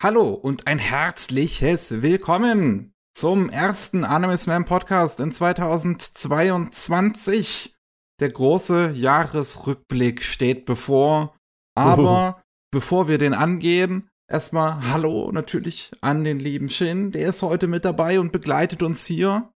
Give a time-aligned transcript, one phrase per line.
[0.00, 7.74] Hallo und ein herzliches Willkommen zum ersten Anime Slam Podcast in 2022.
[8.20, 11.34] Der große Jahresrückblick steht bevor.
[11.76, 12.42] Aber oh.
[12.70, 17.10] bevor wir den angehen, erstmal Hallo natürlich an den lieben Shin.
[17.10, 19.52] Der ist heute mit dabei und begleitet uns hier.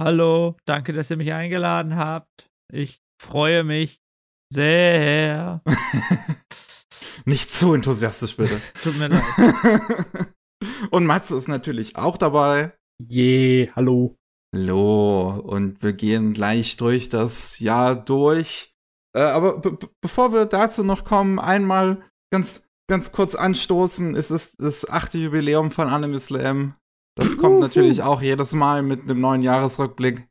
[0.00, 2.50] Hallo, danke, dass ihr mich eingeladen habt.
[2.72, 4.00] Ich freue mich
[4.52, 5.62] sehr.
[7.26, 8.60] Nicht zu enthusiastisch, bitte.
[8.82, 9.22] Tut mir leid.
[10.90, 12.72] Und Matze ist natürlich auch dabei.
[12.98, 14.14] Je, yeah, hallo.
[14.54, 15.40] Hallo.
[15.40, 18.72] Und wir gehen gleich durch das Jahr durch.
[19.14, 19.60] Äh, aber
[20.00, 24.14] bevor wir dazu noch kommen, einmal ganz, ganz kurz anstoßen.
[24.14, 26.76] Es ist das achte Jubiläum von Anime Slam.
[27.16, 30.28] Das kommt natürlich auch jedes Mal mit einem neuen Jahresrückblick.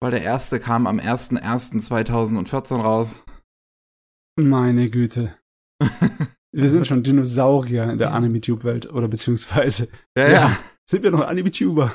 [0.00, 3.22] Weil der erste kam am 01.01.2014 raus.
[4.38, 5.36] Meine Güte.
[6.52, 9.88] Wir sind schon Dinosaurier in der Anime-Tube-Welt oder beziehungsweise.
[10.16, 10.58] Ja, ja.
[10.88, 11.94] Sind wir noch Anime-Tuber?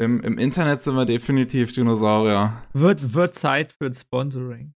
[0.00, 2.62] Im, Im Internet sind wir definitiv Dinosaurier.
[2.72, 4.72] Wird, wird Zeit für ein Sponsoring.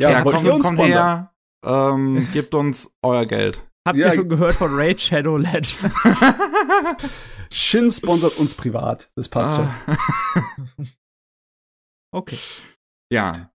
[0.00, 3.64] ja, ja kommt, kommt her, ähm, gebt uns euer Geld.
[3.86, 4.08] Habt ja.
[4.08, 5.92] ihr schon gehört von Raid Shadow Legend?
[7.52, 9.10] Shin sponsert uns privat.
[9.16, 9.74] Das passt ah.
[9.86, 10.86] schon.
[12.14, 12.38] okay.
[13.10, 13.50] Ja,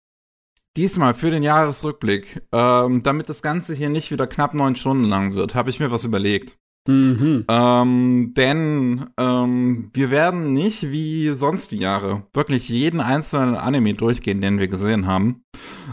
[0.76, 5.34] Diesmal für den Jahresrückblick, ähm, damit das Ganze hier nicht wieder knapp neun Stunden lang
[5.34, 6.58] wird, habe ich mir was überlegt.
[6.88, 7.44] Mhm.
[7.48, 14.40] Ähm, denn ähm, wir werden nicht wie sonst die Jahre wirklich jeden einzelnen Anime durchgehen,
[14.40, 15.42] den wir gesehen haben,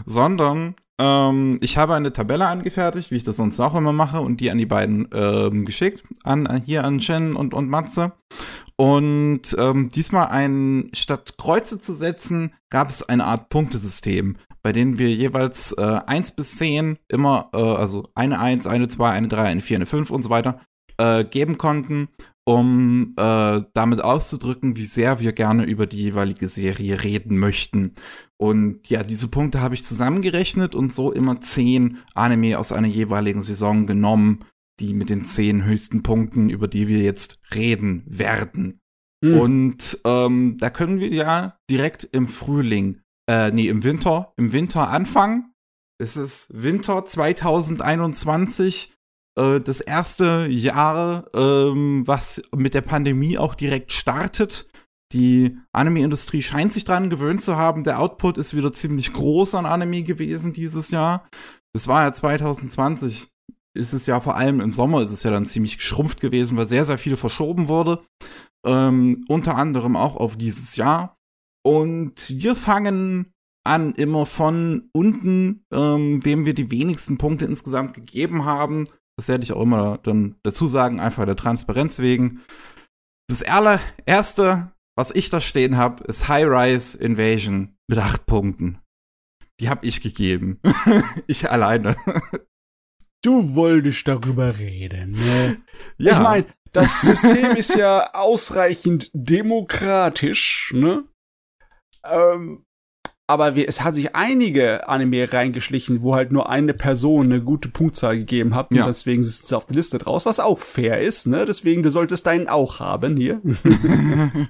[0.06, 4.40] sondern ähm, ich habe eine Tabelle angefertigt, wie ich das sonst auch immer mache, und
[4.40, 8.12] die an die beiden ähm, geschickt, an hier an Shen und, und Matze.
[8.76, 14.36] Und ähm, diesmal ein, statt Kreuze zu setzen, gab es eine Art Punktesystem
[14.68, 19.08] bei denen wir jeweils äh, 1 bis 10 immer, äh, also eine 1, eine 2,
[19.08, 20.60] eine 3, eine 4, eine 5 und so weiter,
[20.98, 22.08] äh, geben konnten,
[22.44, 27.94] um äh, damit auszudrücken, wie sehr wir gerne über die jeweilige Serie reden möchten.
[28.36, 33.40] Und ja, diese Punkte habe ich zusammengerechnet und so immer 10 Anime aus einer jeweiligen
[33.40, 34.44] Saison genommen,
[34.80, 38.80] die mit den 10 höchsten Punkten, über die wir jetzt reden werden.
[39.24, 39.40] Hm.
[39.40, 44.88] Und ähm, da können wir ja direkt im Frühling äh, nee, im Winter, im Winter
[44.88, 45.52] anfangen.
[46.00, 48.94] Es ist Winter 2021,
[49.36, 54.68] äh, das erste Jahr, ähm, was mit der Pandemie auch direkt startet.
[55.12, 57.82] Die Anime-Industrie scheint sich dran gewöhnt zu haben.
[57.82, 61.28] Der Output ist wieder ziemlich groß an Anime gewesen dieses Jahr.
[61.72, 63.28] Das war ja 2020
[63.74, 66.66] ist es ja vor allem im Sommer ist es ja dann ziemlich geschrumpft gewesen, weil
[66.66, 68.02] sehr, sehr viel verschoben wurde.
[68.66, 71.17] Ähm, unter anderem auch auf dieses Jahr.
[71.64, 73.32] Und wir fangen
[73.64, 78.88] an, immer von unten, ähm, wem wir die wenigsten Punkte insgesamt gegeben haben.
[79.18, 82.40] Das werde ich auch immer dann dazu sagen, einfach der Transparenz wegen.
[83.28, 88.78] Das allererste, was ich da stehen habe, ist High Rise Invasion mit acht Punkten.
[89.60, 90.60] Die habe ich gegeben.
[91.26, 91.96] ich alleine.
[93.22, 95.60] Du wolltest darüber reden, ne?
[95.98, 96.12] Ja.
[96.12, 101.04] Ich meine, das System ist ja ausreichend demokratisch, ne?
[102.04, 102.64] Ähm,
[103.30, 107.68] aber wir, es hat sich einige Anime reingeschlichen, wo halt nur eine Person eine gute
[107.68, 108.72] Punktzahl gegeben hat.
[108.72, 108.84] Ja.
[108.84, 111.44] Und deswegen ist es auf der Liste draus, was auch fair ist, ne?
[111.44, 113.42] Deswegen, du solltest deinen auch haben hier.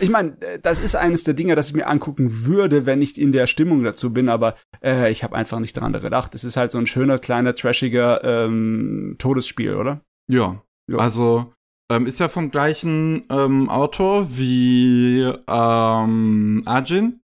[0.00, 3.32] ich meine, das ist eines der Dinge, das ich mir angucken würde, wenn ich in
[3.32, 6.34] der Stimmung dazu bin, aber äh, ich habe einfach nicht dran gedacht.
[6.34, 10.02] Es ist halt so ein schöner, kleiner, trashiger ähm, Todesspiel, oder?
[10.30, 10.62] Ja.
[10.86, 10.98] ja.
[10.98, 11.54] Also
[11.90, 17.20] ähm, ist ja vom gleichen ähm, Autor wie ähm, Ajin.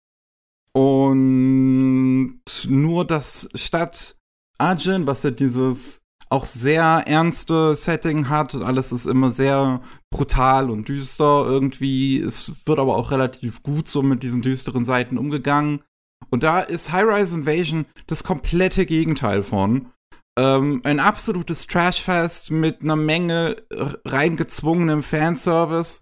[0.72, 4.16] Und nur das statt
[4.58, 10.88] Ajin, was ja dieses auch sehr ernste Setting hat, alles ist immer sehr brutal und
[10.88, 12.20] düster irgendwie.
[12.20, 15.82] Es wird aber auch relativ gut so mit diesen düsteren Seiten umgegangen.
[16.30, 19.88] Und da ist High-Rise Invasion das komplette Gegenteil von
[20.38, 23.56] ähm, ein absolutes Trashfest mit einer Menge
[24.04, 26.00] reingezwungenem Fanservice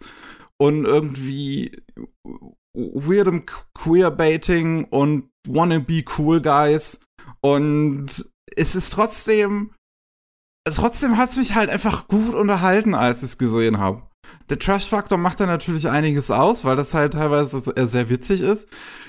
[0.59, 1.83] und irgendwie
[2.75, 7.01] weirdem Queerbaiting und wannabe cool guys
[7.41, 9.73] und es ist trotzdem
[10.69, 14.03] trotzdem hat es mich halt einfach gut unterhalten, als ich es gesehen habe.
[14.49, 18.69] Der Trash-Faktor macht da natürlich einiges aus, weil das halt teilweise sehr witzig ist.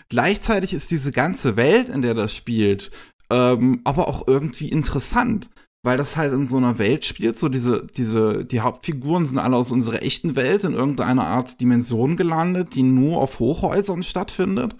[0.09, 2.91] Gleichzeitig ist diese ganze Welt, in der das spielt,
[3.31, 5.49] ähm, aber auch irgendwie interessant,
[5.83, 7.39] weil das halt in so einer Welt spielt.
[7.39, 12.17] So diese, diese, die Hauptfiguren sind alle aus unserer echten Welt in irgendeiner Art Dimension
[12.17, 14.75] gelandet, die nur auf Hochhäusern stattfindet.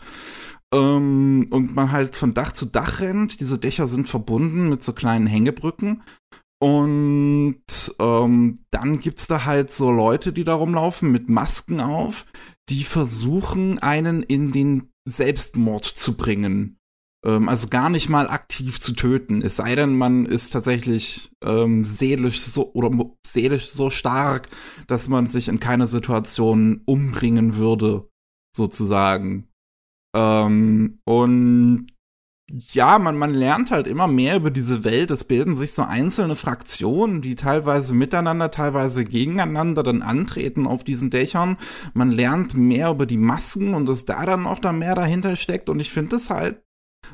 [0.73, 3.39] ähm, und man halt von Dach zu Dach rennt.
[3.39, 6.03] Diese Dächer sind verbunden mit so kleinen Hängebrücken.
[6.61, 7.63] Und
[7.99, 12.25] ähm, dann gibt's da halt so Leute, die da rumlaufen mit Masken auf,
[12.69, 16.77] die versuchen, einen in den Selbstmord zu bringen.
[17.25, 19.41] Ähm, also gar nicht mal aktiv zu töten.
[19.41, 22.91] Es sei denn, man ist tatsächlich ähm, seelisch so oder
[23.25, 24.47] seelisch so stark,
[24.87, 28.09] dass man sich in keiner Situation umbringen würde,
[28.55, 29.47] sozusagen.
[30.15, 31.87] Ähm, und
[32.53, 35.09] ja, man, man lernt halt immer mehr über diese Welt.
[35.11, 41.11] Es bilden sich so einzelne Fraktionen, die teilweise miteinander, teilweise gegeneinander dann antreten auf diesen
[41.11, 41.57] Dächern.
[41.93, 45.69] Man lernt mehr über die Masken und dass da dann auch da mehr dahinter steckt.
[45.69, 46.61] Und ich finde das halt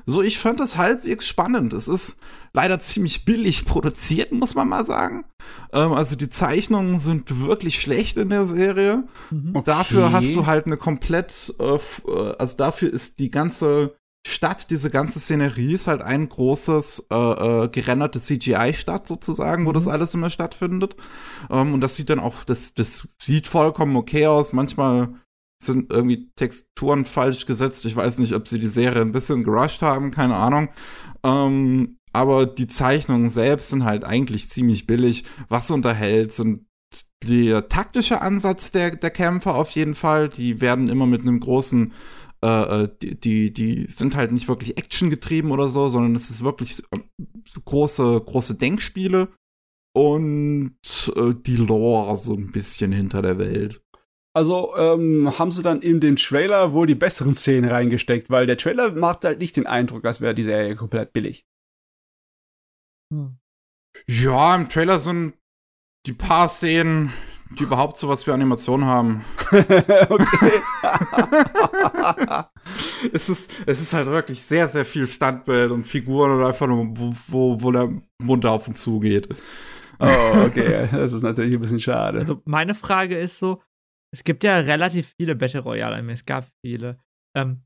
[0.05, 1.73] so, ich fand das halbwegs spannend.
[1.73, 2.17] Es ist
[2.53, 5.25] leider ziemlich billig produziert, muss man mal sagen.
[5.73, 9.03] Ähm, also die Zeichnungen sind wirklich schlecht in der Serie.
[9.31, 9.55] Mhm.
[9.55, 9.63] Okay.
[9.65, 14.89] Dafür hast du halt eine komplett, äh, äh also dafür ist die ganze Stadt, diese
[14.89, 19.75] ganze Szenerie ist halt ein großes, äh, äh, gerendertes CGI-Stadt sozusagen, wo mhm.
[19.75, 20.95] das alles immer stattfindet.
[21.49, 24.51] Ähm, und das sieht dann auch, das, das sieht vollkommen okay aus.
[24.51, 25.13] Manchmal
[25.63, 27.85] sind irgendwie Texturen falsch gesetzt.
[27.85, 30.69] Ich weiß nicht, ob sie die Serie ein bisschen gerusht haben, keine Ahnung.
[31.23, 35.23] Ähm, aber die Zeichnungen selbst sind halt eigentlich ziemlich billig.
[35.49, 36.65] Was unterhält, sind
[37.23, 40.29] der taktische Ansatz der, der Kämpfer auf jeden Fall.
[40.29, 41.93] Die werden immer mit einem großen
[42.43, 46.29] äh, äh, die, die, die sind halt nicht wirklich Action getrieben oder so, sondern es
[46.29, 46.99] ist wirklich äh,
[47.65, 49.29] große, große Denkspiele
[49.95, 50.75] und
[51.15, 53.81] äh, die Lore so ein bisschen hinter der Welt.
[54.37, 58.55] Also ähm, haben sie dann in den Trailer wohl die besseren Szenen reingesteckt, weil der
[58.55, 61.47] Trailer macht halt nicht den Eindruck, als wäre die Serie komplett billig.
[63.11, 63.39] Hm.
[64.05, 65.33] Ja, im Trailer sind
[66.05, 67.11] die paar Szenen,
[67.57, 69.25] die überhaupt sowas für Animationen haben.
[69.51, 70.61] okay.
[73.11, 76.95] es, ist, es ist halt wirklich sehr, sehr viel Standbild und Figuren oder einfach nur,
[76.95, 77.89] wo, wo, wo der
[78.21, 79.29] Mund auf und zu geht.
[79.99, 80.89] Oh, okay.
[80.91, 82.19] Das ist natürlich ein bisschen schade.
[82.19, 83.63] Also meine Frage ist so,
[84.11, 86.99] es gibt ja relativ viele Battle Royale Anime, es gab viele.
[87.35, 87.63] Ähm,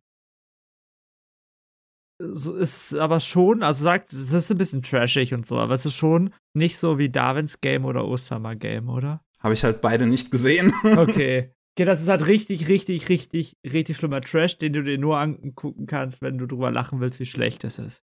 [2.21, 5.85] so ist aber schon, also sagt, es ist ein bisschen trashig und so, aber es
[5.85, 9.23] ist schon nicht so wie Darwins Game oder Osama Game, oder?
[9.39, 10.73] Habe ich halt beide nicht gesehen.
[10.97, 11.53] okay.
[11.73, 15.85] Okay, das ist halt richtig, richtig, richtig, richtig schlimmer Trash, den du dir nur angucken
[15.87, 18.03] kannst, wenn du drüber lachen willst, wie schlecht es ist.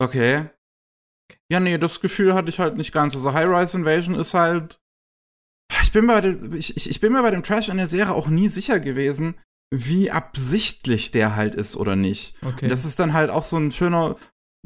[0.00, 0.50] Okay.
[1.48, 3.14] Ja, nee, das Gefühl hatte ich halt nicht ganz.
[3.14, 4.80] Also High Rise Invasion ist halt.
[5.82, 8.28] Ich bin, bei dem, ich, ich bin mir bei dem Trash in der Serie auch
[8.28, 9.36] nie sicher gewesen,
[9.72, 12.34] wie absichtlich der halt ist oder nicht.
[12.42, 12.66] Okay.
[12.66, 14.16] Und das ist dann halt auch so ein schöner.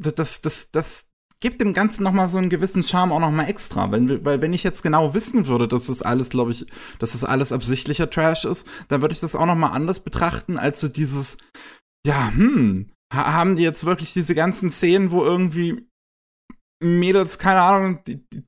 [0.01, 1.09] Das, das, das,
[1.41, 3.91] gibt dem Ganzen noch mal so einen gewissen Charme auch noch mal extra.
[3.91, 6.65] Weil, weil wenn ich jetzt genau wissen würde, dass das alles, glaube ich,
[6.99, 10.57] dass das alles absichtlicher Trash ist, dann würde ich das auch noch mal anders betrachten
[10.57, 11.37] als so dieses,
[12.05, 15.87] ja, hm, haben die jetzt wirklich diese ganzen Szenen, wo irgendwie
[16.81, 18.43] Mädels, keine Ahnung, die, die,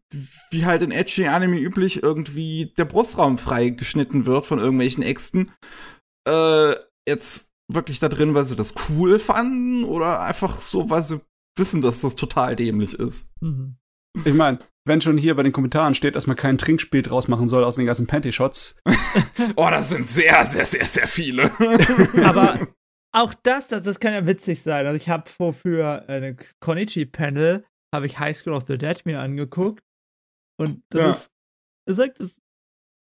[0.52, 5.52] wie halt in edgy Anime üblich, irgendwie der Brustraum frei geschnitten wird von irgendwelchen Äxten,
[6.28, 6.76] äh,
[7.08, 11.22] jetzt wirklich da drin, weil sie das cool fanden oder einfach so, weil sie
[11.58, 13.32] wissen, dass das total dämlich ist.
[13.42, 13.78] Mhm.
[14.26, 17.48] Ich meine, wenn schon hier bei den Kommentaren steht, dass man kein Trinkspiel draus machen
[17.48, 18.78] soll aus den ganzen Panty-Shots.
[19.56, 21.52] oh, das sind sehr, sehr, sehr, sehr viele.
[22.24, 22.60] Aber
[23.14, 24.86] auch das, das, das kann ja witzig sein.
[24.86, 29.20] Also ich habe vor für eine Konichi-Panel habe ich High School of the Dead mir
[29.20, 29.84] angeguckt.
[30.60, 31.12] Und das ja.
[31.12, 31.32] ist,
[31.88, 32.42] das sagt, das,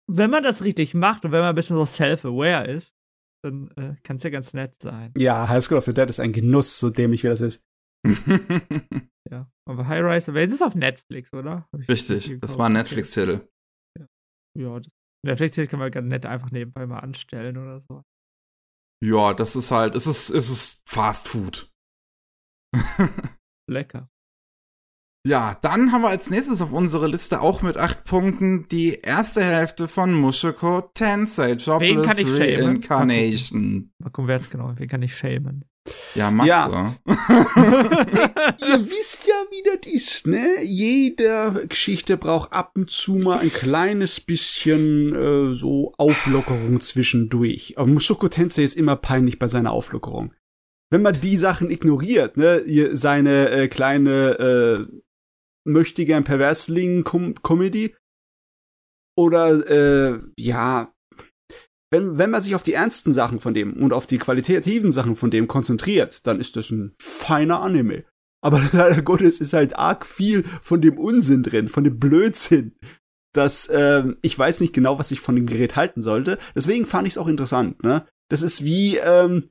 [0.10, 2.96] wenn man das richtig macht und wenn man ein bisschen so self-aware ist,
[3.44, 5.14] dann äh, kann es ja ganz nett sein.
[5.18, 7.64] Ja, High School of the Dead ist ein Genuss, so dämlich wie das ist.
[9.30, 11.68] ja, aber High Rise, das ist auf Netflix, oder?
[11.88, 13.48] Richtig, das war ein Netflix-Titel.
[13.98, 14.08] Ja,
[14.58, 14.82] ja
[15.26, 18.04] Netflix-Titel kann man ganz nett einfach nebenbei mal anstellen oder so.
[19.04, 21.72] Ja, das ist halt, es ist, es ist Fast Food.
[23.70, 24.10] Lecker.
[25.28, 29.44] Ja, dann haben wir als nächstes auf unserer Liste auch mit acht Punkten die erste
[29.44, 33.92] Hälfte von Mushoko Tensei, Jobless Reincarnation.
[34.00, 35.66] Mal gucken, wer es genau, wen kann ich schämen?
[36.16, 36.50] Ja, Matze.
[36.50, 36.74] Ja.
[37.06, 40.64] Ihr wisst ja, wie das ist, ne?
[40.64, 47.78] Jede Geschichte braucht ab und zu mal ein kleines bisschen äh, so Auflockerung zwischendurch.
[47.78, 50.34] Aber Mushoko Tensei ist immer peinlich bei seiner Auflockerung.
[50.92, 55.02] Wenn man die Sachen ignoriert, ne, seine äh, kleine äh,
[55.72, 57.96] möchte gern Perversling-Comedy
[59.18, 60.94] oder äh, ja,
[61.92, 65.16] wenn, wenn man sich auf die ernsten Sachen von dem und auf die qualitativen Sachen
[65.16, 68.06] von dem konzentriert, dann ist das ein feiner Anime.
[68.42, 72.76] Aber leider Gottes ist halt arg viel von dem Unsinn drin, von dem Blödsinn,
[73.34, 76.38] dass ähm, ich weiß nicht genau, was ich von dem Gerät halten sollte.
[76.56, 77.84] Deswegen fand ich es auch interessant.
[77.84, 78.06] Ne?
[78.30, 79.50] Das ist wie ähm,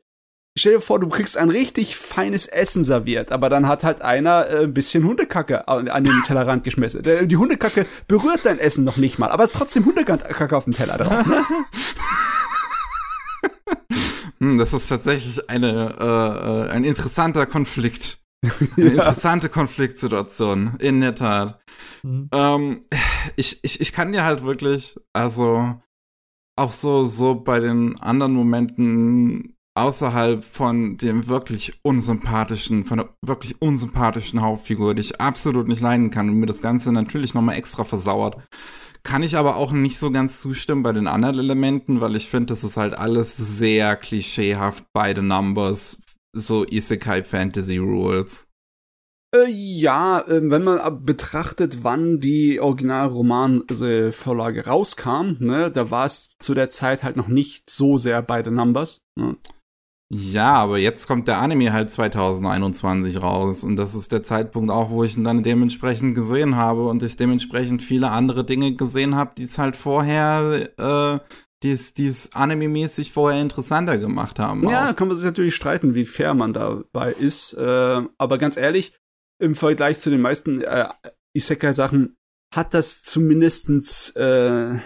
[0.56, 4.48] stell dir vor, du kriegst ein richtig feines Essen serviert, aber dann hat halt einer
[4.48, 7.02] äh, ein bisschen Hundekacke an den Tellerrand geschmissen.
[7.02, 10.72] Die Hundekacke berührt dein Essen noch nicht mal, aber es ist trotzdem Hundekacke auf dem
[10.72, 11.26] Teller drauf.
[11.26, 11.44] Ne?
[14.38, 18.22] hm, das ist tatsächlich eine, äh, äh ein interessanter Konflikt.
[18.42, 18.92] Eine ja.
[18.92, 21.60] interessante Konfliktsituation, in der Tat.
[22.02, 22.28] Mhm.
[22.32, 22.80] Ähm,
[23.36, 25.80] ich, ich, ich kann dir halt wirklich, also
[26.56, 33.60] auch so, so bei den anderen Momenten außerhalb von dem wirklich unsympathischen, von der wirklich
[33.60, 37.84] unsympathischen Hauptfigur, die ich absolut nicht leiden kann und mir das Ganze natürlich nochmal extra
[37.84, 38.36] versauert.
[39.02, 42.52] Kann ich aber auch nicht so ganz zustimmen bei den anderen Elementen, weil ich finde,
[42.52, 46.02] das ist halt alles sehr klischeehaft bei den Numbers,
[46.34, 48.48] so Isekai Fantasy Rules.
[49.34, 56.54] Äh, ja, äh, wenn man betrachtet, wann die Originalroman-Vorlage rauskam, ne, da war es zu
[56.54, 59.02] der Zeit halt noch nicht so sehr bei den Numbers.
[59.16, 59.36] Ne.
[60.10, 64.88] Ja, aber jetzt kommt der Anime halt 2021 raus und das ist der Zeitpunkt auch,
[64.88, 69.32] wo ich ihn dann dementsprechend gesehen habe und ich dementsprechend viele andere Dinge gesehen habe,
[69.36, 71.18] die es halt vorher, äh,
[71.62, 74.66] die es anime-mäßig vorher interessanter gemacht haben.
[74.66, 74.96] Ja, auch.
[74.96, 78.94] kann man sich natürlich streiten, wie fair man dabei ist, äh, aber ganz ehrlich,
[79.38, 80.88] im Vergleich zu den meisten äh,
[81.36, 82.16] Isekai-Sachen
[82.54, 84.78] hat das zumindestens äh,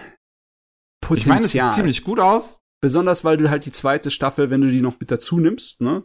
[0.99, 1.17] Potenzial.
[1.17, 2.59] Ich meine, es sieht ziemlich gut aus.
[2.83, 6.03] Besonders, weil du halt die zweite Staffel, wenn du die noch mit dazu nimmst, ne,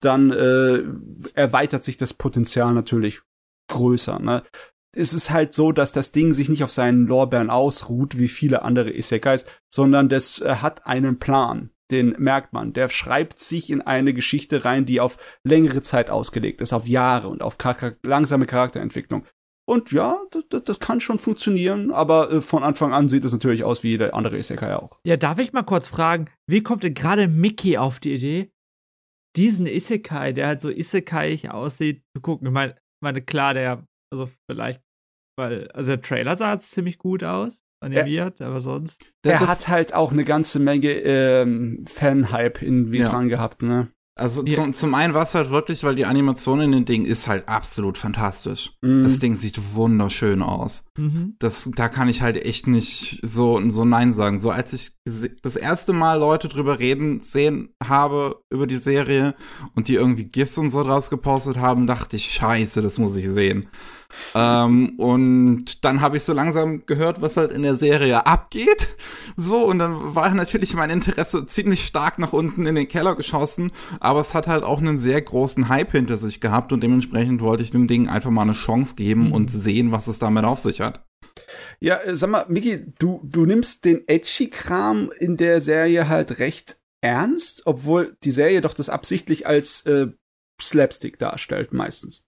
[0.00, 0.84] dann äh,
[1.34, 3.20] erweitert sich das Potenzial natürlich
[3.66, 4.20] größer.
[4.20, 4.44] Ne?
[4.94, 8.62] Es ist halt so, dass das Ding sich nicht auf seinen Lorbeeren ausruht, wie viele
[8.62, 11.70] andere Isekais, sondern das äh, hat einen Plan.
[11.90, 12.74] Den merkt man.
[12.74, 17.26] Der schreibt sich in eine Geschichte rein, die auf längere Zeit ausgelegt ist, auf Jahre
[17.26, 19.24] und auf charak langsame Charakterentwicklung.
[19.70, 23.62] Und ja, das, das kann schon funktionieren, aber äh, von Anfang an sieht es natürlich
[23.62, 24.98] aus wie jeder andere Isekai auch.
[25.06, 28.50] Ja, darf ich mal kurz fragen, wie kommt denn gerade Mickey auf die Idee,
[29.36, 32.48] diesen Isekai, der halt so Isekai aussieht, zu gucken?
[32.48, 34.82] Ich meine, meine, klar, der, also vielleicht,
[35.38, 39.04] weil, also der Trailer sah jetzt ziemlich gut aus, animiert, er, aber sonst.
[39.22, 43.08] Der hat halt auch eine ganze Menge ähm, Fan-Hype in ja.
[43.08, 43.92] dran gehabt, ne?
[44.20, 44.54] Also ja.
[44.54, 47.48] zum, zum einen war es halt wirklich, weil die Animation in dem Ding ist halt
[47.48, 48.72] absolut fantastisch.
[48.82, 49.02] Mhm.
[49.02, 50.84] Das Ding sieht wunderschön aus.
[50.98, 51.36] Mhm.
[51.38, 54.38] Das, da kann ich halt echt nicht so, so Nein sagen.
[54.38, 54.92] So als ich
[55.42, 59.34] das erste Mal Leute drüber reden sehen habe über die Serie
[59.74, 63.28] und die irgendwie GIFs und so draus gepostet haben, dachte ich, scheiße, das muss ich
[63.28, 63.68] sehen.
[64.34, 68.96] Ähm, und dann habe ich so langsam gehört, was halt in der Serie abgeht.
[69.36, 73.72] So, und dann war natürlich mein Interesse ziemlich stark nach unten in den Keller geschossen.
[74.00, 77.62] Aber es hat halt auch einen sehr großen Hype hinter sich gehabt und dementsprechend wollte
[77.62, 79.32] ich dem Ding einfach mal eine Chance geben mhm.
[79.32, 81.04] und sehen, was es damit auf sich hat.
[81.80, 86.78] Ja, äh, sag mal, Miki, du, du nimmst den Edgy-Kram in der Serie halt recht
[87.00, 90.08] ernst, obwohl die Serie doch das absichtlich als äh,
[90.60, 92.24] Slapstick darstellt, meistens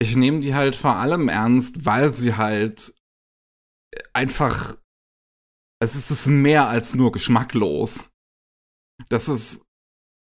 [0.00, 2.94] ich nehme die halt vor allem ernst, weil sie halt
[4.12, 4.76] einfach,
[5.82, 8.10] es ist mehr als nur geschmacklos.
[9.08, 9.64] Das ist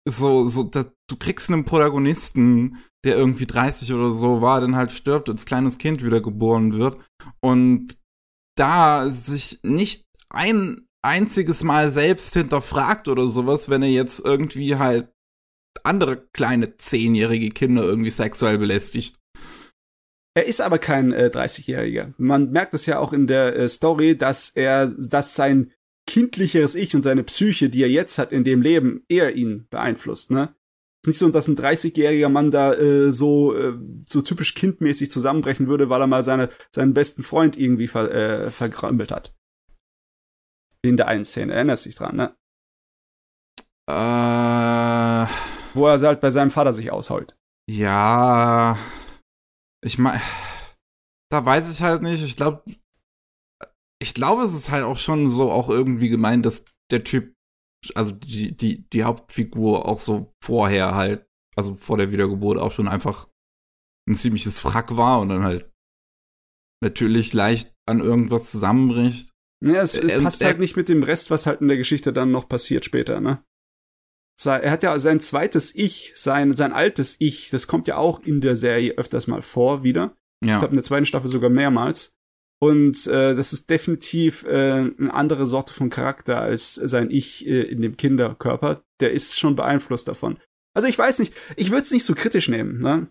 [0.08, 4.92] so, so, das, du kriegst einen Protagonisten, der irgendwie 30 oder so war, dann halt
[4.92, 7.00] stirbt, als kleines Kind wiedergeboren wird
[7.40, 7.98] und
[8.56, 15.10] da sich nicht ein einziges Mal selbst hinterfragt oder sowas, wenn er jetzt irgendwie halt
[15.82, 19.19] andere kleine zehnjährige Kinder irgendwie sexuell belästigt.
[20.34, 22.14] Er ist aber kein äh, 30-Jähriger.
[22.16, 25.72] Man merkt es ja auch in der äh, Story, dass er, dass sein
[26.06, 30.30] kindlicheres Ich und seine Psyche, die er jetzt hat in dem Leben, eher ihn beeinflusst,
[30.30, 30.54] ne?
[31.02, 33.72] ist nicht so, dass ein 30-jähriger Mann da äh, so äh,
[34.06, 38.50] so typisch kindmäßig zusammenbrechen würde, weil er mal seine seinen besten Freund irgendwie ver, äh,
[38.50, 39.34] vergrammelt hat.
[40.82, 42.34] In der einen Szene, erinnerst dich dran, ne?
[43.88, 45.26] Äh,
[45.74, 47.36] Wo er halt bei seinem Vater sich ausheult.
[47.66, 48.78] Ja,
[49.84, 50.20] ich meine,
[51.30, 52.22] da weiß ich halt nicht.
[52.22, 52.62] Ich glaube,
[54.00, 57.34] ich glaube, es ist halt auch schon so auch irgendwie gemeint, dass der Typ,
[57.94, 62.88] also die, die, die Hauptfigur auch so vorher halt, also vor der Wiedergeburt auch schon
[62.88, 63.28] einfach
[64.08, 65.70] ein ziemliches Wrack war und dann halt
[66.82, 69.30] natürlich leicht an irgendwas zusammenbricht.
[69.62, 72.30] Ja, es, es passt halt nicht mit dem Rest, was halt in der Geschichte dann
[72.30, 73.44] noch passiert später, ne?
[74.46, 78.40] Er hat ja sein zweites Ich, sein, sein altes Ich, das kommt ja auch in
[78.40, 80.16] der Serie öfters mal vor wieder.
[80.44, 80.54] Ja.
[80.54, 82.14] Ich glaube, in der zweiten Staffel sogar mehrmals.
[82.62, 87.62] Und äh, das ist definitiv äh, eine andere Sorte von Charakter als sein Ich äh,
[87.62, 88.82] in dem Kinderkörper.
[89.00, 90.38] Der ist schon beeinflusst davon.
[90.74, 92.80] Also ich weiß nicht, ich würde es nicht so kritisch nehmen.
[92.80, 93.08] Ne?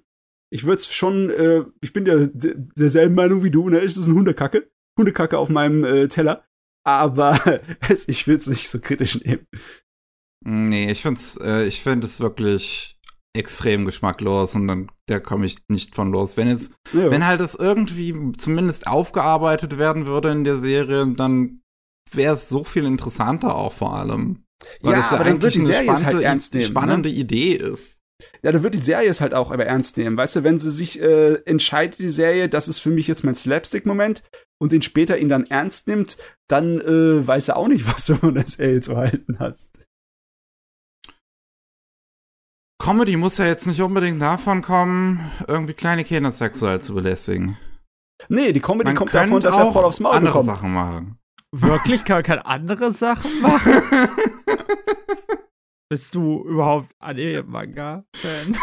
[0.51, 3.79] Ich würde es schon, äh, ich bin der, derselben Meinung wie du, ne?
[3.79, 4.69] Es ist ein Hundekacke.
[4.97, 6.45] Hundekacke auf meinem äh, Teller.
[6.83, 7.61] Aber
[8.07, 9.47] ich will es nicht so kritisch nehmen.
[10.45, 12.97] Nee, ich find's, äh, ich finde es wirklich
[13.35, 16.37] extrem geschmacklos und dann der komme ich nicht von los.
[16.37, 17.11] Wenn jetzt, ja.
[17.11, 21.61] wenn halt das irgendwie zumindest aufgearbeitet werden würde in der Serie, dann
[22.11, 24.43] wäre es so viel interessanter auch vor allem.
[24.81, 26.65] Weil ja, das ja aber dann wird die Serie es halt ernst nehmen.
[26.65, 27.15] Spannende ne?
[27.15, 27.99] Idee ist.
[28.43, 30.17] Ja, dann wird die Serie es halt auch aber ernst nehmen.
[30.17, 33.35] Weißt du, wenn sie sich äh, entscheidet, die Serie, das ist für mich jetzt mein
[33.35, 34.23] Slapstick-Moment
[34.61, 36.17] und den später ihn dann ernst nimmt,
[36.49, 39.69] dann äh, weiß er auch nicht, was du von der Serie zu halten hast.
[42.81, 47.57] Comedy muss ja jetzt nicht unbedingt davon kommen, irgendwie kleine Kinder sexuell zu belästigen.
[48.29, 50.45] Nee, die Comedy Man kommt davon, dass er voll aufs Maul andere bekommt.
[50.45, 51.19] Sachen machen.
[51.51, 52.05] Wirklich?
[52.05, 53.81] Kann man keine andere Sachen machen?
[55.89, 58.55] Bist du überhaupt Anime-Manga-Fan?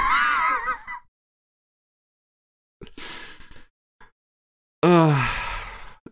[4.84, 5.35] uh.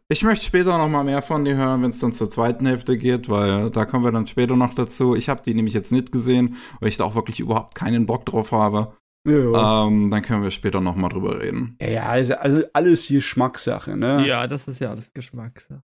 [0.08, 2.98] Ich möchte später noch mal mehr von dir hören, wenn es dann zur zweiten Hälfte
[2.98, 5.14] geht, weil da kommen wir dann später noch dazu.
[5.14, 8.26] Ich habe die nämlich jetzt nicht gesehen, weil ich da auch wirklich überhaupt keinen Bock
[8.26, 8.94] drauf habe.
[9.26, 9.86] Ja.
[9.86, 11.78] Ähm, dann können wir später noch mal drüber reden.
[11.80, 14.26] Ja, ja also, also alles Geschmackssache, ne?
[14.26, 15.82] Ja, das ist ja alles Geschmackssache.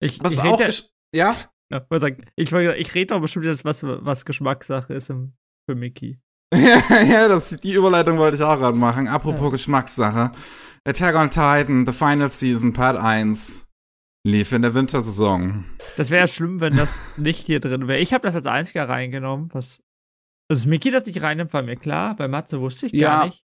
[0.00, 0.68] Ich, was ich auch ja,
[1.14, 1.36] ja?
[1.70, 1.86] ja
[2.34, 5.34] ich, ich rede doch bestimmt jetzt, was, was Geschmackssache ist im,
[5.70, 6.18] für Mickey.
[6.52, 9.06] ja, das, die Überleitung wollte ich auch gerade machen.
[9.06, 9.50] Apropos ja.
[9.50, 10.32] Geschmackssache.
[10.86, 13.66] Attack on Titan, The Final Season, Part 1,
[14.26, 15.64] lief in der Wintersaison.
[15.96, 18.00] Das wäre schlimm, wenn das nicht hier drin wäre.
[18.00, 19.48] Ich habe das als einziger reingenommen.
[19.54, 19.82] Was,
[20.50, 22.14] dass Mickey das nicht reinnimmt, war mir klar.
[22.16, 23.44] Bei Matze wusste ich ja, gar nicht.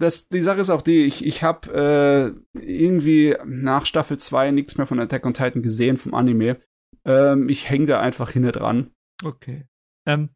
[0.00, 4.76] Das, die Sache ist auch die, ich, ich habe äh, irgendwie nach Staffel 2 nichts
[4.76, 6.58] mehr von Attack on Titan gesehen, vom Anime.
[7.04, 8.90] Ähm, ich hänge da einfach hinter dran.
[9.22, 9.64] Okay.
[10.08, 10.30] Ähm,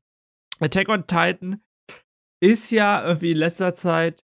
[0.61, 1.61] Attack on Titan
[2.41, 4.24] ist ja irgendwie in letzter Zeit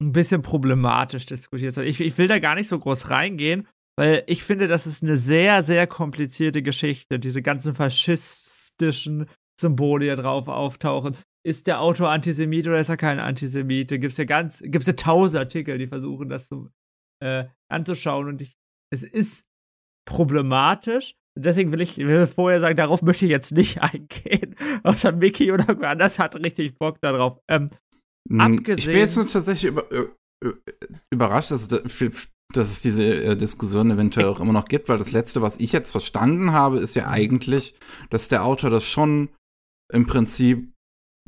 [0.00, 1.76] ein bisschen problematisch diskutiert.
[1.78, 5.16] Ich, ich will da gar nicht so groß reingehen, weil ich finde, das ist eine
[5.16, 7.18] sehr, sehr komplizierte Geschichte.
[7.18, 9.28] Diese ganzen faschistischen
[9.58, 11.16] Symbole, die da drauf auftauchen.
[11.44, 13.88] Ist der Autor Antisemit oder ist er kein Antisemit?
[13.88, 16.68] Gibt es ja ganz, gibt es ja tausend Artikel, die versuchen, das so,
[17.20, 18.28] äh, anzuschauen.
[18.28, 18.56] Und ich,
[18.90, 19.44] es ist
[20.06, 21.14] problematisch.
[21.36, 24.56] Deswegen will ich will vorher sagen, darauf möchte ich jetzt nicht eingehen.
[24.84, 27.40] Außer Mickey oder wer anders hat richtig Bock darauf.
[27.48, 27.70] Ähm,
[28.30, 28.78] Abgesehen.
[28.78, 29.86] Ich bin jetzt nur tatsächlich über,
[31.10, 35.42] überrascht, dass, dass es diese äh, Diskussion eventuell auch immer noch gibt, weil das Letzte,
[35.42, 37.74] was ich jetzt verstanden habe, ist ja eigentlich,
[38.10, 39.30] dass der Autor das schon
[39.92, 40.72] im Prinzip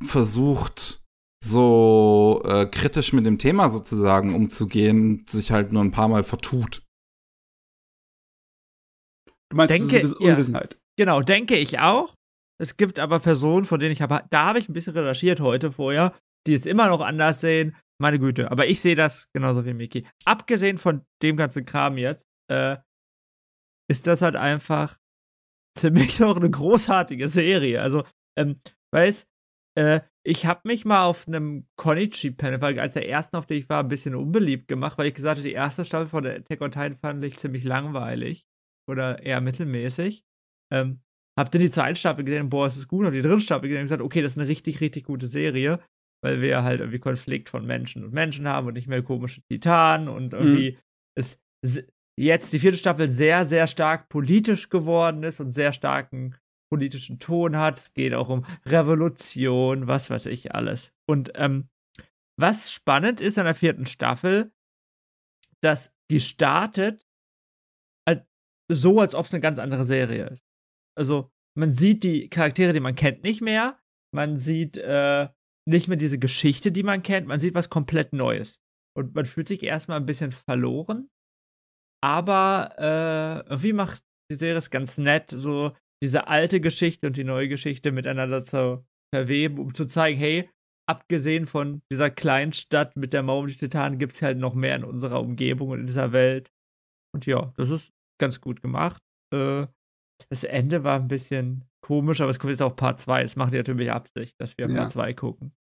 [0.04, 1.02] versucht,
[1.42, 6.82] so äh, kritisch mit dem Thema sozusagen umzugehen, sich halt nur ein paar Mal vertut.
[9.50, 10.74] Du meinst, denke, das ist Unwissenheit.
[10.74, 12.14] Ja, genau, denke ich auch.
[12.60, 15.72] Es gibt aber Personen, von denen ich habe, da habe ich ein bisschen recherchiert heute
[15.72, 16.14] vorher,
[16.46, 17.76] die es immer noch anders sehen.
[18.00, 20.06] Meine Güte, aber ich sehe das genauso wie Miki.
[20.24, 22.78] Abgesehen von dem ganzen Kram jetzt, äh,
[23.90, 24.98] ist das halt einfach
[25.76, 27.82] ziemlich noch eine großartige Serie.
[27.82, 28.04] Also,
[28.38, 28.60] ähm,
[28.94, 29.26] weiß,
[29.76, 33.82] äh, ich habe mich mal auf einem Konichi-Panel, als der ersten, auf dem ich war,
[33.82, 36.70] ein bisschen unbeliebt gemacht, weil ich gesagt habe, die erste Staffel von der Attack on
[36.70, 38.46] Titan fand ich ziemlich langweilig
[38.88, 40.24] oder eher mittelmäßig.
[40.72, 41.00] Ähm,
[41.38, 43.82] hab dann die zweite Staffel gesehen, boah, es ist gut, hab die dritte Staffel gesehen
[43.82, 45.80] und gesagt, okay, das ist eine richtig, richtig gute Serie
[46.22, 50.08] weil wir halt irgendwie Konflikt von Menschen und Menschen haben und nicht mehr komische Titanen
[50.08, 50.78] und irgendwie mhm.
[51.16, 51.40] ist
[52.18, 56.36] jetzt die vierte Staffel sehr, sehr stark politisch geworden ist und sehr starken
[56.70, 57.78] politischen Ton hat.
[57.78, 60.92] Es geht auch um Revolution, was weiß ich alles.
[61.08, 61.68] Und ähm,
[62.38, 64.52] was spannend ist an der vierten Staffel,
[65.62, 67.06] dass die startet
[68.70, 70.44] so, als ob es eine ganz andere Serie ist.
[70.96, 73.78] Also man sieht die Charaktere, die man kennt, nicht mehr.
[74.14, 75.28] Man sieht äh,
[75.68, 77.26] nicht mehr diese Geschichte, die man kennt.
[77.26, 78.60] Man sieht was komplett Neues.
[78.96, 81.08] Und man fühlt sich erstmal ein bisschen verloren.
[82.02, 87.24] Aber äh, irgendwie macht die Serie es ganz nett, so diese alte Geschichte und die
[87.24, 90.50] neue Geschichte miteinander zu verweben, um zu zeigen, hey,
[90.88, 94.76] abgesehen von dieser kleinen Stadt mit der Mauer und Titanen gibt es halt noch mehr
[94.76, 96.50] in unserer Umgebung und in dieser Welt.
[97.14, 99.02] Und ja, das ist ganz gut gemacht.
[99.32, 99.66] Äh,
[100.28, 103.22] das Ende war ein bisschen komisch, aber es kommt jetzt auch Part 2.
[103.22, 104.76] Das macht ja natürlich Absicht, dass wir ja.
[104.76, 105.52] Part 2 gucken.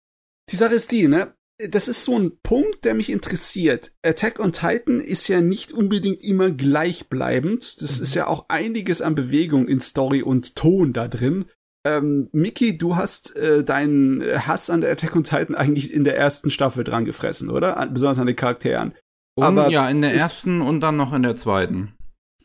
[0.52, 1.34] Die Sache ist die, ne?
[1.70, 3.92] Das ist so ein Punkt, der mich interessiert.
[4.02, 7.82] Attack on Titan ist ja nicht unbedingt immer gleichbleibend.
[7.82, 8.04] Das mhm.
[8.04, 11.46] ist ja auch einiges an Bewegung in Story und Ton da drin.
[11.86, 16.18] Ähm, Mickey, du hast äh, deinen Hass an der Attack on Titan eigentlich in der
[16.18, 17.78] ersten Staffel dran gefressen, oder?
[17.78, 18.94] An, besonders an den Charakteren.
[19.36, 21.94] Und, Aber ja, in der ersten und dann noch in der zweiten.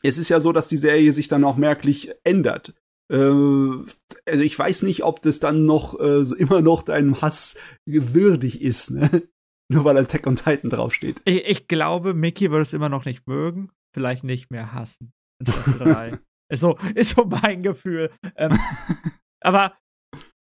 [0.05, 2.75] Es ist ja so, dass die Serie sich dann auch merklich ändert.
[3.11, 7.57] Äh, also ich weiß nicht, ob das dann noch äh, so immer noch deinem Hass
[7.87, 9.23] würdig ist, ne?
[9.73, 11.23] Nur weil Attack on Titan draufsteht.
[11.25, 15.13] Ich, ich glaube, Mickey würde es immer noch nicht mögen, vielleicht nicht mehr hassen.
[16.51, 18.11] ist, so, ist so mein Gefühl.
[18.37, 18.59] Ähm,
[19.41, 19.75] aber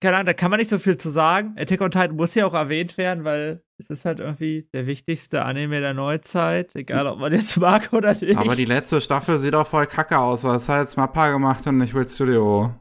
[0.01, 1.55] keine Ahnung, da kann man nicht so viel zu sagen.
[1.57, 5.43] Attack on Titan muss ja auch erwähnt werden, weil es ist halt irgendwie der wichtigste
[5.43, 8.37] Anime der Neuzeit, egal ob man jetzt mag oder nicht.
[8.37, 11.67] Aber die letzte Staffel sieht auch voll kacke aus, weil es hat jetzt Mappa gemacht
[11.67, 12.73] und nicht Will Studio.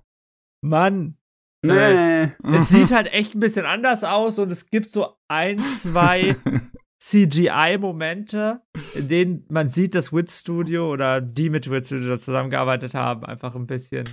[0.62, 1.16] Mann.
[1.62, 1.72] Nee.
[1.72, 6.36] Äh, es sieht halt echt ein bisschen anders aus und es gibt so ein, zwei
[7.02, 8.62] CGI-Momente,
[8.94, 13.54] in denen man sieht, dass Wit Studio oder die mit Wit Studio zusammengearbeitet haben, einfach
[13.54, 14.04] ein bisschen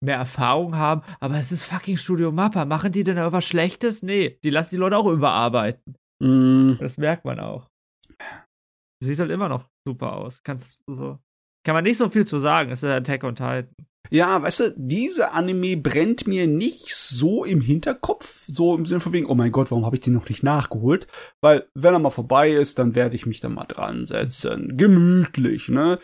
[0.00, 1.02] mehr Erfahrung haben.
[1.20, 2.64] Aber es ist fucking Studio Mappa.
[2.64, 4.02] Machen die denn da was Schlechtes?
[4.02, 5.96] Nee, die lassen die Leute auch überarbeiten.
[6.22, 6.74] Mm.
[6.78, 7.68] Das merkt man auch.
[9.02, 10.42] Sieht halt immer noch super aus.
[10.42, 11.18] Kannst du so.
[11.64, 12.70] Kann man nicht so viel zu sagen.
[12.70, 13.68] Es ist Attack on Titan.
[14.10, 19.12] Ja, weißt du, diese Anime brennt mir nicht so im Hinterkopf, so im Sinne von
[19.12, 21.08] wegen, oh mein Gott, warum habe ich den noch nicht nachgeholt?
[21.42, 24.76] Weil, wenn er mal vorbei ist, dann werde ich mich da mal dran setzen.
[24.76, 25.98] Gemütlich, ne?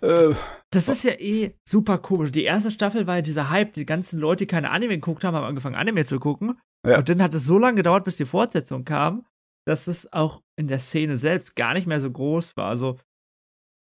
[0.00, 0.34] Äh,
[0.70, 2.30] das ist ja eh super cool.
[2.30, 3.74] Die erste Staffel war ja dieser Hype.
[3.74, 6.58] Die ganzen Leute, die keine Anime geguckt haben, haben angefangen, Anime zu gucken.
[6.86, 6.98] Ja.
[6.98, 9.26] Und dann hat es so lange gedauert, bis die Fortsetzung kam,
[9.66, 12.68] dass es auch in der Szene selbst gar nicht mehr so groß war.
[12.68, 12.98] Also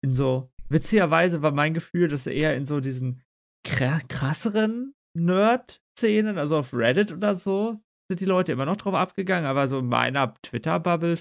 [0.03, 3.21] in so, witzigerweise war mein Gefühl, dass eher in so diesen
[3.63, 9.67] krasseren Nerd-Szenen, also auf Reddit oder so, sind die Leute immer noch drauf abgegangen, aber
[9.67, 11.17] so in meiner Twitter-Bubble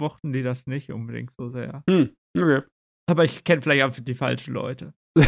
[0.00, 1.84] mochten die das nicht unbedingt so sehr.
[1.88, 2.62] Hm, okay.
[3.08, 4.94] Aber ich kenne vielleicht einfach die falschen Leute.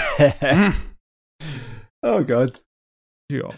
[2.02, 2.62] oh Gott.
[3.30, 3.50] Ja.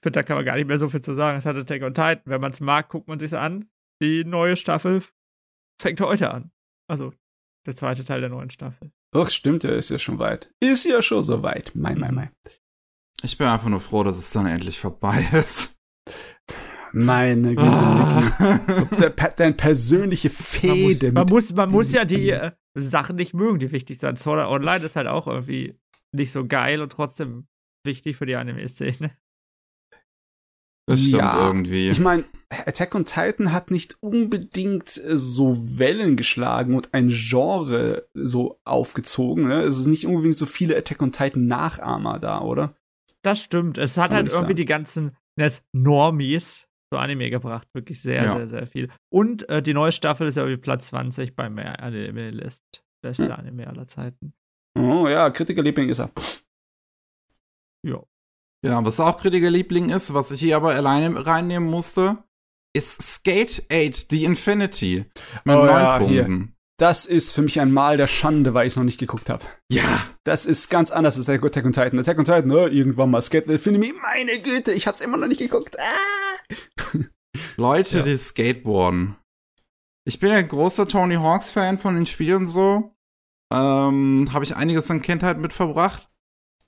[0.00, 1.36] Da kann man gar nicht mehr so viel zu sagen.
[1.36, 2.22] Es hat Attack on Titan.
[2.24, 3.68] Wenn man es mag, guckt man sich an.
[4.02, 5.02] Die neue Staffel
[5.80, 6.50] fängt heute an.
[6.88, 7.12] Also
[7.66, 8.92] der zweite Teil der neuen Staffel.
[9.12, 10.52] Ach, stimmt, er ist ja schon weit.
[10.60, 11.72] Ist ja schon so weit.
[11.74, 12.30] Mein, mein, mein.
[13.22, 15.78] Ich bin einfach nur froh, dass es dann endlich vorbei ist.
[16.92, 19.30] Meine Güte, oh.
[19.36, 21.12] Dein persönliche Fehde.
[21.12, 24.18] Man muss, man muss, man muss ja die äh, Sachen nicht mögen, die wichtig sind.
[24.18, 25.78] Sword Online ist halt auch irgendwie
[26.12, 27.48] nicht so geil und trotzdem
[27.84, 29.16] wichtig für die Anime-Szene.
[30.86, 31.90] Das stimmt ja, irgendwie.
[31.90, 38.08] Ich meine, Attack on Titan hat nicht unbedingt äh, so Wellen geschlagen und ein Genre
[38.14, 39.48] so aufgezogen.
[39.48, 39.62] Ne?
[39.62, 42.74] Es ist nicht unbedingt so viele Attack on Titan Nachahmer da, oder?
[43.22, 43.78] Das stimmt.
[43.78, 44.56] Es hat Kann halt irgendwie sagen.
[44.56, 47.68] die ganzen das Normies so Anime gebracht.
[47.72, 48.36] Wirklich sehr, ja.
[48.36, 48.90] sehr, sehr viel.
[49.10, 52.62] Und äh, die neue Staffel ist ja irgendwie Platz 20 bei mehr Anime List.
[53.02, 53.32] Beste hm.
[53.32, 54.34] Anime aller Zeiten.
[54.78, 56.10] Oh ja, Kritikerliebling ist er.
[57.82, 58.02] Ja.
[58.66, 62.18] Ja, was auch Kritikerliebling ist, was ich hier aber alleine reinnehmen musste,
[62.74, 65.04] ist Skate 8 The Infinity.
[65.44, 66.48] Mit oh, ja, Hier.
[66.80, 69.44] Das ist für mich ein Mal der Schande, weil ich es noch nicht geguckt habe.
[69.70, 70.02] Ja.
[70.24, 71.98] Das ist ganz anders als Attack on Titan.
[72.00, 73.94] Attack on Titan, ne, irgendwann mal Skate Infinity.
[74.02, 75.76] Meine Güte, ich hab's immer noch nicht geguckt.
[75.78, 76.98] Ah.
[77.56, 78.02] Leute, ja.
[78.02, 79.14] die Skateboarden.
[80.04, 82.96] Ich bin ja großer Tony Hawks Fan von den Spielen so.
[83.52, 86.10] Ähm, habe ich einiges an Kindheit mit verbracht.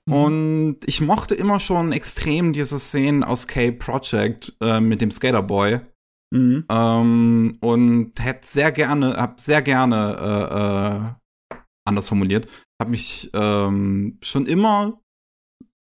[0.09, 0.13] Mhm.
[0.13, 5.81] Und ich mochte immer schon extrem diese Szenen aus K-Project äh, mit dem Skaterboy.
[6.31, 6.65] Mhm.
[6.69, 11.15] Ähm, und hätte sehr gerne, hab sehr gerne,
[11.51, 12.47] äh, äh, anders formuliert,
[12.81, 15.01] hab mich ähm, schon immer,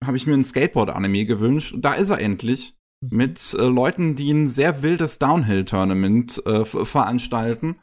[0.04, 1.76] habe ich mir ein Skateboard-Anime gewünscht.
[1.78, 3.18] Da ist er endlich mhm.
[3.18, 7.78] mit äh, Leuten, die ein sehr wildes Downhill-Tournament äh, veranstalten.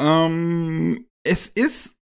[0.00, 1.95] Ähm, es ist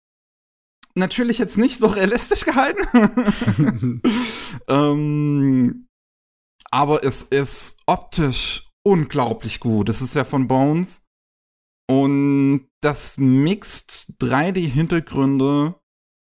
[0.95, 4.01] natürlich jetzt nicht so realistisch gehalten.
[4.67, 5.88] ähm,
[6.71, 9.89] aber es ist optisch unglaublich gut.
[9.89, 11.03] Es ist ja von Bones.
[11.89, 15.75] Und das mixt 3D-Hintergründe,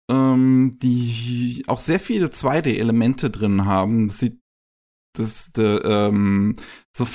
[0.09, 4.09] ähm, die auch sehr viele 2D-Elemente drin haben.
[4.09, 4.39] sieht
[5.17, 6.55] das, de, ähm,
[6.95, 7.05] so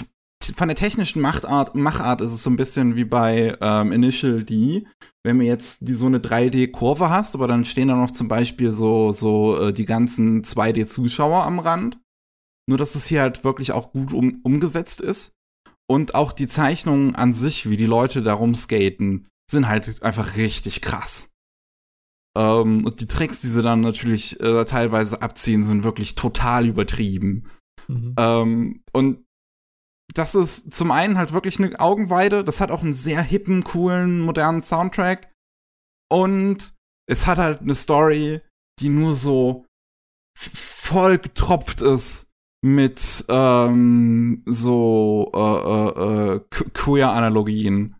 [0.52, 4.86] von der technischen Machtart, Machart ist es so ein bisschen wie bei ähm, Initial D.
[5.22, 8.72] Wenn du jetzt die, so eine 3D-Kurve hast, aber dann stehen da noch zum Beispiel
[8.72, 11.98] so, so äh, die ganzen 2D-Zuschauer am Rand.
[12.66, 15.32] Nur, dass es hier halt wirklich auch gut um, umgesetzt ist.
[15.86, 20.80] Und auch die Zeichnungen an sich, wie die Leute da rumskaten, sind halt einfach richtig
[20.80, 21.30] krass.
[22.36, 27.48] Ähm, und die Tricks, die sie dann natürlich äh, teilweise abziehen, sind wirklich total übertrieben.
[27.88, 28.14] Mhm.
[28.18, 29.24] Ähm, und
[30.12, 32.44] das ist zum einen halt wirklich eine Augenweide.
[32.44, 35.32] Das hat auch einen sehr hippen, coolen, modernen Soundtrack.
[36.10, 36.74] Und
[37.08, 38.40] es hat halt eine Story,
[38.80, 39.64] die nur so
[40.36, 42.28] voll getropft ist
[42.62, 47.96] mit ähm, so äh, äh, äh Queer-Analogien.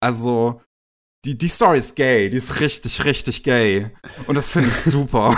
[0.00, 0.62] Also,
[1.24, 3.90] die, die Story ist gay, die ist richtig, richtig gay.
[4.26, 5.36] Und das finde ich super.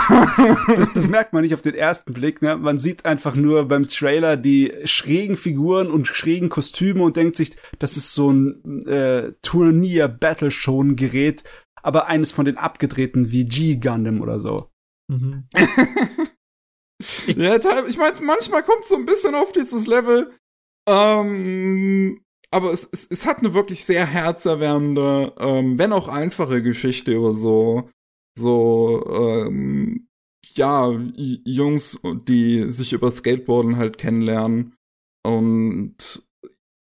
[0.75, 2.41] das, das merkt man nicht auf den ersten Blick.
[2.41, 2.57] Ne?
[2.57, 7.51] Man sieht einfach nur beim Trailer die schrägen Figuren und schrägen Kostüme und denkt sich,
[7.77, 11.43] das ist so ein äh, Turnier-Battle-Show-Gerät,
[11.83, 14.71] aber eines von den abgedrehten VG Gundam oder so.
[15.07, 15.47] Mhm.
[17.27, 20.33] ja, ich meine, manchmal kommt es so ein bisschen auf dieses Level.
[20.87, 22.24] Ähm,
[22.55, 27.33] aber es, es, es hat eine wirklich sehr herzerwärmende, ähm, wenn auch einfache Geschichte über
[27.33, 27.89] so,
[28.39, 30.07] so, ähm,
[30.55, 34.73] ja, Jungs, die sich über Skateboarden halt kennenlernen.
[35.25, 36.23] Und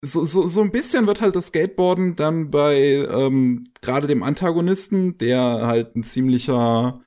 [0.04, 2.76] so, so, so ein bisschen wird halt das Skateboarden dann bei
[3.10, 7.02] ähm, gerade dem Antagonisten, der halt ein ziemlicher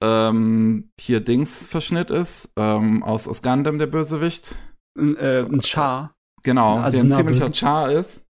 [0.00, 4.54] ähm, hier Dings-Verschnitt ist, ähm, aus, aus Gundam, der Bösewicht.
[4.96, 6.14] Ein, äh, ein Char.
[6.42, 8.26] Genau, der ein ziemlicher Char ist.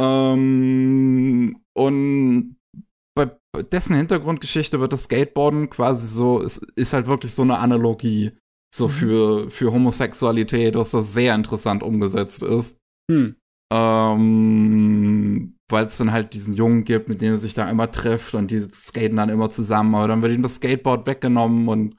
[0.00, 2.56] Ähm, und
[3.16, 3.30] bei
[3.70, 8.32] dessen Hintergrundgeschichte wird das Skateboarden quasi so, es ist halt wirklich so eine Analogie
[8.74, 8.92] so mhm.
[8.92, 12.78] für, für Homosexualität, was da sehr interessant umgesetzt ist.
[13.10, 13.36] Hm.
[13.72, 18.34] Ähm, weil es dann halt diesen Jungen gibt, mit dem er sich da immer trifft
[18.34, 21.96] und die skaten dann immer zusammen, aber dann wird ihm das Skateboard weggenommen und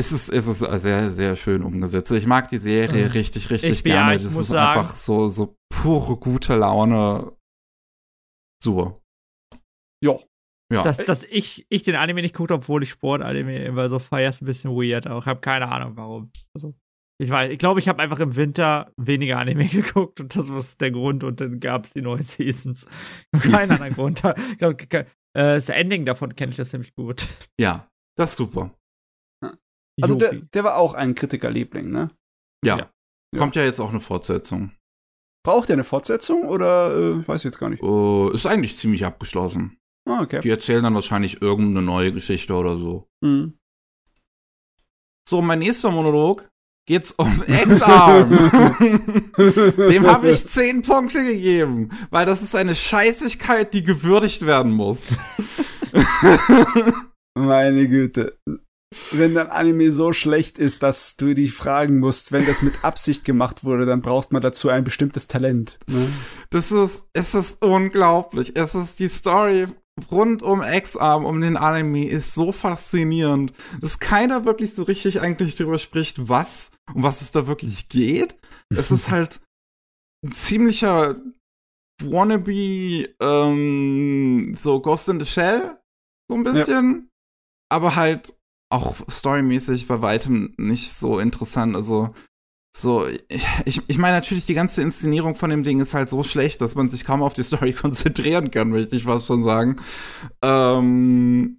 [0.00, 2.12] es ist, es ist sehr, sehr schön umgesetzt.
[2.12, 3.10] Ich mag die Serie mhm.
[3.10, 4.12] richtig, richtig ich, gerne.
[4.12, 7.32] Ja, das ist sagen, einfach so, so pure gute Laune.
[8.62, 9.00] Super.
[10.02, 10.18] Ja.
[10.72, 10.82] Ja.
[10.82, 14.42] Dass, dass ich, ich den Anime nicht gucke, obwohl ich Sport-Anime immer so feiere, ist
[14.42, 15.08] ein bisschen weird.
[15.08, 16.30] Auch ich habe keine Ahnung, warum.
[16.54, 16.74] Also,
[17.20, 20.62] ich weiß, ich glaube, ich habe einfach im Winter weniger Anime geguckt und das war
[20.78, 22.86] der Grund und dann gab es die neuen Seasons.
[23.40, 24.22] Kein anderer Grund.
[24.52, 27.26] Ich glaub, äh, das Ending davon kenne ich das ziemlich gut.
[27.58, 28.77] Ja, das ist super.
[30.02, 32.08] Also der, der war auch ein Kritikerliebling, ne?
[32.64, 32.78] Ja.
[32.78, 32.90] ja.
[33.38, 34.72] Kommt ja jetzt auch eine Fortsetzung.
[35.44, 37.82] Braucht er eine Fortsetzung oder äh, ich weiß jetzt gar nicht?
[37.82, 39.78] Uh, ist eigentlich ziemlich abgeschlossen.
[40.08, 40.40] Ah, okay.
[40.40, 43.08] Die erzählen dann wahrscheinlich irgendeine neue Geschichte oder so.
[43.22, 43.58] Mhm.
[45.28, 46.48] So, mein nächster Monolog
[46.86, 48.30] geht's um X-Arm.
[49.90, 55.06] Dem habe ich zehn Punkte gegeben, weil das ist eine Scheißigkeit, die gewürdigt werden muss.
[57.34, 58.38] Meine Güte.
[59.12, 63.24] Wenn dein Anime so schlecht ist, dass du dich fragen musst, wenn das mit Absicht
[63.24, 65.78] gemacht wurde, dann braucht man dazu ein bestimmtes Talent.
[65.86, 66.08] Ne?
[66.50, 68.56] Das ist, es ist unglaublich.
[68.56, 69.66] Es ist die Story
[70.10, 75.56] rund um X-Arm, um den Anime, ist so faszinierend, dass keiner wirklich so richtig eigentlich
[75.56, 78.36] darüber spricht, was, um was es da wirklich geht.
[78.70, 79.40] Es ist halt
[80.24, 81.16] ein ziemlicher
[82.02, 85.78] Wannabe, ähm, so Ghost in the Shell,
[86.30, 86.94] so ein bisschen.
[86.94, 87.08] Ja.
[87.70, 88.37] Aber halt
[88.70, 91.74] auch storymäßig bei weitem nicht so interessant.
[91.74, 92.14] Also,
[92.76, 93.08] so,
[93.64, 96.74] ich, ich meine natürlich, die ganze Inszenierung von dem Ding ist halt so schlecht, dass
[96.74, 99.76] man sich kaum auf die Story konzentrieren kann, möchte ich fast schon sagen.
[100.42, 101.58] Ähm,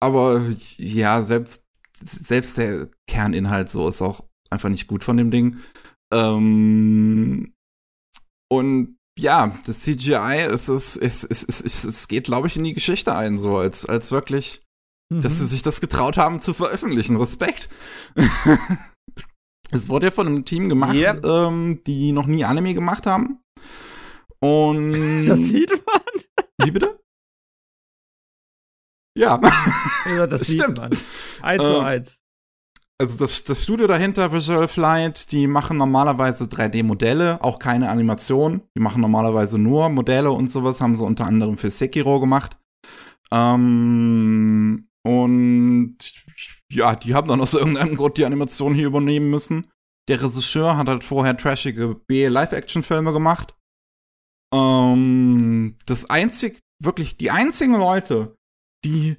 [0.00, 1.64] aber ja, selbst,
[2.02, 5.58] selbst der Kerninhalt so ist auch einfach nicht gut von dem Ding.
[6.12, 7.54] Ähm,
[8.50, 12.64] und ja, das CGI, es ist, es, es, es, es, es geht, glaube ich, in
[12.64, 14.63] die Geschichte ein, so als, als wirklich
[15.10, 15.20] mhm.
[15.20, 17.16] dass sie sich das getraut haben zu veröffentlichen.
[17.16, 17.68] Respekt.
[19.70, 21.24] es wurde ja von einem Team gemacht, yep.
[21.24, 23.40] ähm, die noch nie Anime gemacht haben.
[24.40, 25.24] Und.
[25.28, 26.00] Das sieht man.
[26.62, 26.98] Wie bitte?
[29.16, 29.40] Ja.
[30.06, 30.78] ja das, das stimmt.
[30.78, 30.96] Man.
[31.42, 32.20] Eins zu ähm, eins.
[33.00, 38.62] Also das, das Studio dahinter, Visual Flight, die machen normalerweise 3D-Modelle, auch keine Animation.
[38.76, 42.56] Die machen normalerweise nur Modelle und sowas, haben sie unter anderem für Sekiro gemacht.
[43.32, 45.96] Ähm, und
[46.70, 49.70] ja, die haben dann aus irgendeinem Grund die Animation hier übernehmen müssen.
[50.08, 53.54] Der Regisseur hat halt vorher trashige B-Live-Action-Filme gemacht.
[54.52, 58.36] Ähm, das einzig, wirklich die einzigen Leute,
[58.84, 59.16] die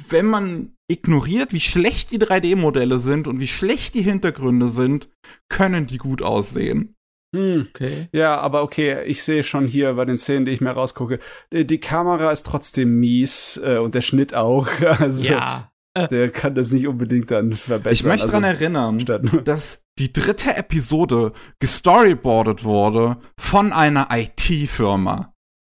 [0.09, 5.09] wenn man ignoriert, wie schlecht die 3D-Modelle sind und wie schlecht die Hintergründe sind,
[5.49, 6.95] können die gut aussehen.
[7.37, 7.67] Hm.
[7.69, 8.07] Okay.
[8.11, 11.19] Ja, aber okay, ich sehe schon hier bei den Szenen, die ich mir rausgucke,
[11.53, 14.67] die, die Kamera ist trotzdem mies äh, und der Schnitt auch.
[14.99, 15.71] Also, ja.
[16.09, 17.93] Der kann das nicht unbedingt dann verbessern.
[17.93, 18.99] Ich möchte also, daran erinnern,
[19.43, 25.33] dass die dritte Episode gestoryboardet wurde von einer IT-Firma.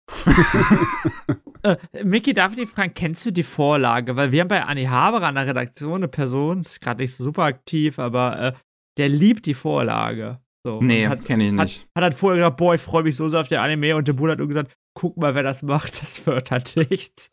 [1.64, 4.16] äh, Micky, darf ich dich fragen, kennst du die Vorlage?
[4.16, 7.24] Weil wir haben bei Anni Haber an der Redaktion eine Person, ist gerade nicht so
[7.24, 8.54] super aktiv, aber äh,
[8.98, 10.40] der liebt die Vorlage.
[10.68, 11.88] So, nee, kenne ich nicht.
[11.96, 14.06] Hat, hat halt vorher gesagt, boah, ich freue mich so sehr auf der Anime und
[14.06, 17.30] der Bruder hat nur gesagt, guck mal, wer das macht, das wird halt nichts.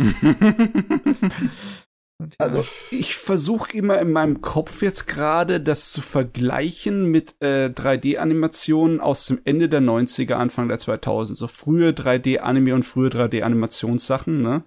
[2.36, 9.00] Also ich versuche immer in meinem Kopf jetzt gerade das zu vergleichen mit äh, 3D-Animationen
[9.00, 11.38] aus dem Ende der 90er, Anfang der 2000.
[11.38, 14.64] So frühe 3D-Anime und frühe 3D-Animationssachen, ne?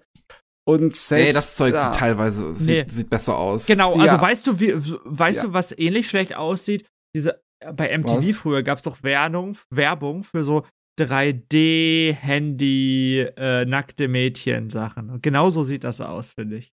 [0.66, 2.92] Und selbst Ey, das Zeug da, sieht teilweise sieht, nee.
[2.92, 3.68] sieht, besser aus.
[3.68, 4.20] Genau, also ja.
[4.20, 5.44] weißt du, wie, weißt ja.
[5.44, 6.88] du, was ähnlich schlecht aussieht?
[7.16, 8.36] Diese bei MTV was?
[8.36, 10.66] früher gab es doch Werbung, Werbung für so
[11.00, 15.10] 3D-Handy, äh, nackte Mädchen-Sachen.
[15.10, 16.72] Und genauso sieht das aus, finde ich.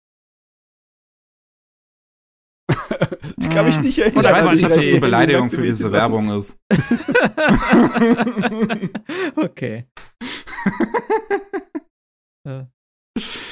[3.39, 4.25] ich kann mich nicht erinnern.
[4.25, 6.61] Ich weiß nicht, was die Beleidigung für diese Werbung ist.
[9.37, 9.87] okay.
[12.47, 12.71] ja.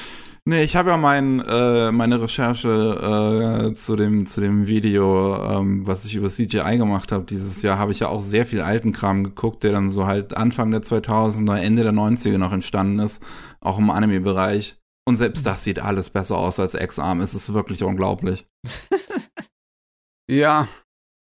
[0.49, 5.87] Nee, ich habe ja mein, äh, meine Recherche äh, zu, dem, zu dem Video, ähm,
[5.87, 7.25] was ich über CGI gemacht habe.
[7.25, 10.35] Dieses Jahr habe ich ja auch sehr viel alten Kram geguckt, der dann so halt
[10.35, 13.23] Anfang der 2000er, Ende der 90er noch entstanden ist,
[13.61, 14.79] auch im Anime-Bereich.
[15.07, 17.21] Und selbst das sieht alles besser aus als X-Arm.
[17.21, 18.47] Es ist wirklich unglaublich.
[20.31, 20.67] ja,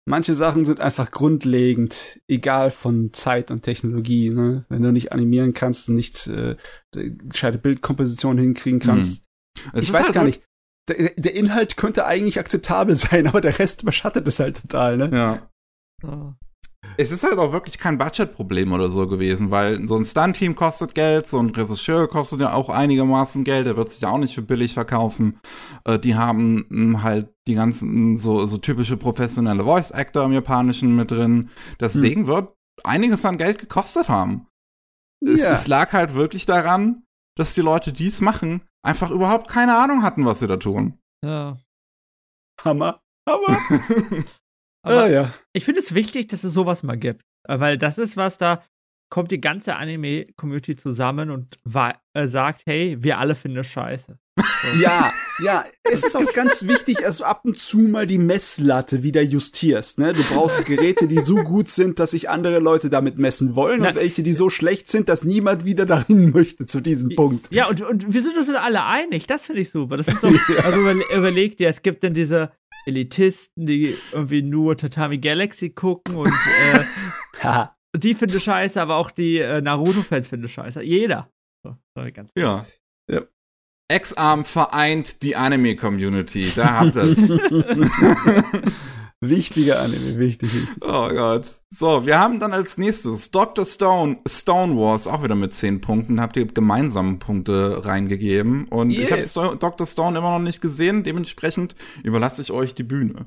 [0.06, 4.30] manche Sachen sind einfach grundlegend, egal von Zeit und Technologie.
[4.30, 4.64] Ne?
[4.68, 6.56] Wenn du nicht animieren kannst und nicht äh,
[6.92, 9.22] gescheite Bildkomposition hinkriegen kannst.
[9.58, 9.80] Hm.
[9.80, 10.42] Ich weiß halt gar nicht.
[10.88, 15.10] Der, der, Inhalt könnte eigentlich akzeptabel sein, aber der Rest überschattet es halt total, ne?
[16.02, 16.38] Ja.
[16.96, 20.94] Es ist halt auch wirklich kein Budgetproblem oder so gewesen, weil so ein Stunt-Team kostet
[20.94, 24.34] Geld, so ein Regisseur kostet ja auch einigermaßen Geld, der wird sich ja auch nicht
[24.34, 25.40] für billig verkaufen.
[25.84, 31.10] Äh, die haben hm, halt die ganzen so, so typische professionelle Voice-Actor im Japanischen mit
[31.10, 31.50] drin.
[31.78, 32.02] Das hm.
[32.02, 34.46] Ding wird einiges an Geld gekostet haben.
[35.20, 35.52] Es, yeah.
[35.52, 37.04] es lag halt wirklich daran,
[37.36, 40.98] dass die Leute, die es machen, einfach überhaupt keine Ahnung hatten, was sie da tun.
[41.24, 41.58] Ja.
[42.62, 43.00] Hammer.
[43.28, 43.58] Hammer.
[44.84, 45.34] Aber ah, ja.
[45.52, 47.22] ich finde es wichtig, dass es sowas mal gibt.
[47.46, 48.62] Weil das ist was, da
[49.10, 51.58] kommt die ganze Anime-Community zusammen und
[52.12, 54.18] äh, sagt, hey, wir alle finden es scheiße.
[54.80, 59.02] Ja, ja, es ist auch ganz wichtig, dass du ab und zu mal die Messlatte
[59.02, 59.98] wieder justierst.
[59.98, 60.12] Ne?
[60.12, 63.90] Du brauchst Geräte, die so gut sind, dass sich andere Leute damit messen wollen Na,
[63.90, 67.48] und welche, die so schlecht sind, dass niemand wieder dahin möchte zu diesem Punkt.
[67.50, 69.26] Ja, und, und wir sind uns alle einig.
[69.26, 69.96] Das finde ich super.
[69.96, 70.28] Das ist so,
[70.64, 70.80] also
[71.14, 72.50] überleg dir, es gibt dann diese
[72.86, 76.32] Elitisten, die irgendwie nur Tatami Galaxy gucken und
[77.42, 77.66] äh,
[77.96, 80.82] die finden scheiße, aber auch die äh, Naruto-Fans finden scheiße.
[80.82, 81.30] Jeder.
[81.64, 82.64] So, sorry, ganz ja.
[83.10, 83.22] ja.
[83.92, 86.52] X-Arm vereint die Anime-Community.
[86.54, 87.18] Da habt ihr es.
[89.28, 90.82] Wichtiger Anime, wichtig, wichtig.
[90.82, 91.46] Oh Gott.
[91.70, 93.64] So, wir haben dann als nächstes Dr.
[93.64, 96.20] Stone, Stone Wars, auch wieder mit 10 Punkten.
[96.20, 98.68] Habt ihr gemeinsame Punkte reingegeben.
[98.68, 99.04] Und yes.
[99.04, 99.86] ich habe Sto Dr.
[99.86, 101.04] Stone immer noch nicht gesehen.
[101.04, 103.26] Dementsprechend überlasse ich euch die Bühne.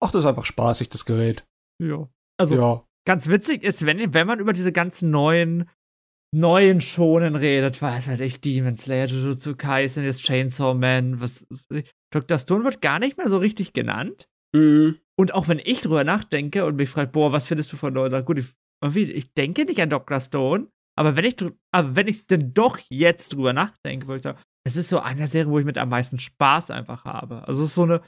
[0.00, 1.44] Ach, das ist einfach spaßig, das Gerät.
[1.82, 2.08] Ja.
[2.38, 2.84] Also, ja.
[3.06, 5.68] ganz witzig ist, wenn, wenn man über diese ganzen neuen
[6.34, 11.46] neuen Schonen redet, was weiß ich, Demon Slayer, Jujutsu Kaisen, jetzt Chainsaw Man, was
[12.10, 12.38] Dr.
[12.38, 14.28] Stone wird gar nicht mehr so richtig genannt.
[14.54, 14.98] Mhm.
[15.16, 17.94] Und auch wenn ich drüber nachdenke und mich frage, boah, was findest du von?
[17.94, 20.20] Sag, gut, ich, ich denke nicht an Dr.
[20.20, 21.36] Stone, aber wenn ich,
[21.72, 25.28] aber wenn ich denn doch jetzt drüber nachdenke, würde ich sagen, es ist so eine
[25.28, 27.46] Serie, wo ich mit am meisten Spaß einfach habe.
[27.46, 28.02] Also es ist so eine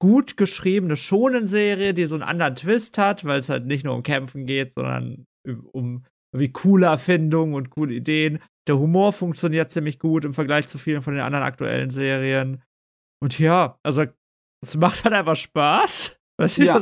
[0.00, 4.02] gut geschriebene Schonen-Serie, die so einen anderen Twist hat, weil es halt nicht nur um
[4.02, 5.26] Kämpfen geht, sondern
[5.72, 6.04] um
[6.36, 8.38] irgendwie coole Erfindungen und coole Ideen.
[8.68, 12.62] Der Humor funktioniert ziemlich gut im Vergleich zu vielen von den anderen aktuellen Serien.
[13.20, 14.04] Und ja, also
[14.62, 16.20] es macht halt einfach Spaß.
[16.38, 16.78] Was ich ja.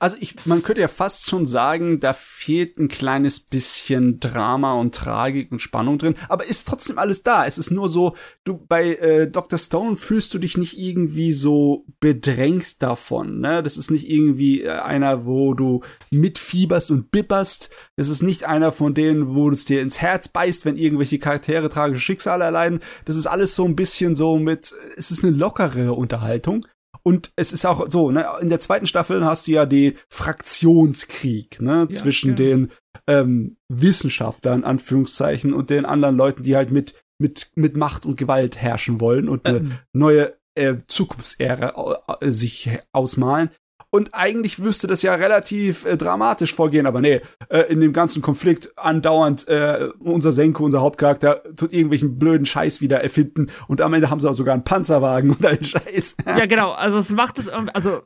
[0.00, 4.94] Also ich, man könnte ja fast schon sagen, da fehlt ein kleines bisschen Drama und
[4.94, 7.46] Tragik und Spannung drin, aber ist trotzdem alles da.
[7.46, 9.58] Es ist nur so, du bei äh, Dr.
[9.60, 13.38] Stone fühlst du dich nicht irgendwie so bedrängt davon.
[13.38, 13.62] Ne?
[13.62, 17.70] Das ist nicht irgendwie äh, einer, wo du mitfieberst und bipperst.
[17.94, 21.68] Es ist nicht einer von denen, wo es dir ins Herz beißt, wenn irgendwelche Charaktere
[21.68, 22.80] tragische Schicksale erleiden.
[23.04, 26.62] Das ist alles so ein bisschen so mit, es ist eine lockere Unterhaltung.
[27.06, 31.60] Und es ist auch so, ne, in der zweiten Staffel hast du ja den Fraktionskrieg,
[31.60, 32.34] ne, ja, zwischen ja.
[32.34, 32.72] den
[33.06, 38.56] ähm, Wissenschaftlern, Anführungszeichen, und den anderen Leuten, die halt mit, mit, mit Macht und Gewalt
[38.56, 39.72] herrschen wollen und eine ähm.
[39.92, 43.50] neue äh, Zukunftsära äh, sich ausmalen.
[43.96, 48.20] Und eigentlich wüsste das ja relativ äh, dramatisch vorgehen, aber nee, äh, in dem ganzen
[48.20, 53.94] Konflikt andauernd äh, unser Senko, unser Hauptcharakter, tut irgendwelchen blöden Scheiß wieder erfinden und am
[53.94, 56.16] Ende haben sie auch sogar einen Panzerwagen und einen Scheiß.
[56.26, 58.02] ja, genau, also es macht es, also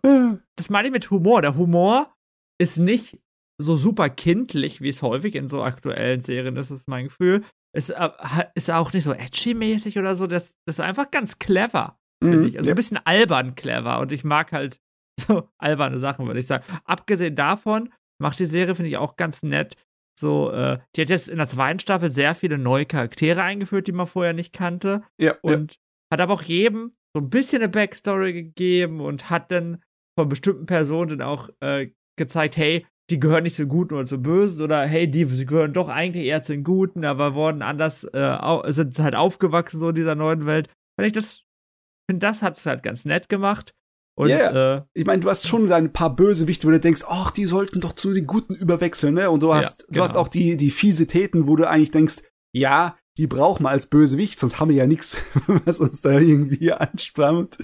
[0.54, 1.42] das meine ich mit Humor.
[1.42, 2.14] Der Humor
[2.60, 3.18] ist nicht
[3.58, 7.42] so super kindlich, wie es häufig in so aktuellen Serien ist, ist mein Gefühl.
[7.74, 8.10] Es äh,
[8.54, 12.48] ist auch nicht so edgy-mäßig oder so, das, das ist einfach ganz clever, mhm, finde
[12.48, 12.58] ich.
[12.58, 12.74] Also ja.
[12.74, 14.78] ein bisschen albern clever und ich mag halt
[15.26, 16.64] so alberne Sachen, würde ich sagen.
[16.84, 19.76] Abgesehen davon macht die Serie, finde ich, auch ganz nett.
[20.18, 23.92] So, äh, die hat jetzt in der zweiten Staffel sehr viele neue Charaktere eingeführt, die
[23.92, 25.02] man vorher nicht kannte.
[25.18, 25.36] Ja.
[25.42, 25.78] Und
[26.12, 29.82] hat aber auch jedem so ein bisschen eine Backstory gegeben und hat dann
[30.18, 34.22] von bestimmten Personen dann auch äh, gezeigt, hey, die gehören nicht zu Guten oder zu
[34.22, 38.38] Bösen oder hey, die gehören doch eigentlich eher zu den Guten, aber wurden anders, äh,
[38.66, 40.68] sind halt aufgewachsen so in dieser neuen Welt.
[40.96, 41.44] Wenn ich das
[42.08, 43.74] finde, das hat es halt ganz nett gemacht.
[44.20, 44.76] Und, yeah.
[44.76, 47.80] äh, ich meine, du hast schon ein paar Bösewichte, wo du denkst, ach, die sollten
[47.80, 49.30] doch zu den Guten überwechseln, ne?
[49.30, 49.96] Und du hast, ja, genau.
[49.96, 52.18] du hast auch die, die Fiesitäten, wo du eigentlich denkst,
[52.52, 55.22] ja, die brauchen wir als Bösewicht, sonst haben wir ja nichts,
[55.64, 57.56] was uns da irgendwie anspannt.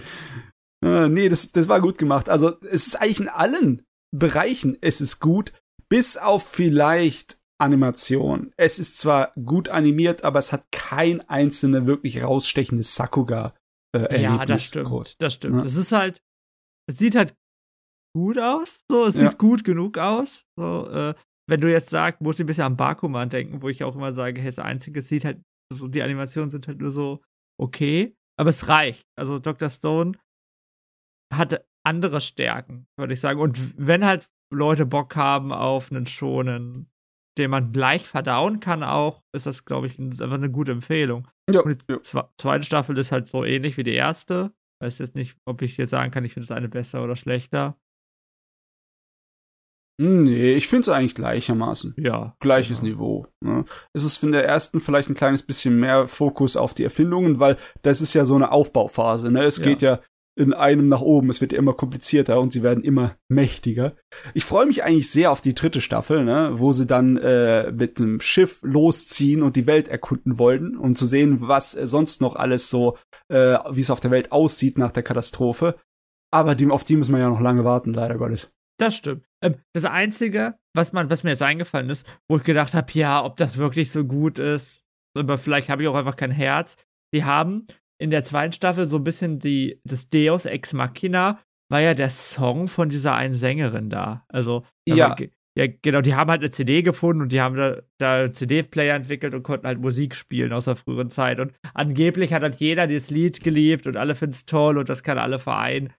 [0.82, 2.30] Äh, nee, das, das war gut gemacht.
[2.30, 3.82] Also, es ist eigentlich in allen
[4.16, 5.52] Bereichen, es ist gut,
[5.90, 8.50] bis auf vielleicht Animation.
[8.56, 13.52] Es ist zwar gut animiert, aber es hat kein einzelne wirklich rausstechendes Sakuga.
[13.94, 14.86] Äh, ja, das stimmt.
[14.86, 15.16] Groß.
[15.18, 15.66] Das stimmt.
[15.66, 16.22] Es ist halt,
[16.88, 17.34] es sieht halt
[18.16, 18.84] gut aus.
[18.90, 19.28] So, es ja.
[19.28, 20.44] sieht gut genug aus.
[20.58, 21.14] So, äh,
[21.48, 24.12] wenn du jetzt sagst, muss ich ein bisschen an Bakuman denken, wo ich auch immer
[24.12, 27.22] sage, hey, das Einzige, es sieht halt, so, die Animationen sind halt nur so
[27.60, 29.06] okay, aber es reicht.
[29.16, 29.70] Also Dr.
[29.70, 30.18] Stone
[31.32, 33.40] hatte andere Stärken, würde ich sagen.
[33.40, 36.90] Und wenn halt Leute Bock haben auf einen schonen,
[37.38, 41.28] den man leicht verdauen kann, auch, ist das, glaube ich, einfach eine gute Empfehlung.
[41.50, 42.28] Ja, Und die ja.
[42.38, 44.52] zweite Staffel ist halt so ähnlich wie die erste.
[44.80, 47.78] Weiß jetzt nicht, ob ich hier sagen kann, ich finde das eine besser oder schlechter.
[49.98, 51.94] Nee, ich finde es eigentlich gleichermaßen.
[51.96, 52.36] Ja.
[52.40, 52.92] Gleiches genau.
[52.92, 53.26] Niveau.
[53.40, 53.64] Ne?
[53.94, 57.56] Es ist in der ersten vielleicht ein kleines bisschen mehr Fokus auf die Erfindungen, weil
[57.82, 59.30] das ist ja so eine Aufbauphase.
[59.30, 59.44] Ne?
[59.44, 59.64] Es ja.
[59.64, 60.00] geht ja
[60.36, 61.30] in einem nach oben.
[61.30, 63.96] Es wird immer komplizierter und sie werden immer mächtiger.
[64.34, 67.98] Ich freue mich eigentlich sehr auf die dritte Staffel, ne, wo sie dann äh, mit
[67.98, 72.36] einem Schiff losziehen und die Welt erkunden wollen, um zu sehen, was äh, sonst noch
[72.36, 75.76] alles so, äh, wie es auf der Welt aussieht nach der Katastrophe.
[76.30, 78.52] Aber die, auf die müssen wir ja noch lange warten, leider Gottes.
[78.78, 79.24] Das stimmt.
[79.42, 83.24] Ähm, das Einzige, was, man, was mir jetzt eingefallen ist, wo ich gedacht habe, ja,
[83.24, 84.84] ob das wirklich so gut ist,
[85.16, 86.76] aber vielleicht habe ich auch einfach kein Herz.
[87.14, 87.66] Die haben
[87.98, 92.10] in der zweiten Staffel so ein bisschen die, das Deus Ex Machina war ja der
[92.10, 94.24] Song von dieser einen Sängerin da.
[94.28, 95.16] Also, ja.
[95.58, 99.32] Ja, genau, die haben halt eine CD gefunden und die haben da, da CD-Player entwickelt
[99.32, 101.40] und konnten halt Musik spielen aus der früheren Zeit.
[101.40, 105.02] Und angeblich hat halt jeder dieses Lied geliebt und alle finden es toll und das
[105.02, 105.94] kann alle vereinen.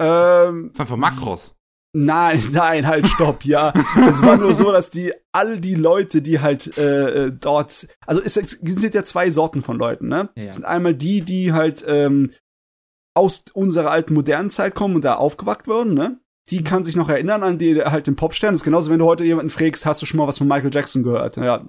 [0.00, 1.58] Ähm, das ist einfach Makros.
[1.96, 3.72] Nein, nein, halt, stopp, ja.
[4.08, 8.36] es war nur so, dass die, all die Leute, die halt äh, dort, also es,
[8.36, 10.28] es sind ja zwei Sorten von Leuten, ne?
[10.34, 10.44] Ja.
[10.44, 12.32] Es sind einmal die, die halt ähm,
[13.14, 16.18] aus unserer alten modernen Zeit kommen und da aufgewacht wurden, ne?
[16.50, 16.64] Die mhm.
[16.64, 18.52] kann sich noch erinnern an die halt den Popstern.
[18.52, 20.74] Das ist genauso, wenn du heute jemanden fragst, hast du schon mal was von Michael
[20.74, 21.36] Jackson gehört?
[21.36, 21.64] Ja,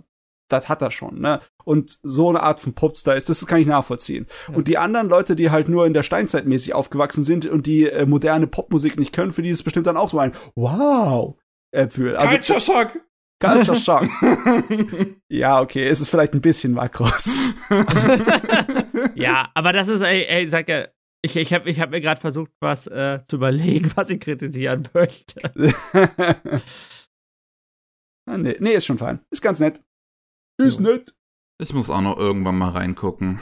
[0.48, 1.41] das hat er schon, ne?
[1.64, 4.28] Und so eine Art von Popstar ist, das kann ich nachvollziehen.
[4.48, 4.56] Ja.
[4.56, 7.89] Und die anderen Leute, die halt nur in der Steinzeit mäßig aufgewachsen sind und die
[7.89, 11.38] äh, moderne Popmusik nicht können, für die ist es bestimmt dann auch so ein Wow.
[11.72, 13.00] Äh, für, also, Culture Shock.
[13.41, 14.08] Culture Shock.
[15.30, 17.41] ja, okay, es ist vielleicht ein bisschen Makros.
[19.16, 20.88] ja, aber das ist, ey, ey sag ja,
[21.26, 24.88] ich, ich habe ich hab mir gerade versucht, was äh, zu überlegen, was ich kritisieren
[24.93, 25.41] möchte.
[28.28, 29.20] ah, nee, nee, ist schon fein.
[29.32, 29.82] Ist ganz nett.
[30.58, 30.91] Ist ja.
[30.91, 31.16] nett.
[31.62, 33.39] Ich muss auch noch irgendwann mal reingucken.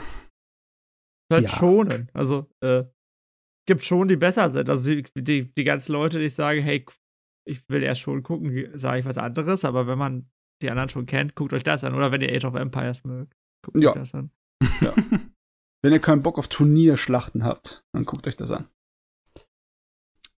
[1.32, 1.48] Halt ja.
[1.48, 2.10] schonen.
[2.12, 2.84] Also, äh,
[3.66, 4.68] gibt schon, die besser sind.
[4.68, 6.84] Also, die, die, die ganzen Leute, die sagen, hey,
[7.46, 10.30] ich will erst schon gucken, sage ich was anderes, aber wenn man
[10.62, 11.94] die anderen schon kennt, guckt euch das an.
[11.94, 13.34] Oder wenn ihr Age of Empires mögt,
[13.64, 13.90] guckt ja.
[13.90, 14.30] euch das an.
[14.80, 14.94] Ja.
[15.82, 18.68] wenn ihr keinen Bock auf Turnierschlachten habt, dann guckt euch das an.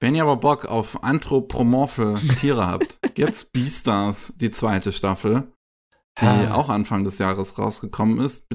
[0.00, 5.52] Wenn ihr aber Bock auf anthropomorphe Tiere habt, gibt's Beastars, die zweite Staffel
[6.20, 6.54] die ah.
[6.54, 8.46] auch Anfang des Jahres rausgekommen ist.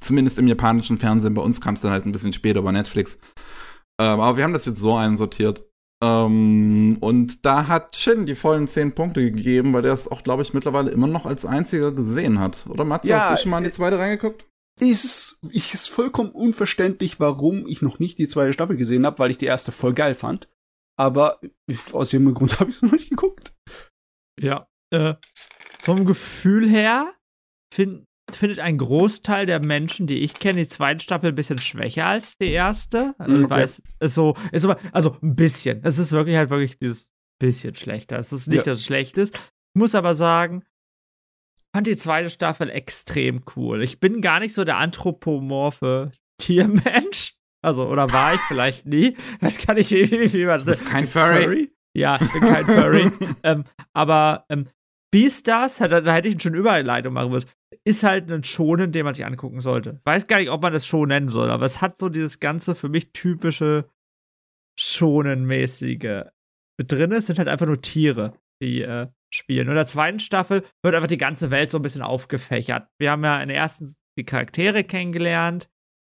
[0.00, 1.34] Zumindest im japanischen Fernsehen.
[1.34, 3.18] Bei uns kam es dann halt ein bisschen später bei Netflix.
[4.00, 5.64] Ähm, aber wir haben das jetzt so einsortiert.
[6.02, 10.42] Ähm, und da hat Shin die vollen zehn Punkte gegeben, weil der es auch, glaube
[10.42, 12.66] ich, mittlerweile immer noch als einziger gesehen hat.
[12.68, 14.46] Oder Matze, ja, hast du schon mal in die äh, zweite reingeguckt?
[14.80, 19.32] Ist, ich ist vollkommen unverständlich, warum ich noch nicht die zweite Staffel gesehen habe, weil
[19.32, 20.48] ich die erste voll geil fand.
[20.96, 21.40] Aber
[21.92, 23.52] aus irgendeinem Grund habe ich es noch nicht geguckt.
[24.40, 25.14] Ja, äh,
[25.88, 27.14] vom Gefühl her
[27.72, 32.04] find, findet ein Großteil der Menschen, die ich kenne, die zweite Staffel ein bisschen schwächer
[32.04, 33.14] als die erste.
[33.16, 33.50] Also, okay.
[33.50, 35.80] weiß, ist so, ist so, also ein bisschen.
[35.84, 37.08] Es ist wirklich halt wirklich dieses
[37.40, 38.18] bisschen schlechter.
[38.18, 38.72] Es ist nicht, ja.
[38.72, 39.34] dass es schlecht ist.
[39.34, 40.62] Ich muss aber sagen,
[41.74, 43.82] fand die zweite Staffel extrem cool.
[43.82, 47.32] Ich bin gar nicht so der anthropomorphe Tiermensch.
[47.64, 49.16] Also, oder war ich vielleicht nie.
[49.40, 51.44] Das kann ich, wie, wie man das Du bist kein Furry.
[51.44, 51.72] Furry?
[51.96, 53.10] Ja, ich bin kein Furry.
[53.42, 53.64] ähm,
[53.94, 54.66] aber ähm,
[55.10, 57.50] Beastars, da, da hätte ich schon Überleitung machen müssen,
[57.84, 60.00] ist halt ein Schonen, den man sich angucken sollte.
[60.04, 62.74] Weiß gar nicht, ob man das Show nennen soll, aber es hat so dieses ganze
[62.74, 63.88] für mich typische
[64.78, 66.24] Schonen-mäßige
[66.78, 67.12] mit drin.
[67.12, 69.66] Es sind halt einfach nur Tiere, die äh, spielen.
[69.66, 72.88] Und in der zweiten Staffel wird einfach die ganze Welt so ein bisschen aufgefächert.
[72.98, 75.68] Wir haben ja in der ersten, die Charaktere kennengelernt.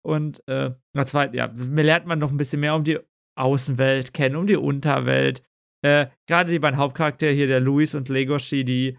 [0.06, 0.72] Und äh,
[1.06, 3.00] zweiten, ja, mir lernt man noch ein bisschen mehr um die
[3.38, 5.44] Außenwelt kennen, um die Unterwelt.
[5.84, 8.98] Äh, Gerade die beiden Hauptcharaktere hier, der Luis und Legoshi, die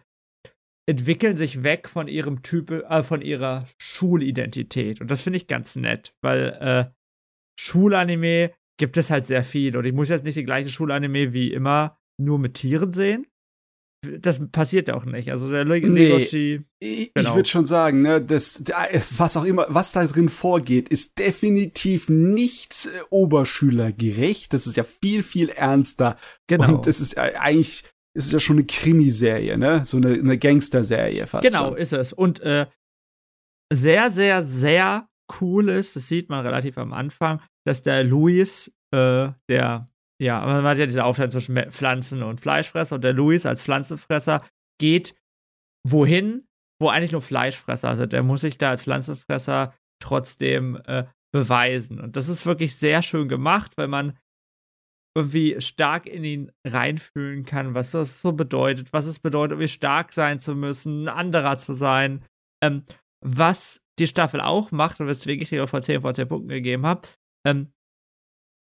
[0.86, 5.00] entwickeln sich weg von ihrem Typ, äh, von ihrer Schulidentität.
[5.00, 6.92] Und das finde ich ganz nett, weil äh,
[7.58, 9.76] Schulanime gibt es halt sehr viel.
[9.76, 13.26] Und ich muss jetzt nicht die gleiche Schulanime wie immer nur mit Tieren sehen.
[14.20, 15.30] Das passiert ja auch nicht.
[15.30, 16.62] Also der Legoshi.
[16.80, 17.30] Nee, genau.
[17.30, 18.62] Ich würde schon sagen, ne, das,
[19.16, 24.52] was auch immer, was da drin vorgeht, ist definitiv nicht äh, oberschülergerecht.
[24.52, 26.16] Das ist ja viel, viel ernster.
[26.46, 26.76] Genau.
[26.76, 27.84] Und es ist eigentlich
[28.16, 29.84] ist es ja schon eine Krimiserie, ne?
[29.84, 31.44] So eine, eine Gangster-Serie fast.
[31.44, 31.78] Genau, schon.
[31.78, 32.12] ist es.
[32.12, 32.66] Und äh,
[33.72, 35.08] sehr, sehr, sehr
[35.40, 39.86] cool ist, das sieht man relativ am Anfang, dass der Luis, äh, der,
[40.20, 44.46] ja, man hat ja diese Aufteilung zwischen Pflanzen- und Fleischfresser und der Luis als Pflanzenfresser
[44.80, 45.14] geht
[45.86, 46.42] wohin,
[46.80, 48.12] wo eigentlich nur Fleischfresser sind.
[48.12, 52.00] Der muss sich da als Pflanzenfresser trotzdem äh, beweisen.
[52.00, 54.18] Und das ist wirklich sehr schön gemacht, weil man
[55.16, 60.12] irgendwie stark in ihn reinfühlen kann, was das so bedeutet, was es bedeutet, irgendwie stark
[60.12, 62.24] sein zu müssen, ein anderer zu sein.
[62.62, 62.84] Ähm,
[63.24, 66.84] was die Staffel auch macht, und weswegen ich dir vor 10 vor 10 Punkten gegeben
[66.84, 67.08] habe,
[67.46, 67.72] ähm,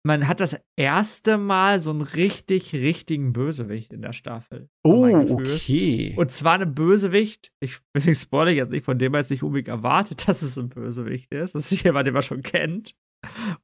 [0.05, 4.69] man hat das erste Mal so einen richtig, richtigen Bösewicht in der Staffel.
[4.83, 6.13] Oh, okay.
[6.17, 9.69] Und zwar einen Bösewicht, ich, ich spoilere jetzt nicht, von dem man jetzt nicht unbedingt
[9.69, 11.55] erwartet, dass es ein Bösewicht ist.
[11.55, 12.95] Das ist jemand, den man schon kennt.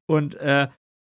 [0.07, 0.69] Und äh,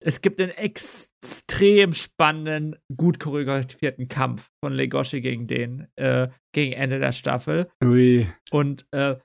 [0.03, 6.97] es gibt einen extrem spannenden, gut choreografierten Kampf von Legoshi gegen den, äh, gegen Ende
[6.97, 7.69] der Staffel.
[7.83, 8.27] Ui.
[8.49, 9.17] Und äh,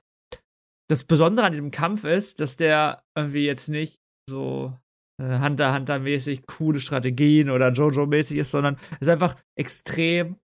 [0.87, 4.77] das Besondere an diesem Kampf ist, dass der irgendwie jetzt nicht so
[5.19, 10.37] Hunter Hunter mäßig coole Strategien oder Jojo mäßig ist, sondern ist einfach extrem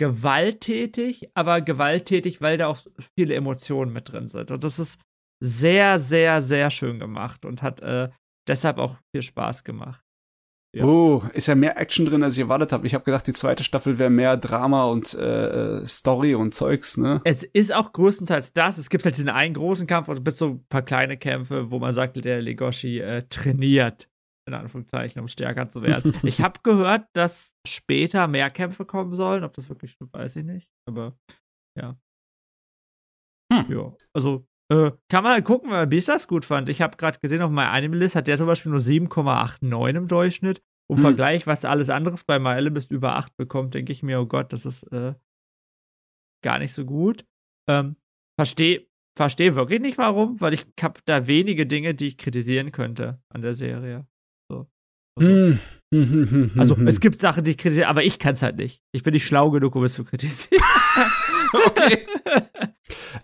[0.00, 2.78] gewalttätig, aber gewalttätig, weil da auch
[3.16, 4.50] viele Emotionen mit drin sind.
[4.50, 5.00] Und das ist
[5.40, 8.08] sehr, sehr, sehr schön gemacht und hat äh,
[8.48, 10.02] deshalb auch viel Spaß gemacht.
[10.78, 10.84] Ja.
[10.84, 12.86] Oh, ist ja mehr Action drin, als ich erwartet habe.
[12.86, 17.20] Ich habe gedacht, die zweite Staffel wäre mehr Drama und äh, Story und Zeugs, ne?
[17.24, 18.78] Es ist auch größtenteils das.
[18.78, 21.92] Es gibt halt diesen einen großen Kampf und so ein paar kleine Kämpfe, wo man
[21.92, 24.08] sagt, der Legoshi äh, trainiert,
[24.46, 26.14] in Anführungszeichen, um stärker zu werden.
[26.22, 29.42] ich habe gehört, dass später mehr Kämpfe kommen sollen.
[29.42, 30.68] Ob das wirklich stimmt, weiß ich nicht.
[30.86, 31.18] Aber
[31.76, 31.98] ja.
[33.52, 33.66] Hm.
[33.68, 36.68] Ja, also äh, kann man gucken, weil ich das gut fand.
[36.68, 40.62] Ich habe gerade gesehen, auf meiner Anime-List hat der zum Beispiel nur 7,89 im Durchschnitt.
[40.90, 41.02] Im hm.
[41.02, 44.52] Vergleich, was alles anderes bei My Alchemist über 8 bekommt, denke ich mir, oh Gott,
[44.52, 45.14] das ist äh,
[46.42, 47.26] gar nicht so gut.
[47.68, 47.96] Ähm,
[48.38, 53.20] Verstehe versteh wirklich nicht warum, weil ich habe da wenige Dinge, die ich kritisieren könnte
[53.28, 54.06] an der Serie.
[54.48, 54.66] So.
[55.18, 56.52] Also, hm.
[56.56, 58.80] also es gibt Sachen, die ich kritisiere, aber ich kann es halt nicht.
[58.92, 60.62] Ich bin nicht schlau genug, um es zu kritisieren.
[61.66, 62.06] okay.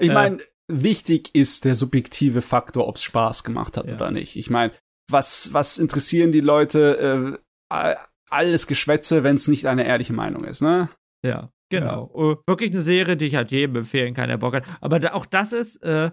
[0.01, 3.97] Ich meine, äh, wichtig ist der subjektive Faktor, ob es Spaß gemacht hat ja.
[3.97, 4.35] oder nicht.
[4.35, 4.73] Ich meine,
[5.09, 7.39] was, was interessieren die Leute?
[7.73, 7.97] Äh,
[8.31, 10.89] alles Geschwätze, wenn es nicht eine ehrliche Meinung ist, ne?
[11.25, 12.11] Ja, genau.
[12.15, 12.21] Ja.
[12.21, 14.65] Uh, wirklich eine Serie, die ich halt jedem empfehlen kann, der Bock hat.
[14.81, 16.11] Aber da, auch das ist, äh,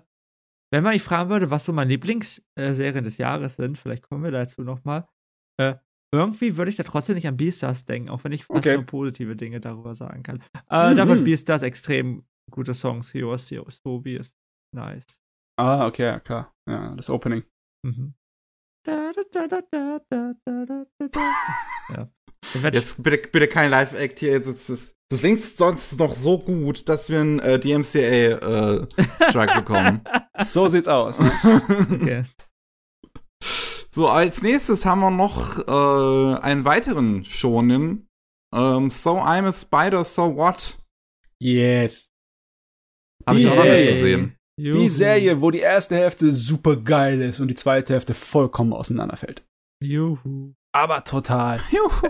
[0.71, 4.31] wenn man mich fragen würde, was so meine Lieblingsserien des Jahres sind, vielleicht kommen wir
[4.31, 5.07] dazu nochmal.
[5.59, 5.75] Äh,
[6.13, 8.75] irgendwie würde ich da trotzdem nicht an Beastars denken, auch wenn ich fast okay.
[8.75, 10.43] nur positive Dinge darüber sagen kann.
[10.69, 10.95] Äh, mhm.
[10.95, 13.13] Da wird Beastars extrem gute Songs.
[13.13, 14.37] Hero Sobi ist
[14.75, 15.21] nice.
[15.57, 16.53] Ah, okay, ja, klar.
[16.69, 17.43] Ja, das Opening.
[17.85, 18.13] Mhm.
[21.93, 22.09] Ja.
[22.71, 24.39] Jetzt bitte, bitte kein Live-Act hier.
[24.39, 30.01] Das, das, du singst sonst noch so gut, dass wir einen äh, DMCA-Strike äh, bekommen.
[30.47, 31.19] so sieht's aus.
[31.19, 31.31] Ne?
[31.91, 32.23] okay.
[33.89, 38.07] So, als nächstes haben wir noch äh, einen weiteren Shonen.
[38.53, 40.77] Ähm, so I'm a Spider, so what?
[41.39, 42.09] Yes.
[43.25, 44.37] Hab die ich auch Serie, gesehen.
[44.61, 49.43] Die Serie, wo die erste Hälfte super geil ist und die zweite Hälfte vollkommen auseinanderfällt.
[49.81, 50.53] Juhu.
[50.71, 51.59] Aber total.
[51.71, 52.09] Juhu.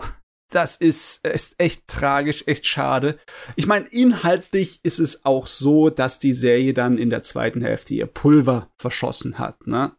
[0.52, 3.18] Das ist, ist echt tragisch, echt schade.
[3.56, 7.93] Ich meine, inhaltlich ist es auch so, dass die Serie dann in der zweiten Hälfte
[7.93, 9.95] ihr Pulver verschossen hat, ne?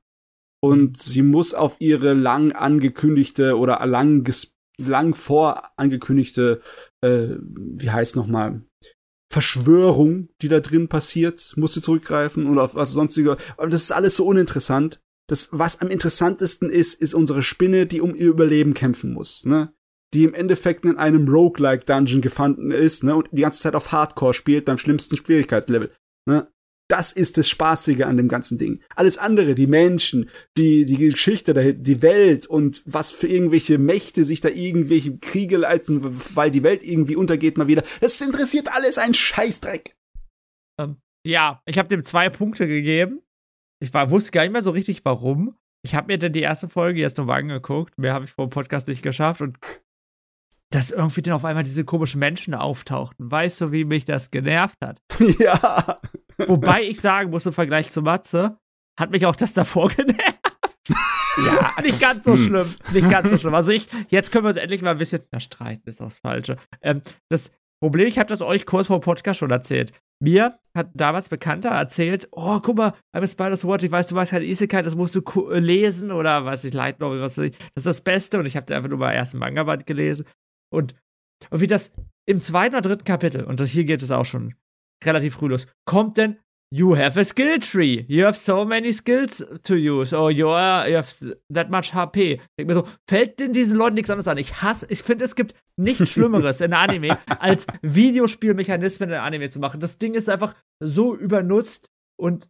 [0.62, 4.30] Und sie muss auf ihre lang angekündigte oder lang,
[4.78, 6.60] lang vorangekündigte,
[7.00, 8.62] äh, wie heißt nochmal,
[9.32, 13.38] Verschwörung, die da drin passiert, musste zurückgreifen oder auf was sonstiger.
[13.56, 15.00] Aber das ist alles so uninteressant.
[15.26, 19.72] Das, was am interessantesten ist, ist unsere Spinne, die um ihr Überleben kämpfen muss, ne?
[20.12, 23.16] Die im Endeffekt in einem Roguelike Dungeon gefangen ist, ne?
[23.16, 25.90] Und die ganze Zeit auf Hardcore spielt beim schlimmsten Schwierigkeitslevel,
[26.26, 26.52] ne?
[26.92, 28.82] Das ist das Spaßige an dem ganzen Ding.
[28.94, 30.28] Alles andere, die Menschen,
[30.58, 36.00] die, die Geschichte, die Welt und was für irgendwelche Mächte sich da irgendwelche Kriege leiten,
[36.34, 39.96] weil die Welt irgendwie untergeht mal wieder, das interessiert alles ein Scheißdreck.
[40.78, 43.22] Ähm, ja, ich habe dem zwei Punkte gegeben.
[43.82, 45.56] ich war, wusste gar nicht mehr so richtig, warum.
[45.86, 47.96] Ich habe mir dann die erste Folge jetzt nochmal angeguckt.
[47.96, 49.40] Mehr habe ich vor dem Podcast nicht geschafft.
[49.40, 49.58] Und
[50.68, 53.30] dass irgendwie dann auf einmal diese komischen Menschen auftauchten.
[53.30, 55.00] Weißt du, wie mich das genervt hat?
[55.38, 55.98] Ja.
[56.48, 58.58] Wobei ich sagen muss, im Vergleich zu Matze,
[58.98, 60.38] hat mich auch das davor genervt.
[61.46, 62.38] ja, nicht ganz so hm.
[62.38, 62.74] schlimm.
[62.92, 63.54] Nicht ganz so schlimm.
[63.54, 66.56] Also ich, jetzt können wir uns endlich mal ein bisschen, na, streiten ist das Falsche.
[66.82, 69.92] Ähm, das Problem, ich habe das euch kurz vor dem Podcast schon erzählt.
[70.22, 74.14] Mir hat damals Bekannter erzählt, oh, guck mal, I'm a Spider's Watch, ich weiß, du
[74.14, 77.58] weißt keine Isekai, das musst du lesen oder was ich, Light Novel, was weiß ich.
[77.58, 80.26] Das ist das Beste und ich habe da einfach nur mal erst Manga-Band gelesen.
[80.72, 80.94] Und,
[81.50, 81.92] und wie das
[82.24, 84.54] im zweiten oder dritten Kapitel, und das, hier geht es auch schon
[85.06, 86.38] relativ früh los, kommt denn
[86.74, 88.06] You have a skill tree.
[88.08, 90.14] You have so many skills to use.
[90.14, 91.12] Or you, are, you have
[91.50, 92.40] that much HP.
[92.56, 94.38] Denk mir so, fällt denn diesen Leuten nichts anderes an?
[94.38, 99.60] Ich hasse, ich finde, es gibt nichts Schlimmeres in Anime, als Videospielmechanismen in Anime zu
[99.60, 99.80] machen.
[99.80, 102.48] Das Ding ist einfach so übernutzt und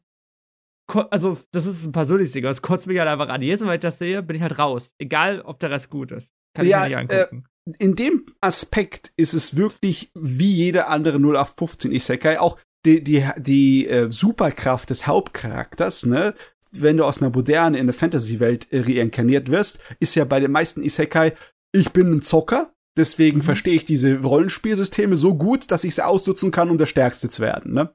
[1.10, 3.42] also, das ist ein persönliches Ding, es kotzt mich halt einfach an.
[3.42, 4.94] Jedes Mal, wenn ich das sehe, bin ich halt raus.
[4.98, 6.30] Egal, ob der Rest gut ist.
[6.54, 7.44] Kann ja, ich mir nicht angucken.
[7.44, 13.24] Äh, in dem Aspekt ist es wirklich wie jede andere 0815 Isekai auch die, die,
[13.36, 16.34] die äh, Superkraft des Hauptcharakters, ne,
[16.72, 20.50] wenn du aus einer modernen, in der Fantasy-Welt äh, reinkarniert wirst, ist ja bei den
[20.50, 21.34] meisten Isekai,
[21.72, 23.42] ich bin ein Zocker, deswegen mhm.
[23.42, 27.42] verstehe ich diese Rollenspielsysteme so gut, dass ich sie ausnutzen kann, um der Stärkste zu
[27.42, 27.94] werden, ne?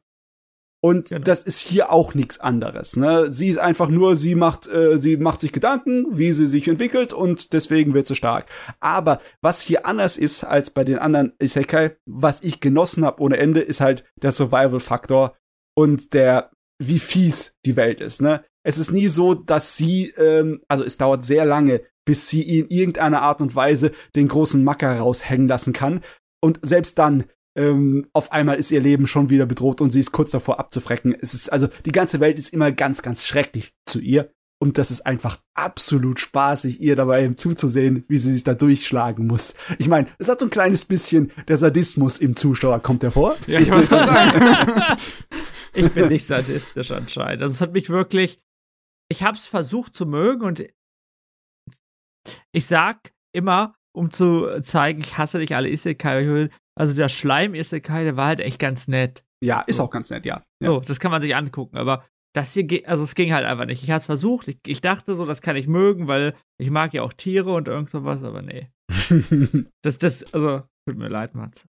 [0.84, 1.23] Und genau.
[1.23, 2.95] das ist hier auch nichts anderes.
[2.95, 3.32] Ne?
[3.32, 7.13] Sie ist einfach nur, sie macht, äh, sie macht sich Gedanken, wie sie sich entwickelt
[7.13, 8.45] und deswegen wird sie stark.
[8.80, 13.38] Aber was hier anders ist als bei den anderen Isekai, was ich genossen habe ohne
[13.38, 15.36] Ende, ist halt der Survival-Faktor
[15.75, 18.21] und der, wie fies die Welt ist.
[18.21, 18.43] Ne?
[18.63, 22.67] Es ist nie so, dass sie, ähm, also es dauert sehr lange, bis sie in
[22.69, 26.01] irgendeiner Art und Weise den großen Macker raushängen lassen kann.
[26.39, 27.25] Und selbst dann
[27.58, 31.16] ähm, auf einmal ist ihr Leben schon wieder bedroht und sie ist kurz davor abzufrecken.
[31.20, 34.32] Es ist also die ganze Welt ist immer ganz, ganz schrecklich zu ihr.
[34.60, 39.53] Und das ist einfach absolut spaßig, ihr dabei zuzusehen, wie sie sich da durchschlagen muss.
[39.78, 43.36] Ich meine, es hat so ein kleines bisschen der Sadismus im Zuschauer, kommt hervor.
[43.45, 44.97] Ja, ich wollte sagen.
[45.74, 47.43] ich bin nicht sadistisch anscheinend.
[47.43, 48.39] Also es hat mich wirklich,
[49.10, 50.64] ich hab's versucht zu mögen und
[52.51, 58.15] ich sag immer, um zu zeigen, ich hasse dich alle Isekai, also der Schleim-Isekai, der
[58.15, 59.23] war halt echt ganz nett.
[59.43, 59.84] Ja, ist so.
[59.84, 60.43] auch ganz nett, ja.
[60.61, 60.67] ja.
[60.67, 63.84] So, das kann man sich angucken, aber das hier, also es ging halt einfach nicht.
[63.84, 66.93] Ich habe es versucht, ich, ich, dachte so, das kann ich mögen, weil ich mag
[66.93, 68.69] ja auch Tiere und irgend sowas, aber nee.
[69.82, 71.65] das, das, also, tut mir leid, Mats.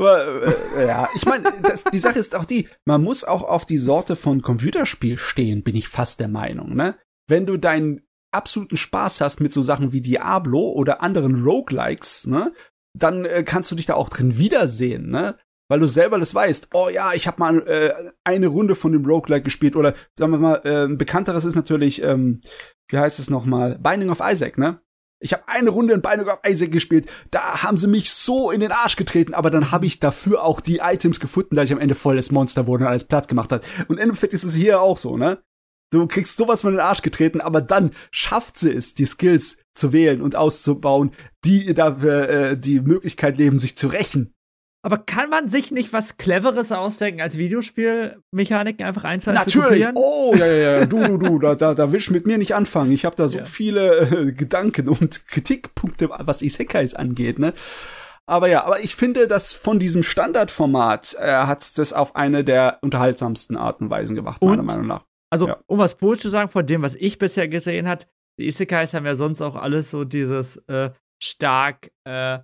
[0.00, 1.44] Äh, ja, ich meine,
[1.92, 5.76] die Sache ist auch die, man muss auch auf die Sorte von Computerspiel stehen, bin
[5.76, 6.96] ich fast der Meinung, ne?
[7.28, 8.02] Wenn du deinen
[8.32, 12.52] absoluten Spaß hast mit so Sachen wie Diablo oder anderen Roguelikes, ne?
[12.96, 15.36] Dann äh, kannst du dich da auch drin wiedersehen, ne?
[15.68, 16.70] Weil du selber das weißt.
[16.74, 20.38] Oh ja, ich habe mal äh, eine Runde von dem Roguelike gespielt oder sagen wir
[20.38, 22.40] mal, äh, ein bekannteres ist natürlich, ähm,
[22.88, 24.80] wie heißt es nochmal, Binding of Isaac, ne?
[25.22, 27.08] Ich habe eine Runde in Binding of Isaac gespielt.
[27.30, 30.60] Da haben sie mich so in den Arsch getreten, aber dann habe ich dafür auch
[30.60, 33.64] die Items gefunden, da ich am Ende volles Monster wurde und alles platt gemacht hat.
[33.86, 35.38] Und im Endeffekt ist es hier auch so, ne?
[35.90, 39.92] Du kriegst sowas von den Arsch getreten, aber dann schafft sie es, die Skills zu
[39.92, 41.12] wählen und auszubauen,
[41.44, 44.32] die ihr dafür äh, die Möglichkeit leben, sich zu rächen.
[44.82, 49.86] Aber kann man sich nicht was Cleveres ausdenken, als Videospielmechaniken einfach einzeln zu Natürlich.
[49.94, 50.86] Oh, ja, ja, ja.
[50.86, 52.90] Du, du, du, da, da, da willst du mit mir nicht anfangen.
[52.92, 53.44] Ich habe da so ja.
[53.44, 57.52] viele äh, Gedanken und Kritikpunkte, was Isekais angeht, ne?
[58.26, 62.78] Aber ja, aber ich finde, dass von diesem Standardformat äh, hat das auf eine der
[62.80, 65.04] unterhaltsamsten Arten und Weisen gemacht, meiner Meinung nach.
[65.30, 65.62] Also, ja.
[65.66, 68.08] um was Positives zu sagen, von dem, was ich bisher gesehen hat,
[68.38, 70.90] die Isekais haben ja sonst auch alles so dieses äh,
[71.22, 72.40] stark äh,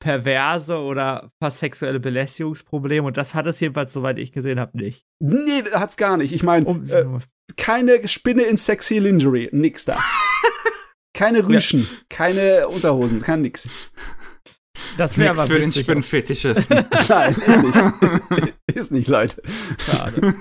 [0.00, 5.04] perverse oder fast sexuelle Belästigungsproblem und das hat es jedenfalls, soweit ich gesehen habe, nicht.
[5.20, 6.32] Nee, hat's gar nicht.
[6.32, 7.04] Ich meine, um, äh,
[7.56, 9.98] keine Spinne in sexy Lingerie, nix da.
[11.14, 11.88] keine Rüschen, ja.
[12.08, 13.68] keine Unterhosen, kein nix.
[14.96, 16.84] Das wäre was für den Spinnenfetischisten.
[17.08, 18.54] Nein, ist nicht.
[18.74, 19.42] ist nicht, Leute.
[19.78, 20.34] Schade.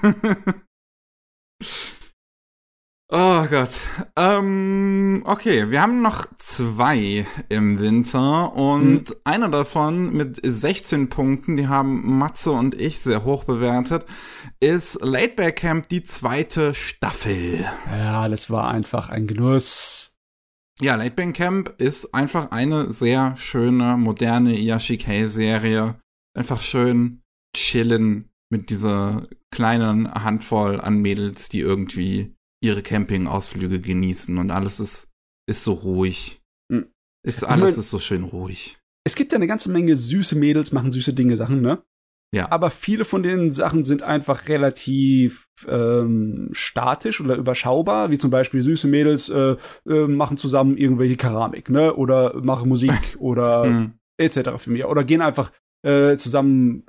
[3.10, 3.70] Oh Gott.
[4.18, 9.16] Ähm, okay, wir haben noch zwei im Winter und mhm.
[9.24, 14.06] einer davon mit 16 Punkten, die haben Matze und ich sehr hoch bewertet,
[14.60, 17.66] ist Laidback Camp die zweite Staffel.
[17.90, 20.18] Ja, das war einfach ein Genuss.
[20.82, 25.96] Ja, Laidback Camp ist einfach eine sehr schöne, moderne Yashikei-Serie.
[26.34, 27.22] Einfach schön
[27.56, 32.37] chillen mit dieser kleinen Handvoll an Mädels, die irgendwie
[32.68, 35.10] ihre Campingausflüge genießen und alles ist,
[35.48, 36.42] ist so ruhig.
[36.70, 36.88] Mhm.
[37.26, 38.78] Ist, alles ich mein, ist so schön ruhig.
[39.06, 41.82] Es gibt ja eine ganze Menge süße Mädels, machen süße Dinge, Sachen, ne?
[42.36, 42.52] Ja.
[42.52, 48.62] Aber viele von den Sachen sind einfach relativ ähm, statisch oder überschaubar, wie zum Beispiel
[48.62, 49.56] süße Mädels äh,
[49.88, 51.96] äh, machen zusammen irgendwelche Keramik, ne?
[51.96, 53.94] Oder machen Musik oder mhm.
[54.18, 54.58] etc.
[54.58, 54.84] für mich.
[54.84, 55.54] Oder gehen einfach
[55.84, 56.84] äh, zusammen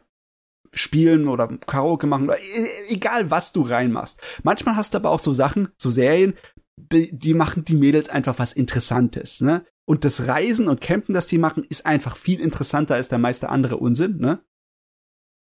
[0.72, 4.20] spielen oder Karaoke machen oder e egal was du reinmachst.
[4.42, 6.34] Manchmal hast du aber auch so Sachen, so Serien,
[6.76, 9.64] die, die machen die Mädels einfach was Interessantes, ne?
[9.84, 13.48] Und das Reisen und Campen, das die machen, ist einfach viel interessanter als der meiste
[13.48, 14.40] andere Unsinn, ne?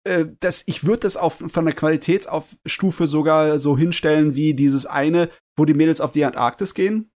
[0.07, 5.29] Äh, das, ich würde das auf, von der Qualitätsaufstufe sogar so hinstellen wie dieses eine,
[5.57, 7.11] wo die Mädels auf die Antarktis gehen.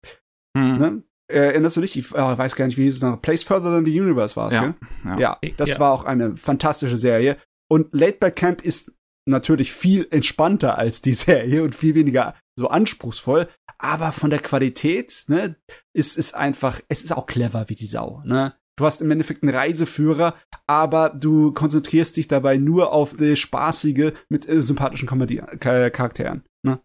[0.55, 0.77] Mhm.
[0.77, 1.03] Ne?
[1.31, 1.95] Äh, erinnerst du dich?
[1.95, 3.21] Ich äh, weiß gar nicht, wie hieß es noch.
[3.21, 4.73] Place Further Than the Universe war es, ja,
[5.05, 5.19] ja.
[5.19, 5.39] ja.
[5.57, 5.79] das ja.
[5.79, 7.37] war auch eine fantastische Serie.
[7.69, 8.91] Und Late Back Camp ist
[9.27, 13.47] natürlich viel entspannter als die Serie und viel weniger so anspruchsvoll.
[13.77, 15.55] Aber von der Qualität, ne,
[15.93, 18.55] ist es einfach, es ist auch clever wie die Sau, ne?
[18.77, 24.13] Du hast im Endeffekt einen Reiseführer, aber du konzentrierst dich dabei nur auf die spaßige
[24.29, 26.45] mit äh, sympathischen Komödie Charakteren.
[26.63, 26.79] Ne?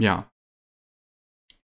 [0.00, 0.30] Ja.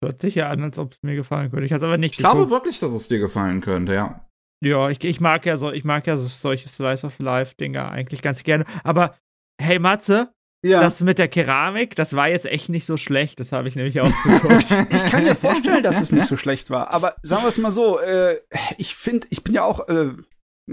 [0.03, 1.65] Hört sich ja an, als ob es mir gefallen könnte.
[1.65, 4.29] Ich, aber nicht ich glaube wirklich, dass es dir gefallen könnte, ja.
[4.63, 8.23] Ja, ich, ich mag ja so, ich mag ja so solche Slice of Life-Dinger eigentlich
[8.23, 8.65] ganz gerne.
[8.85, 9.17] Aber
[9.61, 10.33] hey Matze,
[10.65, 10.81] ja.
[10.81, 13.41] Das mit der Keramik, das war jetzt echt nicht so schlecht.
[13.41, 14.71] Das habe ich nämlich auch geguckt.
[14.91, 16.91] ich kann mir vorstellen, dass es nicht so schlecht war.
[16.91, 18.39] Aber sagen wir es mal so, äh,
[18.79, 20.13] ich finde, ich bin ja auch äh,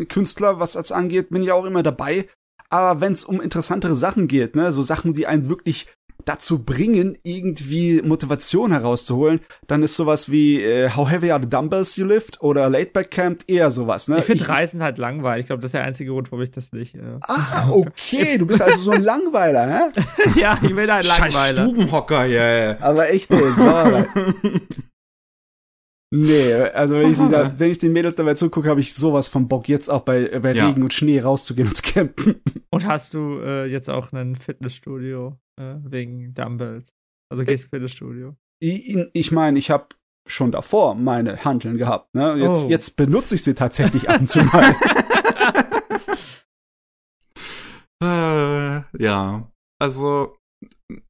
[0.08, 2.30] Künstler, was das angeht, bin ja auch immer dabei.
[2.70, 5.92] Aber wenn es um interessantere Sachen geht, ne, so Sachen, die einen wirklich
[6.30, 11.96] dazu bringen, irgendwie Motivation herauszuholen, dann ist sowas wie äh, How Heavy Are the Dumbbells
[11.96, 14.08] You Lift oder Late Back Camp eher sowas.
[14.08, 14.20] Ne?
[14.20, 15.46] Ich finde Reisen halt langweilig.
[15.46, 16.94] Ich glaube, das ist der einzige Grund, warum ich das nicht.
[16.94, 18.38] Äh ah, okay.
[18.38, 20.02] Du bist also so ein Langweiler, hä?
[20.40, 21.32] ja, ich bin ein Langweiler.
[21.32, 22.40] Scheiß Stubenhocker, ja.
[22.40, 22.78] Yeah.
[22.82, 24.06] Aber echt, ey, so.
[26.12, 29.48] Nee, also wenn ich, da, wenn ich den Mädels dabei zugucke, habe ich sowas von
[29.48, 30.68] Bock, jetzt auch bei, bei ja.
[30.68, 32.42] Regen und Schnee rauszugehen und zu campen.
[32.72, 36.94] Und hast du äh, jetzt auch ein Fitnessstudio äh, wegen Dumbbells?
[37.32, 38.36] Also gehst du Fitnessstudio?
[38.60, 39.88] Ich, ich meine, ich habe
[40.28, 42.14] schon davor meine Handeln gehabt.
[42.14, 42.36] Ne?
[42.36, 42.70] Jetzt, oh.
[42.70, 44.76] jetzt benutze ich sie tatsächlich ab und zu mal.
[48.04, 50.38] äh, ja, also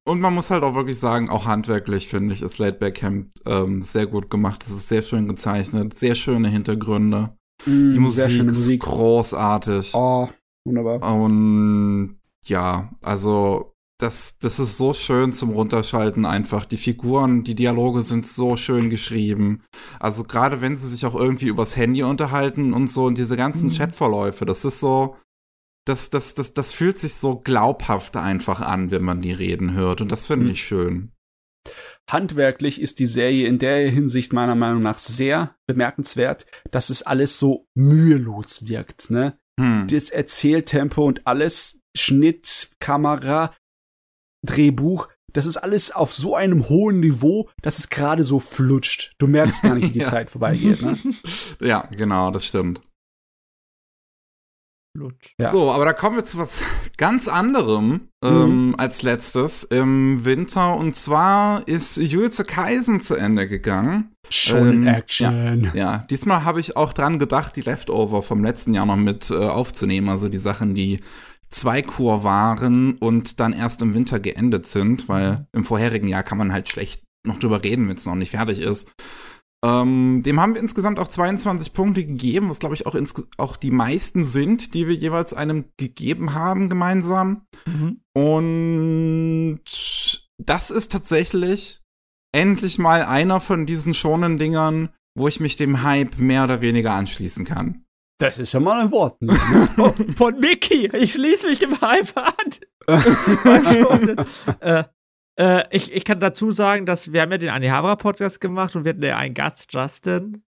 [0.04, 3.30] und man muss halt auch wirklich sagen, auch handwerklich finde ich, ist Late Back Camp
[3.46, 4.62] ähm, sehr gut gemacht.
[4.66, 7.36] Es ist sehr schön gezeichnet, sehr schöne Hintergründe.
[7.64, 8.82] Mm, die Musik, Musik.
[8.82, 9.92] ist großartig.
[9.94, 10.28] Oh,
[10.64, 11.02] wunderbar.
[11.02, 16.64] Und ja, also das, das ist so schön zum Runterschalten einfach.
[16.64, 19.62] Die Figuren, die Dialoge sind so schön geschrieben.
[19.98, 23.68] Also gerade wenn sie sich auch irgendwie übers Handy unterhalten und so und diese ganzen
[23.68, 23.72] mhm.
[23.72, 25.16] Chatverläufe, das ist so,
[25.86, 30.00] das, das, das, das fühlt sich so glaubhaft einfach an, wenn man die Reden hört.
[30.00, 30.52] Und das finde mhm.
[30.52, 31.12] ich schön.
[32.10, 37.38] Handwerklich ist die Serie in der Hinsicht meiner Meinung nach sehr bemerkenswert, dass es alles
[37.38, 39.10] so mühelos wirkt.
[39.10, 39.38] Ne?
[39.60, 39.86] Hm.
[39.88, 43.54] Das Erzähltempo und alles, Schnitt, Kamera,
[44.44, 49.14] Drehbuch, das ist alles auf so einem hohen Niveau, dass es gerade so flutscht.
[49.18, 50.06] Du merkst gar nicht, wie die ja.
[50.06, 50.82] Zeit vorbeigeht.
[50.82, 50.98] Ne?
[51.60, 52.80] ja, genau, das stimmt.
[55.38, 55.50] Ja.
[55.50, 56.62] So, aber da kommen wir zu was
[56.96, 58.74] ganz anderem ähm, mhm.
[58.76, 60.76] als letztes im Winter.
[60.76, 64.16] Und zwar ist Jujutsu Kaisen zu Ende gegangen.
[64.28, 65.64] Schon ähm, in Action.
[65.64, 66.06] Ja, ja.
[66.10, 70.08] diesmal habe ich auch dran gedacht, die Leftover vom letzten Jahr noch mit äh, aufzunehmen.
[70.08, 71.00] Also die Sachen, die
[71.50, 75.46] zwei Kur waren und dann erst im Winter geendet sind, weil mhm.
[75.52, 78.60] im vorherigen Jahr kann man halt schlecht noch drüber reden, wenn es noch nicht fertig
[78.60, 78.90] ist.
[79.62, 82.96] Ähm, dem haben wir insgesamt auch 22 Punkte gegeben, was glaube ich auch,
[83.36, 87.46] auch die meisten sind, die wir jeweils einem gegeben haben gemeinsam.
[87.66, 88.00] Mhm.
[88.14, 89.60] Und
[90.38, 91.82] das ist tatsächlich
[92.32, 96.92] endlich mal einer von diesen schonen Dingern, wo ich mich dem Hype mehr oder weniger
[96.92, 97.84] anschließen kann.
[98.18, 99.20] Das ist ja mal ein Wort.
[99.20, 99.34] Ne?
[100.16, 102.34] von Mickey, ich schließe mich dem Hype an.
[104.60, 104.84] äh,
[105.40, 108.90] äh, ich, ich kann dazu sagen, dass wir haben ja den Anihabara-Podcast gemacht und wir
[108.90, 110.44] hatten ja einen Gast, Justin.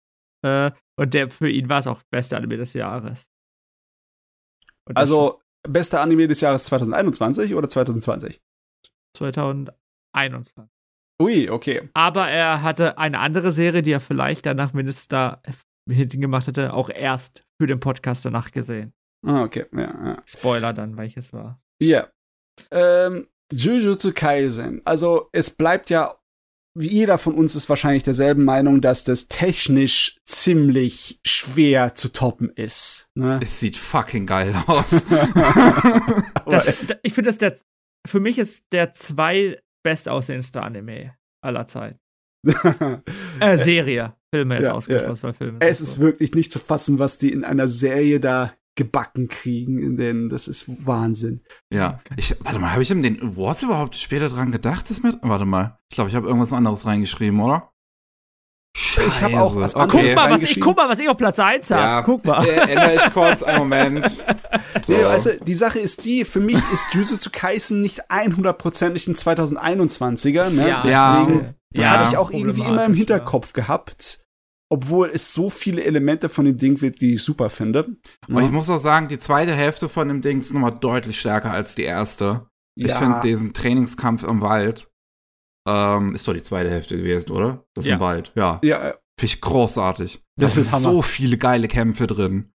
[0.46, 3.30] Äh, und der für ihn war es auch beste Anime des Jahres.
[4.96, 8.42] Also, beste Anime des Jahres 2021 oder 2020?
[9.18, 10.54] 2021.
[11.22, 11.90] Ui, okay.
[11.94, 15.42] Aber er hatte eine andere Serie, die er vielleicht danach mindestens da
[15.90, 18.94] hinten gemacht hätte, auch erst für den Podcast danach gesehen.
[19.26, 19.66] Ah, okay.
[19.74, 20.22] Ja, ja.
[20.26, 21.60] Spoiler dann, welches war.
[21.82, 22.08] Ja.
[22.72, 24.82] Ähm, Jujutsu Kaisen.
[24.86, 26.16] Also es bleibt ja,
[26.76, 32.50] wie jeder von uns ist wahrscheinlich derselben Meinung, dass das technisch ziemlich schwer zu toppen
[32.50, 33.10] ist.
[33.16, 33.40] Ne?
[33.42, 35.06] Es sieht fucking geil aus.
[36.46, 37.58] das, ich finde, das der,
[38.06, 41.98] für mich ist der zwei bestaussehendste Anime aller Zeit.
[43.40, 44.14] äh, Serie.
[44.34, 45.34] Filme ist ja, ausgeschlossen, ja.
[45.34, 45.58] Filme.
[45.62, 50.30] Es ist wirklich nicht zu fassen, was die in einer Serie da gebacken kriegen, denn
[50.30, 51.42] das ist Wahnsinn.
[51.74, 55.18] Ja, ich, warte mal, habe ich in den Awards überhaupt später dran gedacht, das mit?
[55.22, 57.72] Warte mal, ich glaube, ich habe irgendwas anderes reingeschrieben, oder?
[58.78, 59.08] Scheiße.
[59.08, 60.06] Ich habe auch was okay.
[60.06, 61.82] guck, mal, was ich, guck mal, was ich auf Platz 1 habe.
[61.82, 62.46] Ja, guck mal.
[62.46, 64.06] Äh, ändere ich kurz einen Moment.
[64.86, 64.94] So.
[64.94, 69.16] Nee, weißt du, die Sache ist die, für mich ist Jujutsu Kaisen nicht 100%ig ein
[69.16, 70.52] 2021er.
[70.52, 70.70] Ne?
[70.70, 73.64] Ja, Deswegen, das ja, habe ich auch irgendwie immer im Hinterkopf ja.
[73.64, 74.20] gehabt.
[74.70, 77.96] Obwohl es so viele Elemente von dem Ding wird, die ich super finde.
[78.30, 81.52] Aber ich muss auch sagen, die zweite Hälfte von dem Ding ist nochmal deutlich stärker
[81.52, 82.48] als die erste.
[82.76, 84.90] Ich finde diesen Trainingskampf im Wald
[85.68, 87.66] ähm, ist doch die zweite Hälfte gewesen, oder?
[87.76, 87.96] Das ja.
[87.96, 88.60] im Wald, ja.
[88.64, 88.80] Ja.
[89.20, 90.24] Finde ich großartig.
[90.40, 90.84] Das, das ist Hammer.
[90.84, 92.52] so viele geile Kämpfe drin.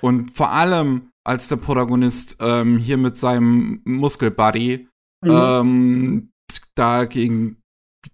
[0.00, 4.88] Und vor allem, als der Protagonist ähm, hier mit seinem Muskelbuddy
[5.22, 5.30] mhm.
[5.30, 6.32] ähm,
[6.74, 7.60] da gegen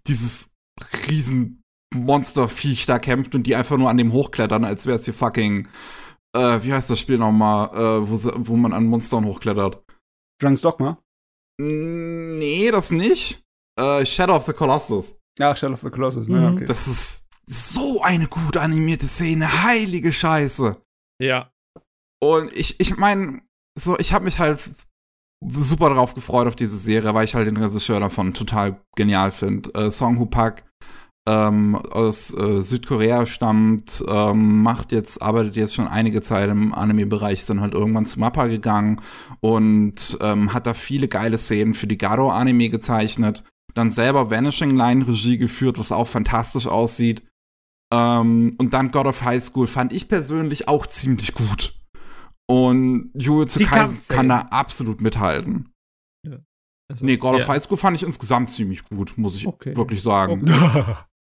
[0.07, 0.51] dieses
[1.07, 1.60] riesen
[1.93, 5.67] Monsterviech da kämpft und die einfach nur an dem hochklettern, als wäre es hier fucking,
[6.35, 8.17] äh, wie heißt das Spiel nochmal, äh, wo,
[8.47, 9.83] wo man an Monstern hochklettert?
[10.39, 10.97] Dragon's Dogma?
[11.59, 13.43] Nee, das nicht.
[13.79, 15.19] Äh, Shadow of the Colossus.
[15.37, 16.39] Ja, Shadow of the Colossus, ne?
[16.39, 16.55] Mhm.
[16.55, 16.65] Okay.
[16.65, 20.81] Das ist so eine gut animierte Szene, heilige Scheiße.
[21.21, 21.51] Ja.
[22.23, 23.41] Und ich, ich meine,
[23.77, 24.69] so, ich habe mich halt
[25.43, 29.73] super darauf gefreut auf diese Serie, weil ich halt den Regisseur davon total genial finde.
[29.73, 30.63] Äh, Song Hu Pak
[31.27, 37.39] ähm, aus äh, Südkorea stammt, ähm, macht jetzt, arbeitet jetzt schon einige Zeit im Anime-Bereich,
[37.39, 39.01] ist dann halt irgendwann zu Mappa gegangen
[39.39, 43.43] und ähm, hat da viele geile Szenen für die Garo-Anime gezeichnet
[43.73, 47.23] dann selber Vanishing Line Regie geführt, was auch fantastisch aussieht.
[47.93, 51.77] Ähm, und dann God of High School fand ich persönlich auch ziemlich gut.
[52.47, 55.70] Und Jujutsu Kaisen kann da absolut mithalten.
[56.91, 56.93] Ja.
[56.93, 57.43] Also, nee, God ja.
[57.43, 59.75] of High School fand ich insgesamt ziemlich gut, muss ich okay.
[59.75, 60.41] wirklich sagen.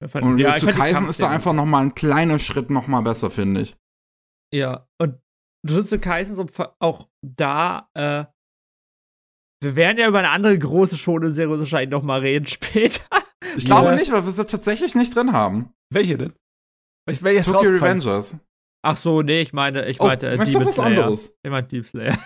[0.01, 0.21] Okay.
[0.21, 3.29] und ja, Jujutsu Kaisen ist da einfach noch mal ein kleiner Schritt noch mal besser,
[3.29, 3.75] finde ich.
[4.53, 5.19] Ja, und
[5.67, 8.23] Jujutsu Kaisen ist auch da äh,
[9.61, 13.03] wir werden ja über eine andere große Shonen-Serie wahrscheinlich noch mal reden später.
[13.57, 15.73] Ich glaube nicht, weil wir sie tatsächlich nicht drin haben.
[15.91, 16.33] Welche denn?
[17.05, 18.37] Welche Tokyo Revengers.
[18.85, 21.11] Ach so, nee, ich meine, ich oh, meinte äh, Demon Slayer.
[21.11, 22.17] Ich meinte Deep Slayer.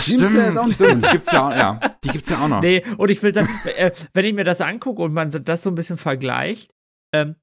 [0.00, 1.00] Ach, Slayer ist auch nicht drin.
[1.00, 1.80] Die gibt's ja auch, ja.
[2.02, 2.60] Die gibt's ja auch noch.
[2.60, 5.70] Nee, und ich will sagen, äh, wenn ich mir das angucke und man das so
[5.70, 6.72] ein bisschen vergleicht,
[7.14, 7.36] ähm,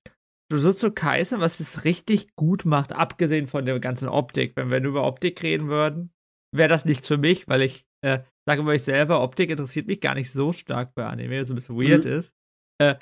[0.51, 4.91] Jujutsu Kaisen, was es richtig gut macht, abgesehen von der ganzen Optik, wenn wir nur
[4.91, 6.12] über Optik reden würden,
[6.55, 9.99] wäre das nicht für mich, weil ich äh, sage mal ich selber, Optik interessiert mich
[9.99, 12.12] gar nicht so stark bei Anime, so ein bisschen weird mhm.
[12.12, 12.36] ist.
[12.82, 12.95] Äh,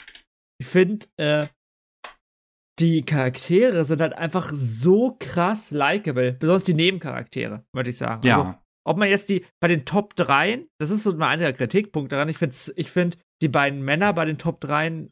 [0.60, 1.48] ich finde, äh,
[2.80, 8.26] die Charaktere sind halt einfach so krass likable, besonders die Nebencharaktere, würde ich sagen.
[8.26, 8.42] Ja.
[8.42, 12.12] Also, ob man jetzt die bei den Top 3, das ist so mein einziger Kritikpunkt
[12.12, 15.08] daran, ich finde ich find die beiden Männer bei den Top 3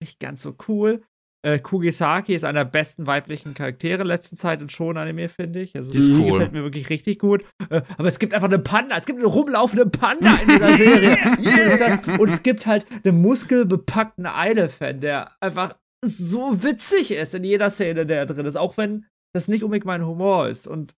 [0.00, 1.02] nicht ganz so cool.
[1.44, 5.76] Äh, Kugisaki ist einer der besten weiblichen Charaktere letzten Zeit in Shonen-Anime, finde ich.
[5.76, 6.32] Also, die ist cool.
[6.32, 7.44] gefällt mir wirklich richtig gut.
[7.70, 11.10] Äh, aber es gibt einfach eine Panda, es gibt eine rumlaufende Panda in dieser Serie.
[11.40, 12.18] yeah.
[12.18, 18.04] Und es gibt halt einen muskelbepackten Idol-Fan, der einfach so witzig ist in jeder Szene,
[18.04, 18.56] der drin ist.
[18.56, 20.66] Auch wenn das nicht unbedingt mein Humor ist.
[20.66, 20.96] Und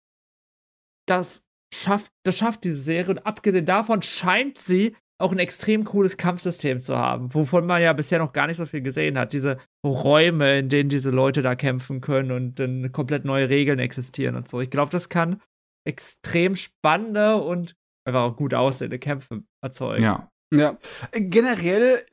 [1.08, 3.10] das schafft, das schafft diese Serie.
[3.10, 7.92] Und abgesehen davon scheint sie auch ein extrem cooles Kampfsystem zu haben, wovon man ja
[7.92, 9.32] bisher noch gar nicht so viel gesehen hat.
[9.32, 14.36] Diese Räume, in denen diese Leute da kämpfen können und dann komplett neue Regeln existieren
[14.36, 14.60] und so.
[14.60, 15.42] Ich glaube, das kann
[15.84, 17.74] extrem spannende und
[18.06, 20.04] einfach auch gut aussehende Kämpfe erzeugen.
[20.04, 20.30] Ja.
[20.54, 20.78] Ja.
[21.12, 22.04] Generell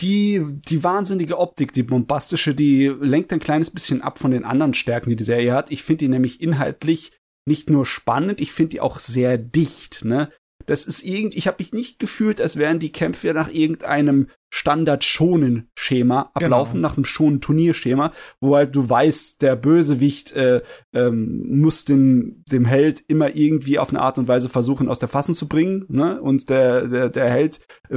[0.00, 4.74] die, die wahnsinnige Optik, die bombastische, die lenkt ein kleines bisschen ab von den anderen
[4.74, 5.70] Stärken, die die Serie hat.
[5.70, 7.12] Ich finde die nämlich inhaltlich
[7.48, 10.30] nicht nur spannend, ich finde die auch sehr dicht, ne?
[10.66, 16.30] Das ist irgend, ich habe mich nicht gefühlt, als wären die Kämpfe nach irgendeinem Standard-Schonen-Schema
[16.34, 16.88] ablaufen, genau.
[16.88, 20.60] nach einem Schonen-Turnierschema, wo halt du weißt, der Bösewicht äh,
[20.92, 25.08] ähm, muss den, dem Held immer irgendwie auf eine Art und Weise versuchen, aus der
[25.08, 26.20] Fassung zu bringen, ne?
[26.20, 27.96] Und der, der, der Held äh,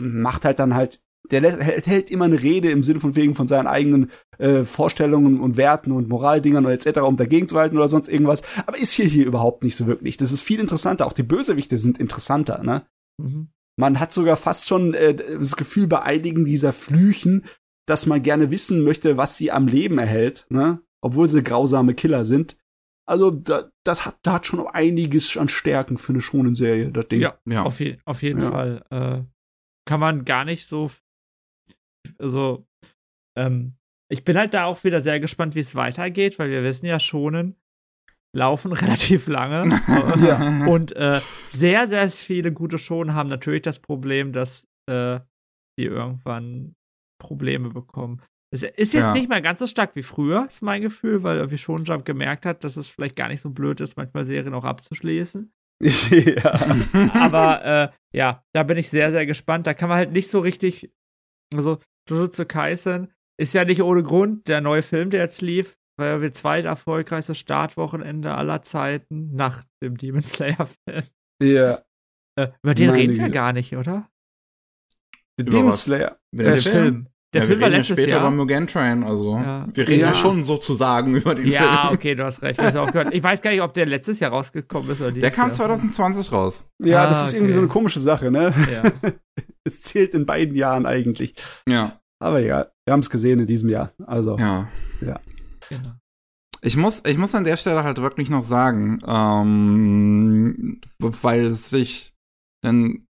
[0.00, 3.66] macht halt dann halt der hält immer eine Rede im Sinne von wegen von seinen
[3.66, 8.08] eigenen äh, Vorstellungen und Werten und Moraldingern und etc., um dagegen zu halten oder sonst
[8.08, 8.42] irgendwas.
[8.66, 10.16] Aber ist hier hier überhaupt nicht so wirklich.
[10.16, 11.06] Das ist viel interessanter.
[11.06, 12.86] Auch die Bösewichte sind interessanter, ne?
[13.18, 13.48] Mhm.
[13.76, 17.44] Man hat sogar fast schon äh, das Gefühl bei einigen dieser Flüchen,
[17.86, 20.80] dass man gerne wissen möchte, was sie am Leben erhält, ne?
[21.00, 22.56] Obwohl sie grausame Killer sind.
[23.06, 27.08] Also da, das hat, da hat schon einiges an Stärken für eine schonen Serie, das
[27.08, 27.20] Ding.
[27.20, 27.62] Ja, ja.
[27.62, 28.50] Auf, je, auf jeden ja.
[28.50, 28.84] Fall.
[28.90, 29.22] Äh,
[29.88, 30.90] kann man gar nicht so
[32.18, 32.66] also,
[33.36, 33.74] ähm,
[34.10, 36.98] ich bin halt da auch wieder sehr gespannt, wie es weitergeht, weil wir wissen ja
[36.98, 37.56] schonen,
[38.34, 39.68] laufen relativ lange.
[40.26, 40.66] ja.
[40.66, 45.20] Und äh, sehr, sehr viele gute Schonen haben natürlich das Problem, dass äh,
[45.78, 46.74] die irgendwann
[47.20, 48.22] Probleme bekommen.
[48.52, 49.12] Es ist jetzt ja.
[49.12, 52.44] nicht mehr ganz so stark wie früher, ist mein Gefühl, weil irgendwie schon Jump gemerkt
[52.46, 55.52] hat, dass es vielleicht gar nicht so blöd ist, manchmal Serien auch abzuschließen.
[55.82, 57.14] ja.
[57.14, 59.66] Aber äh, ja, da bin ich sehr, sehr gespannt.
[59.66, 60.92] Da kann man halt nicht so richtig.
[61.54, 61.78] Also,
[62.08, 66.32] Jujutsu Kaisen ist ja nicht ohne Grund der neue Film, der jetzt lief, weil wir
[66.32, 71.04] zweit erfolgreichste Startwochenende aller Zeiten nach dem Demon Slayer-Film.
[71.42, 71.82] Ja.
[72.38, 74.08] Äh, über den Meine reden wir gar nicht, oder?
[75.38, 76.18] Demon Slayer.
[76.32, 77.06] Der Film.
[77.32, 78.20] Der ja, Film wir war letztes später Jahr.
[78.20, 79.64] über Mugen Train, also ja.
[79.72, 80.08] wir reden ja.
[80.08, 80.14] ja.
[80.14, 81.72] schon sozusagen über den ja, Film.
[81.72, 82.60] Ja, okay, du hast recht.
[82.60, 83.14] Ich, auch gehört.
[83.14, 86.68] ich weiß gar nicht, ob der letztes Jahr rausgekommen ist oder Der kam 2020 raus.
[86.82, 87.36] Ja, ah, das ist okay.
[87.36, 88.52] irgendwie so eine komische Sache, ne?
[88.72, 88.82] Ja.
[89.64, 91.34] es zählt in beiden Jahren eigentlich.
[91.68, 92.00] Ja.
[92.22, 93.90] Aber ja, wir haben es gesehen in diesem Jahr.
[94.06, 94.38] Also.
[94.38, 94.68] Ja.
[95.00, 95.20] Ja.
[95.68, 95.94] Genau.
[96.62, 102.12] Ich muss, ich muss an der Stelle halt wirklich noch sagen, ähm, weil es sich
[102.62, 103.06] dann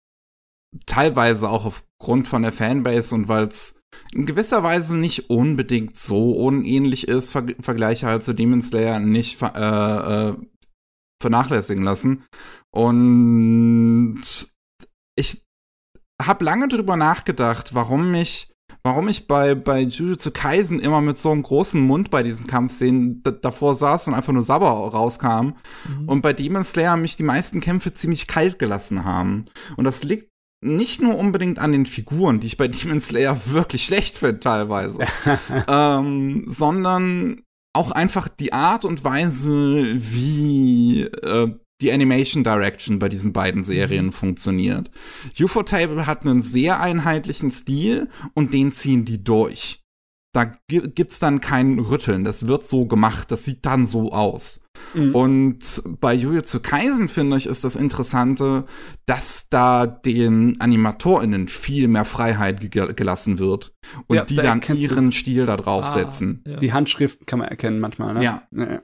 [0.86, 3.78] teilweise auch aufgrund von der Fanbase und weil es
[4.12, 9.36] in gewisser Weise nicht unbedingt so unähnlich ist, Ver Vergleiche halt zu Demon Slayer nicht
[9.36, 10.46] ver äh, äh,
[11.20, 12.24] vernachlässigen lassen.
[12.72, 14.22] Und
[15.16, 15.43] ich
[16.22, 18.54] habe lange drüber nachgedacht, warum mich
[18.86, 23.22] warum ich bei, bei Jujutsu Kaisen immer mit so einem großen Mund bei diesen Kampfszenen
[23.40, 25.54] davor saß und einfach nur Sabber rauskam.
[25.88, 26.06] Mhm.
[26.06, 29.46] Und bei Demon Slayer mich die meisten Kämpfe ziemlich kalt gelassen haben.
[29.76, 30.28] Und das liegt
[30.62, 35.06] nicht nur unbedingt an den Figuren, die ich bei Demon Slayer wirklich schlecht finde teilweise,
[35.68, 37.42] ähm, sondern
[37.74, 44.06] auch einfach die Art und Weise, wie äh, die Animation Direction bei diesen beiden Serien
[44.06, 44.12] mhm.
[44.12, 44.90] funktioniert.
[45.38, 49.84] UFO-Table hat einen sehr einheitlichen Stil und den ziehen die durch.
[50.34, 52.24] Da gibt's dann kein Rütteln.
[52.24, 53.30] Das wird so gemacht.
[53.30, 54.64] Das sieht dann so aus.
[54.92, 55.14] Mhm.
[55.14, 58.66] Und bei Jujutsu Kaisen finde ich ist das Interessante,
[59.06, 63.74] dass da den AnimatorInnen viel mehr Freiheit ge gelassen wird
[64.08, 66.42] und ja, die da dann ihren Stil da draufsetzen.
[66.44, 66.56] Ah, ja.
[66.56, 68.24] Die Handschriften kann man erkennen manchmal, ne?
[68.24, 68.42] Ja.
[68.50, 68.82] ja.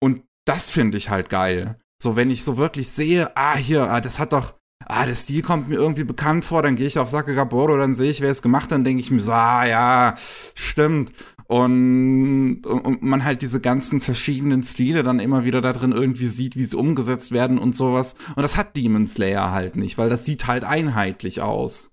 [0.00, 1.78] Und das finde ich halt geil.
[2.04, 4.52] So, wenn ich so wirklich sehe, ah, hier, ah, das hat doch,
[4.84, 8.10] ah, der Stil kommt mir irgendwie bekannt vor, dann gehe ich auf Sakagaboro, dann sehe
[8.10, 10.14] ich, wer es gemacht hat, dann denke ich mir so, ah, ja,
[10.54, 11.14] stimmt.
[11.46, 16.56] Und, und man halt diese ganzen verschiedenen Stile dann immer wieder da drin irgendwie sieht,
[16.56, 18.16] wie sie umgesetzt werden und sowas.
[18.36, 21.90] Und das hat Demon Slayer halt nicht, weil das sieht halt einheitlich aus.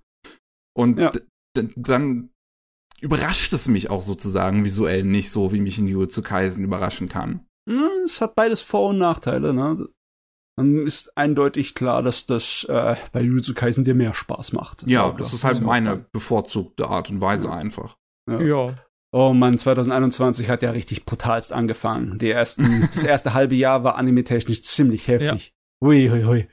[0.74, 1.12] Und ja.
[1.78, 2.32] dann
[3.00, 7.46] überrascht es mich auch sozusagen visuell nicht so, wie mich in zu Kaisen überraschen kann.
[8.06, 9.88] Es hat beides Vor- und Nachteile, ne?
[10.58, 14.84] Dann ist eindeutig klar, dass das äh, bei Jujutsu Kaisen dir mehr Spaß macht.
[14.84, 17.54] Das ja, das ist halt meine bevorzugte Art und Weise ja.
[17.56, 17.98] einfach.
[18.30, 18.42] Ja.
[18.42, 18.76] ja.
[19.14, 22.18] Oh man, 2021 hat ja richtig brutalst angefangen.
[22.18, 25.54] Die ersten, das erste halbe Jahr war anime-technisch ziemlich heftig.
[25.82, 25.88] Ja.
[25.88, 26.48] Ui, ui, ui.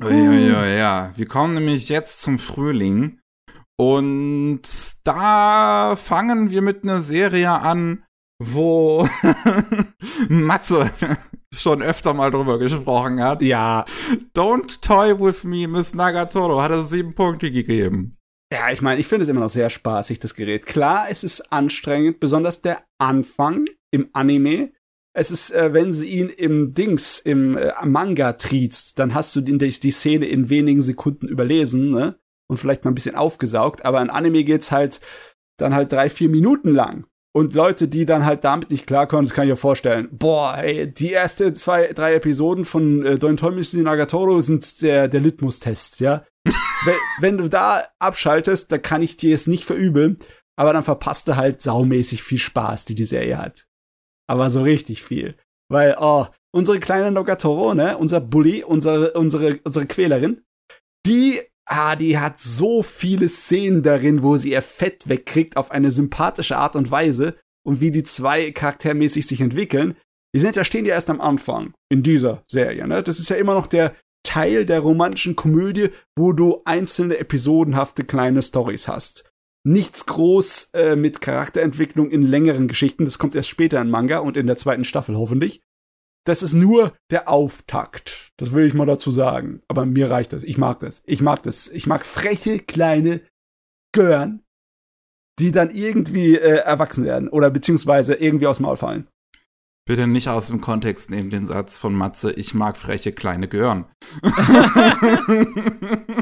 [0.00, 1.12] Ui, ui, ui, ja.
[1.16, 3.20] Wir kommen nämlich jetzt zum Frühling.
[3.76, 4.62] Und
[5.04, 8.04] da fangen wir mit einer Serie an,
[8.38, 9.08] wo
[10.28, 10.90] Matze
[11.54, 13.42] schon öfter mal drüber gesprochen hat.
[13.42, 13.84] Ja.
[14.34, 18.16] Don't Toy With Me, Miss Nagatoro, hat er sieben Punkte gegeben.
[18.52, 20.64] Ja, ich meine, ich finde es immer noch sehr spaßig, das Gerät.
[20.64, 24.72] Klar, es ist anstrengend, besonders der Anfang im Anime.
[25.14, 29.40] Es ist, äh, wenn sie ihn im Dings, im äh, Manga triezt, dann hast du
[29.40, 32.18] die, die Szene in wenigen Sekunden überlesen, ne?
[32.50, 35.00] Und vielleicht mal ein bisschen aufgesaugt, aber in Anime geht's halt
[35.58, 37.06] dann halt drei, vier Minuten lang.
[37.38, 40.08] Und Leute, die dann halt damit nicht klarkommen, das kann ich mir vorstellen.
[40.10, 45.20] Boah, ey, die erste zwei, drei Episoden von äh, Don Tomishi Nagatoro sind der, der
[45.20, 46.24] Litmus-Test, ja.
[46.44, 50.16] wenn, wenn du da abschaltest, dann kann ich dir es nicht verübeln,
[50.56, 53.68] aber dann verpasst du halt saumäßig viel Spaß, die die Serie hat.
[54.28, 55.36] Aber so richtig viel.
[55.70, 60.42] Weil, oh, unsere kleine Nagatoro, ne, unser Bully, unsere, unsere, unsere Quälerin,
[61.06, 65.90] die ah, die hat so viele Szenen darin, wo sie ihr Fett wegkriegt auf eine
[65.90, 69.96] sympathische Art und Weise und wie die zwei charaktermäßig sich entwickeln.
[70.34, 73.02] Die sind, da stehen die erst am Anfang in dieser Serie, ne?
[73.02, 78.42] Das ist ja immer noch der Teil der romantischen Komödie, wo du einzelne episodenhafte kleine
[78.42, 79.30] Stories hast.
[79.64, 84.36] Nichts groß äh, mit Charakterentwicklung in längeren Geschichten, das kommt erst später in Manga und
[84.36, 85.62] in der zweiten Staffel hoffentlich
[86.28, 88.32] das ist nur der Auftakt.
[88.36, 89.62] Das will ich mal dazu sagen.
[89.66, 90.44] Aber mir reicht das.
[90.44, 91.02] Ich mag das.
[91.06, 91.68] Ich mag das.
[91.68, 93.22] Ich mag freche, kleine
[93.94, 94.42] Gören,
[95.38, 99.08] die dann irgendwie äh, erwachsen werden oder beziehungsweise irgendwie aus dem Maul fallen.
[99.86, 103.86] Bitte nicht aus dem Kontext nehmen den Satz von Matze, ich mag freche kleine Gören.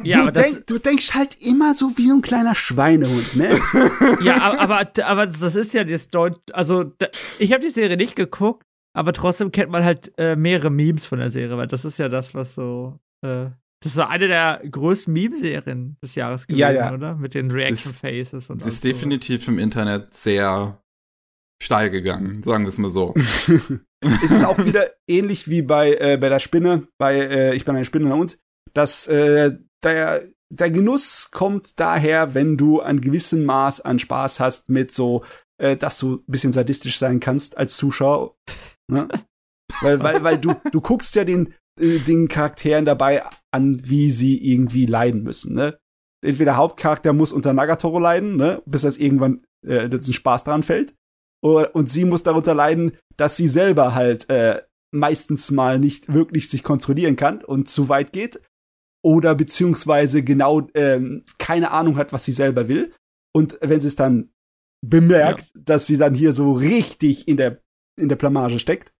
[0.04, 3.58] ja, du, denk, du, denkst halt immer so wie ein kleiner Schweinehund, ne?
[4.22, 7.08] ja, aber, aber, aber das ist ja das Deut also da,
[7.40, 8.62] ich habe die Serie nicht geguckt,
[8.96, 12.08] aber trotzdem kennt man halt äh, mehrere Memes von der Serie, weil das ist ja
[12.08, 13.50] das, was so äh,
[13.82, 16.94] Das war eine der größten Meme-Serien des Jahres gewesen, ja, ja.
[16.94, 17.14] oder?
[17.14, 18.68] Mit den Reaction Faces und so.
[18.68, 20.82] ist definitiv im Internet sehr
[21.62, 23.12] steil gegangen, sagen wir es mal so.
[24.00, 27.76] es ist auch wieder ähnlich wie bei, äh, bei der Spinne, bei äh, Ich bin
[27.76, 28.38] eine Spinne und
[28.72, 34.70] dass äh, der, der Genuss kommt daher, wenn du ein gewissen Maß an Spaß hast
[34.70, 35.22] mit so,
[35.58, 38.34] äh, dass du ein bisschen sadistisch sein kannst als Zuschauer.
[38.90, 39.08] Ne?
[39.80, 44.38] weil, weil, weil du, du guckst ja den, äh, den Charakteren dabei an, wie sie
[44.42, 45.54] irgendwie leiden müssen.
[45.54, 45.78] Ne?
[46.24, 48.62] Entweder der Hauptcharakter muss unter Nagatoro leiden, ne?
[48.66, 50.94] bis das irgendwann äh, ein Spaß dran fällt.
[51.42, 54.62] Und sie muss darunter leiden, dass sie selber halt äh,
[54.92, 58.40] meistens mal nicht wirklich sich kontrollieren kann und zu weit geht.
[59.04, 62.92] Oder beziehungsweise genau ähm, keine Ahnung hat, was sie selber will.
[63.32, 64.30] Und wenn sie es dann
[64.84, 65.60] bemerkt, ja.
[65.64, 67.60] dass sie dann hier so richtig in der,
[67.96, 68.92] in der Blamage steckt,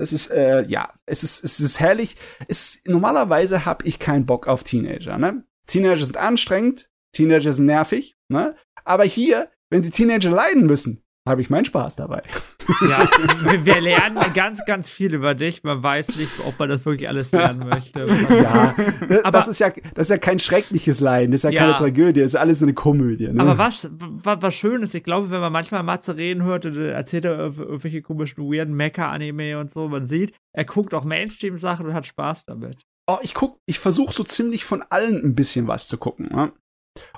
[0.00, 2.14] es ist, äh, ja, es ist, es ist herrlich.
[2.46, 5.44] Es, normalerweise habe ich keinen Bock auf Teenager, ne?
[5.66, 8.54] Teenager sind anstrengend, Teenager sind nervig, ne?
[8.84, 12.22] Aber hier, wenn die Teenager leiden müssen, habe ich meinen Spaß dabei.
[12.88, 13.08] Ja,
[13.64, 15.62] wir lernen ganz, ganz viel über dich.
[15.62, 18.06] Man weiß nicht, ob man das wirklich alles lernen möchte.
[18.30, 18.74] Ja,
[19.22, 21.76] aber das ist ja, das ist ja kein schreckliches Leiden, das ist ja, ja keine
[21.76, 23.28] Tragödie, das ist alles eine Komödie.
[23.28, 23.40] Ne?
[23.40, 27.24] Aber was, was, was schön ist, ich glaube, wenn man manchmal Matze reden hört, erzählt
[27.24, 32.06] er irgendwelche komischen, weirden Mecha-Anime und so, man sieht, er guckt auch Mainstream-Sachen und hat
[32.06, 32.82] Spaß damit.
[33.06, 36.28] Oh, ich guck, ich versuche so ziemlich von allen ein bisschen was zu gucken.
[36.30, 36.52] Ne?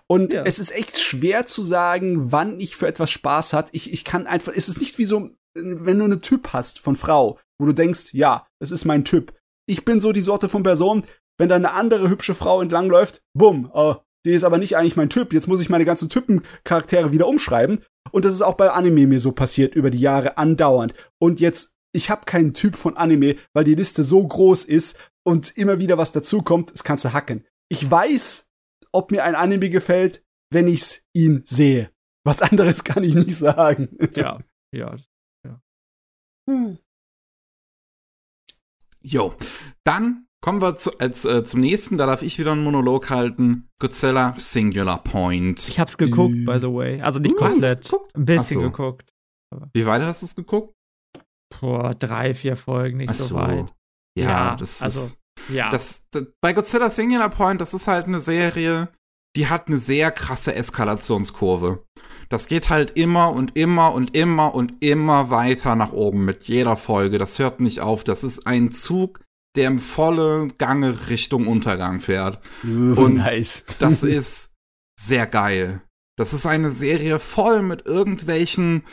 [0.07, 0.43] Und ja.
[0.45, 3.68] es ist echt schwer zu sagen, wann ich für etwas Spaß hat.
[3.72, 6.97] Ich, ich kann einfach, es ist nicht wie so, wenn du einen Typ hast von
[6.97, 9.35] Frau, wo du denkst, ja, das ist mein Typ.
[9.66, 11.05] Ich bin so die Sorte von Person,
[11.39, 15.11] wenn da eine andere hübsche Frau entlangläuft, bumm, oh, die ist aber nicht eigentlich mein
[15.11, 15.33] Typ.
[15.33, 17.85] Jetzt muss ich meine ganzen Typencharaktere wieder umschreiben.
[18.11, 20.95] Und das ist auch bei Anime mir so passiert über die Jahre andauernd.
[21.18, 25.57] Und jetzt, ich habe keinen Typ von Anime, weil die Liste so groß ist und
[25.57, 27.47] immer wieder was dazukommt, das kannst du hacken.
[27.68, 28.49] Ich weiß,
[28.93, 31.91] ob mir ein Anime gefällt, wenn ich ihn sehe.
[32.24, 33.97] Was anderes kann ich nicht sagen.
[34.14, 34.41] Ja,
[34.74, 34.97] ja,
[35.45, 35.61] ja.
[36.49, 36.78] Hm.
[39.03, 39.34] Jo,
[39.84, 41.97] dann kommen wir zu, als, äh, zum nächsten.
[41.97, 43.68] Da darf ich wieder einen Monolog halten.
[43.78, 45.66] Godzilla Singular Point.
[45.68, 46.45] Ich hab's geguckt, mm.
[46.45, 47.01] by the way.
[47.01, 47.91] Also nicht komplett.
[48.14, 48.70] Ein bisschen so.
[48.70, 49.11] geguckt.
[49.72, 50.74] Wie weit hast du es geguckt?
[51.61, 53.26] Boah, drei, vier Folgen, nicht so.
[53.26, 53.34] so.
[53.34, 53.74] weit.
[54.16, 55.70] Ja, ja das also ist ja.
[55.70, 58.88] Das, das, bei Godzilla Singular Point, das ist halt eine Serie,
[59.36, 61.84] die hat eine sehr krasse Eskalationskurve.
[62.28, 66.76] Das geht halt immer und immer und immer und immer weiter nach oben mit jeder
[66.76, 67.18] Folge.
[67.18, 68.05] Das hört nicht auf.
[68.05, 69.20] Das ist ein Zug,
[69.57, 72.41] der im volle Gange Richtung Untergang fährt.
[72.64, 73.64] Uh, und nice.
[73.78, 74.53] das ist
[74.99, 75.82] sehr geil.
[76.16, 78.84] Das ist eine Serie voll mit irgendwelchen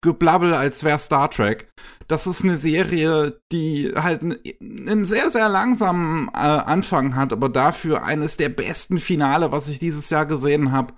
[0.00, 1.70] Pseudo-Techno-Geblabbel, als wäre Star Trek
[2.10, 8.02] das ist eine Serie, die halt einen sehr, sehr langsamen äh, Anfang hat, aber dafür
[8.02, 10.94] eines der besten Finale, was ich dieses Jahr gesehen habe.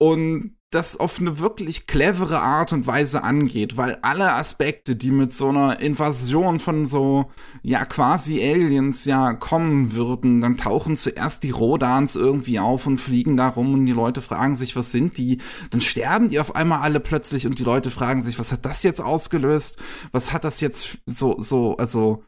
[0.00, 5.34] Und das auf eine wirklich clevere Art und Weise angeht, weil alle Aspekte, die mit
[5.34, 7.30] so einer Invasion von so,
[7.62, 13.36] ja, quasi Aliens ja kommen würden, dann tauchen zuerst die Rodans irgendwie auf und fliegen
[13.36, 15.38] da rum und die Leute fragen sich, was sind die?
[15.70, 18.84] Dann sterben die auf einmal alle plötzlich und die Leute fragen sich, was hat das
[18.84, 19.82] jetzt ausgelöst?
[20.12, 22.22] Was hat das jetzt so, so, also,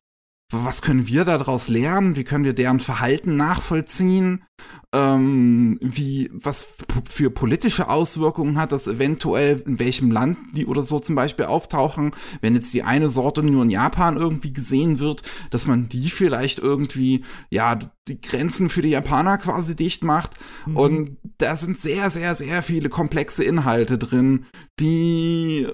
[0.50, 2.16] was können wir daraus lernen?
[2.16, 4.44] Wie können wir deren Verhalten nachvollziehen?
[4.94, 6.74] Ähm, wie, was
[7.08, 12.12] für politische Auswirkungen hat das eventuell, in welchem Land die oder so zum Beispiel auftauchen,
[12.42, 16.58] wenn jetzt die eine Sorte nur in Japan irgendwie gesehen wird, dass man die vielleicht
[16.58, 20.32] irgendwie, ja, die Grenzen für die Japaner quasi dicht macht.
[20.66, 20.76] Mhm.
[20.76, 24.44] Und da sind sehr, sehr, sehr viele komplexe Inhalte drin,
[24.78, 25.68] die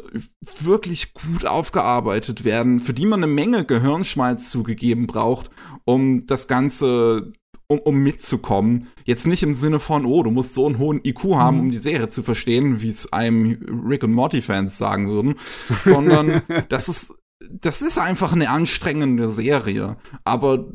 [0.61, 5.51] wirklich gut aufgearbeitet werden, für die man eine Menge Gehirnschmalz zugegeben braucht,
[5.85, 7.33] um das Ganze
[7.69, 8.89] um, um mitzukommen.
[9.05, 11.63] Jetzt nicht im Sinne von, oh, du musst so einen hohen IQ haben, mhm.
[11.65, 15.37] um die Serie zu verstehen, wie es einem Rick und Morty-Fans sagen würden,
[15.85, 17.15] sondern das ist,
[17.49, 19.97] das ist einfach eine anstrengende Serie.
[20.25, 20.73] Aber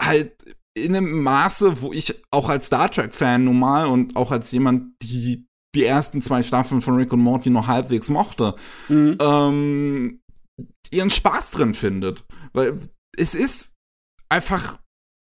[0.00, 4.92] halt in einem Maße, wo ich auch als Star Trek-Fan normal und auch als jemand,
[5.02, 8.54] die die ersten zwei Staffeln von Rick und Morty noch halbwegs mochte,
[8.88, 9.18] mhm.
[9.20, 10.20] ähm,
[10.90, 12.24] ihren Spaß drin findet.
[12.52, 12.78] Weil
[13.16, 13.74] es ist
[14.28, 14.78] einfach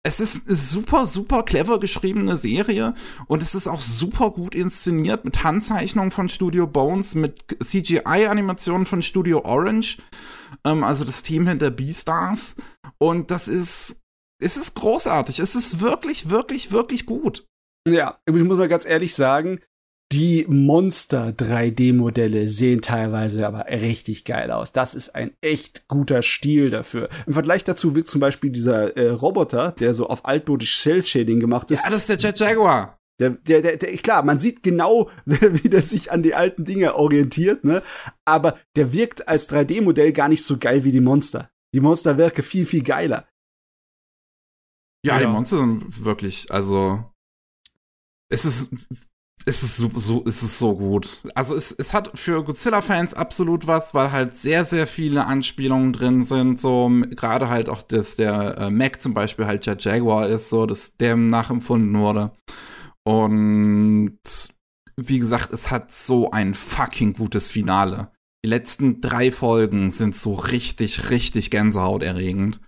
[0.05, 2.93] es ist eine super, super clever geschriebene Serie
[3.25, 9.01] und es ist auch super gut inszeniert mit Handzeichnungen von Studio Bones, mit CGI-Animationen von
[9.01, 9.97] Studio Orange,
[10.63, 12.55] ähm, also das Team hinter Beastars.
[12.99, 14.03] Und das ist,
[14.39, 15.39] es ist großartig.
[15.39, 17.47] Es ist wirklich, wirklich, wirklich gut.
[17.87, 19.59] Ja, ich muss mal ganz ehrlich sagen,
[20.11, 24.71] Die Monster 3D-Modelle sehen teilweise aber richtig geil aus.
[24.71, 27.09] Das ist ein echt guter Stil dafür.
[27.25, 31.71] Im Vergleich dazu wirkt zum Beispiel dieser äh, Roboter, der so auf altmodisch Cell-Shading gemacht
[31.71, 31.83] ist.
[31.83, 32.99] Ja, das ist der Jet Jaguar.
[33.19, 36.95] Der, der, der, der, klar, man sieht genau, wie der sich an die alten Dinge
[36.95, 37.81] orientiert, ne?
[38.25, 41.49] Aber der wirkt als 3D-Modell gar nicht so geil wie die Monster.
[41.73, 43.27] Die Monster wirken viel, viel geiler.
[45.03, 47.11] Ja, ja, die Monster sind wirklich, also
[48.29, 48.69] es ist
[49.45, 51.21] es ist so, so, es ist so gut.
[51.35, 56.23] Also es, es hat für Godzilla-Fans absolut was, weil halt sehr, sehr viele Anspielungen drin
[56.23, 56.59] sind.
[56.59, 60.65] So gerade halt auch, dass der äh, Mac zum Beispiel halt der Jaguar ist, so
[60.65, 62.31] dass der nachempfunden wurde.
[63.03, 64.19] Und
[64.97, 68.11] wie gesagt, es hat so ein fucking gutes Finale.
[68.43, 72.59] Die letzten drei Folgen sind so richtig, richtig gänsehauterregend.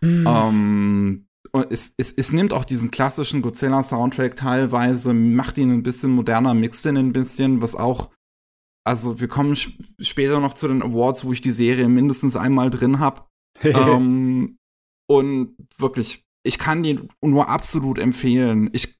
[0.00, 0.26] Mhm.
[0.26, 1.29] Ähm, und
[1.70, 6.84] es, es, es nimmt auch diesen klassischen Godzilla-Soundtrack teilweise, macht ihn ein bisschen moderner, mixt
[6.86, 8.10] ihn ein bisschen, was auch,
[8.84, 13.00] also wir kommen später noch zu den Awards, wo ich die Serie mindestens einmal drin
[13.00, 13.24] habe.
[13.62, 14.56] ähm,
[15.08, 18.70] und wirklich, ich kann die nur absolut empfehlen.
[18.72, 18.99] Ich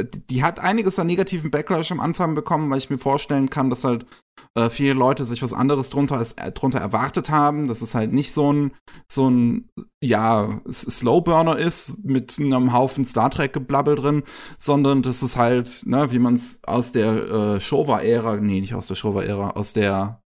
[0.00, 3.84] die hat einiges an negativen Backlash am Anfang bekommen, weil ich mir vorstellen kann, dass
[3.84, 4.06] halt
[4.54, 8.12] äh, viele Leute sich was anderes drunter, als, äh, drunter erwartet haben, dass es halt
[8.12, 8.72] nicht so ein,
[9.10, 9.68] so ein,
[10.00, 14.22] ja, Slowburner ist mit einem Haufen Star Trek Geblabbel drin,
[14.58, 18.86] sondern dass es halt, ne, wie man es aus der äh, Showa-Ära, nee, nicht aus
[18.86, 20.22] der Showa-Ära, aus der,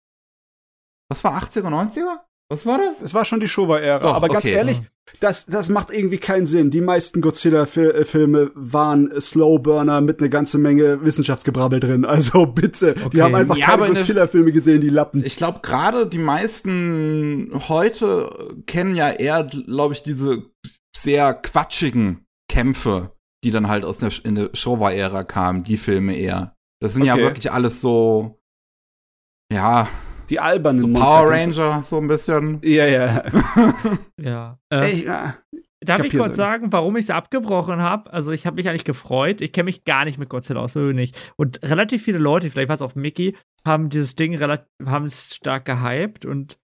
[1.10, 2.27] was war 80er, 90er?
[2.50, 3.02] Was war das?
[3.02, 4.14] Es war schon die Showa-Ära.
[4.14, 4.56] Aber ganz okay.
[4.56, 4.82] ehrlich,
[5.20, 6.72] das, das macht irgendwie keinen Sinn.
[6.72, 12.06] Die meisten Godzilla-Filme waren Slowburner mit einer ganzen Menge Wissenschaftsgebrabbel drin.
[12.18, 13.10] Also bitte, okay.
[13.14, 15.24] die haben einfach ja, keine Godzilla-Filme gesehen, die Lappen.
[15.24, 20.46] Ich glaube, gerade die meisten heute kennen ja eher, glaube ich, diese
[20.96, 23.12] sehr quatschigen Kämpfe,
[23.44, 26.56] die dann halt aus der, in der Showa-Ära kamen, die Filme eher.
[26.82, 27.10] Das sind okay.
[27.10, 28.40] ja wirklich alles so,
[29.52, 29.88] ja,
[30.30, 32.60] die albernen so Power Ranger, so ein bisschen.
[32.64, 33.24] Ja, ja.
[34.22, 34.60] ja.
[34.72, 35.36] Äh, ich, ja.
[35.80, 38.12] Darf ich kurz sagen, warum ich es abgebrochen habe?
[38.12, 39.42] Also ich habe mich eigentlich gefreut.
[39.42, 41.16] Ich kenne mich gar nicht mit Godzilla aus, so nicht.
[41.38, 43.36] Und relativ viele Leute, vielleicht war es auch Mickey,
[43.66, 46.58] haben dieses Ding relativ, haben es stark gehypt und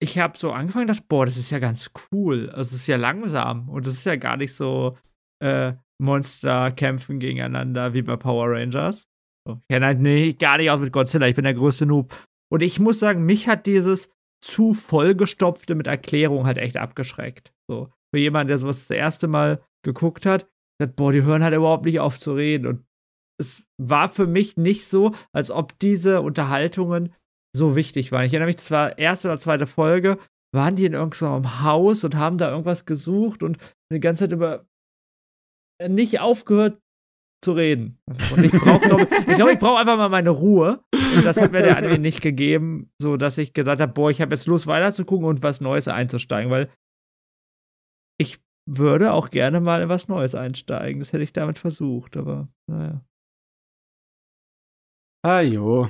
[0.00, 2.50] ich habe so angefangen, dass boah, das ist ja ganz cool.
[2.50, 4.96] Also es ist ja langsam und es ist ja gar nicht so
[5.42, 9.08] äh, Monster kämpfen gegeneinander wie bei Power Rangers.
[9.48, 11.26] Ich kenne halt nee, gar nicht aus mit Godzilla.
[11.26, 12.14] Ich bin der größte Noob.
[12.52, 14.10] Und ich muss sagen, mich hat dieses
[14.44, 17.52] zu vollgestopfte mit Erklärung halt echt abgeschreckt.
[17.68, 20.48] So, für jemanden, der sowas das erste Mal geguckt hat,
[20.80, 22.66] sagt, boah, die hören halt überhaupt nicht auf zu reden.
[22.66, 22.86] Und
[23.40, 27.12] es war für mich nicht so, als ob diese Unterhaltungen
[27.56, 28.24] so wichtig waren.
[28.24, 30.18] Ich erinnere mich, das war erste oder zweite Folge,
[30.54, 33.58] waren die in irgendeinem Haus und haben da irgendwas gesucht und
[33.92, 34.66] die ganze Zeit über
[35.86, 36.80] nicht aufgehört
[37.42, 37.98] zu reden.
[38.34, 40.82] Und ich brauche, glaube ich, glaub, ich brauche einfach mal meine Ruhe.
[41.16, 44.20] Und das hat mir der Anime nicht gegeben, so dass ich gesagt habe, boah, ich
[44.20, 46.70] habe jetzt Lust weiter zu gucken und was Neues einzusteigen, weil
[48.20, 51.00] ich würde auch gerne mal in was Neues einsteigen.
[51.00, 53.04] Das hätte ich damit versucht, aber naja.
[55.24, 55.88] Ah jo.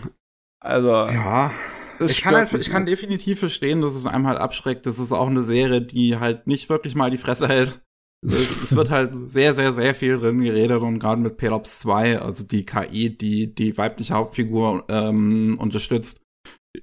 [0.61, 0.91] Also.
[0.91, 1.53] Ja.
[2.01, 4.87] Ich kann, halt, ich kann definitiv verstehen, dass es einem halt abschreckt.
[4.87, 7.81] Das ist auch eine Serie, die halt nicht wirklich mal die Fresse hält.
[8.23, 12.45] Es wird halt sehr, sehr, sehr viel drin geredet und gerade mit Pelops 2, also
[12.45, 16.21] die KI, die die weibliche Hauptfigur ähm, unterstützt,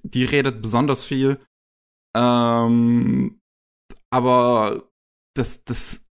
[0.04, 1.40] die redet besonders viel.
[2.16, 3.40] Ähm,
[4.14, 4.90] aber
[5.36, 6.06] das, das,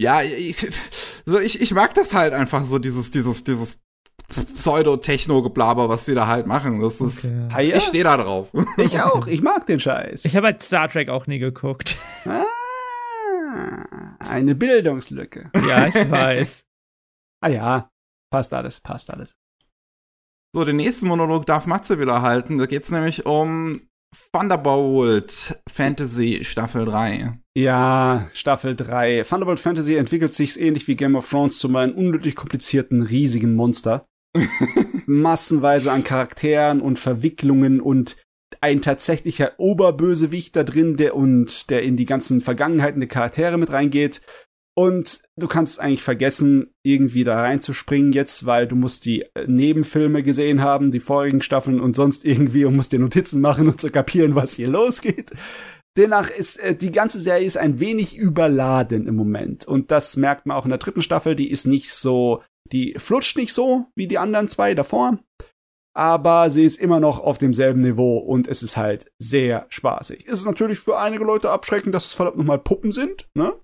[0.00, 0.56] ja, ich,
[1.24, 3.80] so ich, ich mag das halt einfach so, dieses, dieses, dieses
[4.28, 6.80] Pseudo-Techno-Geblaber, was sie da halt machen.
[6.80, 7.76] Das ist, okay.
[7.76, 8.48] ich stehe da drauf.
[8.76, 10.24] Ich auch, ich mag den Scheiß.
[10.24, 11.96] Ich habe halt Star Trek auch nie geguckt.
[12.24, 12.44] Ah.
[14.18, 15.50] Eine Bildungslücke.
[15.54, 16.64] Ja, ich weiß.
[17.40, 17.90] ah ja,
[18.30, 19.36] passt alles, passt alles.
[20.54, 22.58] So, den nächsten Monolog darf Matze wieder halten.
[22.58, 23.88] Da geht es nämlich um
[24.32, 27.38] Thunderbolt Fantasy Staffel 3.
[27.54, 29.24] Ja, Staffel 3.
[29.28, 34.06] Thunderbolt Fantasy entwickelt sich ähnlich wie Game of Thrones zu meinem unnötig komplizierten, riesigen Monster.
[35.06, 38.16] Massenweise an Charakteren und Verwicklungen und
[38.60, 43.72] ein tatsächlicher Oberbösewicht da drin, der und der in die ganzen Vergangenheiten der Charaktere mit
[43.72, 44.20] reingeht.
[44.78, 50.22] Und du kannst eigentlich vergessen, irgendwie da reinzuspringen jetzt, weil du musst die äh, Nebenfilme
[50.22, 53.90] gesehen haben, die vorigen Staffeln und sonst irgendwie und musst dir Notizen machen und zu
[53.90, 55.30] kapieren, was hier losgeht.
[55.96, 60.44] Demnach ist äh, die ganze Serie ist ein wenig überladen im Moment und das merkt
[60.44, 61.34] man auch in der dritten Staffel.
[61.34, 65.18] Die ist nicht so, die flutscht nicht so wie die anderen zwei davor
[65.96, 70.26] aber sie ist immer noch auf demselben Niveau und es ist halt sehr spaßig.
[70.26, 73.54] Es ist natürlich für einige Leute abschreckend, dass es verdammt nochmal Puppen sind, ne?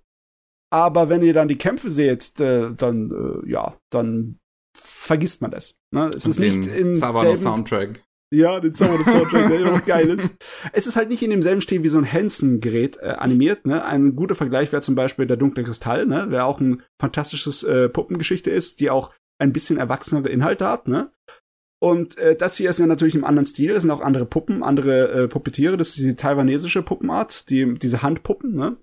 [0.73, 3.11] Aber wenn ihr dann die Kämpfe seht, äh, dann,
[3.45, 4.39] äh, ja, dann
[4.75, 5.77] vergisst man das.
[5.95, 6.11] Ne?
[6.15, 8.03] Es und ist nicht im selben Soundtrack.
[8.33, 10.35] Ja, den Summer Soundtrack, der immer noch geil ist.
[10.73, 13.67] Es ist halt nicht in demselben Stil wie so ein Hansen-Gerät äh, animiert.
[13.67, 13.85] Ne?
[13.85, 16.27] Ein guter Vergleich wäre zum Beispiel der dunkle Kristall, ne?
[16.31, 20.89] der auch ein fantastisches äh, Puppengeschichte ist, die auch ein bisschen erwachsenere Inhalte hat.
[20.89, 21.13] Ne?
[21.83, 23.75] Und äh, das hier ist ja natürlich im anderen Stil.
[23.75, 25.77] Das sind auch andere Puppen, andere äh, Puppetiere.
[25.77, 28.55] Das ist die taiwanesische Puppenart, die, diese Handpuppen.
[28.55, 28.77] Ne?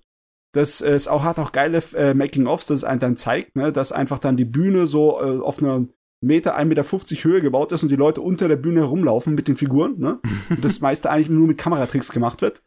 [0.52, 3.72] Das äh, ist auch, hat auch geile äh, Making-ofs, das es einem dann zeigt, ne?
[3.72, 5.86] dass einfach dann die Bühne so äh, auf einer
[6.22, 6.84] Meter, 1,50 Meter
[7.24, 10.20] Höhe gebaut ist und die Leute unter der Bühne herumlaufen mit den Figuren, ne?
[10.50, 12.62] Und das meiste eigentlich nur mit Kameratricks gemacht wird.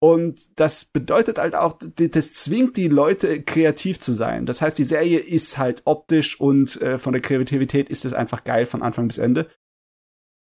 [0.00, 4.44] Und das bedeutet halt auch, das zwingt die Leute kreativ zu sein.
[4.44, 8.42] Das heißt, die Serie ist halt optisch und äh, von der Kreativität ist es einfach
[8.42, 9.48] geil von Anfang bis Ende.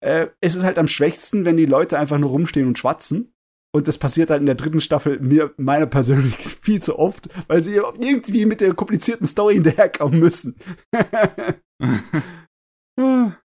[0.08, 3.34] Äh, es ist halt am schwächsten, wenn die Leute einfach nur rumstehen und schwatzen.
[3.76, 7.60] Und das passiert halt in der dritten Staffel mir, meiner persönlich, viel zu oft, weil
[7.60, 10.56] sie irgendwie mit der komplizierten Story hinterherkommen müssen.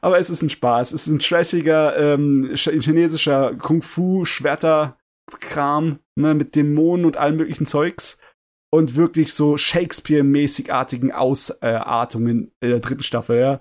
[0.00, 0.92] Aber es ist ein Spaß.
[0.92, 8.18] Es ist ein trashiger ähm, chinesischer Kung-Fu-Schwerter-Kram ne, mit Dämonen und allem möglichen Zeugs.
[8.74, 13.60] Und wirklich so Shakespeare-mäßigartigen Ausartungen in der dritten Staffel, ja.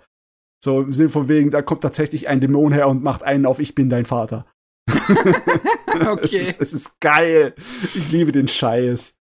[0.64, 3.60] So im Sinne von wegen, da kommt tatsächlich ein Dämon her und macht einen auf
[3.60, 4.46] Ich bin dein Vater.
[6.08, 6.38] okay.
[6.38, 7.56] es, ist, es ist geil.
[7.96, 9.16] Ich liebe den Scheiß.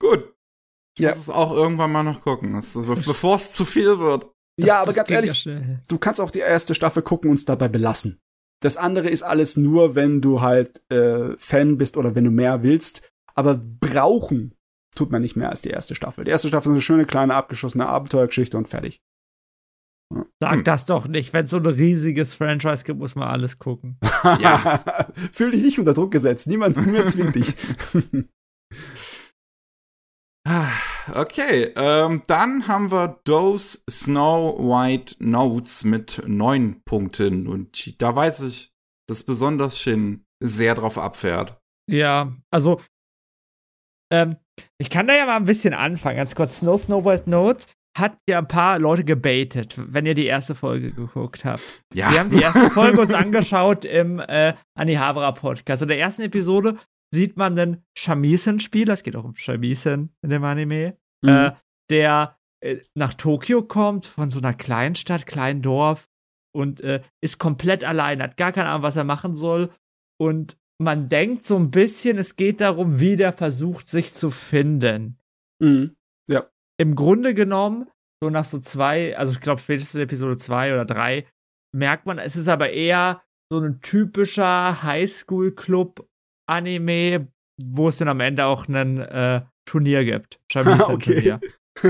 [0.00, 0.34] Gut.
[0.96, 1.10] Ich ja.
[1.10, 4.26] muss es auch irgendwann mal noch gucken, bevor es zu viel wird.
[4.56, 5.48] Das, ja, aber ganz ehrlich,
[5.88, 8.20] du kannst auch die erste Staffel gucken und es dabei belassen.
[8.62, 12.62] Das andere ist alles nur, wenn du halt äh, Fan bist oder wenn du mehr
[12.62, 13.10] willst.
[13.34, 14.54] Aber brauchen
[14.94, 16.24] tut man nicht mehr als die erste Staffel.
[16.24, 19.00] Die erste Staffel ist eine schöne kleine abgeschossene Abenteuergeschichte und fertig.
[20.40, 20.64] Sag hm.
[20.64, 21.32] das doch nicht.
[21.32, 23.98] Wenn es so ein riesiges Franchise gibt, muss man alles gucken.
[24.40, 25.08] ja.
[25.32, 26.46] Fühl dich nicht unter Druck gesetzt.
[26.46, 27.54] Niemand, niemand zwingt dich.
[31.14, 37.46] Okay, ähm, dann haben wir Those Snow White Notes mit neun Punkten.
[37.46, 38.72] Und da weiß ich,
[39.08, 41.60] dass besonders Shin sehr drauf abfährt.
[41.88, 42.80] Ja, also
[44.12, 44.36] ähm,
[44.78, 46.16] ich kann da ja mal ein bisschen anfangen.
[46.16, 47.66] Ganz kurz, Snow Snow White Notes
[47.98, 51.62] hat ja ein paar Leute gebaitet, wenn ihr die erste Folge geguckt habt.
[51.92, 52.10] Ja.
[52.10, 55.82] Wir haben die erste Folge uns angeschaut im äh, Anihabara Podcast.
[55.82, 56.76] In der ersten Episode
[57.12, 61.28] sieht man den Shamisen-Spieler, es geht auch um Shamisen in dem Anime, mhm.
[61.28, 61.52] äh,
[61.90, 66.08] der äh, nach Tokio kommt, von so einer Kleinstadt, kleinen Dorf
[66.54, 69.70] und äh, ist komplett allein, hat gar keine Ahnung, was er machen soll.
[70.20, 75.18] Und man denkt so ein bisschen, es geht darum, wie der versucht, sich zu finden.
[75.62, 75.94] Mhm.
[76.26, 76.48] Ja.
[76.78, 77.90] Im Grunde genommen,
[78.22, 81.26] so nach so zwei, also ich glaube spätestens in Episode zwei oder drei,
[81.76, 86.08] merkt man, es ist aber eher so ein typischer Highschool-Club
[86.48, 87.28] Anime,
[87.62, 90.40] wo es dann am Ende auch ein äh, Turnier gibt.
[90.48, 91.40] Turnier.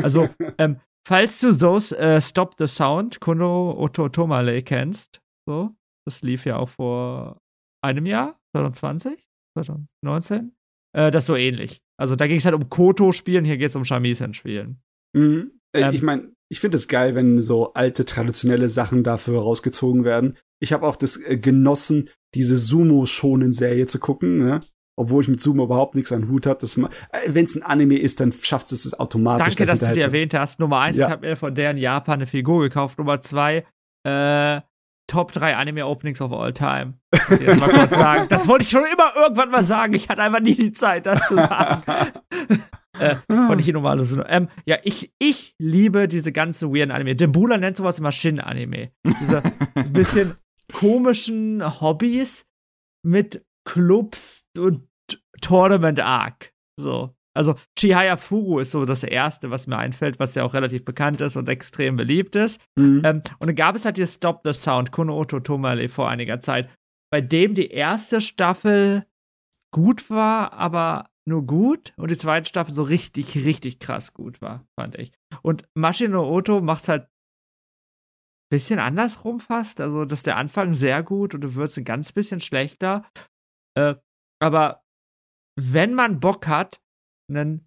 [0.03, 5.75] Also, ähm, falls du those äh, Stop the Sound, Kono Ototomale kennst, so,
[6.07, 7.39] das lief ja auch vor
[7.83, 10.52] einem Jahr, 2020, 2019,
[10.93, 11.81] äh, das ist so ähnlich.
[11.98, 14.81] Also da ging es halt um Koto-Spielen, hier geht es um Shamisen-Spielen.
[15.12, 15.52] Mhm.
[15.72, 20.05] Äh, ähm, ich meine, ich finde es geil, wenn so alte, traditionelle Sachen dafür rausgezogen
[20.05, 20.36] werden.
[20.60, 24.60] Ich habe auch das äh, genossen, diese Sumo-Shonen-Serie zu gucken, ne?
[25.01, 26.62] obwohl ich mit Sumo überhaupt nichts an Hut hat.
[26.62, 26.89] Äh,
[27.27, 29.47] Wenn es ein Anime ist, dann schafft es es automatisch.
[29.47, 30.60] Danke, dass du die erwähnt hast.
[30.60, 31.06] Nummer eins, ja.
[31.06, 32.98] ich habe mir von der in Japan eine Figur gekauft.
[32.98, 33.64] Nummer zwei,
[34.06, 34.60] äh,
[35.11, 36.95] Top 3 Anime-Openings of all time.
[37.11, 38.28] Das, mal kurz sagen.
[38.28, 39.93] das wollte ich schon immer irgendwann mal sagen.
[39.93, 41.82] Ich hatte einfach nie die Zeit, das zu sagen.
[43.01, 44.16] äh, von ich normales.
[44.28, 47.16] Ähm, ja, ich, ich liebe diese ganze weirden Anime.
[47.16, 48.93] Dembula nennt sowas immer Shin-Anime.
[49.20, 49.43] Diese
[49.93, 50.37] bisschen
[50.73, 52.47] komischen Hobbys
[53.05, 54.87] mit Clubs und
[55.41, 56.53] Tournament Arc.
[56.78, 57.16] So.
[57.41, 61.23] Also Chihaya Furu ist so das erste, was mir einfällt, was ja auch relativ bekannt
[61.23, 62.61] ist und extrem beliebt ist.
[62.77, 63.01] Mhm.
[63.03, 66.41] Ähm, und dann gab es halt hier Stop the Sound, Kuno Oto Tomale vor einiger
[66.41, 66.69] Zeit,
[67.11, 69.07] bei dem die erste Staffel
[69.73, 74.67] gut war, aber nur gut und die zweite Staffel so richtig, richtig krass gut war,
[74.79, 75.11] fand ich.
[75.41, 77.09] Und Mashino Oto macht es halt
[78.51, 79.81] bisschen andersrum fast.
[79.81, 83.07] Also, dass der Anfang sehr gut und du wirst ein ganz bisschen schlechter.
[83.79, 83.95] Äh,
[84.43, 84.83] aber
[85.59, 86.83] wenn man Bock hat,
[87.36, 87.66] ein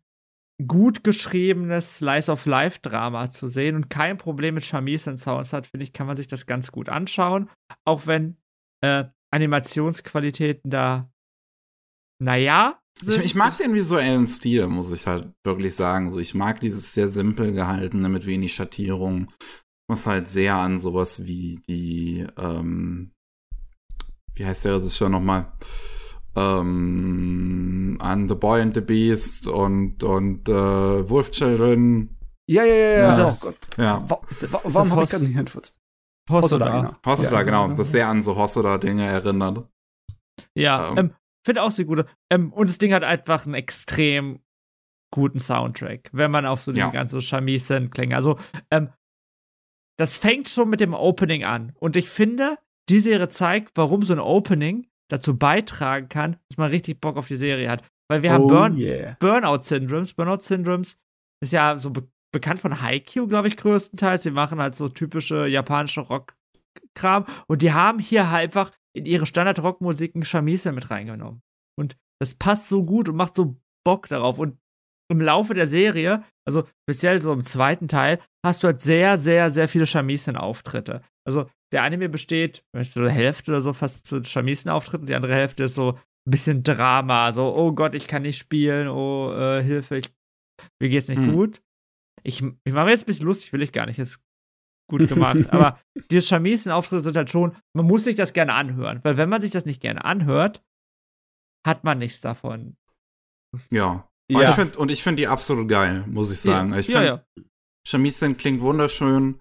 [0.68, 5.68] gut geschriebenes Slice of Life Drama zu sehen und kein Problem mit Shamisen Sounds hat,
[5.68, 7.49] finde ich, kann man sich das ganz gut anschauen.
[7.85, 8.38] Auch wenn
[8.81, 11.11] äh, Animationsqualitäten da,
[12.19, 12.80] naja.
[13.02, 16.11] Ich, ich, mag den visuellen Stil, muss ich halt wirklich sagen.
[16.11, 19.31] So, ich mag dieses sehr simpel gehaltene mit wenig Schattierung
[19.88, 23.11] was halt sehr an sowas wie die, ähm,
[24.34, 25.52] wie heißt der Regisseur nochmal?
[26.35, 30.53] Ähm, an The Boy and the Beast und, und äh,
[31.10, 33.18] Wolf Children Ja, ja, ja, ja.
[33.18, 33.57] Das, oh Gott.
[33.77, 34.10] Ja.
[34.10, 35.76] Wa wa warum habe ich gerade nicht Handfurz?
[36.30, 36.65] Hosoda.
[36.65, 36.95] Hosoda, genau.
[37.05, 37.68] Hosoda, ja, genau.
[37.76, 39.68] Das sehr an so Hosoda-Dinge erinnert.
[40.55, 40.97] Ja, ähm.
[40.97, 41.15] ähm,
[41.45, 42.05] finde auch sehr gut.
[42.31, 44.39] Ähm, und das Ding hat einfach einen extrem
[45.11, 46.89] guten Soundtrack, wenn man auf so die ja.
[46.89, 48.15] ganzen Shamisen klänge.
[48.15, 48.39] Also,
[48.72, 48.89] ähm,
[49.97, 51.73] das fängt schon mit dem Opening an.
[51.80, 52.57] Und ich finde,
[52.89, 57.27] die Serie zeigt, warum so ein Opening dazu beitragen kann, dass man richtig Bock auf
[57.27, 57.84] die Serie hat.
[58.10, 59.15] Weil wir oh, haben Burn yeah.
[59.19, 60.15] Burnout-Syndromes.
[60.15, 60.98] Burnout-Syndromes
[61.41, 64.23] ist ja so be bekannt von Haikyuu, glaube ich, größtenteils.
[64.23, 67.27] Sie machen halt so typische japanische Rock-Kram.
[67.45, 71.44] Und die haben hier halt einfach in ihre Standard-Rockmusiken Shamisen mit reingenommen.
[71.77, 74.40] Und das passt so gut und macht so Bock darauf.
[74.40, 74.57] Und
[75.14, 79.49] im Laufe der Serie, also speziell so im zweiten Teil, hast du halt sehr, sehr,
[79.49, 81.02] sehr viele Shamisen-Auftritte.
[81.26, 85.64] Also der Anime besteht, so eine Hälfte oder so fast zu Shamisen-Auftritten, die andere Hälfte
[85.64, 89.98] ist so ein bisschen Drama, so, oh Gott, ich kann nicht spielen, oh, äh, Hilfe,
[89.98, 90.10] ich,
[90.81, 91.31] mir geht's nicht hm.
[91.31, 91.61] gut.
[92.23, 94.22] Ich, ich mache mir jetzt ein bisschen lustig, will ich gar nicht, ist
[94.90, 95.49] gut gemacht.
[95.52, 95.80] aber
[96.10, 99.52] diese Shamisen-Auftritte sind halt schon, man muss sich das gerne anhören, weil wenn man sich
[99.52, 100.64] das nicht gerne anhört,
[101.65, 102.76] hat man nichts davon.
[103.72, 104.10] Ja.
[104.32, 104.50] Und ja.
[104.50, 106.72] ich finde find die absolut geil, muss ich sagen.
[106.72, 107.24] Ja, ich find, ja, ja.
[107.88, 109.40] Shamisen klingt wunderschön.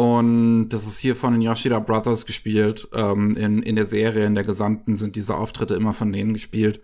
[0.00, 2.88] Und das ist hier von den Yoshida Brothers gespielt.
[2.94, 6.80] Ähm, in, in der Serie, in der gesamten, sind diese Auftritte immer von denen gespielt.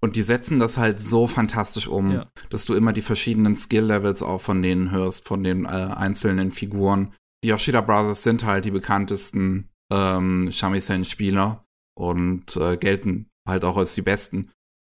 [0.00, 2.26] Und die setzen das halt so fantastisch um, ja.
[2.48, 7.12] dass du immer die verschiedenen Skill-Levels auch von denen hörst, von den äh, einzelnen Figuren.
[7.44, 11.64] Die Yoshida Brothers sind halt die bekanntesten ähm, Shamisen-Spieler
[11.98, 14.50] und äh, gelten halt auch als die besten.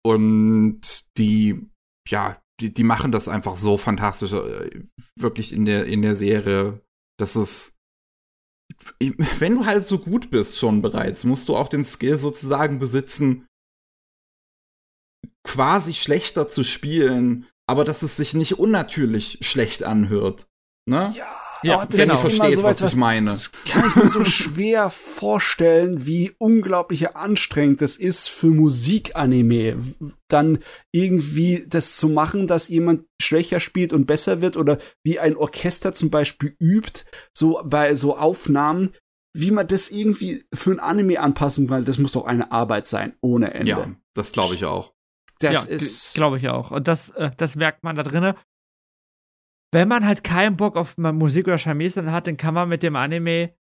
[0.04, 0.82] Und
[1.16, 1.70] die
[2.08, 4.84] ja, die, die machen das einfach so fantastisch, äh,
[5.16, 6.80] wirklich in der, in der Serie.
[7.18, 7.76] Das ist,
[8.98, 13.46] wenn du halt so gut bist schon bereits, musst du auch den Skill sozusagen besitzen,
[15.46, 20.46] quasi schlechter zu spielen, aber dass es sich nicht unnatürlich schlecht anhört.
[20.88, 21.12] Ne?
[21.16, 21.43] Ja.
[21.64, 22.14] Ja, oh, das genau.
[22.14, 23.30] ist versteht, sowas, was ich meine.
[23.30, 29.78] Das kann ich mir so schwer vorstellen, wie unglaublich anstrengend das ist für Musikanime,
[30.28, 30.58] dann
[30.92, 35.94] irgendwie das zu machen, dass jemand schwächer spielt und besser wird oder wie ein Orchester
[35.94, 38.92] zum Beispiel übt, so bei so Aufnahmen,
[39.36, 43.14] wie man das irgendwie für ein Anime anpassen kann, das muss doch eine Arbeit sein,
[43.20, 43.68] ohne Ende.
[43.68, 44.92] Ja, das glaube ich auch.
[45.40, 46.14] Das ja, ist.
[46.14, 46.70] Glaube ich auch.
[46.70, 48.34] Und das, äh, das merkt man da drinnen
[49.74, 52.96] wenn man halt keinen Bock auf Musik oder Shamisen hat, dann kann man mit dem
[52.96, 53.54] Anime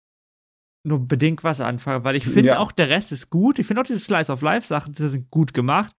[0.86, 2.60] nur bedingt was anfangen, weil ich finde ja.
[2.60, 3.60] auch der Rest ist gut.
[3.60, 5.96] Ich finde auch diese Slice of Life Sachen, die sind gut gemacht,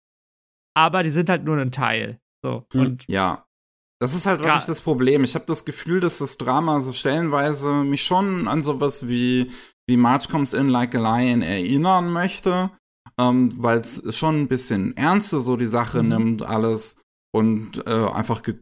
[0.76, 2.20] aber die sind halt nur ein Teil.
[2.44, 2.82] So hm.
[2.82, 3.46] und ja.
[4.00, 5.24] Das ist halt wirklich das Problem.
[5.24, 9.52] Ich habe das Gefühl, dass das Drama so stellenweise mich schon an sowas wie
[9.88, 12.72] wie March Comes In Like a Lion erinnern möchte,
[13.20, 16.10] ähm, weil es schon ein bisschen ernster so die Sache mhm.
[16.10, 17.00] nimmt alles
[17.32, 18.56] und äh, einfach ge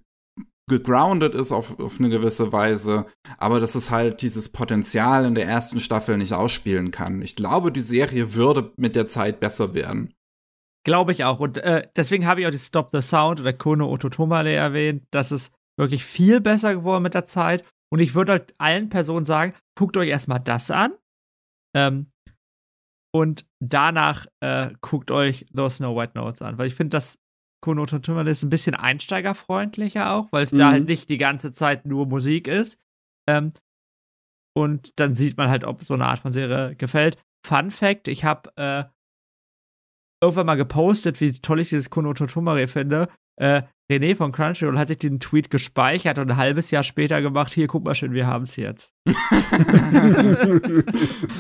[0.70, 3.06] gegroundet ist auf, auf eine gewisse Weise,
[3.38, 7.22] aber dass es halt dieses Potenzial in der ersten Staffel nicht ausspielen kann.
[7.22, 10.14] Ich glaube, die Serie würde mit der Zeit besser werden.
[10.86, 11.42] Glaube ich auch.
[11.42, 15.32] Und äh, deswegen habe ich auch die Stop the Sound oder Kono Ototomale erwähnt, dass
[15.32, 17.68] es wirklich viel besser geworden mit der Zeit.
[17.92, 20.94] Und ich würde halt allen Personen sagen, guckt euch erstmal das an.
[21.76, 22.08] Ähm,
[23.14, 27.19] und danach äh, guckt euch Those Snow White Notes an, weil ich finde, das
[27.62, 30.58] Konoto Tümmerle ist ein bisschen einsteigerfreundlicher auch, weil es mhm.
[30.58, 32.80] da halt nicht die ganze Zeit nur Musik ist.
[33.28, 33.54] Ähm,
[34.56, 37.18] und dann sieht man halt, ob so eine Art von Serie gefällt.
[37.46, 38.84] Fun Fact: Ich habe äh,
[40.22, 43.10] irgendwann mal gepostet, wie toll ich dieses Konoto Tumare finde.
[43.40, 47.52] Äh, René von Crunchyroll hat sich den Tweet gespeichert und ein halbes Jahr später gemacht,
[47.54, 48.94] hier, guck mal schön, wir haben es jetzt.
[49.08, 49.16] War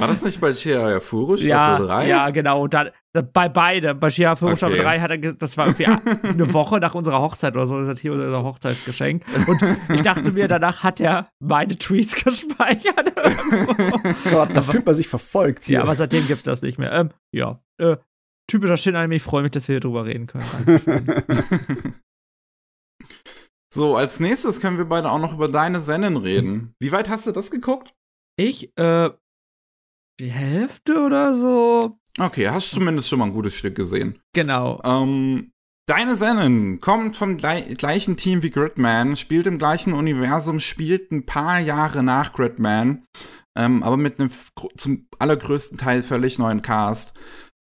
[0.07, 2.07] das nicht bei Shia Furush ja, 3?
[2.07, 2.65] Ja, genau.
[2.67, 3.95] Da, da, bei beide.
[3.95, 4.81] Bei Shia Furush okay.
[4.81, 5.85] 3 hat er, das war irgendwie
[6.27, 9.23] eine Woche nach unserer Hochzeit oder so, das hat hier unser Hochzeitsgeschenk.
[9.47, 9.61] Und
[9.93, 13.15] ich dachte mir, danach hat er meine Tweets gespeichert.
[14.31, 15.75] Gott, da fühlt man sich verfolgt hier.
[15.75, 16.91] Ja, aber seitdem gibt's das nicht mehr.
[16.91, 17.59] Ähm, ja.
[17.79, 17.97] Äh,
[18.47, 21.23] typischer Shin-Anime, ich freue mich, dass wir hier drüber reden können.
[23.73, 26.73] so, als nächstes können wir beide auch noch über deine Sennen reden.
[26.79, 27.93] Wie weit hast du das geguckt?
[28.37, 29.09] Ich, äh,
[30.19, 31.98] die Hälfte oder so.
[32.19, 34.19] Okay, hast du zumindest schon mal ein gutes Stück gesehen.
[34.33, 34.81] Genau.
[34.83, 35.51] Ähm,
[35.89, 41.57] Deine Sennen kommt vom gleichen Team wie Gridman, spielt im gleichen Universum, spielt ein paar
[41.57, 43.05] Jahre nach Gridman,
[43.57, 44.29] ähm, aber mit einem
[44.77, 47.15] zum allergrößten Teil völlig neuen Cast.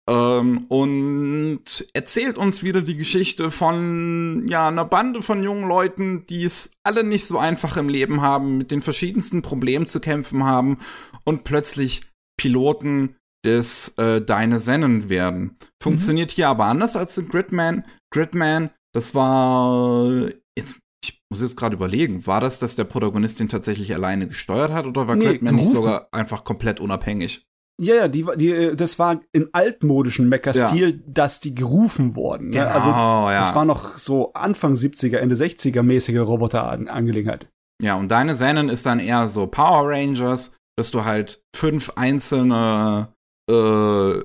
[0.08, 1.64] Ähm, und
[1.94, 7.02] erzählt uns wieder die Geschichte von ja einer Bande von jungen Leuten, die es alle
[7.02, 10.78] nicht so einfach im Leben haben, mit den verschiedensten Problemen zu kämpfen haben
[11.24, 12.02] und plötzlich
[12.36, 15.56] Piloten des äh, Deine Sennen werden.
[15.82, 16.35] Funktioniert mhm.
[16.35, 17.85] hier aber anders als in Gridman.
[18.12, 23.48] Gridman, das war jetzt ich muss jetzt gerade überlegen, war das, dass der Protagonist den
[23.48, 27.44] tatsächlich alleine gesteuert hat oder war nee, Gridman nicht sogar einfach komplett unabhängig?
[27.81, 31.02] Ja, ja, die, die, das war in altmodischen Mecha-Stil, ja.
[31.06, 32.51] dass die gerufen wurden.
[32.51, 32.59] Ne?
[32.59, 33.39] Genau, also, ja.
[33.40, 37.48] Das war noch so Anfang 70er, Ende 60er mäßige Roboter-Angelegenheit.
[37.82, 43.12] Ja, und deine Sennen ist dann eher so Power Rangers, dass du halt fünf einzelne
[43.48, 44.20] äh,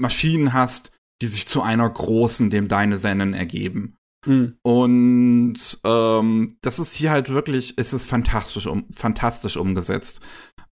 [0.00, 3.96] Maschinen hast, die sich zu einer großen, dem deine Sennen ergeben.
[4.26, 4.58] Mhm.
[4.62, 10.20] Und ähm, das ist hier halt wirklich, es ist fantastisch, um, fantastisch umgesetzt.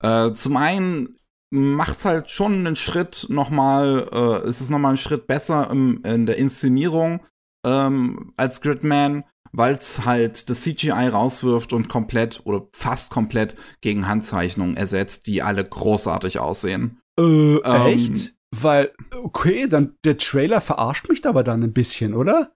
[0.00, 1.16] Äh, zum einen
[1.50, 6.26] macht halt schon einen Schritt nochmal, äh, ist es nochmal einen Schritt besser im, in
[6.26, 7.24] der Inszenierung
[7.64, 14.08] ähm, als Gridman, weil es halt das CGI rauswirft und komplett oder fast komplett gegen
[14.08, 17.00] Handzeichnungen ersetzt, die alle großartig aussehen.
[17.18, 18.34] Äh, ähm, echt?
[18.54, 22.52] Weil, okay, dann der Trailer verarscht mich aber dann ein bisschen, oder?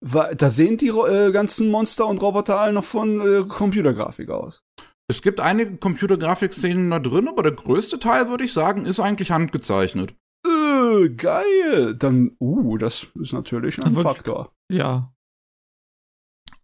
[0.00, 4.62] Weil, da sehen die äh, ganzen Monster und Roboter alle noch von äh, Computergrafik aus.
[5.10, 9.30] Es gibt einige Computergrafikszenen da drin, aber der größte Teil, würde ich sagen, ist eigentlich
[9.30, 10.14] handgezeichnet.
[10.46, 11.96] Äh, geil.
[11.96, 14.52] Dann, uh, das ist natürlich ein Faktor.
[14.70, 15.12] Ja.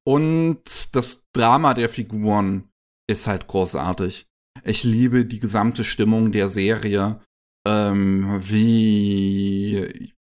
[0.06, 2.68] Und das Drama der Figuren
[3.08, 4.26] ist halt großartig.
[4.64, 7.20] Ich liebe die gesamte Stimmung der Serie,
[7.66, 10.14] ähm, wie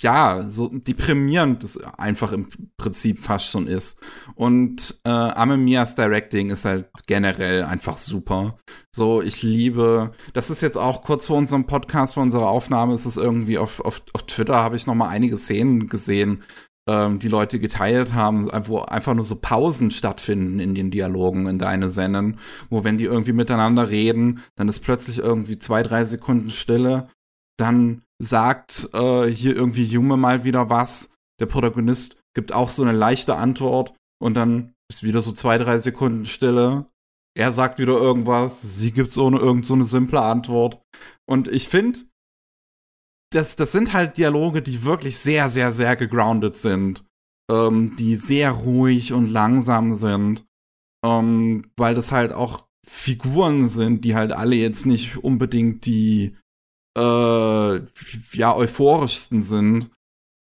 [0.00, 3.98] ja, so deprimierend das einfach im Prinzip fast schon ist.
[4.34, 8.58] Und äh, Amemias Directing ist halt generell einfach super.
[8.94, 13.06] So, ich liebe, das ist jetzt auch kurz vor unserem Podcast, vor unserer Aufnahme, ist
[13.06, 16.42] es irgendwie auf, auf, auf Twitter, habe ich noch mal einige Szenen gesehen,
[16.88, 21.58] ähm, die Leute geteilt haben, wo einfach nur so Pausen stattfinden in den Dialogen in
[21.58, 22.38] deine Sennen,
[22.70, 27.08] wo wenn die irgendwie miteinander reden, dann ist plötzlich irgendwie zwei, drei Sekunden Stille,
[27.58, 31.10] dann sagt äh, hier irgendwie Junge mal wieder was.
[31.40, 35.78] Der Protagonist gibt auch so eine leichte Antwort und dann ist wieder so zwei, drei
[35.78, 36.86] Sekunden Stille.
[37.36, 40.80] Er sagt wieder irgendwas, sie gibt so eine, irgend so eine simple Antwort.
[41.26, 42.00] Und ich finde,
[43.34, 47.04] das, das sind halt Dialoge, die wirklich sehr, sehr, sehr gegroundet sind.
[47.50, 50.46] Ähm, die sehr ruhig und langsam sind.
[51.04, 56.36] Ähm, weil das halt auch Figuren sind, die halt alle jetzt nicht unbedingt die
[56.96, 59.90] äh, ja, euphorischsten sind.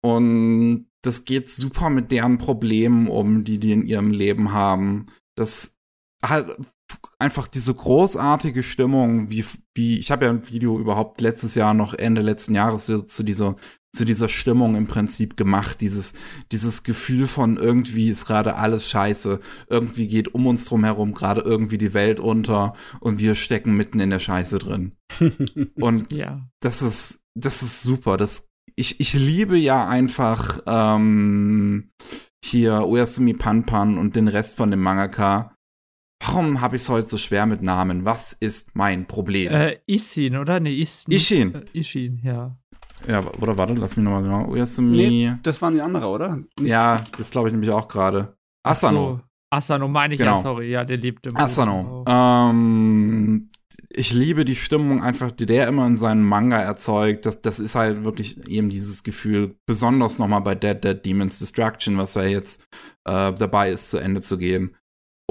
[0.02, 5.06] Und das geht super mit deren Problemen um, die die in ihrem Leben haben.
[5.36, 5.78] Das
[6.22, 6.56] hat
[7.18, 9.44] einfach diese großartige Stimmung, wie,
[9.74, 13.56] wie, ich habe ja ein Video überhaupt letztes Jahr noch Ende letzten Jahres zu, dieser
[13.92, 15.80] zu dieser Stimmung im Prinzip gemacht.
[15.80, 16.14] Dieses,
[16.52, 19.40] dieses Gefühl von irgendwie ist gerade alles scheiße.
[19.68, 24.00] Irgendwie geht um uns drum herum gerade irgendwie die Welt unter und wir stecken mitten
[24.00, 24.92] in der Scheiße drin.
[25.74, 26.46] und ja.
[26.60, 28.16] das ist, das ist super.
[28.16, 31.90] Das, ich, ich liebe ja einfach ähm,
[32.44, 35.54] hier Oyasumi Panpan und den Rest von dem Mangaka.
[36.20, 38.04] Warum habe ich es heute so schwer mit Namen?
[38.04, 39.52] Was ist mein Problem?
[39.52, 40.60] Äh, Ishin, oder?
[40.60, 41.12] Nee, Ishin.
[41.12, 41.54] Ishin.
[41.54, 42.56] Äh, Ishin, ja.
[43.08, 44.48] Ja, oder warte, lass mich nochmal genau.
[44.48, 44.96] Oyasumi.
[44.96, 46.36] Nee, das waren die andere, oder?
[46.36, 48.36] Nicht ja, das glaube ich nämlich auch gerade.
[48.62, 49.16] Asano.
[49.16, 49.20] So.
[49.52, 50.32] Asano meine ich genau.
[50.32, 52.04] ja, sorry, ja, der liebt im Asano.
[52.06, 53.48] Ähm,
[53.88, 57.26] ich liebe die Stimmung einfach, die der immer in seinen Manga erzeugt.
[57.26, 61.98] Das, das ist halt wirklich eben dieses Gefühl, besonders nochmal bei Dead Dead Demons Destruction,
[61.98, 62.62] was er jetzt
[63.04, 64.76] äh, dabei ist, zu Ende zu gehen.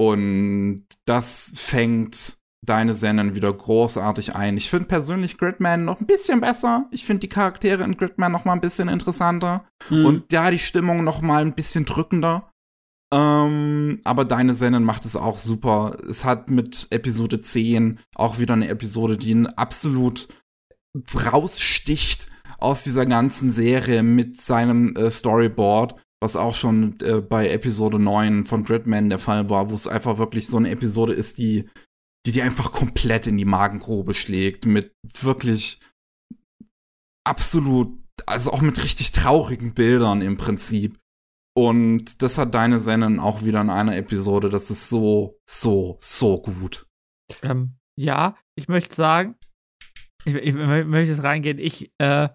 [0.00, 4.56] Und das fängt deine Sennen wieder großartig ein.
[4.56, 6.86] Ich finde persönlich Gridman noch ein bisschen besser.
[6.90, 9.66] Ich finde die Charaktere in Gridman noch mal ein bisschen interessanter.
[9.90, 10.06] Mhm.
[10.06, 12.50] Und ja, die Stimmung noch mal ein bisschen drückender.
[13.12, 15.98] Ähm, aber deine Sennen macht es auch super.
[16.08, 20.28] Es hat mit Episode 10 auch wieder eine Episode, die absolut
[21.14, 27.98] raussticht aus dieser ganzen Serie mit seinem äh, Storyboard, was auch schon äh, bei Episode
[27.98, 31.68] 9 von Gridman der Fall war, wo es einfach wirklich so eine Episode ist, die
[32.26, 35.80] die dir einfach komplett in die Magengrube schlägt, mit wirklich
[37.24, 40.98] absolut, also auch mit richtig traurigen Bildern im Prinzip.
[41.56, 44.50] Und das hat deine Sennen auch wieder in einer Episode.
[44.50, 46.86] Das ist so, so, so gut.
[47.42, 49.36] Ähm, ja, ich möchte sagen,
[50.24, 51.58] ich, ich, ich möchte jetzt reingehen.
[51.58, 52.28] Ich, äh,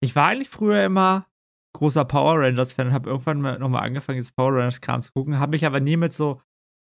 [0.00, 1.26] ich war eigentlich früher immer
[1.74, 5.66] großer Power Rangers-Fan und habe irgendwann nochmal angefangen, jetzt Power Rangers-Kram zu gucken, habe mich
[5.66, 6.40] aber nie mit so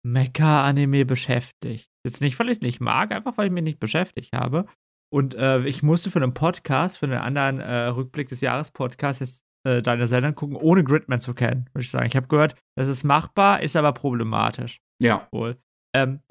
[0.06, 1.90] Mecha-Anime beschäftigt.
[2.06, 4.66] Jetzt nicht, weil ich es nicht mag, einfach weil ich mich nicht beschäftigt habe.
[5.14, 9.82] Und äh, ich musste für einen Podcast, für einen anderen äh, Rückblick des Jahres-Podcasts äh,
[9.82, 12.08] deine Sendung gucken, ohne Gridman zu kennen, würde ich sagen.
[12.08, 14.82] Ich habe gehört, das ist machbar, ist aber problematisch.
[15.02, 15.28] Ja.
[15.32, 15.58] Wohl.
[15.96, 16.22] Ähm,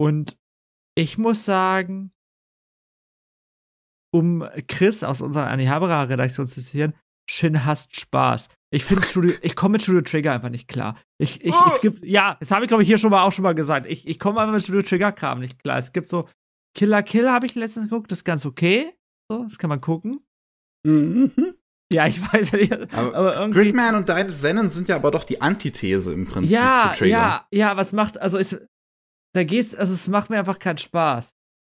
[0.00, 0.36] und
[0.96, 2.12] ich muss sagen,
[4.12, 6.94] um Chris aus unserer Anihabara-Redaktion zu zitieren,
[7.28, 8.48] Shin hasst Spaß.
[8.70, 10.96] Ich finde Studio, ich komme mit Studio Trigger einfach nicht klar.
[11.18, 11.70] Ich, ich, oh.
[11.72, 13.86] es gibt, ja, das habe ich glaube ich hier schon mal auch schon mal gesagt.
[13.86, 15.78] Ich, ich komme einfach mit Studio Trigger Kram nicht klar.
[15.78, 16.28] Es gibt so
[16.74, 18.92] Killer Kill habe ich letztens geguckt, das ist ganz okay.
[19.30, 20.20] So, das kann man gucken.
[20.84, 21.32] Mhm.
[21.92, 22.72] Ja, ich weiß ja nicht.
[22.72, 23.62] Aber, aber irgendwie.
[23.62, 27.10] Gridman und Deine Zennen sind ja aber doch die Antithese im Prinzip ja, zu Trigger.
[27.10, 28.60] Ja, ja, was macht, also ist,
[29.34, 31.30] da gehst, also es macht mir einfach keinen Spaß.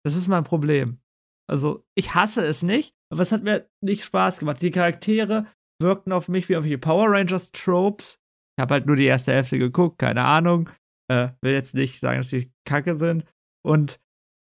[0.05, 1.01] Das ist mein Problem.
[1.49, 4.61] Also, ich hasse es nicht, aber es hat mir nicht Spaß gemacht.
[4.63, 5.47] Die Charaktere
[5.81, 8.19] wirkten auf mich wie auf die Power Rangers Tropes.
[8.57, 10.69] Ich habe halt nur die erste Hälfte geguckt, keine Ahnung.
[11.11, 13.25] Äh, will jetzt nicht sagen, dass die kacke sind.
[13.65, 14.01] Und,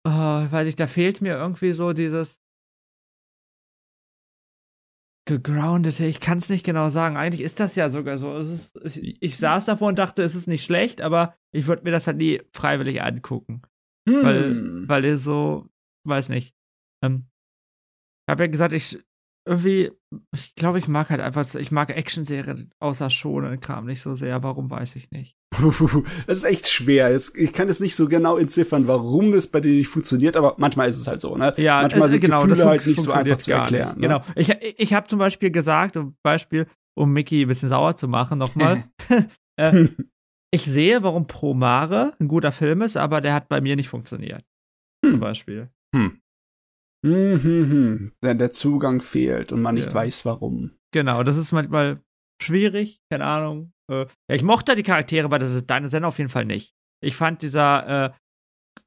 [0.07, 2.39] oh, weiß ich, da fehlt mir irgendwie so dieses
[5.27, 7.17] gegroundete, ich kann es nicht genau sagen.
[7.17, 8.37] Eigentlich ist das ja sogar so.
[8.37, 11.91] Ist, ich, ich, saß davor und dachte, es ist nicht schlecht, aber ich würde mir
[11.91, 13.63] das halt nie freiwillig angucken.
[14.07, 14.23] Hm.
[14.23, 15.67] Weil, weil ihr so,
[16.07, 16.55] weiß nicht.
[17.03, 17.25] Ähm,
[18.29, 18.99] habe ja gesagt, ich
[19.47, 19.91] irgendwie,
[20.33, 24.43] ich glaube, ich mag halt einfach, ich mag Actionserien außer schonen Kram nicht so sehr.
[24.43, 25.37] Warum weiß ich nicht.
[26.27, 27.15] Das ist echt schwer.
[27.15, 30.89] Ich kann es nicht so genau entziffern, warum das bei dir nicht funktioniert, aber manchmal
[30.89, 31.53] ist es halt so, ne?
[31.57, 33.95] Ja, manchmal sind genau, Gefühle halt nicht so einfach zu erklären.
[33.95, 34.01] Ne?
[34.01, 34.23] Genau.
[34.35, 36.65] Ich, ich habe zum Beispiel gesagt, um Beispiel,
[36.97, 38.83] um Mickey ein bisschen sauer zu machen, nochmal.
[39.59, 39.87] äh,
[40.51, 44.43] ich sehe, warum Promare ein guter Film ist, aber der hat bei mir nicht funktioniert.
[45.03, 45.11] Hm.
[45.11, 45.69] Zum Beispiel.
[45.95, 46.19] Hm.
[47.05, 48.11] Hm, hm, hm.
[48.23, 49.93] Denn der Zugang fehlt und man nicht ja.
[49.93, 50.71] weiß, warum.
[50.91, 51.99] Genau, das ist manchmal
[52.41, 53.73] schwierig, keine Ahnung.
[53.91, 56.73] Äh, ja, ich mochte die Charaktere bei deine Sender auf jeden Fall nicht.
[57.03, 58.11] Ich fand dieser, äh,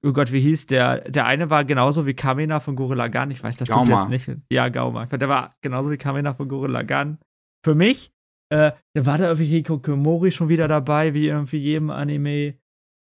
[0.02, 1.02] oh Gott, wie hieß der?
[1.02, 3.30] Der eine war genauso wie Kamina von Gorilla Gun.
[3.30, 4.28] Ich weiß, das stimmt jetzt nicht.
[4.50, 5.04] Ja, Gauma.
[5.04, 7.18] Ich fand, der war genauso wie Kamina von Gorilla Gun.
[7.64, 8.10] Für mich,
[8.52, 12.58] äh, da war da irgendwie Hikikomori schon wieder dabei, wie irgendwie jedem Anime.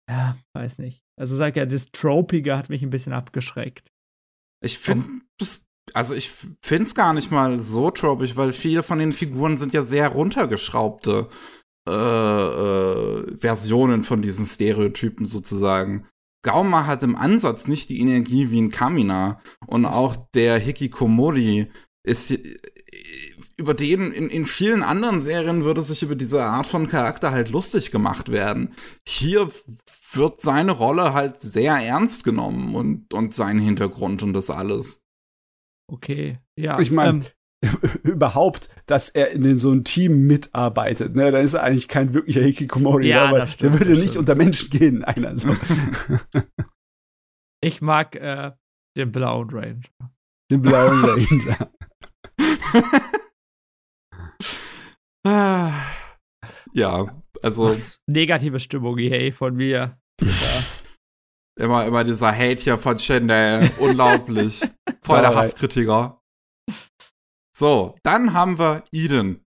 [0.07, 1.01] Ja, weiß nicht.
[1.19, 3.91] Also sag ja, das Tropige hat mich ein bisschen abgeschreckt.
[4.61, 5.21] Ich finde
[5.93, 6.29] also ich
[6.61, 10.09] finde es gar nicht mal so tropig, weil viele von den Figuren sind ja sehr
[10.09, 11.29] runtergeschraubte
[11.87, 16.07] äh, äh, Versionen von diesen Stereotypen sozusagen.
[16.43, 21.71] Gauma hat im Ansatz nicht die Energie wie ein Kamina und auch der Hikikomori
[22.03, 22.37] ist
[23.57, 27.49] über den in, in vielen anderen Serien würde sich über diese Art von Charakter halt
[27.49, 28.73] lustig gemacht werden.
[29.05, 29.51] Hier
[30.13, 35.01] wird seine Rolle halt sehr ernst genommen und, und sein Hintergrund und das alles.
[35.91, 36.79] Okay, ja.
[36.79, 37.25] Ich meine, ähm,
[38.03, 42.41] überhaupt, dass er in so einem Team mitarbeitet, ne, dann ist er eigentlich kein wirklicher
[42.41, 45.55] Hikikomori, ja, aber stimmt, der würde nicht unter Menschen gehen, einer so.
[47.61, 48.51] ich mag äh,
[48.97, 50.11] den blauen Ranger.
[50.51, 51.71] Den blauen Ranger.
[56.73, 57.73] ja, also.
[58.07, 59.99] Negative Stimmung, hey, von mir.
[61.59, 63.71] immer, immer dieser Hate hier von Chanel.
[63.77, 64.61] Unglaublich.
[65.01, 66.21] Voll der Hasskritiker.
[67.55, 69.43] So, dann haben wir Eden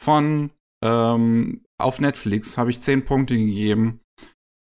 [0.00, 0.50] von
[0.84, 2.58] ähm, auf Netflix.
[2.58, 4.00] Habe ich zehn Punkte gegeben,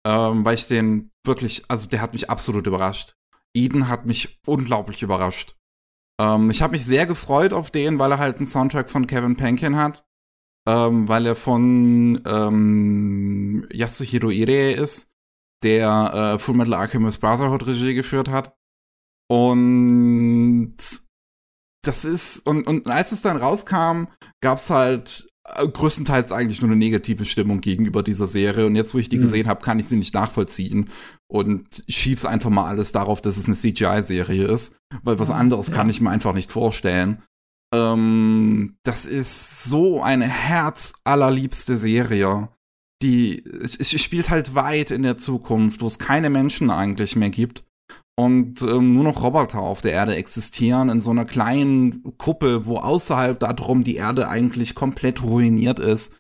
[0.06, 3.16] ähm, weil ich den wirklich, also der hat mich absolut überrascht.
[3.56, 5.56] Eden hat mich unglaublich überrascht.
[6.20, 9.38] Ähm, ich habe mich sehr gefreut auf den, weil er halt einen Soundtrack von Kevin
[9.38, 10.06] Penkin hat
[10.70, 15.10] ähm, weil er von ähm, Yasuhiro Ire ist,
[15.64, 18.54] der äh, Full Metal Alchemist Brotherhood Regie geführt hat.
[19.28, 20.76] Und
[21.84, 24.10] das ist, und, und als es dann rauskam,
[24.44, 28.68] gab's halt äh, größtenteils eigentlich nur eine negative Stimmung gegenüber dieser Serie.
[28.68, 29.24] Und jetzt, wo ich die mhm.
[29.24, 30.90] gesehen habe, kann ich sie nicht nachvollziehen.
[31.28, 34.76] Und schieb's einfach mal alles darauf, dass es eine CGI-Serie ist.
[35.02, 35.74] Weil was anderes ja.
[35.74, 37.24] kann ich mir einfach nicht vorstellen.
[37.74, 42.50] Ähm, das ist so eine herzallerliebste Serie.
[43.02, 47.64] Die es, spielt halt weit in der Zukunft, wo es keine Menschen eigentlich mehr gibt
[48.20, 52.76] und ähm, nur noch Roboter auf der Erde existieren in so einer kleinen Kuppel, wo
[52.76, 56.14] außerhalb darum die Erde eigentlich komplett ruiniert ist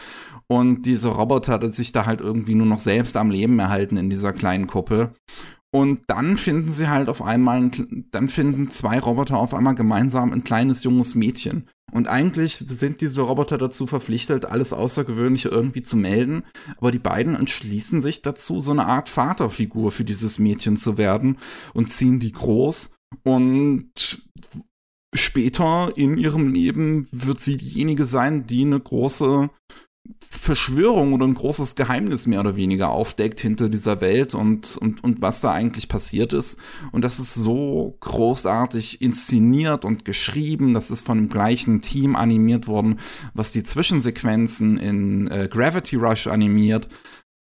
[0.47, 4.31] und diese Roboter sich da halt irgendwie nur noch selbst am Leben erhalten in dieser
[4.31, 5.13] kleinen Kuppel.
[5.71, 7.69] Und dann finden sie halt auf einmal,
[8.11, 11.67] dann finden zwei Roboter auf einmal gemeinsam ein kleines junges Mädchen.
[11.91, 16.43] Und eigentlich sind diese Roboter dazu verpflichtet, alles Außergewöhnliche irgendwie zu melden.
[16.77, 21.37] Aber die beiden entschließen sich dazu, so eine Art Vaterfigur für dieses Mädchen zu werden
[21.73, 22.93] und ziehen die groß.
[23.23, 23.91] Und
[25.13, 29.49] später in ihrem Leben wird sie diejenige sein, die eine große
[30.31, 35.21] Verschwörung oder ein großes Geheimnis mehr oder weniger aufdeckt hinter dieser Welt und, und, und
[35.21, 36.59] was da eigentlich passiert ist.
[36.91, 40.73] Und das ist so großartig inszeniert und geschrieben.
[40.73, 42.99] Das ist von dem gleichen Team animiert worden,
[43.33, 46.87] was die Zwischensequenzen in äh, Gravity Rush animiert.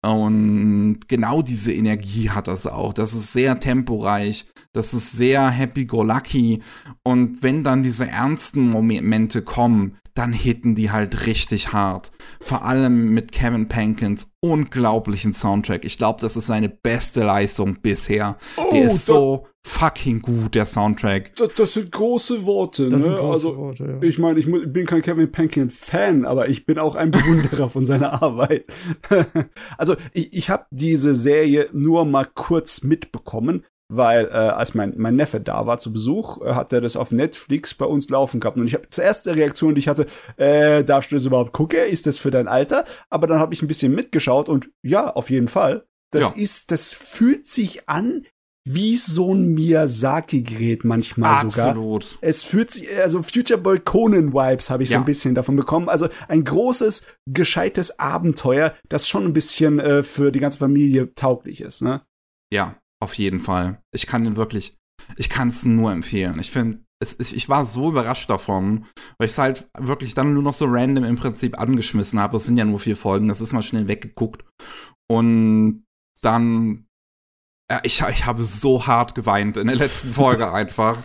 [0.06, 2.94] Und genau diese Energie hat das auch.
[2.94, 6.62] Das ist sehr temporeich, das ist sehr happy-go-lucky.
[7.04, 12.12] Und wenn dann diese ernsten Momente kommen, dann hitten die halt richtig hart.
[12.40, 15.86] Vor allem mit Kevin Pankins unglaublichen Soundtrack.
[15.86, 18.38] Ich glaube, das ist seine beste Leistung bisher.
[18.58, 21.36] Oh, der ist so fucking gut, der Soundtrack.
[21.38, 23.16] Das, das sind große Worte, das ne?
[23.16, 24.08] Große also, Worte, ja.
[24.08, 27.86] ich meine, ich bin kein Kevin Pankin Fan, aber ich bin auch ein Bewunderer von
[27.86, 28.66] seiner Arbeit.
[29.78, 35.16] also, ich, ich habe diese Serie nur mal kurz mitbekommen, weil äh, als mein, mein
[35.16, 38.58] Neffe da war zu Besuch, äh, hat er das auf Netflix bei uns laufen gehabt.
[38.58, 40.08] Und ich habe zuerst die Reaktion, die ich hatte,
[40.38, 41.80] äh, darfst du das überhaupt gucken?
[41.90, 42.86] Ist das für dein Alter?
[43.10, 45.86] Aber dann habe ich ein bisschen mitgeschaut und ja, auf jeden Fall.
[46.12, 46.34] Das ja.
[46.36, 48.26] ist, das fühlt sich an
[48.66, 51.54] wie so ein Miyazaki-Gerät manchmal Absolut.
[51.54, 51.70] sogar.
[51.70, 52.18] Absolut.
[52.22, 54.98] Es fühlt sich, also Future Boy Conan-Vibes habe ich ja.
[54.98, 55.90] so ein bisschen davon bekommen.
[55.90, 61.60] Also ein großes, gescheites Abenteuer, das schon ein bisschen äh, für die ganze Familie tauglich
[61.60, 62.04] ist, ne?
[62.54, 63.82] Ja, auf jeden Fall.
[63.94, 64.76] Ich kann den wirklich,
[65.18, 66.40] ich kann es nur empfehlen.
[66.40, 66.80] Ich finde,
[67.20, 68.86] ich war so überrascht davon,
[69.18, 72.38] weil ich es halt wirklich dann nur noch so random im Prinzip angeschmissen habe.
[72.38, 74.46] Es sind ja nur vier Folgen, das ist mal schnell weggeguckt.
[75.12, 75.84] Und
[76.22, 76.88] dann
[77.84, 80.98] ich, ich habe so hart geweint in der letzten Folge einfach.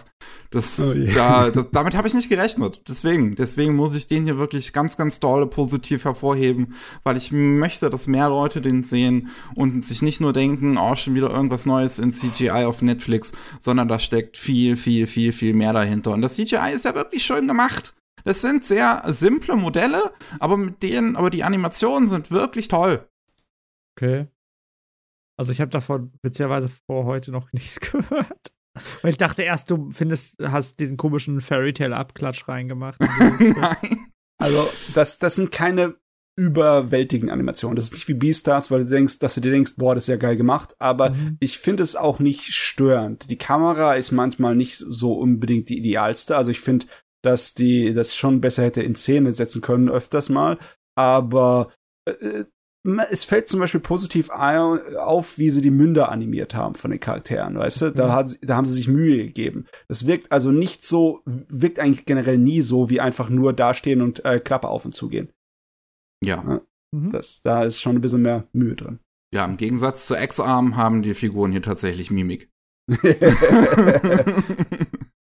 [0.51, 1.15] Das, oh yeah.
[1.15, 2.83] da, das, damit habe ich nicht gerechnet.
[2.89, 6.75] Deswegen, deswegen muss ich den hier wirklich ganz, ganz doll positiv hervorheben,
[7.05, 11.15] weil ich möchte, dass mehr Leute den sehen und sich nicht nur denken, oh, schon
[11.15, 15.75] wieder irgendwas Neues in CGI auf Netflix, sondern da steckt viel, viel, viel, viel mehr
[15.75, 16.13] dahinter.
[16.13, 17.95] Und das CGI ist ja wirklich schön gemacht.
[18.25, 23.07] Das sind sehr simple Modelle, aber mit denen, aber die Animationen sind wirklich toll.
[23.97, 24.29] Okay.
[25.39, 28.53] Also ich habe davon witzigerweise vor heute noch nichts gehört.
[29.03, 33.01] Weil ich dachte erst, du findest, hast diesen komischen Fairy Tale Abklatsch reingemacht.
[33.41, 34.13] Nein.
[34.41, 35.97] Also, das, das sind keine
[36.37, 37.75] überwältigenden Animationen.
[37.75, 40.09] Das ist nicht wie Beastars, weil du denkst, dass du dir denkst, boah, das ist
[40.09, 40.77] ja geil gemacht.
[40.79, 41.37] Aber mhm.
[41.41, 43.29] ich finde es auch nicht störend.
[43.29, 46.37] Die Kamera ist manchmal nicht so unbedingt die idealste.
[46.37, 46.87] Also ich finde,
[47.25, 50.59] dass die das schon besser hätte in Szene setzen können, öfters mal.
[50.97, 51.73] Aber
[52.05, 52.45] äh,
[53.11, 57.59] es fällt zum Beispiel positiv auf, wie sie die Münder animiert haben von den Charakteren,
[57.59, 57.93] weißt du?
[57.93, 58.13] Da, mhm.
[58.13, 59.67] hat, da haben sie sich Mühe gegeben.
[59.89, 64.25] Das wirkt also nicht so, wirkt eigentlich generell nie so, wie einfach nur dastehen und
[64.25, 65.33] äh, Klappe auf und zugehen.
[66.25, 66.37] Ja.
[66.37, 66.61] ja
[66.93, 67.13] mhm.
[67.13, 69.01] das, da ist schon ein bisschen mehr Mühe drin.
[69.35, 72.51] Ja, im Gegensatz zu X-Arm haben die Figuren hier tatsächlich Mimik.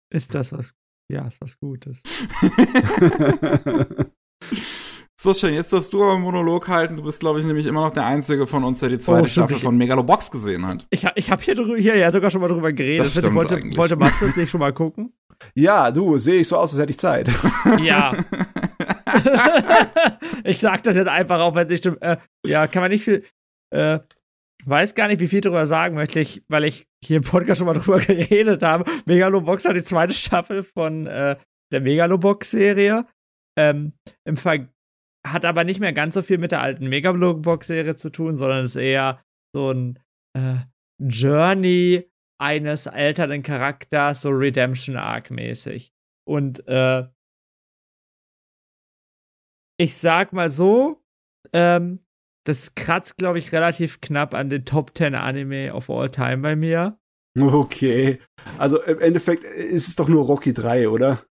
[0.10, 0.74] ist das was?
[1.12, 2.02] Ja, ist was Gutes.
[5.24, 6.96] So schön, jetzt darfst du aber einen Monolog halten.
[6.96, 9.28] Du bist, glaube ich, nämlich immer noch der Einzige von uns, der die zweite oh,
[9.28, 10.88] Staffel von Megalobox gesehen hat.
[10.90, 13.06] Ich, ich habe hier, drüber, hier ja sogar schon mal drüber geredet.
[13.06, 13.78] Das stimmt wollte, eigentlich.
[13.78, 15.14] wollte Mats das nicht schon mal gucken?
[15.56, 17.30] Ja, du, sehe ich so aus, als hätte ich Zeit.
[17.84, 18.14] Ja.
[20.44, 22.02] ich sag das jetzt einfach auch, wenn es nicht stimmt.
[22.02, 23.24] Äh, ja, kann man nicht viel.
[23.72, 24.00] Äh,
[24.66, 27.68] weiß gar nicht, wie viel darüber sagen möchte ich, weil ich hier im Podcast schon
[27.68, 28.90] mal drüber geredet habe.
[29.06, 31.36] Megalobox hat die zweite Staffel von äh,
[31.72, 33.06] der Megalobox-Serie.
[33.56, 33.94] Ähm,
[34.26, 34.68] Im Ver
[35.26, 38.76] hat aber nicht mehr ganz so viel mit der alten Megablock-Serie zu tun, sondern ist
[38.76, 39.24] eher
[39.56, 40.00] so ein
[40.34, 40.58] äh,
[41.00, 45.94] Journey eines alternden Charakters, so Redemption-Arc-mäßig.
[46.28, 47.08] Und äh,
[49.80, 51.04] ich sag mal so,
[51.54, 52.00] ähm,
[52.46, 56.56] das kratzt, glaube ich, relativ knapp an den Top 10 Anime of all time bei
[56.56, 56.98] mir.
[57.40, 58.20] Okay.
[58.58, 61.24] Also im Endeffekt ist es doch nur Rocky 3, oder?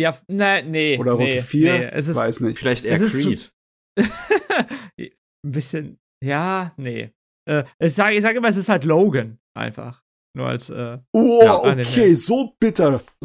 [0.00, 0.98] Ja, ne, nee.
[0.98, 1.78] Oder Rocky nee, 4?
[1.78, 2.58] Nee, es ist, Weiß nicht.
[2.58, 3.52] Vielleicht eher Creed.
[3.98, 5.10] Ein
[5.42, 7.12] bisschen, ja, nee.
[7.48, 10.02] Äh, ich sage sag immer, es ist halt Logan einfach.
[10.34, 10.70] Nur als.
[10.70, 13.02] Äh, oh, ja, okay, so bitter.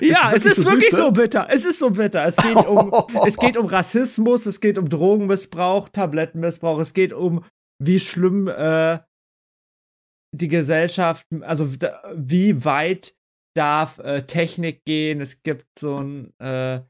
[0.00, 1.04] ja, es ist, so wirklich düster?
[1.04, 1.48] so bitter.
[1.50, 2.24] Es ist so bitter.
[2.24, 2.92] Es geht, um,
[3.26, 7.44] es geht um Rassismus, es geht um Drogenmissbrauch, Tablettenmissbrauch, es geht um,
[7.82, 9.00] wie schlimm äh,
[10.34, 11.68] die Gesellschaft, also
[12.14, 13.14] wie weit
[13.54, 15.20] darf äh, Technik gehen.
[15.20, 16.80] Es gibt so ein äh,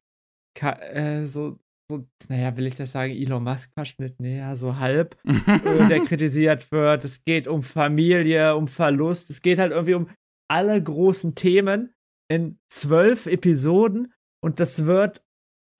[0.60, 1.58] äh, so,
[1.90, 4.20] so, naja, will ich das sagen, Elon Musk-Verschnitt?
[4.20, 7.04] Naja, so halb, äh, der kritisiert wird.
[7.04, 9.30] Es geht um Familie, um Verlust.
[9.30, 10.08] Es geht halt irgendwie um
[10.50, 11.94] alle großen Themen
[12.30, 14.12] in zwölf Episoden
[14.44, 15.24] und das wird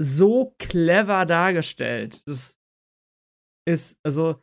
[0.01, 2.23] so clever dargestellt.
[2.27, 2.59] Das
[3.67, 4.43] ist, also,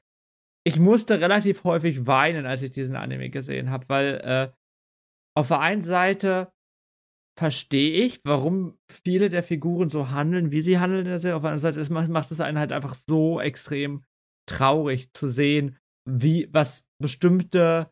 [0.66, 4.52] ich musste relativ häufig weinen, als ich diesen Anime gesehen habe, weil äh,
[5.40, 6.52] auf der einen Seite
[7.38, 11.38] verstehe ich, warum viele der Figuren so handeln, wie sie handeln in der Serie.
[11.38, 14.04] Auf der anderen Seite macht, macht es einen halt einfach so extrem
[14.46, 17.90] traurig zu sehen, wie, was bestimmte,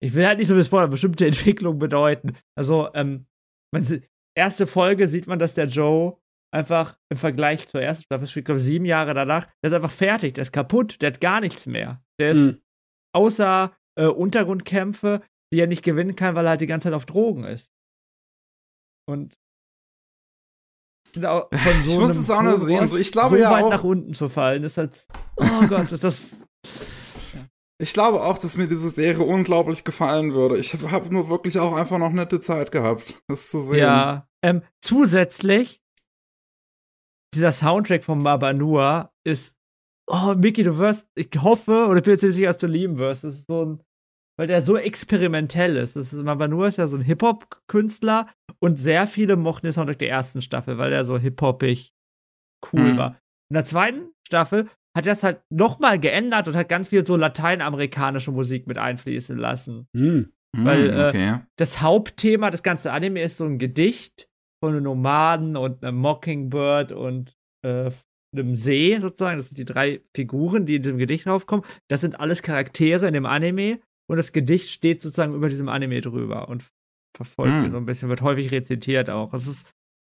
[0.00, 2.36] ich will halt nicht so viel spoilern, bestimmte Entwicklungen bedeuten.
[2.56, 3.26] Also, ähm,
[3.74, 3.84] man,
[4.36, 6.18] erste Folge sieht man, dass der Joe
[6.54, 10.34] einfach im Vergleich zur ersten Staffel, ich glaube sieben Jahre danach, der ist einfach fertig,
[10.34, 12.04] der ist kaputt, der hat gar nichts mehr.
[12.20, 12.62] Der ist mhm.
[13.12, 17.06] außer äh, Untergrundkämpfe die er nicht gewinnen kann, weil er halt die ganze Zeit auf
[17.06, 17.70] Drogen ist.
[19.08, 19.34] Und
[21.16, 21.48] von
[21.84, 22.86] so ich muss es auch noch sehen.
[22.88, 25.06] So, ich glaube so ja weit auch, nach unten zu fallen, ist halt.
[25.36, 26.46] Oh Gott, ist das.
[27.78, 30.58] Ich glaube auch, dass mir diese Serie unglaublich gefallen würde.
[30.58, 33.78] Ich habe hab nur wirklich auch einfach noch nette Zeit gehabt, das zu sehen.
[33.78, 34.28] Ja.
[34.42, 35.82] Ähm, zusätzlich,
[37.34, 39.54] dieser Soundtrack von Mabanua ist.
[40.08, 43.24] Oh, Mickey, du wirst, ich hoffe, oder ich bin jetzt sicher, dass du lieben wirst.
[43.24, 43.82] Das ist so ein
[44.36, 45.96] weil der so experimentell ist.
[45.96, 50.10] Das ist Mabanua ist ja so ein Hip-Hop-Künstler und sehr viele mochten den Soundtrack der
[50.10, 51.92] ersten Staffel, weil der so hip-hoppig
[52.72, 52.96] cool mhm.
[52.96, 53.20] war.
[53.50, 57.16] In der zweiten Staffel hat er es halt nochmal geändert und hat ganz viel so
[57.16, 59.88] lateinamerikanische Musik mit einfließen lassen.
[59.92, 60.32] Mhm.
[60.56, 61.28] Weil hm, okay.
[61.28, 64.28] äh, das Hauptthema des ganzen Anime ist so ein Gedicht
[64.60, 67.90] von einem Nomaden und einem Mockingbird und äh,
[68.32, 69.36] einem See sozusagen.
[69.36, 71.64] Das sind die drei Figuren, die in diesem Gedicht draufkommen.
[71.88, 76.00] Das sind alles Charaktere in dem Anime und das Gedicht steht sozusagen über diesem Anime
[76.00, 76.64] drüber und
[77.16, 77.72] verfolgt mhm.
[77.72, 79.32] so ein bisschen, wird häufig rezitiert auch.
[79.34, 79.66] Es ist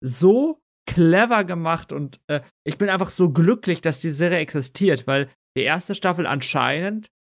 [0.04, 5.30] so clever gemacht und äh, ich bin einfach so glücklich, dass die Serie existiert, weil
[5.58, 7.12] die erste Staffel anscheinend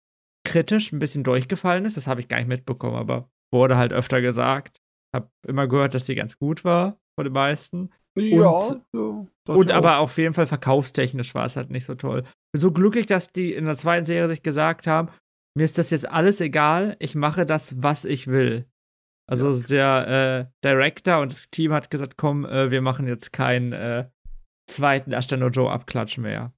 [0.47, 1.97] kritisch ein bisschen durchgefallen ist.
[1.97, 4.81] Das habe ich gar nicht mitbekommen, aber wurde halt öfter gesagt.
[5.15, 7.91] Hab immer gehört, dass die ganz gut war von den meisten.
[8.17, 8.49] Ja.
[8.49, 12.23] Und, ja, und aber auf jeden Fall verkaufstechnisch war es halt nicht so toll.
[12.53, 15.11] Bin so glücklich, dass die in der zweiten Serie sich gesagt haben,
[15.57, 18.67] mir ist das jetzt alles egal, ich mache das, was ich will.
[19.27, 19.67] Also ja.
[19.67, 20.09] der
[20.41, 24.09] äh, Director und das Team hat gesagt, komm, äh, wir machen jetzt keinen äh,
[24.69, 26.53] zweiten Ashtano Joe Abklatsch mehr.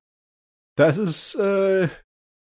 [0.76, 1.88] Das ist, äh,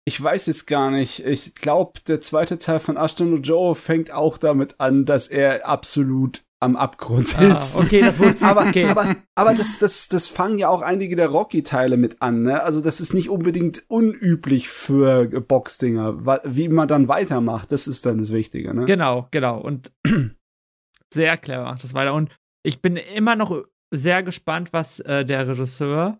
[0.08, 1.24] ich weiß jetzt gar nicht.
[1.26, 6.47] Ich glaube, der zweite Teil von Ashtano Joe fängt auch damit an, dass er absolut
[6.60, 7.76] am Abgrund ist.
[7.76, 8.86] Ah, okay, das wusste aber, okay.
[8.86, 12.64] aber, aber das, das, das fangen ja auch einige der Rocky-Teile mit an, ne?
[12.64, 16.42] Also das ist nicht unbedingt unüblich für Boxdinger.
[16.46, 18.86] Wie man dann weitermacht, das ist dann das Wichtige, ne?
[18.86, 19.60] Genau, genau.
[19.60, 19.92] Und
[21.14, 22.14] sehr clever macht das weiter.
[22.14, 23.64] Und ich bin immer noch
[23.94, 26.20] sehr gespannt, was äh, der Regisseur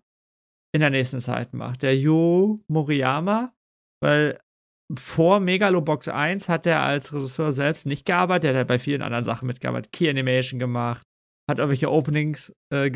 [0.74, 1.82] in der nächsten Zeit macht.
[1.82, 3.54] Der Yo Moriyama,
[4.02, 4.40] weil
[4.96, 8.54] vor Megalobox 1 hat er als Regisseur selbst nicht gearbeitet.
[8.54, 9.92] Er hat bei vielen anderen Sachen mitgearbeitet.
[9.92, 11.04] Key Animation gemacht,
[11.50, 12.92] hat irgendwelche Openings äh,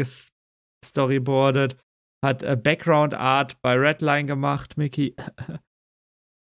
[0.84, 1.78] storyboardet,
[2.24, 5.16] hat äh, Background Art bei Redline gemacht, Mickey.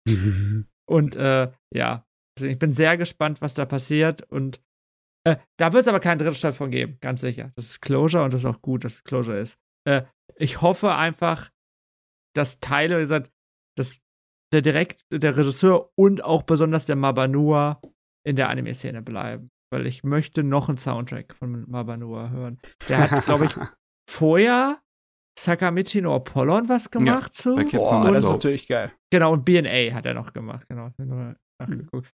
[0.89, 2.05] und äh, ja,
[2.39, 4.23] ich bin sehr gespannt, was da passiert.
[4.29, 4.61] Und
[5.25, 7.51] äh, da wird es aber keinen dritten Stadt von geben, ganz sicher.
[7.55, 9.57] Das ist Closure und das ist auch gut, dass es Closure ist.
[9.87, 10.03] Äh,
[10.35, 11.51] ich hoffe einfach,
[12.35, 13.31] dass Teile, wie gesagt,
[13.77, 13.99] das
[14.53, 17.81] der direkt der Regisseur und auch besonders der Mabanua
[18.25, 19.49] in der Anime-Szene bleiben.
[19.71, 22.59] Weil ich möchte noch einen Soundtrack von Mabanua hören.
[22.87, 23.55] Der hat, glaube ich,
[24.09, 24.79] vorher
[25.37, 27.55] Sakamichi no Apollon was gemacht ja, zu.
[27.55, 28.91] Boah, das ist natürlich geil.
[29.11, 30.91] Genau, und BNA hat er noch gemacht, genau.
[31.59, 32.11] Nachgeguckt.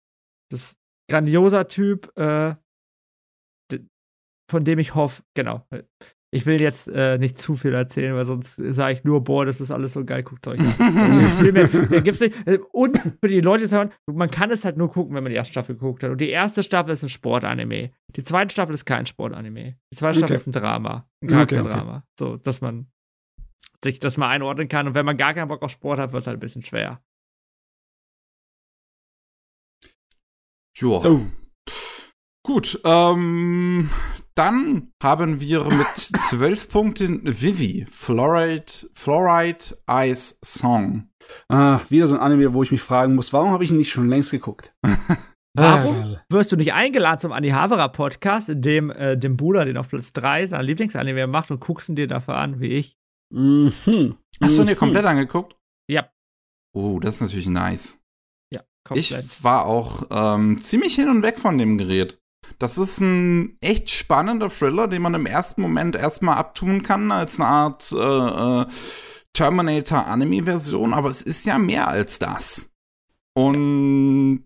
[0.51, 0.79] Das ist
[1.09, 2.55] grandioser Typ, äh,
[4.49, 5.67] von dem ich hoffe, genau,
[6.31, 9.61] ich will jetzt äh, nicht zu viel erzählen, weil sonst sage ich nur, boah, das
[9.61, 10.73] ist alles so geil, guckt euch an.
[11.53, 11.67] mehr,
[12.01, 12.35] gibt's nicht.
[12.47, 15.31] Äh, und für die Leute, die sagen, man kann es halt nur gucken, wenn man
[15.31, 16.11] die erste Staffel geguckt hat.
[16.11, 17.91] Und die erste Staffel ist ein Sportanime.
[18.15, 19.77] Die zweite Staffel ist kein Sportanime.
[19.91, 21.09] Die zweite Staffel ist ein Drama.
[21.23, 21.81] Ein Charakterdrama.
[21.81, 22.03] Okay, okay.
[22.19, 22.91] So, dass man
[23.83, 24.87] sich das mal einordnen kann.
[24.87, 27.01] Und wenn man gar keinen Bock auf Sport hat, wird es halt ein bisschen schwer.
[30.75, 30.99] Joa.
[30.99, 31.25] So.
[32.43, 33.89] Gut, ähm,
[34.35, 41.09] dann haben wir mit zwölf Punkten Vivi, Fluoride, Fluoride Ice Song.
[41.47, 43.91] Ah, wieder so ein Anime, wo ich mich fragen muss, warum habe ich ihn nicht
[43.91, 44.73] schon längst geguckt?
[45.55, 49.77] Warum wirst du nicht eingeladen zum Andi Havara Podcast, in dem äh, dem Bruder, den
[49.77, 52.97] auf Platz 3 sein Lieblingsanime macht und guckst ihn dir dafür an, wie ich?
[53.33, 53.73] Mhm.
[54.41, 54.79] Hast du ihn dir mhm.
[54.79, 55.57] komplett angeguckt?
[55.89, 56.09] Ja.
[56.73, 57.99] Oh, das ist natürlich nice.
[58.53, 59.25] Ja, komplett.
[59.25, 62.18] Ich war auch ähm, ziemlich hin und weg von dem Gerät.
[62.57, 67.39] Das ist ein echt spannender Thriller, den man im ersten Moment erstmal abtun kann als
[67.39, 68.65] eine Art äh, äh,
[69.33, 72.71] Terminator-Anime-Version, aber es ist ja mehr als das.
[73.35, 74.45] Und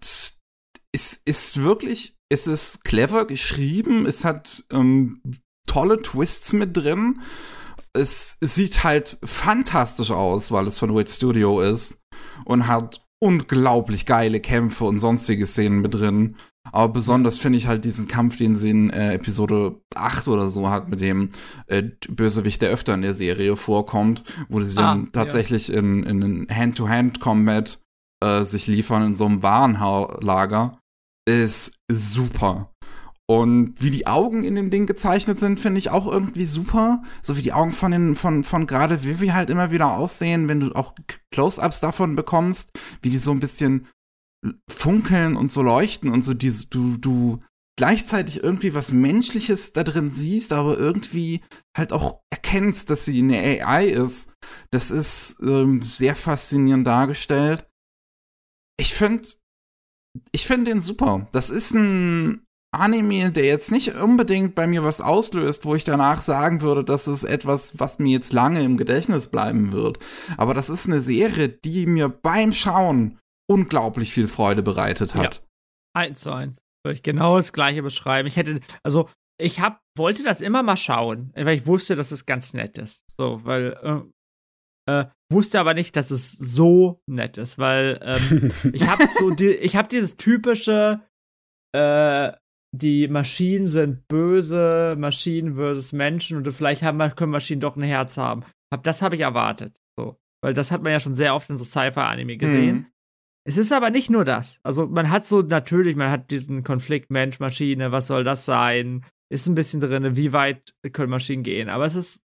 [0.92, 5.22] es ist wirklich, es ist clever geschrieben, es hat ähm,
[5.66, 7.22] tolle Twists mit drin.
[7.94, 12.00] Es, sieht halt fantastisch aus, weil es von Wit Studio ist
[12.46, 16.36] und hat unglaublich geile Kämpfe und sonstige Szenen mit drin.
[16.72, 20.70] Aber besonders finde ich halt diesen Kampf, den sie in äh, Episode 8 oder so
[20.70, 21.32] hat, mit dem
[21.68, 25.80] äh, Bösewicht, der öfter in der Serie vorkommt, wo sie ah, dann tatsächlich ja.
[25.80, 27.80] in, in Hand-to-Hand-Combat
[28.24, 30.80] äh, sich liefern in so einem Warenlager,
[31.28, 32.70] ist super.
[33.26, 37.04] Und wie die Augen in dem Ding gezeichnet sind, finde ich auch irgendwie super.
[37.22, 40.60] So wie die Augen von den, von, von gerade Vivi halt immer wieder aussehen, wenn
[40.60, 40.94] du auch
[41.32, 42.72] Close-Ups davon bekommst,
[43.02, 43.88] wie die so ein bisschen
[44.70, 47.42] funkeln und so leuchten und so diese, du, du
[47.78, 51.42] gleichzeitig irgendwie was Menschliches da drin siehst, aber irgendwie
[51.76, 54.32] halt auch erkennst, dass sie eine AI ist.
[54.72, 57.68] Das ist ähm, sehr faszinierend dargestellt.
[58.80, 59.28] Ich finde,
[60.32, 61.28] ich finde den super.
[61.32, 66.24] Das ist ein Anime, der jetzt nicht unbedingt bei mir was auslöst, wo ich danach
[66.24, 70.00] sagen würde, das ist etwas, was mir jetzt lange im Gedächtnis bleiben wird.
[70.38, 75.36] Aber das ist eine Serie, die mir beim Schauen unglaublich viel Freude bereitet hat.
[75.36, 76.02] Ja.
[76.02, 76.62] Eins zu eins.
[76.86, 78.28] Würde ich genau das gleiche beschreiben.
[78.28, 79.10] Ich hätte, also
[79.40, 83.04] ich hab, wollte das immer mal schauen, weil ich wusste, dass es ganz nett ist.
[83.18, 84.04] So, weil
[84.88, 89.30] äh, äh, wusste aber nicht, dass es so nett ist, weil ähm, ich habe so
[89.32, 91.02] die, ich habe dieses typische
[91.76, 92.34] äh,
[92.76, 98.18] die Maschinen sind böse, Maschinen versus Menschen und vielleicht haben, können Maschinen doch ein Herz
[98.18, 98.44] haben.
[98.82, 99.80] Das habe ich erwartet.
[99.96, 100.18] So.
[100.44, 102.76] Weil das hat man ja schon sehr oft in so Sci-Fi-Anime gesehen.
[102.76, 102.86] Mhm.
[103.46, 104.60] Es ist aber nicht nur das.
[104.64, 109.06] Also man hat so natürlich, man hat diesen Konflikt Mensch-Maschine, was soll das sein?
[109.30, 111.70] Ist ein bisschen drin, wie weit können Maschinen gehen?
[111.70, 112.22] Aber es ist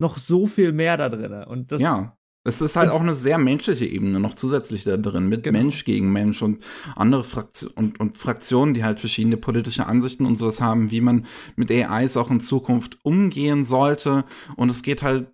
[0.00, 1.32] noch so viel mehr da drin.
[1.44, 2.16] Und das, ja.
[2.46, 5.58] Es ist halt auch eine sehr menschliche Ebene noch zusätzlich da drin, mit genau.
[5.58, 6.62] Mensch gegen Mensch und
[6.94, 11.24] andere Fraktionen und, und Fraktionen, die halt verschiedene politische Ansichten und sowas haben, wie man
[11.56, 14.24] mit AIs auch in Zukunft umgehen sollte.
[14.56, 15.32] Und es geht halt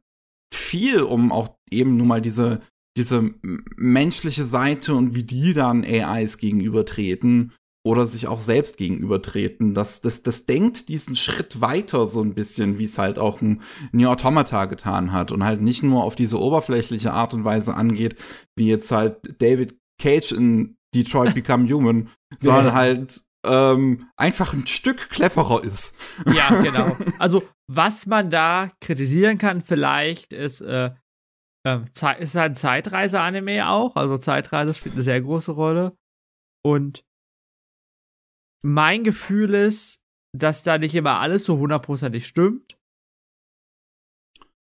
[0.55, 2.61] viel um auch eben nur mal diese,
[2.97, 3.31] diese
[3.77, 7.53] menschliche Seite und wie die dann AIs gegenübertreten
[7.83, 9.75] oder sich auch selbst gegenübertreten.
[9.75, 13.62] Das, das, das denkt diesen Schritt weiter so ein bisschen, wie es halt auch ein
[13.93, 18.17] New Automata getan hat und halt nicht nur auf diese oberflächliche Art und Weise angeht,
[18.55, 25.09] wie jetzt halt David Cage in Detroit Become Human, sondern halt ähm, einfach ein Stück
[25.09, 25.97] cleverer ist.
[26.27, 26.97] Ja, genau.
[27.19, 30.91] Also, was man da kritisieren kann, vielleicht ist, äh,
[31.66, 31.81] äh,
[32.19, 33.97] ist halt ein Zeitreise-Anime auch.
[33.97, 35.97] Also, Zeitreise spielt eine sehr große Rolle.
[36.65, 37.05] Und
[38.62, 40.01] mein Gefühl ist,
[40.37, 42.78] dass da nicht immer alles so hundertprozentig stimmt.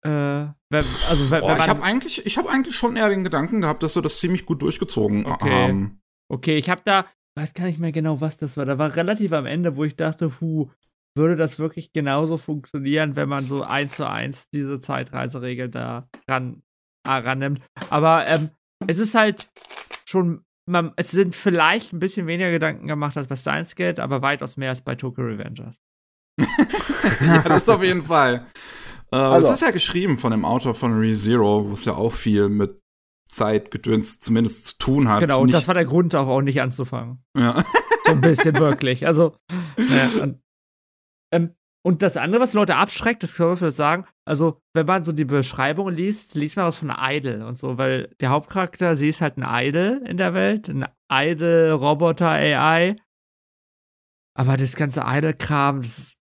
[0.02, 3.24] Äh, wenn, also wenn, oh, wenn ich habe eigentlich, ich habe eigentlich schon eher den
[3.24, 5.50] Gedanken gehabt, dass sie das ziemlich gut durchgezogen okay.
[5.50, 6.00] haben.
[6.30, 7.06] Okay, ich habe da,
[7.36, 8.64] weiß gar nicht mehr genau, was das war.
[8.64, 10.70] Da war relativ am Ende, wo ich dachte, hu,
[11.16, 16.62] würde das wirklich genauso funktionieren, wenn man so eins zu eins diese Zeitreiseregel da ran,
[17.04, 17.60] rannimmt.
[17.88, 18.50] Aber ähm,
[18.86, 19.50] es ist halt
[20.06, 24.22] schon man, es sind vielleicht ein bisschen weniger Gedanken gemacht als bei Steins Gate, aber
[24.22, 25.80] weitaus mehr als bei Tokyo Revengers.
[27.20, 28.46] ja, das auf jeden Fall.
[29.12, 29.48] Äh, also.
[29.48, 32.80] Es ist ja geschrieben von dem Autor von ReZero, wo es ja auch viel mit
[33.28, 35.20] Zeitgedöns zumindest zu tun hat.
[35.20, 37.22] Genau, und das war der Grund auch, auch nicht anzufangen.
[37.36, 37.64] Ja.
[38.04, 39.06] so ein bisschen wirklich.
[39.06, 39.36] Also,
[39.76, 40.40] ja, und,
[41.32, 45.10] ähm, und das andere, was Leute abschreckt, das kann man sagen, also wenn man so
[45.10, 49.20] die Beschreibung liest, liest man was von Idol und so, weil der Hauptcharakter, sie ist
[49.20, 52.94] halt ein Idol in der Welt, ein Idol-Roboter-AI.
[54.38, 56.14] Aber das ganze Idol-Kram, das,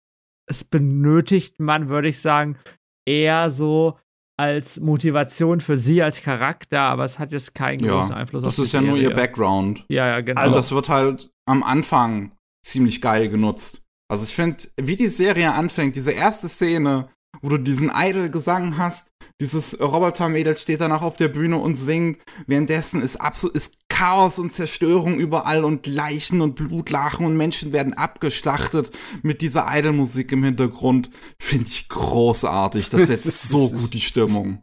[0.47, 2.57] das benötigt man, würde ich sagen,
[3.05, 3.99] eher so
[4.39, 8.55] als Motivation für sie als Charakter, aber es hat jetzt keinen ja, großen Einfluss auf
[8.55, 9.83] die Das ist ja nur ihr Background.
[9.89, 10.39] Ja, ja, genau.
[10.39, 12.31] Also das wird halt am Anfang
[12.65, 13.83] ziemlich geil genutzt.
[14.09, 17.09] Also ich finde, wie die Serie anfängt, diese erste Szene,
[17.41, 23.01] wo du diesen Idol-Gesang hast, dieses Roboter-Mädel steht danach auf der Bühne und singt, währenddessen
[23.01, 28.91] ist absolut ist Chaos und Zerstörung überall und Leichen und Blutlachen und Menschen werden abgeschlachtet
[29.23, 31.09] mit dieser Idol-Musik im Hintergrund.
[31.39, 32.89] Finde ich großartig.
[32.89, 34.61] Das setzt so gut die Stimmung.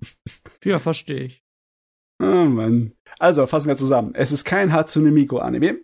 [0.64, 1.42] Ja, verstehe ich.
[2.22, 2.92] Oh Mann.
[3.18, 4.14] Also, fassen wir zusammen.
[4.14, 5.78] Es ist kein Hatsune Miku-Anime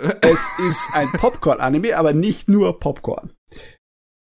[0.20, 3.32] es ist ein Popcorn-Anime, aber nicht nur Popcorn.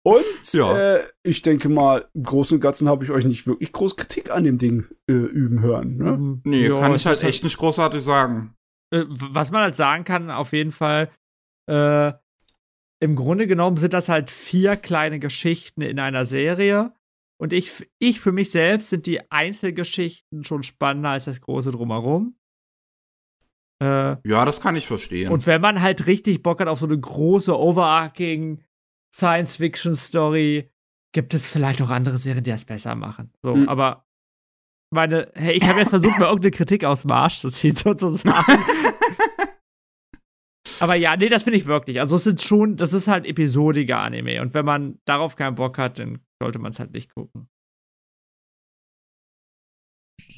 [0.05, 0.97] Und ja.
[0.97, 4.29] äh, ich denke mal, im Großen und Ganzen habe ich euch nicht wirklich groß Kritik
[4.29, 5.97] an dem Ding äh, üben hören.
[5.97, 6.11] Ne?
[6.11, 6.41] Mhm.
[6.43, 8.53] Nee, ja, kann ich halt echt nicht großartig sagen.
[8.93, 11.09] Äh, was man halt sagen kann, auf jeden Fall,
[11.67, 12.13] äh,
[12.99, 16.93] im Grunde genommen sind das halt vier kleine Geschichten in einer Serie.
[17.41, 22.35] Und ich, ich für mich selbst sind die Einzelgeschichten schon spannender als das große Drumherum.
[23.81, 25.31] Äh, ja, das kann ich verstehen.
[25.31, 28.63] Und wenn man halt richtig Bock hat auf so eine große, overarching
[29.15, 30.69] Science-Fiction-Story,
[31.13, 33.31] gibt es vielleicht auch andere Serien, die das besser machen.
[33.41, 33.69] So, mhm.
[33.69, 34.05] aber
[34.93, 38.63] meine, hey, ich habe jetzt versucht, mir irgendeine Kritik aus dem Arsch zu ziehen, sozusagen.
[40.79, 41.99] aber ja, nee, das finde ich wirklich.
[41.99, 44.41] Also, es sind schon, das ist halt episodiger Anime.
[44.41, 47.47] Und wenn man darauf keinen Bock hat, dann sollte man es halt nicht gucken.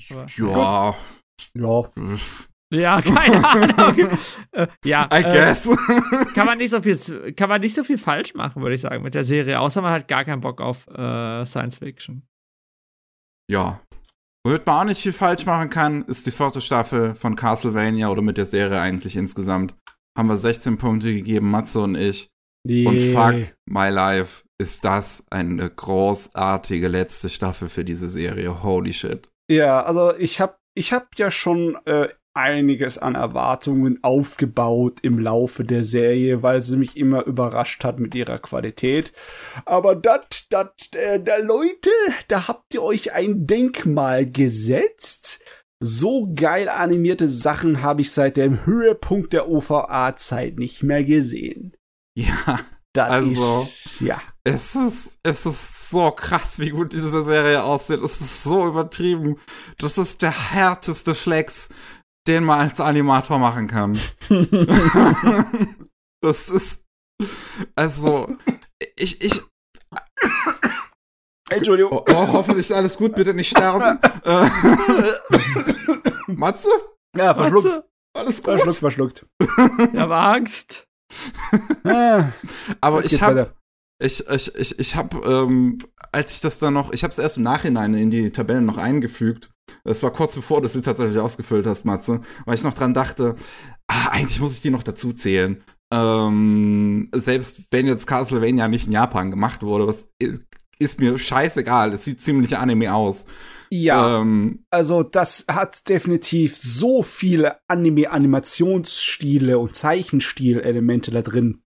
[0.09, 0.95] Aber, ja.
[1.53, 1.91] Gut.
[1.95, 2.17] Ja.
[2.73, 4.09] Ja, keine Ahnung.
[4.51, 5.69] äh, ja, I äh, guess.
[6.33, 9.03] kann man nicht so viel, kann man nicht so viel falsch machen, würde ich sagen,
[9.03, 12.27] mit der Serie, außer man hat gar keinen Bock auf äh, Science Fiction.
[13.49, 13.81] Ja.
[14.45, 18.21] Womit man auch nicht viel falsch machen kann, ist die vierte Staffel von Castlevania oder
[18.21, 19.73] mit der Serie eigentlich insgesamt.
[20.17, 22.29] Haben wir 16 Punkte gegeben, Matze und ich.
[22.67, 22.89] Yeah.
[22.89, 28.63] Und fuck my life, ist das eine großartige letzte Staffel für diese Serie.
[28.63, 29.29] Holy shit.
[29.49, 35.63] Ja, also ich hab, ich hab ja schon äh, einiges an Erwartungen aufgebaut im Laufe
[35.63, 39.11] der Serie, weil sie mich immer überrascht hat mit ihrer Qualität.
[39.65, 41.89] Aber dat, dat, äh, da Leute,
[42.27, 45.43] da habt ihr euch ein Denkmal gesetzt.
[45.79, 51.75] So geil animierte Sachen habe ich seit dem Höhepunkt der OVA-Zeit nicht mehr gesehen.
[52.15, 52.59] Ja.
[52.97, 54.19] Das also, ist, ja.
[54.43, 58.01] Es ist, es ist so krass, wie gut diese Serie aussieht.
[58.01, 59.37] Es ist so übertrieben.
[59.77, 61.69] Das ist der härteste Flex,
[62.27, 63.99] den man als Animator machen kann.
[66.21, 66.85] das ist,
[67.75, 68.35] also,
[68.95, 69.41] ich, ich,
[71.49, 71.91] Entschuldigung.
[71.93, 73.99] Oh, oh, hoffentlich ist alles gut, bitte nicht sterben.
[74.23, 74.49] Äh,
[76.27, 76.69] Matze?
[77.15, 77.65] Ja, verschluckt.
[77.65, 77.89] Matze?
[78.13, 78.61] Alles gut.
[78.61, 79.25] Verschluckt, verschluckt.
[79.93, 80.87] Ich habe Angst.
[81.83, 82.25] Ah,
[82.81, 83.53] Aber ich habe
[83.99, 85.79] ich, ich, ich, ich habe, ähm,
[86.11, 88.77] als ich das dann noch, ich habe es erst im Nachhinein in die Tabellen noch
[88.77, 89.49] eingefügt.
[89.83, 93.35] Das war kurz bevor du sie tatsächlich ausgefüllt hast, Matze, weil ich noch dran dachte,
[93.87, 95.63] ah, eigentlich muss ich die noch dazu zählen.
[95.93, 100.11] Ähm, selbst wenn jetzt Castlevania nicht in Japan gemacht wurde, was
[100.79, 101.93] ist mir scheißegal.
[101.93, 103.25] Es sieht ziemlich Anime aus.
[103.69, 111.63] Ja, ähm, also das hat definitiv so viele Anime-Animationsstile und Zeichenstil-Elemente da drin.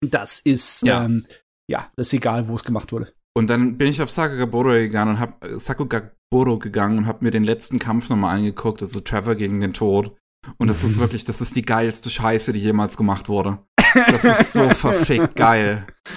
[0.00, 1.26] Das ist, ja, ähm,
[1.68, 3.12] ja das ist egal, wo es gemacht wurde.
[3.36, 7.44] Und dann bin ich auf Sakugaboro gegangen und hab Sakugaboro gegangen und hab mir den
[7.44, 10.16] letzten Kampf nochmal angeguckt, also Trevor gegen den Tod.
[10.58, 13.58] Und das ist wirklich, das ist die geilste Scheiße, die jemals gemacht wurde.
[13.94, 15.86] Das ist so verfickt geil.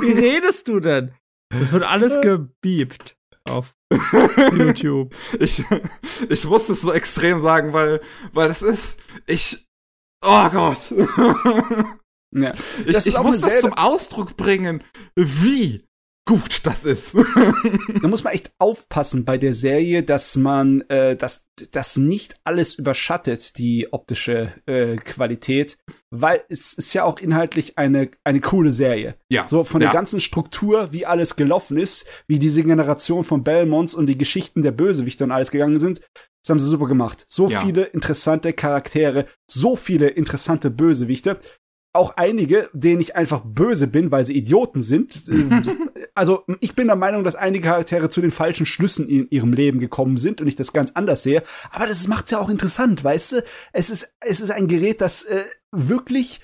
[0.00, 1.12] Wie redest du denn?
[1.50, 3.18] Das wird alles gebiebt
[3.50, 3.74] auf
[4.56, 5.14] YouTube.
[5.40, 5.62] Ich,
[6.30, 8.00] ich muss es so extrem sagen, weil,
[8.32, 9.68] weil es ist, ich,
[10.24, 10.78] oh Gott.
[12.34, 12.52] Ja,
[12.86, 14.82] ich, ich muss das zum Ausdruck bringen,
[15.16, 15.88] wie
[16.28, 17.14] gut das ist.
[18.02, 22.74] da muss man echt aufpassen bei der Serie, dass man äh, dass das nicht alles
[22.74, 25.78] überschattet, die optische äh, Qualität,
[26.10, 29.14] weil es ist ja auch inhaltlich eine eine coole Serie.
[29.30, 29.48] Ja.
[29.48, 29.86] So von ja.
[29.88, 34.62] der ganzen Struktur, wie alles gelaufen ist, wie diese Generation von Belmonts und die Geschichten
[34.62, 36.02] der Bösewichte und alles gegangen sind,
[36.42, 37.24] das haben sie super gemacht.
[37.28, 37.60] So ja.
[37.60, 41.40] viele interessante Charaktere, so viele interessante Bösewichte
[41.98, 45.22] auch einige, denen ich einfach böse bin, weil sie Idioten sind.
[46.14, 49.80] also ich bin der Meinung, dass einige Charaktere zu den falschen Schlüssen in ihrem Leben
[49.80, 51.42] gekommen sind und ich das ganz anders sehe.
[51.70, 53.44] Aber das macht's ja auch interessant, weißt du?
[53.72, 56.40] Es ist, es ist ein Gerät, das äh, wirklich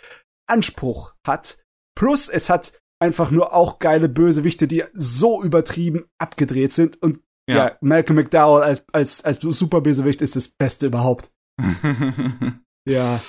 [0.47, 1.59] Anspruch hat.
[1.97, 7.01] Plus es hat einfach nur auch geile Bösewichte, die so übertrieben abgedreht sind.
[7.02, 11.31] Und ja, ja Malcolm McDowell als, als, als Superbösewicht ist das Beste überhaupt.
[12.89, 13.20] ja.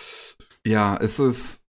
[0.65, 1.65] Ja, es ist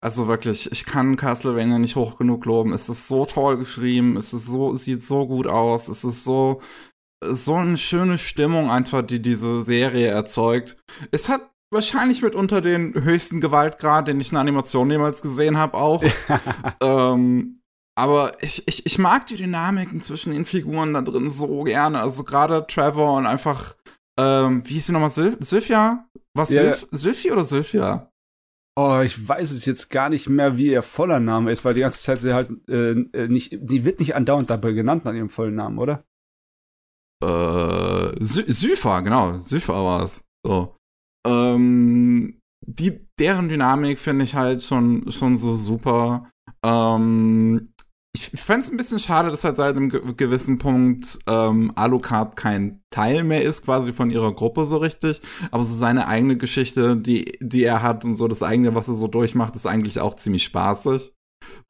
[0.00, 2.72] also wirklich, ich kann Castlevania nicht hoch genug loben.
[2.72, 6.60] Es ist so toll geschrieben, es ist so, sieht so gut aus, es ist so,
[7.24, 10.76] so eine schöne Stimmung einfach, die diese Serie erzeugt.
[11.10, 16.02] Es hat wahrscheinlich mitunter den höchsten Gewaltgrad, den ich in Animation jemals gesehen habe, auch.
[16.80, 17.60] ähm,
[17.96, 22.00] aber ich, ich, ich mag die Dynamiken zwischen den Figuren da drin so gerne.
[22.00, 23.74] Also gerade Trevor und einfach,
[24.16, 25.10] ähm, wie hieß sie nochmal?
[25.10, 26.06] Sylphia?
[26.32, 26.50] Was?
[26.50, 28.08] Ja, Sylphie oder Sylphia?
[28.80, 31.80] Oh, ich weiß es jetzt gar nicht mehr, wie ihr voller Name ist, weil die
[31.80, 35.30] ganze Zeit sie halt äh, äh nicht, die wird nicht andauernd dabei genannt nach ihrem
[35.30, 36.04] vollen Namen, oder?
[37.20, 40.22] Äh, Sypha, genau, Sypha war es.
[40.46, 40.76] So.
[41.26, 46.30] Ähm, die, deren Dynamik finde ich halt schon, schon so super.
[46.64, 47.74] Ähm,
[48.18, 52.82] ich fände es ein bisschen schade, dass halt seit einem gewissen Punkt ähm, Alucard kein
[52.90, 55.20] Teil mehr ist, quasi von ihrer Gruppe so richtig.
[55.50, 58.94] Aber so seine eigene Geschichte, die, die er hat und so das eigene, was er
[58.94, 61.12] so durchmacht, ist eigentlich auch ziemlich spaßig.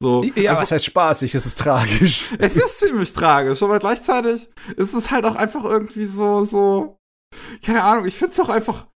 [0.01, 1.35] So, ja, also, was heißt spaßig?
[1.35, 2.29] Es ist tragisch.
[2.39, 6.97] Es ist ziemlich tragisch, aber gleichzeitig ist es halt auch einfach irgendwie so, so,
[7.63, 8.87] keine Ahnung, ich finde es auch einfach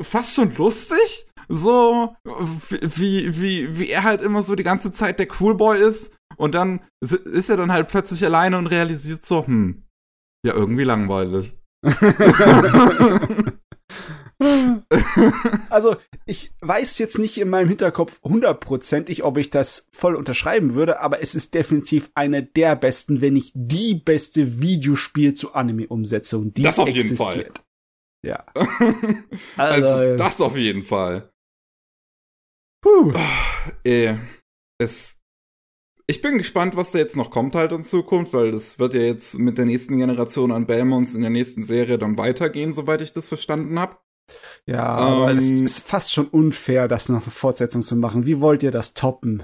[0.00, 5.26] fast schon lustig, so wie, wie, wie er halt immer so die ganze Zeit der
[5.26, 9.82] Coolboy ist und dann ist er dann halt plötzlich alleine und realisiert so, hm,
[10.44, 11.56] ja, irgendwie langweilig.
[15.70, 15.96] also,
[16.26, 21.20] ich weiß jetzt nicht in meinem Hinterkopf hundertprozentig, ob ich das voll unterschreiben würde, aber
[21.22, 26.78] es ist definitiv eine der besten, wenn nicht die beste Videospiel zu Anime-Umsetzung, die das
[26.78, 27.34] auf existiert.
[27.34, 27.52] jeden Fall.
[28.24, 28.46] Ja.
[29.56, 31.30] also, also, das auf jeden Fall.
[32.82, 33.12] Puh.
[33.84, 34.16] Äh,
[34.78, 35.21] es
[36.12, 39.00] ich bin gespannt, was da jetzt noch kommt halt in Zukunft, weil das wird ja
[39.00, 43.14] jetzt mit der nächsten Generation an Belmonts in der nächsten Serie dann weitergehen, soweit ich
[43.14, 43.96] das verstanden habe.
[44.66, 45.64] Ja, aber es ähm.
[45.64, 48.26] ist fast schon unfair, das noch eine Fortsetzung zu machen.
[48.26, 49.42] Wie wollt ihr das toppen?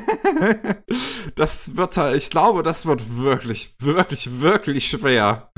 [1.34, 5.50] das wird halt, ich glaube, das wird wirklich, wirklich, wirklich schwer,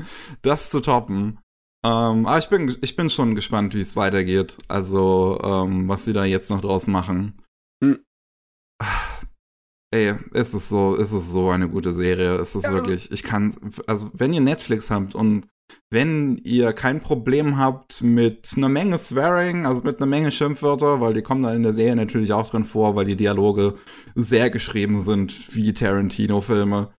[0.43, 1.39] das zu toppen.
[1.83, 4.57] Ähm, aber ich bin, ich bin schon gespannt, wie es weitergeht.
[4.69, 7.33] Also, ähm, was sie da jetzt noch draus machen.
[7.83, 7.99] Hm.
[9.93, 12.35] Ey, es ist so, es ist so eine gute Serie.
[12.35, 12.71] Es ist ja.
[12.71, 13.53] wirklich, ich kann,
[13.87, 15.47] also wenn ihr Netflix habt und
[15.89, 21.13] wenn ihr kein Problem habt mit einer Menge Swearing, also mit einer Menge Schimpfwörter, weil
[21.13, 23.75] die kommen dann in der Serie natürlich auch drin vor, weil die Dialoge
[24.15, 26.93] sehr geschrieben sind wie Tarantino-Filme,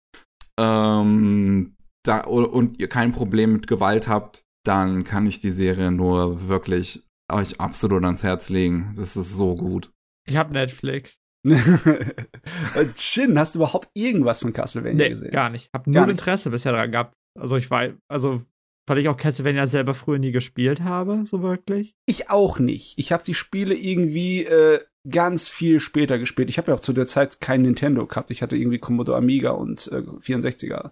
[0.59, 6.47] ähm, da, und ihr kein Problem mit Gewalt habt, dann kann ich die Serie nur
[6.47, 8.93] wirklich euch absolut ans Herz legen.
[8.97, 9.91] Das ist so gut.
[10.27, 11.20] Ich habe Netflix.
[12.95, 15.31] Chin, hast du überhaupt irgendwas von Castlevania nee, gesehen?
[15.31, 15.69] Gar nicht.
[15.73, 17.13] Hab nur Interesse bisher daran gehabt.
[17.39, 18.41] Also ich war, also
[18.87, 21.95] weil ich auch Castlevania selber früher nie gespielt habe, so wirklich.
[22.05, 22.97] Ich auch nicht.
[22.97, 26.49] Ich habe die Spiele irgendwie äh, ganz viel später gespielt.
[26.49, 28.31] Ich habe ja auch zu der Zeit kein Nintendo gehabt.
[28.31, 30.91] Ich hatte irgendwie Commodore Amiga und äh, 64er.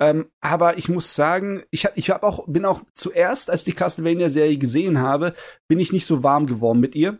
[0.00, 3.78] Ähm, aber ich muss sagen, ich, ich hab auch, bin auch zuerst, als ich die
[3.78, 5.34] Castlevania-Serie gesehen habe,
[5.68, 7.18] bin ich nicht so warm geworden mit ihr.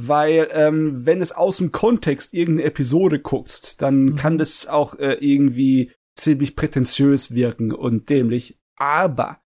[0.00, 4.14] Weil, ähm, wenn es aus dem Kontext irgendeine Episode guckst, dann mhm.
[4.14, 9.40] kann das auch äh, irgendwie ziemlich prätentiös wirken und dämlich aber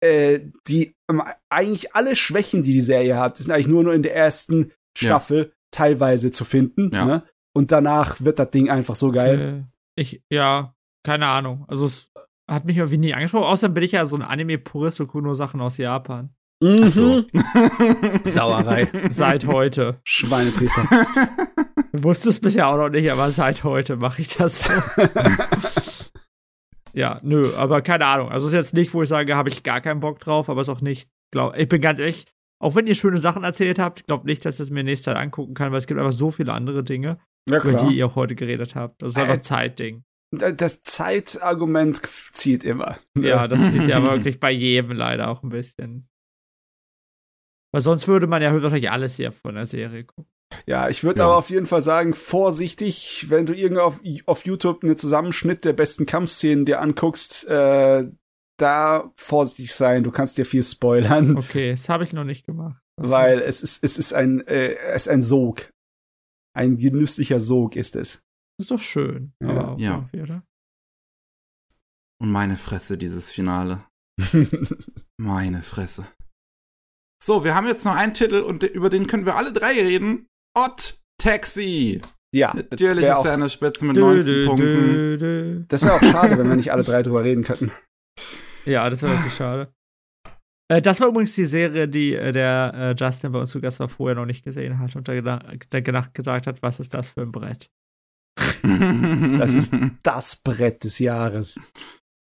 [0.00, 4.02] äh, die ähm, eigentlich alle Schwächen, die die Serie hat, sind eigentlich nur, nur in
[4.02, 5.54] der ersten Staffel ja.
[5.70, 6.90] teilweise zu finden.
[6.92, 7.04] Ja.
[7.04, 7.22] Ne?
[7.54, 9.64] Und danach wird das Ding einfach so geil.
[9.66, 10.74] Äh, ich, ja,
[11.04, 11.64] keine Ahnung.
[11.68, 12.10] Also es
[12.48, 13.44] hat mich irgendwie nie angesprochen.
[13.44, 16.34] Außerdem bin ich ja so ein Anime-Purist und gucke nur Sachen aus Japan.
[16.60, 16.76] Mhm.
[16.82, 17.24] Ach so.
[18.24, 18.88] Sauerei.
[19.08, 20.00] Seit heute.
[20.04, 20.82] Schweinepriester.
[21.92, 24.68] Wusste es bisher auch noch nicht, aber seit heute mache ich das.
[26.94, 28.30] Ja, nö, aber keine Ahnung.
[28.30, 30.68] Also ist jetzt nicht, wo ich sage, habe ich gar keinen Bock drauf, aber ist
[30.68, 32.26] auch nicht, glaub, ich bin ganz ehrlich,
[32.60, 35.16] auch wenn ihr schöne Sachen erzählt habt, glaube nicht, dass ich das mir nächste Zeit
[35.16, 38.16] angucken kann, weil es gibt einfach so viele andere Dinge, ja, über die ihr auch
[38.16, 39.00] heute geredet habt.
[39.00, 40.02] Das ist einfach äh, Zeitding.
[40.36, 42.02] Das Zeitargument
[42.32, 42.98] zieht immer.
[43.16, 46.08] Ja, das zieht ja wirklich bei jedem leider auch ein bisschen.
[47.72, 50.30] Weil sonst würde man ja höchstwahrscheinlich alles hier von der Serie gucken.
[50.66, 51.26] Ja, ich würde ja.
[51.26, 55.74] aber auf jeden Fall sagen, vorsichtig, wenn du irgendwie auf, auf YouTube einen Zusammenschnitt der
[55.74, 58.08] besten Kampfszenen dir anguckst, äh,
[58.56, 61.36] da vorsichtig sein, du kannst dir viel spoilern.
[61.36, 62.80] Okay, das habe ich noch nicht gemacht.
[62.96, 65.70] Das weil es ist, es ist ein, äh, es ist ein Sog.
[66.54, 68.22] Ein genüsslicher Sog ist es.
[68.56, 69.32] Das ist doch schön.
[69.40, 69.76] Ja.
[69.78, 70.08] ja.
[72.20, 73.84] Und meine Fresse, dieses Finale.
[75.16, 76.08] meine Fresse.
[77.22, 80.26] So, wir haben jetzt noch einen Titel und über den können wir alle drei reden.
[80.56, 82.00] Odd Taxi.
[82.34, 85.18] Ja, natürlich ist er eine Spitze mit 19 dö, dö, Punkten.
[85.18, 87.72] Dö, das wäre auch schade, wenn wir nicht alle drei drüber reden könnten.
[88.66, 89.72] Ja, das wäre wirklich schade.
[90.70, 93.80] Äh, das war übrigens die Serie, die äh, der äh, Justin bei uns zu Gast
[93.80, 97.22] war, vorher noch nicht gesehen hat und der, der gesagt hat, was ist das für
[97.22, 97.70] ein Brett?
[98.62, 99.72] das ist
[100.02, 101.58] das Brett des Jahres.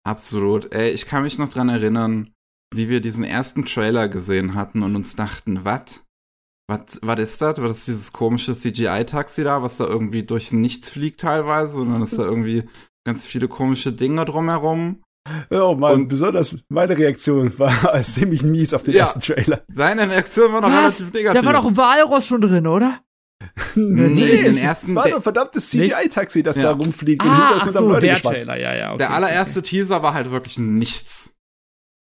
[0.05, 0.73] Absolut.
[0.73, 2.34] Ey, ich kann mich noch dran erinnern,
[2.75, 6.03] wie wir diesen ersten Trailer gesehen hatten und uns dachten, was?
[6.67, 7.61] Was, ist das?
[7.61, 12.01] Was ist dieses komische CGI-Taxi da, was da irgendwie durch nichts fliegt teilweise, und dann
[12.01, 12.63] ist da irgendwie
[13.05, 15.03] ganz viele komische Dinge drumherum.
[15.49, 19.63] Oh Mann, und besonders meine Reaktion war ziemlich mies auf den ja, ersten Trailer.
[19.73, 20.99] Seine Reaktion war noch Was?
[21.01, 21.41] relativ negativ.
[21.41, 22.99] Da war doch ein Walross schon drin, oder?
[23.75, 24.89] nee, nee den ersten.
[24.89, 26.63] Es war doch ein verdammtes CGI-Taxi, das ja.
[26.63, 28.89] da rumfliegt ah, und hinterher so, Leute der Trailer, ja, ja.
[28.89, 29.69] Okay, der allererste okay.
[29.69, 31.34] Teaser war halt wirklich nichts.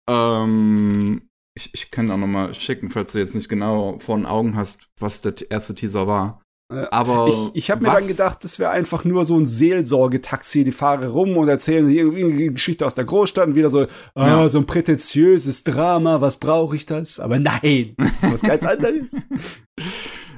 [0.09, 4.27] Ähm, ich, ich kann auch noch mal schicken, falls du jetzt nicht genau vor den
[4.27, 6.43] Augen hast, was der erste Teaser war.
[6.71, 10.63] Aber ich, ich habe mir dann gedacht, das wäre einfach nur so ein Seelsorgetaxi.
[10.63, 14.27] Die fahren rum und erzählen irgendwie eine Geschichte aus der Großstadt und wieder so, ah,
[14.27, 14.49] ja.
[14.49, 17.19] so ein prätentiöses Drama, was brauche ich das?
[17.19, 19.03] Aber nein, das ist was ganz anderes.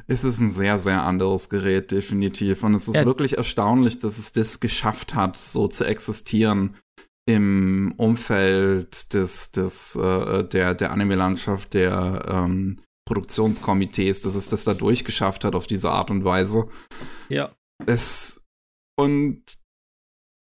[0.06, 2.62] es ist ein sehr, sehr anderes Gerät, definitiv.
[2.62, 3.04] Und es ist ja.
[3.04, 6.76] wirklich erstaunlich, dass es das geschafft hat, so zu existieren
[7.26, 14.74] im Umfeld des, des, äh, der, der Anime-Landschaft, der ähm, Produktionskomitees, dass es das da
[14.74, 16.68] durchgeschafft hat auf diese Art und Weise.
[17.28, 17.54] Ja.
[17.86, 18.44] Es,
[18.96, 19.42] und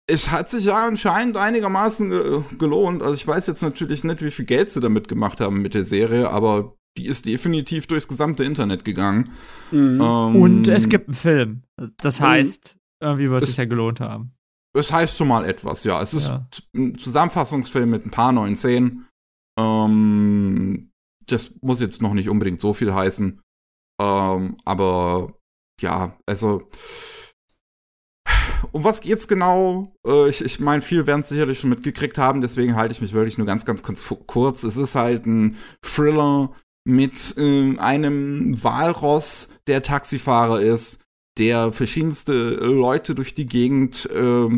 [0.09, 3.01] es hat sich ja anscheinend einigermaßen ge gelohnt.
[3.01, 5.85] Also ich weiß jetzt natürlich nicht, wie viel Geld sie damit gemacht haben mit der
[5.85, 9.29] Serie, aber die ist definitiv durchs gesamte Internet gegangen.
[9.71, 10.01] Mhm.
[10.01, 11.63] Ähm, und es gibt einen Film.
[11.97, 14.33] Das heißt, irgendwie wird es sich ja gelohnt haben.
[14.73, 16.01] Es heißt schon mal etwas, ja.
[16.01, 16.47] Es ist ja.
[16.73, 19.07] ein Zusammenfassungsfilm mit ein paar neuen Szenen.
[19.59, 20.91] Ähm,
[21.27, 23.41] das muss jetzt noch nicht unbedingt so viel heißen.
[24.01, 25.33] Ähm, aber
[25.81, 26.67] ja, also
[28.71, 29.93] um was geht's genau?
[30.05, 33.13] Äh, ich ich meine, viel werden es sicherlich schon mitgekriegt haben, deswegen halte ich mich
[33.13, 34.63] wirklich nur ganz, ganz, ganz kurz.
[34.63, 36.51] Es ist halt ein Thriller
[36.85, 41.00] mit äh, einem Walross, der Taxifahrer ist,
[41.37, 44.49] der verschiedenste Leute durch die Gegend äh,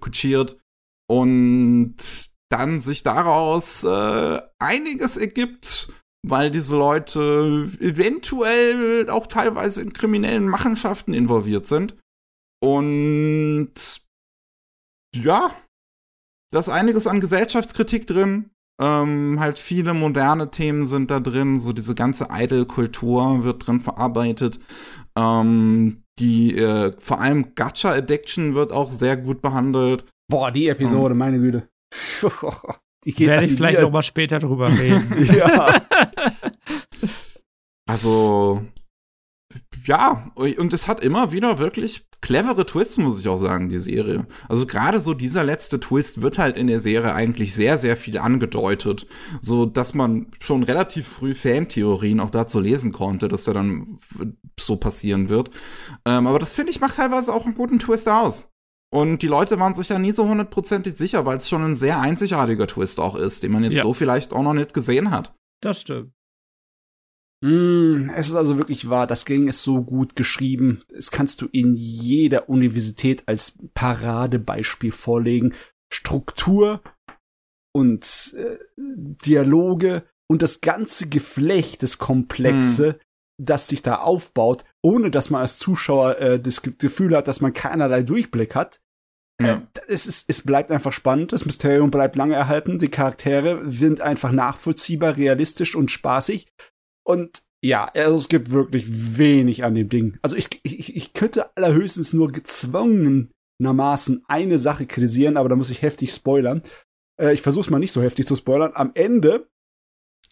[0.00, 0.58] kutschiert
[1.08, 1.96] und
[2.50, 5.92] dann sich daraus äh, einiges ergibt,
[6.26, 11.96] weil diese Leute eventuell auch teilweise in kriminellen Machenschaften involviert sind.
[12.62, 13.74] Und
[15.14, 15.54] ja,
[16.52, 18.50] da ist einiges an Gesellschaftskritik drin.
[18.80, 24.58] Ähm, halt viele moderne Themen sind da drin, so diese ganze Idol-Kultur wird drin verarbeitet.
[25.16, 30.04] Ähm, die äh, vor allem Gacha Addiction wird auch sehr gut behandelt.
[30.28, 31.68] Boah, die Episode, Und, meine Güte.
[33.04, 35.26] die Werde ich vielleicht noch mal später drüber reden.
[35.34, 35.80] ja.
[37.86, 38.64] also
[39.86, 44.26] ja, und es hat immer wieder wirklich clevere Twists, muss ich auch sagen, die Serie.
[44.48, 48.18] Also gerade so dieser letzte Twist wird halt in der Serie eigentlich sehr, sehr viel
[48.18, 49.06] angedeutet,
[49.42, 53.98] so dass man schon relativ früh Fantheorien auch dazu lesen konnte, dass er dann
[54.58, 55.50] so passieren wird.
[56.06, 58.50] Ähm, aber das finde ich macht teilweise auch einen guten Twist aus.
[58.90, 62.00] Und die Leute waren sich ja nie so hundertprozentig sicher, weil es schon ein sehr
[62.00, 63.82] einzigartiger Twist auch ist, den man jetzt ja.
[63.82, 65.34] so vielleicht auch noch nicht gesehen hat.
[65.60, 66.13] Das stimmt.
[67.44, 70.80] Mm, es ist also wirklich wahr, das Gang ist so gut geschrieben.
[70.88, 75.52] Das kannst du in jeder Universität als Paradebeispiel vorlegen.
[75.92, 76.80] Struktur
[77.76, 83.44] und äh, Dialoge und das ganze Geflecht, das Komplexe, mm.
[83.44, 87.52] das sich da aufbaut, ohne dass man als Zuschauer äh, das Gefühl hat, dass man
[87.52, 88.80] keinerlei Durchblick hat.
[89.38, 89.56] Ja.
[89.56, 94.00] Äh, es, ist, es bleibt einfach spannend, das Mysterium bleibt lange erhalten, die Charaktere sind
[94.00, 96.46] einfach nachvollziehbar, realistisch und spaßig.
[97.06, 100.18] Und ja, also es gibt wirklich wenig an dem Ding.
[100.22, 105.82] Also ich, ich, ich könnte allerhöchstens nur gezwungenermaßen eine Sache kritisieren, aber da muss ich
[105.82, 106.62] heftig spoilern.
[107.20, 108.72] Äh, ich versuche es mal nicht so heftig zu spoilern.
[108.74, 109.48] Am Ende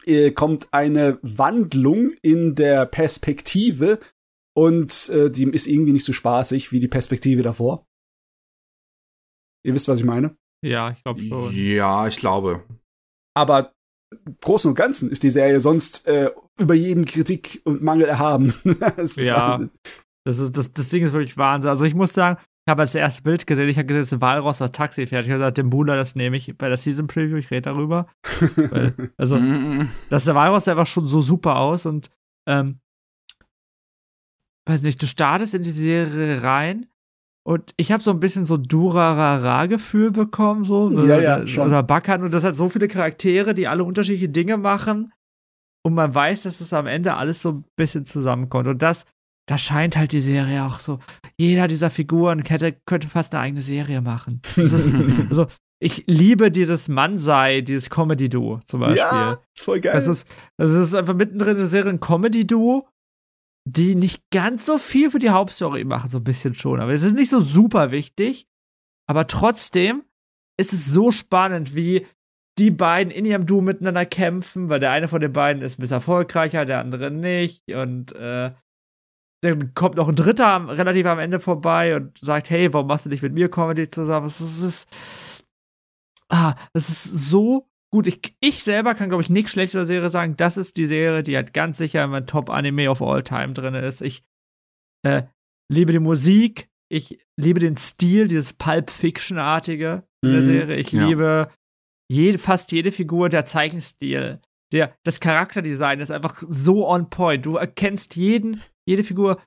[0.04, 3.98] äh, kommt eine Wandlung in der Perspektive
[4.54, 7.86] und äh, die ist irgendwie nicht so spaßig wie die Perspektive davor.
[9.64, 10.36] Ihr wisst, was ich meine?
[10.64, 11.54] Ja, ich glaube schon.
[11.54, 12.64] Ja, ich glaube.
[13.34, 13.72] Aber
[14.40, 18.54] Großen und Ganzen ist die Serie sonst äh, über jeden Kritik und Mangel erhaben.
[18.96, 19.60] das ja,
[20.24, 21.70] das, ist, das, das Ding ist wirklich Wahnsinn.
[21.70, 24.14] Also ich muss sagen, ich habe als erstes Bild gesehen, ich habe gesehen, es ist
[24.14, 25.24] ein Walross, was Taxi fährt.
[25.24, 28.06] Ich habe gesagt, den Bula, das nehme ich bei der Season Preview, ich rede darüber.
[28.56, 29.40] Weil, also,
[30.10, 32.10] das der Walross sah einfach schon so super aus und
[32.48, 32.78] ähm,
[34.68, 36.86] weiß nicht, du startest in die Serie rein
[37.44, 40.90] und ich habe so ein bisschen so Durarara-Gefühl bekommen, so.
[41.04, 41.66] Ja, ja, schon.
[41.66, 42.22] Oder Backern.
[42.22, 45.12] Und das hat so viele Charaktere, die alle unterschiedliche Dinge machen.
[45.84, 48.68] Und man weiß, dass es am Ende alles so ein bisschen zusammenkommt.
[48.68, 49.04] Und das,
[49.48, 51.00] da scheint halt die Serie auch so.
[51.36, 54.42] Jeder dieser Figuren könnte, könnte fast eine eigene Serie machen.
[54.56, 54.92] Ist,
[55.28, 55.46] also,
[55.80, 58.98] ich liebe dieses Mansei, dieses Comedy-Duo zum Beispiel.
[58.98, 59.96] Ja, ist voll geil.
[59.96, 62.86] Es ist, es ist einfach mittendrin eine Serie ein Comedy-Duo
[63.64, 66.80] die nicht ganz so viel für die Hauptstory machen, so ein bisschen schon.
[66.80, 68.46] Aber es ist nicht so super wichtig.
[69.08, 70.04] Aber trotzdem
[70.58, 72.06] ist es so spannend, wie
[72.58, 75.80] die beiden in ihrem Duo miteinander kämpfen, weil der eine von den beiden ist ein
[75.82, 77.62] bisschen erfolgreicher, der andere nicht.
[77.72, 78.52] Und äh,
[79.42, 83.10] dann kommt noch ein Dritter relativ am Ende vorbei und sagt, hey, warum machst du
[83.10, 84.26] nicht mit mir Comedy zusammen?
[84.26, 85.44] Es ist, es ist,
[86.28, 90.36] ah, es ist so gut, ich, ich selber kann, glaube ich, nichts schlechter Serie sagen.
[90.36, 93.74] Das ist die Serie, die halt ganz sicher in meinem Top-Anime of all time drin
[93.74, 94.02] ist.
[94.02, 94.24] Ich
[95.06, 95.24] äh,
[95.70, 100.76] liebe die Musik, ich liebe den Stil, dieses Pulp-Fiction-artige in der mhm, Serie.
[100.76, 101.06] Ich ja.
[101.06, 101.50] liebe
[102.12, 104.40] jede, fast jede Figur, der Zeichenstil.
[104.72, 107.44] Der, das Charakterdesign ist einfach so on point.
[107.44, 109.38] Du erkennst jeden, jede Figur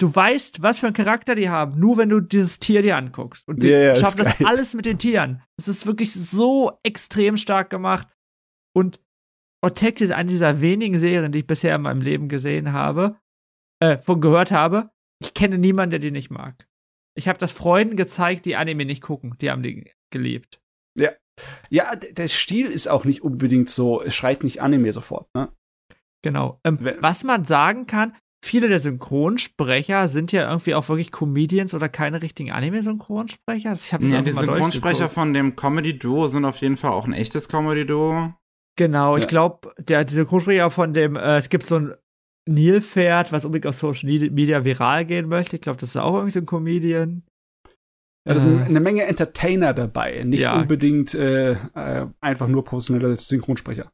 [0.00, 3.46] du weißt, was für einen Charakter die haben, nur wenn du dieses Tier dir anguckst.
[3.46, 4.46] Und die yeah, schaffen das geil.
[4.46, 5.42] alles mit den Tieren.
[5.58, 8.08] Es ist wirklich so extrem stark gemacht.
[8.74, 9.00] Und
[9.62, 13.18] Otek ist eine dieser wenigen Serien, die ich bisher in meinem Leben gesehen habe,
[13.80, 14.90] äh, von gehört habe.
[15.22, 16.66] Ich kenne niemanden, der die nicht mag.
[17.14, 19.36] Ich habe das Freunden gezeigt, die Anime nicht gucken.
[19.40, 20.60] Die haben die geliebt.
[20.96, 21.10] Ja.
[21.68, 25.48] Ja, der Stil ist auch nicht unbedingt so, es schreit nicht Anime sofort, ne?
[26.22, 26.60] Genau.
[26.64, 28.14] Ähm, was man sagen kann,
[28.44, 33.72] viele der Synchronsprecher sind ja irgendwie auch wirklich Comedians oder keine richtigen Anime-Synchronsprecher.
[33.72, 38.34] Ich ja, die Synchronsprecher von dem Comedy-Duo sind auf jeden Fall auch ein echtes Comedy-Duo.
[38.76, 39.22] Genau, ja.
[39.22, 41.94] ich glaube, der die Synchronsprecher von dem, äh, es gibt so ein
[42.48, 45.56] Nilpferd, was unbedingt auf Social Media viral gehen möchte.
[45.56, 47.22] Ich glaube, das ist auch irgendwie so ein Comedian.
[48.34, 50.60] Da sind äh, eine Menge Entertainer dabei, nicht ja.
[50.60, 53.90] unbedingt äh, äh, einfach nur professionelle Synchronsprecher.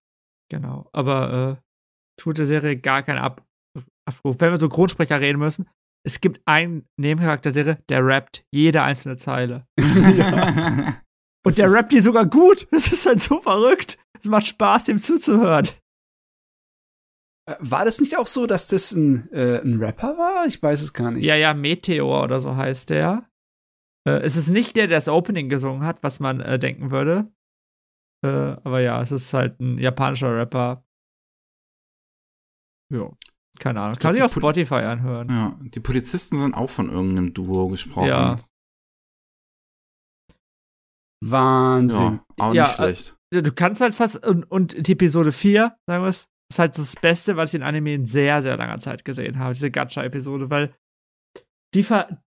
[0.51, 3.43] Genau, aber äh, tut der Serie gar keinen Ab
[4.09, 4.37] Abruf.
[4.39, 5.69] Wenn wir so Grundsprecher reden müssen,
[6.05, 9.67] es gibt einen Nebencharakter-Serie, der rappt jede einzelne Zeile.
[9.79, 11.03] ja.
[11.45, 12.69] Und der rappt die sogar gut.
[12.73, 13.99] Das ist halt so verrückt.
[14.21, 15.69] Es macht Spaß, dem zuzuhören.
[17.49, 20.47] Äh, war das nicht auch so, dass das ein, äh, ein Rapper war?
[20.47, 21.25] Ich weiß es gar nicht.
[21.25, 23.29] Ja, ja, Meteor oder so heißt der.
[24.07, 27.31] Äh, es ist nicht der, der das Opening gesungen hat, was man äh, denken würde.
[28.25, 30.85] Äh, aber ja, es ist halt ein japanischer Rapper.
[32.93, 33.11] Ja,
[33.59, 33.97] keine Ahnung.
[33.99, 35.29] Kann sich auf Spotify anhören.
[35.29, 38.09] Ja, die Polizisten sind auch von irgendeinem Duo gesprochen.
[38.09, 38.41] Ja.
[41.25, 42.21] Wahnsinn.
[42.39, 43.17] Ja, auch nicht ja, schlecht.
[43.35, 46.79] Äh, du kannst halt fast, und, und die Episode 4, sagen wir es, ist halt
[46.79, 50.49] das Beste, was ich in Anime in sehr, sehr langer Zeit gesehen habe, diese Gacha-Episode,
[50.49, 50.77] weil
[51.75, 52.23] die ver.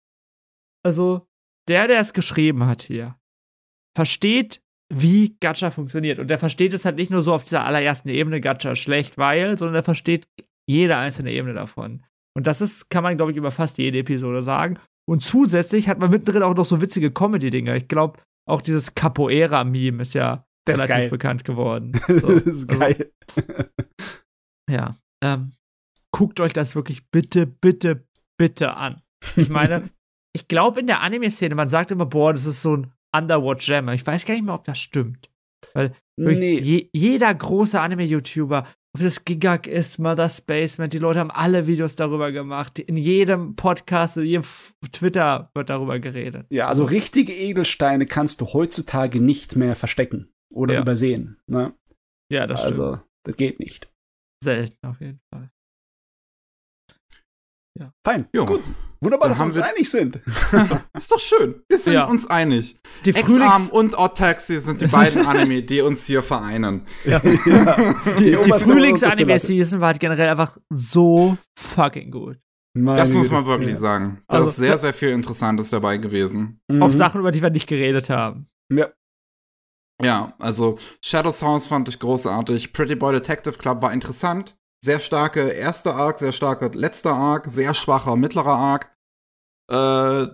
[0.84, 1.27] Also,
[1.68, 3.16] der, der es geschrieben hat hier,
[3.96, 4.62] versteht,
[4.94, 6.20] wie Gacha funktioniert.
[6.20, 9.58] Und der versteht es halt nicht nur so auf dieser allerersten Ebene Gacha schlecht, weil,
[9.58, 10.28] sondern er versteht
[10.70, 12.04] jede einzelne Ebene davon.
[12.36, 14.78] Und das ist, kann man, glaube ich, über fast jede Episode sagen.
[15.10, 17.76] Und zusätzlich hat man mittendrin auch noch so witzige Comedy-Dinger.
[17.76, 21.10] Ich glaube, auch dieses Capoeira-Meme ist ja das relativ geil.
[21.10, 21.94] bekannt geworden.
[22.08, 22.28] So.
[22.28, 23.12] das ist also, geil.
[24.70, 24.98] ja.
[25.24, 25.54] Ähm,
[26.12, 28.06] guckt euch das wirklich bitte, bitte,
[28.38, 29.02] bitte an.
[29.36, 29.90] Ich meine,
[30.38, 33.94] ich glaube in der Anime-Szene, man sagt immer, boah, das ist so ein Underwatch Jammer.
[33.94, 35.32] Ich weiß gar nicht mehr, ob das stimmt.
[35.74, 36.60] Weil nee.
[36.60, 41.96] je, jeder große Anime-YouTuber, ob das Gigak ist, Mother Spaceman, die Leute haben alle Videos
[41.96, 42.78] darüber gemacht.
[42.78, 44.46] In jedem Podcast, in jedem
[44.92, 46.46] Twitter wird darüber geredet.
[46.50, 50.82] Ja, also richtige Edelsteine kannst du heutzutage nicht mehr verstecken oder ja.
[50.82, 51.40] übersehen.
[51.48, 51.74] Ne?
[52.32, 52.88] Ja, das also, stimmt.
[52.88, 53.92] Also, das geht nicht.
[54.44, 55.50] Selten auf jeden Fall.
[57.80, 57.92] Ja.
[58.04, 58.28] Fein.
[58.34, 58.46] Jo.
[58.46, 58.62] Gut.
[59.00, 60.20] Wunderbar, Dann dass wir uns wir einig sind.
[60.94, 61.62] ist doch schön.
[61.70, 62.06] Wir sind ja.
[62.06, 62.78] uns einig.
[63.06, 66.88] Die Frühlings und Odd Taxi sind die beiden Anime, die uns hier vereinen.
[67.06, 67.22] Ja.
[67.46, 67.94] ja.
[68.18, 72.40] Die, die, die Frühlings-Anime-Season war halt generell einfach so fucking gut.
[72.74, 73.80] Meine das muss man wirklich ja.
[73.80, 74.24] sagen.
[74.28, 76.60] Da also, ist sehr, sehr viel Interessantes dabei gewesen.
[76.68, 76.82] Mhm.
[76.82, 78.48] Auch Sachen, über die wir nicht geredet haben.
[78.72, 78.90] Ja.
[80.02, 82.72] Ja, also Shadow Sounds fand ich großartig.
[82.72, 84.57] Pretty Boy Detective Club war interessant.
[84.84, 88.96] Sehr starke erster Arc, sehr starker letzter Arc, sehr schwacher mittlerer Arc.
[89.70, 90.28] Äh,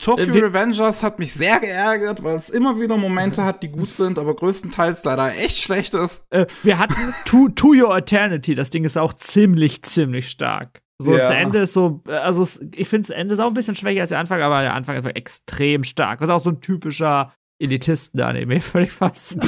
[0.00, 3.88] Tokyo äh, Revengers hat mich sehr geärgert, weil es immer wieder Momente hat, die gut
[3.88, 6.26] sind, aber größtenteils leider echt schlecht ist.
[6.30, 10.82] Äh, wir hatten to, to Your Eternity, das Ding ist auch ziemlich, ziemlich stark.
[11.00, 11.18] So, ja.
[11.18, 14.02] das Ende ist so, äh, also ich finde das Ende ist auch ein bisschen schwächer
[14.02, 16.20] als der Anfang, aber der Anfang ist auch extrem stark.
[16.20, 19.38] Was auch so ein typischer Elitisten-Anime, würde ich fast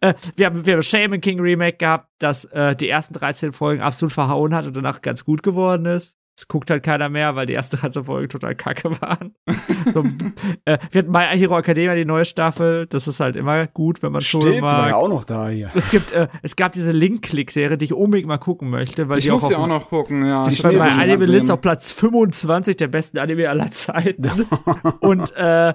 [0.00, 3.82] äh, wir, haben, wir haben Shaman King Remake gehabt, das äh, die ersten 13 Folgen
[3.82, 6.16] absolut verhauen hat und danach ganz gut geworden ist.
[6.40, 9.34] Es guckt halt keiner mehr, weil die ersten 13 Folgen total kacke waren.
[9.92, 10.02] so,
[10.64, 12.86] äh, wir hatten My Hero Academia, die neue Staffel.
[12.86, 14.72] Das ist halt immer gut, wenn man schon Stimmt, mag.
[14.72, 15.70] war ja auch noch da hier.
[15.74, 19.10] Es gibt, äh, es gab diese Link-Click-Serie, die ich unbedingt mal gucken möchte.
[19.10, 20.44] Weil ich die muss auch sie auch noch gucken, ja.
[20.44, 24.46] Die ist bei meiner Anime-List auf Platz 25 der besten Anime aller Zeiten.
[25.00, 25.74] und äh,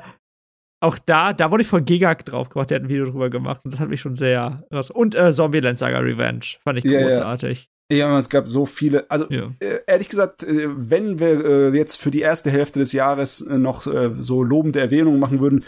[0.82, 3.62] auch da, da wurde ich von Gigak drauf gemacht, der hat ein Video drüber gemacht
[3.64, 4.64] und das hat mich schon sehr.
[4.94, 7.70] Und äh, Zombieland Saga Revenge fand ich ja, großartig.
[7.92, 7.98] Ja.
[7.98, 8.18] ja.
[8.18, 9.10] es gab so viele.
[9.10, 9.52] Also, ja.
[9.60, 13.58] äh, ehrlich gesagt, äh, wenn wir äh, jetzt für die erste Hälfte des Jahres äh,
[13.58, 15.64] noch äh, so lobende Erwähnungen machen würden,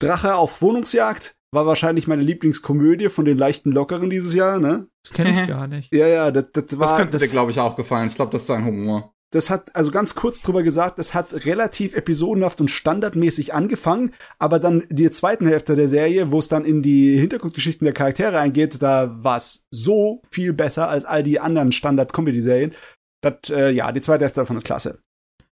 [0.00, 4.88] Drache auf Wohnungsjagd war wahrscheinlich meine Lieblingskomödie von den leichten Lockeren dieses Jahr, ne?
[5.04, 5.94] Das kenne ich gar nicht.
[5.94, 6.88] Ja, ja, das, das war.
[6.88, 8.08] Das könnte das, dir, glaube ich, auch gefallen.
[8.08, 9.14] Ich glaube, das ist dein Humor.
[9.34, 14.60] Das hat, also ganz kurz drüber gesagt, das hat relativ episodenhaft und standardmäßig angefangen, aber
[14.60, 18.80] dann die zweiten Hälfte der Serie, wo es dann in die Hintergrundgeschichten der Charaktere eingeht,
[18.80, 22.74] da war es so viel besser als all die anderen Standard-Comedy-Serien.
[23.22, 25.00] Das, äh, ja, die zweite Hälfte davon ist klasse.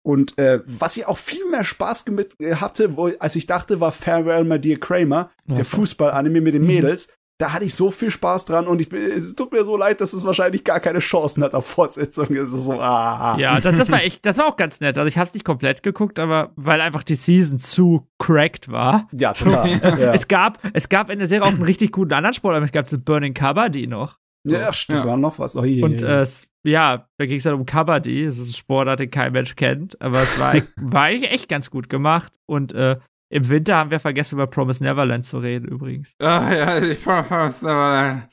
[0.05, 3.78] Und äh, was ich auch viel mehr Spaß mit äh, hatte, wo, als ich dachte,
[3.78, 5.56] war Farewell My Dear Kramer, okay.
[5.56, 6.68] der Fußball-Anime mit den mhm.
[6.68, 7.09] Mädels
[7.39, 10.12] da hatte ich so viel Spaß dran und ich, es tut mir so leid, dass
[10.12, 12.27] es wahrscheinlich gar keine Chancen hat auf Fortsetzung.
[12.35, 13.36] Es ist so, ah.
[13.39, 14.98] Ja, das, das war echt, das war auch ganz nett.
[14.98, 19.09] Also ich habe es nicht komplett geguckt, aber weil einfach die Season zu cracked war.
[19.12, 19.69] Ja, total.
[20.01, 20.12] ja.
[20.12, 22.73] Es gab, es gab in der Serie auch einen richtig guten anderen Sport, aber es
[22.73, 24.19] gab das Burning Kabaddi noch.
[24.43, 24.56] So.
[24.56, 25.06] Ja, stimmt, ja.
[25.06, 25.55] war noch was.
[25.55, 26.27] Oh, je, und äh,
[26.65, 28.24] ja, da ging es dann um Kabaddi.
[28.24, 31.70] Das ist ein Sport, den kein Mensch kennt, aber es war, war eigentlich echt ganz
[31.70, 32.97] gut gemacht und äh,
[33.30, 36.14] im Winter haben wir vergessen, über Promise Neverland zu reden, übrigens.
[36.20, 38.28] Ah, ja, ich Promise Neverland.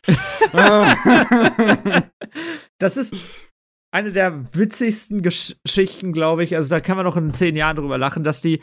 [2.80, 3.13] das ist
[3.91, 6.55] eine der witzigsten Geschichten, glaube ich.
[6.55, 8.61] Also, da kann man noch in zehn Jahren drüber lachen, dass die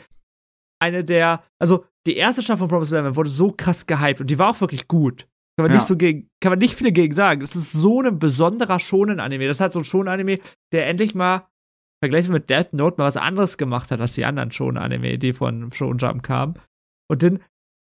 [0.81, 4.39] eine der, also die erste Staffel von Promise Neverland wurde so krass gehypt und die
[4.39, 5.27] war auch wirklich gut.
[5.55, 5.77] Kann man ja.
[5.77, 7.41] nicht so gegen, kann man nicht viel gegen sagen.
[7.41, 9.45] Das ist so ein besonderer Shonen-Anime.
[9.45, 10.39] Das ist halt so ein Shonen-Anime,
[10.71, 11.47] der endlich mal
[12.03, 15.31] Vergleich mit Death Note mal was anderes gemacht hat als die anderen schon Anime, die
[15.31, 16.55] von Shonen Jump kamen.
[17.09, 17.39] Und dann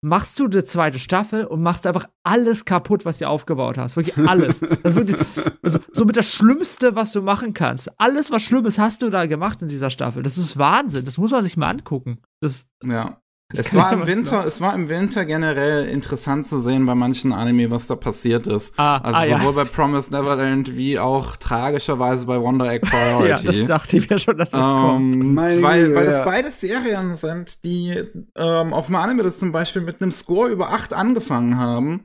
[0.04, 3.96] machst du eine zweite Staffel und machst einfach alles kaputt, was du aufgebaut hast.
[3.96, 4.60] Wirklich alles.
[4.60, 5.16] Das wirklich,
[5.62, 7.90] also, so mit das Schlimmste, was du machen kannst.
[7.98, 10.22] Alles, was Schlimmes hast du da gemacht in dieser Staffel.
[10.22, 11.04] Das ist Wahnsinn.
[11.04, 12.18] Das muss man sich mal angucken.
[12.40, 13.20] Das, ja.
[13.52, 17.70] Es war im Winter, es war im Winter generell interessant zu sehen bei manchen Anime,
[17.70, 18.78] was da passiert ist.
[18.78, 19.62] Ah, also ah, sowohl ja.
[19.62, 23.28] bei Promise Neverland wie auch tragischerweise bei Wonder Egg Priority.
[23.28, 25.36] ja, das dachte ich mir schon, dass das ähm, kommt.
[25.36, 28.02] weil, weil das beides Serien sind, die
[28.34, 32.04] ähm, auf dem Anime das zum Beispiel mit einem Score über 8 angefangen haben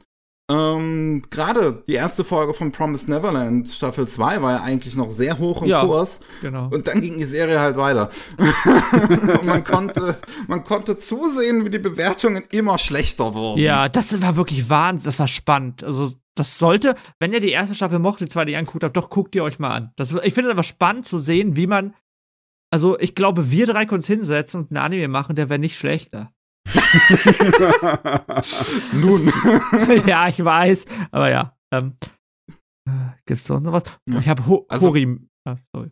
[0.49, 5.37] ähm, Gerade die erste Folge von Promised Neverland, Staffel 2, war ja eigentlich noch sehr
[5.37, 6.21] hoch im ja, Kurs.
[6.41, 6.69] Genau.
[6.71, 8.09] Und dann ging die Serie halt weiter.
[8.37, 10.17] und man konnte,
[10.47, 13.61] man konnte zusehen, wie die Bewertungen immer schlechter wurden.
[13.61, 15.83] Ja, das war wirklich Wahnsinn, das war spannend.
[15.83, 19.35] Also, das sollte, wenn ihr die erste Staffel mochtet, die zweite anguckt habt, doch guckt
[19.35, 19.91] ihr euch mal an.
[19.97, 21.93] Das, ich finde es aber spannend zu sehen, wie man,
[22.71, 25.77] also ich glaube, wir drei können uns hinsetzen und ein Anime machen, der wäre nicht
[25.77, 26.31] schlechter.
[28.93, 29.31] Nun.
[30.07, 31.55] ja, ich weiß, aber ja.
[31.71, 31.93] Ähm,
[33.25, 33.83] gibt's sonst noch was?
[34.07, 34.19] Ja.
[34.19, 35.29] Ich habe Ho also, Horim.
[35.45, 35.91] Ah, sorry.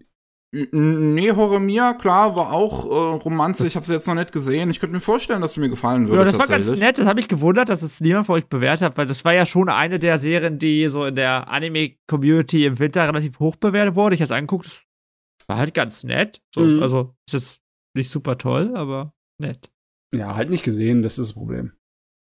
[0.54, 3.68] Nee, Horemia, klar, war auch äh, Romanze.
[3.68, 4.70] Ich habe sie jetzt noch nicht gesehen.
[4.70, 6.20] Ich könnte mir vorstellen, dass sie mir gefallen würde.
[6.20, 6.98] Ja, das war ganz nett.
[6.98, 9.46] Das habe ich gewundert, dass es niemand von euch bewertet hat, weil das war ja
[9.46, 14.16] schon eine der Serien, die so in der Anime-Community im Winter relativ hoch bewertet wurde.
[14.16, 16.42] Ich habe es angeguckt, das war halt ganz nett.
[16.56, 16.82] So, mhm.
[16.82, 17.62] Also, ist jetzt
[17.94, 19.70] nicht super toll, aber nett.
[20.14, 21.74] Ja, halt nicht gesehen, das ist das Problem.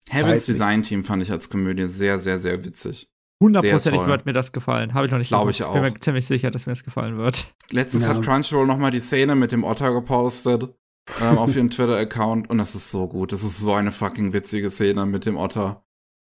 [0.10, 3.12] Heavens Design Team fand ich als Komödie sehr, sehr, sehr witzig.
[3.42, 4.94] Hundertprozentig wird mir das gefallen.
[4.94, 5.74] Habe ich noch nicht Glaube ich auch.
[5.74, 7.54] Bin mir ziemlich sicher, dass mir das gefallen wird.
[7.70, 8.14] Letztens ja.
[8.14, 10.74] hat Crunchyroll noch mal die Szene mit dem Otter gepostet
[11.20, 13.34] ähm, auf ihren Twitter-Account und das ist so gut.
[13.34, 15.86] Das ist so eine fucking witzige Szene mit dem Otter.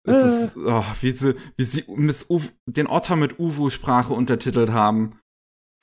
[0.04, 0.44] Es äh.
[0.44, 1.84] ist, oh, wie sie, wie sie
[2.66, 5.18] den Otter mit Uwu-Sprache untertitelt haben.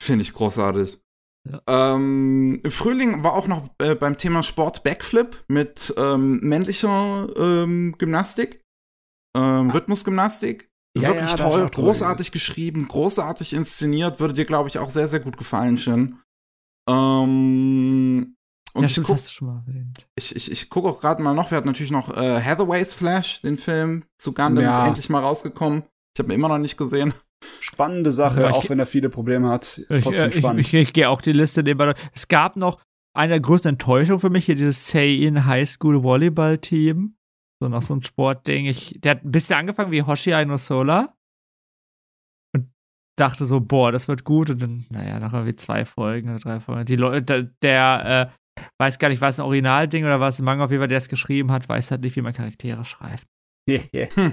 [0.02, 1.00] Finde ich großartig.
[1.48, 1.94] Ja.
[1.94, 7.96] Ähm, Im Frühling war auch noch äh, beim Thema Sport Backflip mit ähm, männlicher ähm,
[7.98, 8.62] Gymnastik,
[9.36, 9.72] ähm, ah.
[9.72, 10.70] Rhythmusgymnastik.
[10.96, 12.32] Ja, Wirklich ja, toll, großartig toll.
[12.34, 16.18] geschrieben, großartig inszeniert, würde dir, glaube ich, auch sehr, sehr gut gefallen, Shin.
[16.88, 18.36] Ähm,
[18.74, 20.06] und ja, ich guck, hast du schon mal erwähnt.
[20.14, 23.42] Ich, ich, ich gucke auch gerade mal noch, wir hatten natürlich noch äh, Hathaway's Flash,
[23.42, 24.82] den Film zu Gundam, ja.
[24.82, 25.84] ist endlich mal rausgekommen.
[26.14, 27.14] Ich habe ihn immer noch nicht gesehen.
[27.60, 29.78] Spannende Sache, ich, auch wenn er viele Probleme hat.
[29.78, 30.60] Ist ich, trotzdem spannend.
[30.60, 31.94] Ich, ich, ich gehe auch die Liste nehmen.
[32.12, 32.80] Es gab noch
[33.14, 37.16] eine der größten Enttäuschungen für mich hier, dieses Say-In High School Volleyball Team.
[37.60, 38.66] So noch so ein Sportding.
[38.66, 41.14] Ich, der hat ein bisschen angefangen wie Hoshi Aino Sola.
[42.54, 42.70] Und
[43.16, 44.50] dachte so, boah, das wird gut.
[44.50, 46.86] Und dann, naja, nach irgendwie zwei Folgen oder drei Folgen.
[46.86, 50.44] Die Leute, der, äh, weiß gar nicht, war es ein Originalding oder war es ein
[50.44, 53.26] Manga auf jeden Fall, der es geschrieben hat, weiß halt nicht, wie man Charaktere schreibt.
[53.68, 54.08] Yeah, yeah.
[54.14, 54.32] Hm.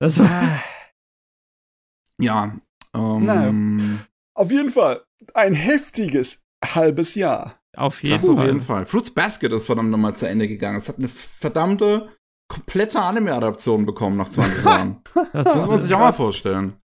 [0.00, 0.62] Das war.
[2.22, 2.56] Ja.
[2.94, 4.04] Ähm, naja.
[4.34, 7.60] Auf jeden Fall ein heftiges halbes Jahr.
[7.76, 8.30] Auf jeden, Fall.
[8.30, 8.86] auf jeden Fall.
[8.86, 10.78] Fruits Basket ist verdammt nochmal zu Ende gegangen.
[10.78, 12.08] Es hat eine verdammte
[12.50, 15.02] komplette Anime-Adaption bekommen nach 20 Jahren.
[15.32, 16.74] das muss man sich auch mal vorstellen.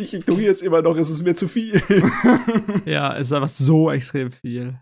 [0.00, 1.80] Ich ignoriere es immer noch, es ist mir zu viel.
[2.84, 4.78] ja, es ist einfach so extrem viel.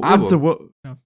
[0.00, 0.96] Aber, ja.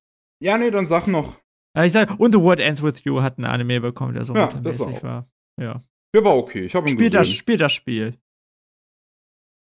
[0.43, 1.41] ja, nee, dann sag noch.
[1.79, 4.47] Ich sag, und The World Ends With You hat ein Anime bekommen, der so ja,
[4.47, 5.31] mittelmäßig war.
[5.59, 5.83] Ja.
[6.15, 7.19] Der war okay, ich habe ihn spiel gesehen.
[7.19, 8.19] Das, spiel das Spiel.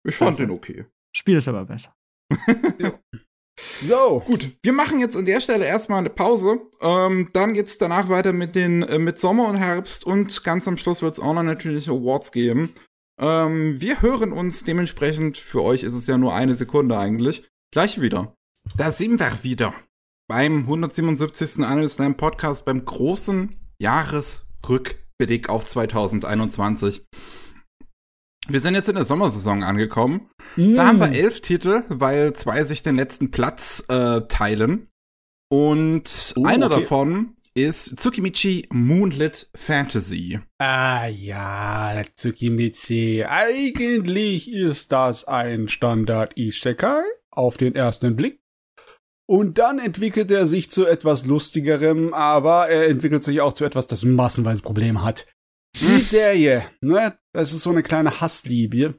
[0.04, 0.86] Ich fand den okay.
[1.16, 1.96] Spiel ist aber besser.
[2.80, 2.94] ja.
[3.88, 4.24] So.
[4.26, 6.62] Gut, wir machen jetzt an der Stelle erstmal eine Pause.
[6.82, 10.78] Ähm, dann geht's danach weiter mit den äh, mit Sommer und Herbst und ganz am
[10.78, 12.74] Schluss wird's auch noch natürlich Awards geben.
[13.20, 18.02] Ähm, wir hören uns dementsprechend, für euch ist es ja nur eine Sekunde eigentlich, gleich
[18.02, 18.34] wieder.
[18.76, 19.74] Da sind wir wieder.
[20.28, 21.64] Beim 177.
[21.64, 27.06] Annual Slam Podcast, beim großen Jahresrückblick auf 2021.
[28.50, 30.30] Wir sind jetzt in der Sommersaison angekommen.
[30.58, 30.76] Mm.
[30.76, 34.90] Da haben wir elf Titel, weil zwei sich den letzten Platz äh, teilen.
[35.50, 36.82] Und uh, einer okay.
[36.82, 40.40] davon ist Tsukimichi Moonlit Fantasy.
[40.58, 43.24] Ah ja, Tsukimichi.
[43.24, 48.42] Eigentlich ist das ein Standard Isekai auf den ersten Blick.
[49.26, 53.88] Und dann entwickelt er sich zu etwas lustigerem, aber er entwickelt sich auch zu etwas,
[53.88, 55.28] das massenweise Probleme hat.
[55.80, 58.96] Die Serie, ne, das ist so eine kleine Hassliebe.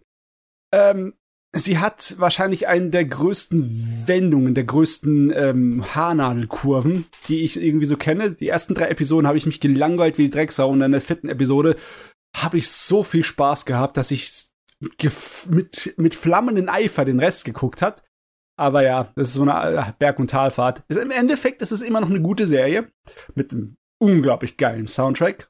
[0.72, 1.14] Ähm,
[1.54, 7.96] sie hat wahrscheinlich einen der größten Wendungen, der größten ähm, Haarnadelkurven, die ich irgendwie so
[7.96, 8.32] kenne.
[8.32, 11.28] Die ersten drei Episoden habe ich mich gelangweilt wie die Drecksau und in der vierten
[11.28, 11.76] Episode
[12.36, 14.46] habe ich so viel Spaß gehabt, dass ich
[15.48, 18.02] mit, mit flammenden Eifer den Rest geguckt hat.
[18.56, 20.84] Aber ja, das ist so eine äh, Berg- und Talfahrt.
[20.88, 22.90] Im Endeffekt ist es immer noch eine gute Serie
[23.34, 25.48] mit einem unglaublich geilen Soundtrack.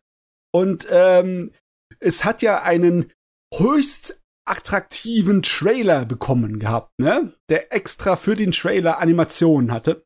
[0.55, 1.51] Und ähm,
[1.98, 3.12] es hat ja einen
[3.52, 7.32] höchst attraktiven Trailer bekommen gehabt, ne?
[7.48, 10.05] Der extra für den Trailer Animationen hatte.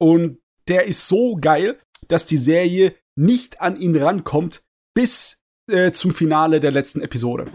[0.00, 1.78] Und der ist so geil.
[2.08, 4.62] dass die Serie nicht an ihn rankommt
[4.94, 5.38] bis
[5.70, 7.46] äh, zum Finale der letzten Episode.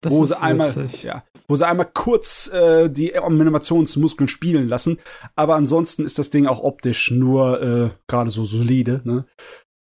[0.00, 4.98] Das wo sie einmal, ja, wo sie einmal kurz äh, die Animationsmuskeln spielen lassen,
[5.34, 9.00] aber ansonsten ist das Ding auch optisch nur äh, gerade so solide.
[9.04, 9.24] Ne?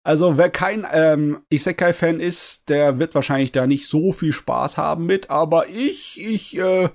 [0.06, 5.04] Also wer kein ähm, Isekai-Fan ist, der wird wahrscheinlich da nicht so viel Spaß haben
[5.04, 6.90] mit, aber ich, ich äh,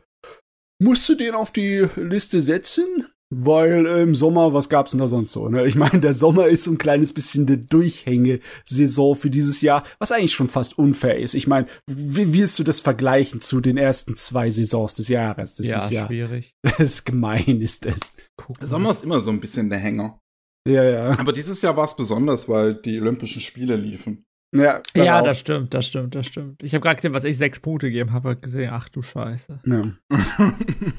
[0.82, 5.34] musste den auf die Liste setzen, weil äh, im Sommer, was gab's denn da sonst
[5.34, 5.50] so?
[5.50, 5.66] Ne?
[5.66, 10.14] Ich meine, der Sommer ist so ein kleines bisschen eine Durchhängesaison für dieses Jahr, was
[10.14, 11.34] eigentlich schon fast unfair ist.
[11.34, 15.58] Ich meine, wie willst du das vergleichen zu den ersten zwei Saisons des Jahres?
[15.58, 16.54] Das ja, ist ja schwierig.
[16.64, 18.14] Das ist gemein, ist das.
[18.62, 20.21] Der Sommer ist immer so ein bisschen der Hänger.
[20.68, 21.12] Ja, ja.
[21.18, 24.26] Aber dieses Jahr war es besonders, weil die Olympischen Spiele liefen.
[24.54, 26.62] Ja, ja das stimmt, das stimmt, das stimmt.
[26.62, 29.62] Ich habe gerade gesehen, was ich sechs Punkte gegeben habe, gesehen, ach du Scheiße.
[29.66, 29.92] Ja.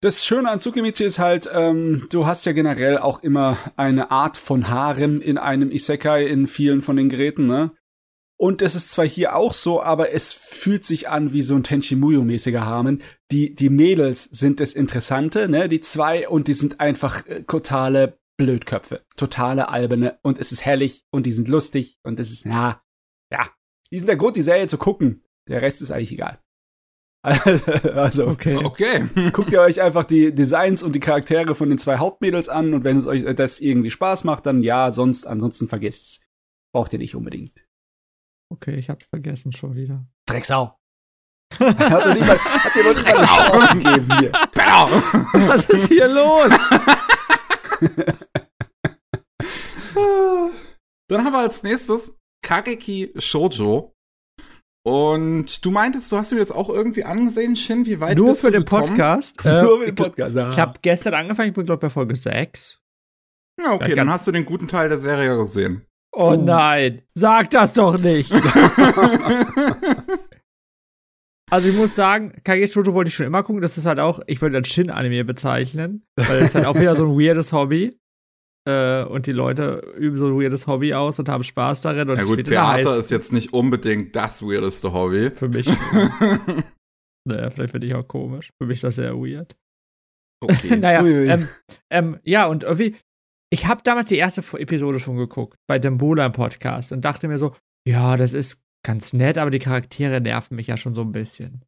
[0.00, 4.36] das Schöne an Tsukimichi ist halt, ähm, du hast ja generell auch immer eine Art
[4.36, 7.70] von Harem in einem Isekai in vielen von den Geräten, ne?
[8.36, 11.62] Und es ist zwar hier auch so, aber es fühlt sich an wie so ein
[11.62, 13.00] Tenchimuyo-mäßiger Harem.
[13.30, 15.68] Die, die Mädels sind das Interessante, ne?
[15.68, 19.04] Die zwei, und die sind einfach äh, totale Blödköpfe.
[19.16, 20.18] Totale alberne.
[20.22, 22.82] Und es ist herrlich und die sind lustig und es ist, ja,
[23.30, 23.50] ja.
[23.92, 25.22] Die sind der Grund, die Serie zu gucken.
[25.46, 26.40] Der Rest ist eigentlich egal.
[27.22, 28.56] also, okay.
[28.64, 29.08] okay.
[29.32, 32.82] guckt ihr euch einfach die Designs und die Charaktere von den zwei Hauptmädels an und
[32.82, 36.20] wenn es euch das irgendwie Spaß macht, dann ja, sonst, ansonsten vergesst's.
[36.72, 37.66] Braucht ihr nicht unbedingt.
[38.48, 40.06] Okay, ich hab's vergessen schon wieder.
[40.24, 40.78] Drecksau.
[41.58, 44.32] hat dir niemand, hat dir niemand eine Chance gegeben hier.
[45.32, 46.52] Was ist hier los?
[51.08, 53.94] Dann haben wir als nächstes Kageki Shoujo.
[54.86, 58.50] Und du meintest, du hast mir das auch irgendwie angesehen, Shin, wie weit Nur für
[58.50, 59.44] den Podcast.
[59.44, 60.48] Äh, Nur für den Podcast, ja.
[60.48, 62.80] Ich habe gestern angefangen, ich bin, glaube ich, bei Folge 6.
[63.62, 65.84] Ja, okay, ja, dann hast du den guten Teil der Serie gesehen.
[66.12, 68.32] Oh, oh nein, sag das doch nicht.
[71.50, 73.60] also ich muss sagen, Kage Shoujo wollte ich schon immer gucken.
[73.60, 77.04] Das ist halt auch, ich würde als Shin-Anime bezeichnen, weil es halt auch wieder so
[77.04, 77.94] ein weirdes Hobby
[78.70, 82.08] äh, und die Leute üben so ein weirdes Hobby aus und haben Spaß darin.
[82.08, 85.30] Und ja gut, Theater ist jetzt nicht unbedingt das weirdeste Hobby.
[85.30, 85.66] Für mich.
[87.28, 88.50] naja, vielleicht finde ich auch komisch.
[88.60, 89.56] Für mich ist das sehr weird.
[90.42, 90.76] Okay.
[90.78, 91.48] naja, ähm,
[91.90, 92.96] ähm, ja, und irgendwie,
[93.52, 97.38] ich habe damals die erste Episode schon geguckt bei dem im Podcast und dachte mir
[97.38, 97.54] so,
[97.86, 101.64] ja, das ist ganz nett, aber die Charaktere nerven mich ja schon so ein bisschen.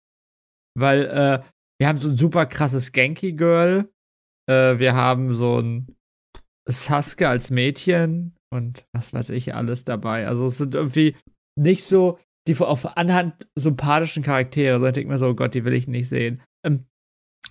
[0.79, 1.43] Weil äh,
[1.79, 3.91] wir haben so ein super krasses Genki Girl,
[4.49, 5.97] äh, wir haben so ein
[6.67, 10.27] Sasuke als Mädchen und was weiß ich alles dabei.
[10.27, 11.17] Also es sind irgendwie
[11.57, 12.19] nicht so
[12.49, 16.09] die auf anhand sympathischen Charaktere, sondern ich mir so, oh Gott, die will ich nicht
[16.09, 16.43] sehen.
[16.65, 16.87] Ähm,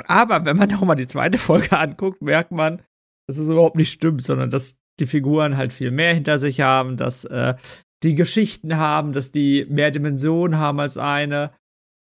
[0.06, 2.82] aber wenn man noch mal die zweite Folge anguckt, merkt man,
[3.28, 6.98] dass es überhaupt nicht stimmt, sondern dass die Figuren halt viel mehr hinter sich haben,
[6.98, 7.56] dass äh,
[8.04, 11.54] die Geschichten haben, dass die mehr Dimensionen haben als eine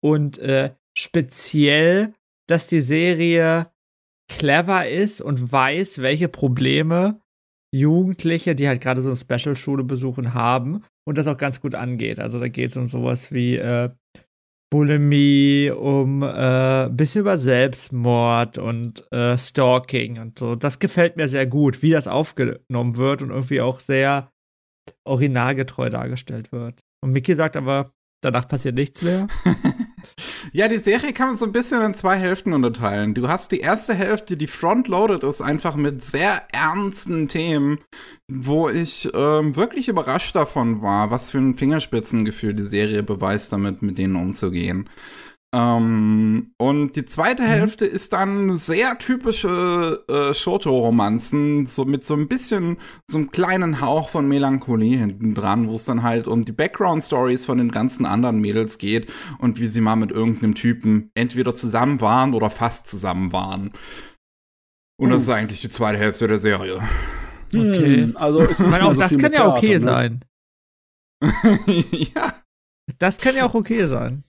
[0.03, 2.13] und äh, speziell,
[2.47, 3.70] dass die Serie
[4.31, 7.19] clever ist und weiß, welche Probleme
[7.73, 12.19] Jugendliche, die halt gerade so eine Special-Schule besuchen, haben und das auch ganz gut angeht.
[12.19, 13.89] Also da geht es um sowas wie äh,
[14.69, 20.55] Bulimie, um äh, bisschen über Selbstmord und äh, Stalking und so.
[20.55, 24.31] Das gefällt mir sehr gut, wie das aufgenommen wird und irgendwie auch sehr
[25.05, 26.79] originalgetreu dargestellt wird.
[27.03, 29.27] Und Mickey sagt aber, danach passiert nichts mehr.
[30.53, 33.13] ja, die Serie kann man so ein bisschen in zwei Hälften unterteilen.
[33.13, 37.79] Du hast die erste Hälfte, die frontloaded ist, einfach mit sehr ernsten Themen,
[38.27, 43.81] wo ich ähm, wirklich überrascht davon war, was für ein Fingerspitzengefühl die Serie beweist, damit
[43.81, 44.89] mit denen umzugehen.
[45.53, 47.47] Ähm, und die zweite mhm.
[47.47, 52.77] Hälfte ist dann sehr typische äh, Shoto-Romanzen, so mit so ein bisschen,
[53.09, 57.45] so einem kleinen Hauch von Melancholie hinten dran, wo es dann halt um die Background-Stories
[57.45, 61.99] von den ganzen anderen Mädels geht und wie sie mal mit irgendeinem Typen entweder zusammen
[61.99, 63.73] waren oder fast zusammen waren.
[64.97, 65.13] Und mhm.
[65.13, 66.81] das ist eigentlich die zweite Hälfte der Serie.
[67.49, 68.03] Okay.
[68.03, 69.79] Hm, also ist meine, auch so das kann ja okay ne?
[69.81, 70.25] sein.
[71.91, 72.35] ja.
[72.99, 74.23] Das kann ja auch okay sein.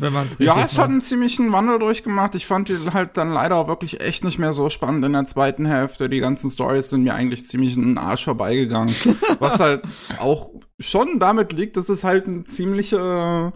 [0.00, 2.34] Wenn man's ja, es hat einen ziemlichen Wandel durchgemacht.
[2.34, 5.26] Ich fand die halt dann leider auch wirklich echt nicht mehr so spannend in der
[5.26, 6.08] zweiten Hälfte.
[6.08, 8.94] Die ganzen Stories sind mir eigentlich ziemlich in den Arsch vorbeigegangen.
[9.38, 9.82] was halt
[10.18, 13.52] auch schon damit liegt, dass es halt ein ziemlicher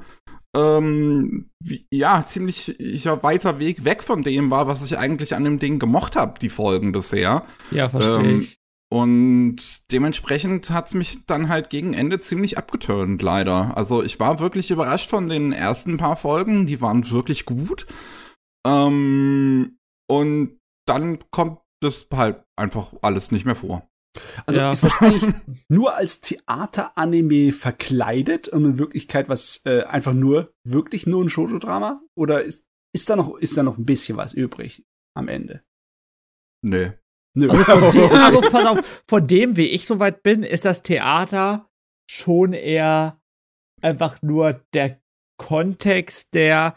[0.55, 1.51] ähm,
[1.91, 5.79] ja, ziemlich ja, weiter Weg weg von dem war, was ich eigentlich an dem Ding
[5.79, 7.45] gemocht habe, die Folgen bisher.
[7.71, 8.59] Ja, verstehe ähm, ich.
[8.93, 13.77] Und dementsprechend hat's mich dann halt gegen Ende ziemlich abgeturnt, leider.
[13.77, 17.87] Also ich war wirklich überrascht von den ersten paar Folgen, die waren wirklich gut.
[18.67, 23.89] Ähm, und dann kommt das halt einfach alles nicht mehr vor.
[24.47, 24.73] Also ja.
[24.73, 25.35] ist das eigentlich
[25.69, 32.03] nur als Theateranime verkleidet und in Wirklichkeit was äh, einfach nur, wirklich nur ein Shoujo-Drama?
[32.17, 32.65] Oder ist,
[32.95, 34.85] ist, da noch, ist da noch ein bisschen was übrig
[35.17, 35.65] am Ende?
[36.63, 36.93] Nö.
[37.37, 37.49] Nö.
[37.49, 41.69] Also dem, also pass auf, von dem, wie ich soweit bin, ist das Theater
[42.11, 43.21] schon eher
[43.81, 45.01] einfach nur der
[45.39, 46.77] Kontext, der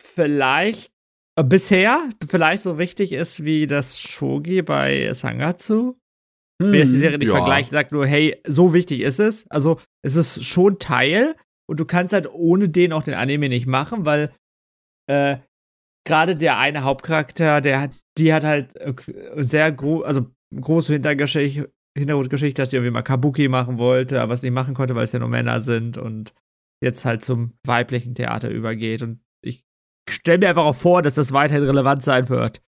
[0.00, 0.90] vielleicht
[1.38, 5.96] äh, bisher vielleicht so wichtig ist wie das Shogi bei Sangatsu.
[6.62, 7.36] Hm, Wer das die Serie nicht ja.
[7.36, 9.48] vergleicht, sagt nur, hey, so wichtig ist es.
[9.50, 11.36] Also es ist schon Teil
[11.68, 14.32] und du kannst halt ohne den auch den Anime nicht machen, weil
[15.08, 15.38] äh,
[16.06, 18.94] gerade der eine Hauptcharakter, der hat, die hat halt äh,
[19.42, 24.42] sehr gro also große Hintergeschichte, Hintergrundgeschichte, dass sie irgendwie mal Kabuki machen wollte, aber es
[24.42, 26.34] nicht machen konnte, weil es ja nur Männer sind und
[26.82, 29.02] jetzt halt zum weiblichen Theater übergeht.
[29.02, 29.64] Und ich
[30.08, 32.62] stelle mir einfach auch vor, dass das weiterhin relevant sein wird.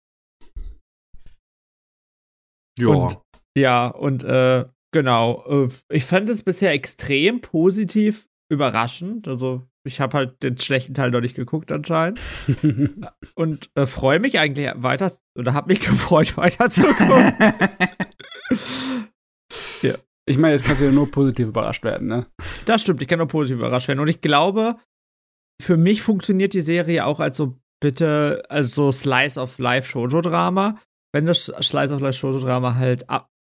[2.78, 2.88] Ja.
[2.88, 3.20] Und,
[3.58, 5.44] ja, und äh, genau.
[5.48, 9.28] Äh, ich fand es bisher extrem positiv überraschend.
[9.28, 12.20] Also ich habe halt den schlechten Teil noch nicht geguckt anscheinend.
[13.36, 17.34] und äh, freue mich eigentlich weiter, oder habe mich gefreut, weiter zu gucken.
[19.82, 19.96] ja.
[20.28, 22.26] Ich meine, jetzt kannst du ja nur positiv überrascht werden, ne?
[22.66, 24.00] Das stimmt, ich kann nur positiv überrascht werden.
[24.00, 24.78] Und ich glaube,
[25.62, 30.80] für mich funktioniert die Serie auch als so bitte, als so Slice of Life Shoujo-Drama,
[31.14, 33.06] wenn das Slice of Life Shoujo-Drama halt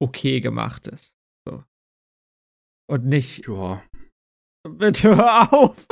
[0.01, 1.17] okay gemacht ist.
[1.45, 1.65] So.
[2.89, 3.49] Und nicht.
[3.49, 3.83] Ja.
[4.69, 5.87] Bitte hör auf!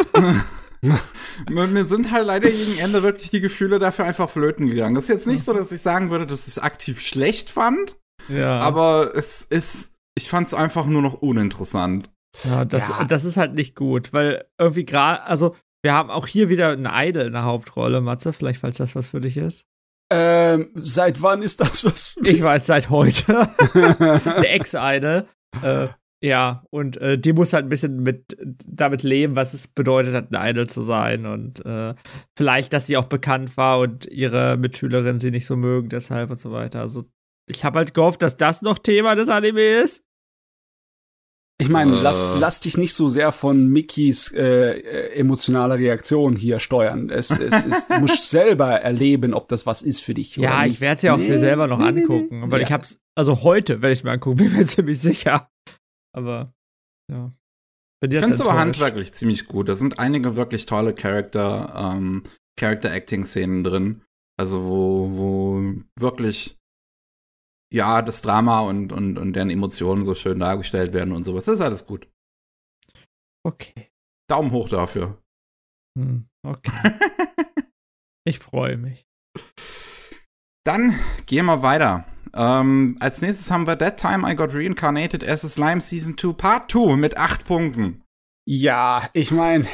[1.49, 4.95] Mir sind halt leider gegen Ende wirklich die Gefühle dafür einfach flöten gegangen.
[4.95, 7.97] Das ist jetzt nicht so, dass ich sagen würde, dass ich es aktiv schlecht fand.
[8.29, 8.61] Ja.
[8.61, 12.11] Aber es ist, ich fand es einfach nur noch uninteressant.
[12.45, 13.05] Ja, das, ja.
[13.05, 16.89] das ist halt nicht gut, weil irgendwie gerade, also wir haben auch hier wieder einen
[16.91, 19.65] Idol in der Hauptrolle, Matze, vielleicht falls das was für dich ist.
[20.11, 22.09] Ähm, seit wann ist das was?
[22.09, 23.49] Für Ich weiß, seit heute.
[23.75, 25.27] Der Ex-Idol.
[25.63, 25.89] Äh,
[26.21, 30.35] ja, und äh, die muss halt ein bisschen mit damit leben, was es bedeutet hat,
[30.35, 31.27] ein Idol zu sein.
[31.27, 31.95] Und äh,
[32.37, 36.41] vielleicht, dass sie auch bekannt war und ihre Mitschülerinnen sie nicht so mögen, deshalb und
[36.41, 36.81] so weiter.
[36.81, 37.05] Also
[37.47, 40.05] ich habe halt gehofft, dass das noch Thema des Anime ist.
[41.61, 42.03] Ich meine, äh.
[42.03, 47.11] lass, lass dich nicht so sehr von Mickeys äh, äh emotionaler Reaktion hier steuern.
[47.11, 50.37] Es, es, es du musst selber erleben, ob das was ist für dich.
[50.37, 52.41] Ja, ich werde es ja auch nee, selber noch nee, angucken.
[52.41, 52.67] Nee, weil ja.
[52.67, 55.51] ich hab's, also heute werde ich es mir angucken, bin mir ziemlich sicher.
[56.15, 56.53] Aber
[57.11, 57.33] ja.
[58.01, 59.69] Ich finde es aber handwerklich ziemlich gut.
[59.69, 62.23] Da sind einige wirklich tolle Character, ähm,
[62.57, 64.05] Character-Acting-Szenen drin.
[64.39, 66.59] Also wo, wo wirklich
[67.73, 71.45] ja, das Drama und, und, und deren Emotionen so schön dargestellt werden und sowas.
[71.45, 72.09] Das ist alles gut.
[73.45, 73.91] Okay.
[74.29, 75.23] Daumen hoch dafür.
[75.99, 76.99] Hm, okay.
[78.25, 79.07] ich freue mich.
[80.65, 82.05] Dann gehen wir weiter.
[82.35, 86.33] Ähm, als nächstes haben wir That Time I Got Reincarnated as a Slime Season 2
[86.33, 88.03] Part 2 mit 8 Punkten.
[88.47, 89.67] Ja, ich meine,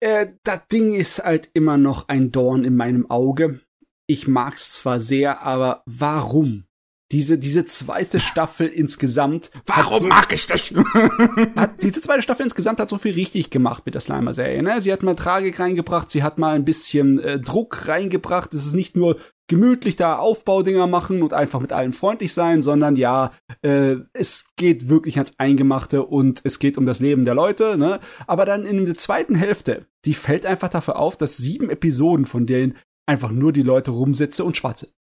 [0.00, 3.60] äh, das Ding ist halt immer noch ein Dorn in meinem Auge.
[4.06, 6.64] Ich mag's zwar sehr, aber warum?
[7.12, 9.50] diese, diese zweite Staffel insgesamt.
[9.66, 10.74] Warum so, mag ich dich?
[11.56, 14.62] hat, diese zweite Staffel insgesamt hat so viel richtig gemacht mit der Slimer-Serie.
[14.62, 14.80] Ne?
[14.80, 18.54] Sie hat mal Tragik reingebracht, sie hat mal ein bisschen äh, Druck reingebracht.
[18.54, 19.18] Es ist nicht nur
[19.52, 24.88] gemütlich da Aufbaudinger machen und einfach mit allen freundlich sein, sondern ja, äh, es geht
[24.88, 27.76] wirklich ans Eingemachte und es geht um das Leben der Leute.
[27.76, 28.00] Ne?
[28.26, 32.46] Aber dann in der zweiten Hälfte, die fällt einfach dafür auf, dass sieben Episoden von
[32.46, 34.94] denen einfach nur die Leute rumsitze und schwatze.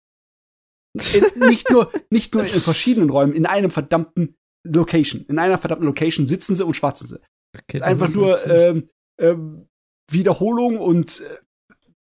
[1.15, 4.35] In, nicht nur, nicht nur in verschiedenen Räumen, in einem verdammten
[4.67, 5.25] Location.
[5.29, 7.21] In einer verdammten Location sitzen sie und schwatzen sie.
[7.57, 8.89] Okay, ist einfach ist nur ähm,
[9.21, 9.69] ähm,
[10.11, 11.37] Wiederholung und äh,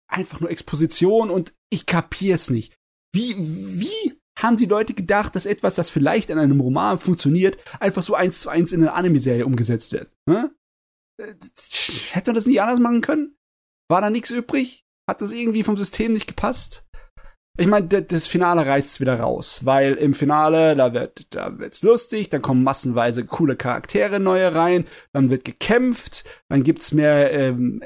[0.07, 2.75] einfach nur Exposition und ich kapier's nicht.
[3.15, 8.03] Wie, wie haben die Leute gedacht, dass etwas, das vielleicht in einem Roman funktioniert, einfach
[8.03, 10.11] so eins zu eins in eine Anime-Serie umgesetzt wird?
[10.29, 10.51] Hm?
[12.13, 13.37] Hätte man das nicht anders machen können?
[13.91, 14.85] War da nichts übrig?
[15.09, 16.85] Hat das irgendwie vom System nicht gepasst?
[17.59, 21.83] Ich meine, das Finale reißt es wieder raus, weil im Finale, da wird, da wird's
[21.83, 27.83] lustig, dann kommen massenweise coole Charaktere neue rein, dann wird gekämpft, dann gibt's mehr, ähm,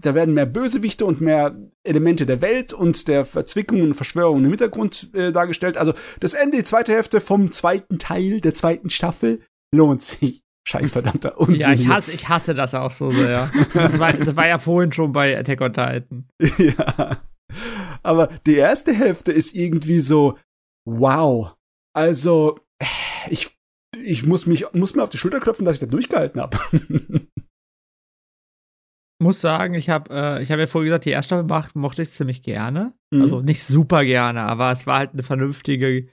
[0.00, 4.50] da werden mehr Bösewichte und mehr Elemente der Welt und der Verzwickungen und Verschwörungen im
[4.50, 5.76] Hintergrund äh, dargestellt.
[5.76, 9.42] Also das Ende, die zweite Hälfte vom zweiten Teil der zweiten Staffel
[9.74, 10.42] lohnt sich.
[10.66, 11.56] Scheiß verdammter Unsinn.
[11.60, 13.50] Ja, ich hasse, ich hasse das auch so sehr.
[13.72, 16.28] Das war, das war ja vorhin schon bei Attack on Titan.
[16.58, 17.18] ja.
[18.02, 20.38] Aber die erste Hälfte ist irgendwie so,
[20.84, 21.56] wow.
[21.92, 22.60] Also,
[23.28, 23.56] ich,
[23.96, 26.58] ich muss mich, muss mir auf die Schulter klopfen, dass ich da durchgehalten habe.
[29.20, 32.10] muss sagen, ich habe äh, ich hab ja vorher gesagt, die erste Staffel mochte ich
[32.10, 32.94] ziemlich gerne.
[33.10, 33.22] Mhm.
[33.22, 36.08] Also nicht super gerne, aber es war halt eine vernünftige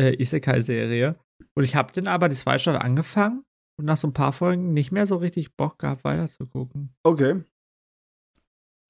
[0.00, 1.16] äh, Isekai-Serie.
[1.54, 3.44] Und ich habe den aber die zweite Staffel angefangen
[3.78, 6.94] und nach so ein paar Folgen nicht mehr so richtig Bock gehabt, weiterzugucken.
[7.02, 7.42] Okay.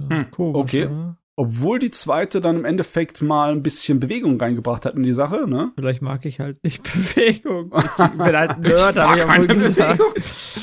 [0.02, 0.30] Hm.
[0.30, 0.86] Komisch, okay.
[0.86, 1.18] Oder?
[1.42, 5.48] Obwohl die zweite dann im Endeffekt mal ein bisschen Bewegung reingebracht hat in die Sache,
[5.48, 5.72] ne?
[5.74, 7.72] Vielleicht mag ich halt nicht Bewegung.
[7.74, 10.12] Ich bin halt ein Nerd, habe ich auch Bewegung.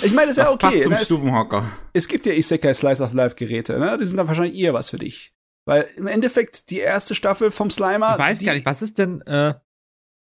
[0.02, 0.68] Ich meine, das ist ja okay.
[0.68, 1.00] Passt zum ne?
[1.00, 1.66] Stubenhocker.
[1.92, 3.98] Es, es gibt ja Isekai Slice of Life Geräte, ne?
[4.00, 5.34] Die sind dann wahrscheinlich eher was für dich.
[5.68, 8.14] Weil im Endeffekt die erste Staffel vom Slimer.
[8.14, 9.56] Ich weiß gar nicht, was ist denn äh,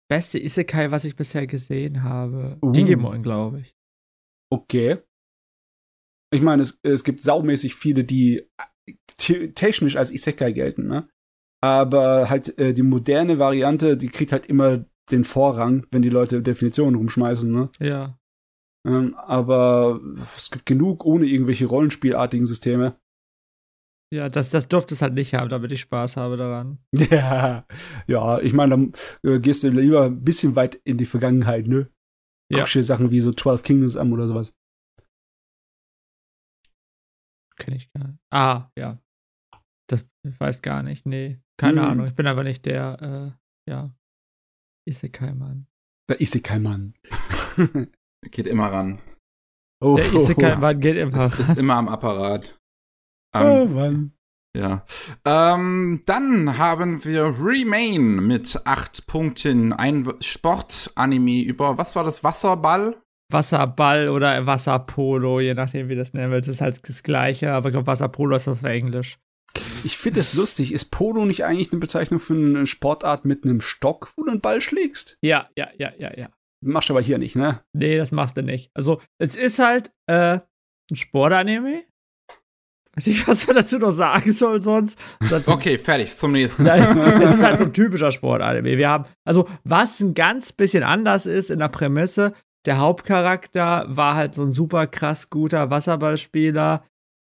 [0.09, 2.57] beste Isekai, was ich bisher gesehen habe?
[2.63, 2.71] Uh.
[2.71, 3.75] Digimon, glaube ich.
[4.49, 4.97] Okay.
[6.33, 8.49] Ich meine, es, es gibt saumäßig viele, die
[9.17, 11.07] technisch als Isekai gelten, ne?
[11.63, 16.41] Aber halt äh, die moderne Variante, die kriegt halt immer den Vorrang, wenn die Leute
[16.41, 17.69] Definitionen rumschmeißen, ne?
[17.79, 18.17] Ja.
[18.87, 22.95] Ähm, aber es gibt genug ohne irgendwelche Rollenspielartigen Systeme.
[24.13, 26.79] Ja, das, das durfte es halt nicht haben, damit ich Spaß habe daran.
[27.11, 27.65] Ja,
[28.07, 28.91] ja ich meine, dann
[29.23, 31.89] äh, gehst du lieber ein bisschen weit in die Vergangenheit, ne?
[32.51, 32.59] Ja.
[32.59, 34.53] Guckst dir Sachen wie so 12 Kingdoms an oder sowas.
[37.61, 38.19] Kenne ich gar nicht.
[38.31, 38.97] Ah, ja.
[39.87, 41.05] Das ich weiß gar nicht.
[41.05, 41.89] Nee, keine hm.
[41.89, 42.07] Ahnung.
[42.07, 43.35] Ich bin aber nicht der,
[43.67, 43.91] äh, ja,
[44.87, 45.67] Isekai-Mann.
[46.09, 46.93] Der Isekai-Mann.
[48.31, 48.99] geht immer ran.
[49.83, 51.31] Oh, der Isekai-Mann geht immer ran.
[51.31, 52.59] Ist, ist immer am Apparat.
[53.35, 54.13] Um, oh Mann.
[54.57, 54.85] Ja.
[55.23, 59.71] Ähm, dann haben wir Remain mit acht Punkten.
[59.71, 63.01] Ein Sportanime über, was war das, Wasserball?
[63.31, 67.73] Wasserball oder Wasserpolo, je nachdem, wie das nennen willst, ist halt das Gleiche, aber ich
[67.73, 69.17] glaube, Wasserpolo ist auf Englisch.
[69.83, 70.71] Ich finde es lustig.
[70.73, 74.41] Ist Polo nicht eigentlich eine Bezeichnung für eine Sportart mit einem Stock, wo du einen
[74.41, 75.17] Ball schlägst?
[75.21, 76.29] Ja, ja, ja, ja, ja.
[76.63, 77.61] Machst du aber hier nicht, ne?
[77.73, 78.69] Nee, das machst du nicht.
[78.75, 80.39] Also, es ist halt äh,
[80.91, 81.83] ein Sportanime.
[82.95, 84.99] Weiß nicht, was man dazu noch sagen soll sonst.
[85.47, 86.65] okay, fertig, zum nächsten.
[86.65, 88.77] Es ist halt so ein typischer Sportanime.
[88.77, 92.33] Wir haben, also, was ein ganz bisschen anders ist in der Prämisse,
[92.65, 96.83] der Hauptcharakter war halt so ein super krass guter Wasserballspieler,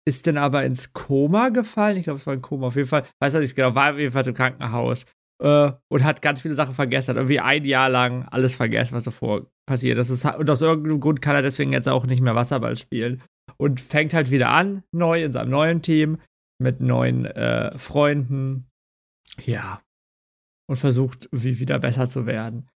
[0.05, 1.97] ist dann aber ins Koma gefallen.
[1.97, 3.03] Ich glaube, es war ein Koma auf jeden Fall.
[3.19, 5.05] Weiß ich nicht genau, war auf jeden Fall im Krankenhaus.
[5.41, 7.11] Äh, und hat ganz viele Sachen vergessen.
[7.11, 10.25] Hat irgendwie ein Jahr lang alles vergessen, was davor passiert ist.
[10.25, 13.21] Und aus irgendeinem Grund kann er deswegen jetzt auch nicht mehr Wasserball spielen.
[13.57, 16.19] Und fängt halt wieder an, neu in seinem neuen Team,
[16.59, 18.67] mit neuen äh, Freunden.
[19.43, 19.81] Ja.
[20.69, 22.67] Und versucht, wie wieder besser zu werden.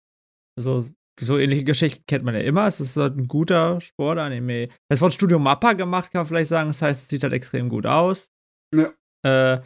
[0.59, 0.87] Also
[1.21, 2.67] so ähnliche Geschichten kennt man ja immer.
[2.67, 4.69] Es ist halt ein guter Sportanime.
[4.89, 6.71] Es von Studio Mappa gemacht, kann man vielleicht sagen.
[6.71, 8.31] Das heißt, es sieht halt extrem gut aus.
[8.75, 8.93] Ja.
[9.25, 9.63] Äh,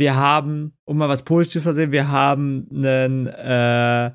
[0.00, 4.12] wir haben, um mal was Positives zu sehen, wir haben einen äh,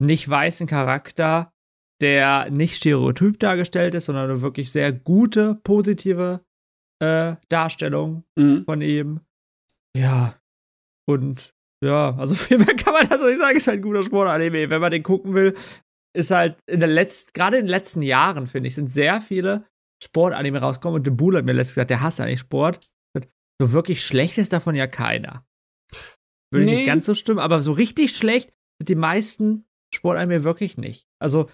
[0.00, 1.52] nicht weißen Charakter,
[2.00, 6.44] der nicht stereotyp dargestellt ist, sondern eine wirklich sehr gute, positive
[7.02, 8.64] äh, Darstellung mhm.
[8.64, 9.20] von ihm.
[9.96, 10.38] Ja.
[11.08, 13.56] Und ja, also viel mehr kann man dazu nicht sagen.
[13.56, 14.70] Ist halt ein guter Sportanime.
[14.70, 15.54] Wenn man den gucken will,
[16.14, 19.64] ist halt in der letzten, gerade in den letzten Jahren, finde ich, sind sehr viele
[20.02, 20.98] Sportanime rausgekommen.
[20.98, 22.80] Und The Bull hat mir letztens gesagt, der hasst eigentlich Sport.
[23.60, 25.44] So wirklich schlecht ist davon ja keiner.
[26.52, 26.76] Würde nee.
[26.76, 31.06] nicht ganz so stimmen, aber so richtig schlecht sind die meisten Sportanime wirklich nicht.
[31.20, 31.50] Also,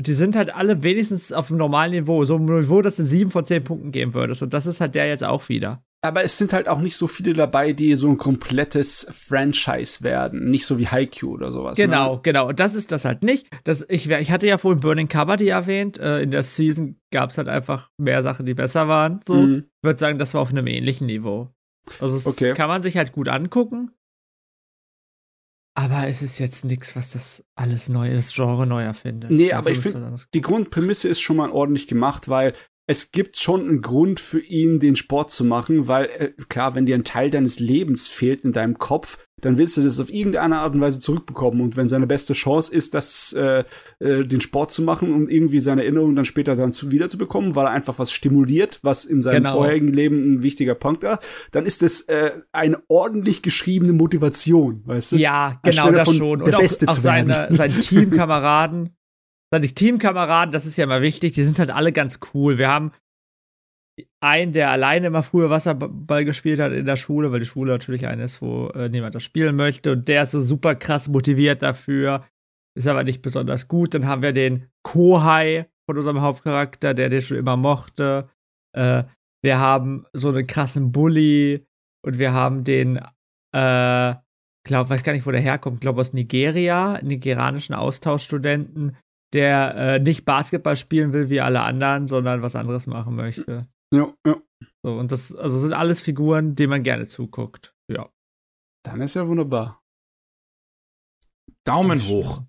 [0.00, 3.30] die sind halt alle wenigstens auf einem normalen Niveau, so einem Niveau, dass du sieben
[3.30, 4.42] von zehn Punkten geben würdest.
[4.42, 7.06] Und das ist halt der jetzt auch wieder aber es sind halt auch nicht so
[7.06, 10.50] viele dabei, die so ein komplettes Franchise werden.
[10.50, 11.76] Nicht so wie Haikyuu oder sowas.
[11.76, 12.20] Genau, ne?
[12.22, 12.48] genau.
[12.48, 13.48] Und das ist das halt nicht.
[13.64, 15.96] Das, ich, ich hatte ja vorhin Burning Kabaddi erwähnt.
[15.96, 19.20] Äh, in der Season gab es halt einfach mehr Sachen, die besser waren.
[19.24, 19.34] So.
[19.34, 19.64] Mhm.
[19.78, 21.48] Ich würde sagen, das war auf einem ähnlichen Niveau.
[22.00, 22.52] Also, das okay.
[22.52, 23.90] kann man sich halt gut angucken.
[25.74, 29.30] Aber es ist jetzt nichts, was das alles neu, das Genre neu erfindet.
[29.30, 32.52] Nee, aber ich finde, die Grundprämisse ist schon mal ordentlich gemacht, weil
[32.86, 36.84] es gibt schon einen Grund für ihn, den Sport zu machen, weil äh, klar, wenn
[36.84, 40.58] dir ein Teil deines Lebens fehlt in deinem Kopf, dann willst du das auf irgendeine
[40.58, 41.60] Art und Weise zurückbekommen.
[41.60, 43.64] Und wenn seine beste Chance ist, das, äh,
[44.00, 47.66] äh, den Sport zu machen und irgendwie seine Erinnerungen dann später dann zu, wiederzubekommen, weil
[47.66, 49.56] er einfach was stimuliert, was in seinem genau.
[49.56, 51.20] vorherigen Leben ein wichtiger Punkt war,
[51.52, 55.16] dann ist das äh, eine ordentlich geschriebene Motivation, weißt du?
[55.16, 56.44] Ja, genau das schon.
[56.44, 58.94] Der und Beste auch, auch seine, seine Teamkameraden
[59.54, 62.58] seine Teamkameraden, das ist ja immer wichtig, die sind halt alle ganz cool.
[62.58, 62.90] Wir haben
[64.20, 68.08] einen, der alleine immer früher Wasserball gespielt hat in der Schule, weil die Schule natürlich
[68.08, 69.92] eine ist, wo äh, niemand das spielen möchte.
[69.92, 72.24] Und der ist so super krass motiviert dafür,
[72.76, 73.94] ist aber nicht besonders gut.
[73.94, 78.28] Dann haben wir den Kohai von unserem Hauptcharakter, der den schon immer mochte.
[78.76, 79.04] Äh,
[79.44, 81.64] wir haben so einen krassen Bully
[82.04, 82.96] und wir haben den,
[83.54, 84.14] äh,
[84.66, 88.96] glaub, weiß gar nicht, wo der herkommt, glaube aus Nigeria, nigeranischen Austauschstudenten,
[89.34, 93.68] der äh, nicht Basketball spielen will wie alle anderen, sondern was anderes machen möchte.
[93.92, 94.40] Ja, ja.
[94.82, 97.74] So, und das also sind alles Figuren, denen man gerne zuguckt.
[97.90, 98.10] Ja.
[98.84, 99.82] Dann ist ja wunderbar.
[101.64, 102.42] Daumen hoch.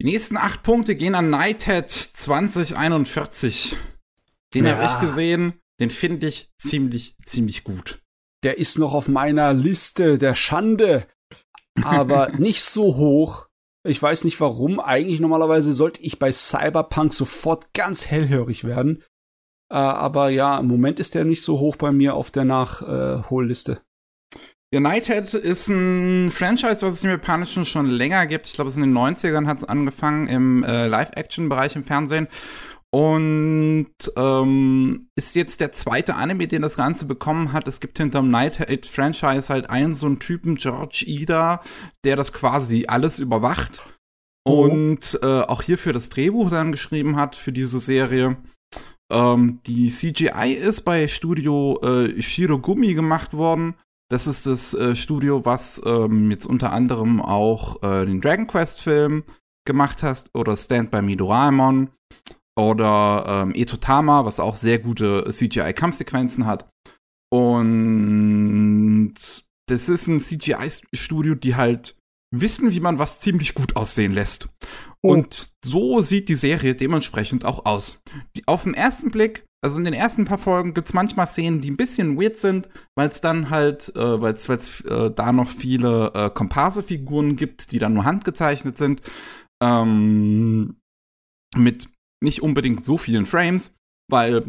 [0.00, 3.76] Die nächsten acht Punkte gehen an Nighthead 2041.
[4.54, 4.76] Den ja.
[4.76, 5.54] habe ich gesehen.
[5.80, 8.02] Den finde ich ziemlich, ziemlich gut.
[8.44, 11.06] Der ist noch auf meiner Liste der Schande,
[11.82, 13.48] aber nicht so hoch.
[13.84, 14.78] Ich weiß nicht warum.
[14.78, 19.02] Eigentlich normalerweise sollte ich bei Cyberpunk sofort ganz hellhörig werden.
[19.70, 23.80] Äh, aber ja, im Moment ist der nicht so hoch bei mir auf der Nachholliste.
[24.72, 28.46] Ja, Nighthead ist ein Franchise, was es im Japanischen schon länger gibt.
[28.46, 32.28] Ich glaube, es in den 90ern hat es angefangen im äh, Live-Action-Bereich im Fernsehen.
[32.94, 37.66] Und ähm, ist jetzt der zweite Anime, den das Ganze bekommen hat.
[37.66, 41.62] Es gibt hinterm Nighthead-Franchise halt einen so einen Typen, George Ida,
[42.04, 43.82] der das quasi alles überwacht.
[44.44, 44.64] Oh.
[44.64, 48.36] Und äh, auch hierfür das Drehbuch dann geschrieben hat für diese Serie.
[49.10, 53.74] Ähm, die CGI ist bei Studio äh, Shirogumi gemacht worden.
[54.10, 58.82] Das ist das äh, Studio, was ähm, jetzt unter anderem auch äh, den Dragon Quest
[58.82, 59.24] Film
[59.64, 61.88] gemacht hat oder Stand by Me Doraemon
[62.56, 66.68] oder ähm, Etotama, was auch sehr gute CGI-Kampfsequenzen hat.
[67.32, 69.14] Und
[69.68, 71.96] das ist ein CGI-Studio, die halt
[72.34, 74.48] wissen, wie man was ziemlich gut aussehen lässt.
[75.02, 75.12] Oh.
[75.12, 78.00] Und so sieht die Serie dementsprechend auch aus.
[78.36, 81.60] Die, auf den ersten Blick, also in den ersten paar Folgen gibt es manchmal Szenen,
[81.60, 84.48] die ein bisschen weird sind, weil es dann halt, äh, weil es
[84.82, 89.02] äh, da noch viele äh, Komparse-Figuren gibt, die dann nur handgezeichnet sind.
[89.62, 90.76] Ähm,
[91.54, 91.91] mit
[92.22, 93.74] nicht unbedingt so vielen Frames,
[94.08, 94.44] weil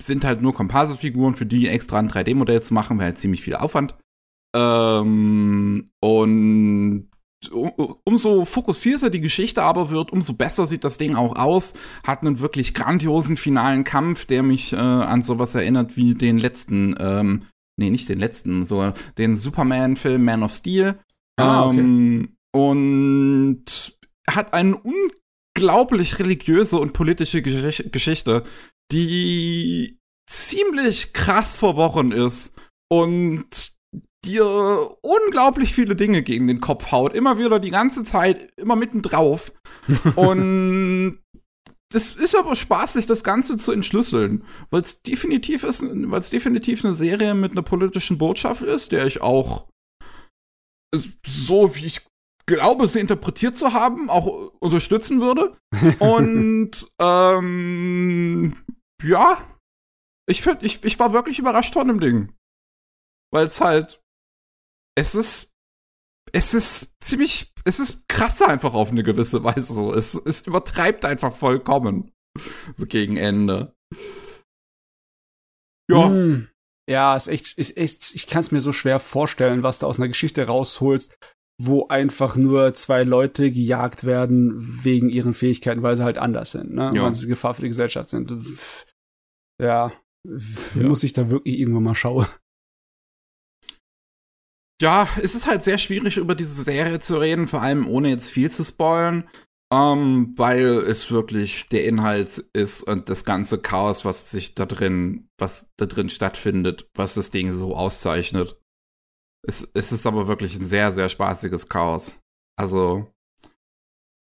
[0.00, 3.56] sind halt nur Komparse-Figuren, für die extra ein 3D-Modell zu machen, wäre halt ziemlich viel
[3.56, 3.94] Aufwand.
[4.54, 7.08] Ähm, und
[8.04, 11.74] umso fokussierter die Geschichte aber wird, umso besser sieht das Ding auch aus.
[12.04, 16.94] Hat einen wirklich grandiosen finalen Kampf, der mich äh, an sowas erinnert wie den letzten,
[16.98, 17.44] ähm,
[17.76, 20.98] nee, nicht den letzten, so den Superman-Film Man of Steel.
[21.36, 21.80] Ah, okay.
[21.80, 24.76] Ähm, und hat eine
[25.56, 28.44] unglaublich religiöse und politische Gesch Geschichte,
[28.90, 29.98] die
[30.28, 32.54] ziemlich krass vor Wochen ist
[32.90, 33.74] und
[34.24, 37.14] dir unglaublich viele Dinge gegen den Kopf haut.
[37.14, 39.52] Immer wieder die ganze Zeit, immer mittendrauf.
[40.14, 41.18] Und
[41.90, 46.84] das ist aber spaßig, das Ganze zu entschlüsseln, weil es definitiv ist, weil es definitiv
[46.84, 49.66] eine Serie mit einer politischen Botschaft ist, der ich auch
[51.26, 52.06] so wie ich
[52.46, 55.56] glaube, sie interpretiert zu haben, auch unterstützen würde.
[55.98, 58.54] Und ähm,
[59.02, 59.38] ja,
[60.28, 62.34] ich finde, ich, ich war wirklich überrascht von dem Ding.
[63.32, 64.02] Weil es halt
[64.94, 65.54] es ist,
[66.32, 69.92] es ist ziemlich, es ist krass einfach auf eine gewisse Weise so.
[69.92, 72.12] Es, es übertreibt einfach vollkommen.
[72.74, 73.74] So gegen Ende.
[75.90, 76.08] Ja.
[76.08, 76.48] Mm,
[76.88, 79.98] ja, ist echt, ist echt, ich kann es mir so schwer vorstellen, was du aus
[79.98, 81.16] einer Geschichte rausholst,
[81.60, 86.74] wo einfach nur zwei Leute gejagt werden wegen ihren Fähigkeiten, weil sie halt anders sind,
[86.74, 86.90] ne?
[86.94, 87.04] Ja.
[87.04, 88.32] Weil sie Gefahr für die Gesellschaft sind.
[89.60, 89.92] Ja,
[90.74, 90.82] ja.
[90.82, 92.26] muss ich da wirklich irgendwann mal schauen
[94.82, 98.30] ja, es ist halt sehr schwierig, über diese Serie zu reden, vor allem ohne jetzt
[98.30, 99.28] viel zu spoilern,
[99.72, 105.28] ähm, weil es wirklich der Inhalt ist und das ganze Chaos, was sich da drin,
[105.38, 108.60] was da drin stattfindet, was das Ding so auszeichnet.
[109.46, 112.18] Es, es ist aber wirklich ein sehr, sehr spaßiges Chaos.
[112.56, 113.12] Also,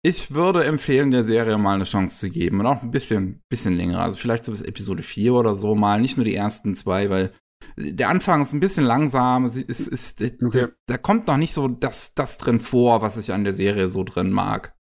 [0.03, 3.77] ich würde empfehlen, der Serie mal eine Chance zu geben und auch ein bisschen, bisschen
[3.77, 4.01] länger.
[4.01, 7.35] Also vielleicht so bis Episode 4 oder so mal, nicht nur die ersten zwei, weil
[7.77, 9.45] der Anfang ist ein bisschen langsam.
[9.45, 10.69] Es ist, ist, okay.
[10.69, 13.89] da, da, kommt noch nicht so das, das drin vor, was ich an der Serie
[13.89, 14.75] so drin mag.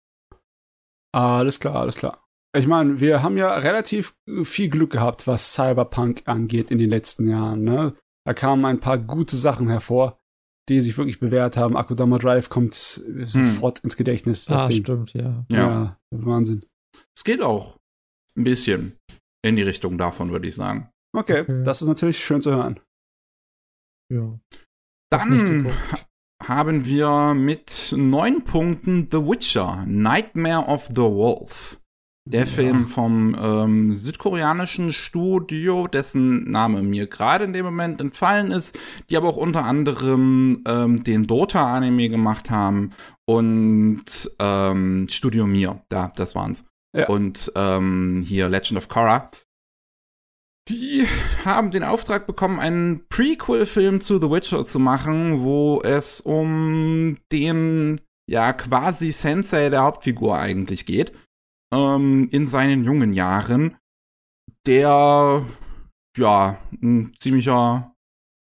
[1.12, 2.24] Alles klar, alles klar.
[2.56, 7.28] Ich meine, wir haben ja relativ viel Glück gehabt, was Cyberpunk angeht in den letzten
[7.28, 7.62] Jahren.
[7.62, 7.94] Ne?
[8.24, 10.17] Da kamen ein paar gute Sachen hervor,
[10.68, 11.76] die sich wirklich bewährt haben.
[11.76, 13.84] Akudama Drive kommt sofort hm.
[13.84, 14.44] ins Gedächtnis.
[14.44, 14.82] Das ah, Ding.
[14.82, 15.44] stimmt, ja.
[15.50, 15.58] ja.
[15.58, 16.64] Ja, Wahnsinn.
[17.16, 17.76] Es geht auch
[18.36, 18.96] ein bisschen
[19.44, 20.90] in die Richtung davon, würde ich sagen.
[21.16, 22.80] Okay, okay, das ist natürlich schön zu hören.
[24.12, 24.38] Ja.
[25.10, 25.72] Dann
[26.42, 31.80] haben wir mit neun Punkten The Witcher, Nightmare of the Wolf.
[32.30, 32.46] Der ja.
[32.46, 39.16] Film vom ähm, südkoreanischen Studio, dessen Name mir gerade in dem Moment entfallen ist, die
[39.16, 42.90] aber auch unter anderem ähm, den Dota-Anime gemacht haben
[43.24, 46.66] und ähm, Studio Mir, da, das waren's.
[46.94, 47.08] Ja.
[47.08, 49.30] Und ähm, hier Legend of Korra.
[50.68, 51.06] Die
[51.46, 58.02] haben den Auftrag bekommen, einen Prequel-Film zu The Witcher zu machen, wo es um den,
[58.28, 61.12] ja, quasi Sensei der Hauptfigur eigentlich geht.
[61.72, 63.76] Ähm, in seinen jungen Jahren.
[64.66, 65.46] Der,
[66.16, 67.94] ja, ein ziemlicher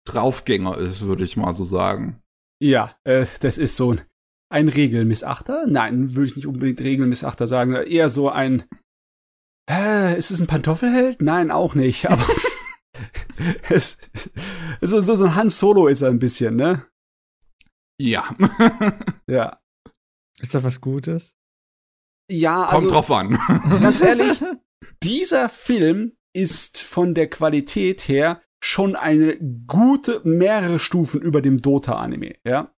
[0.06, 2.20] Draufgänger ist, würde ich mal so sagen.
[2.62, 4.02] Ja, äh, das ist so ein
[4.54, 5.66] ein Regelmissachter.
[5.66, 7.74] Nein, würde ich nicht unbedingt Regelmissachter sagen.
[7.74, 8.64] Eher so ein.
[9.68, 11.20] Äh, ist es ein Pantoffelheld?
[11.20, 12.06] Nein, auch nicht.
[12.10, 12.24] Aber
[13.68, 13.98] es,
[14.80, 16.86] so, so, so ein Han Solo ist er ein bisschen, ne?
[18.00, 18.36] Ja.
[19.26, 19.60] ja.
[20.38, 21.36] Ist das was Gutes?
[22.30, 22.78] Ja, also.
[22.78, 23.38] Kommt drauf an.
[23.82, 24.42] Ganz ehrlich,
[25.02, 29.36] dieser Film ist von der Qualität her schon eine
[29.66, 32.74] gute mehrere Stufen über dem Dota-Anime, ja.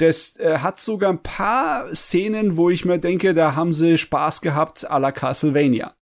[0.00, 4.40] Das äh, hat sogar ein paar Szenen, wo ich mir denke, da haben sie Spaß
[4.40, 5.94] gehabt à la Castlevania.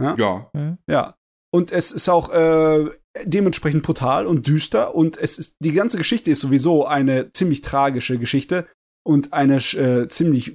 [0.00, 0.16] Ja.
[0.16, 0.76] Ja.
[0.88, 1.16] ja.
[1.54, 2.90] Und es ist auch äh,
[3.24, 8.18] dementsprechend brutal und düster und es ist die ganze Geschichte ist sowieso eine ziemlich tragische
[8.18, 8.66] Geschichte
[9.04, 10.54] und eine äh, ziemlich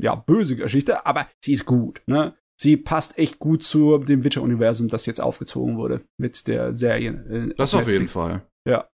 [0.00, 2.36] ja böse Geschichte, aber sie ist gut, ne?
[2.60, 7.12] Sie passt echt gut zu dem Witcher-Universum, das jetzt aufgezogen wurde mit der Serie.
[7.50, 8.42] Äh, das auf jeden Fall.
[8.66, 8.88] Ja.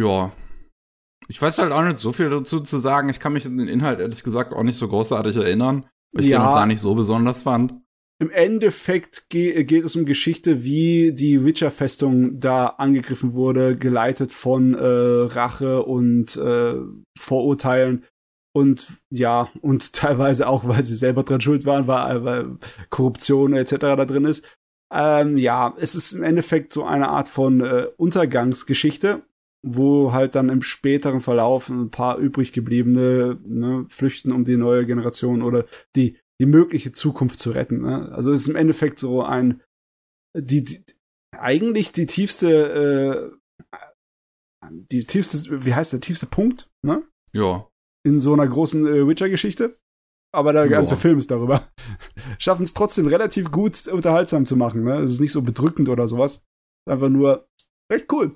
[0.00, 0.32] Ja.
[1.28, 3.10] Ich weiß halt auch nicht so viel dazu zu sagen.
[3.10, 6.30] Ich kann mich an den Inhalt ehrlich gesagt auch nicht so großartig erinnern, weil ich
[6.30, 6.38] ja.
[6.38, 7.74] den auch gar nicht so besonders fand.
[8.18, 14.74] Im Endeffekt ge geht es um Geschichte, wie die Witcher-Festung da angegriffen wurde, geleitet von
[14.74, 16.76] äh, Rache und äh,
[17.18, 18.04] Vorurteilen
[18.54, 22.58] und ja, und teilweise auch, weil sie selber dran schuld waren, weil, weil
[22.90, 23.76] Korruption etc.
[23.78, 24.44] da drin ist.
[24.92, 29.22] Ähm, ja, es ist im Endeffekt so eine Art von äh, Untergangsgeschichte,
[29.64, 34.84] wo halt dann im späteren Verlauf ein paar übrig gebliebene ne, flüchten, um die neue
[34.84, 35.64] Generation oder
[35.96, 37.82] die die mögliche Zukunft zu retten.
[37.82, 38.10] Ne?
[38.10, 39.62] Also es ist im Endeffekt so ein
[40.36, 40.84] die, die
[41.38, 47.02] eigentlich die tiefste äh, die tiefste wie heißt der tiefste Punkt, ne?
[47.32, 47.68] Ja.
[48.04, 49.78] In so einer großen äh, Witcher-Geschichte.
[50.34, 51.68] Aber der ganze Film ist darüber.
[52.38, 54.82] Schaffen es trotzdem relativ gut unterhaltsam zu machen.
[54.84, 55.00] Ne?
[55.00, 56.42] Es ist nicht so bedrückend oder sowas.
[56.88, 57.46] Einfach nur
[57.92, 58.34] recht cool.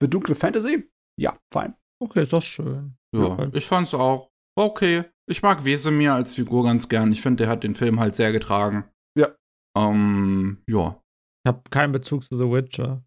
[0.00, 0.88] Für dunkle Fantasy?
[1.18, 1.74] Ja, fein.
[2.00, 2.96] Okay, ist doch schön.
[3.14, 5.04] Ja, ja ich fand's auch okay.
[5.28, 7.12] Ich mag Wesemir als Figur ganz gern.
[7.12, 8.84] Ich finde, der hat den Film halt sehr getragen.
[9.18, 9.34] Ja.
[9.76, 11.02] Ähm, ja.
[11.44, 13.04] Ich habe keinen Bezug zu The Witcher.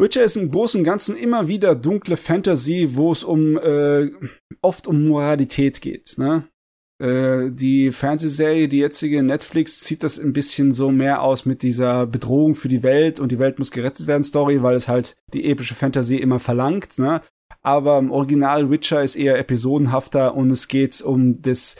[0.00, 4.10] Witcher ist im Großen und Ganzen immer wieder dunkle Fantasy, wo es um äh,
[4.62, 6.14] oft um Moralität geht.
[6.18, 6.48] Ne?
[7.02, 12.06] Äh, die Fernsehserie, die jetzige Netflix, zieht das ein bisschen so mehr aus mit dieser
[12.06, 15.50] Bedrohung für die Welt und die Welt muss gerettet werden Story, weil es halt die
[15.50, 16.98] epische Fantasy immer verlangt.
[16.98, 17.20] Ne?
[17.62, 21.76] aber im Original Witcher ist eher episodenhafter und es geht um das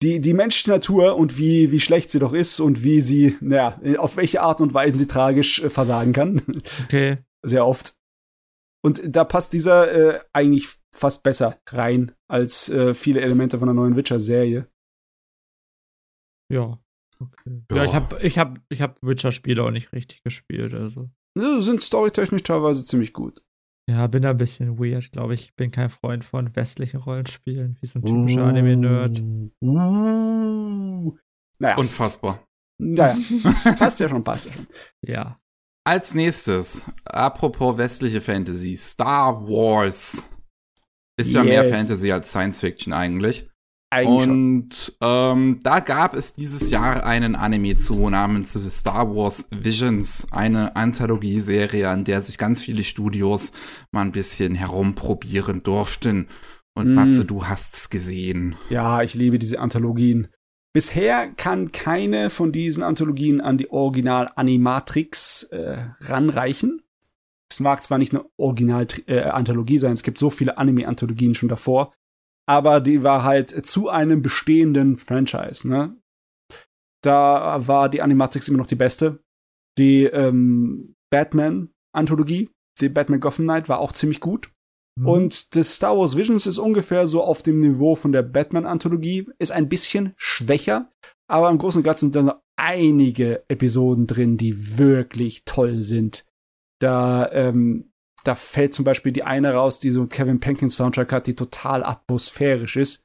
[0.00, 3.80] die, die menschliche Natur und wie, wie schlecht sie doch ist und wie sie, naja,
[3.98, 6.40] auf welche Art und Weise sie tragisch äh, versagen kann.
[6.84, 7.18] Okay.
[7.44, 7.96] Sehr oft.
[8.84, 13.74] Und da passt dieser äh, eigentlich fast besser rein als äh, viele Elemente von der
[13.74, 14.68] neuen Witcher-Serie.
[16.52, 16.78] Ja.
[17.20, 17.62] Okay.
[17.70, 21.10] Ja, ja ich habe ich hab, ich hab Witcher-Spiele auch nicht richtig gespielt, also.
[21.36, 23.42] Sind storytechnisch teilweise ziemlich gut.
[23.88, 25.44] Ja, bin da ein bisschen weird, glaube ich.
[25.44, 29.20] Ich bin kein Freund von westlichen Rollenspielen, wie so ein typischer uh, Anime-Nerd.
[29.62, 31.16] Uh,
[31.58, 31.76] naja.
[31.76, 32.44] Unfassbar.
[32.80, 33.16] Naja,
[33.78, 34.66] passt ja schon, passt ja schon.
[35.04, 35.40] Ja.
[35.88, 40.28] Als nächstes, apropos westliche Fantasy, Star Wars.
[41.18, 41.48] Ist ja yes.
[41.48, 43.48] mehr Fantasy als Science Fiction eigentlich.
[43.88, 50.26] Eigentlich und ähm, da gab es dieses Jahr einen Anime zu namens Star Wars Visions,
[50.30, 53.52] eine Anthologieserie, an der sich ganz viele Studios
[53.90, 56.28] mal ein bisschen herumprobieren durften.
[56.74, 56.94] Und mm.
[56.96, 58.56] Matze, du hast's gesehen.
[58.68, 60.28] Ja, ich liebe diese Anthologien.
[60.74, 66.82] Bisher kann keine von diesen Anthologien an die Original Animatrix äh, ranreichen.
[67.50, 71.94] Es mag zwar nicht eine Original-Anthologie äh, sein, es gibt so viele Anime-Anthologien schon davor,
[72.46, 75.96] aber die war halt zu einem bestehenden Franchise, ne?
[77.02, 79.22] Da war die Animatrix immer noch die beste.
[79.78, 84.50] Die ähm, Batman-Anthologie, die Batman Gotham Knight, war auch ziemlich gut.
[84.98, 85.06] Mhm.
[85.06, 89.52] Und das Star Wars Visions ist ungefähr so auf dem Niveau von der Batman-Anthologie, ist
[89.52, 90.90] ein bisschen schwächer,
[91.28, 96.24] aber im Großen und Ganzen sind da einige Episoden drin, die wirklich toll sind.
[96.80, 97.90] Da ähm,
[98.24, 101.34] da fällt zum Beispiel die eine raus, die so einen Kevin Penkin Soundtrack hat, die
[101.34, 103.02] total atmosphärisch ist,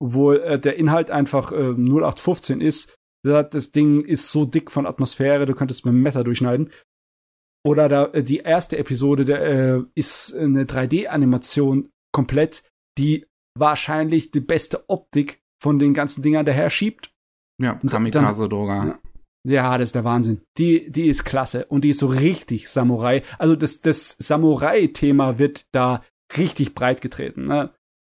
[0.00, 2.94] obwohl äh, der Inhalt einfach äh, 0815 ist.
[3.22, 6.70] Das Ding ist so dick von Atmosphäre, du könntest mit Messer durchschneiden.
[7.66, 12.62] Oder da, äh, die erste Episode der, äh, ist eine 3D-Animation komplett,
[12.98, 13.26] die
[13.58, 17.12] wahrscheinlich die beste Optik von den ganzen Dingern daher schiebt.
[17.60, 18.86] Ja, Kamikaze-Doga.
[18.86, 18.98] Ja,
[19.46, 20.40] ja, das ist der Wahnsinn.
[20.58, 23.22] Die, die ist klasse und die ist so richtig Samurai.
[23.38, 26.02] Also das, das Samurai-Thema wird da
[26.36, 27.44] richtig breit getreten.
[27.44, 27.70] Ne?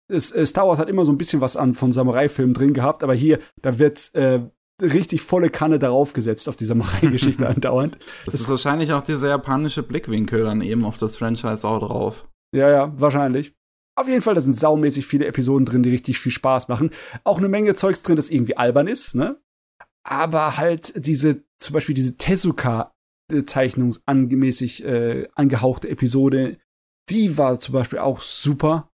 [0.09, 3.03] Es, äh, Star Wars hat immer so ein bisschen was an von Samurai-Filmen drin gehabt,
[3.03, 4.41] aber hier, da wird äh,
[4.83, 7.99] richtig volle Kanne darauf gesetzt, auf die Samurai-Geschichte andauernd.
[8.25, 12.29] Das, das ist wahrscheinlich auch dieser japanische Blickwinkel dann eben auf das Franchise auch drauf.
[12.55, 13.55] Ja, ja, wahrscheinlich.
[13.99, 16.91] auf jeden Fall, da sind saumäßig viele Episoden drin, die richtig viel Spaß machen.
[17.25, 19.41] Auch eine Menge Zeugs drin, das irgendwie albern ist, ne?
[20.05, 26.59] Aber halt diese, zum Beispiel diese Tezuka-zeichnungsangemäßig äh, angehauchte Episode,
[27.09, 28.89] die war zum Beispiel auch super.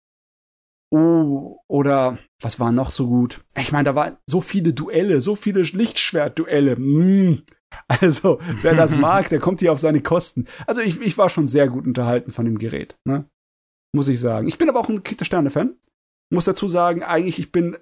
[0.94, 3.44] Oh, oder was war noch so gut?
[3.58, 6.76] Ich meine, da waren so viele Duelle, so viele Lichtschwertduelle.
[6.76, 7.42] Mm.
[7.88, 10.46] Also, wer das mag, der kommt hier auf seine Kosten.
[10.68, 13.28] Also, ich, ich war schon sehr gut unterhalten von dem Gerät, ne?
[13.92, 14.46] Muss ich sagen.
[14.46, 15.74] Ich bin aber auch ein Krieg der Sterne-Fan.
[16.32, 17.76] Muss dazu sagen, eigentlich, ich bin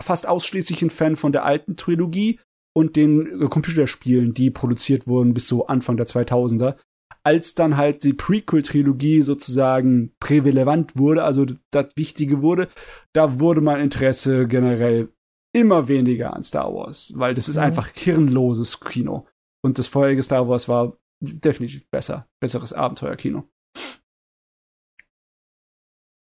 [0.00, 2.38] fast ausschließlich ein Fan von der alten Trilogie
[2.72, 6.76] und den Computerspielen, die produziert wurden bis so Anfang der 2000er
[7.24, 12.68] als dann halt die Prequel-Trilogie sozusagen prävalent wurde, also das Wichtige wurde,
[13.14, 15.12] da wurde mein Interesse generell
[15.54, 17.62] immer weniger an Star Wars, weil das ist ja.
[17.62, 19.26] einfach hirnloses Kino.
[19.64, 23.48] Und das vorherige Star Wars war definitiv besser, besseres Abenteuerkino.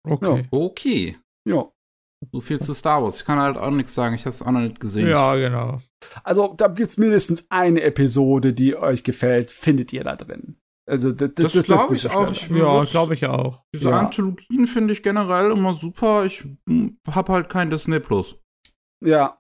[0.05, 0.41] Okay.
[0.41, 0.49] Ja.
[0.51, 1.17] Okay.
[1.49, 1.73] Ja.
[2.31, 3.21] So viel zu Star Wars.
[3.21, 4.15] Ich kann halt auch nichts sagen.
[4.15, 5.09] Ich habe es auch noch nicht gesehen.
[5.09, 5.81] Ja, genau.
[6.23, 10.57] Also, da gibt's mindestens eine Episode, die euch gefällt, findet ihr da drin.
[10.93, 12.31] Also das, das, das glaube ich auch.
[12.31, 13.63] Ich ja, glaube ich auch.
[13.75, 13.99] Diese ja.
[13.99, 16.27] Anthologien finde ich generell immer super.
[16.27, 18.39] Ich hm, habe halt kein Disney Plus.
[19.03, 19.39] Ja.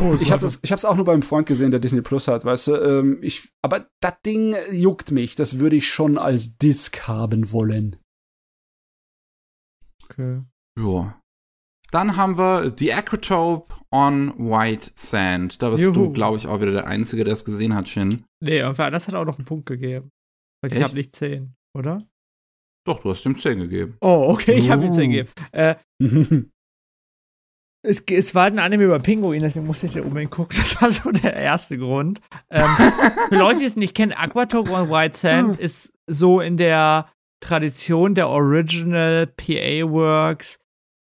[0.00, 2.28] Oh, ich habe das, ich habe es auch nur beim Freund gesehen, der Disney Plus
[2.28, 2.76] hat, weißt du.
[2.76, 5.36] Ähm, ich, aber das Ding juckt mich.
[5.36, 7.96] Das würde ich schon als Disc haben wollen.
[10.04, 10.44] Okay.
[10.80, 11.20] Ja.
[11.90, 15.60] Dann haben wir The Acrotope on White Sand.
[15.60, 15.92] Da bist Juhu.
[15.92, 18.24] du, glaube ich, auch wieder der Einzige, der es gesehen hat, Shin.
[18.42, 20.10] Nee, das hat auch noch einen Punkt gegeben.
[20.60, 21.98] Weil ich habe nicht 10, oder?
[22.84, 23.96] Doch, du hast ihm 10 gegeben.
[24.00, 25.28] Oh, okay, ich habe ihm 10 gegeben.
[25.52, 25.76] Äh,
[27.82, 30.56] es, es, war ein Anime über Pinguin, deswegen musste ich den unbedingt gucken.
[30.58, 32.20] Das war so der erste Grund.
[32.50, 32.64] Ähm,
[33.28, 35.62] für Leute, die es nicht kennen, Aquatope on White Sand hm.
[35.62, 40.58] ist so in der Tradition der Original PA Works.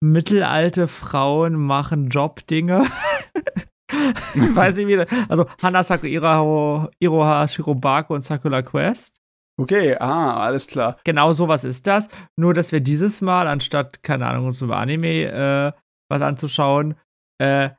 [0.01, 2.87] Mittelalte Frauen machen Jobdinge.
[4.35, 5.07] Weiß ich wieder.
[5.29, 9.15] Also Hanasaku Iroha, Iroha Shirobako und Sakura Quest.
[9.59, 10.99] Okay, ah, alles klar.
[11.05, 12.09] Genau sowas ist das.
[12.37, 15.73] Nur, dass wir dieses Mal, anstatt, keine Ahnung, uns über Anime äh,
[16.09, 16.95] was anzuschauen,
[17.39, 17.71] äh,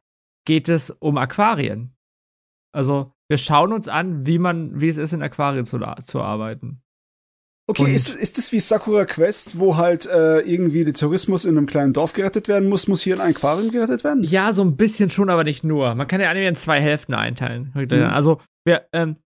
[0.46, 1.96] geht es um Aquarien.
[2.74, 6.82] Also, wir schauen uns an, wie man, wie es ist, in Aquarien zu, zu arbeiten.
[7.68, 11.68] Okay, ist, ist das wie Sakura Quest, wo halt äh, irgendwie der Tourismus in einem
[11.68, 14.24] kleinen Dorf gerettet werden muss, muss hier in ein Aquarium gerettet werden?
[14.24, 15.94] Ja, so ein bisschen schon, aber nicht nur.
[15.94, 17.72] Man kann ja Anime in zwei Hälften einteilen.
[17.76, 18.04] Mhm.
[18.04, 19.18] Also, wir, ähm,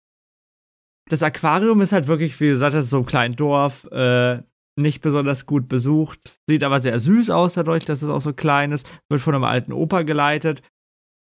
[1.09, 4.41] das Aquarium ist halt wirklich, wie gesagt, das ist so ein kleines Dorf, äh,
[4.75, 8.71] nicht besonders gut besucht, sieht aber sehr süß aus dadurch, dass es auch so klein
[8.71, 10.63] ist, wird von einem alten Opa geleitet.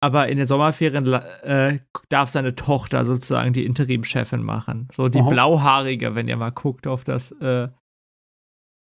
[0.02, 4.88] Aber in den Sommerferien äh, darf seine Tochter sozusagen die Interimchefin machen.
[4.92, 5.28] So die Aha.
[5.28, 7.68] blauhaarige, wenn ihr mal guckt auf das äh,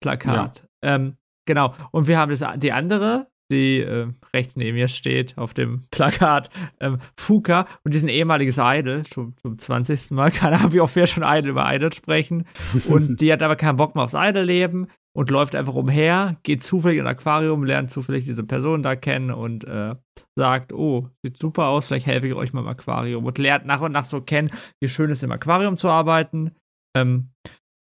[0.02, 0.66] Plakat.
[0.82, 0.96] Ja.
[0.96, 1.74] Ähm, genau.
[1.92, 6.50] Und wir haben das, die andere, die äh, rechts neben mir steht auf dem Plakat,
[6.80, 10.12] ähm, Fuka und die ist ein ehemaliges Idol, schon zum 20.
[10.12, 12.46] Mal, keine Ahnung, wie oft wir schon Idol über Idol sprechen.
[12.88, 16.98] Und die hat aber keinen Bock mehr aufs Idol-Leben und läuft einfach umher, geht zufällig
[16.98, 19.96] in ein Aquarium, lernt zufällig diese Person da kennen und äh,
[20.36, 23.82] sagt, oh, sieht super aus, vielleicht helfe ich euch mal im Aquarium und lernt nach
[23.82, 24.50] und nach so kennen,
[24.82, 26.56] wie schön es ist, im Aquarium zu arbeiten.
[26.96, 27.30] Ähm,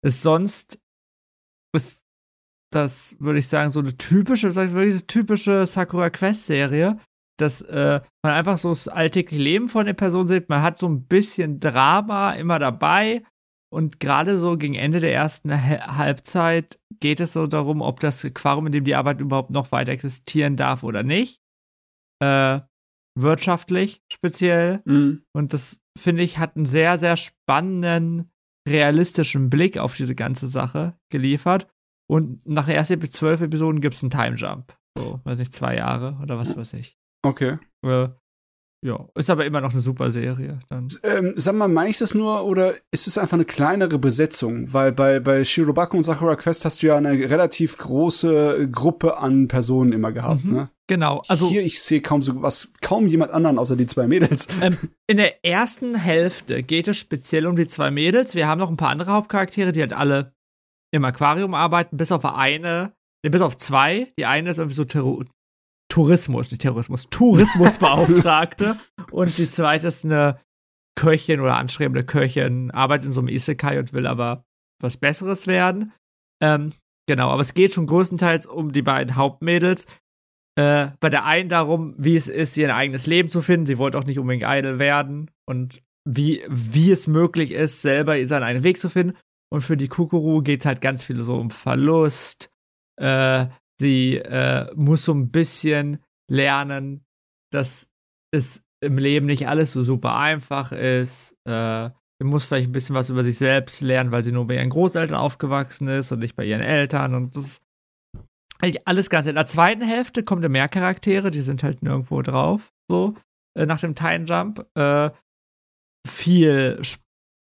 [0.04, 0.78] ist sonst
[1.74, 2.05] ist
[2.72, 6.98] das, würde ich sagen, so eine typische, sag ich, wirklich diese typische Sakura Quest Serie,
[7.38, 10.48] dass äh, man einfach so das alltägliche Leben von der Person sieht.
[10.48, 13.22] Man hat so ein bisschen Drama immer dabei.
[13.72, 18.66] Und gerade so gegen Ende der ersten Halbzeit geht es so darum, ob das Aquarium,
[18.66, 21.40] in dem die Arbeit überhaupt noch weiter existieren darf oder nicht.
[22.22, 22.60] Äh,
[23.18, 24.82] wirtschaftlich speziell.
[24.84, 25.24] Mhm.
[25.34, 28.30] Und das, finde ich, hat einen sehr, sehr spannenden,
[28.68, 31.68] realistischen Blick auf diese ganze Sache geliefert.
[32.08, 34.76] Und nach der ersten zwölf Episoden gibt es einen Time Jump.
[34.98, 36.96] So, weiß nicht, zwei Jahre oder was weiß ich.
[37.22, 37.58] Okay.
[37.82, 38.08] Äh,
[38.86, 40.60] ja, ist aber immer noch eine super Serie.
[40.68, 40.86] Dann.
[41.02, 44.72] Ähm, sag mal, meine ich das nur oder ist es einfach eine kleinere Besetzung?
[44.72, 49.48] Weil bei, bei Shirobako und Sakura Quest hast du ja eine relativ große Gruppe an
[49.48, 50.70] Personen immer gehabt, mhm, ne?
[50.88, 51.22] Genau.
[51.26, 54.46] Also hier, ich sehe kaum so was, kaum jemand anderen außer die zwei Mädels.
[54.62, 58.34] Ähm, in der ersten Hälfte geht es speziell um die zwei Mädels.
[58.34, 60.35] Wir haben noch ein paar andere Hauptcharaktere, die halt alle
[60.96, 62.92] im Aquarium arbeiten, bis auf eine,
[63.22, 64.12] bis auf zwei.
[64.18, 65.02] Die eine ist irgendwie so Ter
[65.88, 68.76] Tourismus, nicht Terrorismus, Tourismusbeauftragte.
[69.12, 70.40] und die zweite ist eine
[70.96, 74.44] Köchin oder anstrebende Köchin, arbeitet in so einem Isekai und will aber
[74.82, 75.92] was Besseres werden.
[76.42, 76.72] Ähm,
[77.06, 79.86] genau, aber es geht schon größtenteils um die beiden Hauptmädels.
[80.58, 83.66] Äh, bei der einen darum, wie es ist, ihr eigenes Leben zu finden.
[83.66, 88.42] Sie wollte auch nicht unbedingt idle werden und wie, wie es möglich ist, selber seinen
[88.42, 89.16] eigenen Weg zu finden.
[89.52, 92.50] Und für die Kukuru geht es halt ganz viel so um Verlust,
[92.98, 97.04] Äh, sie äh, muss so ein bisschen lernen,
[97.52, 97.88] dass
[98.32, 101.36] es im Leben nicht alles so super einfach ist.
[101.44, 104.56] Äh, sie muss vielleicht ein bisschen was über sich selbst lernen, weil sie nur bei
[104.56, 107.14] ihren Großeltern aufgewachsen ist und nicht bei ihren Eltern.
[107.14, 107.62] Und das ist
[108.58, 109.26] eigentlich alles ganz.
[109.26, 112.72] In der zweiten Hälfte kommen mehr Charaktere, die sind halt nirgendwo drauf.
[112.90, 113.14] So,
[113.54, 114.66] äh, nach dem Time Jump.
[114.74, 115.10] Äh,
[116.06, 116.80] viel,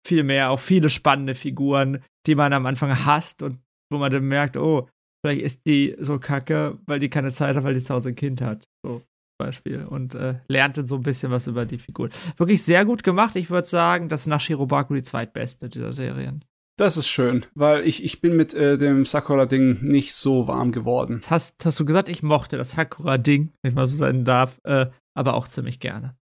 [0.06, 3.58] viel mehr, auch viele spannende Figuren, die man am Anfang hasst und
[3.90, 4.88] wo man dann merkt, oh,
[5.24, 8.16] vielleicht ist die so kacke, weil die keine Zeit hat, weil die zu Hause ein
[8.16, 8.66] Kind hat.
[8.84, 9.02] So.
[9.38, 12.10] Beispiel und äh, lernte so ein bisschen was über die Figur.
[12.36, 13.34] Wirklich sehr gut gemacht.
[13.34, 16.44] Ich würde sagen, das ist nach Shirobaku die zweitbeste dieser Serien.
[16.78, 21.20] Das ist schön, weil ich, ich bin mit äh, dem Sakura-Ding nicht so warm geworden.
[21.28, 24.86] Hast, hast du gesagt, ich mochte das Sakura-Ding, wenn ich mal so sein darf, äh,
[25.14, 26.16] aber auch ziemlich gerne.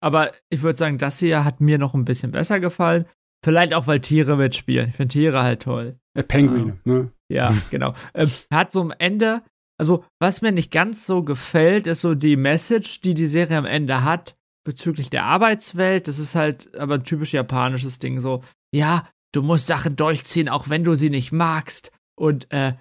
[0.00, 3.06] Aber ich würde sagen, das hier hat mir noch ein bisschen besser gefallen.
[3.44, 4.88] Vielleicht auch, weil Tiere mitspielen.
[4.90, 5.98] Ich finde Tiere halt toll.
[6.14, 6.92] Äh, Penguin, ja.
[6.92, 7.12] ne?
[7.30, 7.94] Ja, genau.
[8.14, 9.42] Ähm, hat so am Ende,
[9.78, 13.64] also was mir nicht ganz so gefällt, ist so die Message, die die Serie am
[13.64, 16.08] Ende hat bezüglich der Arbeitswelt.
[16.08, 18.20] Das ist halt aber ein typisch japanisches Ding.
[18.20, 18.42] So,
[18.74, 21.92] ja, du musst Sachen durchziehen, auch wenn du sie nicht magst.
[22.16, 22.74] Und äh,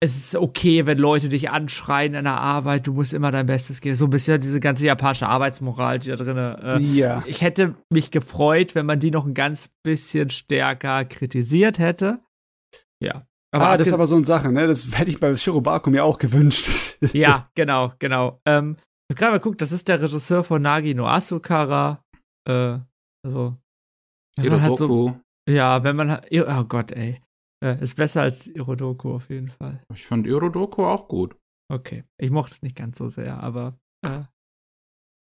[0.00, 3.80] es ist okay, wenn Leute dich anschreien in der Arbeit, du musst immer dein Bestes
[3.80, 3.96] geben.
[3.96, 6.36] So ein bisschen diese ganze japanische Arbeitsmoral, die da drin.
[6.36, 7.24] Äh, ja.
[7.26, 12.20] Ich hätte mich gefreut, wenn man die noch ein ganz bisschen stärker kritisiert hätte.
[13.02, 13.26] Ja.
[13.50, 14.66] Aber ah, das ist aber so eine Sache, ne?
[14.66, 16.98] Das hätte ich bei Shirobako mir auch gewünscht.
[17.12, 18.40] ja, genau, genau.
[18.44, 18.76] Ähm,
[19.08, 22.04] ich habe gerade mal geguckt, das ist der Regisseur von Nagi no Asukara.
[22.46, 22.78] Äh,
[23.24, 23.56] also.
[24.38, 24.76] Hirodoku.
[24.76, 27.20] So, ja, wenn man oh Gott, ey.
[27.64, 29.82] Äh, ist besser als Irodoku auf jeden Fall.
[29.92, 31.36] Ich fand Irodoku auch gut.
[31.70, 32.04] Okay.
[32.18, 34.22] Ich mochte es nicht ganz so sehr, aber äh,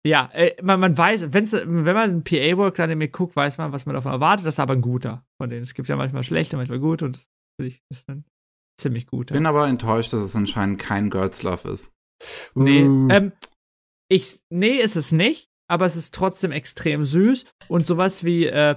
[0.04, 3.94] ja, äh, man, man weiß, wenn's, wenn man ein PA-Work-Anime guckt, weiß man, was man
[3.94, 4.46] davon erwartet.
[4.46, 5.62] Das ist aber ein guter von denen.
[5.62, 8.24] Es gibt ja manchmal schlechte, manchmal gut und das finde ich ist ein
[8.80, 9.34] ziemlich guter.
[9.34, 11.92] Bin aber enttäuscht, dass es anscheinend kein Girls Love ist.
[12.54, 13.08] Nee, uh.
[13.10, 13.32] ähm,
[14.08, 18.76] ich, nee, ist es nicht, aber es ist trotzdem extrem süß und sowas wie, äh,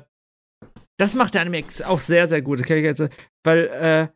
[0.97, 2.61] das macht der Anime auch sehr, sehr gut.
[3.43, 4.07] Weil, äh,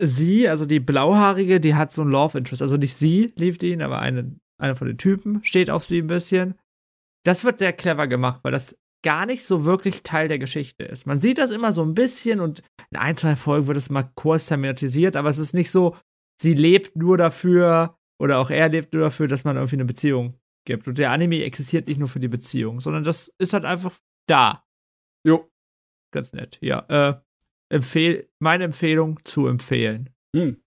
[0.00, 2.62] sie, also die Blauhaarige, die hat so ein Love Interest.
[2.62, 6.06] Also nicht sie liebt ihn, aber eine, einer von den Typen steht auf sie ein
[6.06, 6.54] bisschen.
[7.24, 11.06] Das wird sehr clever gemacht, weil das gar nicht so wirklich Teil der Geschichte ist.
[11.06, 14.10] Man sieht das immer so ein bisschen und in ein, zwei Folgen wird es mal
[14.14, 15.96] kurz thematisiert, aber es ist nicht so,
[16.40, 20.34] sie lebt nur dafür oder auch er lebt nur dafür, dass man irgendwie eine Beziehung
[20.66, 20.86] gibt.
[20.88, 24.64] Und der Anime existiert nicht nur für die Beziehung, sondern das ist halt einfach da.
[25.26, 25.49] Jo
[26.10, 26.58] ganz nett.
[26.60, 27.14] Ja, äh,
[27.70, 30.10] empfehl meine Empfehlung zu empfehlen.
[30.34, 30.62] Hm.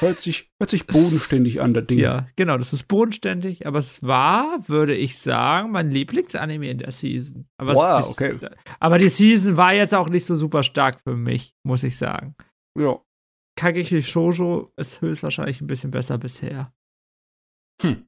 [0.00, 1.98] Hört sich, hört sich bodenständig an, der Ding.
[1.98, 6.90] Ja, genau, das ist bodenständig, aber es war, würde ich sagen, mein Lieblingsanime in der
[6.90, 7.46] Season.
[7.58, 8.38] Aber wow, ist, okay.
[8.80, 12.34] Aber die Season war jetzt auch nicht so super stark für mich, muss ich sagen.
[12.78, 13.00] Ja.
[13.56, 16.72] Kagekishi Shoujo ist höchstwahrscheinlich ein bisschen besser bisher.
[17.82, 18.06] Hm.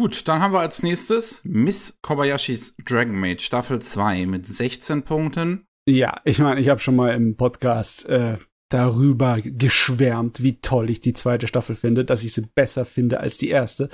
[0.00, 5.66] Gut, dann haben wir als nächstes Miss Kobayashis Dragon Maid Staffel 2 mit 16 Punkten.
[5.86, 8.38] Ja, ich meine, ich habe schon mal im Podcast äh,
[8.70, 13.36] darüber geschwärmt, wie toll ich die zweite Staffel finde, dass ich sie besser finde als
[13.36, 13.90] die erste.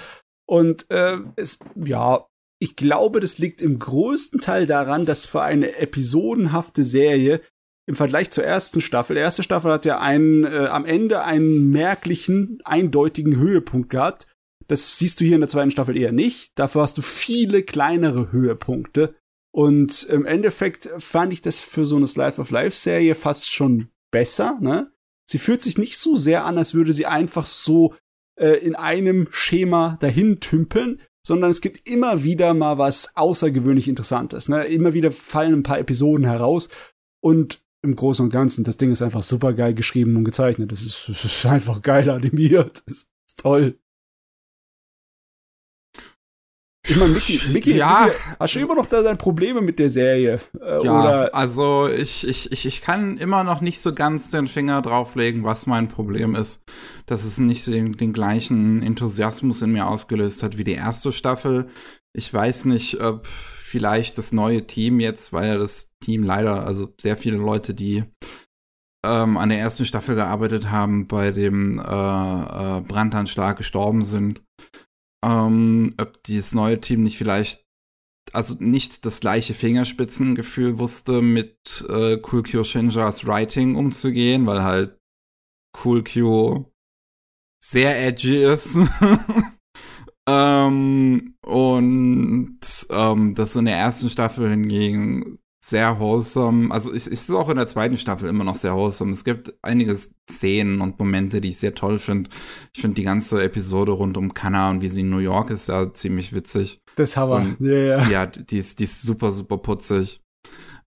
[0.48, 2.28] Und äh, es, ja,
[2.60, 7.40] ich glaube, das liegt im größten Teil daran, dass für eine episodenhafte Serie
[7.88, 11.70] im Vergleich zur ersten Staffel, die erste Staffel hat ja einen, äh, am Ende einen
[11.70, 14.28] merklichen, eindeutigen Höhepunkt gehabt
[14.68, 16.58] das siehst du hier in der zweiten Staffel eher nicht.
[16.58, 19.14] Dafür hast du viele kleinere Höhepunkte.
[19.52, 23.88] Und im Endeffekt fand ich das für so eine Slice of Life Serie fast schon
[24.10, 24.92] besser, ne?
[25.28, 27.94] Sie fühlt sich nicht so sehr an, als würde sie einfach so
[28.38, 34.48] äh, in einem Schema dahin tümpeln, sondern es gibt immer wieder mal was außergewöhnlich Interessantes.
[34.48, 34.66] Ne?
[34.66, 36.68] Immer wieder fallen ein paar Episoden heraus
[37.20, 40.70] und im Großen und Ganzen, das Ding ist einfach super geil geschrieben und gezeichnet.
[40.70, 42.82] Das ist, ist einfach geil animiert.
[42.86, 43.78] Das ist toll.
[46.88, 49.90] Ich meine, Mickey, Mickey, ja, Mickey, hast du immer noch da deine Probleme mit der
[49.90, 50.38] Serie?
[50.60, 51.34] Äh, ja, oder?
[51.34, 55.66] also ich, ich, ich, ich kann immer noch nicht so ganz den Finger drauflegen, was
[55.66, 56.62] mein Problem ist.
[57.06, 61.68] Dass es nicht den, den gleichen Enthusiasmus in mir ausgelöst hat wie die erste Staffel.
[62.12, 66.94] Ich weiß nicht, ob vielleicht das neue Team jetzt, weil ja das Team leider, also
[67.00, 68.04] sehr viele Leute, die
[69.04, 74.42] ähm, an der ersten Staffel gearbeitet haben, bei dem äh, äh, Brandanschlag gestorben sind
[75.24, 77.64] ähm, ob dieses neue Team nicht vielleicht,
[78.32, 84.98] also nicht das gleiche Fingerspitzengefühl wusste, mit äh, Cool Kyo Shinjas Writing umzugehen, weil halt
[85.84, 86.72] Cool Kyo
[87.62, 88.78] sehr edgy ist.
[90.28, 96.70] ähm, und ähm, das in der ersten Staffel hingegen sehr wholesome.
[96.70, 99.10] Also ich, ich ist auch in der zweiten Staffel immer noch sehr wholesome.
[99.10, 99.96] Es gibt einige
[100.30, 102.30] Szenen und Momente, die ich sehr toll finde.
[102.72, 105.66] Ich finde die ganze Episode rund um Kanna und wie sie in New York ist
[105.66, 106.80] ja ziemlich witzig.
[106.94, 107.98] Das haben wir.
[107.98, 108.08] Ja, ja.
[108.10, 110.20] ja die, ist, die ist super, super putzig.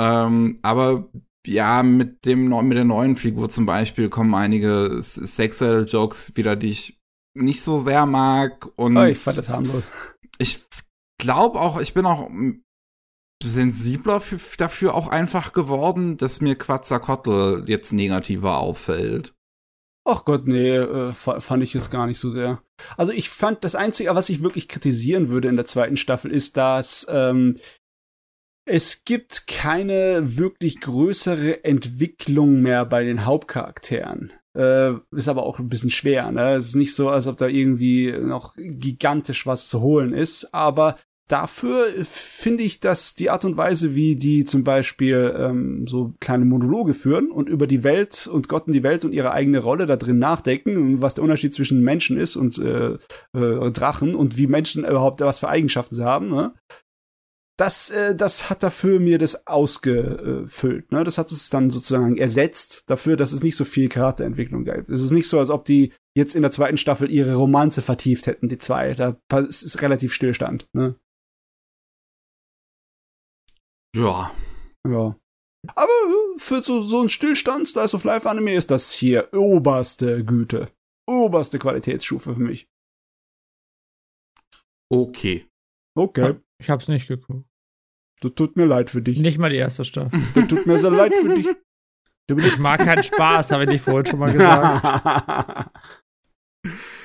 [0.01, 1.09] Ähm, aber
[1.45, 6.69] ja, mit dem mit der neuen Figur zum Beispiel kommen einige sexuelle Jokes wieder, die
[6.69, 7.01] ich
[7.35, 8.69] nicht so sehr mag.
[8.77, 9.83] Und oh, ich fand das harmlos.
[10.39, 10.65] Ich
[11.19, 12.31] glaube auch, ich bin auch
[13.43, 19.35] sensibler für, dafür auch einfach geworden, dass mir Quetzalcoatl jetzt negativer auffällt.
[20.05, 22.63] Ach Gott, nee, äh, fand ich jetzt gar nicht so sehr.
[22.97, 26.57] Also ich fand, das Einzige, was ich wirklich kritisieren würde in der zweiten Staffel, ist,
[26.57, 27.57] dass ähm,
[28.67, 34.33] es gibt keine wirklich größere Entwicklung mehr bei den Hauptcharakteren.
[34.57, 36.31] Äh, ist aber auch ein bisschen schwer.
[36.31, 36.55] Ne?
[36.55, 40.53] Es ist nicht so, als ob da irgendwie noch gigantisch was zu holen ist.
[40.55, 40.97] Aber
[41.31, 46.45] dafür finde ich, dass die Art und Weise, wie die zum Beispiel ähm, so kleine
[46.45, 49.87] Monologe führen und über die Welt und Gott und die Welt und ihre eigene Rolle
[49.87, 52.99] da drin nachdenken und was der Unterschied zwischen Menschen ist und äh,
[53.33, 56.53] äh, Drachen und wie Menschen überhaupt was für Eigenschaften sie haben, ne?
[57.61, 60.91] das, äh, das hat dafür mir das ausgefüllt.
[60.93, 61.05] Ne?
[61.05, 64.89] Das hat es dann sozusagen ersetzt dafür, dass es nicht so viel Charakterentwicklung gibt.
[64.89, 68.27] Es ist nicht so, als ob die jetzt in der zweiten Staffel ihre Romanze vertieft
[68.27, 68.95] hätten, die zwei.
[68.95, 70.69] Da ist relativ Stillstand.
[70.73, 70.97] Ne?
[73.97, 74.35] Ja.
[74.89, 75.17] Ja.
[75.75, 75.93] Aber
[76.39, 80.73] für so, so ein Stillstand Slice of Life Anime ist das hier oberste Güte.
[81.09, 82.69] Oberste Qualitätsstufe für mich.
[84.93, 85.47] Okay.
[85.97, 86.37] Okay.
[86.61, 87.45] Ich hab's nicht geguckt.
[88.21, 89.19] Das tut mir leid für dich.
[89.19, 90.21] Nicht mal die erste Staffel.
[90.35, 91.49] Das tut mir sehr leid für dich.
[92.31, 95.71] Ich mag keinen Spaß, habe ich nicht vorhin schon mal gesagt.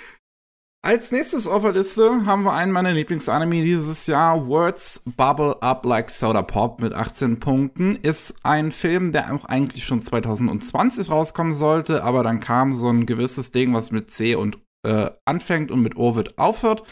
[0.85, 5.83] Als nächstes auf der Liste haben wir einen meiner Lieblingsanime dieses Jahr, Words Bubble Up
[5.83, 7.95] Like Soda Pop mit 18 Punkten.
[7.95, 13.07] Ist ein Film, der auch eigentlich schon 2020 rauskommen sollte, aber dann kam so ein
[13.07, 16.83] gewisses Ding, was mit C und äh, anfängt und mit Ovid aufhört.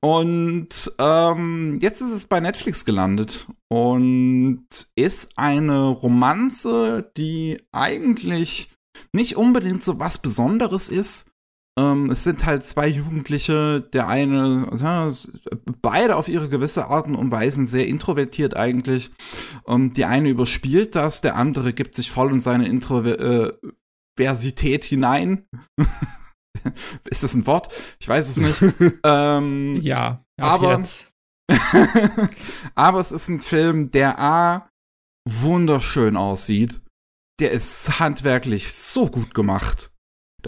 [0.00, 4.64] Und ähm, jetzt ist es bei Netflix gelandet und
[4.96, 8.70] ist eine Romanze, die eigentlich
[9.12, 11.30] nicht unbedingt so was Besonderes ist.
[11.78, 15.12] Ähm, es sind halt zwei Jugendliche, der eine, ja,
[15.80, 19.12] beide auf ihre gewisse Arten und Weisen sehr introvertiert eigentlich.
[19.62, 25.46] Und die eine überspielt das, der andere gibt sich voll in seine Introversität hinein.
[27.08, 27.72] Ist das ein Wort?
[28.00, 28.60] Ich weiß es nicht.
[29.04, 30.82] ähm, ja, aber,
[32.74, 34.68] aber es ist ein Film, der A
[35.24, 36.82] wunderschön aussieht.
[37.38, 39.92] Der ist handwerklich so gut gemacht.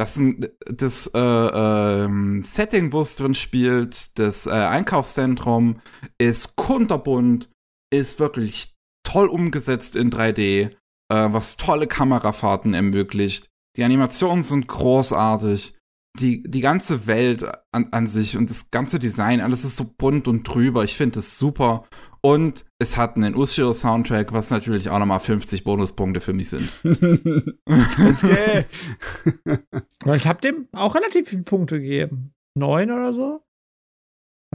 [0.00, 0.18] Das,
[0.64, 5.82] das äh, äh, Setting, wo es drin spielt, das äh, Einkaufszentrum,
[6.16, 7.50] ist kunterbunt,
[7.92, 10.72] ist wirklich toll umgesetzt in 3D, äh,
[11.08, 13.48] was tolle Kamerafahrten ermöglicht.
[13.76, 15.76] Die Animationen sind großartig
[16.18, 20.26] die, die ganze Welt an, an sich und das ganze Design, alles ist so bunt
[20.28, 20.82] und drüber.
[20.82, 21.84] Ich finde es super.
[22.22, 26.70] Und es hat einen Ushio-Soundtrack, was natürlich auch nochmal 50 Bonuspunkte für mich sind.
[26.84, 28.28] Let's go.
[30.14, 32.34] ich habe dem auch relativ viele Punkte gegeben.
[32.54, 33.40] Neun oder so?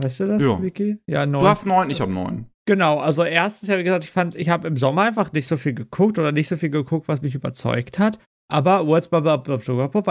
[0.00, 0.62] Weißt du das, ja.
[0.62, 0.98] Vicky?
[1.06, 1.42] Ja, neun.
[1.42, 2.46] Du hast neun, ich habe neun.
[2.66, 5.56] Genau, also erstens habe ich gesagt, ich fand, ich habe im Sommer einfach nicht so
[5.56, 8.18] viel geguckt oder nicht so viel geguckt, was mich überzeugt hat.
[8.48, 9.42] Aber Words by war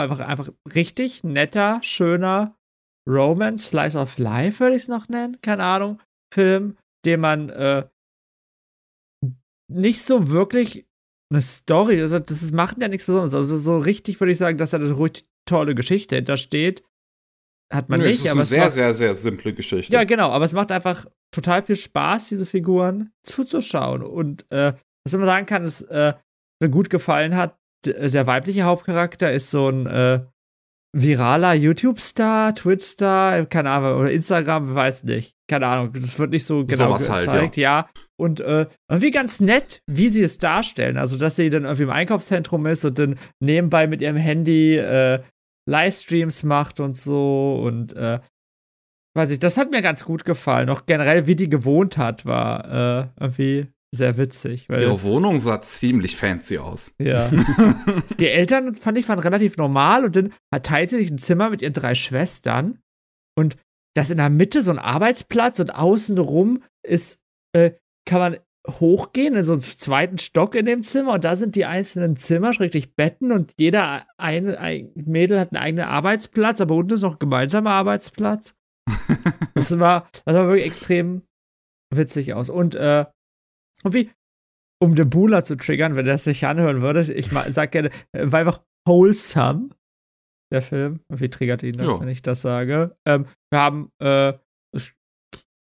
[0.02, 2.56] einfach, einfach richtig netter, schöner
[3.08, 6.02] Romance, Slice of Life würde ich es noch nennen, keine Ahnung,
[6.34, 7.88] Film, den man äh,
[9.68, 10.88] nicht so wirklich
[11.32, 13.34] eine Story, also das ist, macht ja nichts Besonderes.
[13.34, 16.84] Also so richtig würde ich sagen, dass da eine ruhig tolle Geschichte hintersteht.
[17.74, 19.92] Hat man nee, nicht, es ist aber eine sehr, macht, sehr, sehr simple Geschichte.
[19.92, 24.04] Ja, genau, aber es macht einfach total viel Spaß, diese Figuren zuzuschauen.
[24.04, 26.14] Und äh, was man sagen kann, ist, äh,
[26.62, 30.26] mir gut gefallen hat, der weibliche Hauptcharakter ist so ein äh,
[30.96, 35.36] viraler YouTube-Star, Twitch-Star, keine Ahnung, oder Instagram, weiß nicht.
[35.48, 37.80] Keine Ahnung, das wird nicht so genau so gezeigt, halt, ja.
[37.80, 37.90] ja.
[38.18, 40.98] Und äh, irgendwie ganz nett, wie sie es darstellen.
[40.98, 45.20] Also, dass sie dann irgendwie im Einkaufszentrum ist und dann nebenbei mit ihrem Handy äh,
[45.68, 48.20] Livestreams macht und so und äh,
[49.16, 50.70] weiß ich, das hat mir ganz gut gefallen.
[50.70, 54.68] Auch generell, wie die gewohnt hat, war äh, irgendwie sehr witzig.
[54.70, 56.94] Weil, Ihre Wohnung sah ziemlich fancy aus.
[57.00, 57.32] Ja.
[58.20, 60.34] die Eltern, fand ich, waren relativ normal und dann
[60.64, 62.80] teilt sie sich ein Zimmer mit ihren drei Schwestern
[63.38, 63.58] und
[63.96, 67.18] das in der Mitte so ein Arbeitsplatz und außenrum ist,
[67.54, 67.72] äh,
[68.06, 71.66] kann man hochgehen in so einen zweiten Stock in dem Zimmer und da sind die
[71.66, 76.96] einzelnen Zimmer, schräglich Betten und jeder eine, ein Mädel hat einen eigenen Arbeitsplatz, aber unten
[76.96, 78.56] ist noch ein gemeinsamer Arbeitsplatz.
[79.54, 81.22] das war, das war wirklich extrem
[81.94, 82.50] witzig aus.
[82.50, 83.06] Und äh,
[83.86, 84.10] und wie,
[84.82, 88.32] um den Buhler zu triggern, wenn er es sich anhören würde, ich sag gerne, äh,
[88.32, 89.70] war einfach wholesome,
[90.52, 91.00] der Film.
[91.10, 92.00] Wie triggert ihn das, jo.
[92.00, 92.96] wenn ich das sage?
[93.06, 94.34] Ähm, wir haben äh,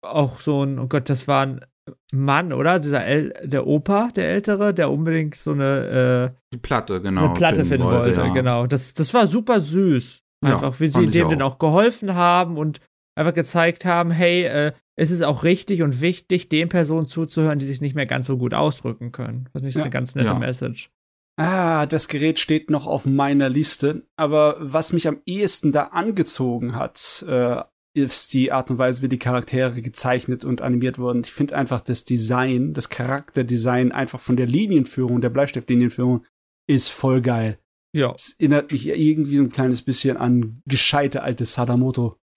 [0.03, 1.65] auch so ein, oh Gott, das war ein
[2.13, 2.79] Mann, oder?
[2.79, 7.25] Dieser El der Opa, der Ältere, der unbedingt so eine, äh, Die Platte, genau.
[7.25, 8.33] Eine Platte finden, wollte, ja.
[8.33, 8.67] genau.
[8.67, 10.21] Das, das war super süß.
[10.45, 11.29] Einfach, ja, wie sie dem auch.
[11.29, 12.81] denn auch geholfen haben und
[13.15, 17.65] einfach gezeigt haben, hey, äh, es ist auch richtig und wichtig, den Personen zuzuhören, die
[17.65, 19.49] sich nicht mehr ganz so gut ausdrücken können.
[19.53, 19.81] Das ist ja.
[19.81, 20.39] eine ganz nette ja.
[20.39, 20.91] Message.
[21.35, 24.07] Ah, das Gerät steht noch auf meiner Liste.
[24.15, 27.63] Aber was mich am ehesten da angezogen hat, äh,
[27.95, 31.21] ist die Art und Weise, wie die Charaktere gezeichnet und animiert wurden.
[31.23, 36.25] Ich finde einfach das Design, das Charakterdesign einfach von der Linienführung, der Bleistiftlinienführung,
[36.67, 37.59] ist voll geil.
[37.95, 38.13] Ja.
[38.15, 41.45] Es erinnert mich irgendwie ein kleines bisschen an gescheite alte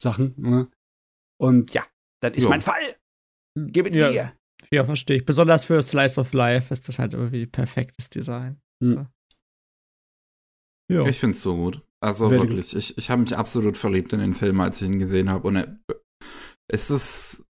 [0.00, 0.34] Sadamoto-Sachen.
[0.36, 0.70] Ne?
[1.38, 1.84] Und ja,
[2.20, 2.50] das ist jo.
[2.50, 2.96] mein Fall.
[3.56, 4.10] Gib ja.
[4.10, 4.32] mir.
[4.70, 5.24] Ja, verstehe ich.
[5.24, 8.60] Besonders für Slice of Life ist das halt irgendwie perfektes Design.
[8.82, 9.06] Hm.
[10.88, 11.06] So.
[11.06, 11.82] Ich finde es so gut.
[12.00, 12.78] Also Very wirklich, good.
[12.78, 15.48] ich, ich habe mich absolut verliebt in den Film, als ich ihn gesehen habe.
[15.48, 15.78] Und er,
[16.68, 17.44] es ist.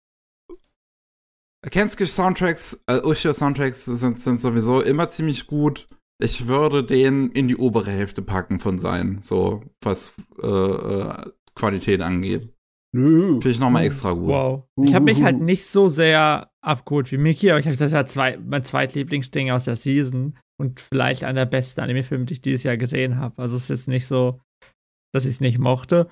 [1.70, 5.86] Kensky Soundtracks, äh, Usher Soundtracks sind, sind sowieso immer ziemlich gut.
[6.18, 12.01] Ich würde den in die obere Hälfte packen von seinen, so was äh, äh, Qualität
[12.01, 12.52] angeht.
[12.93, 14.28] Finde ich nochmal extra gut.
[14.28, 14.65] Wow.
[14.83, 18.07] Ich habe mich halt nicht so sehr abgeholt wie Mickey, aber ich habe das ja
[18.07, 22.62] zwei, mein zweitlieblingsding aus der Season und vielleicht einer der besten Anime-Filme, die ich dieses
[22.62, 23.43] Jahr gesehen habe.
[23.43, 24.41] Also es ist nicht so,
[25.12, 26.10] dass ich es nicht mochte.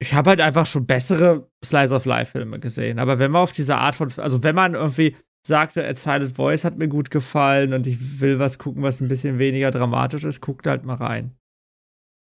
[0.00, 2.98] Ich habe halt einfach schon bessere Slice of Life-Filme gesehen.
[2.98, 6.64] Aber wenn man auf diese Art von, also wenn man irgendwie sagte, A Silent Voice
[6.64, 10.40] hat mir gut gefallen und ich will was gucken, was ein bisschen weniger dramatisch ist,
[10.40, 11.36] guckt halt mal rein.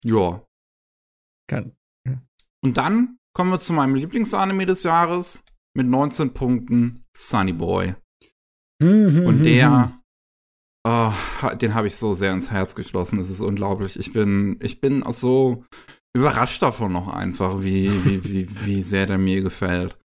[0.04, 0.42] Ja.
[1.48, 1.72] Kann.
[2.62, 7.94] Und dann kommen wir zu meinem Lieblingsanime des Jahres mit 19 Punkten, Sunny Boy.
[8.82, 10.00] Mhm, und der
[10.86, 11.12] Oh,
[11.60, 13.18] den habe ich so sehr ins Herz geschlossen.
[13.18, 13.98] Es ist unglaublich.
[13.98, 15.64] Ich bin, ich bin auch so
[16.16, 19.96] überrascht davon noch einfach, wie, wie, wie, wie sehr der mir gefällt.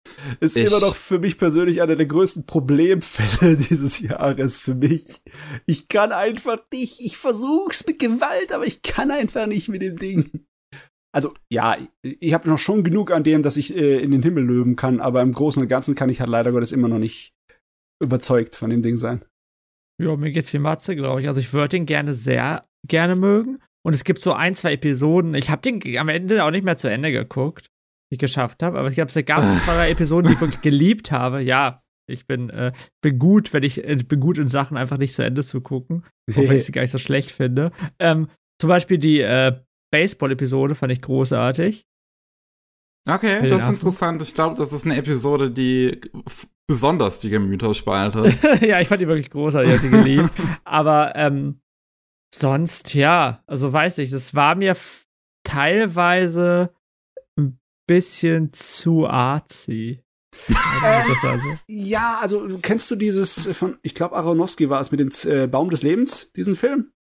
[0.42, 5.22] Ist ich, immer noch für mich persönlich einer der größten Problemfälle dieses Jahres für mich.
[5.66, 9.96] Ich kann einfach nicht, ich versuch's mit Gewalt, aber ich kann einfach nicht mit dem
[9.96, 10.46] Ding.
[11.16, 14.44] Also, ja, ich habe noch schon genug an dem, dass ich äh, in den Himmel
[14.44, 17.34] löben kann, aber im Großen und Ganzen kann ich halt leider Gottes immer noch nicht
[18.04, 19.24] überzeugt von dem Ding sein.
[19.98, 21.30] Ja, mir geht's wie Matze, glaube ich.
[21.30, 23.60] Also ich würde ihn gerne sehr gerne mögen.
[23.86, 25.36] Und es gibt so ein, zwei Episoden.
[25.36, 27.68] Ich habe den am Ende auch nicht mehr zu Ende geguckt,
[28.12, 28.78] die ich geschafft habe.
[28.78, 31.40] Aber ich glaube, es gab zwei, drei Episoden, die ich wirklich geliebt habe.
[31.42, 31.80] Ja,
[32.10, 35.24] ich bin, äh, bin gut, wenn ich, ich bin gut in Sachen einfach nicht zu
[35.24, 36.04] Ende zu gucken.
[36.32, 37.72] Auch wenn ich sie gar nicht so schlecht finde.
[38.00, 38.28] Ähm,
[38.60, 39.54] zum Beispiel die äh,
[39.96, 41.88] Baseball-Episode fand ich großartig.
[43.08, 44.22] Okay, das ist interessant.
[44.22, 46.02] Ich glaube, das ist eine Episode, die
[46.68, 48.38] besonders die Gemüter spaltet.
[48.62, 50.30] ja, ich fand die wirklich großartig, ich hab die geliebt.
[50.66, 51.62] Aber ähm,
[52.34, 54.76] sonst, ja, also weiß ich, es war mir
[55.46, 56.74] teilweise
[57.40, 57.58] ein
[57.88, 60.02] bisschen zu artsy.
[60.84, 61.04] Äh,
[61.70, 65.70] ja, also kennst du dieses von, ich glaube Aronofsky war es mit dem äh, Baum
[65.70, 66.92] des Lebens, diesen Film?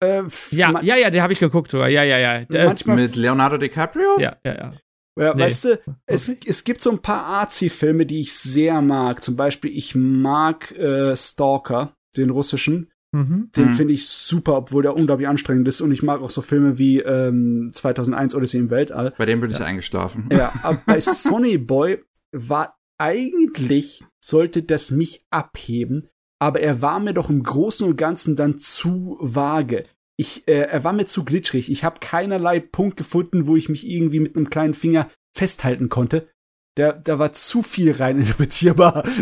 [0.00, 1.88] Äh, ja, ja, ja, den habe ich geguckt sogar.
[1.88, 2.46] Ja, ja, ja.
[2.64, 4.18] Manchmal mit Leonardo DiCaprio?
[4.18, 4.70] Ja, ja, ja.
[5.18, 5.42] Ja, nee.
[5.42, 9.22] Weißt du, es, es gibt so ein paar Arzi-Filme, die ich sehr mag.
[9.22, 12.90] Zum Beispiel, ich mag äh, Stalker, den russischen.
[13.10, 13.50] Mhm.
[13.56, 13.74] Den mhm.
[13.74, 15.80] finde ich super, obwohl der unglaublich anstrengend ist.
[15.80, 19.14] Und ich mag auch so Filme wie ähm, 2001 Odyssey im Weltall.
[19.18, 20.28] Bei dem bin ich eingeschlafen.
[20.30, 27.14] Ja, aber bei Sonny Boy war eigentlich, sollte das mich abheben, aber er war mir
[27.14, 29.84] doch im Großen und Ganzen dann zu vage
[30.18, 31.70] ich, äh, er war mir zu glitschrig.
[31.70, 36.28] Ich habe keinerlei Punkt gefunden, wo ich mich irgendwie mit einem kleinen Finger festhalten konnte.
[36.74, 39.04] Da, da war zu viel rein interpretierbar.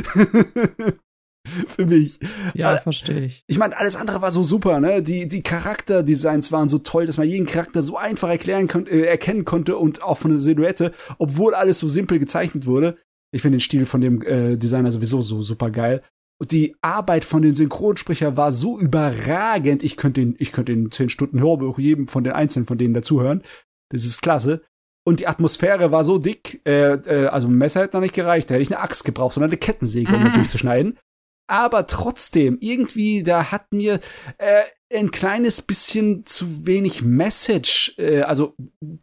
[1.66, 2.18] Für mich.
[2.54, 3.44] Ja, äh, verstehe ich.
[3.46, 5.02] Ich meine, alles andere war so super, ne?
[5.02, 9.02] Die, die Charakterdesigns waren so toll, dass man jeden Charakter so einfach erklären kon äh,
[9.02, 12.96] erkennen konnte und auch von der Silhouette, obwohl alles so simpel gezeichnet wurde.
[13.32, 16.02] Ich finde den Stil von dem äh, Designer sowieso so super geil.
[16.42, 19.82] Die Arbeit von den Synchronsprecher war so überragend.
[19.82, 22.94] Ich könnte ihn, ich könnte in zehn Stunden Hörbuch jedem von den Einzelnen von denen
[22.94, 23.42] dazuhören.
[23.90, 24.62] Das ist klasse.
[25.06, 28.50] Und die Atmosphäre war so dick, äh, äh, also ein Messer hätte noch nicht gereicht,
[28.50, 30.32] da hätte ich eine Axt gebraucht, sondern eine Kettensäge, um mhm.
[30.34, 30.98] durchzuschneiden.
[31.48, 34.00] Aber trotzdem, irgendwie, da hat mir
[34.39, 38.56] äh, ein kleines bisschen zu wenig Message, äh, also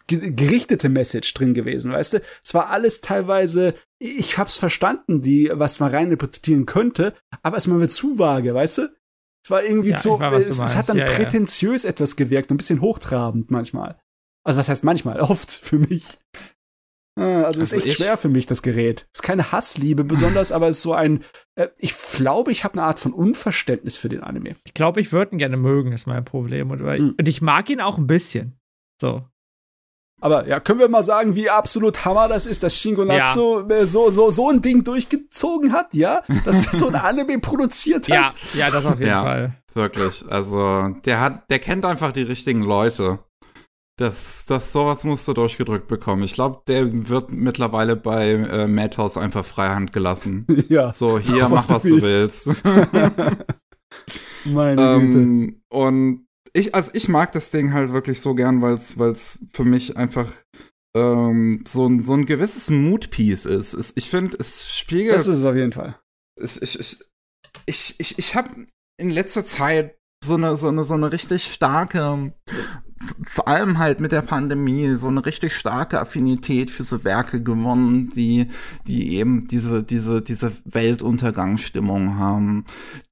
[0.08, 2.22] gerichtete Message drin gewesen, weißt du?
[2.44, 7.78] Es war alles teilweise ich hab's verstanden, die, was man reininterpretieren könnte, aber es war
[7.78, 8.96] mir zu vage, weißt du?
[9.46, 11.90] Es war irgendwie ja, so, weiß, es, es, hat dann ja, prätentiös ja.
[11.90, 14.00] etwas gewirkt, ein bisschen hochtrabend manchmal.
[14.46, 15.20] Also was heißt manchmal?
[15.22, 16.18] Oft für mich.
[17.16, 19.08] Ah, also, also ist echt ich, schwer für mich, das Gerät.
[19.14, 21.24] Ist keine Hassliebe besonders, aber ist so ein,
[21.56, 24.56] äh, ich glaube, ich habe eine Art von Unverständnis für den Anime.
[24.64, 26.72] Ich glaube, ich würde ihn gerne mögen, ist mein Problem.
[26.72, 27.16] Und, mhm.
[27.18, 28.58] und ich mag ihn auch ein bisschen.
[29.00, 29.28] So.
[30.24, 33.76] Aber ja, können wir mal sagen, wie absolut Hammer das ist, dass Shingo Natsu ja.
[33.76, 36.22] Äh, so, so, so ein Ding durchgezogen hat, ja?
[36.46, 38.34] Dass er so ein Anime produziert hat.
[38.54, 39.58] Ja, ja, das auf jeden ja, Fall.
[39.74, 40.24] Wirklich.
[40.30, 43.20] Also, der hat, der kennt einfach die richtigen Leute.
[43.98, 46.24] Das, das sowas musst du durchgedrückt bekommen.
[46.24, 50.48] Ich glaube, der wird mittlerweile bei äh, Madhouse einfach freihand gelassen.
[50.70, 50.94] Ja.
[50.94, 52.48] So, hier, mach, was, du willst.
[54.46, 55.56] Meine ähm, Güte.
[55.68, 59.98] Und ich, also ich mag das Ding halt wirklich so gern, weil es für mich
[59.98, 60.32] einfach
[60.96, 63.74] ähm, so, ein, so ein gewisses Mood-Piece ist.
[63.74, 65.16] Es, ich finde, es spiegelt.
[65.16, 66.00] Das ist es auf jeden Fall.
[66.40, 67.00] Ich, ich, ich,
[67.66, 68.68] ich, ich, ich habe
[68.98, 72.34] in letzter Zeit so eine, so eine, so eine richtig starke
[73.24, 78.10] vor allem halt mit der Pandemie so eine richtig starke Affinität für so Werke gewonnen,
[78.12, 78.48] die,
[78.88, 82.66] die eben diese, diese, diese Weltuntergangsstimmung haben,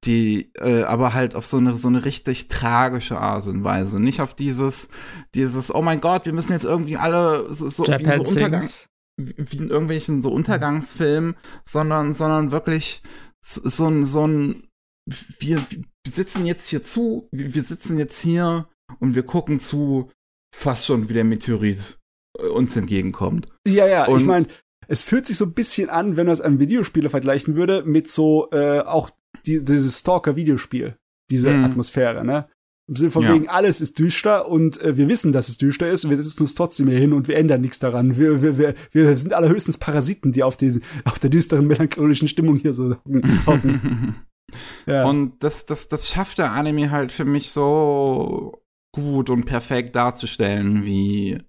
[0.04, 4.00] die äh, aber halt auf so eine, so eine richtig tragische Art und Weise.
[4.00, 4.88] Nicht auf dieses,
[5.34, 8.68] dieses, oh mein Gott, wir müssen jetzt irgendwie alle so, so, wie so Untergang,
[9.16, 13.02] wie in irgendwelchen so Untergangsfilmen, sondern, sondern wirklich
[13.44, 14.64] so, so ein, so ein,
[15.38, 18.68] wir, wir sitzen jetzt hier zu, wir sitzen jetzt hier
[19.00, 20.10] und wir gucken zu,
[20.54, 21.98] fast schon wie der Meteorit
[22.38, 23.48] äh, uns entgegenkommt.
[23.66, 24.46] Ja, ja, und ich meine,
[24.88, 28.10] es fühlt sich so ein bisschen an, wenn man es an Videospiele vergleichen würde, mit
[28.10, 29.10] so äh, auch
[29.46, 30.96] die, dieses Stalker-Videospiel,
[31.30, 31.64] diese mhm.
[31.64, 32.48] Atmosphäre, ne?
[32.88, 33.32] Im Sinne von ja.
[33.32, 36.42] wegen, alles ist düster und äh, wir wissen, dass es düster ist und wir setzen
[36.42, 38.18] uns trotzdem hier hin und wir ändern nichts daran.
[38.18, 42.56] Wir, wir, wir, wir sind allerhöchstens Parasiten, die auf, diesen, auf der düsteren, melancholischen Stimmung
[42.56, 42.96] hier so
[43.46, 44.16] hocken.
[44.86, 45.04] ja.
[45.04, 48.61] Und das, das, das schafft der Anime halt für mich so
[48.92, 51.42] gut und perfekt darzustellen wie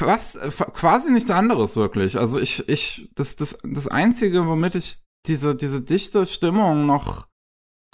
[0.00, 0.38] was,
[0.74, 2.18] quasi nichts anderes wirklich.
[2.18, 7.26] Also ich, ich, das, das, das Einzige, womit ich diese, diese dichte Stimmung noch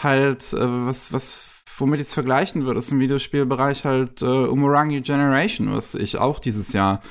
[0.00, 5.00] halt, äh, was, was, womit ich es vergleichen würde, ist im Videospielbereich halt äh, Umurangi
[5.00, 7.02] Generation, was ich auch dieses Jahr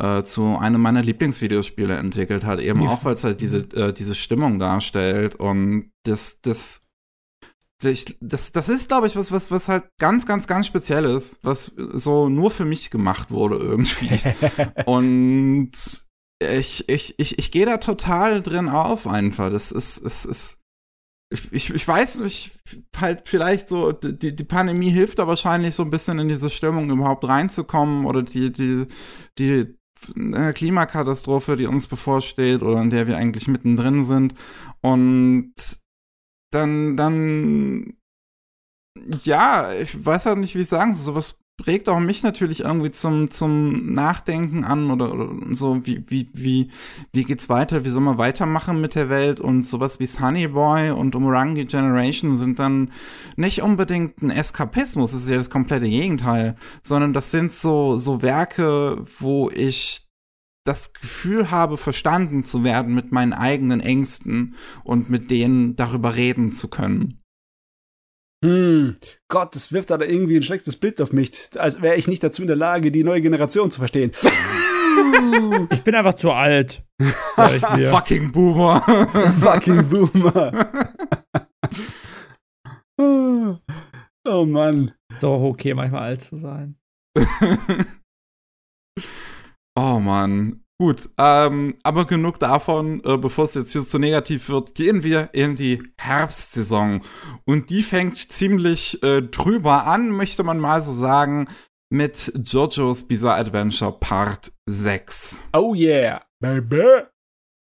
[0.00, 4.14] äh, zu einem meiner Lieblingsvideospiele entwickelt hat, eben auch, weil es halt diese, äh, diese
[4.14, 6.83] Stimmung darstellt und das, das
[7.84, 11.38] ich, das, das ist, glaube ich, was, was, was halt ganz, ganz, ganz speziell ist,
[11.42, 14.20] was so nur für mich gemacht wurde irgendwie.
[14.86, 15.72] und
[16.40, 19.50] ich, ich, ich, ich gehe da total drin auf einfach.
[19.50, 20.58] Das ist, es ist,
[21.50, 22.52] ich, ich weiß nicht,
[22.96, 26.90] halt vielleicht so, die, die Pandemie hilft da wahrscheinlich so ein bisschen in diese Stimmung
[26.90, 28.86] überhaupt reinzukommen oder die, die,
[29.38, 29.76] die
[30.16, 34.34] äh, Klimakatastrophe, die uns bevorsteht oder in der wir eigentlich mittendrin sind.
[34.80, 35.54] Und
[36.54, 37.94] dann, dann,
[39.24, 41.14] ja, ich weiß halt nicht, wie ich sagen soll.
[41.14, 46.28] Sowas regt auch mich natürlich irgendwie zum, zum Nachdenken an oder, oder so, wie, wie,
[46.32, 46.70] wie,
[47.12, 50.90] wie geht's weiter, wie soll man weitermachen mit der Welt und sowas wie Sunny Boy
[50.90, 52.90] und Umurangi Generation sind dann
[53.36, 58.20] nicht unbedingt ein Eskapismus, das ist ja das komplette Gegenteil, sondern das sind so, so
[58.20, 60.03] Werke, wo ich
[60.64, 66.52] das Gefühl habe, verstanden zu werden mit meinen eigenen Ängsten und mit denen darüber reden
[66.52, 67.20] zu können.
[68.44, 68.96] Hm,
[69.28, 72.42] Gott, das wirft aber irgendwie ein schlechtes Bild auf mich, als wäre ich nicht dazu
[72.42, 74.10] in der Lage, die neue Generation zu verstehen.
[75.70, 76.82] ich bin einfach zu alt.
[77.36, 78.82] Fucking Boomer.
[79.40, 80.70] Fucking Boomer.
[84.26, 84.92] oh Mann.
[85.20, 86.76] Doch okay, manchmal alt zu sein.
[89.76, 90.64] Oh Mann.
[90.80, 95.30] Gut, ähm, aber genug davon, äh, bevor es jetzt hier zu negativ wird, gehen wir
[95.32, 97.02] in die Herbstsaison.
[97.44, 101.48] Und die fängt ziemlich äh, drüber an, möchte man mal so sagen,
[101.90, 105.40] mit JoJo's Bizarre Adventure Part 6.
[105.52, 106.82] Oh yeah, baby.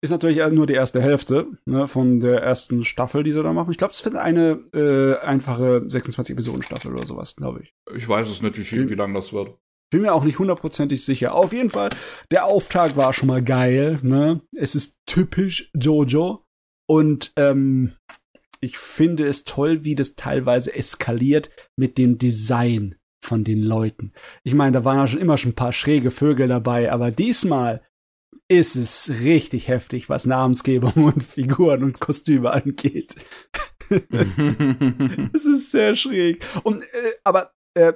[0.01, 3.71] Ist natürlich nur die erste Hälfte ne, von der ersten Staffel, die sie da machen.
[3.71, 7.73] Ich glaube, es wird eine äh, einfache 26-Episoden-Staffel oder sowas, glaube ich.
[7.95, 9.57] Ich weiß es nicht, wie, viel, wie lang das wird.
[9.91, 11.33] Bin mir auch nicht hundertprozentig sicher.
[11.33, 11.89] Auf jeden Fall,
[12.31, 13.99] der Auftakt war schon mal geil.
[14.03, 14.41] Ne?
[14.55, 16.45] Es ist typisch Jojo.
[16.87, 17.93] Und ähm,
[18.61, 24.13] ich finde es toll, wie das teilweise eskaliert mit dem Design von den Leuten.
[24.43, 27.81] Ich meine, da waren ja schon immer schon ein paar schräge Vögel dabei, aber diesmal
[28.47, 33.15] ist es richtig heftig, was Namensgebung und Figuren und Kostüme angeht.
[33.89, 36.45] es ist sehr schräg.
[36.63, 37.93] Und äh, aber äh,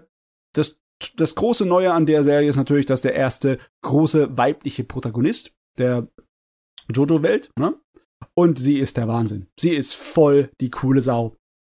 [0.54, 0.80] das
[1.16, 6.08] das große Neue an der Serie ist natürlich, dass der erste große weibliche Protagonist der
[6.94, 7.80] Jojo-Welt, ne?
[8.36, 9.48] Und sie ist der Wahnsinn.
[9.60, 11.36] Sie ist voll die coole Sau.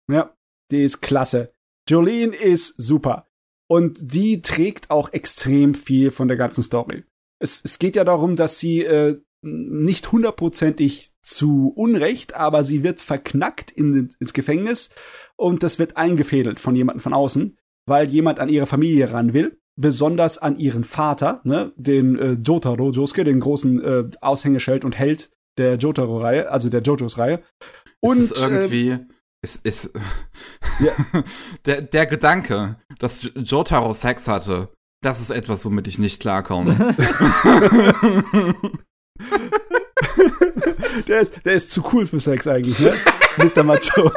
[0.10, 0.36] Ja,
[0.72, 1.52] die ist klasse.
[1.90, 3.28] Jolene ist super.
[3.68, 7.04] Und die trägt auch extrem viel von der ganzen Story.
[7.40, 13.02] es, es geht ja darum, dass sie äh, nicht hundertprozentig zu Unrecht, aber sie wird
[13.02, 14.90] verknackt in, ins Gefängnis
[15.36, 19.58] und das wird eingefädelt von jemandem von außen, weil jemand an ihre Familie ran will,
[19.76, 25.32] besonders an ihren Vater, ne, den äh, Jotaro Josuke, den großen äh, Aushängeschild und Held
[25.58, 27.42] der Jotaro-Reihe, also der Jojos-Reihe.
[28.02, 29.00] Und es ist irgendwie, äh,
[29.42, 29.92] es ist
[30.80, 30.94] ja.
[31.66, 34.70] der, der Gedanke, dass Jotaro Sex hatte,
[35.02, 36.76] das ist etwas, womit ich nicht klarkomme.
[41.08, 42.94] der, ist, der ist zu cool für Sex eigentlich, ne?
[43.38, 43.64] Mr.
[43.64, 44.12] Macho.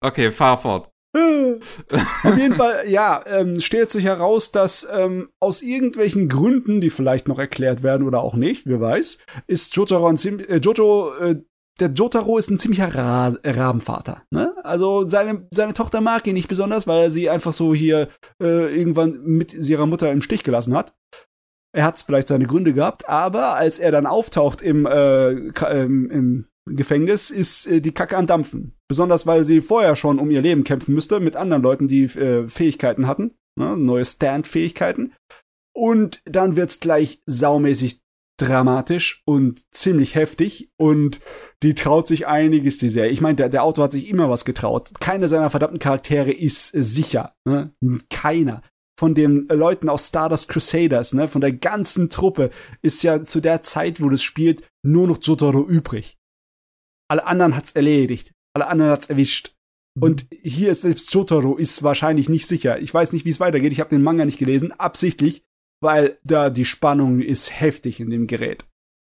[0.00, 0.90] Okay, fahr fort.
[1.16, 7.28] Auf jeden Fall, ja, ähm, stellt sich heraus, dass ähm, aus irgendwelchen Gründen, die vielleicht
[7.28, 11.36] noch erklärt werden oder auch nicht, wer weiß, ist Jotaro, äh, Jojo äh,
[11.80, 14.22] der Jotaro ist ein ziemlicher Ra Rabenvater.
[14.30, 14.54] Ne?
[14.64, 18.08] Also seine, seine Tochter mag ihn nicht besonders, weil er sie einfach so hier
[18.42, 20.96] äh, irgendwann mit ihrer Mutter im Stich gelassen hat.
[21.72, 26.48] Er hat vielleicht seine Gründe gehabt, aber als er dann auftaucht im, äh, ähm, im
[26.70, 28.74] Gefängnis, ist äh, die Kacke am Dampfen.
[28.88, 32.48] Besonders weil sie vorher schon um ihr Leben kämpfen müsste mit anderen Leuten, die äh,
[32.48, 33.76] Fähigkeiten hatten, ne?
[33.76, 35.12] neue Stand-Fähigkeiten.
[35.74, 38.00] Und dann wird's gleich saumäßig
[38.38, 41.20] dramatisch und ziemlich heftig und
[41.62, 43.10] die traut sich einiges, die Serie.
[43.10, 44.92] Ich meine, der, der Autor hat sich immer was getraut.
[45.00, 47.34] Keine seiner verdammten Charaktere ist äh, sicher.
[47.44, 47.72] Ne?
[48.10, 48.62] Keiner.
[48.98, 52.50] Von den Leuten aus Stardust Crusaders, ne, von der ganzen Truppe,
[52.82, 56.17] ist ja zu der Zeit, wo das spielt, nur noch Jotaro übrig.
[57.08, 58.32] Alle anderen hat's erledigt.
[58.54, 59.54] Alle anderen hat's erwischt.
[59.96, 60.02] Mhm.
[60.02, 62.78] Und hier ist selbst Jotaro ist wahrscheinlich nicht sicher.
[62.80, 63.72] Ich weiß nicht, wie es weitergeht.
[63.72, 65.42] Ich habe den Manga nicht gelesen, absichtlich,
[65.80, 68.66] weil da die Spannung ist heftig in dem Gerät.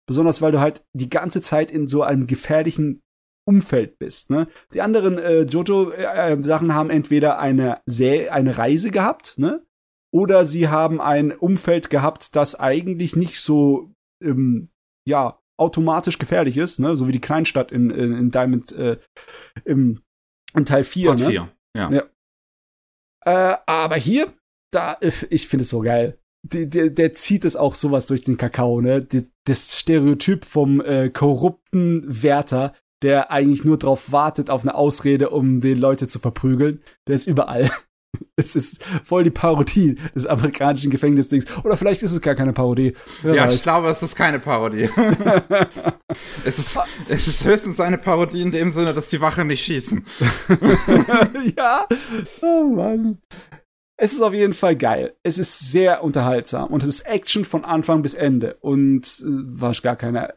[0.07, 3.01] Besonders weil du halt die ganze Zeit in so einem gefährlichen
[3.47, 4.29] Umfeld bist.
[4.29, 4.47] Ne?
[4.73, 9.65] Die anderen äh, Jojo-Sachen äh, haben entweder eine, Sä eine Reise gehabt, ne?
[10.11, 13.91] oder sie haben ein Umfeld gehabt, das eigentlich nicht so,
[14.23, 14.69] ähm,
[15.07, 16.95] ja, automatisch gefährlich ist, ne?
[16.95, 18.97] so wie die Kleinstadt in, in, in Diamond, äh,
[19.65, 20.01] im,
[20.55, 21.15] in Teil 4.
[21.15, 21.49] Teil 4, ne?
[21.75, 21.89] ja.
[21.91, 22.03] ja.
[23.25, 24.33] Äh, aber hier,
[24.71, 24.97] da,
[25.29, 28.81] ich finde es so geil der, der, der zieht es auch sowas durch den Kakao,
[28.81, 29.05] ne?
[29.45, 35.61] Das Stereotyp vom äh, korrupten Wärter, der eigentlich nur drauf wartet auf eine Ausrede, um
[35.61, 37.69] die Leute zu verprügeln, der ist überall.
[38.35, 41.45] Es ist voll die Parodie des amerikanischen Gefängnisdings.
[41.63, 42.93] Oder vielleicht ist es gar keine Parodie.
[43.21, 43.55] Wer ja, weiß.
[43.55, 44.89] ich glaube, es ist keine Parodie.
[46.45, 46.79] es, ist,
[47.09, 50.05] es ist höchstens eine Parodie in dem Sinne, dass die Wache nicht schießen.
[51.57, 51.85] ja.
[52.41, 53.17] Oh Mann.
[53.97, 55.15] Es ist auf jeden Fall geil.
[55.23, 59.73] Es ist sehr unterhaltsam und es ist Action von Anfang bis Ende und äh, war
[59.73, 60.35] gar keine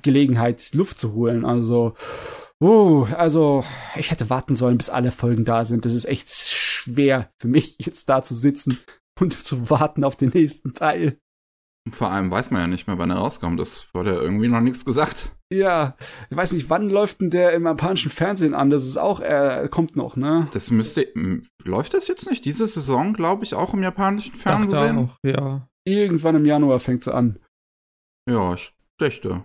[0.00, 1.44] Gelegenheit, Luft zu holen.
[1.44, 1.92] Also,
[2.62, 3.62] uh, also
[3.96, 5.84] ich hätte warten sollen, bis alle Folgen da sind.
[5.84, 6.28] Das ist echt
[6.84, 8.78] schwer für mich, jetzt da zu sitzen
[9.20, 11.18] und zu warten auf den nächsten Teil.
[11.90, 13.60] Vor allem weiß man ja nicht mehr, wann er rauskommt.
[13.60, 15.32] Das wurde ja irgendwie noch nichts gesagt.
[15.52, 15.96] Ja,
[16.30, 18.70] ich weiß nicht, wann läuft denn der im japanischen Fernsehen an?
[18.70, 20.48] Das ist auch, er kommt noch, ne?
[20.52, 21.06] Das müsste,
[21.62, 22.46] läuft das jetzt nicht?
[22.46, 24.98] Diese Saison, glaube ich, auch im japanischen Fernsehen?
[24.98, 25.68] Auch, ja.
[25.86, 27.38] Irgendwann im Januar fängt sie an.
[28.28, 29.44] Ja, ich dächte.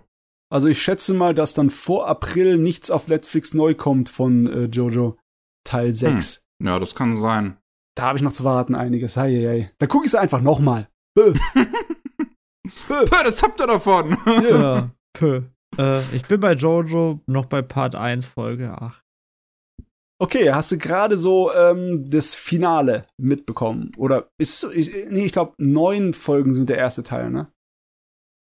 [0.50, 4.64] Also ich schätze mal, dass dann vor April nichts auf Netflix neu kommt von äh,
[4.64, 5.18] Jojo
[5.64, 6.36] Teil 6.
[6.36, 6.42] Hm.
[6.62, 7.56] Ja, das kann sein.
[7.96, 9.16] Da habe ich noch zu warten, einiges.
[9.16, 9.72] Hei, hei.
[9.78, 10.88] Da gucke ich es einfach nochmal.
[11.14, 11.34] Pö,
[13.10, 14.16] das habt ihr davon.
[14.26, 15.42] Ja, pö.
[15.78, 19.02] Äh, ich bin bei Jojo noch bei Part 1, Folge 8.
[20.22, 23.92] Okay, hast du gerade so ähm, das Finale mitbekommen?
[23.96, 27.50] Oder ist ich, nee, ich glaube, neun Folgen sind der erste Teil, ne?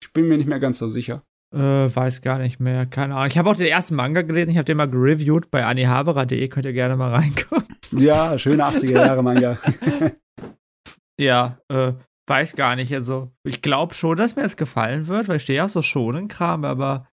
[0.01, 1.23] Ich bin mir nicht mehr ganz so sicher.
[1.55, 3.27] Äh, weiß gar nicht mehr, keine Ahnung.
[3.27, 6.65] Ich habe auch den ersten Manga gelesen, ich habe den mal gereviewt bei anihabera.de, könnt
[6.65, 7.77] ihr gerne mal reingucken.
[7.91, 9.57] Ja, schöne 80er Jahre Manga.
[11.17, 11.93] ja, äh,
[12.27, 12.93] weiß gar nicht.
[12.93, 15.81] Also, ich glaube schon, dass mir es gefallen wird, weil ich stehe ja auch so
[15.81, 17.07] schonen Kram, aber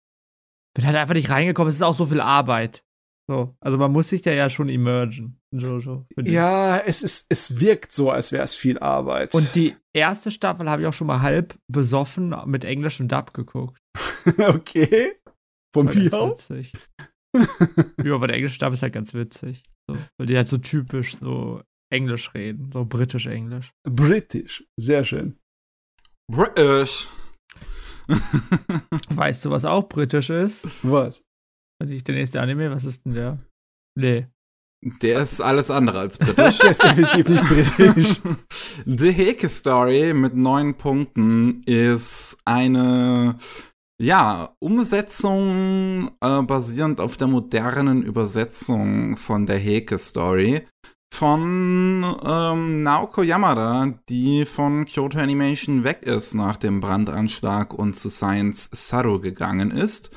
[0.73, 1.69] bin halt einfach nicht reingekommen.
[1.69, 2.83] Es ist auch so viel Arbeit.
[3.31, 6.05] So, also man muss sich da ja schon immergen, Jojo.
[6.21, 9.33] Ja, es ist, es wirkt so, als wäre es viel Arbeit.
[9.33, 13.79] Und die erste Staffel habe ich auch schon mal halb besoffen mit englischem Dub geguckt.
[14.37, 15.13] okay.
[15.73, 16.11] Von Bier
[18.03, 19.63] ja, aber der englische Dub ist halt ganz witzig.
[19.87, 23.71] So, weil die halt so typisch so Englisch reden, so britisch-Englisch.
[23.89, 25.39] Britisch, sehr schön.
[26.29, 27.07] British.
[29.09, 30.67] weißt du, was auch britisch ist?
[30.83, 31.23] Was?
[31.85, 33.39] Nicht der nächste Anime, was ist denn der?
[33.97, 34.27] Nee.
[34.83, 36.57] Der ist alles andere als britisch.
[36.61, 38.21] der ist definitiv nicht britisch.
[38.85, 43.37] The Heke Story mit neun Punkten ist eine
[44.01, 50.65] ja, Umsetzung äh, basierend auf der modernen Übersetzung von der Heke Story
[51.13, 58.09] von ähm, Naoko Yamada, die von Kyoto Animation weg ist nach dem Brandanschlag und zu
[58.09, 60.09] Science Saru gegangen ist.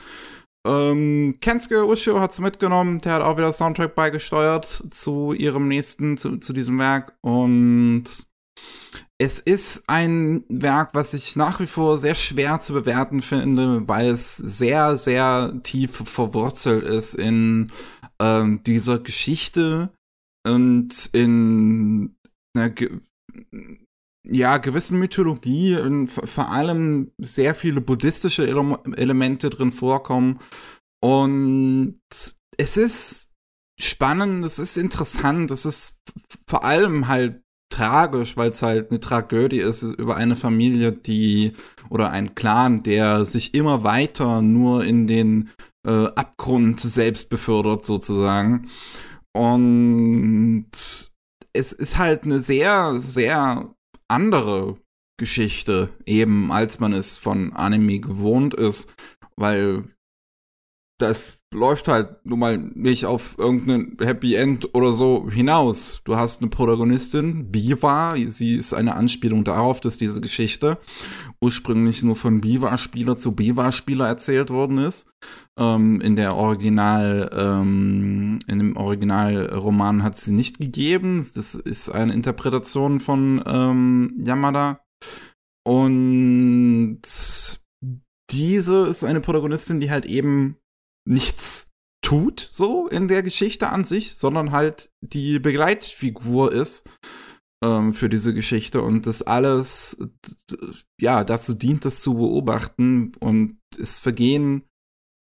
[0.67, 6.39] Ähm, Kensuke Ushio hat's mitgenommen, der hat auch wieder Soundtrack beigesteuert zu ihrem nächsten, zu,
[6.39, 7.17] zu diesem Werk.
[7.21, 8.27] Und
[9.19, 14.09] es ist ein Werk, was ich nach wie vor sehr schwer zu bewerten finde, weil
[14.09, 17.71] es sehr, sehr tief verwurzelt ist in
[18.21, 19.93] ähm, dieser Geschichte
[20.47, 22.17] und in
[22.57, 22.71] einer
[24.27, 30.41] ja, gewissen Mythologie und vor allem sehr viele buddhistische Ele Elemente drin vorkommen.
[31.03, 32.01] Und
[32.57, 33.35] es ist
[33.79, 35.99] spannend, es ist interessant, es ist
[36.49, 41.55] vor allem halt tragisch, weil es halt eine Tragödie ist über eine Familie, die
[41.91, 45.51] oder ein Clan, der sich immer weiter nur in den
[45.87, 48.71] äh, Abgrund selbst befördert sozusagen.
[49.33, 50.67] Und
[51.53, 53.74] es ist halt eine sehr, sehr
[54.09, 54.79] andere
[55.19, 58.91] Geschichte, eben als man es von Anime gewohnt ist,
[59.37, 59.85] weil
[60.99, 66.01] das läuft halt nun mal nicht auf irgendein Happy End oder so hinaus.
[66.05, 70.79] Du hast eine Protagonistin, Biva, sie ist eine Anspielung darauf, dass diese Geschichte
[71.45, 75.11] ursprünglich nur von Biva-Spieler zu Biva-Spieler erzählt worden ist.
[75.59, 81.25] Ähm, in der Original, ähm, in dem Originalroman hat sie nicht gegeben.
[81.35, 84.81] Das ist eine Interpretation von ähm, Yamada.
[85.67, 87.03] Und
[88.31, 90.57] diese ist eine Protagonistin, die halt eben
[91.07, 91.71] nichts
[92.03, 96.85] tut, so in der Geschichte an sich, sondern halt die Begleitfigur ist
[97.63, 99.99] ähm, für diese Geschichte und das alles,
[101.01, 104.65] ja, dazu dient, das zu beobachten und es vergehen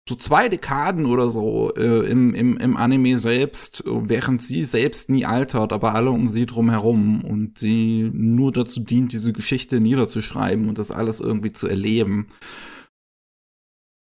[0.07, 5.25] so zwei Dekaden oder so äh, im, im, im Anime selbst, während sie selbst nie
[5.25, 10.69] altert, aber alle um sie drum herum und sie nur dazu dient, diese Geschichte niederzuschreiben
[10.69, 12.27] und das alles irgendwie zu erleben.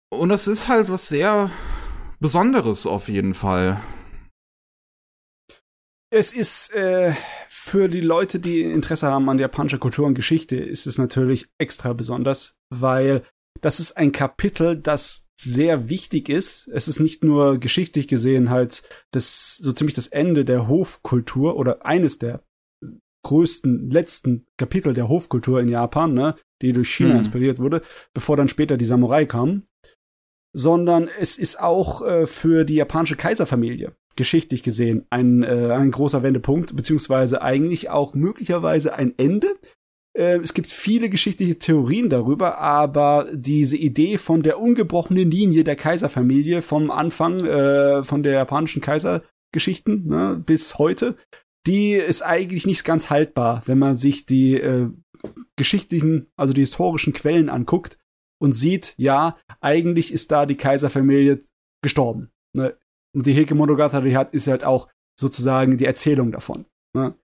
[0.10, 1.50] Und es ist halt was sehr
[2.20, 3.82] Besonderes auf jeden Fall.
[6.10, 7.14] Es ist äh,
[7.76, 11.92] für die Leute, die Interesse haben an japanischer Kultur und Geschichte, ist es natürlich extra
[11.92, 13.24] besonders, weil
[13.60, 16.70] das ist ein Kapitel, das sehr wichtig ist.
[16.70, 21.86] Es ist nicht nur geschichtlich gesehen halt das so ziemlich das Ende der Hofkultur oder
[21.86, 22.46] eines der
[23.26, 27.18] größten letzten Kapitel der Hofkultur in Japan, ne, die durch China hm.
[27.18, 27.82] inspiriert wurde,
[28.14, 29.68] bevor dann später die Samurai kamen
[30.56, 36.24] sondern es ist auch äh, für die japanische Kaiserfamilie geschichtlich gesehen ein, äh, ein großer
[36.24, 39.48] Wendepunkt, beziehungsweise eigentlich auch möglicherweise ein Ende.
[40.18, 45.76] Äh, es gibt viele geschichtliche Theorien darüber, aber diese Idee von der ungebrochenen Linie der
[45.76, 51.16] Kaiserfamilie vom Anfang äh, von der japanischen Kaisergeschichten ne, bis heute,
[51.68, 54.90] die ist eigentlich nicht ganz haltbar, wenn man sich die äh,
[55.58, 57.98] geschichtlichen, also die historischen Quellen anguckt
[58.40, 61.40] und sieht, ja, eigentlich ist da die Kaiserfamilie
[61.82, 62.30] gestorben.
[62.54, 62.78] Ne?
[63.16, 64.88] Und die Heike Monogatari hat, ist halt auch
[65.20, 66.66] sozusagen die Erzählung davon.
[66.94, 67.16] Ne?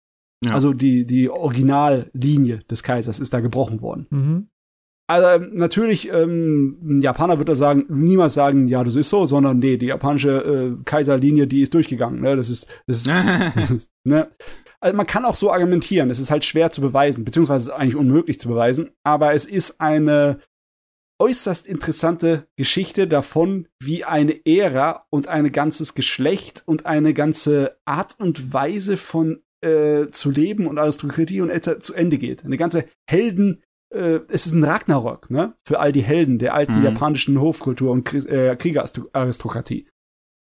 [0.44, 0.54] Ja.
[0.54, 4.08] Also die, die Originallinie des Kaisers ist da gebrochen worden.
[4.10, 4.48] Mhm.
[5.08, 9.76] Also natürlich, ähm, ein Japaner würde sagen, niemals sagen, ja, das ist so, sondern nee,
[9.76, 12.22] die japanische äh, Kaiserlinie, die ist durchgegangen.
[12.22, 12.38] Ne?
[12.38, 14.30] Das ist, das ist ne?
[14.80, 16.10] Also man kann auch so argumentieren.
[16.10, 18.90] Es ist halt schwer zu beweisen, beziehungsweise eigentlich unmöglich zu beweisen.
[19.04, 20.40] Aber es ist eine
[21.22, 28.20] äußerst interessante Geschichte davon, wie eine Ära und ein ganzes Geschlecht und eine ganze Art
[28.20, 31.80] und Weise von äh, zu leben und Aristokratie und etc.
[31.80, 32.44] zu Ende geht.
[32.44, 33.62] Eine ganze Helden,
[33.94, 35.54] äh, es ist ein Ragnarok, ne?
[35.68, 36.86] Für all die Helden der alten mhm.
[36.86, 39.88] japanischen Hofkultur und äh, Kriegeraristokratie.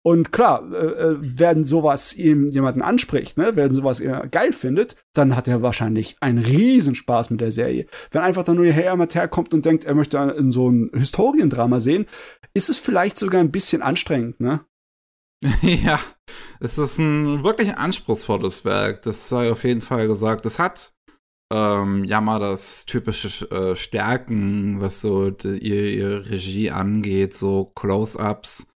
[0.03, 4.95] Und klar, äh, äh, werden sowas ihm jemanden anspricht, ne, werden sowas er geil findet,
[5.13, 7.85] dann hat er wahrscheinlich einen Riesenspaß mit der Serie.
[8.09, 11.79] Wenn einfach dann nur Herr Amateur kommt und denkt, er möchte in so ein Historiendrama
[11.79, 12.07] sehen,
[12.55, 14.65] ist es vielleicht sogar ein bisschen anstrengend, ne?
[15.61, 15.99] ja,
[16.59, 20.45] es ist ein wirklich anspruchsvolles Werk, das sei auf jeden Fall gesagt.
[20.45, 20.93] Es hat
[21.51, 28.70] ähm, das typische äh, Stärken, was so die, ihr, ihr Regie angeht, so Close-ups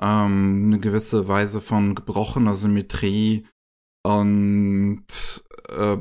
[0.00, 3.46] ähm, eine gewisse Weise von gebrochener Symmetrie
[4.02, 5.04] und
[5.68, 5.98] äh,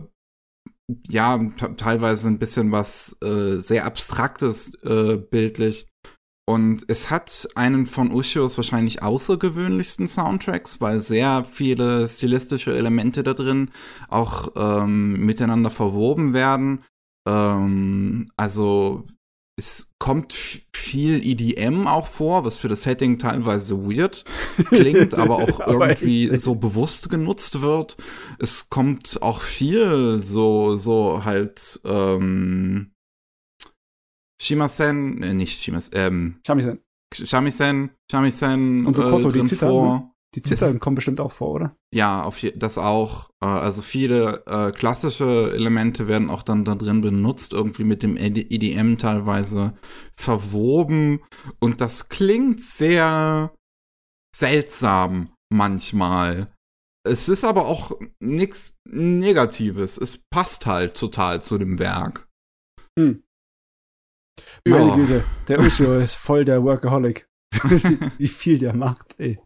[1.08, 1.40] ja,
[1.78, 5.88] teilweise ein bisschen was äh, sehr Abstraktes äh, bildlich.
[6.48, 13.36] Und es hat einen von Ushios wahrscheinlich außergewöhnlichsten Soundtracks, weil sehr viele stilistische Elemente da
[13.36, 13.70] drin
[14.08, 16.84] auch ähm, miteinander verwoben werden.
[17.28, 19.06] Ähm, also
[19.60, 20.34] es kommt
[20.74, 24.24] viel EDM auch vor, was für das Setting teilweise weird
[24.70, 27.98] klingt, aber auch aber irgendwie so bewusst genutzt wird.
[28.40, 32.92] Es kommt auch viel so, so halt, ähm,
[34.42, 36.80] Shimasen, äh, nicht Shimasen, ähm, Shamisen.
[37.14, 39.96] Shamisen, Shamisen, und so Koto, äh, drin die Zittern, vor.
[40.00, 40.09] Ne?
[40.36, 41.76] Die Zittern das, kommen bestimmt auch vor, oder?
[41.94, 43.32] Ja, auf das auch.
[43.42, 48.16] Äh, also viele äh, klassische Elemente werden auch dann da drin benutzt, irgendwie mit dem
[48.16, 49.74] EDM teilweise
[50.16, 51.22] verwoben.
[51.60, 53.54] Und das klingt sehr
[54.36, 56.54] seltsam manchmal.
[57.08, 59.98] Es ist aber auch nichts Negatives.
[59.98, 62.28] Es passt halt total zu dem Werk.
[63.00, 63.24] Hm.
[64.68, 67.28] Meine Güte, der Usho ist voll der Workaholic.
[68.18, 69.42] Wie viel der macht, ey.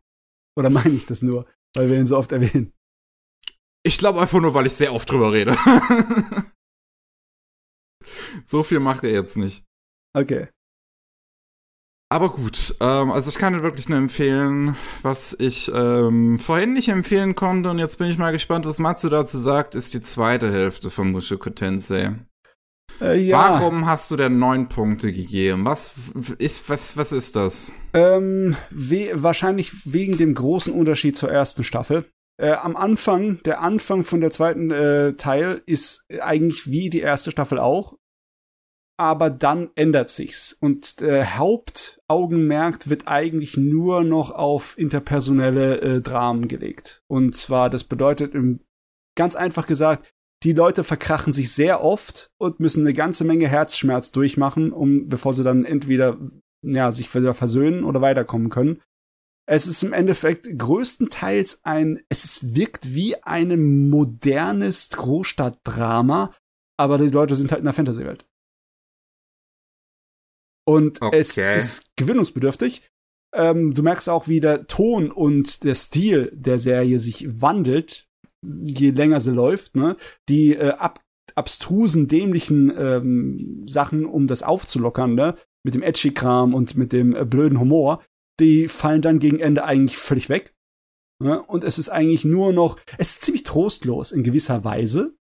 [0.58, 2.74] Oder meine ich das nur, weil wir ihn so oft erwähnen?
[3.84, 5.58] Ich glaube einfach nur, weil ich sehr oft drüber rede.
[8.46, 9.66] so viel macht er jetzt nicht.
[10.16, 10.48] Okay.
[12.14, 16.90] Aber gut, ähm, also ich kann dir wirklich nur empfehlen, was ich ähm, vorhin nicht
[16.90, 20.52] empfehlen konnte und jetzt bin ich mal gespannt, was Matsu dazu sagt, ist die zweite
[20.52, 22.14] Hälfte von Mushoku Tensei.
[23.02, 23.60] Äh, ja.
[23.60, 25.66] Warum hast du denn neun Punkte gegeben?
[25.66, 25.94] Was
[26.38, 27.72] ist, was, was ist das?
[27.94, 32.06] Ähm, we wahrscheinlich wegen dem großen Unterschied zur ersten Staffel.
[32.38, 37.32] Äh, am Anfang, der Anfang von der zweiten äh, Teil ist eigentlich wie die erste
[37.32, 37.98] Staffel auch.
[38.98, 40.54] Aber dann ändert sich's.
[40.54, 47.02] Und äh, Hauptaugenmerk wird eigentlich nur noch auf interpersonelle äh, Dramen gelegt.
[47.08, 48.60] Und zwar, das bedeutet im,
[49.16, 50.14] ganz einfach gesagt,
[50.44, 55.34] die Leute verkrachen sich sehr oft und müssen eine ganze Menge Herzschmerz durchmachen, um bevor
[55.34, 56.18] sie dann entweder
[56.64, 58.82] ja, sich wieder versöhnen oder weiterkommen können.
[59.46, 66.34] Es ist im Endeffekt größtenteils ein, es ist, wirkt wie ein modernes Großstadtdrama,
[66.78, 68.26] aber die Leute sind halt in der Fantasy-Welt.
[70.66, 71.18] Und okay.
[71.18, 72.88] es ist gewinnungsbedürftig.
[73.34, 78.08] Ähm, du merkst auch, wie der Ton und der Stil der Serie sich wandelt,
[78.44, 79.96] je länger sie läuft, ne?
[80.30, 81.02] Die äh, ab
[81.36, 85.36] abstrusen, dämlichen ähm, Sachen, um das aufzulockern, ne?
[85.64, 88.04] Mit dem Edgy-Kram und mit dem äh, blöden Humor,
[88.40, 90.54] die fallen dann gegen Ende eigentlich völlig weg.
[91.24, 91.42] Ne?
[91.42, 95.16] Und es ist eigentlich nur noch, es ist ziemlich trostlos in gewisser Weise.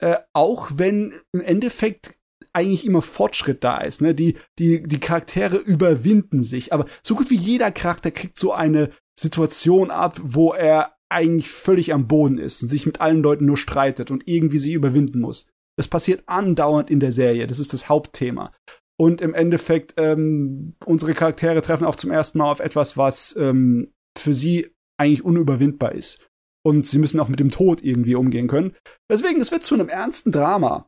[0.00, 2.18] Äh, auch wenn im Endeffekt
[2.52, 4.00] eigentlich immer Fortschritt da ist.
[4.00, 4.14] Ne?
[4.14, 6.72] Die, die, die Charaktere überwinden sich.
[6.72, 11.92] Aber so gut wie jeder Charakter kriegt so eine Situation ab, wo er eigentlich völlig
[11.94, 15.46] am Boden ist und sich mit allen Leuten nur streitet und irgendwie sie überwinden muss.
[15.78, 17.46] Das passiert andauernd in der Serie.
[17.46, 18.52] Das ist das Hauptthema.
[18.96, 23.92] Und im Endeffekt, ähm, unsere Charaktere treffen auch zum ersten Mal auf etwas, was ähm,
[24.16, 24.70] für sie
[25.00, 26.26] eigentlich unüberwindbar ist.
[26.64, 28.74] Und sie müssen auch mit dem Tod irgendwie umgehen können.
[29.10, 30.86] Deswegen, es wird zu einem ernsten Drama.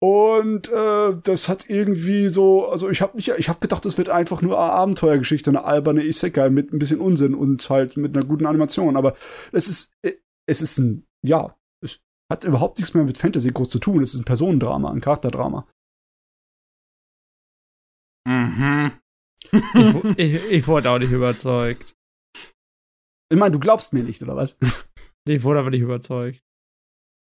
[0.00, 4.10] Und äh, das hat irgendwie so, also ich habe nicht, ich habe gedacht, es wird
[4.10, 8.24] einfach nur eine Abenteuergeschichte, eine alberne Isekai mit ein bisschen Unsinn und halt mit einer
[8.24, 8.96] guten Animation.
[8.96, 9.16] Aber
[9.50, 10.12] es ist, äh,
[10.46, 14.00] es ist ein, ja, es hat überhaupt nichts mehr mit Fantasy groß zu tun.
[14.00, 15.66] Es ist ein Personendrama, ein Charakterdrama.
[18.24, 18.92] Mhm.
[19.52, 21.96] ich, ich, ich wurde auch nicht überzeugt.
[23.30, 24.56] Ich meine, du glaubst mir nicht, oder was?
[25.28, 26.42] Ich wurde aber nicht überzeugt.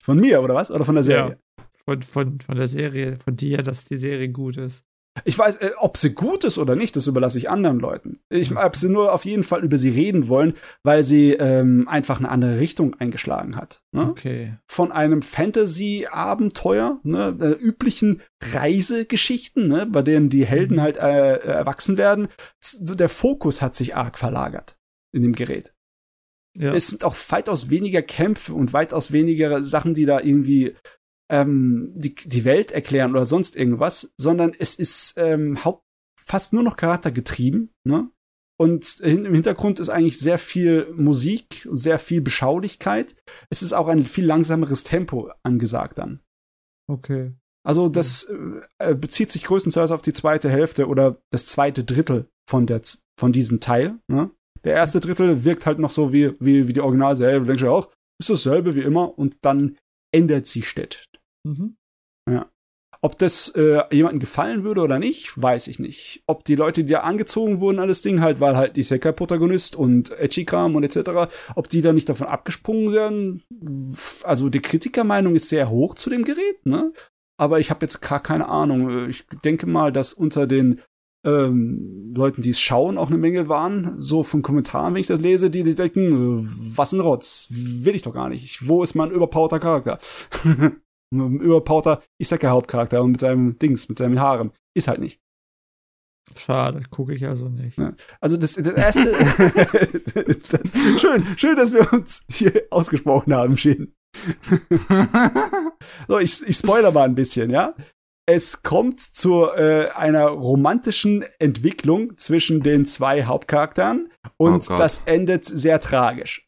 [0.01, 0.71] Von mir, oder was?
[0.71, 1.31] Oder von der Serie?
[1.31, 1.48] Ja
[1.89, 4.83] von, von, von der Serie, von dir, dass die Serie gut ist.
[5.25, 8.19] Ich weiß, äh, ob sie gut ist oder nicht, das überlasse ich anderen Leuten.
[8.29, 10.53] Ich habe sie nur auf jeden Fall über sie reden wollen,
[10.83, 13.81] weil sie ähm, einfach eine andere Richtung eingeschlagen hat.
[13.91, 14.09] Ne?
[14.09, 14.57] Okay.
[14.67, 20.81] Von einem Fantasy-Abenteuer, ne, äh, üblichen Reisegeschichten, ne, bei denen die Helden mhm.
[20.81, 22.27] halt äh, erwachsen werden.
[22.79, 24.77] Der Fokus hat sich arg verlagert
[25.11, 25.73] in dem Gerät.
[26.57, 26.73] Ja.
[26.73, 30.75] Es sind auch weitaus weniger Kämpfe und weitaus weniger Sachen, die da irgendwie
[31.29, 35.83] ähm, die, die Welt erklären oder sonst irgendwas, sondern es ist ähm, haupt
[36.25, 38.09] fast nur noch charaktergetrieben, ne?
[38.61, 43.15] Und im Hintergrund ist eigentlich sehr viel Musik und sehr viel Beschaulichkeit.
[43.49, 46.19] Es ist auch ein viel langsameres Tempo angesagt dann.
[46.89, 47.31] Okay.
[47.65, 48.29] Also das
[48.79, 52.81] äh, bezieht sich größtenteils auf die zweite Hälfte oder das zweite Drittel von, der,
[53.17, 53.97] von diesem Teil.
[54.09, 54.29] Ne?
[54.65, 57.39] Der erste Drittel wirkt halt noch so wie, wie, wie die Originalserie.
[57.39, 59.77] Du denkst ja auch, ist dasselbe wie immer und dann
[60.13, 61.05] ändert sich Städt.
[61.43, 61.75] Mhm.
[62.29, 62.49] Ja.
[63.01, 66.21] Ob das äh, jemandem gefallen würde oder nicht, weiß ich nicht.
[66.27, 70.11] Ob die Leute, die da angezogen wurden das Ding, halt, weil halt die Sekai-Protagonist und
[70.19, 73.43] Echikram und etc., ob die da nicht davon abgesprungen werden.
[74.23, 76.91] Also die Kritikermeinung ist sehr hoch zu dem Gerät, ne?
[77.37, 79.07] Aber ich habe jetzt gar keine Ahnung.
[79.07, 80.81] Ich denke mal, dass unter den
[81.25, 83.95] ähm, Leuten, die es schauen, auch eine Menge waren.
[83.97, 87.95] So von Kommentaren, wenn ich das lese, die, die denken, äh, was ein Rotz, will
[87.95, 88.67] ich doch gar nicht.
[88.67, 89.99] Wo ist mein überpowerter Charakter?
[91.11, 94.51] überpauter, ich sag ja Hauptcharakter und mit seinem Dings, mit seinen Haaren.
[94.75, 95.19] Ist halt nicht.
[96.37, 97.77] Schade, gucke ich also nicht.
[97.77, 97.93] Ja.
[98.21, 99.01] Also das, das erste.
[100.99, 103.93] schön, schön, dass wir uns hier ausgesprochen haben, Shin.
[106.07, 107.73] so, ich, ich spoiler mal ein bisschen, ja.
[108.27, 115.45] Es kommt zu äh, einer romantischen Entwicklung zwischen den zwei Hauptcharakteren und oh das endet
[115.45, 116.47] sehr tragisch.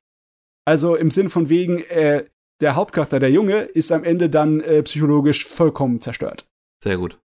[0.63, 2.25] Also im Sinn von wegen, äh,
[2.61, 6.47] der Hauptcharakter, der Junge, ist am Ende dann äh, psychologisch vollkommen zerstört.
[6.83, 7.19] Sehr gut.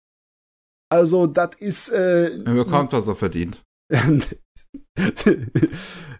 [0.89, 1.89] Also, das ist.
[1.89, 3.63] Äh, er bekommt, was er verdient.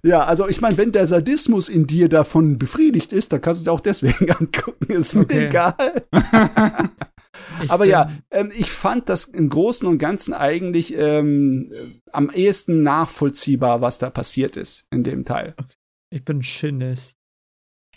[0.03, 3.63] ja, also ich meine, wenn der Sadismus in dir davon befriedigt ist, dann kannst du
[3.63, 4.91] es auch deswegen angucken.
[4.91, 5.35] Ist okay.
[5.35, 6.03] mir egal.
[7.67, 11.71] Aber ja, ähm, ich fand das im Großen und Ganzen eigentlich ähm,
[12.11, 15.53] am ehesten nachvollziehbar, was da passiert ist in dem Teil.
[15.57, 15.73] Okay.
[16.11, 17.17] Ich bin Shinist.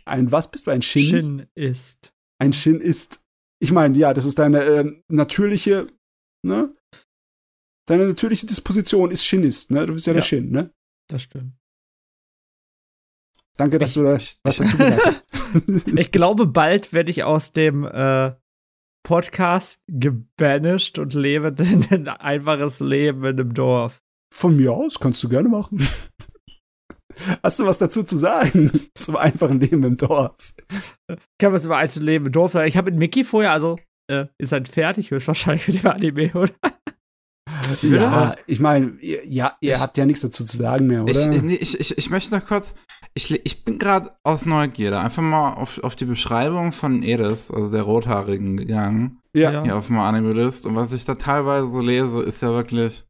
[0.07, 0.71] Ein was bist du?
[0.71, 1.29] Ein Shinist?
[1.29, 2.13] Shin ist.
[2.39, 3.21] Ein Shin ist.
[3.59, 5.87] Ich meine, ja, das ist deine äh, natürliche
[6.47, 6.73] ne?
[7.89, 9.87] Deine natürliche Disposition ist Shinist, ne?
[9.87, 10.73] Du bist ja, ja der Shin, ne?
[11.09, 11.53] Das stimmt.
[13.57, 15.29] Danke, dass ich, du da was dazu gesagt hast.
[15.87, 18.35] ich glaube, bald werde ich aus dem äh,
[19.03, 21.55] Podcast gebanished und lebe
[21.91, 24.03] ein einfaches Leben in einem Dorf.
[24.35, 25.87] Von mir aus, kannst du gerne machen.
[27.43, 30.55] Hast du was dazu zu sagen zum einfachen Leben im Dorf?
[31.09, 32.69] Ich kann was über einzelne Leben im Dorf sagen.
[32.69, 33.79] Ich habe mit Mickey vorher, also
[34.09, 36.53] äh, ihr seid fertig höchstwahrscheinlich mit dem Anime, oder?
[37.83, 41.13] Ja, ich meine, ja, ihr ich, habt ja nichts dazu zu sagen mehr, oder?
[41.13, 42.75] Ich, ich, ich, ich möchte noch kurz,
[43.15, 47.71] ich, ich bin gerade aus Neugierde einfach mal auf, auf die Beschreibung von Edis, also
[47.71, 49.21] der Rothaarigen, gegangen.
[49.33, 49.63] Ja.
[49.63, 50.67] Hier auf dem Anime-List.
[50.67, 53.05] Und was ich da teilweise lese, ist ja wirklich.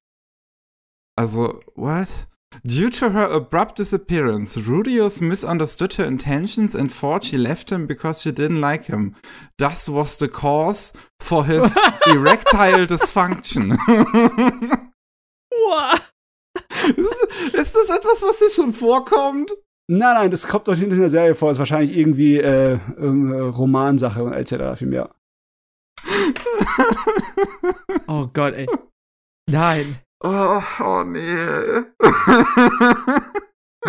[1.17, 2.09] Also, what?
[2.65, 8.23] Due to her abrupt disappearance, Rudius misunderstood her intentions and thought she left him because
[8.23, 9.15] she didn't like him.
[9.59, 11.77] This was the cause for his
[12.07, 13.73] erectile dysfunction.
[16.97, 19.51] ist, ist, das etwas, was hier schon vorkommt?
[19.89, 21.49] Nein, nein, das kommt doch hinter der Serie vor.
[21.49, 24.79] Das ist wahrscheinlich irgendwie äh, irgendeine Romansache und etc.
[24.79, 25.15] für mehr.
[28.09, 28.67] oh Gott, ey.
[29.49, 29.99] Nein.
[30.25, 31.85] Oh, oh nee.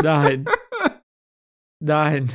[0.02, 0.46] Nein.
[1.80, 2.32] Nein.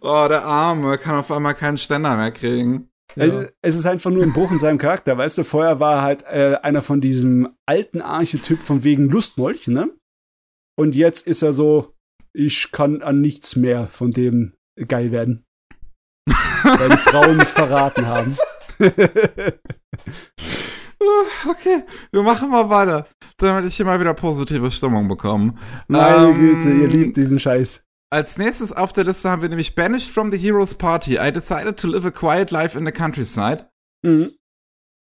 [0.00, 2.90] Oh, der Arme kann auf einmal keinen Ständer mehr kriegen.
[3.16, 3.46] Ja.
[3.62, 5.44] Es ist einfach nur ein Bruch in seinem Charakter, weißt du?
[5.44, 9.90] Vorher war er halt äh, einer von diesem alten Archetyp von wegen Lustmolch, ne?
[10.76, 11.92] Und jetzt ist er so,
[12.32, 14.54] ich kann an nichts mehr von dem
[14.86, 15.44] geil werden.
[16.62, 18.36] weil die Frauen mich verraten haben.
[21.48, 25.54] Okay, wir machen mal weiter, damit ich hier mal wieder positive Stimmung bekomme.
[25.86, 27.82] Meine ähm, Güte, ihr liebt diesen Scheiß.
[28.10, 31.18] Als nächstes auf der Liste haben wir nämlich Banished from the Heroes Party.
[31.18, 33.68] I decided to live a quiet life in the countryside.
[34.02, 34.32] Mhm.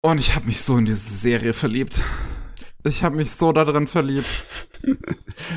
[0.05, 2.01] Und ich habe mich so in diese Serie verliebt.
[2.85, 4.27] Ich habe mich so da drin verliebt.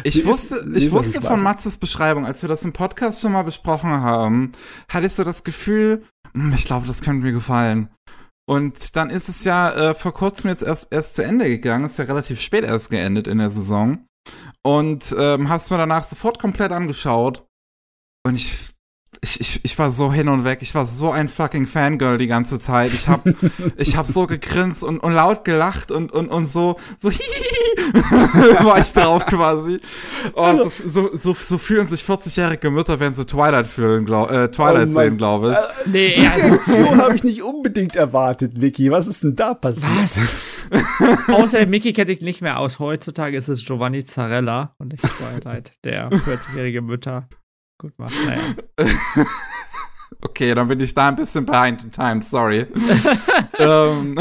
[0.04, 3.32] Ich die wusste, ist, ich wusste von Matzes Beschreibung, als wir das im Podcast schon
[3.32, 4.52] mal besprochen haben,
[4.88, 7.90] hatte ich so das Gefühl, hm, ich glaube, das könnte mir gefallen.
[8.48, 11.98] Und dann ist es ja äh, vor kurzem jetzt erst, erst zu Ende gegangen, ist
[11.98, 14.06] ja relativ spät erst geendet in der Saison.
[14.64, 17.48] Und ähm, hast mir danach sofort komplett angeschaut.
[18.24, 18.75] Und ich
[19.22, 20.60] ich, ich, ich war so hin und weg.
[20.62, 22.94] Ich war so ein fucking Fangirl die ganze Zeit.
[22.94, 23.26] Ich hab,
[23.78, 28.80] ich hab so gegrinst und, und laut gelacht und, und, und so, so hihihi war
[28.80, 29.80] ich drauf quasi.
[30.34, 34.32] Oh, also, so, so, so, so fühlen sich 40-jährige Mütter, wenn sie Twilight fühlen, glaub,
[34.32, 35.56] äh, Twilight oh sehen, glaube ich.
[35.56, 38.92] Äh, nee, die Reaktion habe ich nicht unbedingt erwartet, Vicky.
[38.92, 39.86] Was ist denn da passiert?
[39.98, 40.20] Was?
[41.28, 42.80] Außer Mickey kenne ich nicht mehr aus.
[42.80, 47.28] Heutzutage ist es Giovanni Zarella und nicht Twilight, der 40-jährige Mütter
[47.78, 48.14] gut macht.
[48.26, 48.42] Naja.
[50.22, 52.66] Okay, dann bin ich da ein bisschen behind in time, sorry.
[53.60, 54.18] ähm.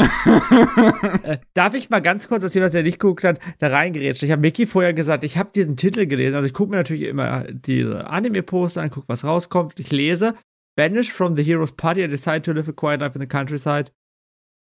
[1.23, 4.23] äh, darf ich mal ganz kurz, dass jemand, der nicht geguckt hat, da reingerätscht?
[4.23, 6.35] Ich habe Mickey vorher gesagt, ich habe diesen Titel gelesen.
[6.35, 9.79] Also ich gucke mir natürlich immer diese Anime-Poster an, gucke, was rauskommt.
[9.79, 10.35] Ich lese
[10.75, 13.91] Banished from the Heroes Party I decide to live a quiet life in the countryside.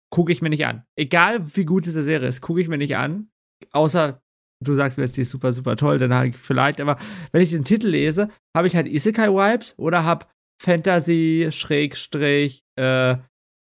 [0.10, 0.84] Gucke ich mir nicht an.
[0.96, 3.30] Egal wie gut diese Serie ist, gucke ich mir nicht an.
[3.72, 4.21] Außer
[4.62, 6.98] du sagst mir, die ist super, super toll, dann habe ich vielleicht, aber
[7.32, 10.28] wenn ich diesen Titel lese, habe ich halt Isekai-Vibes oder habe
[10.62, 13.18] Fantasy, Schrägstrich, äh,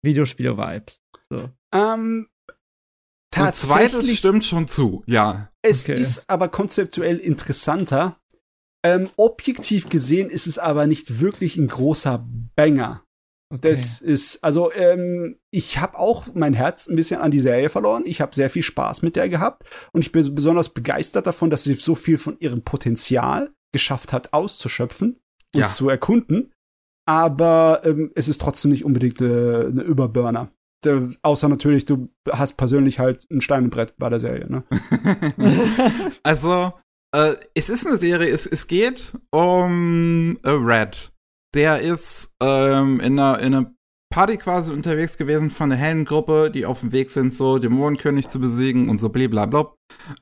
[0.04, 1.00] Videospiele-Vibes.
[1.30, 1.50] So.
[1.74, 2.28] Ähm,
[3.32, 3.92] tatsächlich.
[3.92, 5.50] Zweites stimmt schon zu, ja.
[5.62, 6.00] Es okay.
[6.00, 8.20] ist aber konzeptuell interessanter.
[8.84, 13.04] Ähm, objektiv gesehen ist es aber nicht wirklich ein großer Banger.
[13.50, 13.70] Okay.
[13.70, 18.04] Das ist, also ähm, ich habe auch mein Herz ein bisschen an die Serie verloren.
[18.06, 21.64] Ich habe sehr viel Spaß mit der gehabt und ich bin besonders begeistert davon, dass
[21.64, 25.20] sie so viel von ihrem Potenzial geschafft hat auszuschöpfen
[25.56, 25.68] und ja.
[25.68, 26.52] zu erkunden.
[27.08, 30.52] Aber ähm, es ist trotzdem nicht unbedingt äh, eine Überburner.
[30.86, 34.64] äh, außer natürlich, du hast persönlich halt ein Steinbrett bei der Serie, ne?
[36.24, 36.74] also,
[37.16, 41.14] äh, es ist eine Serie, es, es geht um äh, Red.
[41.56, 43.72] Der ist ähm, in einer, in einer
[44.10, 48.30] Party quasi unterwegs gewesen von einer hellen Gruppe, die auf dem Weg sind, so Dämonenkönig
[48.30, 49.74] zu besiegen und so blablabla.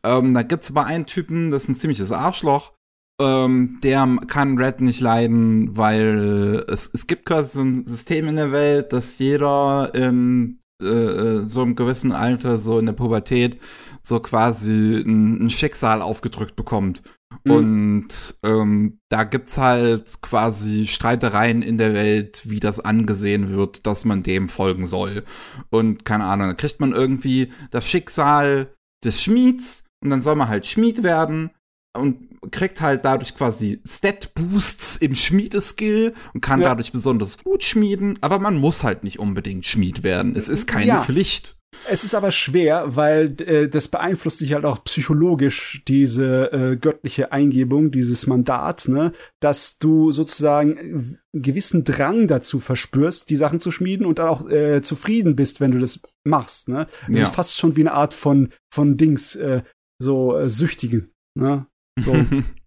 [0.03, 2.73] Ähm, da gibt's aber einen Typen, das ist ein ziemliches Arschloch.
[3.21, 8.35] Ähm, der kann Red nicht leiden, weil es, es gibt quasi so ein System in
[8.35, 13.59] der Welt, dass jeder in äh, äh so einem gewissen Alter, so in der Pubertät,
[14.01, 17.03] so quasi ein, ein Schicksal aufgedrückt bekommt.
[17.43, 17.51] Mhm.
[17.51, 24.05] Und ähm, da gibt's halt quasi Streitereien in der Welt, wie das angesehen wird, dass
[24.05, 25.23] man dem folgen soll.
[25.69, 28.73] Und keine Ahnung, da kriegt man irgendwie das Schicksal
[29.03, 31.51] des Schmieds und dann soll man halt Schmied werden
[31.95, 36.69] und kriegt halt dadurch quasi Stat-Boosts im Schmiedeskill und kann ja.
[36.69, 40.35] dadurch besonders gut schmieden, aber man muss halt nicht unbedingt Schmied werden.
[40.35, 41.01] Es ist keine ja.
[41.01, 41.57] Pflicht.
[41.89, 47.31] Es ist aber schwer, weil äh, das beeinflusst dich halt auch psychologisch, diese äh, göttliche
[47.31, 53.71] Eingebung, dieses Mandat, ne, dass du sozusagen einen gewissen Drang dazu verspürst, die Sachen zu
[53.71, 56.67] schmieden und dann auch äh, zufrieden bist, wenn du das machst.
[56.69, 56.87] Ne?
[57.09, 57.23] Es ja.
[57.23, 59.63] ist fast schon wie eine Art von, von Dings, äh,
[59.99, 61.11] so äh, Süchtigen.
[61.35, 61.67] Ne?
[61.99, 62.13] So.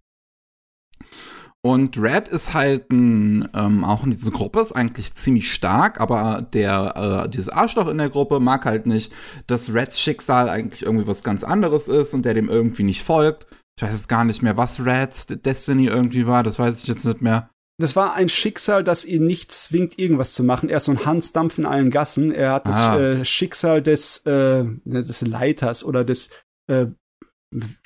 [1.61, 6.47] Und Red ist halt ein, ähm, auch in dieser Gruppe ist eigentlich ziemlich stark, aber
[6.53, 9.13] der, äh, dieses Arschloch in der Gruppe mag halt nicht,
[9.47, 13.45] dass Reds Schicksal eigentlich irgendwie was ganz anderes ist und der dem irgendwie nicht folgt.
[13.77, 17.05] Ich weiß jetzt gar nicht mehr, was Reds Destiny irgendwie war, das weiß ich jetzt
[17.05, 17.49] nicht mehr.
[17.77, 20.69] Das war ein Schicksal, das ihn nicht zwingt, irgendwas zu machen.
[20.69, 22.31] Er ist so ein Hansdampf in allen Gassen.
[22.31, 22.99] Er hat das ah.
[22.99, 26.29] äh, Schicksal des, äh, des Leiters oder des
[26.67, 26.87] äh,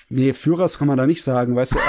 [0.10, 1.80] Nee, Führers kann man da nicht sagen, weißt du.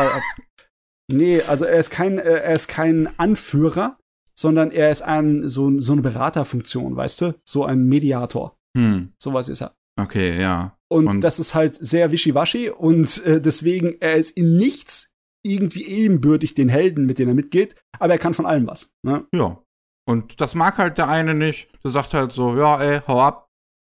[1.12, 3.99] Nee, also er ist kein, äh, er ist kein Anführer,
[4.34, 7.34] sondern er ist ein, so, so eine Beraterfunktion, weißt du?
[7.44, 8.57] So ein Mediator.
[8.76, 9.12] Hm.
[9.23, 9.74] Sowas ist er.
[10.00, 10.76] Okay, ja.
[10.89, 15.12] Und, und das ist halt sehr wischiwaschi und äh, deswegen, er ist in nichts
[15.44, 18.91] irgendwie ebenbürtig den Helden, mit denen er mitgeht, aber er kann von allem was.
[19.02, 19.26] Ne?
[19.34, 19.62] Ja.
[20.07, 21.68] Und das mag halt der eine nicht.
[21.83, 23.49] Der sagt halt so, ja, ey, hau ab.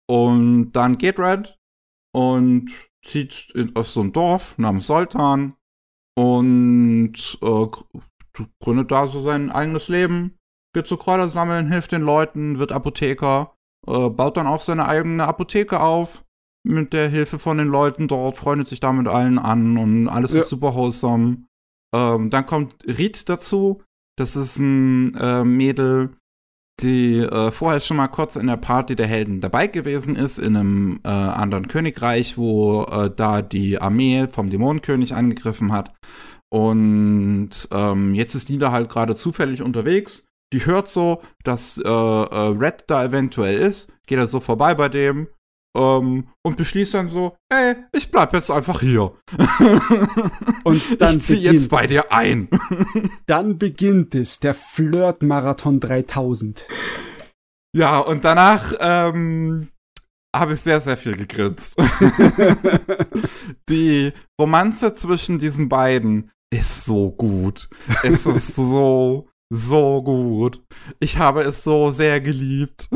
[0.08, 1.56] Und dann geht Red
[2.14, 2.70] und
[3.04, 5.54] zieht in, auf so ein Dorf namens Soltan
[6.14, 7.66] und äh,
[8.60, 10.38] gründet da so sein eigenes Leben,
[10.74, 13.54] geht zu Kräuter sammeln, hilft den Leuten, wird Apotheker,
[13.86, 16.24] äh, baut dann auch seine eigene Apotheke auf
[16.64, 20.32] mit der Hilfe von den Leuten dort, freundet sich da mit allen an und alles
[20.32, 20.40] ja.
[20.40, 21.44] ist super wholesome.
[21.94, 23.82] Ähm, dann kommt Riet dazu,
[24.16, 26.16] das ist ein äh, Mädel,
[26.80, 30.56] die äh, vorher schon mal kurz in der Party der Helden dabei gewesen ist, in
[30.56, 35.92] einem äh, anderen Königreich, wo äh, da die Armee vom Dämonenkönig angegriffen hat.
[36.50, 40.26] Und ähm, jetzt ist Nida halt gerade zufällig unterwegs.
[40.52, 44.88] Die hört so, dass äh, äh, Red da eventuell ist, geht er so vorbei bei
[44.90, 45.28] dem,
[45.76, 49.12] ähm, und beschließt dann so, ey, ich bleib jetzt einfach hier.
[50.64, 52.48] und dann ich zieh jetzt bei dir ein.
[53.26, 56.66] dann beginnt es, der Flirt-Marathon 3000.
[57.74, 59.68] Ja, und danach ähm,
[60.34, 61.76] habe ich sehr, sehr viel gegrinst.
[63.68, 67.68] Die Romanze zwischen diesen beiden ist so gut.
[68.02, 70.62] Es ist so, so gut.
[71.00, 72.88] Ich habe es so sehr geliebt.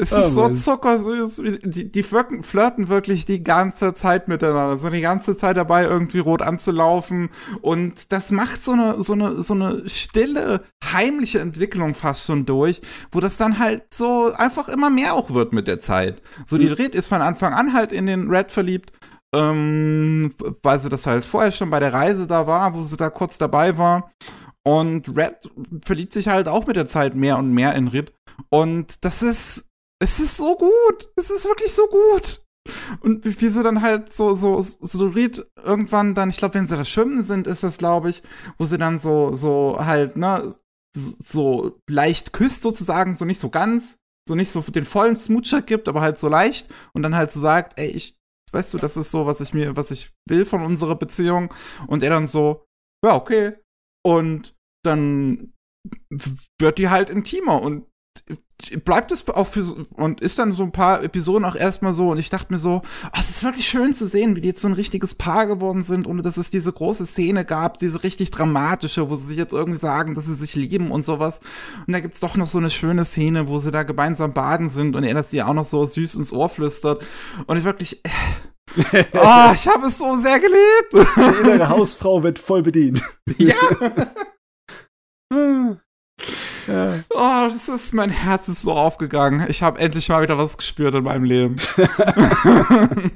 [0.00, 1.42] Es ist oh, so zuckersüß.
[1.62, 4.78] Die, die flirten wirklich die ganze Zeit miteinander.
[4.78, 7.28] So die ganze Zeit dabei, irgendwie rot anzulaufen.
[7.60, 12.80] Und das macht so eine, so eine, so eine stille, heimliche Entwicklung fast schon durch,
[13.12, 16.22] wo das dann halt so einfach immer mehr auch wird mit der Zeit.
[16.46, 16.72] So, die mhm.
[16.72, 18.92] Red ist von Anfang an halt in den Red verliebt.
[19.32, 23.10] Ähm, weil sie das halt vorher schon bei der Reise da war, wo sie da
[23.10, 24.10] kurz dabei war.
[24.64, 25.50] Und Red
[25.84, 28.12] verliebt sich halt auch mit der Zeit mehr und mehr in Rid.
[28.48, 29.69] Und das ist
[30.02, 31.08] es ist so gut.
[31.16, 32.42] Es ist wirklich so gut.
[33.00, 36.66] Und wie, wie sie dann halt so, so, so Ried irgendwann dann, ich glaube, wenn
[36.66, 38.22] sie das Schwimmen sind, ist das, glaube ich,
[38.58, 40.54] wo sie dann so, so halt, ne,
[40.94, 43.98] so leicht küsst sozusagen, so nicht so ganz,
[44.28, 47.40] so nicht so den vollen Smoocher gibt, aber halt so leicht und dann halt so
[47.40, 48.18] sagt, ey, ich,
[48.52, 51.54] weißt du, das ist so, was ich mir, was ich will von unserer Beziehung
[51.86, 52.64] und er dann so,
[53.04, 53.56] ja, okay.
[54.04, 54.54] Und
[54.84, 55.52] dann
[56.58, 57.86] wird die halt intimer und
[58.84, 62.10] bleibt es auch für so, und ist dann so ein paar Episoden auch erstmal so
[62.10, 64.62] und ich dachte mir so, oh, es ist wirklich schön zu sehen, wie die jetzt
[64.62, 68.30] so ein richtiges Paar geworden sind, ohne dass es diese große Szene gab, diese richtig
[68.30, 71.40] dramatische, wo sie sich jetzt irgendwie sagen, dass sie sich lieben und sowas.
[71.86, 74.96] Und da gibt's doch noch so eine schöne Szene, wo sie da gemeinsam baden sind
[74.96, 77.04] und er das ihr auch noch so süß ins Ohr flüstert
[77.46, 78.02] und ich wirklich
[78.76, 78.80] oh,
[79.54, 81.08] ich habe es so sehr geliebt.
[81.16, 83.02] Die innere Hausfrau wird voll bedient.
[83.38, 83.56] Ja.
[86.70, 87.02] Ja.
[87.10, 89.46] Oh, das ist, mein Herz ist so aufgegangen.
[89.48, 91.56] Ich habe endlich mal wieder was gespürt in meinem Leben.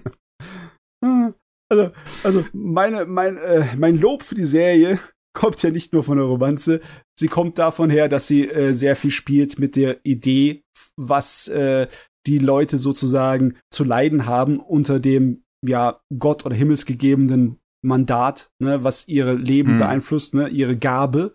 [1.69, 1.93] also,
[2.25, 4.99] also meine, mein, äh, mein Lob für die Serie
[5.35, 6.81] kommt ja nicht nur von der Romanze,
[7.19, 10.63] sie kommt davon her, dass sie äh, sehr viel spielt mit der Idee,
[10.97, 11.89] was äh,
[12.27, 19.07] die Leute sozusagen zu leiden haben unter dem ja Gott oder himmelsgegebenen Mandat, ne, was
[19.09, 19.79] ihre Leben hm.
[19.79, 21.35] beeinflusst, ne, ihre Gabe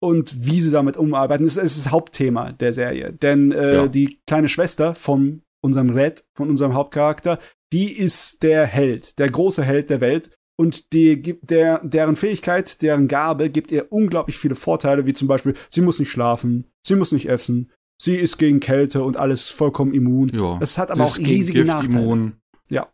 [0.00, 1.44] und wie sie damit umarbeiten.
[1.46, 3.86] Das ist das Hauptthema der Serie, denn äh, ja.
[3.86, 7.38] die kleine Schwester von unserem Red, von unserem Hauptcharakter,
[7.72, 12.82] die ist der Held, der große Held der Welt und die gibt der, deren Fähigkeit,
[12.82, 16.96] deren Gabe gibt ihr unglaublich viele Vorteile, wie zum Beispiel, sie muss nicht schlafen, sie
[16.96, 17.70] muss nicht essen,
[18.00, 20.30] sie ist gegen Kälte und alles vollkommen immun.
[20.34, 22.02] Ja, es hat aber auch riesige Nachteile.
[22.02, 22.34] Immun.
[22.68, 22.92] Ja.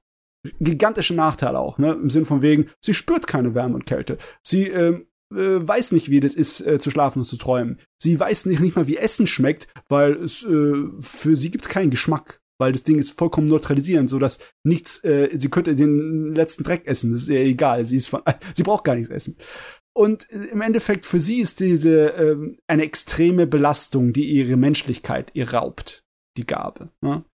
[0.60, 1.92] Gigantische Nachteile auch, ne?
[1.92, 4.18] Im Sinn von wegen, sie spürt keine Wärme und Kälte.
[4.42, 7.78] Sie ähm, äh, weiß nicht, wie das ist, äh, zu schlafen und zu träumen.
[8.00, 11.70] Sie weiß nicht, nicht mal, wie Essen schmeckt, weil es äh, für sie gibt es
[11.70, 16.34] keinen Geschmack weil das Ding ist vollkommen neutralisierend, so dass nichts, äh, sie könnte den
[16.34, 18.22] letzten Dreck essen, das ist ihr egal, sie ist von,
[18.54, 19.36] sie braucht gar nichts essen.
[19.94, 25.30] Und äh, im Endeffekt für sie ist diese ähm, eine extreme Belastung, die ihre Menschlichkeit
[25.34, 26.04] ihr raubt,
[26.36, 26.90] die Gabe.
[27.00, 27.24] Ne?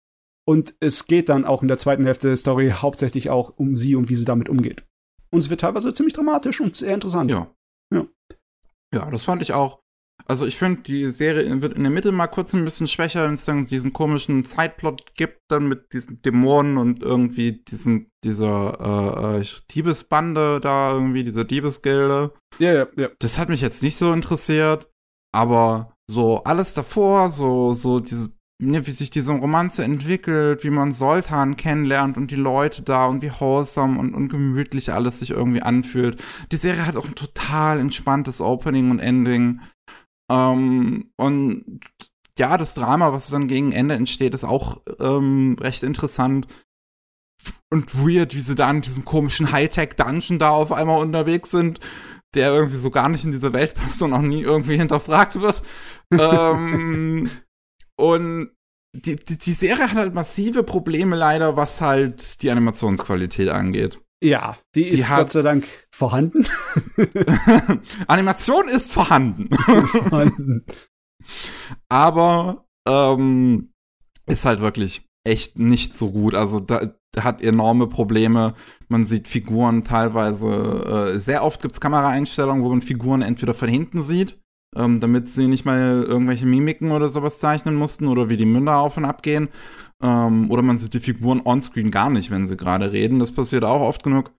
[0.45, 3.95] Und es geht dann auch in der zweiten Hälfte der Story hauptsächlich auch um sie
[3.95, 4.85] und wie sie damit umgeht.
[5.31, 7.31] Und es wird teilweise ziemlich dramatisch und sehr interessant.
[7.31, 7.53] Ja.
[7.93, 8.07] Ja,
[8.95, 9.83] ja das fand ich auch.
[10.27, 13.35] Also ich finde, die Serie wird in der Mitte mal kurz ein bisschen schwächer, wenn
[13.35, 19.41] es dann diesen komischen Zeitplot gibt, dann mit diesen Dämonen und irgendwie diesen, dieser äh,
[19.41, 22.33] äh, Diebesbande da, irgendwie, diese Diebesgilde.
[22.59, 23.09] Ja, ja, ja.
[23.19, 24.91] Das hat mich jetzt nicht so interessiert,
[25.35, 28.33] aber so alles davor, so, so diese,
[28.63, 33.31] wie sich diese Romanze entwickelt, wie man Soltan kennenlernt und die Leute da und wie
[33.31, 36.23] wholesome und, und gemütlich alles sich irgendwie anfühlt.
[36.53, 39.61] Die Serie hat auch ein total entspanntes Opening und Ending.
[40.31, 41.81] Ähm, und
[42.39, 46.47] ja, das Drama, was dann gegen Ende entsteht, ist auch ähm, recht interessant
[47.71, 51.81] und weird, wie sie da in diesem komischen Hightech-Dungeon da auf einmal unterwegs sind,
[52.35, 55.63] der irgendwie so gar nicht in diese Welt passt und auch nie irgendwie hinterfragt wird.
[56.13, 57.31] ähm,
[57.99, 58.51] und
[58.95, 63.99] die, die, die Serie hat halt massive Probleme leider, was halt die Animationsqualität angeht.
[64.23, 66.47] Ja, die, die ist hat, Gott sei Dank vorhanden.
[68.07, 69.49] Animation ist vorhanden.
[69.85, 70.65] ist vorhanden.
[71.89, 73.73] Aber ähm,
[74.27, 76.35] ist halt wirklich echt nicht so gut.
[76.35, 78.55] Also da, da hat enorme Probleme.
[78.89, 84.03] Man sieht Figuren teilweise, äh, sehr oft gibt's Kameraeinstellungen, wo man Figuren entweder von hinten
[84.03, 84.41] sieht,
[84.77, 88.79] ähm, damit sie nicht mal irgendwelche Mimiken oder sowas zeichnen mussten oder wie die Münder
[88.79, 89.49] auf und ab gehen.
[90.03, 93.19] Ähm, oder man sieht die Figuren onscreen gar nicht, wenn sie gerade reden.
[93.19, 94.33] Das passiert auch oft genug.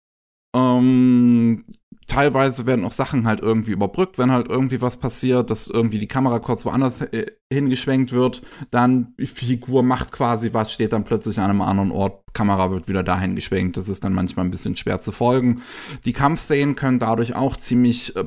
[0.55, 1.65] Ähm,
[2.07, 6.07] teilweise werden auch Sachen halt irgendwie überbrückt, wenn halt irgendwie was passiert, dass irgendwie die
[6.07, 11.39] Kamera kurz woanders äh, hingeschwenkt wird, dann die Figur macht quasi was, steht dann plötzlich
[11.39, 13.77] an einem anderen Ort, Kamera wird wieder dahin geschwenkt.
[13.77, 15.61] Das ist dann manchmal ein bisschen schwer zu folgen.
[16.05, 18.25] Die Kampfszenen können dadurch auch ziemlich äh,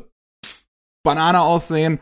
[1.06, 2.00] Banane aussehen.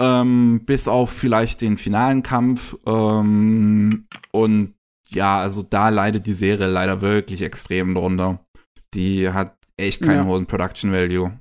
[0.00, 2.76] Ähm, bis auf vielleicht den finalen Kampf.
[2.86, 4.74] Ähm, und
[5.10, 8.44] ja, also da leidet die Serie leider wirklich extrem drunter.
[8.94, 10.24] Die hat echt keinen ja.
[10.24, 11.38] hohen Production Value.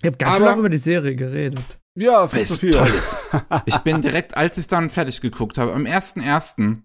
[0.00, 1.78] Ich habe ganz lange über die Serie geredet.
[1.98, 2.72] Ja, viel zu viel.
[2.72, 3.18] Tolles.
[3.66, 6.82] ich bin direkt, als ich dann fertig geguckt habe, am 1.1.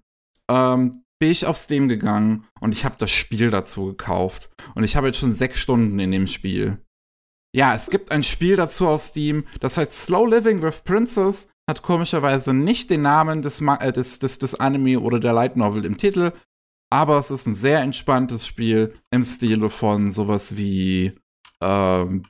[0.49, 4.49] Ähm, bin ich auf Steam gegangen und ich habe das Spiel dazu gekauft.
[4.75, 6.77] Und ich habe jetzt schon sechs Stunden in dem Spiel.
[7.55, 11.81] Ja, es gibt ein Spiel dazu auf Steam, das heißt Slow Living with Princess, hat
[11.81, 15.97] komischerweise nicht den Namen des, äh, des, des, des Anime oder der Light Novel im
[15.97, 16.33] Titel,
[16.91, 21.13] aber es ist ein sehr entspanntes Spiel im Stile von sowas wie
[21.61, 22.25] ähm,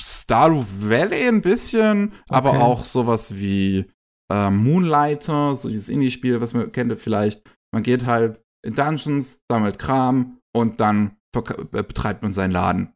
[0.00, 2.14] Stardew Valley ein bisschen, okay.
[2.28, 3.86] aber auch sowas wie
[4.30, 7.42] äh, Moonlighter, so dieses Indie-Spiel, was man kennt vielleicht.
[7.72, 12.92] Man geht halt in Dungeons, sammelt Kram und dann äh, betreibt man seinen Laden.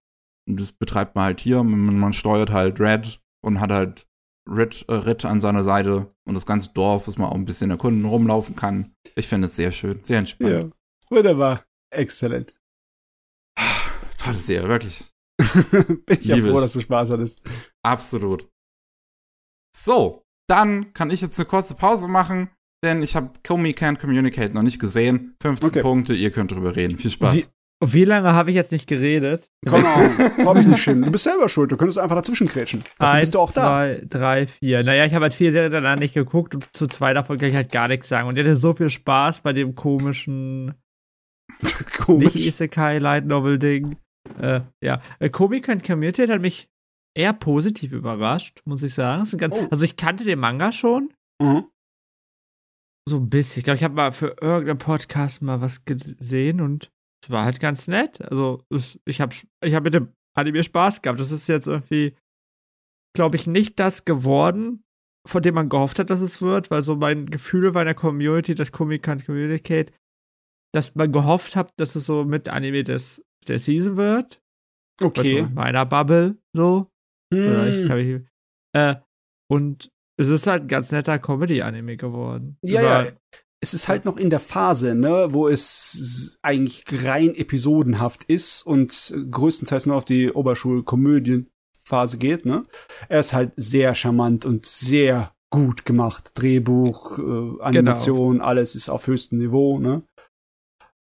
[0.46, 1.62] Das betreibt man halt hier.
[1.62, 4.06] Man, man steuert halt Red und hat halt
[4.48, 7.70] Red, äh, Red an seiner Seite und das ganze Dorf, was man auch ein bisschen
[7.70, 8.94] erkunden, rumlaufen kann.
[9.14, 10.52] Ich finde es sehr schön, sehr entspannt.
[10.52, 11.64] Ja, wunderbar.
[11.92, 12.54] Exzellent.
[14.18, 15.04] Tolle Serie, wirklich.
[15.70, 17.42] Bin ich ja froh, dass du Spaß hattest.
[17.82, 18.48] Absolut.
[19.76, 22.50] So, dann kann ich jetzt eine kurze Pause machen,
[22.84, 25.36] denn ich habe Comey Can't Communicate noch nicht gesehen.
[25.42, 25.80] 15 okay.
[25.82, 26.98] Punkte, ihr könnt drüber reden.
[26.98, 27.34] Viel Spaß.
[27.34, 27.46] Wie,
[27.82, 29.50] wie lange habe ich jetzt nicht geredet?
[29.66, 30.10] Komm auf,
[30.44, 31.00] komm ich nicht hin.
[31.02, 32.84] Du bist selber schuld, du könntest einfach dazwischen kretschen.
[32.98, 33.62] Dafür Eins, bist du auch da.
[33.62, 34.82] Zwei, drei, vier.
[34.82, 37.54] Naja, ich habe halt vier Serien danach nicht geguckt und zu zwei davon kann ich
[37.54, 38.28] halt gar nichts sagen.
[38.28, 40.74] Und ich hatte so viel Spaß bei dem komischen
[42.04, 42.34] Komisch.
[42.34, 43.96] nicht Isekai Light Novel Ding.
[44.38, 46.68] Äh, ja, äh, Comic and Community hat mich
[47.16, 49.24] eher positiv überrascht, muss ich sagen.
[49.38, 49.68] Ganz, oh.
[49.70, 51.12] Also ich kannte den Manga schon.
[51.40, 51.64] Mhm.
[53.08, 53.60] So ein bisschen.
[53.60, 56.92] Ich glaube, ich habe mal für irgendeinen Podcast mal was gesehen und
[57.22, 58.20] es war halt ganz nett.
[58.22, 58.64] Also
[59.04, 61.20] ich habe ich hab mit dem Anime Spaß gehabt.
[61.20, 62.16] Das ist jetzt irgendwie,
[63.14, 64.84] glaube ich, nicht das geworden,
[65.26, 68.54] von dem man gehofft hat, dass es wird, weil so mein Gefühl bei der Community,
[68.54, 69.92] das Comic Can't Communicate,
[70.72, 74.40] dass man gehofft hat, dass es so mit Anime des, der Season wird.
[75.00, 75.42] Okay.
[75.42, 76.90] Also meiner Bubble so.
[77.32, 77.88] Hm.
[77.90, 78.26] Ich,
[78.76, 78.96] äh,
[79.50, 82.58] und es ist halt ein ganz netter Comedy-Anime geworden.
[82.62, 83.12] Ja, ja.
[83.62, 89.14] Es ist halt noch in der Phase, ne, wo es eigentlich rein episodenhaft ist und
[89.30, 92.62] größtenteils nur auf die Oberschulkomödienphase geht, ne.
[93.08, 96.30] Er ist halt sehr charmant und sehr gut gemacht.
[96.34, 98.44] Drehbuch, äh, Animation, genau.
[98.44, 100.02] alles ist auf höchstem Niveau, ne.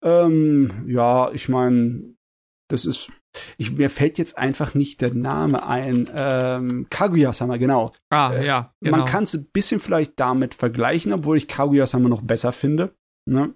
[0.02, 2.16] Ähm, ja, ich meine,
[2.70, 3.12] das ist
[3.58, 6.10] ich, mir fällt jetzt einfach nicht der Name ein.
[6.14, 7.92] Ähm, Kaguya-sama, genau.
[8.10, 8.74] Ah, äh, ja.
[8.82, 8.98] Genau.
[8.98, 12.96] Man kann es ein bisschen vielleicht damit vergleichen, obwohl ich Kaguya-sama noch besser finde.
[13.26, 13.54] Ne?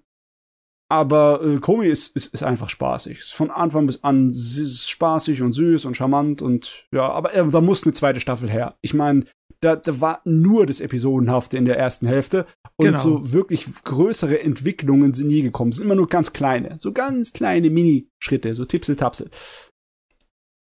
[0.90, 3.18] Aber äh, Komi ist, ist, ist einfach spaßig.
[3.18, 7.62] Ist von Anfang bis an spaßig und süß und charmant und ja, aber äh, da
[7.62, 8.78] muss eine zweite Staffel her.
[8.82, 9.26] Ich meine,
[9.64, 12.46] da, da war nur das Episodenhafte in der ersten Hälfte
[12.78, 13.00] und genau.
[13.00, 15.70] so wirklich größere Entwicklungen sind nie gekommen.
[15.70, 19.30] Es sind immer nur ganz kleine, so ganz kleine Mini-Schritte, so Tipsel-Tapsel.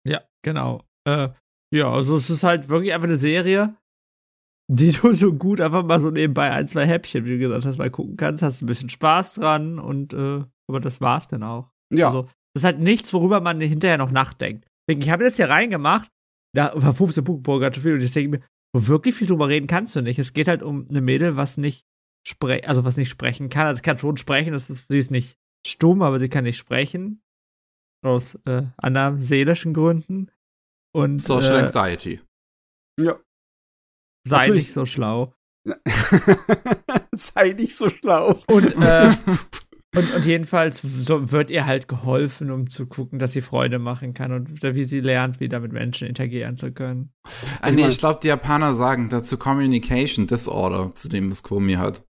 [0.06, 0.82] Ja, genau.
[1.06, 1.28] Äh,
[1.74, 3.76] ja, also es ist halt wirklich einfach eine Serie,
[4.68, 7.78] die du so gut einfach mal so nebenbei ein, zwei Häppchen, wie du gesagt hast,
[7.78, 11.70] mal gucken kannst, hast ein bisschen Spaß dran und äh, aber das war's dann auch.
[11.92, 12.08] Ja.
[12.08, 12.22] Also,
[12.54, 14.66] das ist halt nichts, worüber man hinterher noch nachdenkt.
[14.88, 16.08] Ich habe das hier reingemacht,
[16.54, 19.66] da war 15 Buchburger zu viel und ich denke mir, wo wirklich viel drüber reden
[19.66, 20.18] kannst du nicht.
[20.18, 21.86] Es geht halt um eine Mädel, was nicht
[22.26, 23.66] spre also was nicht sprechen kann.
[23.66, 26.58] Also sie kann schon sprechen, das ist, sie ist nicht stumm, aber sie kann nicht
[26.58, 27.22] sprechen.
[28.02, 30.30] Aus äh, anderen seelischen Gründen.
[30.92, 32.20] Und, Social äh, Anxiety.
[33.00, 33.20] Ja.
[34.26, 34.62] Sei Natürlich.
[34.62, 35.34] nicht so schlau.
[37.12, 38.40] sei nicht so schlau.
[38.48, 39.10] Und äh,
[39.96, 44.14] Und, und jedenfalls so wird ihr halt geholfen, um zu gucken, dass sie Freude machen
[44.14, 47.12] kann und wie sie lernt, wieder mit Menschen interagieren zu können.
[47.62, 52.04] Ah, nee, ich glaube, die Japaner sagen dazu Communication Disorder, zu dem es Komi hat.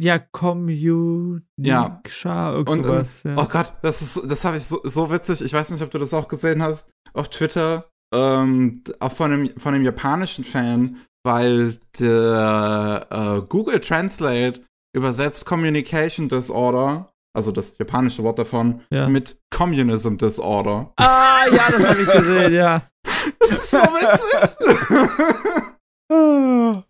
[0.00, 2.00] Ja, Commu ja.
[2.52, 3.22] irgendwas.
[3.22, 3.36] Ja.
[3.36, 5.42] Oh Gott, das ist, das habe ich so, so witzig.
[5.42, 7.90] Ich weiß nicht, ob du das auch gesehen hast auf Twitter.
[8.12, 14.62] Ähm, auch von einem, von einem japanischen Fan, weil der äh, Google Translate
[14.94, 19.08] übersetzt Communication Disorder also das japanische Wort davon, ja.
[19.08, 20.92] mit Communism Disorder.
[20.96, 22.88] Ah, ja, das habe ich gesehen, ja.
[23.38, 24.56] Das ist so witzig.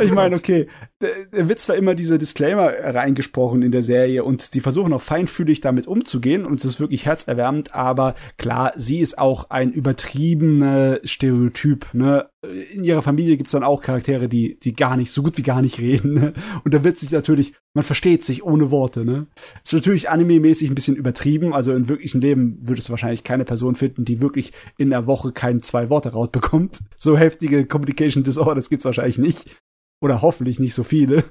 [0.00, 0.68] Ich meine, okay,
[1.02, 5.60] da wird zwar immer dieser Disclaimer reingesprochen in der Serie und die versuchen auch feinfühlig
[5.60, 11.86] damit umzugehen und es ist wirklich herzerwärmend, aber klar, sie ist auch ein übertriebener Stereotyp,
[11.92, 12.28] ne?
[12.72, 15.62] In ihrer Familie gibt's dann auch Charaktere, die, die gar nicht, so gut wie gar
[15.62, 16.32] nicht reden, ne?
[16.64, 19.26] Und da wird sich natürlich, man versteht sich ohne Worte, ne?
[19.62, 23.74] Ist natürlich anime-mäßig ein bisschen übertrieben, also im wirklichen Leben würdest du wahrscheinlich keine Person
[23.74, 26.80] finden, die wirklich in der Woche kein zwei Worte raut bekommt.
[26.96, 29.56] So heftige Communication Disorders gibt's wahrscheinlich nicht.
[30.02, 31.24] Oder hoffentlich nicht so viele.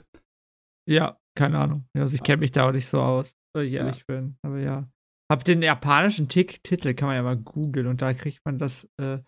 [0.90, 1.86] Ja, keine Ahnung.
[1.94, 4.04] Also ich kenne mich da auch nicht so aus, soll ich ehrlich ja.
[4.08, 4.38] bin.
[4.42, 4.90] Aber ja.
[5.32, 8.90] Hab den japanischen Tick Titel, kann man ja mal googeln und da kriegt man das,
[9.00, 9.20] äh,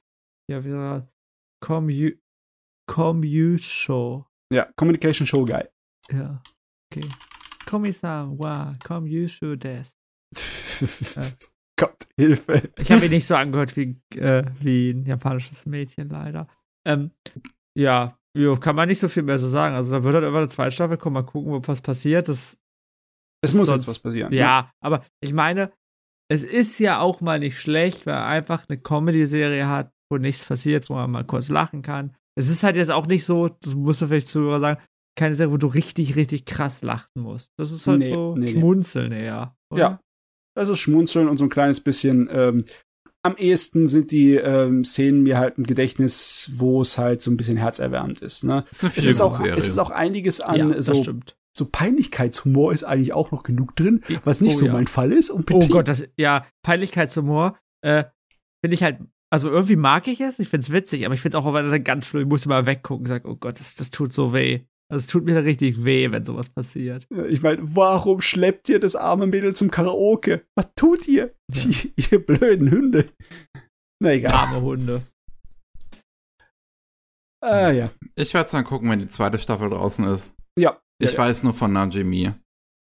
[0.49, 1.09] ja, wieder
[1.63, 4.25] Commu Show.
[4.51, 5.63] Ja, Communication Show Guy.
[6.11, 6.41] Ja,
[6.91, 7.07] okay.
[7.65, 9.97] Kommissar wa Commu des.
[11.79, 12.71] Gott, Hilfe.
[12.77, 16.47] Ich habe ihn nicht so angehört wie, äh, wie ein japanisches Mädchen, leider.
[16.85, 17.11] Ähm,
[17.77, 19.75] ja, Jo, kann man nicht so viel mehr so sagen.
[19.75, 22.27] Also da wird halt immer eine zweite Staffel kommen, mal gucken, ob was passiert.
[22.27, 22.57] Das,
[23.43, 24.33] es muss sonst, jetzt was passieren.
[24.33, 24.69] Ja, ne?
[24.81, 25.71] aber ich meine,
[26.31, 30.45] es ist ja auch mal nicht schlecht, weil er einfach eine Comedy-Serie hat, wo nichts
[30.45, 32.15] passiert, wo man mal kurz lachen kann.
[32.35, 34.81] Es ist halt jetzt auch nicht so, das musst du vielleicht zu sagen,
[35.15, 37.51] keine Serie, wo du richtig, richtig krass lachen musst.
[37.57, 39.25] Das ist halt nee, so nee, Schmunzeln nee.
[39.25, 39.55] eher.
[39.71, 39.81] Oder?
[39.81, 39.99] Ja.
[40.55, 42.65] Das ist Schmunzeln und so ein kleines bisschen ähm,
[43.23, 47.37] am ehesten sind die ähm, Szenen mir halt im Gedächtnis, wo es halt so ein
[47.37, 48.43] bisschen herzerwärmend ist.
[48.43, 48.65] Ne?
[48.69, 51.01] Das ist es, ist auch, es ist auch einiges an ja, so,
[51.55, 54.73] so Peinlichkeitshumor ist eigentlich auch noch genug drin, was nicht oh, so ja.
[54.73, 55.29] mein Fall ist.
[55.29, 58.03] Und oh Gott, das, ja, Peinlichkeitshumor äh,
[58.61, 61.37] finde ich halt, also irgendwie mag ich es, ich finde es witzig, aber ich finde
[61.37, 63.89] es auch aber ganz schlimm, ich muss immer weggucken und sagen, oh Gott, das, das
[63.89, 64.65] tut so weh.
[64.93, 67.07] Also es tut mir richtig weh, wenn sowas passiert.
[67.09, 70.45] Ja, ich meine, warum schleppt ihr das arme Mädel zum Karaoke?
[70.55, 71.33] Was tut ihr?
[71.51, 71.71] Ja.
[72.11, 73.09] ihr blöden Hunde.
[73.99, 74.33] Na egal.
[74.33, 75.01] Arme Hunde.
[77.43, 77.89] Ah, ja.
[78.13, 80.31] Ich werde es dann gucken, wenn die zweite Staffel draußen ist.
[80.59, 80.79] Ja.
[81.01, 82.31] Ich ja, weiß nur von Najimi.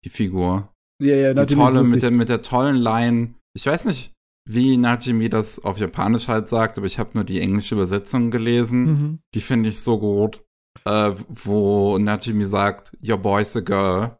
[0.05, 0.71] Die Figur.
[1.01, 3.33] Ja, ja, die tolle, mit der, mit der tollen Line.
[3.55, 4.13] Ich weiß nicht,
[4.47, 8.83] wie Najimi das auf Japanisch halt sagt, aber ich habe nur die englische Übersetzung gelesen.
[8.83, 9.19] Mhm.
[9.33, 10.45] Die finde ich so gut,
[10.85, 14.17] äh, wo Najimi sagt, Your boy's a girl.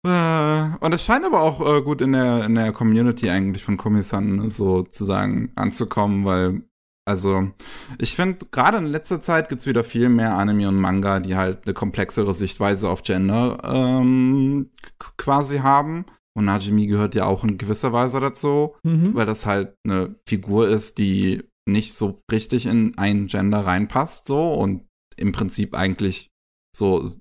[0.05, 3.77] Äh, und es scheint aber auch äh, gut in der, in der Community eigentlich von
[3.77, 6.61] Komisan sozusagen anzukommen, weil,
[7.05, 7.51] also,
[7.97, 11.65] ich finde, gerade in letzter Zeit gibt's wieder viel mehr Anime und Manga, die halt
[11.65, 14.69] eine komplexere Sichtweise auf Gender ähm,
[15.17, 16.05] quasi haben.
[16.35, 19.15] Und Najimi gehört ja auch in gewisser Weise dazu, mhm.
[19.15, 24.53] weil das halt eine Figur ist, die nicht so richtig in ein Gender reinpasst, so
[24.53, 26.29] und im Prinzip eigentlich
[26.75, 27.11] so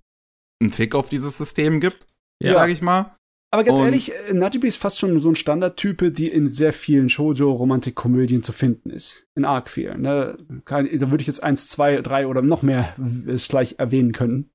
[0.60, 2.06] einen Fick auf dieses System gibt,
[2.42, 2.52] ja.
[2.52, 3.16] sag ich mal.
[3.52, 6.72] Aber ganz und ehrlich, äh, Najimi ist fast schon so ein Standardtype, die in sehr
[6.72, 9.28] vielen Shoujo-Romantik-Komödien zu finden ist.
[9.34, 10.02] In arg vielen.
[10.02, 10.36] Ne?
[10.66, 12.94] da würde ich jetzt eins, zwei, drei oder noch mehr
[13.26, 14.50] es gleich erwähnen können.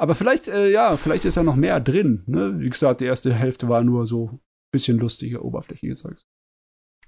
[0.00, 2.22] Aber vielleicht, äh, ja, vielleicht ist ja noch mehr drin.
[2.26, 2.60] Ne?
[2.60, 4.40] Wie gesagt, die erste Hälfte war nur so ein
[4.72, 6.26] bisschen lustige, oberflächliche Zeugs.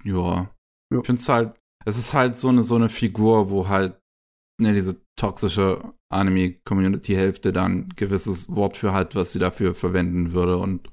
[0.05, 0.51] Ja.
[0.93, 1.01] ja.
[1.01, 3.99] Ich finde es halt, es ist halt so eine, so eine Figur, wo halt
[4.61, 10.59] ne, diese toxische Anime-Community-Hälfte dann gewisses Wort für hat, was sie dafür verwenden würde.
[10.59, 10.91] Und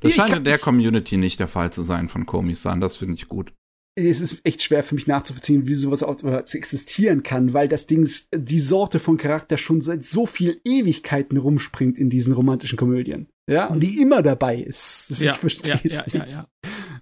[0.00, 2.80] das ich scheint in der Community nicht der Fall zu sein von Komi-san.
[2.80, 3.52] Das finde ich gut
[3.96, 8.08] es ist echt schwer für mich nachzuvollziehen, wie sowas auch existieren kann, weil das Ding,
[8.34, 13.28] die Sorte von Charakter schon seit so viel Ewigkeiten rumspringt in diesen romantischen Komödien.
[13.48, 14.02] Ja, und die mhm.
[14.02, 15.10] immer dabei ist.
[15.20, 16.14] Ja, ich verstehe ja, es ja, nicht.
[16.14, 16.46] Ja,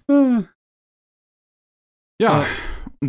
[0.09, 0.47] ja.
[2.21, 2.41] ja.
[2.41, 2.45] Äh,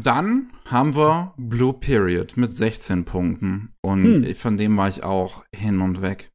[0.02, 3.72] dann haben wir Blue Period mit 16 Punkten.
[3.82, 4.34] Und hm.
[4.34, 6.32] von dem war ich auch hin und weg.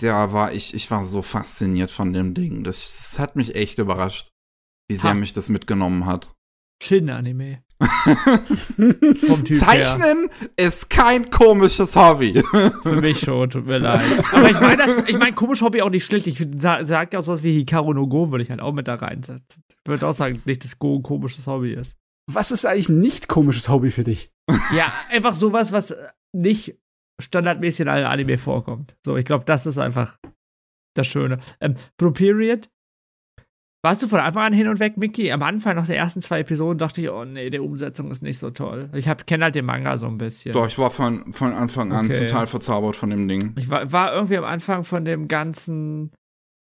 [0.00, 2.64] Da war ich, ich war so fasziniert von dem Ding.
[2.64, 4.30] Das, das hat mich echt überrascht,
[4.88, 5.14] wie sehr ha.
[5.14, 6.34] mich das mitgenommen hat.
[6.82, 7.62] Shin-Anime.
[9.58, 10.50] Zeichnen her.
[10.56, 12.42] ist kein komisches Hobby.
[12.82, 14.02] Für mich schon, tut mir leid.
[14.32, 16.26] Aber ich meine, ich meine, komisch Hobby auch nicht schlecht.
[16.26, 18.94] Ich sag ja auch sowas wie Hikaru no Go, würde ich halt auch mit da
[18.96, 19.62] reinsetzen.
[19.68, 21.96] Ich würde auch sagen, nicht, dass Go ein komisches Hobby ist.
[22.34, 24.30] Was ist eigentlich ein nicht komisches Hobby für dich?
[24.74, 25.94] Ja, einfach sowas, was
[26.32, 26.76] nicht
[27.20, 28.96] standardmäßig in allen Anime vorkommt.
[29.04, 30.18] So, ich glaube, das ist einfach
[30.94, 31.38] das Schöne.
[31.60, 32.68] Ähm, Pro Period
[33.84, 35.32] warst du von Anfang an hin und weg, Mickey?
[35.32, 38.38] Am Anfang nach der ersten zwei Episoden dachte ich, oh nee, die Umsetzung ist nicht
[38.38, 38.88] so toll.
[38.94, 40.52] Ich kenne halt den Manga so ein bisschen.
[40.52, 42.26] Doch, ich war von, von Anfang an okay.
[42.26, 43.54] total verzaubert von dem Ding.
[43.58, 46.12] Ich war, war irgendwie am Anfang von dem ganzen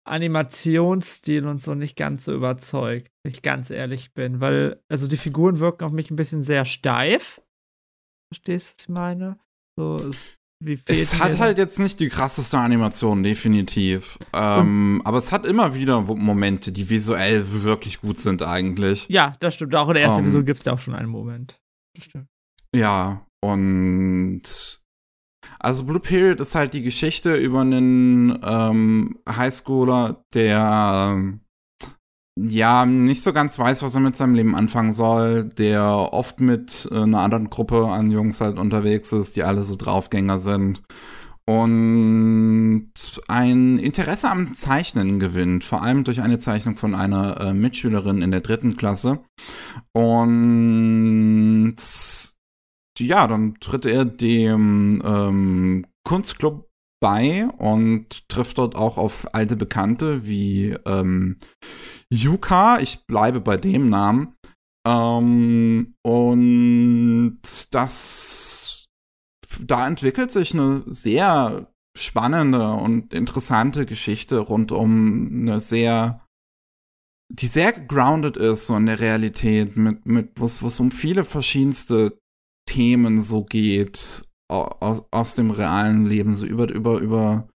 [0.10, 4.42] Animationsstil und so nicht ganz so überzeugt, wenn ich ganz ehrlich bin.
[4.42, 7.42] Weil, also die Figuren wirken auf mich ein bisschen sehr steif.
[8.34, 9.40] Verstehst du, was ich meine?
[9.78, 10.40] So, es
[10.88, 14.18] es hat halt jetzt nicht die krasseste Animation, definitiv.
[14.34, 19.08] Ähm, aber es hat immer wieder Momente, die visuell wirklich gut sind, eigentlich.
[19.08, 19.74] Ja, das stimmt.
[19.76, 21.62] Auch in der ersten um, Episode gibt es da auch schon einen Moment.
[21.96, 22.28] Das stimmt.
[22.76, 24.42] Ja, und
[25.60, 31.42] also Blue Period ist halt die Geschichte über einen ähm, Highschooler, der ähm,
[32.38, 36.88] ja nicht so ganz weiß, was er mit seinem Leben anfangen soll, der oft mit
[36.92, 40.82] äh, einer anderen Gruppe an Jungs halt unterwegs ist, die alle so Draufgänger sind
[41.50, 42.92] und
[43.28, 48.30] ein Interesse am Zeichnen gewinnt, vor allem durch eine Zeichnung von einer äh, Mitschülerin in
[48.30, 49.24] der dritten Klasse.
[49.92, 51.76] Und
[53.00, 56.70] ja, dann tritt er dem ähm, Kunstclub
[57.02, 61.38] bei und trifft dort auch auf alte Bekannte wie ähm,
[62.12, 64.36] Yuka, ich bleibe bei dem Namen.
[64.88, 67.40] Ähm, und
[67.72, 68.86] das,
[69.60, 76.26] da entwickelt sich eine sehr spannende und interessante Geschichte rund um eine sehr,
[77.32, 82.18] die sehr grounded ist so in der Realität, mit, mit, wo es um viele verschiedenste
[82.70, 87.50] Themen so geht, aus, aus dem realen Leben, so über, über, über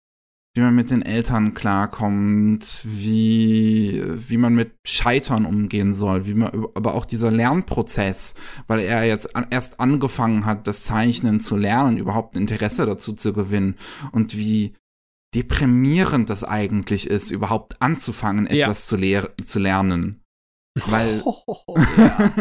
[0.55, 6.51] wie man mit den Eltern klarkommt, wie, wie man mit Scheitern umgehen soll, wie man,
[6.73, 8.35] aber auch dieser Lernprozess,
[8.67, 13.13] weil er jetzt an, erst angefangen hat, das Zeichnen zu lernen, überhaupt ein Interesse dazu
[13.13, 13.75] zu gewinnen
[14.11, 14.73] und wie
[15.35, 19.23] deprimierend das eigentlich ist, überhaupt anzufangen, etwas ja.
[19.23, 20.21] zu, zu lernen.
[20.87, 21.35] Weil, oh,
[21.97, 22.31] ja.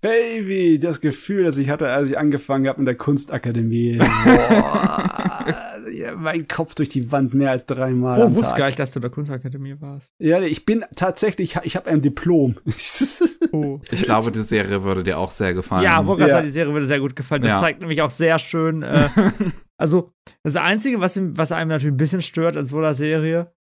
[0.00, 3.98] Baby, das Gefühl, das ich hatte, als ich angefangen habe in der Kunstakademie.
[4.24, 8.22] Boah, ja, mein Kopf durch die Wand mehr als dreimal.
[8.22, 10.12] Oh, wusste gar nicht, dass du in der Kunstakademie warst.
[10.18, 12.56] Ja, ich bin tatsächlich, ich habe ein Diplom.
[13.52, 13.80] oh.
[13.90, 15.84] Ich glaube, die Serie würde dir auch sehr gefallen.
[15.84, 16.42] Ja, Burger ja.
[16.42, 17.42] die Serie würde sehr gut gefallen.
[17.42, 17.60] Das ja.
[17.60, 18.82] zeigt nämlich auch sehr schön.
[18.82, 19.08] Äh,
[19.76, 20.12] also,
[20.42, 23.52] das Einzige, was, was einem natürlich ein bisschen stört an so einer Serie,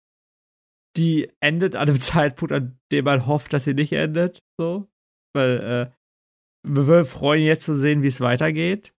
[0.96, 4.44] die endet an einem Zeitpunkt, an dem man hofft, dass sie nicht endet.
[4.58, 4.88] So.
[5.34, 5.97] Weil, äh,
[6.68, 8.94] wir würden freuen, jetzt zu sehen, wie es weitergeht.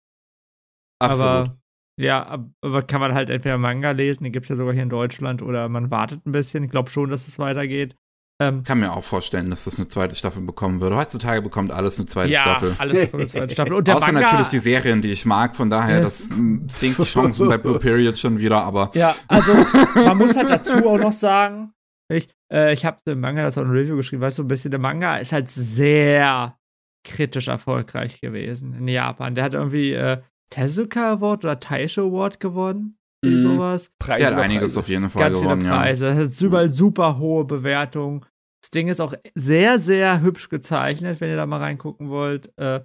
[1.00, 1.26] Absolut.
[1.26, 1.58] Aber
[2.00, 4.88] ja, aber kann man halt entweder Manga lesen, den gibt es ja sogar hier in
[4.88, 6.62] Deutschland, oder man wartet ein bisschen.
[6.64, 7.96] Ich glaube schon, dass es weitergeht.
[8.40, 10.94] Ähm, kann mir auch vorstellen, dass das eine zweite Staffel bekommen würde.
[10.94, 12.70] Heutzutage bekommt alles eine zweite ja, Staffel.
[12.70, 13.72] Ja, alles bekommt eine zweite Staffel.
[13.72, 15.56] Und der Außer Manga, natürlich die Serien, die ich mag.
[15.56, 16.18] Von daher, das
[16.68, 18.62] sinkt die Chancen bei Blue Period schon wieder.
[18.62, 19.52] Aber ja, also
[19.96, 21.72] man muss halt dazu auch noch sagen,
[22.08, 24.70] ich, äh, ich habe im Manga das auch ein Review geschrieben, weißt du, ein bisschen,
[24.70, 26.57] der Manga ist halt sehr
[27.04, 29.34] kritisch erfolgreich gewesen in Japan.
[29.34, 30.20] Der hat irgendwie äh,
[30.50, 32.98] Tezuka Award oder Taisho Award gewonnen.
[33.24, 33.38] Mhm.
[33.38, 33.92] Sowas.
[33.98, 34.80] Preise der hat einiges Preise.
[34.80, 36.08] auf jeden Fall Ganz gewonnen, viele Preise.
[36.08, 36.14] Ja.
[36.14, 38.24] Das ist überall super hohe Bewertungen.
[38.62, 42.52] Das Ding ist auch sehr, sehr hübsch gezeichnet, wenn ihr da mal reingucken wollt.
[42.58, 42.82] Äh,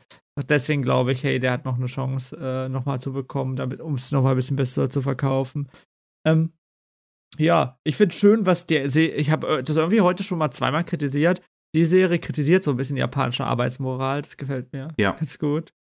[0.50, 4.12] deswegen glaube ich, hey, der hat noch eine Chance, äh, nochmal zu bekommen, um es
[4.12, 5.70] nochmal ein bisschen besser zu verkaufen.
[6.26, 6.54] Ähm,
[7.38, 8.86] ja, ich finde schön, was der.
[8.86, 11.42] Ich habe äh, das irgendwie heute schon mal zweimal kritisiert.
[11.76, 14.22] Die Serie kritisiert so ein bisschen japanische Arbeitsmoral.
[14.22, 14.90] Das gefällt mir.
[15.00, 15.12] Ja.
[15.12, 15.74] Ganz gut.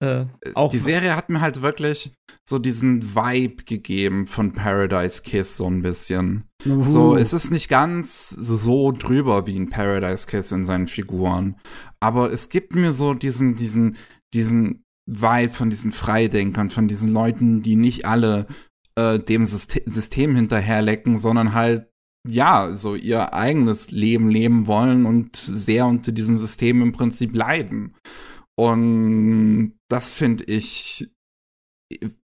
[0.00, 2.12] Äh, auch die Serie hat mir halt wirklich
[2.48, 6.44] so diesen Vibe gegeben von Paradise Kiss so ein bisschen.
[6.66, 6.84] Uhu.
[6.84, 11.56] So, es ist nicht ganz so drüber wie in Paradise Kiss in seinen Figuren,
[12.00, 13.96] aber es gibt mir so diesen diesen
[14.34, 18.46] diesen Vibe von diesen Freidenkern, von diesen Leuten, die nicht alle
[18.96, 21.88] äh, dem System, System hinterherlecken, sondern halt
[22.26, 27.94] ja, so ihr eigenes Leben leben wollen und sehr unter diesem System im Prinzip leiden.
[28.56, 31.10] Und das finde ich,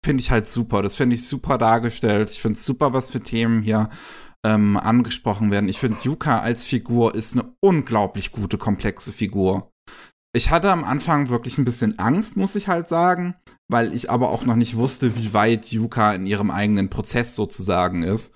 [0.04, 0.82] finde ich halt super.
[0.82, 2.30] Das finde ich super dargestellt.
[2.30, 3.90] Ich finde super, was für Themen hier
[4.44, 5.68] ähm, angesprochen werden.
[5.68, 9.70] Ich finde, Yuka als Figur ist eine unglaublich gute, komplexe Figur.
[10.36, 13.36] Ich hatte am Anfang wirklich ein bisschen Angst, muss ich halt sagen,
[13.68, 18.02] weil ich aber auch noch nicht wusste, wie weit Yuka in ihrem eigenen Prozess sozusagen
[18.02, 18.34] ist.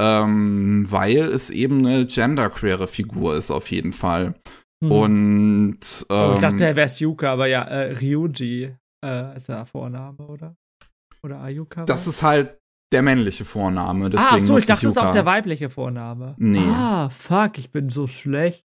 [0.00, 4.34] Ähm, weil es eben eine genderqueere Figur ist, auf jeden Fall.
[4.82, 4.92] Mhm.
[4.92, 9.66] Und ähm, oh, ich dachte, er wäre Yuka, aber ja, äh, Ryuji äh, ist der
[9.66, 10.56] Vorname, oder?
[11.22, 11.84] Oder Ayuka?
[11.84, 12.58] Das ist halt
[12.92, 14.10] der männliche Vorname.
[14.16, 16.34] ah, so, ich dachte, das ist auch der weibliche Vorname.
[16.36, 16.58] Nee.
[16.58, 18.64] Ah, fuck, ich bin so schlecht.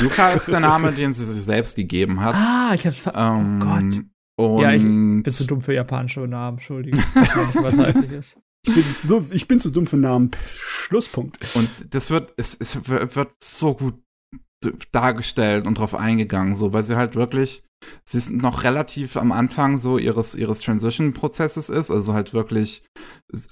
[0.00, 2.34] Yuka ist der Name, den sie sich selbst gegeben hat.
[2.34, 4.62] Ah, ich hab's ver oh ähm, Oh Gott.
[4.62, 7.02] ja, ich bin zu dumm für japanische Namen, Entschuldigung.
[7.14, 8.38] ich weiß nicht, was weiblich ist.
[8.62, 10.30] Ich bin, so, ich bin zu dumm für Namen.
[10.56, 11.38] Schlusspunkt.
[11.54, 14.02] Und das wird, es, es wird so gut
[14.92, 17.62] dargestellt und drauf eingegangen, so, weil sie halt wirklich,
[18.04, 22.82] sie ist noch relativ am Anfang so ihres, ihres Transition-Prozesses ist, also halt wirklich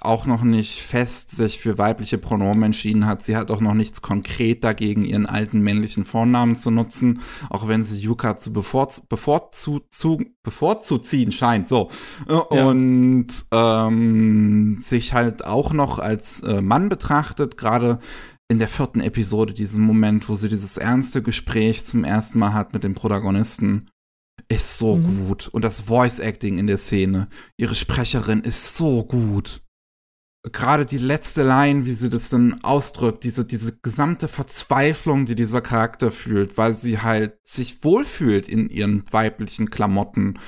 [0.00, 3.24] auch noch nicht fest sich für weibliche Pronomen entschieden hat.
[3.24, 7.20] Sie hat auch noch nichts konkret dagegen, ihren alten männlichen Vornamen zu nutzen,
[7.50, 11.90] auch wenn sie Yuka zu bevorzu bevorzu zu bevorzuziehen scheint, so.
[12.28, 12.38] Ja.
[12.38, 18.00] Und ähm, sich halt auch noch als äh, Mann betrachtet, gerade
[18.48, 22.72] in der vierten Episode diesen Moment, wo sie dieses ernste Gespräch zum ersten Mal hat
[22.72, 23.88] mit dem Protagonisten,
[24.48, 25.26] ist so mhm.
[25.26, 25.48] gut.
[25.48, 29.62] Und das Voice Acting in der Szene, ihre Sprecherin ist so gut.
[30.52, 35.60] Gerade die letzte Line, wie sie das dann ausdrückt, diese, diese gesamte Verzweiflung, die dieser
[35.60, 40.38] Charakter fühlt, weil sie halt sich wohlfühlt in ihren weiblichen Klamotten,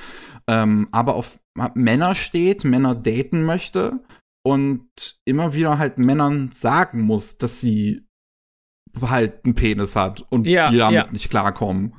[0.47, 1.37] ähm, aber auf
[1.73, 3.99] Männer steht, Männer daten möchte
[4.49, 8.07] und immer wieder halt Männern sagen muss, dass sie
[8.99, 11.11] halt einen Penis hat und ja, die damit ja.
[11.11, 11.93] nicht klarkommen.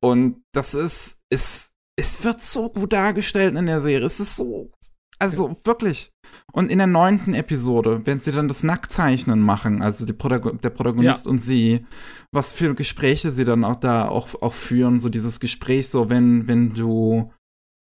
[0.00, 4.04] Und das ist, ist, es wird so gut dargestellt in der Serie.
[4.04, 4.72] Es ist so,
[5.20, 5.56] also ja.
[5.64, 6.10] wirklich.
[6.52, 11.28] Und in der neunten Episode, wenn sie dann das Nacktzeichnen machen, also Protagon der Protagonist
[11.28, 11.86] und sie,
[12.32, 16.48] was für Gespräche sie dann auch da auch, auch führen, so dieses Gespräch, so wenn,
[16.48, 17.32] wenn du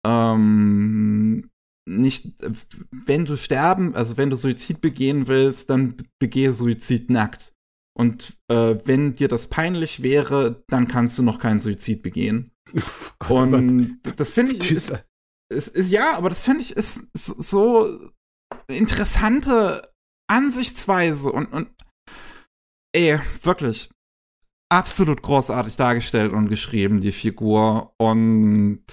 [0.05, 1.49] ähm,
[1.87, 2.33] nicht,
[2.91, 7.53] wenn du sterben, also wenn du Suizid begehen willst, dann begehe Suizid nackt.
[7.97, 12.51] Und äh, wenn dir das peinlich wäre, dann kannst du noch keinen Suizid begehen.
[13.21, 14.71] Oh Gott, und oh das finde ich.
[14.71, 14.93] Ist,
[15.49, 18.11] ist, ist, ja, aber das finde ich ist so
[18.67, 19.93] interessante
[20.27, 21.69] Ansichtsweise und, und
[22.93, 23.89] ey, wirklich
[24.69, 27.93] absolut großartig dargestellt und geschrieben, die Figur.
[27.97, 28.83] Und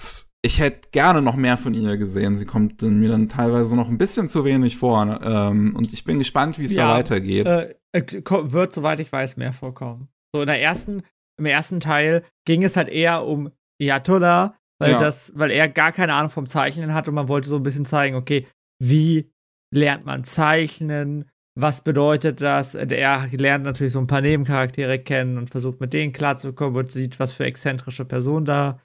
[0.45, 2.35] ich hätte gerne noch mehr von ihr gesehen.
[2.35, 5.05] Sie kommt mir dann teilweise noch ein bisschen zu wenig vor.
[5.05, 5.19] Ne?
[5.23, 7.47] Ähm, und ich bin gespannt, wie es ja, da weitergeht.
[7.47, 10.09] Äh, wird, soweit ich weiß, mehr vorkommen.
[10.35, 11.03] So in der ersten,
[11.39, 14.99] im ersten Teil ging es halt eher um Yatola, weil ja.
[14.99, 17.85] das, weil er gar keine Ahnung vom Zeichnen hat und man wollte so ein bisschen
[17.85, 18.45] zeigen, okay,
[18.81, 19.31] wie
[19.73, 21.29] lernt man zeichnen?
[21.55, 22.75] Was bedeutet das?
[22.75, 27.19] Er lernt natürlich so ein paar Nebencharaktere kennen und versucht mit denen klarzukommen und sieht,
[27.19, 28.81] was für exzentrische Personen da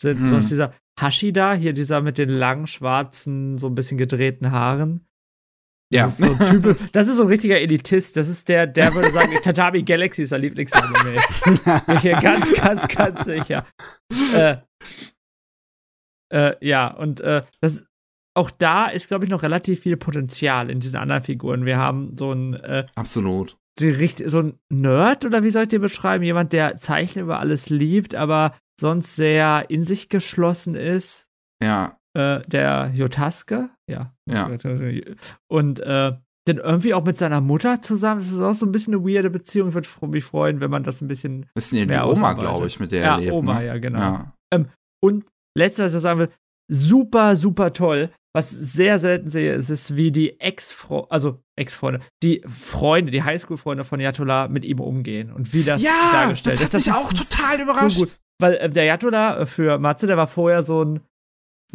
[0.00, 0.20] sind.
[0.20, 0.30] Hm.
[0.30, 5.06] Sonst dieser Hashida, hier dieser mit den langen, schwarzen, so ein bisschen gedrehten Haaren.
[5.92, 6.04] Ja.
[6.04, 8.16] Das ist, so ein typ, das ist so ein richtiger Elitist.
[8.16, 11.18] Das ist der, der würde sagen, Tatami Galaxy ist sein Lieblingsanime.
[11.86, 13.66] Bin ich hier ganz, ganz, ganz sicher.
[14.34, 14.56] Äh,
[16.32, 17.84] äh, ja, und äh, das,
[18.34, 21.66] auch da ist, glaube ich, noch relativ viel Potenzial in diesen anderen Figuren.
[21.66, 22.54] Wir haben so ein.
[22.54, 23.58] Äh, Absolut.
[23.78, 26.24] die, so ein Nerd oder wie soll ich dir beschreiben?
[26.24, 31.30] Jemand, der Zeichnen über alles liebt, aber sonst sehr in sich geschlossen ist.
[31.62, 31.98] Ja.
[32.14, 34.14] Äh, der Jotaske, ja.
[34.28, 34.50] Ja.
[35.48, 36.12] Und äh,
[36.48, 38.20] denn irgendwie auch mit seiner Mutter zusammen.
[38.20, 39.68] Das ist auch so ein bisschen eine weirde Beziehung.
[39.68, 41.46] Ich würde mich freuen, wenn man das ein bisschen.
[41.54, 43.32] Das ist die mehr Oma, glaube ich, mit der ja, er lebt.
[43.32, 43.66] Oma, ne?
[43.66, 43.98] ja, genau.
[43.98, 44.34] Ja.
[44.52, 44.68] Ähm,
[45.02, 45.24] und
[45.56, 46.30] letztes, was ich sagen will,
[46.68, 48.10] super, super toll.
[48.34, 53.22] Was ich sehr selten sehe, ist es, wie die Ex-Freunde, also Ex-Freunde, die Freunde, die
[53.22, 56.74] Highschool-Freunde von Yatola mit ihm umgehen und wie das ja, dargestellt das ist.
[56.74, 57.98] hat mich auch total überrascht.
[57.98, 58.06] So
[58.40, 61.00] Weil äh, der Yatola äh, für Matze, der war vorher so ein,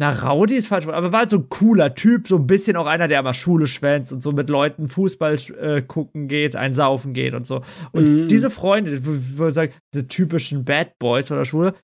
[0.00, 2.86] na, Rowdy ist falsch, aber war halt so ein cooler Typ, so ein bisschen auch
[2.86, 7.14] einer, der immer Schule schwänzt und so mit Leuten Fußball äh, gucken geht, ein Saufen
[7.14, 7.62] geht und so.
[7.92, 8.28] Und Mhm.
[8.28, 8.92] diese Freunde,
[9.48, 11.74] ich sagen, diese typischen Bad Boys von der Schule,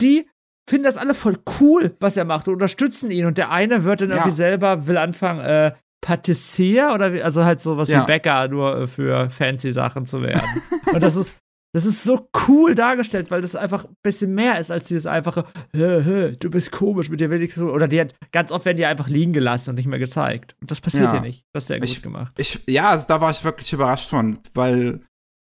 [0.00, 0.26] die
[0.68, 3.26] finden das alle voll cool, was er macht und unterstützen ihn.
[3.26, 4.16] Und der eine wird dann Ja.
[4.16, 8.02] irgendwie selber, will anfangen, äh, Patissier oder wie, also halt sowas Ja.
[8.02, 10.40] wie Bäcker, nur äh, für fancy Sachen zu werden.
[10.94, 11.34] und das ist,
[11.74, 15.44] das ist so cool dargestellt, weil das einfach ein bisschen mehr ist als dieses einfache,
[15.74, 17.70] hä, hä, du bist komisch, mit dir will ich so.
[17.72, 20.54] Oder die hat, ganz oft werden die einfach liegen gelassen und nicht mehr gezeigt.
[20.60, 21.10] Und das passiert Ja.
[21.12, 21.44] hier nicht.
[21.52, 22.32] Das ist sehr gut Ich- gemacht.
[22.38, 25.00] Ich, ja, also da war ich wirklich überrascht von, weil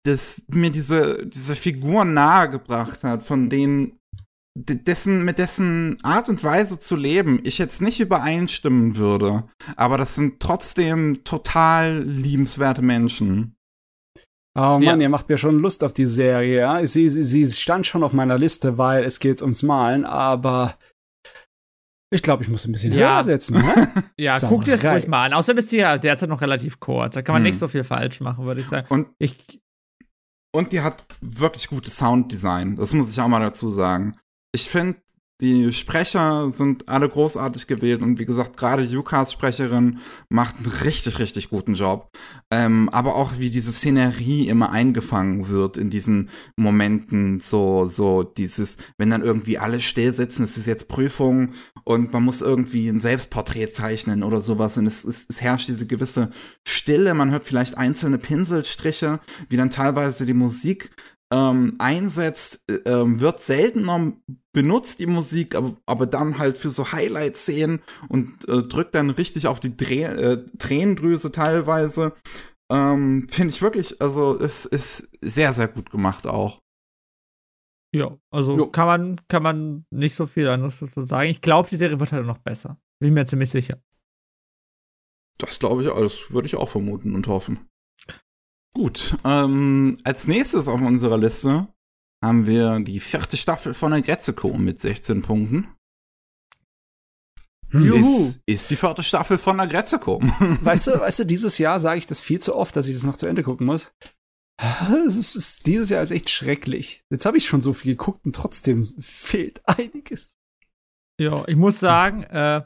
[0.04, 3.98] das mir diese, diese Figuren nahegebracht hat, von denen,
[4.58, 9.44] de- dessen, mit dessen Art und Weise zu leben, ich jetzt nicht übereinstimmen würde.
[9.76, 13.54] Aber das sind trotzdem total liebenswerte Menschen.
[14.54, 14.96] Oh Mann, Ja.
[14.96, 16.86] ihr macht mir schon Lust auf die Serie, ja.
[16.86, 20.76] Sie, sie, sie stand schon auf meiner Liste, weil es geht ums Malen, aber
[22.10, 23.16] ich glaube, ich muss ein bisschen Ja.
[23.16, 23.88] höher setzen, ne?
[24.18, 24.54] Ja, Sauerei.
[24.54, 25.32] guck dir das ruhig mal an.
[25.32, 27.14] Außerdem ist die ja derzeit noch relativ kurz.
[27.14, 27.48] Da kann man Hm.
[27.50, 28.86] nicht so viel falsch machen, würde ich sagen.
[28.90, 29.60] Und, Ich,
[30.54, 32.76] und die hat wirklich gutes Sounddesign.
[32.76, 34.18] Das muss ich auch mal dazu sagen.
[34.54, 35.00] Ich finde,
[35.42, 39.98] die Sprecher sind alle großartig gewählt und wie gesagt, gerade Yukas Sprecherin
[40.28, 42.10] macht einen richtig, richtig guten Job.
[42.52, 48.76] Ähm, aber auch wie diese Szenerie immer eingefangen wird in diesen Momenten, so, so dieses,
[48.98, 53.00] wenn dann irgendwie alle still sitzen, es ist jetzt Prüfung und man muss irgendwie ein
[53.00, 56.30] Selbstporträt zeichnen oder sowas und es, es, es herrscht diese gewisse
[56.64, 60.90] Stille, man hört vielleicht einzelne Pinselstriche, wie dann teilweise die Musik
[61.32, 64.12] ähm, einsetzt, äh, ähm, wird seltener
[64.52, 69.46] benutzt, die Musik, aber, aber dann halt für so Highlight-Szenen und äh, drückt dann richtig
[69.46, 72.12] auf die Dreh, äh, Tränendrüse teilweise.
[72.70, 76.60] Ähm, Finde ich wirklich, also es ist sehr, sehr gut gemacht auch.
[77.94, 78.66] ja, also Jo.
[78.68, 81.30] kann man, kann man nicht so viel anderes dazu sagen.
[81.30, 82.78] Ich glaube, die Serie wird halt noch besser.
[83.00, 83.82] Bin mir ziemlich sicher.
[85.38, 87.68] Das glaube ich, das würde ich auch vermuten und hoffen.
[88.74, 91.68] Gut, ähm, als nächstes auf unserer Liste
[92.24, 95.68] haben wir die vierte Staffel von der Gretzeco mit 16 Punkten.
[97.72, 98.28] Juhu.
[98.28, 100.20] Ist, ist die vierte Staffel von der Gretzeco.
[100.60, 103.04] Weißt du, weißt du, dieses Jahr sage ich das viel zu oft, dass ich das
[103.04, 103.92] noch zu Ende gucken muss.
[105.06, 107.02] Es ist, es, dieses Jahr ist echt schrecklich.
[107.10, 110.38] Jetzt habe ich schon so viel geguckt und trotzdem fehlt einiges.
[111.18, 112.62] Ja, ich muss sagen, äh,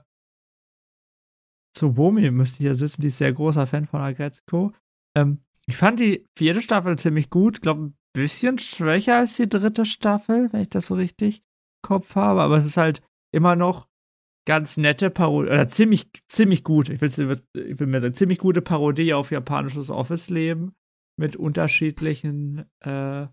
[1.75, 4.75] zu Bomi müsste ich ja sitzen, die ist sehr großer Fan von Agretzko.
[5.17, 9.85] Ähm, ich fand die vierte Staffel ziemlich gut, glaube ein bisschen schwächer als die dritte
[9.85, 13.03] Staffel, wenn ich das so richtig im Kopf habe, aber es ist halt
[13.35, 13.89] immer noch
[14.47, 18.63] ganz nette Parodie, oder ziemlich, ziemlich gut, ich will, ich will mir sagen, ziemlich gute
[18.63, 20.73] Parodie auf japanisches Office-Leben
[21.19, 23.27] mit unterschiedlichen äh,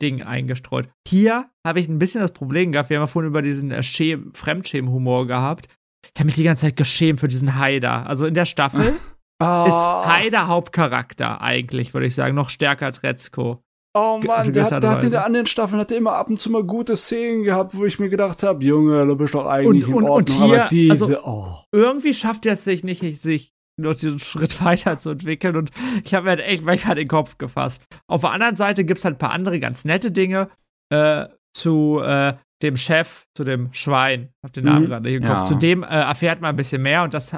[0.00, 0.88] Dingen eingestreut.
[1.06, 3.82] Hier habe ich ein bisschen das Problem gehabt, wir haben ja vorhin über diesen äh,
[3.82, 5.68] Schäm Fremdschämen-Humor gehabt.
[6.14, 8.06] Ich habe mich die ganze Zeit geschämt für diesen Haider.
[8.06, 8.94] Also in der Staffel
[9.42, 13.62] Oh, ist Haider Hauptcharakter eigentlich, würde ich sagen, noch stärker als Retzko.
[13.96, 16.28] oh Mann, der, gewisser hat, der hat in der anderen Staffeln hat er immer ab
[16.28, 19.46] und zu mal gute Szenen gehabt, wo ich mir gedacht habe, Junge, du bist doch
[19.46, 20.44] eigentlich Und- in und- und Ordnung.
[20.46, 21.56] hier, aber diese, also- oh.
[21.72, 25.70] Irgendwie schafft er es sich nicht, sich noch diesen Schritt weiterzuentwickeln und
[26.04, 27.82] ich habe mir halt echt manchmal den Kopf gefasst.
[28.08, 30.50] Auf der anderen Seite gibt es halt ein paar andere ganz nette Dinge
[30.92, 34.88] äh, zu äh, dem Chef, zu dem Schwein, hab den Namen Mhm.
[34.88, 35.34] gerade nicht im Ja.
[35.34, 37.34] Kopf, zu dem äh, erfährt man ein bisschen mehr und das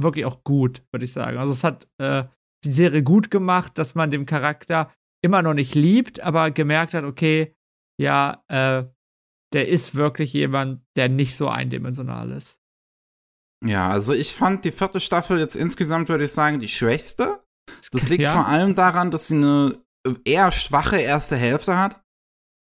[0.00, 1.38] wirklich auch gut, würde ich sagen.
[1.38, 2.24] Also es hat äh,
[2.64, 4.92] die Serie gut gemacht, dass man dem Charakter
[5.22, 7.54] immer noch nicht liebt, aber gemerkt hat, okay,
[8.00, 8.84] ja, äh,
[9.52, 12.58] der ist wirklich jemand, der nicht so eindimensional ist.
[13.64, 17.42] Ja, also ich fand die vierte Staffel jetzt insgesamt, würde ich sagen, die schwächste.
[17.92, 18.32] Das liegt Ja.
[18.32, 19.82] vor allem daran, dass sie eine
[20.24, 22.02] eher schwache erste Hälfte hat.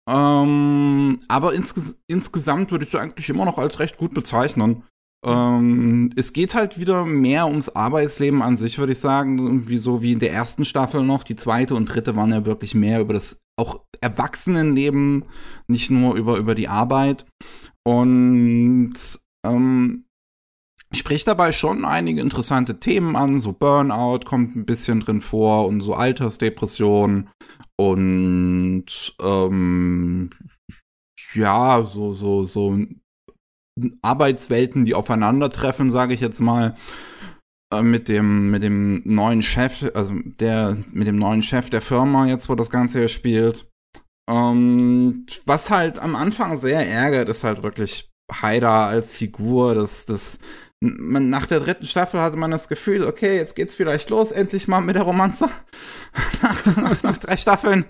[0.09, 4.83] Ähm, aber insges insgesamt würde ich sie eigentlich immer noch als recht gut bezeichnen.
[5.25, 9.39] Ähm, es geht halt wieder mehr ums Arbeitsleben an sich, würde ich sagen.
[9.39, 11.25] Irgendwie so wie in der ersten Staffel noch.
[11.25, 15.25] Die zweite und dritte waren ja wirklich mehr über das auch Erwachsenenleben,
[15.67, 17.27] nicht nur über, über die Arbeit.
[17.85, 18.95] Und
[19.45, 20.05] ähm,
[20.93, 25.81] spricht dabei schon einige interessante Themen an, so Burnout kommt ein bisschen drin vor und
[25.81, 27.29] so Altersdepression
[27.77, 30.31] und ähm,
[31.35, 32.79] ja, so, so, so
[34.03, 36.75] Arbeitswelten, die aufeinandertreffen, sage ich jetzt mal,
[37.73, 42.27] äh, mit dem, mit dem neuen Chef, also der, mit dem neuen Chef der Firma
[42.27, 43.69] jetzt, wo das Ganze hier spielt.
[44.29, 50.39] Und was halt am Anfang sehr ärgert, ist halt wirklich Haida als Figur, das, das,
[50.81, 54.69] man, nach der dritten Staffel hatte man das Gefühl, okay, jetzt geht's vielleicht los, endlich
[54.69, 55.49] mal mit der Romanze.
[56.43, 57.85] nach, nach, nach drei Staffeln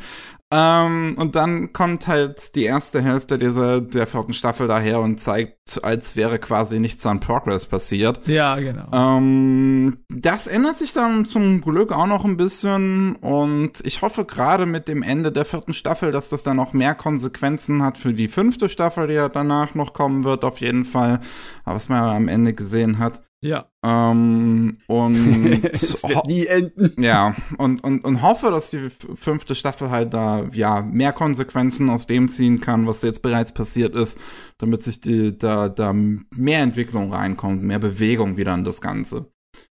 [0.50, 5.84] ähm, und dann kommt halt die erste Hälfte dieser, der vierten Staffel daher und zeigt,
[5.84, 8.26] als wäre quasi nichts an Progress passiert.
[8.26, 8.88] Ja, genau.
[8.92, 14.64] Ähm, das ändert sich dann zum Glück auch noch ein bisschen und ich hoffe gerade
[14.64, 18.28] mit dem Ende der vierten Staffel, dass das dann noch mehr Konsequenzen hat für die
[18.28, 21.20] fünfte Staffel, die ja danach noch kommen wird, auf jeden Fall.
[21.66, 23.22] Aber was man ja am Ende gesehen hat.
[23.40, 23.70] Ja.
[23.84, 27.00] Ähm, und es wird nie enden.
[27.00, 32.06] Ja, und, und, und hoffe, dass die fünfte Staffel halt da ja mehr Konsequenzen aus
[32.06, 34.18] dem ziehen kann, was jetzt bereits passiert ist,
[34.58, 39.26] damit sich die, da, da mehr Entwicklung reinkommt, mehr Bewegung wieder in das Ganze.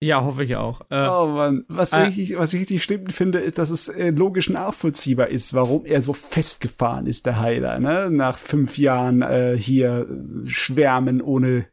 [0.01, 0.81] Ja, hoffe ich auch.
[0.91, 4.11] Äh, oh Mann, was, äh, ich, was ich richtig schlimm finde, ist, dass es äh,
[4.11, 8.11] logisch nachvollziehbar ist, warum er so festgefahren ist, der Heiler, ne?
[8.11, 10.07] Nach fünf Jahren äh, hier
[10.47, 11.67] schwärmen, ohne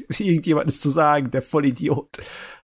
[0.20, 2.08] irgendjemandes zu sagen, der Vollidiot.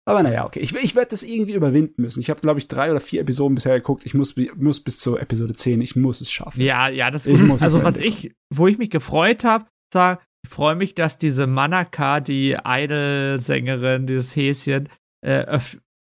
[0.08, 0.60] Aber naja, okay.
[0.60, 2.20] Ich, ich werde das irgendwie überwinden müssen.
[2.20, 4.06] Ich habe, glaube ich, drei oder vier Episoden bisher geguckt.
[4.06, 6.60] Ich muss, muss bis zur Episode 10, ich muss es schaffen.
[6.60, 10.50] Ja, ja, das ich muss Also, was ich, wo ich mich gefreut habe, sag, ich
[10.50, 14.88] freue mich, dass diese Manaka, die Idol-Sängerin, dieses Häschen,
[15.22, 15.58] äh,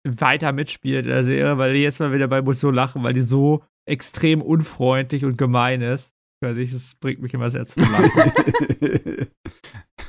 [0.08, 3.14] weiter mitspielt in der Serie, weil die jetzt mal wieder bei muss so lachen, weil
[3.14, 6.14] die so extrem unfreundlich und gemein ist.
[6.42, 9.28] Das bringt mich immer sehr zum Lachen.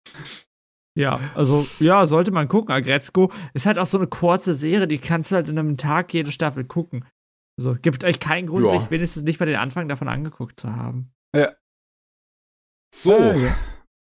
[0.97, 2.73] Ja, also ja, sollte man gucken.
[2.73, 6.13] Agretzko ist halt auch so eine kurze Serie, die kannst du halt in einem Tag
[6.13, 7.05] jede Staffel gucken.
[7.59, 8.79] Also gibt euch keinen Grund, ja.
[8.79, 11.11] sich wenigstens nicht mal den Anfang davon angeguckt zu haben.
[11.35, 11.53] Ja.
[12.93, 13.57] So, äh, ja.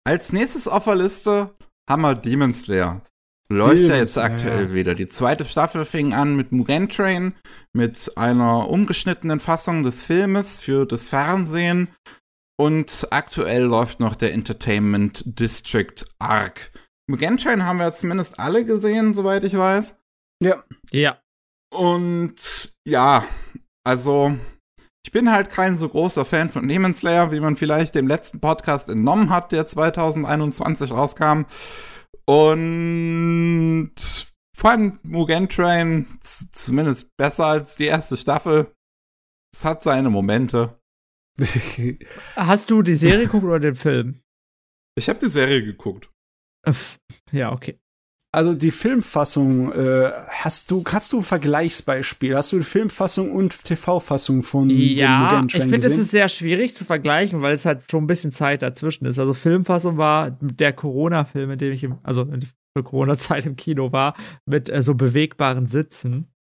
[0.05, 1.55] als nächstes auf der Liste
[1.89, 3.03] haben wir Demon Slayer.
[3.51, 4.75] Läuft Demon ja jetzt aktuell ja.
[4.75, 4.95] wieder.
[4.95, 7.35] Die zweite Staffel fing an mit Mugen Train,
[7.75, 11.89] mit einer umgeschnittenen Fassung des Filmes für das Fernsehen.
[12.63, 16.71] Und aktuell läuft noch der Entertainment District Arc.
[17.11, 20.01] Mugen Train haben wir zumindest alle gesehen, soweit ich weiß.
[20.41, 20.63] Ja.
[20.93, 21.21] Ja.
[21.75, 23.27] Und ja,
[23.85, 24.39] also
[25.05, 28.39] ich bin halt kein so großer Fan von Demon Slayer, wie man vielleicht dem letzten
[28.39, 31.47] Podcast entnommen hat, der 2021 rauskam.
[32.27, 33.93] Und
[34.57, 38.73] vor allem Mugen Train, zumindest besser als die erste Staffel.
[39.53, 40.79] Es hat seine Momente.
[42.37, 44.23] Hast du die Serie geguckt oder den Film?
[44.97, 46.11] Ich habe die Serie geguckt.
[47.31, 47.79] Ja, okay.
[48.35, 52.35] Also die Filmfassung, äh, hast du, hast du ein Vergleichsbeispiel?
[52.35, 56.87] Hast du die Filmfassung und TV-Fassung von Ja, ich finde, es ist sehr schwierig zu
[56.87, 59.19] vergleichen, weil es halt schon ein bisschen Zeit dazwischen ist.
[59.19, 64.15] Also Filmfassung war der Corona-Film, in dem ich im, also für Corona-Zeit im Kino war,
[64.47, 66.33] mit äh, so bewegbaren Sitzen.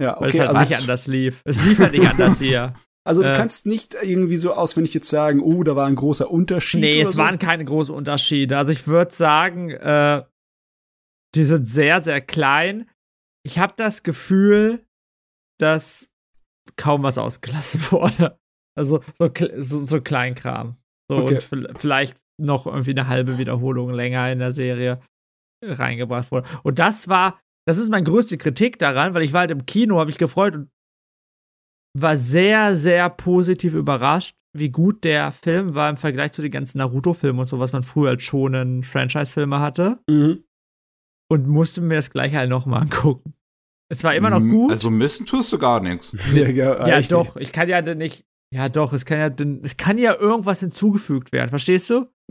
[0.00, 0.22] Ja, okay.
[0.22, 1.42] Weil es halt also nicht anders lief.
[1.44, 2.74] Es lief halt nicht anders hier.
[3.06, 6.30] Also du äh, kannst nicht irgendwie so auswendig jetzt sagen, oh, da war ein großer
[6.30, 6.80] Unterschied.
[6.80, 7.18] Nee, es so.
[7.18, 8.58] waren keine großen Unterschiede.
[8.58, 10.22] Also ich würde sagen, äh,
[11.34, 12.88] die sind sehr, sehr klein.
[13.42, 14.84] Ich habe das Gefühl,
[15.58, 16.10] dass
[16.76, 18.38] kaum was ausgelassen wurde.
[18.76, 20.76] Also so, so, so Kleinkram.
[21.10, 21.38] So okay.
[21.50, 25.00] und vielleicht noch irgendwie eine halbe Wiederholung länger in der Serie
[25.62, 26.48] reingebracht wurde.
[26.62, 29.96] Und das war, das ist meine größte Kritik daran, weil ich war halt im Kino,
[29.96, 30.70] habe mich gefreut und
[31.98, 36.78] war sehr, sehr positiv überrascht, wie gut der Film war im Vergleich zu den ganzen
[36.78, 40.00] Naruto-Filmen und so, was man früher als schonen Franchise-Filme hatte.
[40.08, 40.44] Mhm.
[41.30, 43.34] Und musste mir das gleich halt nochmal angucken.
[43.88, 44.70] Es war immer noch gut.
[44.70, 46.12] Also missen tust du gar nichts.
[46.34, 47.36] ja, ja, ja doch.
[47.36, 48.24] Ich kann ja nicht.
[48.52, 49.30] Ja, doch, es kann ja,
[49.62, 52.08] es kann ja irgendwas hinzugefügt werden, verstehst du?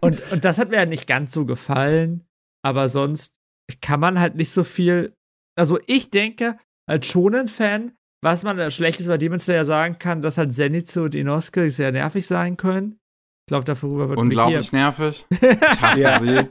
[0.00, 2.24] und, und das hat mir ja nicht ganz so gefallen,
[2.64, 3.32] aber sonst
[3.80, 5.14] kann man halt nicht so viel.
[5.56, 6.58] Also ich denke,
[6.90, 11.14] als Shonen-Fan, was man als Schlechtes bei Demon Slayer sagen kann, dass halt Zenitsu und
[11.14, 12.98] Inosuke sehr nervig sein können.
[13.46, 15.24] Ich glaube, darüber wird Unglaublich nervig.
[15.40, 16.18] Ich hasse ja.
[16.18, 16.46] sie.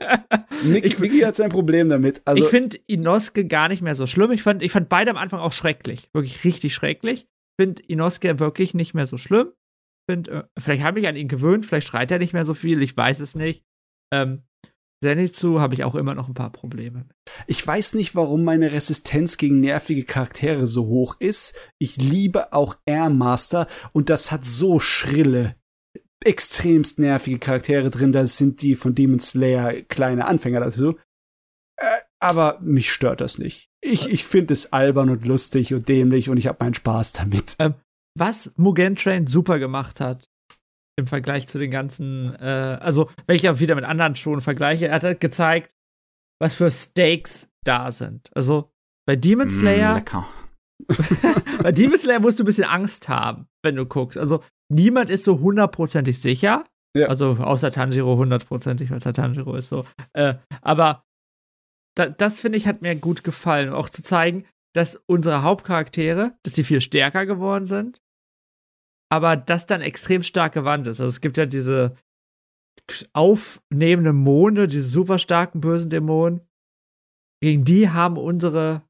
[0.64, 2.20] Nick, Vicky hat sein Problem damit.
[2.24, 4.32] Also ich finde Inosuke gar nicht mehr so schlimm.
[4.32, 6.10] Ich fand, ich fand beide am Anfang auch schrecklich.
[6.12, 7.22] Wirklich richtig schrecklich.
[7.22, 9.52] Ich finde Inosuke wirklich nicht mehr so schlimm.
[10.10, 12.82] Find, äh, vielleicht habe ich an ihn gewöhnt, vielleicht schreit er nicht mehr so viel,
[12.82, 13.64] ich weiß es nicht.
[14.12, 14.42] Ähm,
[15.02, 17.06] Zenitsu habe ich auch immer noch ein paar Probleme.
[17.46, 21.56] Ich weiß nicht, warum meine Resistenz gegen nervige Charaktere so hoch ist.
[21.78, 25.56] Ich liebe auch Air Master und das hat so schrille
[26.22, 28.12] extremst nervige Charaktere drin.
[28.12, 30.98] Da sind die von Demon Slayer kleine Anfänger dazu.
[31.76, 33.70] Äh, aber mich stört das nicht.
[33.80, 37.56] Ich, ich finde es albern und lustig und dämlich und ich habe meinen Spaß damit.
[37.58, 37.74] Ähm,
[38.18, 40.28] was Mugen Train super gemacht hat,
[41.00, 44.88] im Vergleich zu den ganzen, äh, also wenn ich auch wieder mit anderen schon vergleiche,
[44.88, 45.72] er hat halt gezeigt,
[46.40, 48.30] was für Stakes da sind.
[48.34, 48.70] Also
[49.06, 49.92] bei Demon mm, Slayer.
[49.92, 50.28] Mm, lecker.
[51.62, 54.16] bei Demon Slayer musst du ein bisschen Angst haben, wenn du guckst.
[54.16, 56.64] Also niemand ist so hundertprozentig sicher.
[56.96, 57.06] Ja.
[57.08, 59.84] Also außer Tanjiro hundertprozentig, weil Tanjiro ist so.
[60.12, 61.04] Äh, aber
[61.96, 66.54] da, das finde ich hat mir gut gefallen, auch zu zeigen, dass unsere Hauptcharaktere, dass
[66.54, 68.00] sie viel stärker geworden sind,
[69.10, 71.00] aber das dann extrem stark gewandt ist.
[71.00, 71.96] Also es gibt ja diese
[73.12, 76.40] aufnehmenden Monde, diese super starken bösen Dämonen.
[77.42, 78.82] Gegen die haben unsere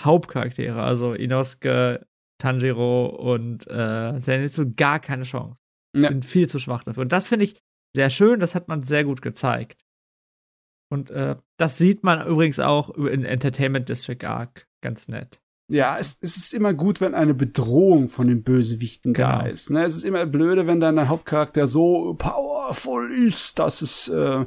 [0.00, 2.06] Hauptcharaktere, also Inosuke,
[2.38, 5.56] Tanjiro und äh, Zenitsu, gar keine Chance.
[5.94, 6.08] Ja.
[6.08, 7.02] Sind viel zu schwach dafür.
[7.02, 7.60] Und das finde ich
[7.94, 9.84] sehr schön, das hat man sehr gut gezeigt.
[10.90, 15.41] Und äh, das sieht man übrigens auch in Entertainment District Arc ganz nett.
[15.72, 19.28] Ja, es, es ist immer gut, wenn eine Bedrohung von den Bösewichten genau.
[19.28, 19.70] da ist.
[19.70, 19.84] Ne?
[19.84, 24.44] Es ist immer blöde, wenn dann der Hauptcharakter so powerful ist, dass es äh,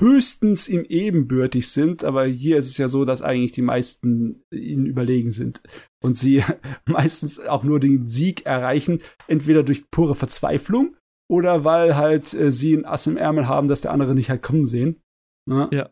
[0.00, 2.02] höchstens ihm ebenbürtig sind.
[2.02, 5.62] Aber hier ist es ja so, dass eigentlich die meisten ihnen überlegen sind.
[6.02, 6.42] Und sie
[6.86, 10.96] meistens auch nur den Sieg erreichen, entweder durch pure Verzweiflung
[11.30, 14.42] oder weil halt äh, sie ein Ass im Ärmel haben, dass der andere nicht halt
[14.42, 15.00] kommen sehen.
[15.48, 15.70] Ne?
[15.72, 15.90] Ja.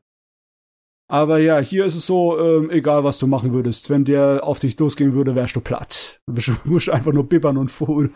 [1.10, 4.60] Aber ja, hier ist es so, ähm, egal was du machen würdest, wenn der auf
[4.60, 6.22] dich losgehen würde, wärst du platt.
[6.26, 7.72] Du musst einfach nur bibbern und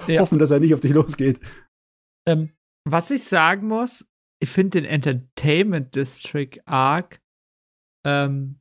[0.07, 0.21] ja.
[0.21, 1.41] hoffen, dass er nicht auf dich losgeht.
[2.27, 2.53] Ähm,
[2.89, 4.07] was ich sagen muss,
[4.41, 7.21] ich finde den Entertainment District Arc
[8.07, 8.61] ähm,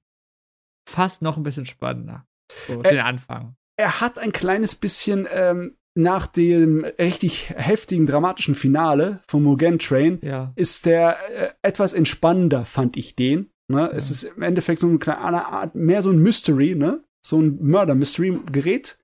[0.90, 2.26] fast noch ein bisschen spannender.
[2.68, 3.56] So, äh, den Anfang.
[3.78, 10.20] Er hat ein kleines bisschen ähm, nach dem richtig heftigen, dramatischen Finale von Mugen Train
[10.24, 10.54] ja.
[10.56, 13.53] ist der äh, etwas entspannender, fand ich den.
[13.72, 13.90] Ne?
[13.94, 17.04] Es ist im Endeffekt so eine Art, mehr so ein Mystery, ne?
[17.26, 19.00] So ein Murder-Mystery-Gerät.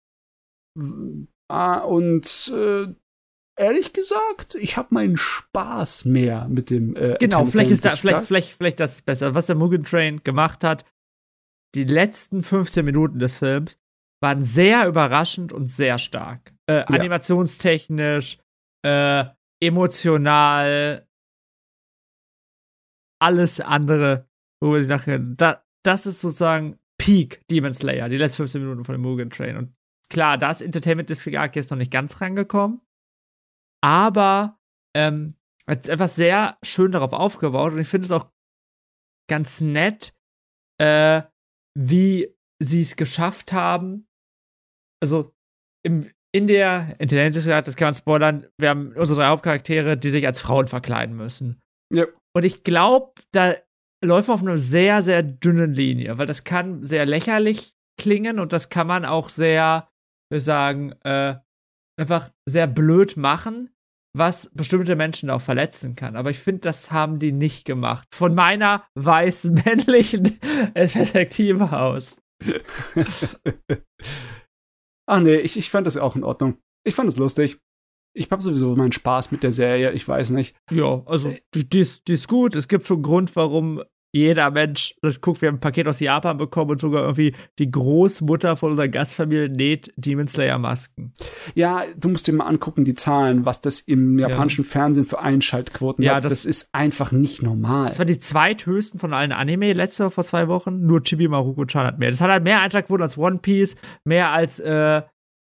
[1.47, 2.93] Ah, und äh,
[3.57, 6.95] ehrlich gesagt, ich habe meinen Spaß mehr mit dem.
[6.95, 9.35] Äh, genau, vielleicht ist da, vielleicht, vielleicht, vielleicht das besser.
[9.35, 10.85] Was der Mugen Train gemacht hat,
[11.75, 13.77] die letzten 15 Minuten des Films
[14.21, 16.53] waren sehr überraschend und sehr stark.
[16.67, 16.87] Äh, ja.
[16.87, 18.39] Animationstechnisch,
[18.85, 19.25] äh,
[19.61, 21.07] emotional,
[23.21, 24.28] alles andere,
[24.61, 28.83] wo wir sich nachher, da, das ist sozusagen Peak Demon Slayer, die letzten 15 Minuten
[28.83, 29.57] von dem Mugen Train.
[29.57, 29.75] Und
[30.09, 32.81] klar, da ist Entertainment District Arc jetzt noch nicht ganz rangekommen,
[33.81, 34.59] aber
[34.95, 35.33] ähm,
[35.67, 38.29] hat etwas sehr schön darauf aufgebaut und ich finde es auch
[39.29, 40.13] ganz nett,
[40.79, 41.21] äh,
[41.77, 44.07] wie sie es geschafft haben,
[45.01, 45.33] also
[45.85, 50.27] im, in der Intelligence das kann man spoilern, wir haben unsere drei Hauptcharaktere, die sich
[50.27, 51.61] als Frauen verkleiden müssen.
[51.93, 52.05] Ja.
[52.35, 53.55] Und ich glaube, da
[54.01, 58.53] läuft man auf einer sehr, sehr dünnen Linie, weil das kann sehr lächerlich klingen und
[58.53, 59.89] das kann man auch sehr,
[60.31, 61.35] wir sagen, äh,
[61.99, 63.69] einfach sehr blöd machen,
[64.17, 66.15] was bestimmte Menschen auch verletzen kann.
[66.15, 68.07] Aber ich finde, das haben die nicht gemacht.
[68.13, 70.39] Von meiner weißen männlichen
[70.73, 72.17] Perspektive aus.
[75.05, 76.57] Ach nee, ich, ich fand das auch in Ordnung.
[76.85, 77.59] Ich fand es lustig.
[78.13, 80.55] Ich habe sowieso meinen Spaß mit der Serie, ich weiß nicht.
[80.71, 82.55] Ja, also die, die, ist, die ist gut.
[82.55, 83.81] Es gibt schon einen Grund, warum
[84.11, 85.41] jeder Mensch das guckt.
[85.41, 89.49] Wir haben ein Paket aus Japan bekommen und sogar irgendwie die Großmutter von unserer Gastfamilie
[89.49, 91.13] näht Demon Slayer Masken.
[91.53, 94.69] Ja, du musst dir mal angucken, die Zahlen, was das im japanischen ja.
[94.69, 96.25] Fernsehen für Einschaltquoten ja, hat.
[96.25, 97.87] Das, das, ist einfach nicht normal.
[97.87, 100.85] Das war die zweithöchsten von allen Anime letzte vor zwei Wochen.
[100.85, 102.09] Nur Chibi Maruko-chan hat mehr.
[102.09, 105.03] Das hat halt mehr Einschaltquoten als One Piece, mehr als äh,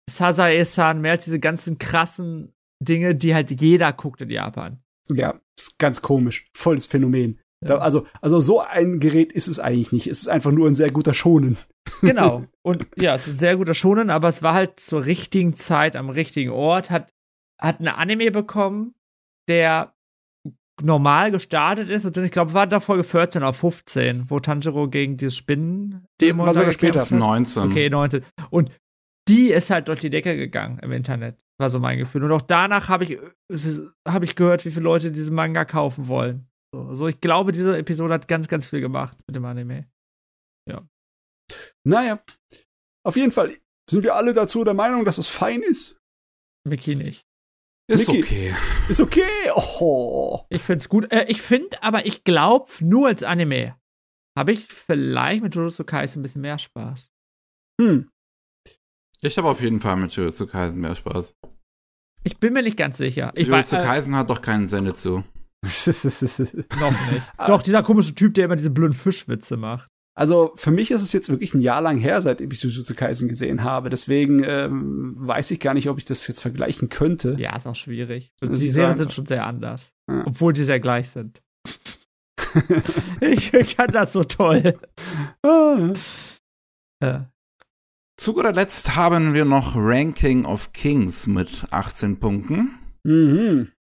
[0.10, 4.82] Sazae-san, mehr als diese ganzen krassen Dinge, die halt jeder guckt in Japan.
[5.12, 6.48] Ja, ist ganz komisch.
[6.56, 7.40] Volles Phänomen.
[7.64, 10.08] Da, also, also so ein Gerät ist es eigentlich nicht.
[10.08, 11.58] Es ist einfach nur ein sehr guter Schonen.
[12.02, 12.46] Genau.
[12.64, 15.96] Und ja, es ist ein sehr guter Schonen, aber es war halt zur richtigen Zeit
[15.96, 16.90] am richtigen Ort.
[16.90, 17.12] Hat,
[17.60, 18.94] hat eine Anime bekommen,
[19.48, 19.94] der
[20.82, 25.18] normal gestartet ist und ich glaube, war da Folge 14 auf 15, wo Tanjiro gegen
[25.18, 27.06] dieses Spinnen-Demo war sogar später.
[27.14, 27.64] 19.
[27.64, 28.24] Okay, 19.
[28.50, 28.72] Und
[29.32, 31.38] die ist halt durch die Decke gegangen im Internet.
[31.58, 32.24] War so mein Gefühl.
[32.26, 33.18] Und auch danach habe ich,
[34.06, 36.50] hab ich gehört, wie viele Leute diesen Manga kaufen wollen.
[36.74, 39.90] So, also ich glaube, diese Episode hat ganz, ganz viel gemacht mit dem Anime.
[40.70, 40.86] Ja.
[41.88, 42.22] Naja.
[43.08, 43.56] Auf jeden Fall
[43.90, 45.98] sind wir alle dazu der Meinung, dass es fein ist.
[46.68, 47.26] Mickey nicht.
[47.90, 48.56] Ist Mickey, okay.
[48.90, 49.52] Ist okay.
[49.56, 50.46] Oh.
[50.50, 51.12] Ich find's gut.
[51.12, 53.78] Äh, ich finde, aber ich glaube, nur als Anime
[54.38, 57.12] habe ich vielleicht mit Jujutsu Kaisen ein bisschen mehr Spaß.
[57.82, 58.12] Hm.
[59.24, 61.36] Ich habe auf jeden Fall mit Jujutsu Kaisen mehr Spaß.
[62.24, 63.32] Ich bin mir nicht ganz sicher.
[63.36, 65.24] Ich Jujutsu äh, Kaisen hat doch keinen Sende zu.
[65.64, 67.24] noch nicht.
[67.38, 69.88] doch, dieser komische Typ, der immer diese blöden Fischwitze macht.
[70.16, 73.30] Also für mich ist es jetzt wirklich ein Jahr lang her, seitdem ich Jujutsu Kaisen
[73.30, 73.90] gesehen habe.
[73.90, 77.36] Deswegen ähm, weiß ich gar nicht, ob ich das jetzt vergleichen könnte.
[77.38, 78.34] Ja, ist auch schwierig.
[78.42, 79.94] Also die Serien sind schon sehr anders.
[80.10, 80.24] Ja.
[80.26, 81.42] Obwohl sie sehr gleich sind.
[83.22, 84.80] ich, ich kann das so toll.
[85.44, 85.94] Ah.
[87.02, 87.32] Ja.
[88.22, 92.78] Zu guter Letzt haben wir noch Ranking of Kings mit 18 Punkten.
[93.04, 93.72] Mhm.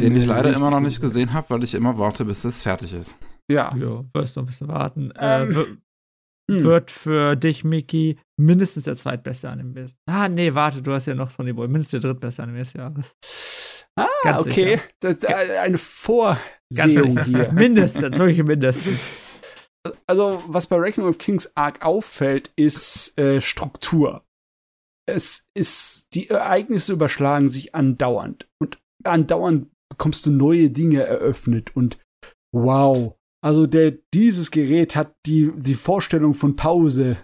[0.00, 2.94] den ich leider immer noch nicht gesehen habe, weil ich immer warte, bis es fertig
[2.94, 3.18] ist.
[3.50, 3.68] Ja.
[3.76, 5.10] Ja, wirst noch ein bisschen warten.
[5.10, 5.82] Äh, ähm.
[6.50, 9.88] Äh, wird für dich, Miki, mindestens der zweitbeste Anime.
[10.06, 11.68] Ah, nee, warte, du hast ja noch Sonny Boy.
[11.68, 13.14] Mindestens der drittbeste Anime des Jahres.
[13.94, 14.80] Ah, Ganz okay.
[15.00, 17.52] Das ist eine Vorsehung hier.
[17.52, 19.06] mindestens, wirklich mindestens.
[20.06, 24.24] Also, was bei Ranking of Kings arg auffällt, ist äh, Struktur.
[25.08, 28.48] Es ist, die Ereignisse überschlagen sich andauernd.
[28.60, 31.98] Und andauernd bekommst du neue Dinge eröffnet und
[32.52, 33.14] wow.
[33.44, 37.18] Also der, dieses Gerät hat die, die Vorstellung von Pause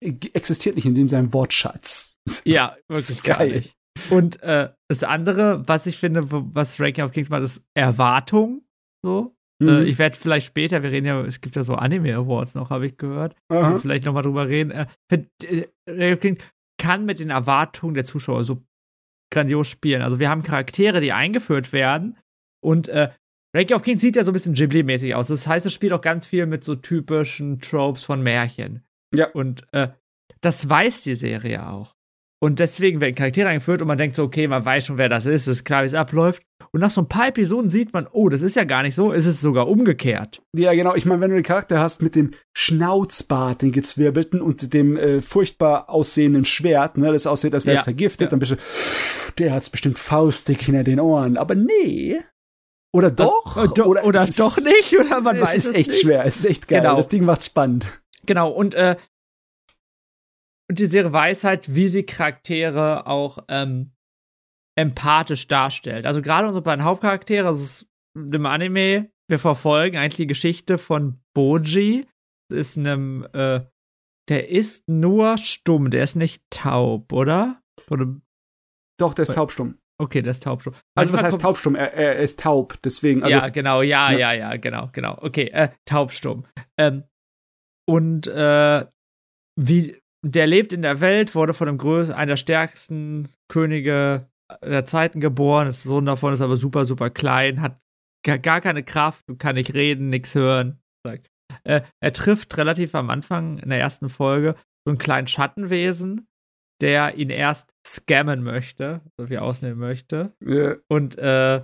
[0.00, 2.18] existiert nicht in dem seinem Wortschatz.
[2.44, 3.64] Ja, wirklich geil.
[4.10, 8.62] Und äh, das andere, was ich finde, was Ranking of Kings macht, ist Erwartung.
[9.02, 9.35] So.
[9.60, 9.68] Äh, mhm.
[9.68, 12.70] Äh, ich werde vielleicht später, wir reden ja, es gibt ja so Anime Awards noch,
[12.70, 13.34] habe ich gehört.
[13.78, 14.70] Vielleicht nochmal drüber reden.
[14.70, 16.36] Äh, find, äh,
[16.78, 18.62] kann mit den Erwartungen der Zuschauer so
[19.32, 20.02] grandios spielen.
[20.02, 22.16] Also wir haben Charaktere, die eingeführt werden
[22.62, 23.10] und äh,
[23.56, 25.28] Ranking of Kings sieht ja so ein bisschen Ghibli-mäßig aus.
[25.28, 28.82] Das heißt, es spielt auch ganz viel mit so typischen Tropes von Märchen.
[29.14, 29.30] Ja.
[29.30, 29.88] Und äh,
[30.42, 31.94] das weiß die Serie auch.
[32.38, 35.24] Und deswegen werden Charaktere eingeführt und man denkt so, okay, man weiß schon, wer das
[35.24, 36.42] ist, es ist klar, wie es abläuft.
[36.72, 39.12] Und nach so ein paar Episoden sieht man, oh, das ist ja gar nicht so,
[39.12, 40.42] ist es sogar umgekehrt.
[40.54, 40.94] Ja, genau.
[40.94, 45.20] Ich meine, wenn du einen Charakter hast mit dem Schnauzbart, den gezwirbelten und dem äh,
[45.20, 48.30] furchtbar aussehenden Schwert, ne, das aussieht, als wäre es vergiftet, ja.
[48.30, 48.56] dann bist du,
[49.38, 51.36] der hat's bestimmt faustig hinter den Ohren.
[51.36, 52.18] Aber nee,
[52.92, 53.62] oder doch?
[53.62, 54.98] Äh, do, oder, oder doch nicht?
[54.98, 56.00] Oder man es weiß ist es echt nicht.
[56.00, 56.24] schwer.
[56.24, 56.80] Es ist echt geil.
[56.80, 56.96] Genau.
[56.96, 57.86] Das Ding macht spannend.
[58.24, 58.50] Genau.
[58.50, 58.96] Und äh,
[60.68, 63.92] und die Serie weiß halt, wie sie Charaktere auch ähm,
[64.76, 66.06] empathisch darstellt.
[66.06, 72.06] Also gerade unsere beiden Hauptcharaktere, also dem Anime, wir verfolgen eigentlich die Geschichte von Boji.
[72.50, 73.60] Das ist einem, äh,
[74.28, 77.60] der ist nur stumm, der ist nicht taub, oder?
[77.90, 78.16] oder
[78.98, 79.78] Doch, der ist taubstumm.
[79.98, 80.74] Okay, der ist taubstumm.
[80.94, 81.74] Also, was heißt taubstumm?
[81.74, 83.22] Er, er, ist taub, deswegen.
[83.22, 85.16] Also, ja, genau, ja, ja, ja, ja, genau, genau.
[85.22, 86.44] Okay, äh, taubstumm.
[86.76, 87.04] Ähm,
[87.88, 88.84] und äh,
[89.58, 94.28] wie, der lebt in der Welt, wurde von einem größten, einer der stärksten Könige
[94.62, 97.80] der Zeiten geboren, ist Sohn davon, ist aber super, super klein, hat
[98.24, 100.80] gar keine Kraft, kann nicht reden, nichts hören.
[101.64, 106.26] Äh, er trifft relativ am Anfang in der ersten Folge so einen kleinen Schattenwesen,
[106.80, 110.32] der ihn erst scammen möchte, so wie ausnehmen möchte.
[110.42, 110.76] Yeah.
[110.88, 111.62] Und äh,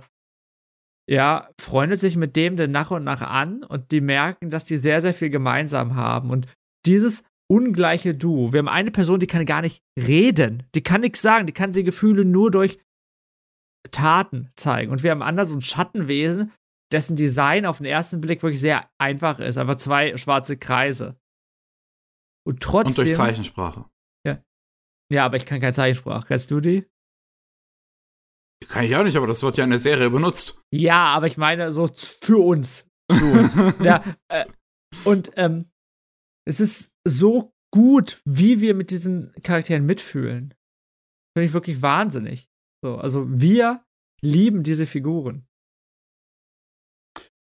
[1.09, 4.77] ja, freundet sich mit dem dann nach und nach an und die merken, dass die
[4.77, 6.29] sehr, sehr viel gemeinsam haben.
[6.31, 6.47] Und
[6.85, 7.23] dieses
[7.53, 8.51] ungleiche Duo.
[8.51, 10.63] Wir haben eine Person, die kann gar nicht reden.
[10.73, 11.45] Die kann nichts sagen.
[11.45, 12.79] Die kann sie Gefühle nur durch
[13.91, 14.91] Taten zeigen.
[14.91, 16.51] Und wir haben anders so ein Schattenwesen,
[16.91, 19.57] dessen Design auf den ersten Blick wirklich sehr einfach ist.
[19.57, 21.15] Einfach zwei schwarze Kreise.
[22.45, 23.03] Und trotzdem.
[23.03, 23.85] Und durch Zeichensprache.
[24.25, 24.43] Ja.
[25.11, 26.27] Ja, aber ich kann keine Zeichensprache.
[26.27, 26.89] Kennst du die?
[28.67, 30.61] Kann ich auch nicht, aber das wird ja in der Serie benutzt.
[30.73, 32.87] Ja, aber ich meine, so für uns.
[33.11, 33.55] Für uns.
[33.83, 34.45] ja, äh,
[35.03, 35.69] und ähm,
[36.45, 40.53] es ist so gut, wie wir mit diesen Charakteren mitfühlen.
[41.35, 42.47] Finde ich wirklich wahnsinnig.
[42.83, 43.83] So, also wir
[44.21, 45.47] lieben diese Figuren.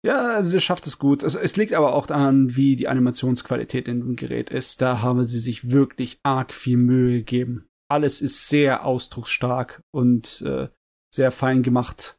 [0.06, 1.24] Ja, also sie schafft es gut.
[1.24, 4.82] Also, es liegt aber auch daran, wie die Animationsqualität in dem Gerät ist.
[4.82, 7.68] Da haben sie sich wirklich arg viel Mühe gegeben.
[7.92, 10.70] Alles ist sehr ausdrucksstark und äh,
[11.14, 12.18] sehr fein gemacht.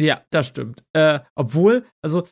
[0.00, 0.84] Ja, das stimmt.
[0.92, 2.26] Äh, obwohl, also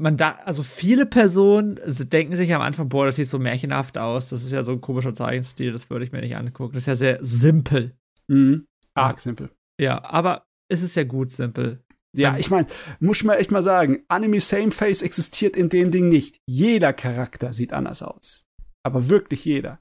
[0.00, 4.30] man da, also viele Personen denken sich am Anfang, boah, das sieht so märchenhaft aus.
[4.30, 6.74] Das ist ja so ein komischer Zeichenstil, das würde ich mir nicht angucken.
[6.74, 7.96] Das ist ja sehr simpel.
[8.28, 8.66] Mhm.
[8.94, 9.50] Arg simpel.
[9.80, 11.84] Ja, aber es ist ja gut simpel.
[12.16, 12.66] Ja, ich meine,
[12.98, 16.40] muss ich mal echt mal sagen, Anime Same Face existiert in dem Ding nicht.
[16.46, 18.46] Jeder Charakter sieht anders aus.
[18.84, 19.80] Aber wirklich jeder.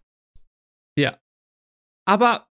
[0.98, 1.20] Ja.
[2.08, 2.48] Aber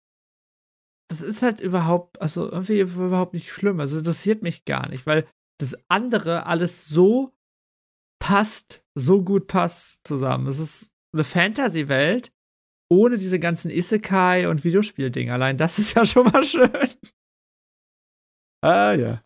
[1.09, 3.79] das ist halt überhaupt, also irgendwie überhaupt nicht schlimm.
[3.79, 5.29] Also es interessiert mich gar nicht, weil
[5.61, 7.38] das andere alles so
[8.29, 10.49] passt, so gut passt zusammen.
[10.49, 12.31] Es ist eine Fantasy-Welt
[12.91, 15.33] ohne diese ganzen Isekai und Videospiel-Dinge.
[15.33, 16.71] Allein das ist ja schon mal schön.
[18.63, 19.23] Ah, ja.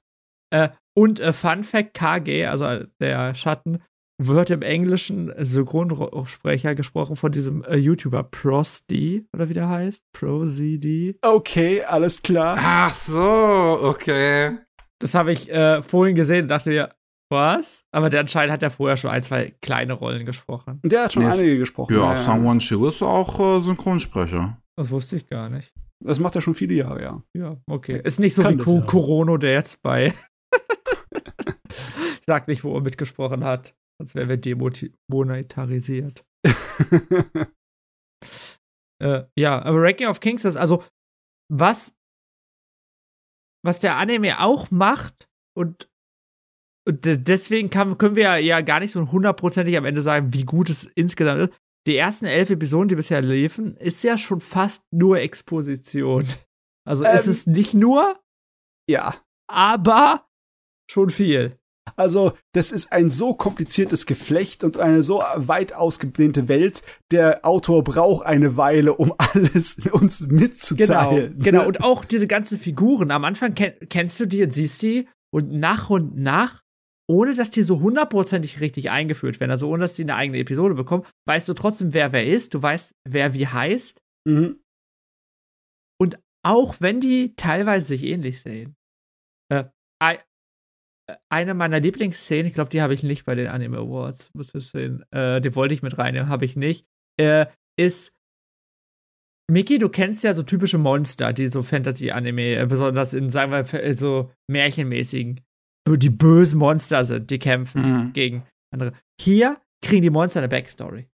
[0.51, 3.83] Äh, und äh, Fun Fact: KG, also der Schatten,
[4.19, 10.05] wird im Englischen Synchronsprecher gesprochen von diesem äh, YouTuber Prosty oder wie der heißt?
[10.13, 11.17] ProZD.
[11.23, 12.57] Okay, alles klar.
[12.57, 14.59] Ach so, okay.
[15.01, 16.95] Das habe ich äh, vorhin gesehen und dachte mir,
[17.33, 17.85] was?
[17.91, 20.81] Aber der anscheinend hat ja vorher schon ein, zwei kleine Rollen gesprochen.
[20.85, 21.95] Der hat schon nee, einige gesprochen.
[21.95, 24.57] Ja, ja, Someone Chill ist auch äh, Synchronsprecher.
[24.79, 25.73] Das wusste ich gar nicht.
[26.05, 27.23] Das macht er schon viele Jahre, ja.
[27.37, 28.01] Ja, okay.
[28.05, 30.15] Ist nicht so Kann wie Co Corona, der jetzt bei.
[31.11, 33.75] ich sag nicht, wo er mitgesprochen hat.
[33.99, 36.25] Sonst wären wir demonetarisiert.
[39.03, 40.85] äh, ja, aber Ranking of Kings ist also,
[41.49, 41.95] was,
[43.65, 45.89] was der Anime auch macht und
[46.85, 50.69] und deswegen kann, können wir ja gar nicht so hundertprozentig am Ende sagen, wie gut
[50.69, 51.59] es insgesamt ist.
[51.87, 56.27] Die ersten elf Episoden, die bisher liefen, ist ja schon fast nur Exposition.
[56.85, 58.21] Also ähm, ist es nicht nur.
[58.89, 59.17] Ja.
[59.49, 60.27] Aber
[60.91, 61.59] schon viel.
[61.97, 66.83] Also, das ist ein so kompliziertes Geflecht und eine so weit ausgedehnte Welt.
[67.11, 71.39] Der Autor braucht eine Weile, um alles uns mitzuteilen.
[71.39, 71.67] Genau, genau.
[71.67, 73.11] Und auch diese ganzen Figuren.
[73.11, 76.62] Am Anfang kenn kennst du die und siehst sie und nach und nach
[77.13, 80.75] ohne dass die so hundertprozentig richtig eingeführt werden, also ohne dass die eine eigene Episode
[80.75, 84.03] bekommen, weißt du trotzdem, wer wer ist, du weißt, wer wie heißt.
[84.27, 84.61] Mhm.
[86.01, 88.77] Und auch wenn die teilweise sich ähnlich sehen.
[89.51, 89.65] Äh,
[91.29, 94.69] eine meiner Lieblingsszenen, ich glaube, die habe ich nicht bei den Anime Awards, muss ich
[94.69, 96.87] sehen, äh, die wollte ich mit reinnehmen, habe ich nicht,
[97.21, 97.47] äh,
[97.79, 98.15] ist
[99.51, 103.95] Miki, du kennst ja so typische Monster, die so Fantasy-Anime, äh, besonders in, sagen wir,
[103.95, 105.41] so märchenmäßigen
[105.89, 108.13] die bösen Monster sind, die kämpfen mhm.
[108.13, 108.93] gegen andere.
[109.21, 111.09] Hier kriegen die Monster eine Backstory.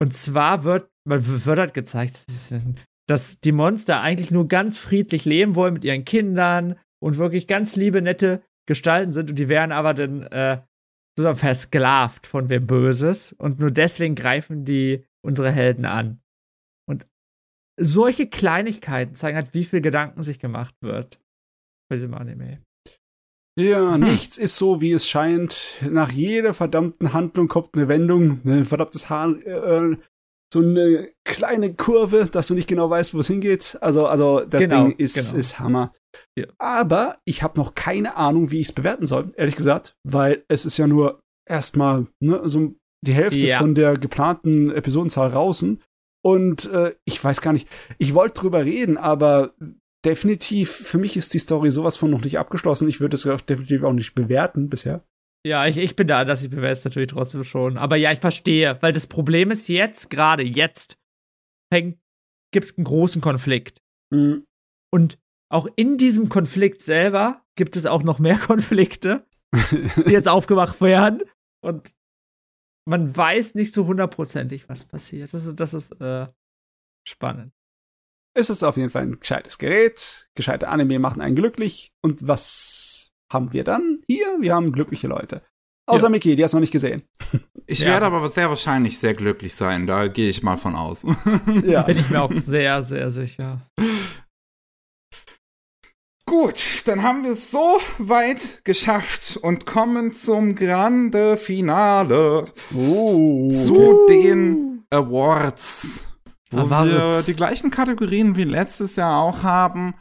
[0.00, 2.24] Und zwar wird, wird halt gezeigt,
[3.08, 7.76] dass die Monster eigentlich nur ganz friedlich leben wollen mit ihren Kindern und wirklich ganz
[7.76, 10.62] liebe, nette Gestalten sind und die werden aber dann äh,
[11.16, 16.20] sozusagen versklavt von wem Böses und nur deswegen greifen die unsere Helden an.
[16.88, 17.06] Und
[17.78, 21.21] solche Kleinigkeiten zeigen halt, wie viel Gedanken sich gemacht wird
[21.92, 22.62] bei diesem Anime.
[23.60, 24.00] Ja, hm.
[24.00, 25.78] nichts ist so, wie es scheint.
[25.82, 29.98] Nach jeder verdammten Handlung kommt eine Wendung, ein verdammtes Haar, äh,
[30.50, 33.76] so eine kleine Kurve, dass du nicht genau weißt, wo es hingeht.
[33.82, 35.38] Also, also das genau, Ding ist, genau.
[35.38, 35.92] ist Hammer.
[36.38, 36.46] Ja.
[36.58, 40.64] Aber ich habe noch keine Ahnung, wie ich es bewerten soll, ehrlich gesagt, weil es
[40.64, 43.58] ist ja nur erstmal ne, so die Hälfte ja.
[43.58, 45.82] von der geplanten Episodenzahl draußen.
[46.24, 49.52] Und äh, ich weiß gar nicht, ich wollte drüber reden, aber
[50.04, 52.88] definitiv, für mich ist die Story sowas von noch nicht abgeschlossen.
[52.88, 55.04] Ich würde es definitiv auch nicht bewerten bisher.
[55.44, 57.76] Ja, ich, ich bin da, dass ich bewerte es natürlich trotzdem schon.
[57.76, 60.96] Aber ja, ich verstehe, weil das Problem ist jetzt, gerade jetzt,
[61.70, 61.98] gibt
[62.64, 63.80] es einen großen Konflikt.
[64.10, 64.44] Mhm.
[64.92, 65.18] Und
[65.50, 69.26] auch in diesem Konflikt selber gibt es auch noch mehr Konflikte,
[70.06, 71.22] die jetzt aufgemacht werden.
[71.64, 71.92] Und
[72.88, 75.32] man weiß nicht so hundertprozentig, was passiert.
[75.32, 76.26] Das ist, das ist äh,
[77.06, 77.52] spannend
[78.34, 80.28] ist es auf jeden Fall ein gescheites Gerät.
[80.34, 81.92] Gescheite Anime machen einen glücklich.
[82.02, 84.38] Und was haben wir dann hier?
[84.40, 85.42] Wir haben glückliche Leute.
[85.86, 86.10] Außer ja.
[86.10, 87.02] Mickey, die hast du noch nicht gesehen.
[87.66, 87.88] Ich ja.
[87.88, 91.06] werde aber sehr wahrscheinlich sehr glücklich sein, da gehe ich mal von aus.
[91.64, 91.82] Ja.
[91.82, 93.60] Bin ich mir auch sehr, sehr sicher.
[96.26, 102.44] Gut, dann haben wir es so weit geschafft und kommen zum Grande Finale.
[102.74, 103.48] Oh.
[103.48, 106.11] Zu den Awards
[106.52, 109.94] wo Aber wir die gleichen Kategorien wie letztes Jahr auch haben.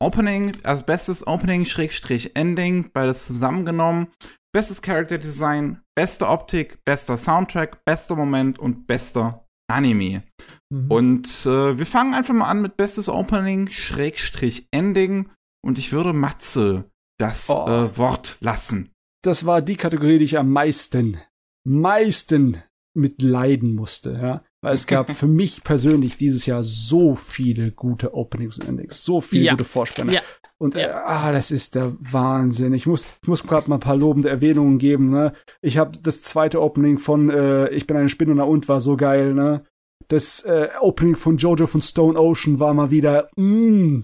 [0.00, 4.08] Opening, also bestes Opening Schrägstrich Ending, beides zusammengenommen.
[4.52, 10.24] Bestes Character Design, beste Optik, bester Soundtrack, bester Moment und bester Anime.
[10.70, 10.90] Mhm.
[10.90, 15.30] Und äh, wir fangen einfach mal an mit bestes Opening Schrägstrich Ending.
[15.64, 17.66] Und ich würde Matze das oh.
[17.66, 18.90] äh, Wort lassen.
[19.22, 21.18] Das war die Kategorie, die ich am meisten,
[21.64, 22.62] meisten
[22.94, 24.44] mitleiden musste, ja.
[24.62, 29.20] Weil es gab für mich persönlich dieses Jahr so viele gute Openings und Endings, so
[29.20, 29.52] viele ja.
[29.52, 30.14] gute Vorspänne.
[30.14, 30.20] Ja.
[30.56, 30.82] Und ja.
[30.82, 32.72] Äh, ah, das ist der Wahnsinn.
[32.72, 35.10] Ich muss, ich muss gerade mal ein paar lobende Erwähnungen geben.
[35.10, 35.32] Ne?
[35.60, 39.34] Ich habe das zweite Opening von äh, Ich bin eine Spinne und war so geil.
[39.34, 39.64] Ne?
[40.06, 44.02] Das äh, Opening von Jojo von Stone Ocean war mal wieder mm,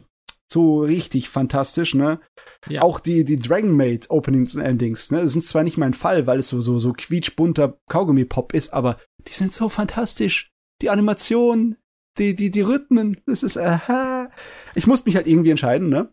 [0.51, 1.94] so richtig fantastisch.
[1.94, 2.20] Ne?
[2.68, 2.83] Ja.
[2.83, 5.10] Auch die die Dragon Maid Openings und Endings.
[5.10, 5.20] Ne?
[5.20, 8.73] Das sind zwar nicht mein Fall, weil es so so so quietschbunter Kaugummi Pop ist,
[8.73, 10.51] aber die sind so fantastisch.
[10.81, 11.77] Die Animation,
[12.18, 14.31] die, die, die Rhythmen, das ist, aha.
[14.75, 16.12] Ich musste mich halt irgendwie entscheiden, ne?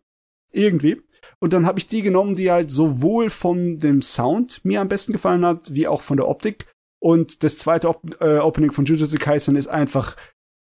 [0.51, 1.01] Irgendwie.
[1.39, 5.11] Und dann habe ich die genommen, die halt sowohl von dem Sound mir am besten
[5.11, 6.65] gefallen hat, wie auch von der Optik.
[6.99, 10.15] Und das zweite Op äh, Opening von Jujutsu Kaisen ist einfach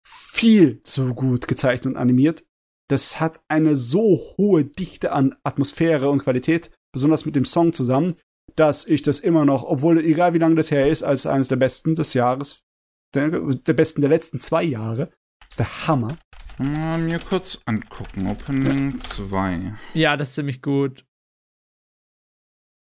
[0.06, 2.43] viel zu gut gezeichnet und animiert.
[2.90, 8.16] Das hat eine so hohe Dichte an Atmosphäre und Qualität, besonders mit dem Song zusammen.
[8.56, 11.56] dass ich das immer noch, obwohl, egal wie lange das her ist, als eines der
[11.56, 12.64] besten des Jahres,
[13.14, 15.11] der, der besten der letzten zwei Jahre,
[15.48, 16.18] ist der Hammer.
[16.58, 18.27] Mal mir kurz angucken.
[18.27, 19.76] Opening 2.
[19.93, 21.06] Ja, das ist ziemlich gut.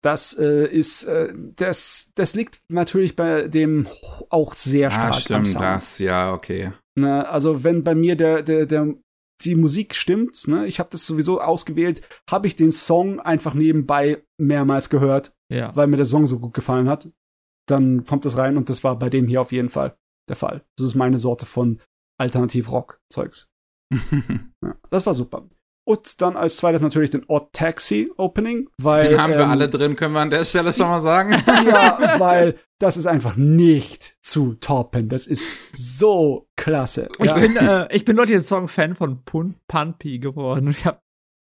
[0.03, 3.89] Das äh, ist, äh, das, das liegt natürlich bei dem
[4.31, 5.65] auch sehr stark ah, stimmt, am Sound.
[5.65, 6.73] das, ja, okay.
[6.97, 8.95] Na, also wenn bei mir der, der, der,
[9.43, 14.25] die Musik stimmt, ne, ich habe das sowieso ausgewählt, habe ich den Song einfach nebenbei
[14.39, 15.75] mehrmals gehört, ja.
[15.77, 17.11] weil mir der Song so gut gefallen hat.
[17.67, 19.97] Dann kommt das rein und das war bei dem hier auf jeden Fall
[20.29, 20.65] der Fall.
[20.77, 21.81] Das ist meine Sorte von
[22.19, 23.49] Alternativ-Rock-Zeugs.
[24.63, 25.49] ja, das war super.
[25.89, 29.09] Und dann als zweites natürlich den Odd Taxi Opening, weil.
[29.09, 31.33] Den haben ähm, wir alle drin, können wir an der Stelle schon mal sagen.
[31.67, 35.09] ja, weil das ist einfach nicht zu toppen.
[35.09, 37.09] Das ist so klasse.
[37.21, 37.39] Ich, ja.
[37.39, 40.69] bin, äh, ich bin Leute den Song-Fan von Pun Punpy geworden.
[40.69, 41.01] Ich, hab,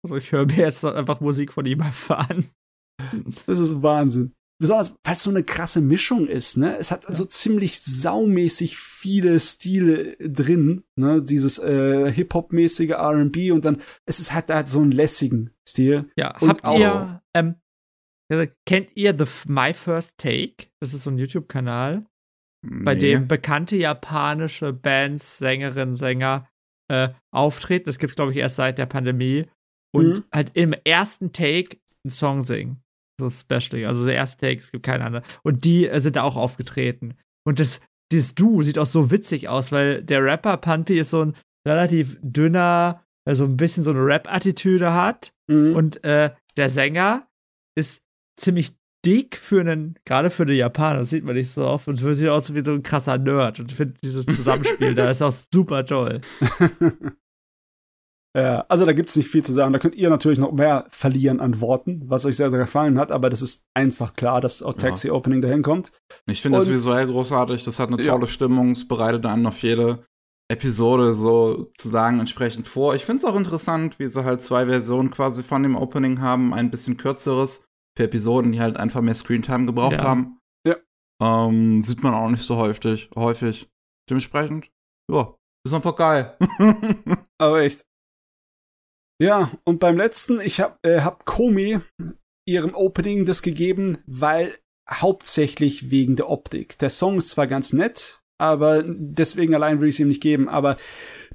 [0.03, 2.49] also ich höre mir jetzt einfach Musik von ihm erfahren.
[3.45, 6.77] Das ist Wahnsinn besonders weil es so eine krasse Mischung ist, ne?
[6.77, 7.13] Es hat ja.
[7.13, 11.23] so ziemlich saumäßig viele Stile drin, ne?
[11.23, 16.09] Dieses äh, Hip-Hop-mäßige R&B und dann es ist halt, halt so einen lässigen Stil.
[16.15, 17.55] Ja, und habt ihr, ähm,
[18.65, 20.67] kennt ihr The My First Take?
[20.79, 22.05] Das ist so ein YouTube-Kanal,
[22.61, 22.83] nee.
[22.83, 26.47] bei dem bekannte japanische Bands, Sängerinnen, Sänger
[26.89, 27.85] äh, auftreten.
[27.85, 29.47] Das gibt's, glaube ich, erst seit der Pandemie.
[29.95, 30.23] Und mhm.
[30.33, 32.82] halt im ersten Take einen Song singen
[33.19, 33.85] so Special.
[33.85, 35.23] Also der erste Take, es gibt keine andere.
[35.43, 37.15] Und die äh, sind da auch aufgetreten.
[37.45, 41.25] Und das, dieses Du sieht auch so witzig aus, weil der Rapper Pumpy ist so
[41.25, 41.35] ein
[41.67, 45.33] relativ dünner, also ein bisschen so eine Rap-Attitüde hat.
[45.47, 45.75] Mhm.
[45.75, 47.27] Und äh, der Sänger
[47.75, 48.01] ist
[48.39, 48.71] ziemlich
[49.05, 52.29] dick für einen, gerade für einen Japaner, das sieht man nicht so oft, und sieht
[52.29, 53.59] aus wie so ein krasser Nerd.
[53.59, 56.21] Und ich finde dieses Zusammenspiel da ist auch super toll.
[58.35, 59.73] Ja, also da gibt's nicht viel zu sagen.
[59.73, 63.11] Da könnt ihr natürlich noch mehr verlieren an Worten, was euch sehr, sehr gefallen hat,
[63.11, 65.13] aber das ist einfach klar, dass auch Taxi ja.
[65.13, 65.91] Opening dahin kommt.
[66.25, 68.27] Ich finde das visuell großartig, das hat eine tolle ja.
[68.27, 70.03] Stimmung, es bereitet einen auf jede
[70.51, 72.95] Episode sozusagen entsprechend vor.
[72.95, 76.55] Ich finde es auch interessant, wie sie halt zwei Versionen quasi von dem Opening haben,
[76.55, 80.03] ein bisschen kürzeres für Episoden, die halt einfach mehr Screentime gebraucht ja.
[80.03, 80.39] haben.
[80.67, 80.77] Ja.
[81.21, 83.69] Ähm, sieht man auch nicht so häufig, häufig.
[84.09, 84.69] Dementsprechend,
[85.09, 85.33] ja,
[85.65, 86.35] ist einfach geil.
[87.37, 87.85] Aber echt.
[89.23, 91.79] Ja, und beim letzten, ich habe äh, hab Komi
[92.45, 94.53] ihrem Opening das gegeben, weil
[94.89, 96.77] hauptsächlich wegen der Optik.
[96.79, 100.49] Der Song ist zwar ganz nett, aber deswegen allein würde ich es ihm nicht geben,
[100.49, 100.75] aber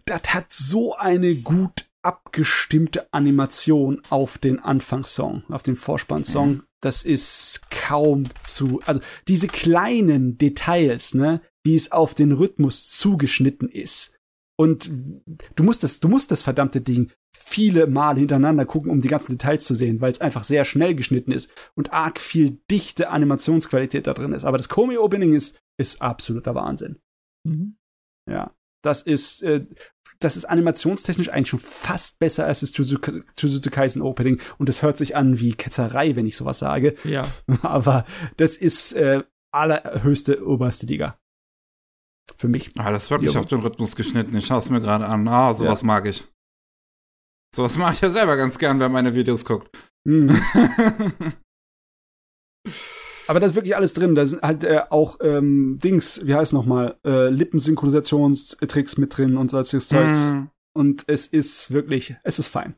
[0.04, 6.64] das hat so eine gut abgestimmte Animation auf den Anfangssong, auf den Vorspannsong.
[6.82, 13.70] Das ist kaum zu, also diese kleinen Details, ne, wie es auf den Rhythmus zugeschnitten
[13.70, 14.17] ist.
[14.60, 14.90] Und
[15.54, 19.32] du musst das, du musst das verdammte Ding viele Mal hintereinander gucken, um die ganzen
[19.32, 24.08] Details zu sehen, weil es einfach sehr schnell geschnitten ist und arg viel dichte Animationsqualität
[24.08, 24.44] da drin ist.
[24.44, 26.98] Aber das Komi-Opening ist, ist absoluter Wahnsinn.
[27.44, 27.76] Mhm.
[28.28, 29.64] Ja, das ist, äh,
[30.18, 34.98] das ist animationstechnisch eigentlich schon fast besser als das Jujutsu Kaisen Opening und das hört
[34.98, 36.96] sich an wie Ketzerei, wenn ich sowas sage.
[37.04, 37.28] Ja.
[37.62, 38.04] Aber
[38.36, 39.22] das ist äh,
[39.52, 41.18] allerhöchste oberste Liga.
[42.36, 42.68] Für mich.
[42.76, 43.40] Ah, das ist wirklich ja.
[43.40, 44.36] auf den Rhythmus geschnitten.
[44.36, 45.26] Ich schaue es mir gerade an.
[45.28, 45.86] Ah, sowas ja.
[45.86, 46.24] mag ich.
[47.54, 49.70] Sowas mache ich ja selber ganz gern, wer meine Videos guckt.
[50.04, 50.28] Mhm.
[53.26, 54.14] Aber da ist wirklich alles drin.
[54.14, 59.50] Da sind halt äh, auch ähm, Dings, wie heißt nochmal, äh, Lippensynchronisation-Tricks mit drin und
[59.50, 60.18] solches Zeugs.
[60.18, 60.50] Mhm.
[60.74, 62.74] Und es ist wirklich, es ist fein.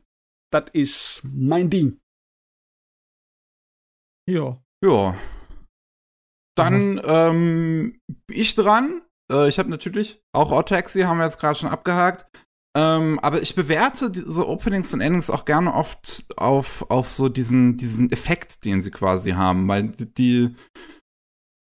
[0.51, 1.99] Das ist mein Ding.
[4.29, 4.61] Ja.
[4.83, 5.15] Ja.
[6.55, 9.01] Dann ähm, ich dran.
[9.31, 12.25] Äh, ich habe natürlich auch Odd Taxi, haben wir jetzt gerade schon abgehakt.
[12.77, 17.75] Ähm, aber ich bewerte diese Openings und Endings auch gerne oft auf, auf so diesen,
[17.75, 20.55] diesen Effekt, den sie quasi haben, weil die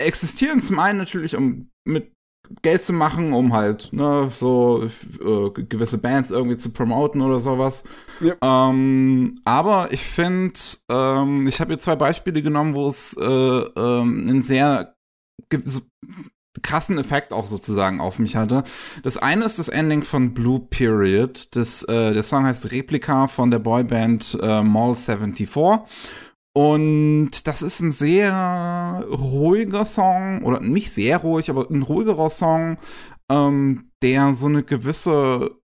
[0.01, 2.13] existieren zum einen natürlich, um mit
[2.61, 4.89] Geld zu machen, um halt, ne, so
[5.21, 7.83] äh, gewisse Bands irgendwie zu promoten oder sowas.
[8.19, 8.35] Ja.
[8.41, 10.59] Ähm, aber ich finde,
[10.89, 14.95] ähm, ich habe hier zwei Beispiele genommen, wo es äh, ähm, einen sehr
[16.61, 18.63] krassen Effekt auch sozusagen auf mich hatte.
[19.01, 21.55] Das eine ist das Ending von Blue Period.
[21.55, 25.49] Das, äh, der Song heißt Replika von der Boyband äh, Mall 74.
[26.55, 32.77] Und das ist ein sehr ruhiger Song, oder nicht sehr ruhig, aber ein ruhigerer Song,
[33.29, 35.57] ähm, der so eine gewisse,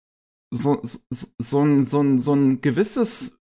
[0.52, 1.00] so, so,
[1.38, 3.39] so, ein, so, ein, so ein gewisses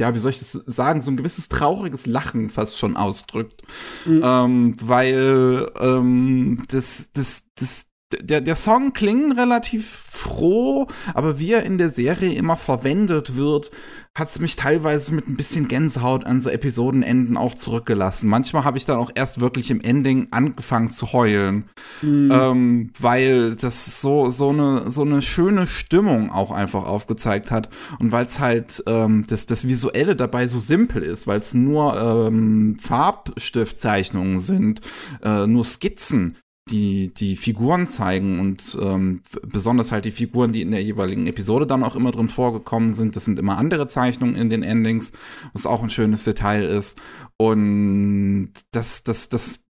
[0.00, 3.62] ja, wie soll ich das sagen, so ein gewisses trauriges Lachen fast schon ausdrückt.
[4.06, 4.22] Mhm.
[4.24, 11.62] Ähm, weil ähm, das, das, das, der, der Song klingt relativ froh, aber wie er
[11.62, 13.70] in der Serie immer verwendet wird,
[14.14, 18.28] hat es mich teilweise mit ein bisschen Gänsehaut an so Episodenenden auch zurückgelassen.
[18.28, 21.70] Manchmal habe ich dann auch erst wirklich im Ending angefangen zu heulen,
[22.02, 22.30] mhm.
[22.32, 27.68] ähm, weil das so so eine so eine schöne Stimmung auch einfach aufgezeigt hat
[28.00, 31.96] und weil es halt ähm, das das visuelle dabei so simpel ist, weil es nur
[31.96, 34.80] ähm, Farbstiftzeichnungen sind,
[35.22, 36.36] äh, nur Skizzen
[36.70, 41.66] die, die Figuren zeigen und ähm, besonders halt die Figuren, die in der jeweiligen Episode
[41.66, 43.16] dann auch immer drin vorgekommen sind.
[43.16, 45.12] Das sind immer andere Zeichnungen in den Endings,
[45.52, 46.98] was auch ein schönes Detail ist.
[47.36, 49.64] Und das, das, das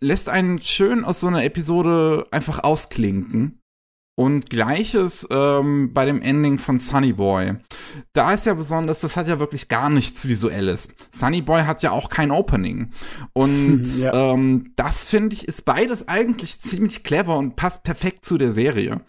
[0.00, 3.57] lässt einen schön aus so einer Episode einfach ausklinken.
[4.18, 7.52] Und gleiches ähm, bei dem Ending von Sunny Boy.
[8.12, 10.88] Da ist ja besonders, das hat ja wirklich gar nichts Visuelles.
[11.12, 12.90] Sunny Boy hat ja auch kein Opening.
[13.32, 14.32] Und ja.
[14.32, 19.02] ähm, das finde ich, ist beides eigentlich ziemlich clever und passt perfekt zu der Serie.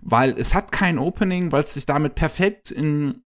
[0.00, 3.22] Weil es hat kein Opening, weil es sich damit perfekt in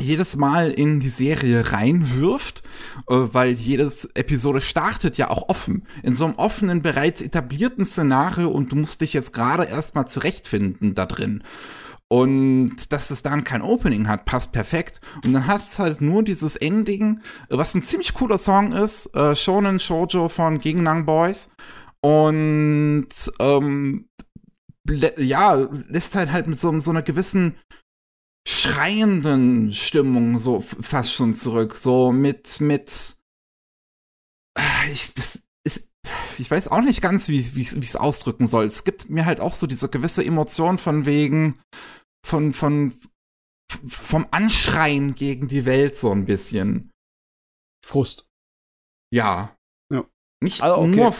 [0.00, 2.62] jedes Mal in die Serie reinwirft,
[3.08, 5.86] äh, weil jedes Episode startet ja auch offen.
[6.02, 10.94] In so einem offenen, bereits etablierten Szenario und du musst dich jetzt gerade erstmal zurechtfinden
[10.94, 11.42] da drin.
[12.08, 15.00] Und dass es dann kein Opening hat, passt perfekt.
[15.24, 19.34] Und dann hat es halt nur dieses Ending, was ein ziemlich cooler Song ist, äh,
[19.34, 21.50] Shonen Shoujo von Gingnang Boys.
[22.00, 23.08] Und
[23.40, 24.08] ähm,
[25.16, 25.54] ja,
[25.88, 27.54] lässt halt halt mit so, so einer gewissen
[28.46, 31.76] schreienden Stimmung so fast schon zurück.
[31.76, 33.16] So mit, mit,
[34.92, 35.90] ich, das ist,
[36.38, 38.66] ich weiß auch nicht ganz, wie ich es ausdrücken soll.
[38.66, 41.60] Es gibt mir halt auch so diese gewisse Emotion von wegen,
[42.24, 42.98] von, von,
[43.86, 46.90] vom Anschreien gegen die Welt so ein bisschen.
[47.84, 48.26] Frust.
[49.12, 49.56] Ja.
[49.92, 50.04] Ja.
[50.42, 50.96] Nicht also, okay.
[50.96, 51.14] nur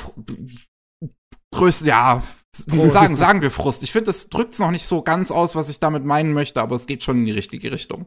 [1.53, 2.23] größte, ja,
[2.57, 3.83] Sagen, sagen wir Frust.
[3.83, 6.60] Ich finde, das drückt es noch nicht so ganz aus, was ich damit meinen möchte,
[6.60, 8.07] aber es geht schon in die richtige Richtung.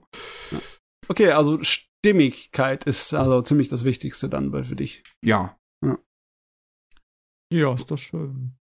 [1.09, 5.03] Okay, also Stimmigkeit ist also ziemlich das Wichtigste dann für dich.
[5.23, 5.57] Ja.
[5.83, 5.97] Ja,
[7.51, 8.57] ja ist doch schön.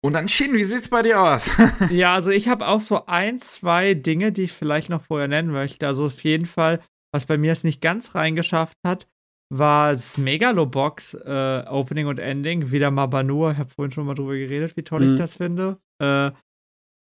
[0.00, 1.50] Und dann Shin, wie sieht's bei dir aus?
[1.90, 5.50] ja, also ich habe auch so ein, zwei Dinge, die ich vielleicht noch vorher nennen
[5.50, 5.86] möchte.
[5.86, 6.80] Also auf jeden Fall,
[7.12, 9.08] was bei mir es nicht ganz reingeschafft hat,
[9.50, 12.70] war das Megalobox äh, Opening und Ending.
[12.70, 13.52] Wieder mal Banur.
[13.52, 15.12] Ich habe vorhin schon mal drüber geredet, wie toll mhm.
[15.12, 15.78] ich das finde.
[16.02, 16.30] Äh,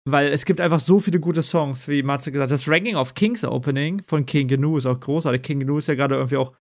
[0.06, 2.60] weil es gibt einfach so viele gute Songs, wie Matze gesagt hat.
[2.60, 5.42] Das Ranking of Kings Opening von King Gnu ist auch großartig.
[5.42, 6.54] King Gnu ist ja gerade irgendwie auch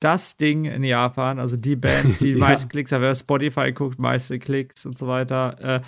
[0.00, 2.38] das Ding in Japan, also die Band, die ja.
[2.38, 5.56] meisten Klicks hat, wer Spotify guckt, meiste Klicks und so weiter.
[5.60, 5.80] Äh,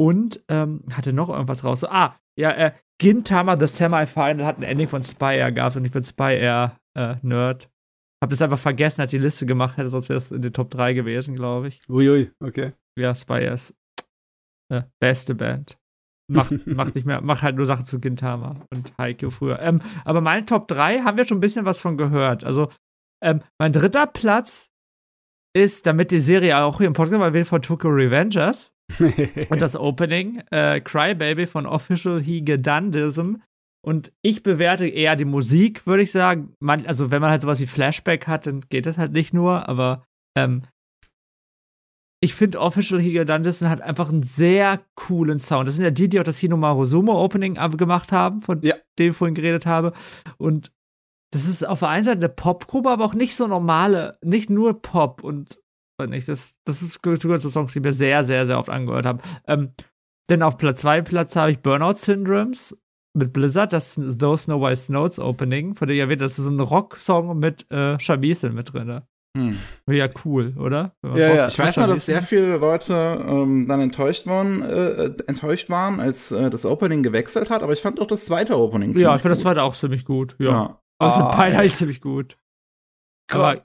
[0.00, 1.80] und ähm, hatte noch irgendwas raus.
[1.80, 5.90] So, ah, ja, äh, Gintama The Semifinal hat ein Ending von Spy gehabt und ich
[5.90, 7.68] bin Spy Air äh, Nerd.
[8.20, 10.52] Hab das einfach vergessen, als ich die Liste gemacht hätte, sonst wäre es in den
[10.52, 11.80] Top 3 gewesen, glaube ich.
[11.88, 12.72] Uiui, okay.
[12.98, 13.74] Ja, Spires.
[14.72, 15.78] Ja, beste Band.
[16.30, 19.60] Macht, macht nicht mehr, macht halt nur Sachen zu Gintama und Haikyuu früher.
[19.60, 22.44] Ähm, aber meine Top 3 haben wir schon ein bisschen was von gehört.
[22.44, 22.70] Also,
[23.22, 24.70] ähm, mein dritter Platz
[25.56, 28.72] ist, damit die Serie auch hier im Podcast mal von Tokyo Revengers.
[29.50, 33.36] und das Opening, äh, Crybaby von Official Higedandism
[33.88, 36.52] und ich bewerte eher die Musik, würde ich sagen.
[36.60, 39.66] Man, also, wenn man halt sowas wie Flashback hat, dann geht das halt nicht nur,
[39.66, 40.04] aber
[40.36, 40.64] ähm,
[42.22, 45.68] ich finde Official Higedandison hat einfach einen sehr coolen Sound.
[45.68, 48.74] Das sind ja die, die auch das Hinomaru Sumo Opening gemacht haben, von ja.
[48.98, 49.94] dem ich vorhin geredet habe.
[50.36, 50.70] Und
[51.32, 54.82] das ist auf der einen Seite eine Popgruppe, aber auch nicht so normale, nicht nur
[54.82, 55.60] Pop und
[56.06, 56.28] nicht.
[56.28, 59.20] Das, das ist sogar so Songs, die mir sehr, sehr, sehr oft angehört haben.
[59.46, 59.72] Ähm,
[60.28, 62.76] denn auf Platz 2 Platz habe ich Burnout Syndromes
[63.18, 66.60] mit Blizzard, das Those Snow White Snows Opening, von dem ich erwähnt, das ist ein
[66.60, 69.02] Rock-Song mit äh, Shamisen mit drin.
[69.36, 69.56] Hm.
[69.88, 70.96] Ja, cool, oder?
[71.04, 71.48] Ja, ja.
[71.48, 76.32] Ich weiß noch, dass sehr viele Leute ähm, dann enttäuscht waren, äh, enttäuscht waren, als
[76.32, 79.34] äh, das Opening gewechselt hat, aber ich fand auch das zweite Opening Ja, ich finde
[79.34, 80.50] das zweite auch ziemlich gut, ja.
[80.50, 80.80] ja.
[80.98, 82.36] Also ah, beide halt ziemlich gut.
[83.30, 83.40] Gott.
[83.40, 83.64] Aber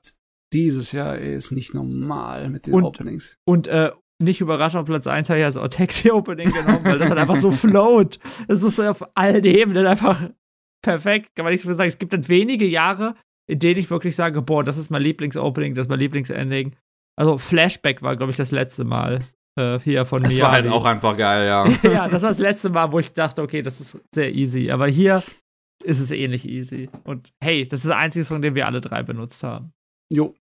[0.52, 3.38] dieses Jahr ist nicht normal mit den und, Openings.
[3.46, 3.92] Und äh,
[4.22, 7.52] nicht überraschend auf Platz 1 habe ich das Taxi-Opening genommen, weil das halt einfach so
[7.52, 8.20] float.
[8.48, 10.30] Es ist auf allen Ebenen einfach
[10.84, 11.36] perfekt.
[11.36, 11.88] Kann man nicht so sagen.
[11.88, 13.16] Es gibt dann wenige Jahre,
[13.50, 16.76] in denen ich wirklich sage, boah, das ist mein Lieblingsopening, das ist mein Lieblingsending.
[17.20, 19.22] Also Flashback war, glaube ich, das letzte Mal
[19.60, 20.30] äh, hier von mir.
[20.30, 21.68] Das war halt auch einfach geil, ja.
[21.84, 24.72] ja, das war das letzte Mal, wo ich dachte, okay, das ist sehr easy.
[24.72, 25.24] Aber hier
[25.84, 26.90] ist es ähnlich easy.
[27.04, 29.74] Und hey, das ist der einzige Song, den wir alle drei benutzt haben.
[30.12, 30.34] Jo.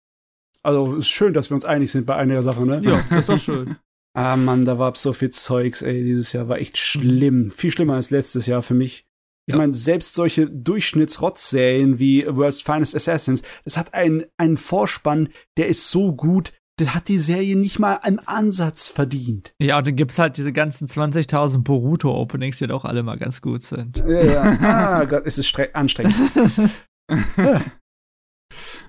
[0.64, 2.80] Also ist schön, dass wir uns einig sind bei einiger Sache, ne?
[2.84, 3.78] Ja, das ist doch schön.
[4.14, 7.46] ah Mann, da war so viel Zeugs, ey, dieses Jahr war echt schlimm.
[7.46, 7.52] Mhm.
[7.52, 9.06] Viel schlimmer als letztes Jahr für mich.
[9.48, 15.68] Ich meine, selbst solche Durchschnittsrott-Serien wie World's Finest Assassins, das hat einen, einen Vorspann, der
[15.68, 19.54] ist so gut, das hat die Serie nicht mal im Ansatz verdient.
[19.62, 23.64] Ja, und dann gibt's halt diese ganzen 20.000 Boruto-Openings, die doch alle mal ganz gut
[23.64, 23.98] sind.
[23.98, 24.58] Ja, ja.
[24.62, 26.16] Ah Gott, es ist anstrengend.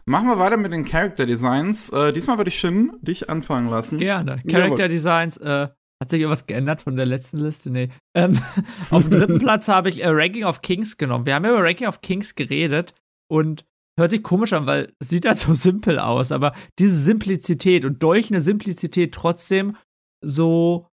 [0.05, 1.91] Machen wir weiter mit den Character Designs.
[1.91, 3.99] Äh, diesmal würde ich Shin dich anfangen lassen.
[3.99, 4.43] Gerne.
[4.49, 5.69] Character Designs, äh,
[6.03, 7.71] hat sich irgendwas geändert von der letzten Liste?
[7.71, 7.89] Nee.
[8.17, 8.37] Ähm,
[8.91, 11.27] auf dem dritten Platz habe ich äh, Ranking of Kings genommen.
[11.27, 12.95] Wir haben ja über Ranking of Kings geredet
[13.31, 13.65] und
[13.97, 18.03] hört sich komisch an, weil es sieht ja so simpel aus, aber diese Simplizität und
[18.03, 19.77] durch eine Simplizität trotzdem
[20.25, 20.89] so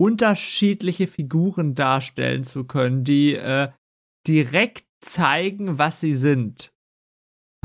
[0.00, 3.68] unterschiedliche Figuren darstellen zu können, die äh,
[4.26, 6.72] direkt zeigen, was sie sind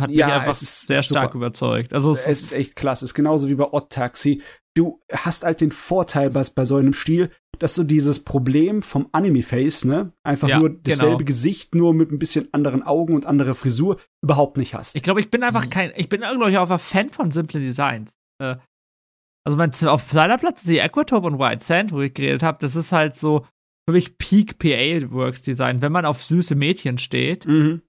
[0.01, 1.19] hat ja, mich einfach sehr super.
[1.21, 1.93] stark überzeugt.
[1.93, 3.05] Also es, es ist echt klasse.
[3.05, 4.41] Es ist genauso wie bei Odd Taxi.
[4.75, 9.09] Du hast halt den Vorteil bei, bei so einem Stil, dass du dieses Problem vom
[9.11, 11.25] Anime-Face, ne, einfach ja, nur dasselbe genau.
[11.25, 14.95] Gesicht, nur mit ein bisschen anderen Augen und anderer Frisur, überhaupt nicht hast.
[14.95, 18.17] Ich glaube, ich bin einfach kein, ich bin irgendwie auch ein Fan von simplen Designs.
[18.41, 18.55] Äh,
[19.45, 22.75] also mein, auf seiner Platz die Aquatope und White Sand, wo ich geredet habe, das
[22.75, 23.45] ist halt so
[23.87, 25.81] für mich Peak PA Works Design.
[25.81, 27.81] Wenn man auf süße Mädchen steht, mhm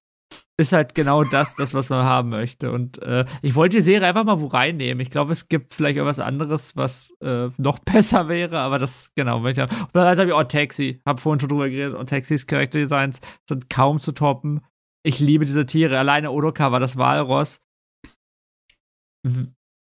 [0.58, 2.70] ist halt genau das, das, was man haben möchte.
[2.72, 5.00] Und äh, ich wollte die Serie einfach mal wo reinnehmen.
[5.00, 9.12] Ich glaube, es gibt vielleicht auch was anderes, was äh, noch besser wäre, aber das,
[9.14, 9.80] genau, möchte ich.
[9.80, 13.70] Und dann habe ich auch Taxi, habe vorhin schon drüber geredet, und Taxis Charakterdesigns sind
[13.70, 14.60] kaum zu toppen.
[15.04, 15.98] Ich liebe diese Tiere.
[15.98, 17.60] Alleine Odoka war das Walross.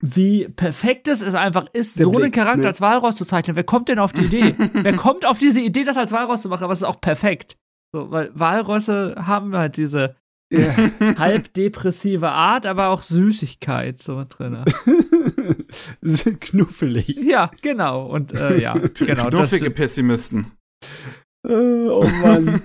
[0.02, 2.66] Wie perfekt es einfach ist, Der so Blick, einen Charakter ne?
[2.68, 3.56] als Walross zu zeichnen.
[3.56, 4.54] Wer kommt denn auf die Idee?
[4.72, 6.64] Wer kommt auf diese Idee, das als Walross zu machen?
[6.64, 7.56] Aber es ist auch perfekt.
[7.94, 10.16] So, weil Walrosse haben halt diese
[10.50, 10.74] ja.
[11.18, 14.64] halb depressive Art, aber auch Süßigkeit so drin.
[16.40, 17.16] Knuffelig.
[17.22, 18.06] Ja, genau.
[18.06, 19.28] Und äh, ja, genau.
[19.28, 20.52] Knuffige Pessimisten.
[21.46, 22.62] Äh, oh Mann.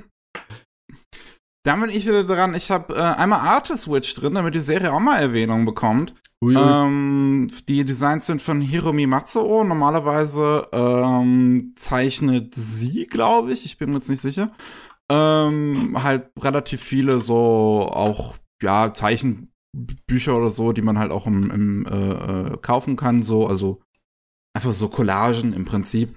[1.63, 2.55] Dann bin ich wieder dran.
[2.55, 6.15] Ich habe äh, einmal Artist Switch drin, damit die Serie auch mal Erwähnung bekommt.
[6.43, 9.63] Ähm, die Designs sind von Hiromi Matsuo.
[9.63, 13.65] Normalerweise ähm, zeichnet sie, glaube ich.
[13.65, 14.51] Ich bin mir jetzt nicht sicher.
[15.11, 21.51] Ähm, halt relativ viele so auch, ja, Zeichenbücher oder so, die man halt auch im,
[21.51, 23.81] im äh, äh, kaufen kann, so, also
[24.55, 26.15] einfach so Collagen im Prinzip.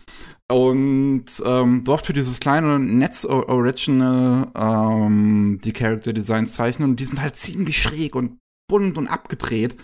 [0.48, 7.04] Und ähm, dort für dieses kleine Netz Original ähm, die Character Designs zeichnen und die
[7.04, 9.76] sind halt ziemlich schräg und bunt und abgedreht.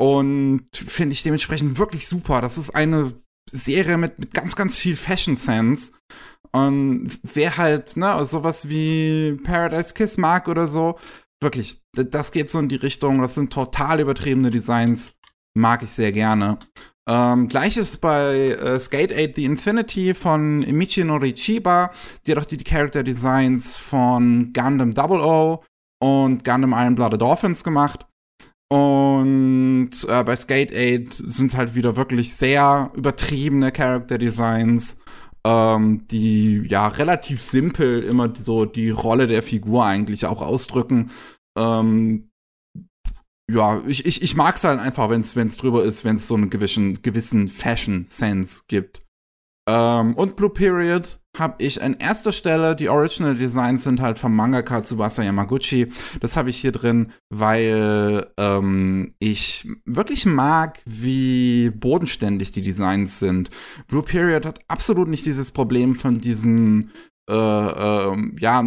[0.00, 2.40] Und finde ich dementsprechend wirklich super.
[2.40, 3.12] Das ist eine
[3.50, 5.92] Serie mit, mit ganz, ganz viel Fashion Sense.
[6.52, 10.98] Und wer halt, ne, sowas wie Paradise Kiss mag oder so,
[11.40, 15.14] wirklich, das geht so in die Richtung, das sind total übertriebene Designs,
[15.54, 16.58] mag ich sehr gerne.
[17.08, 21.90] Ähm, Gleiches bei äh, Skate 8 The Infinity von Michino Chiba,
[22.26, 25.60] die hat auch die Character Designs von Gundam 00
[26.00, 28.06] und Gundam Iron Blooded Dolphins gemacht.
[28.70, 34.98] Und äh, bei Skate 8 sind halt wieder wirklich sehr übertriebene Character Designs
[35.48, 41.10] ähm, die ja relativ simpel immer so die Rolle der Figur eigentlich auch ausdrücken.
[41.56, 42.28] Ähm,
[43.50, 46.34] ja, ich, ich, ich mag es halt einfach, wenn es drüber ist, wenn es so
[46.34, 49.06] einen gewissen, gewissen Fashion-Sense gibt.
[49.66, 54.34] Ähm, und Blue Period habe ich an erster Stelle, die Original Designs sind halt vom
[54.34, 55.92] Mangaka Tsubasa Yamaguchi.
[56.20, 63.50] Das habe ich hier drin, weil ähm, ich wirklich mag, wie bodenständig die Designs sind.
[63.86, 66.90] Blue Period hat absolut nicht dieses Problem von diesem
[67.28, 68.64] äh, äh, ja,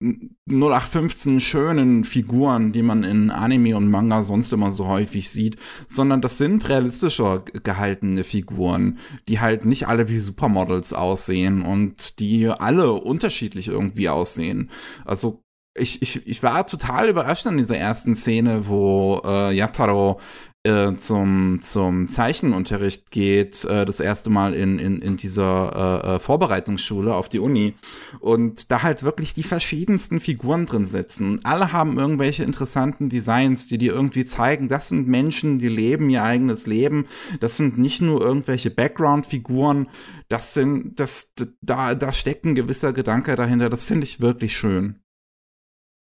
[0.00, 5.56] 0815 schönen Figuren, die man in Anime und Manga sonst immer so häufig sieht,
[5.86, 8.98] sondern das sind realistischer gehaltene Figuren,
[9.28, 14.70] die halt nicht alle wie Supermodels aussehen und die alle unterschiedlich irgendwie aussehen.
[15.04, 15.42] Also
[15.76, 20.20] ich, ich, ich war total überrascht in dieser ersten Szene, wo äh, Yataro
[20.64, 26.18] äh, zum, zum Zeichenunterricht geht, äh, das erste Mal in, in, in dieser äh, äh,
[26.18, 27.74] Vorbereitungsschule auf die Uni
[28.20, 31.44] und da halt wirklich die verschiedensten Figuren drin sitzen.
[31.44, 36.22] Alle haben irgendwelche interessanten Designs, die dir irgendwie zeigen, das sind Menschen, die leben ihr
[36.22, 37.06] eigenes Leben.
[37.40, 39.88] Das sind nicht nur irgendwelche Background-Figuren,
[40.28, 43.68] das sind, das, da, da steckt ein gewisser Gedanke dahinter.
[43.68, 45.00] Das finde ich wirklich schön.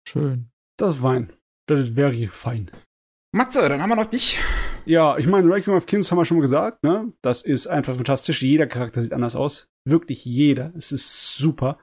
[0.05, 0.51] Schön.
[0.77, 1.33] Das ist fein.
[1.67, 2.71] Das ist wirklich fein.
[3.33, 4.39] Matze, dann haben wir noch dich.
[4.87, 7.13] Ja, ich meine, Ranking of Kings haben wir schon mal gesagt, ne?
[7.23, 8.43] Das ist einfach fantastisch.
[8.43, 9.69] Jeder Charakter sieht anders aus.
[9.85, 10.73] Wirklich jeder.
[10.77, 11.79] Es ist super.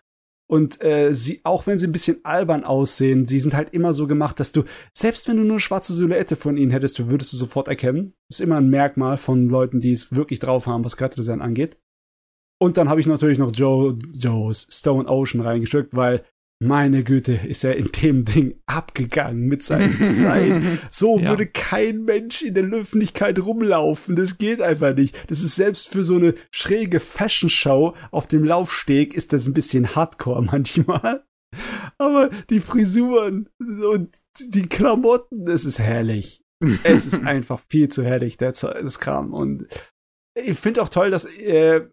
[0.49, 4.07] Und äh, sie, auch wenn sie ein bisschen albern aussehen, sie sind halt immer so
[4.07, 7.33] gemacht, dass du, selbst wenn du nur eine schwarze Silhouette von ihnen hättest, du würdest
[7.33, 8.13] du sofort erkennen.
[8.29, 11.77] Ist immer ein Merkmal von Leuten, die es wirklich drauf haben, was Charakterdesign angeht.
[12.59, 16.25] Und dann habe ich natürlich noch Joe, Joe's Stone Ocean reingeschickt, weil
[16.59, 20.79] meine Güte, ist er in dem Ding abgegangen mit seinem Design.
[20.89, 21.29] So ja.
[21.29, 24.15] würde kein Mensch in der Öffentlichkeit rumlaufen.
[24.15, 25.29] Das geht einfach nicht.
[25.29, 29.95] Das ist selbst für so eine schräge Fashion-Show auf dem Laufsteg ist das ein bisschen
[29.95, 31.23] hardcore manchmal.
[31.97, 36.41] Aber die Frisuren und die Klamotten, es ist herrlich.
[36.83, 39.33] es ist einfach viel zu herrlich, der, das Kram.
[39.33, 39.67] Und
[40.35, 41.87] ich finde auch toll, dass äh,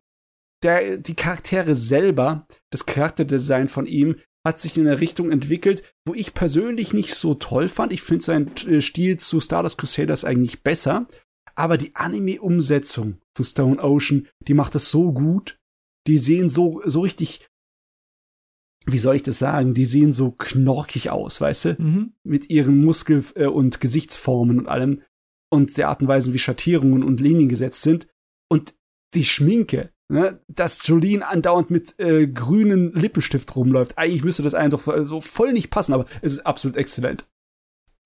[0.63, 4.17] der, die Charaktere selber, das Charakterdesign von ihm,
[4.47, 7.93] hat sich in eine Richtung entwickelt, wo ich persönlich nicht so toll fand.
[7.93, 11.07] Ich finde seinen äh, Stil zu Stardust Crusaders eigentlich besser.
[11.55, 15.59] Aber die Anime-Umsetzung von Stone Ocean, die macht das so gut.
[16.07, 17.49] Die sehen so, so richtig,
[18.87, 19.73] wie soll ich das sagen?
[19.73, 21.83] Die sehen so knorkig aus, weißt du?
[21.83, 22.13] Mhm.
[22.25, 25.03] Mit ihren Muskel- äh, und Gesichtsformen und allem.
[25.51, 28.09] Und der Art und Weise, wie Schattierungen und Linien gesetzt sind.
[28.51, 28.75] Und
[29.15, 33.99] die Schminke, ne, dass Jolene andauernd mit äh, grünen Lippenstift rumläuft.
[33.99, 37.27] Eigentlich müsste das einfach so voll nicht passen, aber es ist absolut exzellent.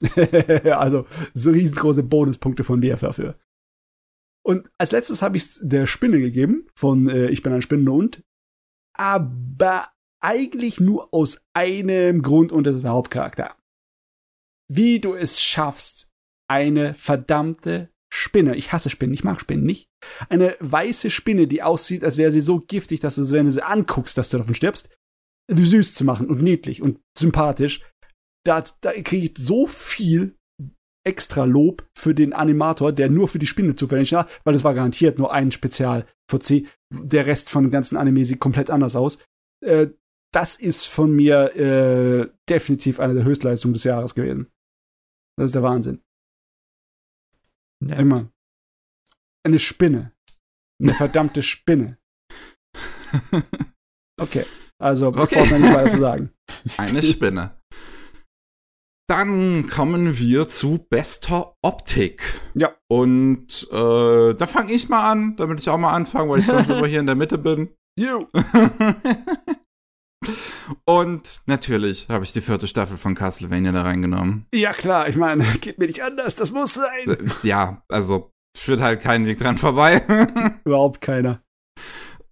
[0.65, 3.37] also so riesengroße Bonuspunkte von mir dafür.
[4.45, 8.23] Und als letztes habe ich der Spinne gegeben, von äh, Ich bin ein Spinnenhund.
[8.97, 9.89] Aber
[10.21, 13.57] eigentlich nur aus einem Grund und das ist der Hauptcharakter.
[14.71, 16.09] Wie du es schaffst,
[16.49, 18.57] eine verdammte Spinne.
[18.57, 19.89] Ich hasse Spinnen, ich mag Spinnen nicht.
[20.29, 23.65] Eine weiße Spinne, die aussieht, als wäre sie so giftig, dass du, wenn du sie
[23.65, 24.91] anguckst, dass du davon stirbst,
[25.51, 27.83] süß zu machen und niedlich und sympathisch.
[28.45, 30.37] Da, da kriege ich so viel
[31.07, 34.75] extra Lob für den Animator, der nur für die Spinne zufällig war, weil es war
[34.75, 36.67] garantiert nur ein Spezial VC.
[36.93, 39.19] Der Rest von dem ganzen Anime sieht komplett anders aus.
[39.65, 39.89] Äh,
[40.33, 44.49] das ist von mir äh, definitiv eine der Höchstleistungen des Jahres gewesen.
[45.39, 46.03] Das ist der Wahnsinn.
[47.85, 47.99] Nett.
[47.99, 48.31] Immer.
[49.47, 50.13] Eine Spinne.
[50.83, 51.99] Eine verdammte Spinne.
[54.21, 54.45] Okay,
[54.83, 55.37] also okay.
[55.37, 56.31] braucht man nicht weiter zu sagen.
[56.77, 57.59] Eine Spinne.
[59.09, 62.43] Dann kommen wir zu bester Optik.
[62.55, 62.75] Ja.
[62.91, 66.69] Und äh, da fange ich mal an, damit ich auch mal anfange, weil ich sonst
[66.69, 67.75] immer hier in der Mitte bin.
[67.99, 68.27] You.
[70.85, 74.47] Und natürlich habe ich die vierte Staffel von Castlevania da reingenommen.
[74.55, 77.07] Ja, klar, ich meine, geht mir nicht anders, das muss sein.
[77.07, 80.03] Äh, ja, also führt halt keinen Weg dran vorbei.
[80.65, 81.43] Überhaupt keiner.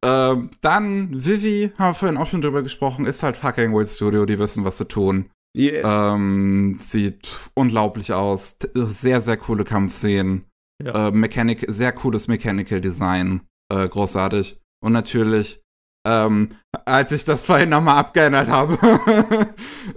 [0.04, 4.26] Ähm, dann, Vivi, haben wir vorhin auch schon drüber gesprochen, ist halt fucking World Studio,
[4.26, 5.30] die wissen, was sie tun.
[5.56, 5.86] Yes.
[5.88, 8.58] Ähm, sieht unglaublich aus.
[8.74, 10.44] Sehr, sehr coole Kampfszenen.
[10.84, 11.08] Ja.
[11.08, 13.40] Äh, Mechanic, sehr cooles Mechanical Design.
[13.72, 14.58] Äh, großartig.
[14.84, 15.62] Und natürlich
[16.06, 16.50] ähm,
[16.84, 18.78] als ich das vorhin nochmal abgeändert habe,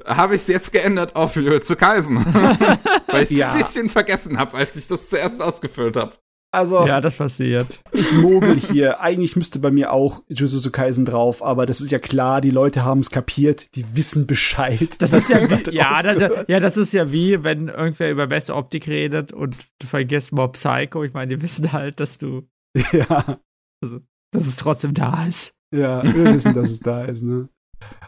[0.05, 2.17] habe ich es jetzt geändert auf zu Kaisen.
[3.07, 3.51] Weil ich es ja.
[3.51, 6.13] ein bisschen vergessen habe, als ich das zuerst ausgefüllt habe.
[6.51, 7.79] Also, ja, das passiert.
[7.91, 9.01] Ich mogel hier.
[9.01, 12.83] Eigentlich müsste bei mir auch Jujutsu Kaisen drauf, aber das ist ja klar, die Leute
[12.83, 14.95] haben es kapiert, die wissen Bescheid.
[14.97, 18.55] Das ist ja wie, ja, das, ja, das ist ja wie, wenn irgendwer über beste
[18.55, 21.03] Optik redet und du vergisst Mob Psycho.
[21.03, 22.49] Ich meine, die wissen halt, dass du.
[22.93, 23.39] Ja.
[23.83, 23.99] Also,
[24.31, 25.53] dass es trotzdem da ist.
[25.75, 27.49] Ja, wir wissen, dass es da ist, ne?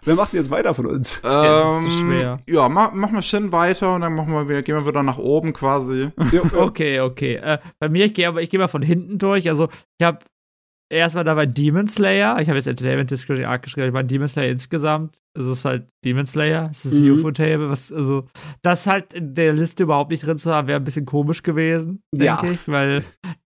[0.04, 1.22] Wer macht jetzt weiter von uns?
[1.24, 2.40] Ähm, schwer.
[2.48, 5.18] Ja, mach, mach mal Shin weiter und dann machen wir wieder, gehen wir wieder nach
[5.18, 6.10] oben quasi.
[6.58, 7.36] okay, okay.
[7.36, 9.50] Äh, bei mir, ich gehe aber, ich gehe mal von hinten durch.
[9.50, 10.20] Also, ich habe
[10.90, 12.40] erstmal dabei Demon Slayer.
[12.42, 13.88] Ich habe jetzt Entertainment Discovery Arc geschrieben.
[13.88, 15.22] Ich meine, Demon Slayer insgesamt.
[15.38, 16.70] Es ist halt Demon Slayer.
[16.72, 17.14] Es ist mhm.
[17.14, 17.70] UFO-Table.
[17.70, 18.28] Was, also,
[18.62, 22.04] das halt in der Liste überhaupt nicht drin zu haben, wäre ein bisschen komisch gewesen,
[22.14, 22.52] denke ja.
[22.52, 22.68] ich.
[22.68, 23.04] Weil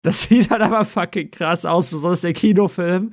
[0.03, 3.13] das sieht halt aber fucking krass aus, besonders der Kinofilm.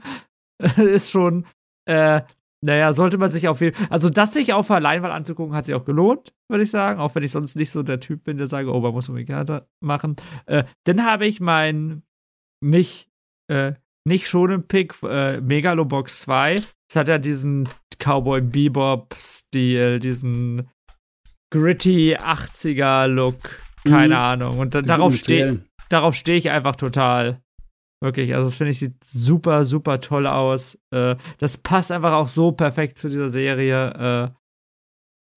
[0.77, 1.45] ist schon,
[1.85, 2.22] äh,
[2.61, 5.66] naja, sollte man sich auf jeden Fall, also das sich auf der Leinwand anzugucken, hat
[5.66, 8.38] sich auch gelohnt, würde ich sagen, auch wenn ich sonst nicht so der Typ bin,
[8.38, 10.16] der sage, oh, man muss unbedingt machen.
[10.45, 12.03] Äh, dann habe ich mein
[12.64, 13.09] nicht,
[13.51, 13.74] äh,
[14.08, 16.56] nicht schon im Pick, äh, Megalobox 2.
[16.56, 17.69] Das hat ja diesen
[18.00, 20.69] Cowboy Bebop-Stil, diesen
[21.51, 23.38] gritty 80er-Look,
[23.85, 24.22] keine mhm.
[24.22, 24.59] Ahnung.
[24.59, 27.42] Und da, darauf stehe darauf steh ich einfach total.
[28.06, 30.77] Wirklich, also das finde ich sieht super, super toll aus.
[30.92, 34.30] Äh, das passt einfach auch so perfekt zu dieser Serie.
[34.30, 34.32] Äh,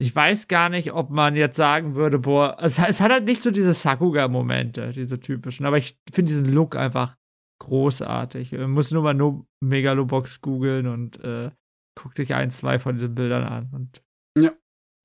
[0.02, 3.42] ich weiß gar nicht, ob man jetzt sagen würde, boah, es, es hat halt nicht
[3.42, 7.16] so diese Sakuga-Momente, diese typischen, aber ich finde diesen Look einfach
[7.62, 8.52] großartig.
[8.52, 11.50] Man muss nur mal nur Megalobox googeln und äh,
[11.98, 14.02] guckt sich ein, zwei von diesen Bildern an und
[14.38, 14.52] ja.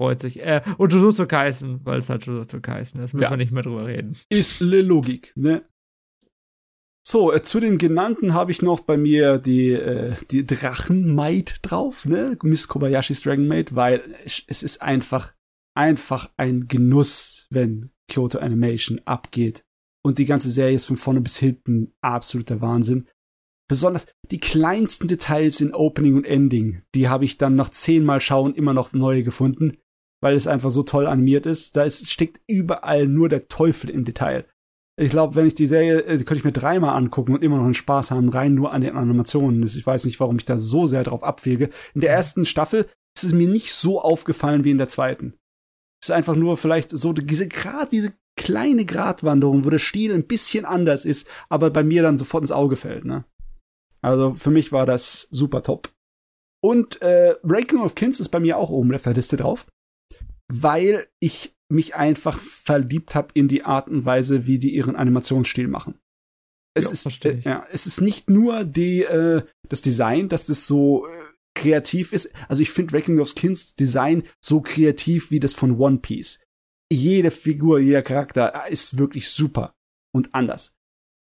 [0.01, 0.42] freut sich.
[0.42, 3.30] Äh, und Jujutsu Kaisen, weil es halt Jujutsu Kaisen ist, müssen ja.
[3.30, 4.17] wir nicht mehr drüber reden.
[4.27, 5.64] Ist le Logik, ne?
[7.06, 12.06] So, äh, zu dem genannten habe ich noch bei mir die, äh, die Drachenmaid drauf,
[12.06, 12.38] ne?
[12.44, 15.34] Miss Kobayashis Dragon Maid, weil es, ist einfach,
[15.76, 19.66] einfach ein Genuss, wenn Kyoto Animation abgeht.
[20.02, 23.08] Und die ganze Serie ist von vorne bis hinten absoluter Wahnsinn.
[23.70, 28.56] besonders die kleinsten Details in Opening und Ending, die habe ich dann nach zehnmal Schauen
[28.56, 29.78] immer noch neue gefunden,
[30.22, 31.76] weil es einfach so toll animiert ist.
[31.76, 34.46] Da ist, steckt überall nur der Teufel im Detail.
[34.96, 37.58] Ich glaube, wenn ich die Serie, äh, die könnte ich mir dreimal angucken und immer
[37.58, 39.64] noch einen Spaß haben, rein nur an den Animationen.
[39.64, 41.70] Ich weiß nicht, warum ich da so sehr drauf abwäge.
[41.96, 45.34] In der ersten Staffel ist es mir nicht so aufgefallen wie in der zweiten.
[46.02, 50.28] Es ist einfach nur vielleicht so diese gerade diese kleine Gratwanderung, wo der Stil ein
[50.28, 53.06] bisschen anders ist, aber bei mir dann sofort ins Auge fällt.
[53.06, 53.26] Ne?
[54.02, 55.92] Also für mich war das super top.
[56.62, 59.68] Und äh, Ranking of Kins ist bei mir auch oben auf der Liste drauf,
[60.52, 65.68] weil ich mich einfach verliebt habe in die Art und Weise, wie die ihren Animationsstil
[65.68, 65.95] machen.
[66.76, 70.66] Es, jo, ist, äh, ja, es ist nicht nur die, äh, das Design, dass das
[70.66, 71.11] so äh,
[71.56, 72.34] kreativ ist.
[72.48, 76.40] Also ich finde Wrecking of Skins Design so kreativ wie das von One Piece.
[76.92, 79.74] Jede Figur, jeder Charakter ist wirklich super
[80.14, 80.76] und anders.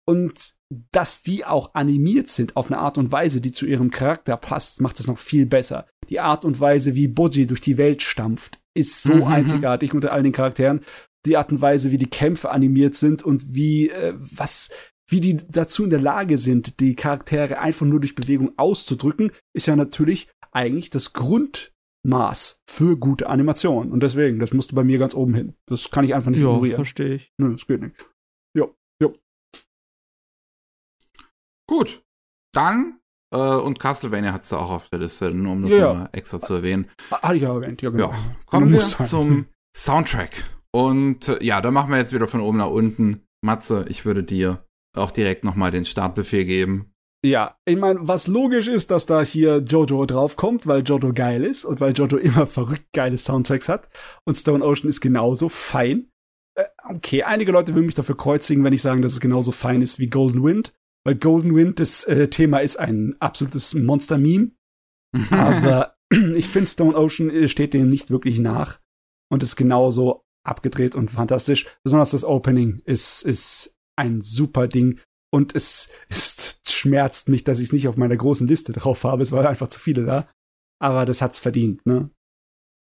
[0.05, 0.55] Und
[0.91, 4.81] dass die auch animiert sind auf eine Art und Weise, die zu ihrem Charakter passt,
[4.81, 5.87] macht es noch viel besser.
[6.09, 9.23] Die Art und Weise, wie Boji durch die Welt stampft, ist so mhm.
[9.23, 10.81] einzigartig unter all den Charakteren.
[11.25, 14.69] Die Art und Weise, wie die Kämpfe animiert sind und wie äh, was
[15.09, 19.65] wie die dazu in der Lage sind, die Charaktere einfach nur durch Bewegung auszudrücken, ist
[19.65, 23.91] ja natürlich eigentlich das Grundmaß für gute Animation.
[23.91, 25.55] Und deswegen, das musste bei mir ganz oben hin.
[25.65, 26.77] Das kann ich einfach nicht ja, ignorieren.
[26.77, 27.31] verstehe ich.
[27.37, 28.09] Nö, das geht nicht.
[28.53, 29.15] Jo, jo.
[31.69, 32.03] Gut.
[32.53, 32.99] Dann
[33.33, 36.39] äh, und Castlevania hat es auch auf der Liste, nur um das ja, mal extra
[36.39, 36.89] zu erwähnen.
[37.11, 38.11] Hatte ich ja erwähnt, ja genau.
[38.11, 38.35] Ja.
[38.45, 39.45] Kommen wir zum
[39.75, 40.45] Soundtrack.
[40.71, 43.23] Und äh, ja, da machen wir jetzt wieder von oben nach unten.
[43.41, 46.91] Matze, ich würde dir auch direkt nochmal den Startbefehl geben.
[47.25, 51.65] Ja, ich meine, was logisch ist, dass da hier Jojo draufkommt, weil Jojo geil ist
[51.65, 53.89] und weil Jojo immer verrückt geile Soundtracks hat.
[54.23, 56.09] Und Stone Ocean ist genauso fein.
[56.55, 59.81] Äh, okay, einige Leute würden mich dafür kreuzigen, wenn ich sage, dass es genauso fein
[59.81, 60.73] ist wie Golden Wind
[61.07, 64.51] weil Golden Wind, das äh, Thema ist ein absolutes Monster-Meme.
[65.29, 65.95] Aber
[66.35, 68.81] ich finde, Stone Ocean äh, steht dem nicht wirklich nach
[69.31, 71.65] und ist genauso abgedreht und fantastisch.
[71.81, 74.99] Besonders das Opening ist, ist ein super Ding.
[75.31, 79.23] Und es, es schmerzt mich, dass ich es nicht auf meiner großen Liste drauf habe.
[79.23, 80.29] Es waren einfach zu viele da.
[80.81, 82.09] Aber das hat's verdient, ne?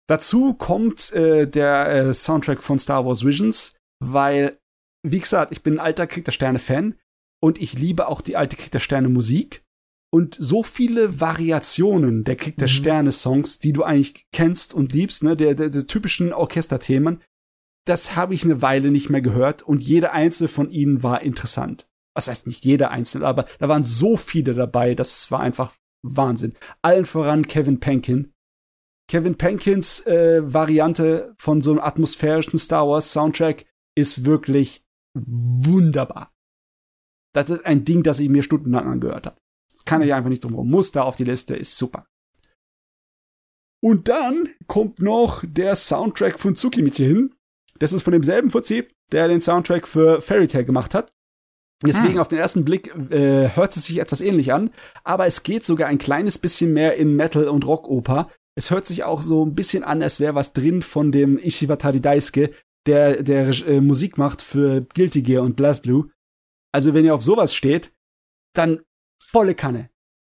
[0.10, 4.58] Dazu kommt äh, der äh, Soundtrack von Star Wars Visions, weil,
[5.06, 6.96] wie gesagt, ich bin ein alter Krieg der Sterne-Fan.
[7.42, 9.64] Und ich liebe auch die alte Krieg der Sterne Musik.
[10.10, 12.74] Und so viele Variationen der Krieg der mhm.
[12.74, 17.22] Sterne Songs, die du eigentlich kennst und liebst, ne, der, der, der typischen Orchesterthemen,
[17.86, 21.88] das habe ich eine Weile nicht mehr gehört und jeder einzelne von ihnen war interessant.
[22.16, 26.54] Was heißt nicht jeder einzelne, aber da waren so viele dabei, das war einfach Wahnsinn.
[26.82, 28.34] Allen voran Kevin Penkin.
[29.10, 36.34] Kevin Penkins äh, Variante von so einem atmosphärischen Star Wars Soundtrack ist wirklich wunderbar.
[37.38, 39.38] Das ist ein Ding, das ich mir stundenlang angehört habe.
[39.86, 40.72] Kann ich einfach nicht drum herum.
[40.72, 42.08] Muss da auf die Liste, ist super.
[43.80, 47.36] Und dann kommt noch der Soundtrack von Tsukimichi hin.
[47.78, 51.14] Das ist von demselben Fuzzi, der den Soundtrack für Fairy Tail gemacht hat.
[51.86, 52.20] Deswegen hm.
[52.20, 54.72] auf den ersten Blick äh, hört es sich etwas ähnlich an,
[55.04, 58.32] aber es geht sogar ein kleines bisschen mehr in Metal und Rockoper.
[58.56, 62.02] Es hört sich auch so ein bisschen an, als wäre was drin von dem Ishiwatari
[62.02, 62.50] Daisuke,
[62.88, 66.10] der der äh, Musik macht für Guilty Gear und BlazBlue.
[66.74, 67.92] Also wenn ihr auf sowas steht,
[68.54, 68.82] dann
[69.22, 69.90] volle Kanne.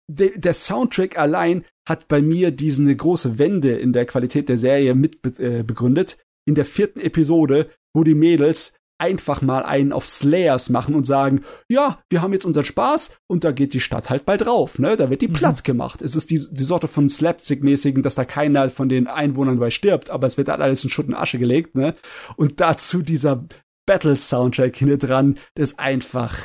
[0.10, 4.96] De der Soundtrack allein hat bei mir diese große Wende in der Qualität der Serie
[4.96, 6.18] mit be äh, begründet.
[6.46, 11.42] In der vierten Episode, wo die Mädels einfach mal einen auf Slayers machen und sagen,
[11.68, 14.96] ja, wir haben jetzt unseren Spaß und da geht die Stadt halt bald drauf, ne?
[14.96, 15.34] Da wird die mhm.
[15.34, 16.02] platt gemacht.
[16.02, 20.10] Es ist die, die Sorte von Slapstick-mäßigen, dass da keiner von den Einwohnern bei stirbt,
[20.10, 21.96] aber es wird halt alles in Schutt und Asche gelegt, ne?
[22.38, 23.46] Und dazu dieser
[23.86, 26.38] Battle-Soundtrack hinter dran, das ist einfach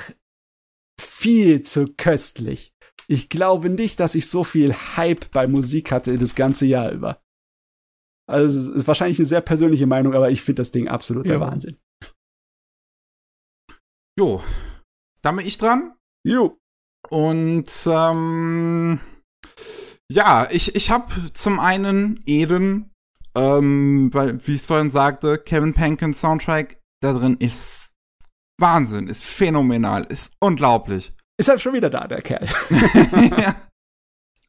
[1.00, 2.74] viel zu köstlich.
[3.06, 7.22] Ich glaube nicht, dass ich so viel Hype bei Musik hatte das ganze Jahr über.
[8.28, 11.40] Also, es ist wahrscheinlich eine sehr persönliche Meinung, aber ich finde das Ding absolut der
[11.40, 11.78] Wahnsinn.
[14.18, 14.42] Jo,
[15.22, 15.94] da bin ich dran.
[16.26, 16.58] Jo.
[17.08, 19.00] Und ähm,
[20.10, 22.90] ja, ich, ich habe zum einen Eden,
[23.34, 27.92] ähm, weil, wie ich es vorhin sagte, Kevin Pankins Soundtrack da drin ist
[28.60, 31.12] Wahnsinn, ist phänomenal, ist unglaublich.
[31.38, 32.48] Ist halt schon wieder da, der Kerl.
[33.38, 33.54] ja.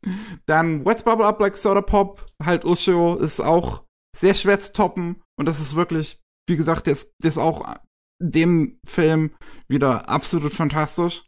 [0.45, 3.83] Dann Wet Bubble Up Like Soda Pop, halt Ushio, ist auch
[4.15, 5.21] sehr schwer zu toppen.
[5.37, 7.75] Und das ist wirklich, wie gesagt, der ist, auch
[8.21, 9.35] dem Film
[9.67, 11.25] wieder absolut fantastisch.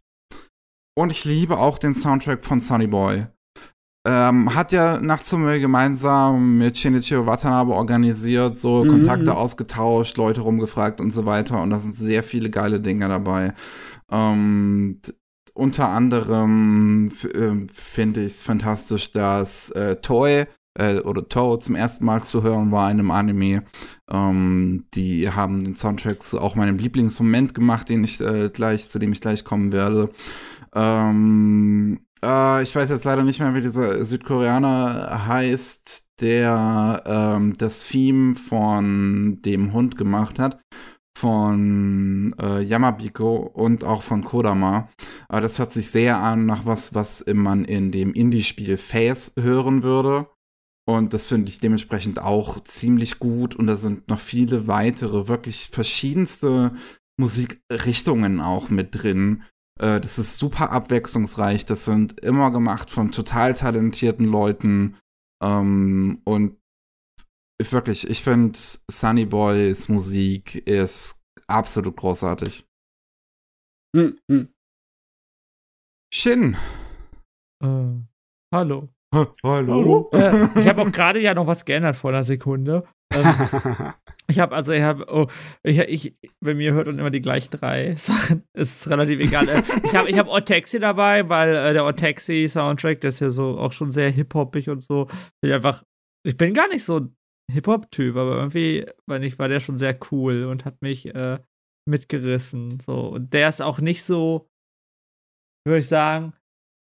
[0.97, 3.27] Und ich liebe auch den Soundtrack von Sonny Boy.
[4.03, 8.89] Ähm, hat ja nach Nachtsumme gemeinsam mit Shinichiro Watanabe organisiert, so mhm.
[8.89, 11.61] Kontakte ausgetauscht, Leute rumgefragt und so weiter.
[11.61, 13.53] Und da sind sehr viele geile Dinge dabei.
[14.09, 15.01] Ähm,
[15.53, 22.05] unter anderem äh, finde ich es fantastisch, dass äh, Toy äh, oder Toho zum ersten
[22.05, 23.63] Mal zu hören war in einem Anime.
[24.09, 28.97] Ähm, die haben den Soundtrack zu auch meinem Lieblingsmoment gemacht, den ich äh, gleich, zu
[28.97, 30.09] dem ich gleich kommen werde.
[30.73, 37.87] Ähm, äh, ich weiß jetzt leider nicht mehr, wie dieser Südkoreaner heißt, der ähm, das
[37.87, 40.61] Theme von dem Hund gemacht hat
[41.17, 44.89] von äh, Yamabiko und auch von Kodama.
[45.27, 49.83] Aber das hört sich sehr an nach was, was man in dem Indie-Spiel Phase hören
[49.83, 50.27] würde.
[50.87, 53.55] Und das finde ich dementsprechend auch ziemlich gut.
[53.55, 56.73] Und da sind noch viele weitere, wirklich verschiedenste
[57.19, 59.43] Musikrichtungen auch mit drin.
[59.81, 61.65] Äh, das ist super abwechslungsreich.
[61.65, 64.97] Das sind immer gemacht von total talentierten Leuten.
[65.43, 66.57] Ähm, und
[67.59, 68.57] wirklich, ich finde
[68.89, 72.67] Sunny Boys Musik ist absolut großartig.
[73.95, 74.53] Hm, hm.
[76.13, 76.57] Shin.
[77.63, 78.03] Äh,
[78.53, 78.89] hallo.
[79.13, 80.09] Hallo.
[80.13, 82.85] Äh, ich habe auch gerade ja noch was geändert vor einer Sekunde.
[83.13, 83.25] Ähm,
[84.27, 85.27] ich habe also, ich habe, oh,
[85.63, 88.43] ich, ich, bei mir hört man immer die gleichen drei Sachen.
[88.53, 89.49] Ist relativ egal.
[89.49, 93.29] Äh, ich habe, ich habe Otaxi dabei, weil äh, der Otaxi Soundtrack, der ist ja
[93.29, 95.07] so auch schon sehr hip-hoppig und so.
[95.41, 95.83] Ich einfach,
[96.25, 97.15] ich bin gar nicht so ein
[97.51, 101.39] Hip-Hop-Typ, aber irgendwie, weil ich war der schon sehr cool und hat mich äh,
[101.85, 102.79] mitgerissen.
[102.79, 104.49] So und der ist auch nicht so,
[105.65, 106.33] würde ich sagen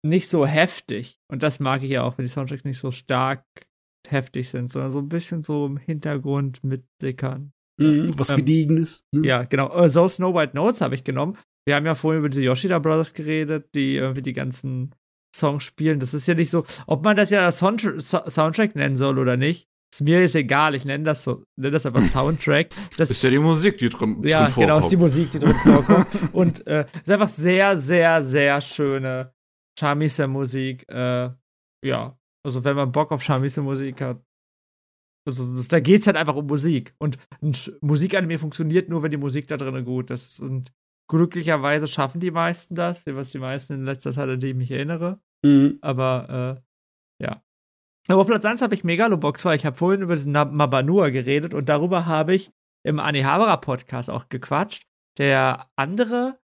[0.04, 1.18] nicht so heftig.
[1.28, 3.44] Und das mag ich ja auch, wenn die Soundtracks nicht so stark
[4.08, 7.52] heftig sind, sondern so ein bisschen so im Hintergrund mitsickern.
[7.78, 9.02] Mhm, was ähm, Gediegenes.
[9.12, 9.24] Mhm.
[9.24, 9.74] Ja, genau.
[9.76, 11.36] Uh, so Snow White Notes habe ich genommen.
[11.66, 14.94] Wir haben ja vorhin über die Yoshida Brothers geredet, die irgendwie die ganzen
[15.34, 15.98] Songs spielen.
[15.98, 19.68] Das ist ja nicht so, ob man das ja Sound Soundtrack nennen soll oder nicht.
[19.92, 22.70] Ist mir ist egal, ich nenne das so, nenne das einfach Soundtrack.
[22.98, 24.56] Das ist ja die Musik, die drin, ja, drin vorkommt.
[24.56, 26.06] Ja, genau, ist die Musik, die drin vorkommt.
[26.32, 29.33] Und äh, ist einfach sehr, sehr, sehr schöne
[29.78, 31.30] Charmise-Musik, äh,
[31.84, 34.24] ja, also wenn man Bock auf Charmise-Musik hat,
[35.26, 36.94] also da geht's halt einfach um Musik.
[36.98, 40.40] Und ein Musikanime funktioniert nur, wenn die Musik da drin gut ist.
[40.40, 40.70] Und
[41.08, 44.70] glücklicherweise schaffen die meisten das, was die meisten in letzter Zeit, an die ich mich
[44.70, 45.20] erinnere.
[45.42, 45.78] Mhm.
[45.80, 46.60] Aber,
[47.20, 47.42] äh, ja.
[48.08, 51.54] Aber auf Platz 1 habe ich Megalobox, weil ich habe vorhin über diesen Mabanua geredet
[51.54, 52.52] und darüber habe ich
[52.84, 54.86] im Anihabara Podcast auch gequatscht.
[55.16, 56.38] Der andere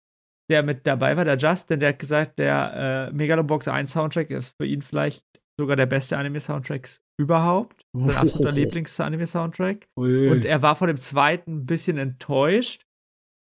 [0.49, 4.53] der mit dabei war, der Justin, der hat gesagt, der äh, Megalobox 1 Soundtrack ist
[4.59, 5.23] für ihn vielleicht
[5.59, 6.87] sogar der beste Anime-Soundtrack
[7.19, 7.81] überhaupt.
[7.93, 9.87] Sein absoluter Lieblings-Anime-Soundtrack.
[9.95, 12.83] Und er war von dem zweiten ein bisschen enttäuscht.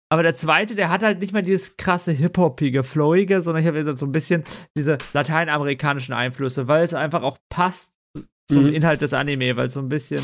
[0.09, 3.97] Aber der zweite, der hat halt nicht mal dieses krasse Hip-Hopige, Flowige, sondern ich habe
[3.97, 4.45] so ein bisschen
[4.77, 7.91] diese lateinamerikanischen Einflüsse, weil es einfach auch passt
[8.49, 8.73] zum mhm.
[8.73, 10.23] Inhalt des Anime, weil es so ein bisschen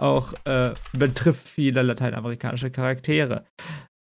[0.00, 3.44] auch äh, betrifft viele lateinamerikanische Charaktere.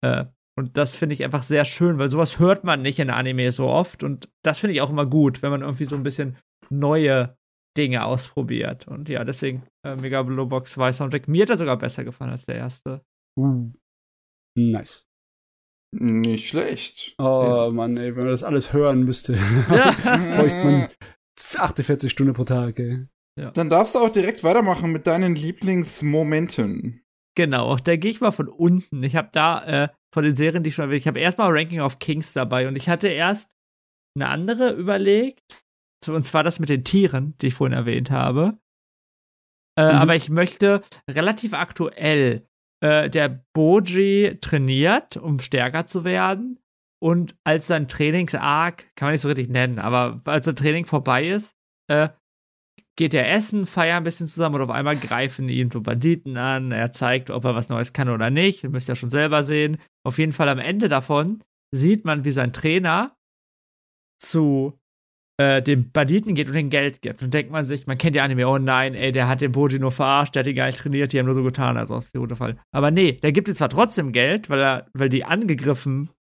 [0.03, 0.25] Äh,
[0.61, 3.67] und das finde ich einfach sehr schön, weil sowas hört man nicht in Anime so
[3.67, 4.05] oft.
[4.05, 6.37] Und das finde ich auch immer gut, wenn man irgendwie so ein bisschen
[6.69, 7.35] neue
[7.79, 8.87] Dinge ausprobiert.
[8.87, 11.29] Und ja, deswegen äh, Mega Blue Box 2 Soundtrack.
[11.29, 13.01] Mir hat er sogar besser gefallen als der erste.
[13.39, 13.73] Uh.
[14.55, 15.07] Nice.
[15.93, 17.15] Nicht schlecht.
[17.19, 17.71] Oh ja.
[17.71, 19.37] Mann, ey, wenn man das alles hören müsste,
[19.71, 19.93] ja.
[20.37, 20.89] bräuchte man
[21.57, 23.07] 48 Stunden pro Tag, ey.
[23.41, 23.51] Ja.
[23.53, 27.03] Dann darfst du auch direkt weitermachen mit deinen Lieblingsmomenten.
[27.41, 29.03] Genau, da gehe ich mal von unten.
[29.03, 31.81] Ich habe da äh, von den Serien, die ich schon erwähnt ich habe erstmal Ranking
[31.81, 33.57] of Kings dabei und ich hatte erst
[34.15, 35.65] eine andere überlegt.
[36.07, 38.59] Und zwar das mit den Tieren, die ich vorhin erwähnt habe.
[39.79, 39.99] Äh, mhm.
[40.01, 42.47] Aber ich möchte relativ aktuell,
[42.85, 46.59] äh, der Boji trainiert, um stärker zu werden.
[47.03, 51.27] Und als sein Trainingsarg, kann man nicht so richtig nennen, aber als sein Training vorbei
[51.27, 51.57] ist,
[51.89, 52.11] äh,
[52.97, 56.73] geht er essen, feiern ein bisschen zusammen und auf einmal greifen ihn so Banditen an.
[56.73, 58.65] Er zeigt, ob er was Neues kann oder nicht.
[58.65, 59.79] Ihr müsst ja schon selber sehen.
[60.05, 61.43] Auf jeden Fall am Ende davon
[61.75, 63.17] sieht man, wie sein Trainer
[64.21, 64.79] zu
[65.41, 67.23] äh, dem Banditen geht und den Geld gibt.
[67.23, 69.79] Und denkt man sich, man kennt ja Anime, oh nein, ey, der hat den Boji
[69.79, 72.11] nur verarscht, der hat ihn gar nicht trainiert, die haben nur so getan, also auf
[72.11, 72.61] die runterfallen.
[72.73, 76.11] Aber nee, der gibt ihm zwar trotzdem Geld, weil er, weil die angegriffen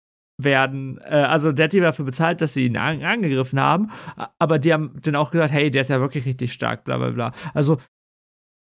[0.44, 0.98] werden.
[1.04, 3.90] Äh, also der hat die dafür bezahlt, dass sie ihn an angegriffen haben,
[4.38, 7.10] aber die haben dann auch gesagt, hey, der ist ja wirklich richtig stark, bla bla
[7.10, 7.32] bla.
[7.54, 7.78] Also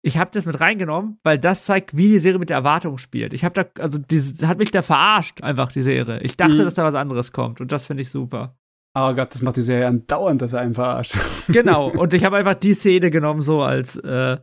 [0.02, 3.34] ich habe das mit reingenommen, weil das zeigt, wie die Serie mit der Erwartung spielt.
[3.34, 6.20] Ich habe da, also die hat mich da verarscht, einfach die Serie.
[6.22, 6.64] Ich dachte, mhm.
[6.64, 8.56] dass da was anderes kommt und das finde ich super.
[8.96, 11.16] Oh Gott, das macht die Serie andauernd, dass er einen verarscht.
[11.48, 14.38] Genau, und ich habe einfach die Szene genommen, so als äh,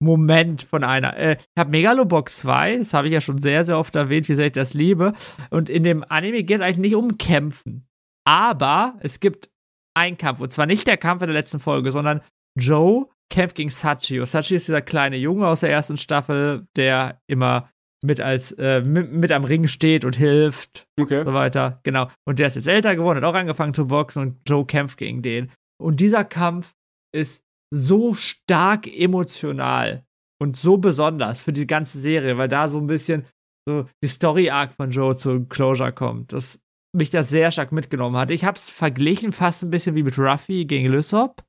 [0.00, 1.16] Moment von einer.
[1.16, 4.34] Äh, ich habe Megalobox 2, das habe ich ja schon sehr, sehr oft erwähnt, wie
[4.34, 5.12] sehr ich das liebe.
[5.50, 7.86] Und in dem Anime geht es eigentlich nicht um Kämpfen.
[8.26, 9.50] Aber es gibt
[9.94, 10.40] einen Kampf.
[10.40, 12.20] Und zwar nicht der Kampf in der letzten Folge, sondern
[12.58, 14.20] Joe kämpft gegen Sachi.
[14.20, 17.70] Und Sachi ist dieser kleine Junge aus der ersten Staffel, der immer
[18.04, 21.20] mit als äh, mit, mit, am Ring steht und hilft okay.
[21.20, 21.80] und so weiter.
[21.84, 22.08] Genau.
[22.26, 25.22] Und der ist jetzt älter geworden, hat auch angefangen zu boxen und Joe kämpft gegen
[25.22, 25.50] den.
[25.80, 26.74] Und dieser Kampf
[27.12, 27.43] ist
[27.74, 30.04] so stark emotional
[30.40, 33.24] und so besonders für die ganze Serie, weil da so ein bisschen
[33.66, 36.32] so die Story Arc von Joe zu Closure kommt.
[36.32, 36.60] Das
[36.94, 38.30] mich das sehr stark mitgenommen hat.
[38.30, 41.42] Ich habe es verglichen fast ein bisschen wie mit Ruffy gegen Lysop.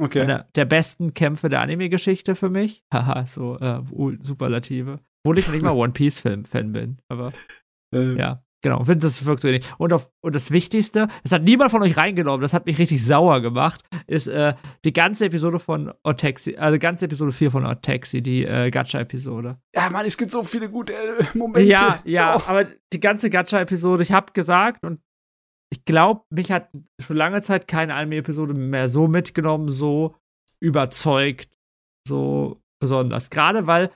[0.00, 0.22] Okay.
[0.22, 2.82] Einer der besten Kämpfe der Anime-Geschichte für mich.
[2.92, 3.80] Haha, so äh,
[4.20, 5.00] Superlative.
[5.24, 7.32] Obwohl ich nicht mal One Piece-Fan bin, aber
[7.94, 8.16] äh.
[8.16, 8.42] ja.
[8.62, 9.68] Genau, finde das wirkt so ähnlich.
[9.76, 13.04] Und, auf, und das Wichtigste, das hat niemand von euch reingenommen, das hat mich richtig
[13.04, 17.66] sauer gemacht, ist äh, die ganze Episode von Otexi, also die ganze Episode 4 von
[17.66, 19.58] Otexi, die äh, Gacha-Episode.
[19.74, 21.68] Ja, Mann, es gibt so viele gute äh, Momente.
[21.68, 22.42] Ja, ja, oh.
[22.46, 25.00] aber die ganze Gacha-Episode, ich habe gesagt und
[25.72, 26.68] ich glaube, mich hat
[27.00, 30.14] schon lange Zeit keine Anime-Episode mehr so mitgenommen, so
[30.60, 31.48] überzeugt,
[32.06, 33.30] so besonders.
[33.30, 33.90] Gerade weil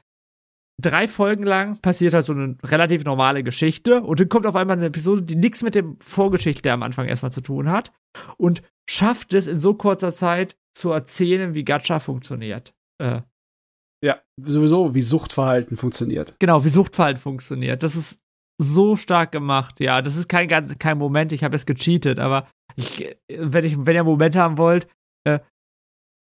[0.80, 4.76] drei Folgen lang passiert halt so eine relativ normale Geschichte und dann kommt auf einmal
[4.76, 7.92] eine Episode, die nichts mit dem Vorgeschichte am Anfang erstmal zu tun hat
[8.36, 12.74] und schafft es in so kurzer Zeit zu erzählen, wie Gacha funktioniert.
[12.98, 13.22] Äh.
[14.04, 16.36] Ja, sowieso, wie Suchtverhalten funktioniert.
[16.38, 17.82] Genau, wie Suchtverhalten funktioniert.
[17.82, 18.20] Das ist
[18.58, 19.80] so stark gemacht.
[19.80, 23.94] Ja, das ist kein, kein Moment, ich habe es gecheatet, aber ich, wenn, ich, wenn
[23.94, 24.86] ihr einen Moment haben wollt,
[25.24, 25.40] äh,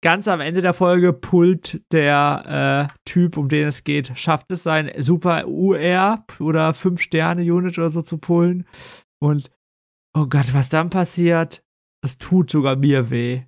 [0.03, 4.63] ganz am Ende der Folge pullt der äh, Typ, um den es geht, schafft es
[4.63, 8.67] sein super UR oder 5-Sterne-Unit oder so zu pullen.
[9.21, 9.51] Und
[10.15, 11.65] oh Gott, was dann passiert,
[12.03, 13.45] das tut sogar mir weh.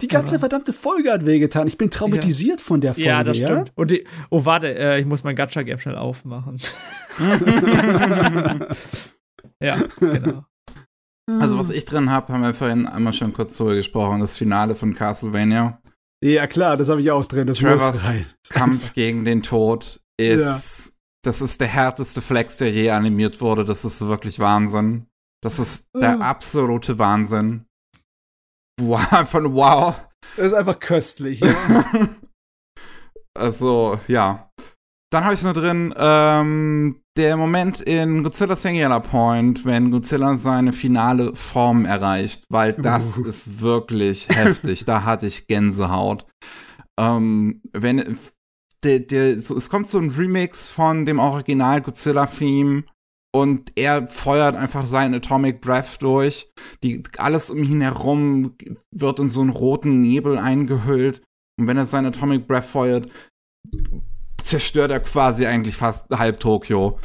[0.00, 1.66] Die ganze Aber, verdammte Folge hat wehgetan.
[1.66, 2.64] Ich bin traumatisiert ja.
[2.64, 3.08] von der Folge.
[3.08, 3.72] Ja, das stimmt.
[3.74, 6.58] Und die, oh, warte, äh, ich muss mein Gacha-Game schnell aufmachen.
[9.60, 10.47] ja, genau.
[11.28, 14.74] Also was ich drin habe, haben wir vorhin einmal schon kurz drüber gesprochen, das Finale
[14.74, 15.78] von Castlevania.
[16.24, 17.46] Ja, klar, das habe ich auch drin.
[17.46, 18.02] Das Trevors
[18.48, 20.92] Kampf gegen den Tod ist, ja.
[21.22, 23.64] das ist der härteste Flex, der je animiert wurde.
[23.64, 25.06] Das ist wirklich Wahnsinn.
[25.42, 27.66] Das ist der absolute Wahnsinn.
[28.80, 30.00] Wow, von wow.
[30.36, 31.40] Das ist einfach köstlich.
[31.40, 31.84] Ja.
[33.38, 34.50] also, ja.
[35.10, 40.72] Dann habe ich noch drin, ähm, der Moment in Godzilla Singular Point, wenn Godzilla seine
[40.72, 43.24] finale Form erreicht, weil das uh.
[43.24, 44.84] ist wirklich heftig.
[44.84, 46.26] Da hatte ich Gänsehaut.
[46.98, 48.16] Ähm, wenn
[48.84, 52.84] der, der, es kommt so ein Remix von dem Original Godzilla-Theme
[53.34, 56.48] und er feuert einfach seinen Atomic Breath durch.
[56.84, 58.54] Die, alles um ihn herum
[58.94, 61.20] wird in so einen roten Nebel eingehüllt.
[61.58, 63.10] Und wenn er seinen Atomic Breath feuert,
[64.48, 66.98] zerstört er quasi eigentlich fast halb Tokio.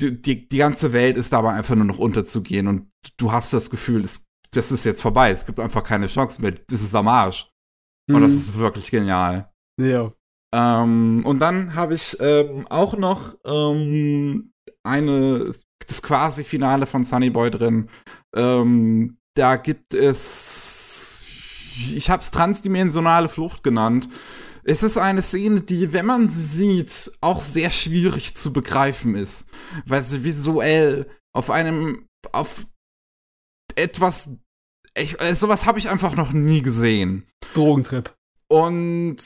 [0.00, 3.70] Die, die, die ganze Welt ist dabei einfach nur noch unterzugehen und du hast das
[3.70, 5.30] Gefühl, es, das ist jetzt vorbei.
[5.30, 6.52] Es gibt einfach keine Chance mehr.
[6.68, 7.50] Das ist am Arsch.
[8.08, 8.16] Mhm.
[8.16, 8.38] Und das mhm.
[8.38, 9.50] ist wirklich genial.
[9.80, 10.12] Ja.
[10.54, 14.52] Ähm, und dann habe ich ähm, auch noch ähm,
[14.84, 15.52] eine
[15.86, 17.88] das quasi Finale von Sunny Boy drin.
[18.34, 21.26] Ähm, da gibt es,
[21.94, 24.08] ich habe es transdimensionale Flucht genannt.
[24.64, 29.46] Es ist eine Szene, die, wenn man sie sieht, auch sehr schwierig zu begreifen ist,
[29.86, 32.66] weil sie visuell auf einem, auf
[33.76, 34.30] etwas,
[34.96, 37.28] ich, äh, sowas habe ich einfach noch nie gesehen.
[37.52, 38.14] Drogentrip.
[38.48, 39.16] Und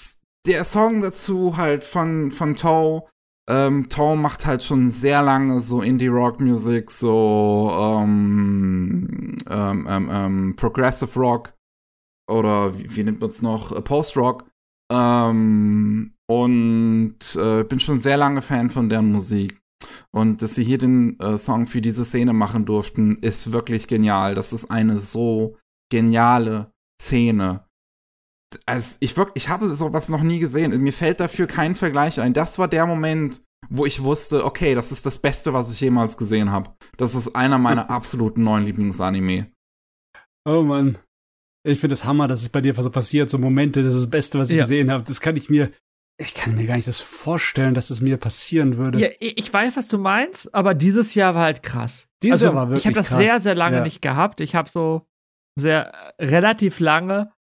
[0.47, 3.09] der Song dazu halt von, von Toe,
[3.49, 11.19] ähm, Tom macht halt schon sehr lange so Indie-Rock-Musik, so ähm, ähm, ähm, ähm, Progressive
[11.19, 11.55] Rock
[12.29, 13.73] oder wie, wie nennt man es noch?
[13.73, 14.48] Äh, Post-Rock.
[14.91, 19.61] Ähm, und äh, bin schon sehr lange Fan von deren Musik.
[20.11, 24.35] Und dass sie hier den äh, Song für diese Szene machen durften, ist wirklich genial.
[24.35, 25.57] Das ist eine so
[25.91, 27.65] geniale Szene.
[28.67, 30.79] Also ich wirklich, ich habe sowas noch nie gesehen.
[30.81, 32.35] Mir fällt dafür kein Vergleich ein.
[32.35, 36.17] Das war der Moment, wo ich wusste, okay, das ist das Beste, was ich jemals
[36.17, 36.75] gesehen habe.
[36.97, 39.53] Das ist einer meiner absoluten neuen Lieblingsanime.
[40.47, 40.99] Oh Mann.
[41.65, 44.05] Ich finde es das Hammer, dass es bei dir so passiert, so Momente, das ist
[44.05, 44.63] das Beste, was ich ja.
[44.63, 45.05] gesehen habe.
[45.05, 45.71] Das kann ich mir,
[46.17, 49.01] ich kann mir gar nicht das vorstellen, dass es mir passieren würde.
[49.01, 52.09] Ja, ich weiß, was du meinst, aber dieses Jahr war halt krass.
[52.23, 53.19] Dieses also, Jahr war wirklich Ich habe das krass.
[53.19, 53.83] sehr, sehr lange ja.
[53.83, 54.41] nicht gehabt.
[54.41, 55.07] Ich habe so
[55.57, 57.33] sehr relativ lange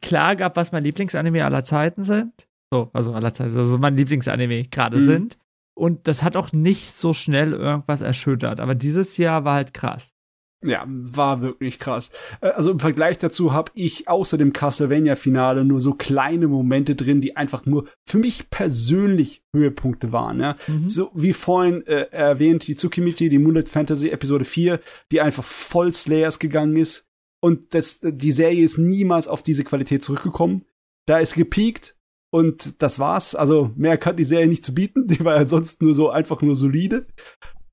[0.00, 2.48] klar gehabt, was mein Lieblingsanime aller Zeiten sind.
[2.72, 5.06] So, also aller Zeiten, also mein Lieblingsanime gerade mhm.
[5.06, 5.38] sind.
[5.78, 8.60] Und das hat auch nicht so schnell irgendwas erschüttert.
[8.60, 10.15] Aber dieses Jahr war halt krass.
[10.68, 12.10] Ja, war wirklich krass.
[12.40, 17.20] Äh, also im Vergleich dazu habe ich außer dem Castlevania-Finale nur so kleine Momente drin,
[17.20, 20.40] die einfach nur für mich persönlich Höhepunkte waren.
[20.40, 20.56] Ja?
[20.66, 20.88] Mhm.
[20.88, 24.80] So wie vorhin äh, erwähnt, die Tsukimichi, die Moonlight Fantasy Episode 4,
[25.12, 27.04] die einfach voll Slayers gegangen ist.
[27.40, 30.64] Und das, die Serie ist niemals auf diese Qualität zurückgekommen.
[31.06, 31.96] Da ist gepiekt
[32.30, 33.34] Und das war's.
[33.34, 35.06] Also mehr kann die Serie nicht zu bieten.
[35.08, 37.04] Die war ja sonst nur so einfach nur solide.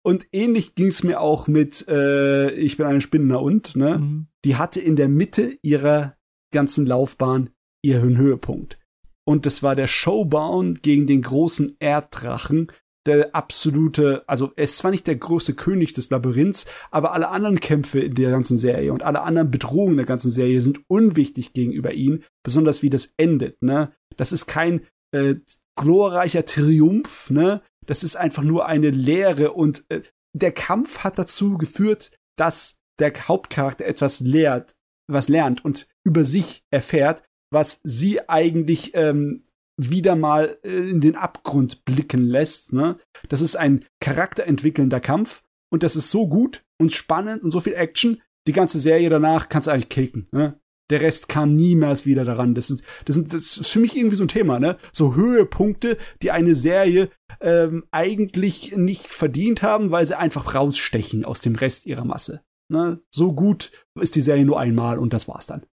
[0.05, 3.99] Und ähnlich ging es mir auch mit äh, Ich bin ein Spinner und, ne?
[3.99, 4.27] Mhm.
[4.45, 6.15] Die hatte in der Mitte ihrer
[6.53, 7.49] ganzen Laufbahn
[7.83, 8.77] ihren Höhepunkt.
[9.25, 12.67] Und das war der Showdown gegen den großen Erddrachen,
[13.05, 17.59] der absolute, also er ist zwar nicht der große König des Labyrinths, aber alle anderen
[17.59, 21.93] Kämpfe in der ganzen Serie und alle anderen Bedrohungen der ganzen Serie sind unwichtig gegenüber
[21.93, 23.91] ihm, besonders wie das endet, ne?
[24.15, 25.35] Das ist kein äh,
[25.75, 27.61] glorreicher Triumph, ne?
[27.85, 30.01] Das ist einfach nur eine Lehre und äh,
[30.33, 34.75] der Kampf hat dazu geführt, dass der Hauptcharakter etwas lehrt,
[35.07, 39.43] was lernt und über sich erfährt, was sie eigentlich ähm,
[39.77, 42.73] wieder mal äh, in den Abgrund blicken lässt.
[42.73, 42.97] Ne?
[43.29, 47.73] Das ist ein charakterentwickelnder Kampf und das ist so gut und spannend und so viel
[47.73, 48.21] Action.
[48.47, 50.27] Die ganze Serie danach kannst du eigentlich kicken.
[50.31, 50.59] Ne?
[50.89, 52.55] Der Rest kam niemals wieder daran.
[52.55, 54.77] Das ist, das, sind, das ist für mich irgendwie so ein Thema, ne?
[54.91, 61.41] So Höhepunkte, die eine Serie ähm, eigentlich nicht verdient haben, weil sie einfach rausstechen aus
[61.41, 62.41] dem Rest ihrer Masse.
[62.69, 63.01] Ne?
[63.13, 65.65] So gut ist die Serie nur einmal und das war's dann.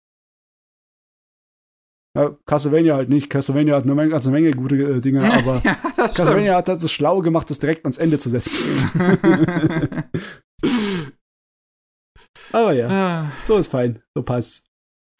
[2.16, 3.30] Ja, Castlevania halt nicht.
[3.30, 6.56] Castlevania hat eine ganze Menge gute äh, Dinge, aber ja, Castlevania stimmt.
[6.56, 8.74] hat halt das schlau gemacht, das direkt ans Ende zu setzen.
[12.52, 13.32] aber ja, ah.
[13.44, 14.02] so ist fein.
[14.14, 14.67] So passt.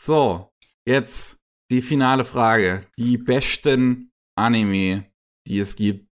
[0.01, 0.51] So,
[0.87, 1.39] jetzt
[1.71, 2.87] die finale Frage.
[2.97, 5.05] Die besten Anime,
[5.47, 6.09] die es gibt.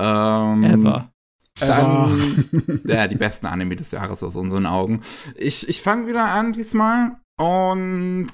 [0.00, 1.12] Ähm, Ever.
[1.58, 5.02] Dann, ja, die besten Anime des Jahres aus unseren Augen.
[5.34, 8.30] Ich, ich fange wieder an diesmal und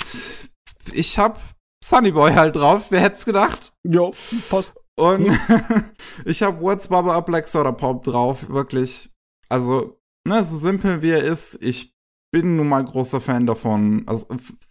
[0.92, 1.39] ich habe
[1.85, 2.87] Sunnyboy halt drauf.
[2.90, 3.73] Wer hätte es gedacht?
[3.85, 4.15] Jo,
[4.51, 4.74] passt.
[4.97, 5.39] Und
[6.24, 8.49] ich habe What's Bubble Up Black Soda Pop drauf.
[8.49, 9.10] Wirklich.
[9.49, 11.62] Also, ne, so simpel wie er ist.
[11.62, 11.94] Ich
[12.34, 14.02] bin nun mal großer Fan davon.
[14.06, 14.26] Also,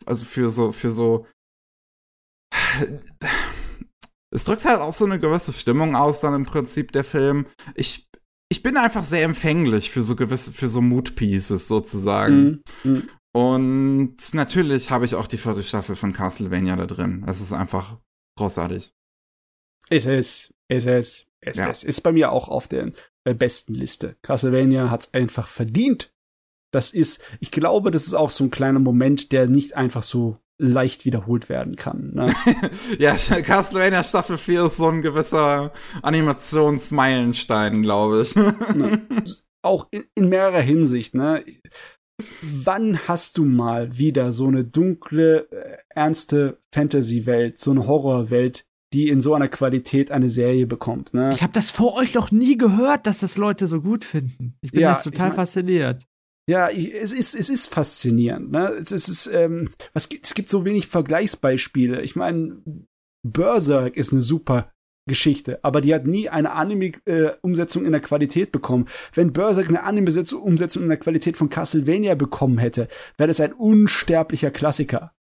[0.05, 1.25] also für so, für so.
[4.35, 7.45] Es drückt halt auch so eine gewisse Stimmung aus, dann im Prinzip der Film.
[7.75, 8.09] Ich,
[8.49, 12.63] ich bin einfach sehr empfänglich für so gewisse, für so Mood Pieces sozusagen.
[12.83, 12.91] Mhm.
[12.91, 13.09] Mhm.
[13.31, 17.23] Und natürlich habe ich auch die vierte Staffel von Castlevania da drin.
[17.27, 17.99] Es ist einfach
[18.39, 18.91] großartig.
[19.91, 21.69] Ist es, ist es, ist ja.
[21.69, 21.83] es.
[21.83, 22.91] Ist bei mir auch auf der
[23.23, 24.17] äh, besten Liste.
[24.23, 26.12] Castlevania hat es einfach verdient.
[26.73, 30.37] Das ist, ich glaube, das ist auch so ein kleiner Moment, der nicht einfach so
[30.57, 32.11] leicht wiederholt werden kann.
[32.13, 32.33] Ne?
[32.99, 38.35] ja, Castlevania Staffel 4 ist so ein gewisser Animationsmeilenstein, glaube ich.
[38.75, 39.01] ne?
[39.61, 41.15] Auch in, in mehrerer Hinsicht.
[41.15, 41.43] Ne?
[42.41, 49.09] wann hast du mal wieder so eine dunkle, äh, ernste Fantasy-Welt, so eine Horrorwelt, die
[49.09, 51.13] in so einer Qualität eine Serie bekommt?
[51.13, 51.31] Ne?
[51.33, 54.55] Ich habe das vor euch noch nie gehört, dass das Leute so gut finden.
[54.61, 56.05] Ich bin ja, jetzt total ich mein, fasziniert.
[56.49, 58.51] Ja, ich, es ist es ist faszinierend.
[58.51, 58.67] Ne?
[58.81, 62.01] Es, es ist ähm, was gibt, es gibt so wenig Vergleichsbeispiele.
[62.01, 62.61] Ich meine,
[63.25, 64.71] Berserk ist eine super
[65.07, 68.87] Geschichte, aber die hat nie eine Anime-Umsetzung in der Qualität bekommen.
[69.13, 74.51] Wenn Berserk eine Anime-Umsetzung in der Qualität von Castlevania bekommen hätte, wäre das ein unsterblicher
[74.51, 75.13] Klassiker.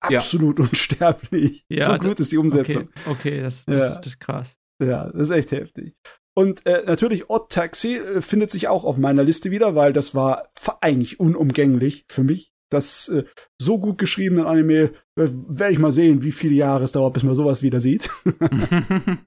[0.00, 0.64] Absolut ja.
[0.68, 1.64] unsterblich.
[1.68, 2.88] Ja, so gut ist die Umsetzung.
[3.06, 3.94] Okay, okay das, das, ja.
[3.96, 4.56] das, ist krass.
[4.82, 5.94] Ja, das ist echt heftig.
[6.34, 10.14] Und äh, natürlich Odd Taxi äh, findet sich auch auf meiner Liste wieder, weil das
[10.14, 10.50] war
[10.80, 13.24] eigentlich unumgänglich für mich das äh,
[13.60, 17.22] so gut geschriebenen Anime äh, werde ich mal sehen, wie viele Jahre es dauert, bis
[17.22, 18.10] man sowas wieder sieht.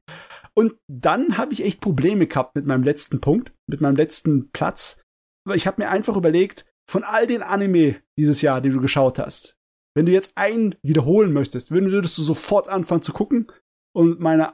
[0.58, 5.02] Und dann habe ich echt Probleme gehabt mit meinem letzten Punkt, mit meinem letzten Platz.
[5.46, 9.20] Weil ich habe mir einfach überlegt, von all den Anime dieses Jahr, die du geschaut
[9.20, 9.58] hast,
[9.96, 13.52] wenn du jetzt einen wiederholen möchtest, würdest du sofort anfangen zu gucken?
[13.94, 14.54] Und meine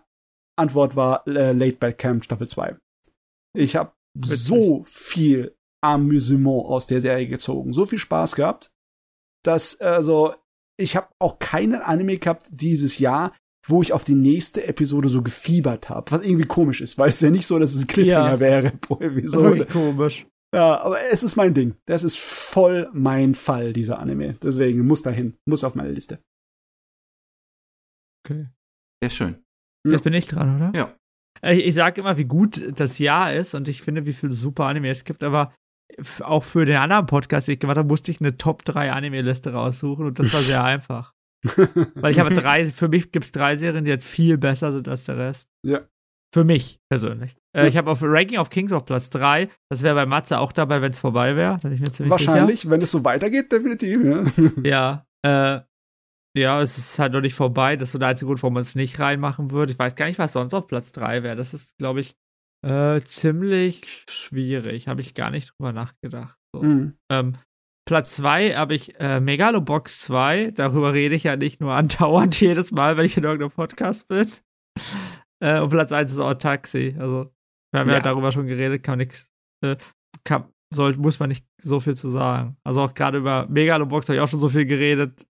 [0.57, 2.75] Antwort war äh, Late Bad Camp Staffel 2.
[3.57, 8.71] Ich habe so viel Amüsement aus der Serie gezogen, so viel Spaß gehabt
[9.43, 10.35] dass also
[10.77, 13.35] ich habe auch keinen Anime gehabt dieses Jahr,
[13.67, 17.21] wo ich auf die nächste Episode so gefiebert habe, was irgendwie komisch ist, weil es
[17.21, 18.39] ja nicht so, dass es ein Cliffhanger ja.
[18.39, 19.65] wäre pro Episode.
[19.65, 20.25] komisch.
[20.53, 21.75] Ja, aber es ist mein Ding.
[21.85, 24.35] Das ist voll mein Fall, dieser Anime.
[24.41, 26.19] Deswegen muss dahin, muss auf meine Liste.
[28.25, 28.47] Okay.
[29.01, 29.43] Sehr schön.
[29.85, 30.71] Jetzt bin ich dran, oder?
[30.77, 30.93] Ja.
[31.51, 34.65] Ich, ich sage immer, wie gut das Jahr ist und ich finde, wie viele super
[34.65, 35.53] Anime es gibt, aber
[36.21, 39.53] auch für den anderen Podcast, den ich gemacht habe, musste ich eine Top 3 Anime-Liste
[39.53, 41.13] raussuchen und das war sehr einfach.
[41.95, 44.87] Weil ich habe drei, für mich gibt es drei Serien, die halt viel besser sind
[44.87, 45.49] als der Rest.
[45.65, 45.81] Ja.
[46.33, 47.35] Für mich persönlich.
[47.57, 49.49] Äh, ich habe auf Ranking of Kings auf Platz 3.
[49.69, 51.59] Das wäre bei Matze auch dabei, wenn es vorbei wäre.
[51.63, 52.71] Wahrscheinlich, sicher.
[52.71, 54.01] wenn es so weitergeht, definitiv.
[54.63, 55.03] Ja.
[55.23, 55.61] ja, äh,
[56.37, 57.75] ja, es ist halt noch nicht vorbei.
[57.75, 59.73] Das ist so der einzige Grund, warum man es nicht reinmachen würde.
[59.73, 61.35] Ich weiß gar nicht, was sonst auf Platz 3 wäre.
[61.35, 62.15] Das ist, glaube ich,
[62.65, 64.87] äh, ziemlich schwierig.
[64.87, 66.37] Habe ich gar nicht drüber nachgedacht.
[66.55, 66.63] So.
[66.63, 66.97] Mhm.
[67.11, 67.33] Ähm,
[67.85, 70.51] Platz 2 habe ich äh, Megalobox 2.
[70.51, 74.31] Darüber rede ich ja nicht nur andauernd jedes Mal, wenn ich in irgendeinem Podcast bin.
[75.43, 76.95] Äh, und Platz 1 ist auch Taxi.
[76.99, 77.33] Also,
[77.73, 79.31] wir haben ja, ja darüber schon geredet, kann nichts,
[79.65, 79.75] äh,
[80.71, 82.57] soll, muss man nicht so viel zu sagen.
[82.63, 85.25] Also auch gerade über Megalobox habe ich auch schon so viel geredet.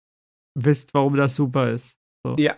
[0.60, 2.00] Wisst, warum das super ist.
[2.24, 2.36] So.
[2.38, 2.56] Ja.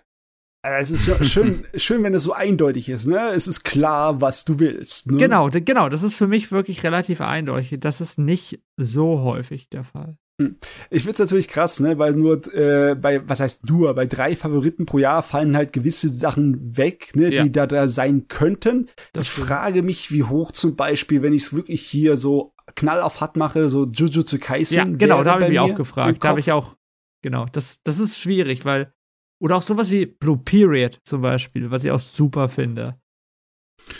[0.61, 3.29] Also es ist schön, schön, wenn es so eindeutig ist, ne?
[3.29, 5.09] Es ist klar, was du willst.
[5.11, 5.17] Ne?
[5.17, 5.89] Genau, genau.
[5.89, 7.79] Das ist für mich wirklich relativ eindeutig.
[7.79, 10.17] Das ist nicht so häufig der Fall.
[10.39, 10.55] Hm.
[10.89, 14.85] Ich find's natürlich krass, ne, weil nur äh, bei, was heißt nur, bei drei Favoriten
[14.85, 17.43] pro Jahr fallen halt gewisse Sachen weg, ne, ja.
[17.43, 18.87] die da da sein könnten.
[19.11, 19.47] Das ich stimmt.
[19.47, 23.35] frage mich, wie hoch zum Beispiel, wenn ich es wirklich hier so knall auf hart
[23.35, 24.77] mache, so Jujutsu Kaisen.
[24.77, 26.23] Ja, genau, da habe ich mich auch gefragt.
[26.23, 26.75] Da habe ich auch,
[27.21, 28.93] genau, das, das ist schwierig, weil
[29.41, 32.99] oder auch sowas wie Blue Period zum Beispiel, was ich auch super finde.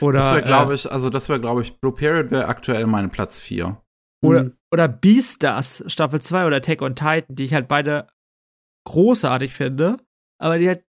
[0.01, 2.85] Oder, das wäre, glaube äh, ich, also das wäre, glaube ich, Blue Period wäre aktuell
[2.85, 3.81] mein Platz 4.
[4.21, 4.57] Oder, mhm.
[4.71, 8.07] oder Beastars Staffel 2 oder Tech on Titan, die ich halt beide
[8.85, 9.97] großartig finde,
[10.39, 10.83] aber die halt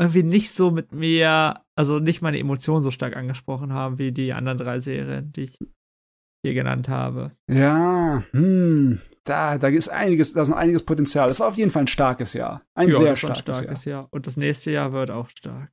[0.00, 4.32] irgendwie nicht so mit mir, also nicht meine Emotionen so stark angesprochen haben wie die
[4.32, 5.58] anderen drei Serien, die ich
[6.42, 7.32] hier genannt habe.
[7.48, 11.30] Ja, hm, da, da ist einiges, da ist noch einiges Potenzial.
[11.30, 12.62] Es war auf jeden Fall ein starkes Jahr.
[12.74, 14.02] Ein ja, sehr starkes, ein starkes Jahr.
[14.02, 14.08] Jahr.
[14.10, 15.70] Und das nächste Jahr wird auch stark.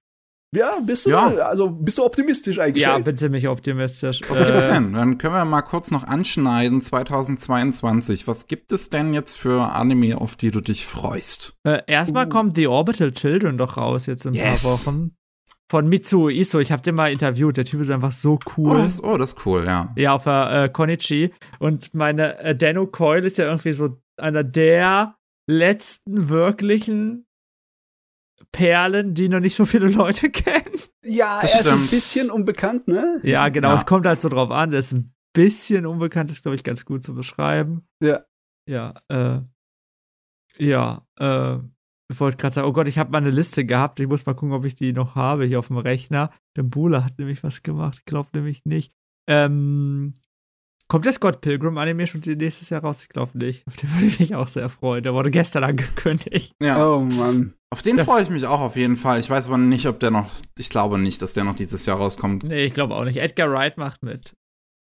[0.56, 1.28] Ja, bist du, ja.
[1.28, 2.84] also bist du optimistisch eigentlich?
[2.84, 4.22] Ja, bin ziemlich optimistisch.
[4.30, 4.94] Was gibt es denn?
[4.94, 8.28] Dann können wir mal kurz noch anschneiden, 2022.
[8.28, 11.58] Was gibt es denn jetzt für Anime, auf die du dich freust?
[11.64, 12.30] Äh, erstmal uh.
[12.30, 14.64] kommt The Orbital Children doch raus jetzt in ein yes.
[14.64, 15.12] paar Wochen
[15.70, 16.60] von Mitsuo Iso.
[16.60, 17.58] Ich habe den mal interviewt.
[17.58, 18.72] Der Typ ist einfach so cool.
[18.72, 19.94] Oh, das, ist, oh, das ist cool, ja.
[19.96, 21.34] Ja, auf der äh, Konichi.
[21.60, 25.16] Und meine äh, Dano Coil ist ja irgendwie so einer der
[25.50, 27.26] letzten wirklichen
[28.52, 30.80] Perlen, die noch nicht so viele Leute kennen.
[31.04, 31.76] Ja, das er stimmt.
[31.76, 33.20] ist ein bisschen unbekannt, ne?
[33.24, 33.70] Ja, genau.
[33.70, 33.76] Ja.
[33.76, 34.72] Es kommt halt so drauf an.
[34.72, 37.88] Der ist ein bisschen unbekannt, ist, glaube ich, ganz gut zu beschreiben.
[38.02, 38.26] Ja.
[38.70, 39.42] Ja, äh.
[40.58, 41.60] Ja, äh
[42.10, 44.00] wollte gerade sagen, oh Gott, ich habe mal eine Liste gehabt.
[44.00, 46.32] Ich muss mal gucken, ob ich die noch habe hier auf dem Rechner.
[46.56, 47.98] Der Bula hat nämlich was gemacht.
[48.00, 48.94] Ich glaube nämlich nicht.
[49.30, 50.14] Ähm,
[50.88, 53.04] kommt der Scott Pilgrim Anime schon nächstes Jahr raus?
[53.04, 53.68] Ich glaube nicht.
[53.68, 55.04] Auf den würde ich mich auch sehr freuen.
[55.04, 56.54] Der wurde gestern angekündigt.
[56.62, 56.88] Ja.
[56.88, 57.54] Oh Mann.
[57.70, 59.20] Auf den freue ich mich auch auf jeden Fall.
[59.20, 60.32] Ich weiß aber nicht, ob der noch.
[60.58, 62.44] Ich glaube nicht, dass der noch dieses Jahr rauskommt.
[62.44, 63.18] Nee, ich glaube auch nicht.
[63.18, 64.34] Edgar Wright macht mit.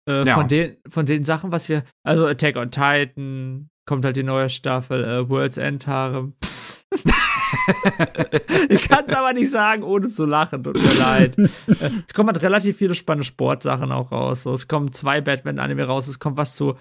[0.06, 0.34] Äh, ja.
[0.34, 1.84] von, den, von den Sachen, was wir.
[2.02, 6.34] Also Attack on Titan, kommt halt die neue Staffel, äh, World's End Harem.
[6.44, 6.53] Pff
[8.68, 10.62] ich kann es aber nicht sagen, ohne zu lachen.
[10.62, 11.36] Tut mir leid.
[11.38, 14.46] es kommen halt relativ viele spannende Sportsachen auch raus.
[14.46, 16.08] Es kommen zwei Batman-Anime raus.
[16.08, 16.74] Es kommt was zu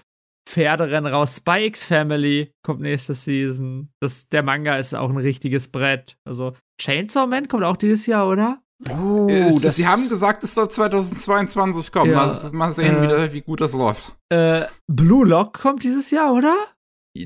[0.47, 1.41] Pferderennen raus.
[1.45, 3.89] X Family kommt nächste Season.
[4.01, 6.17] Das, der Manga ist auch ein richtiges Brett.
[6.25, 8.59] Also Chainsaw Man kommt auch dieses Jahr, oder?
[8.89, 12.11] Oh, äh, Sie haben gesagt, es soll 2022 kommen.
[12.11, 14.13] Ja, mal, mal, sehen, äh, wie, wie, gut das läuft.
[14.29, 16.55] Äh, Blue Lock kommt dieses Jahr, oder?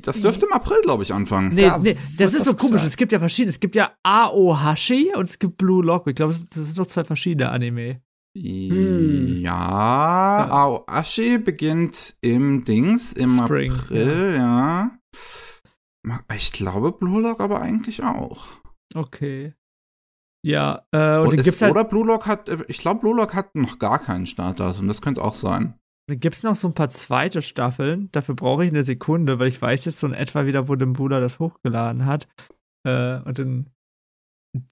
[0.01, 1.53] Das dürfte im April, glaube ich, anfangen.
[1.53, 2.71] Nee, da nee, das ist so komisch.
[2.71, 2.89] Gesagt.
[2.89, 3.49] Es gibt ja verschiedene.
[3.49, 6.07] Es gibt ja Aohashi und es gibt Blue Lock.
[6.07, 8.01] Ich glaube, das sind doch zwei verschiedene Anime.
[8.37, 9.39] Hm.
[9.41, 10.51] Ja, ja.
[10.51, 14.91] Aohashi beginnt im Dings, im Spring, April, ja.
[16.03, 16.19] ja.
[16.35, 18.45] Ich glaube, Blue Lock aber eigentlich auch.
[18.93, 19.53] Okay.
[20.45, 23.55] Ja, äh, und, und ist, halt Oder Blue Lock hat, ich glaube, Blue Lock hat
[23.55, 24.87] noch gar keinen Startdatum.
[24.87, 25.79] Das könnte auch sein.
[26.07, 28.09] Dann gibt es noch so ein paar zweite Staffeln.
[28.13, 30.85] Dafür brauche ich eine Sekunde, weil ich weiß jetzt so in etwa wieder, wo der
[30.85, 32.27] Bruder das hochgeladen hat.
[32.85, 33.65] Äh, und dann,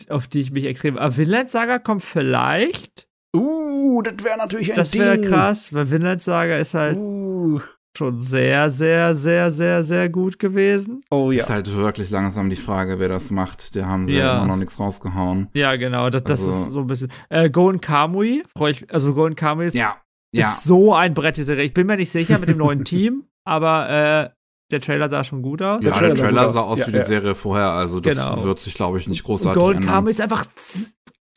[0.08, 0.98] auf die ich mich extrem.
[0.98, 3.10] Aber Vinland Saga kommt vielleicht.
[3.36, 7.60] Uh, das wäre natürlich ein Das wäre krass, weil Vinland Saga ist halt uh.
[7.98, 11.04] schon sehr, sehr, sehr, sehr, sehr gut gewesen.
[11.12, 11.40] Oh ja.
[11.40, 13.76] Ist halt wirklich langsam die Frage, wer das macht.
[13.76, 14.38] Der haben sie ja.
[14.38, 15.50] immer noch nichts rausgehauen.
[15.54, 16.10] Ja, genau.
[16.10, 16.52] Das, das also.
[16.52, 17.12] ist so ein bisschen.
[17.28, 18.94] Äh, Golden Kamui, freue ich.
[18.94, 19.74] Also Golden Kamui ist.
[19.74, 19.98] Ja
[20.38, 20.48] ja.
[20.48, 21.64] ist so ein Brett, die Serie.
[21.64, 24.30] Ich bin mir nicht sicher mit dem neuen Team, aber äh,
[24.72, 25.84] der Trailer sah schon gut aus.
[25.84, 28.44] Ja, der Trailer, der Trailer sah aus ja, wie die Serie vorher, also das genau.
[28.44, 29.96] wird sich, glaube ich, nicht großartig Golden ändern.
[29.96, 30.46] Kamuy ist einfach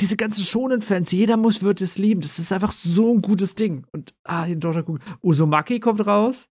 [0.00, 2.20] diese ganzen schonen Fans, jeder muss wird es lieben.
[2.20, 3.84] Das ist einfach so ein gutes Ding.
[3.92, 5.02] Und ah, den Dota gucken.
[5.22, 6.48] Uzumaki kommt raus.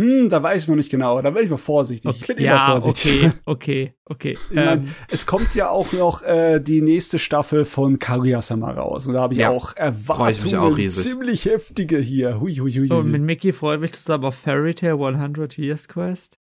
[0.00, 1.20] Hm, da weiß ich noch nicht genau.
[1.20, 2.08] Da bin ich mal vorsichtig.
[2.08, 2.18] Okay.
[2.20, 3.32] Ich bin ja, immer vorsichtig.
[3.44, 4.38] Okay, okay, okay.
[4.50, 4.94] Ich mein, ähm.
[5.10, 9.08] Es kommt ja auch noch äh, die nächste Staffel von Kaguya-sama raus.
[9.08, 9.50] Und da habe ich ja.
[9.50, 12.40] auch Erwartungen auch ziemlich heftige hier.
[12.40, 12.90] Hui, hui, hui.
[12.92, 16.38] Und mit Mickey freue ich mich zusammen auf Fairy Tale 100 Years Quest.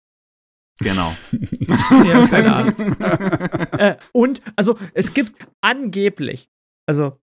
[0.78, 1.14] Genau.
[2.04, 2.96] ja, keine Ahnung.
[3.78, 6.48] äh, und, also, es gibt angeblich,
[6.86, 7.18] also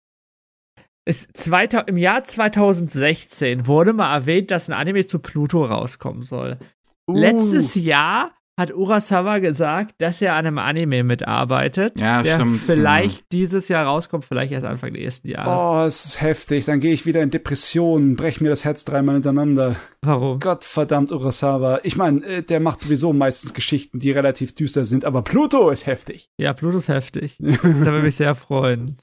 [1.09, 1.51] ist
[1.87, 6.59] Im Jahr 2016 wurde mal erwähnt, dass ein Anime zu Pluto rauskommen soll.
[7.09, 7.17] Uh.
[7.17, 11.99] Letztes Jahr hat Urasawa gesagt, dass er an einem Anime mitarbeitet.
[11.99, 12.61] Ja, der stimmt.
[12.61, 15.49] Vielleicht dieses Jahr rauskommt, vielleicht erst Anfang nächsten Jahres.
[15.49, 16.65] Oh, es ist heftig.
[16.65, 19.77] Dann gehe ich wieder in Depressionen, brech mir das Herz dreimal hintereinander.
[20.03, 20.41] Warum?
[20.41, 21.79] Gottverdammt, Urasawa.
[21.85, 25.87] Ich meine, äh, der macht sowieso meistens Geschichten, die relativ düster sind, aber Pluto ist
[25.87, 26.29] heftig.
[26.37, 27.39] Ja, Pluto ist heftig.
[27.41, 28.99] da würde mich sehr freuen.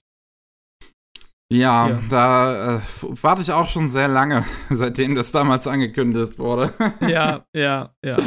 [1.56, 2.82] Ja, ja, da äh,
[3.22, 6.74] warte ich auch schon sehr lange, seitdem das damals angekündigt wurde.
[7.02, 8.18] ja, ja, ja.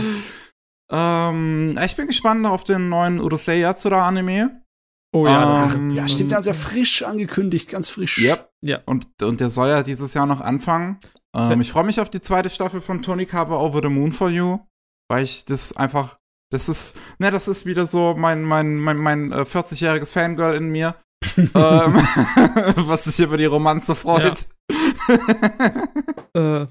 [0.90, 4.62] Ähm, ich bin gespannt auf den neuen Urusei Yatsura Anime.
[5.14, 8.18] Oh ja, ähm, ja, stimmt, der ist ja frisch angekündigt, ganz frisch.
[8.18, 8.50] Yep.
[8.62, 8.80] Ja.
[8.84, 10.98] Und, und der soll ja dieses Jahr noch anfangen.
[11.34, 14.28] Ähm, ich freue mich auf die zweite Staffel von Tony Cover Over the Moon for
[14.28, 14.58] You,
[15.08, 16.18] weil ich das einfach,
[16.50, 20.68] das ist, ne, das ist wieder so mein, mein, mein, mein äh, 40-jähriges Fangirl in
[20.68, 20.94] mir,
[21.36, 24.46] ähm, was sich über die Romanze freut.
[26.34, 26.62] Ja.
[26.62, 26.66] äh,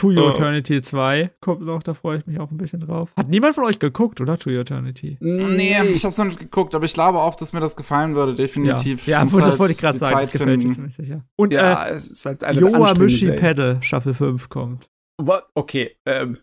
[0.00, 0.30] To Your oh.
[0.30, 3.10] Eternity 2 kommt noch, da freue ich mich auch ein bisschen drauf.
[3.18, 4.38] Hat niemand von euch geguckt, oder?
[4.38, 5.18] To Your Eternity?
[5.20, 8.34] Nee, ich hab's noch nicht geguckt, aber ich glaube auch, dass mir das gefallen würde,
[8.34, 9.06] definitiv.
[9.06, 11.24] Ja, ja das halt wollte ich gerade sagen, es gefällt mir sicher.
[11.36, 14.88] Und ja, äh, es ist halt eine Yoamishi Pedal, Staffel 5 kommt.
[15.18, 15.44] What?
[15.54, 16.38] Okay, ähm,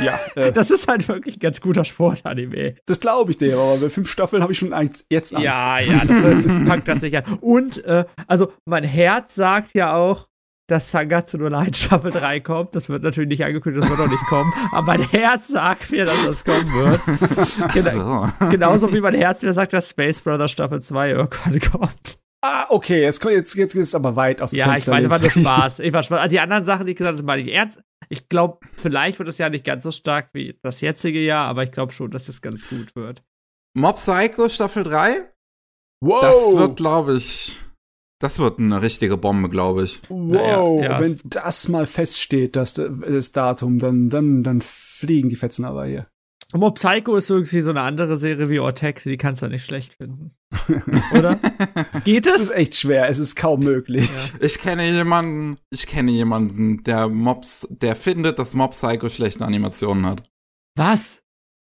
[0.00, 0.18] ja.
[0.34, 2.76] Äh, das ist halt wirklich ein ganz guter Sport-Anime.
[2.86, 4.74] Das glaube ich dir, aber bei fünf Staffeln habe ich schon
[5.08, 5.44] jetzt Angst.
[5.44, 7.38] Ja, ja, das wird, packt das nicht an.
[7.40, 10.28] Und, äh, also, mein Herz sagt ja auch,
[10.70, 12.74] dass Sangatsu no Light Staffel 3 kommt.
[12.74, 14.52] Das wird natürlich nicht angekündigt, das wird auch nicht kommen.
[14.72, 17.00] Aber mein Herz sagt mir, dass das kommen wird.
[17.72, 18.46] Gena so.
[18.50, 22.20] Genauso wie mein Herz mir sagt, dass Space Brothers Staffel 2 irgendwann kommt.
[22.42, 25.10] Ah, okay, jetzt, jetzt, jetzt geht es aber weit aus dem Ja, Fenster ich meine,
[25.10, 25.80] war nur Spaß.
[25.80, 26.20] Ich war Spaß.
[26.20, 27.82] Also die anderen Sachen, die ich gesagt habe, meine ich ernst.
[28.08, 31.64] Ich glaube, vielleicht wird es ja nicht ganz so stark wie das jetzige Jahr, aber
[31.64, 33.22] ich glaube schon, dass es ganz gut wird.
[33.74, 35.30] Mob Psycho Staffel 3?
[36.02, 36.20] Wow.
[36.22, 37.58] Das wird, glaube ich,
[38.20, 40.00] das wird eine richtige Bombe, glaube ich.
[40.08, 41.00] Wow, ja, ja.
[41.00, 46.06] wenn das mal feststeht, das, das Datum, dann, dann, dann fliegen die Fetzen aber hier.
[46.52, 49.94] Mob Psycho ist irgendwie so eine andere Serie wie Ortex, die kannst du nicht schlecht
[49.94, 50.32] finden.
[51.16, 51.38] Oder?
[52.04, 52.34] Geht es?
[52.36, 54.08] Es ist echt schwer, es ist kaum möglich.
[54.08, 54.46] Ja.
[54.46, 60.06] Ich kenne jemanden, ich kenne jemanden, der Mobs, der findet, dass Mob Psycho schlechte Animationen
[60.06, 60.28] hat.
[60.76, 61.22] Was?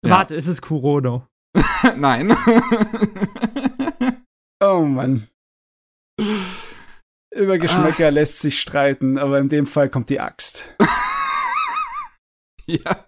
[0.04, 0.10] Ja.
[0.10, 1.26] Warte, ist es Kurono?
[1.96, 2.30] Nein.
[4.62, 5.26] oh Mann.
[7.34, 8.10] Über Geschmäcker ah.
[8.10, 10.76] lässt sich streiten, aber in dem Fall kommt die Axt.
[12.66, 13.07] ja.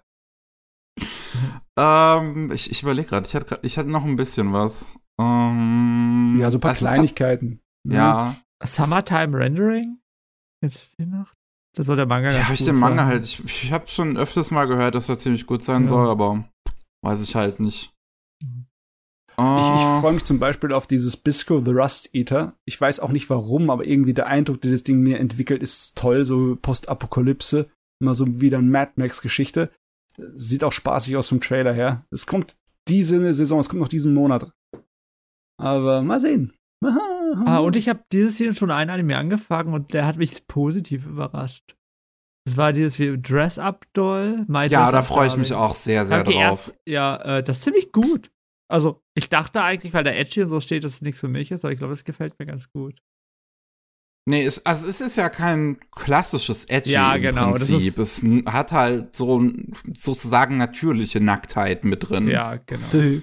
[1.77, 4.85] Ähm, ich ich überlege gerade, ich hatte, ich hatte noch ein bisschen was.
[5.19, 7.61] Ähm, ja, so ein paar Kleinigkeiten.
[7.83, 8.35] Das, ja.
[8.63, 9.99] Summertime Rendering?
[10.63, 11.37] Jetzt die Nacht?
[11.75, 13.05] Das soll der Manga Ja, habe ich den Manga sein.
[13.07, 13.23] halt.
[13.23, 15.89] Ich, ich habe schon öfters mal gehört, dass er ziemlich gut sein ja.
[15.89, 16.43] soll, aber
[17.03, 17.93] weiß ich halt nicht.
[19.37, 19.57] Oh.
[19.59, 22.55] Ich, ich freue mich zum Beispiel auf dieses Bisco the Rust Eater.
[22.65, 25.97] Ich weiß auch nicht warum, aber irgendwie der Eindruck, den das Ding mir entwickelt, ist
[25.97, 26.25] toll.
[26.25, 27.69] So Postapokalypse.
[28.01, 29.71] Immer so wieder ein Mad Max-Geschichte.
[30.35, 32.05] Sieht auch spaßig aus vom Trailer her.
[32.11, 32.55] Es kommt
[32.87, 34.51] diese Saison, es kommt noch diesen Monat.
[35.59, 36.53] Aber mal sehen.
[37.45, 41.05] ah, und ich habe dieses Jahr schon einen Anime angefangen und der hat mich positiv
[41.05, 41.75] überrascht.
[42.45, 44.45] Das war dieses wie Dress Up Doll.
[44.47, 46.33] ja, da freue ich mich auch sehr, sehr drauf.
[46.33, 48.31] Erst, ja, äh, das ist ziemlich gut.
[48.67, 51.51] Also, ich dachte eigentlich, weil der Edgy und so steht, dass es nichts für mich
[51.51, 52.99] ist, aber ich glaube, es gefällt mir ganz gut.
[54.29, 57.97] Nee, es, also es ist ja kein klassisches Edgy ja, genau, Prinzip.
[57.97, 59.43] es hat halt so
[59.93, 62.27] sozusagen natürliche Nacktheit mit drin.
[62.27, 63.21] Ja, genau.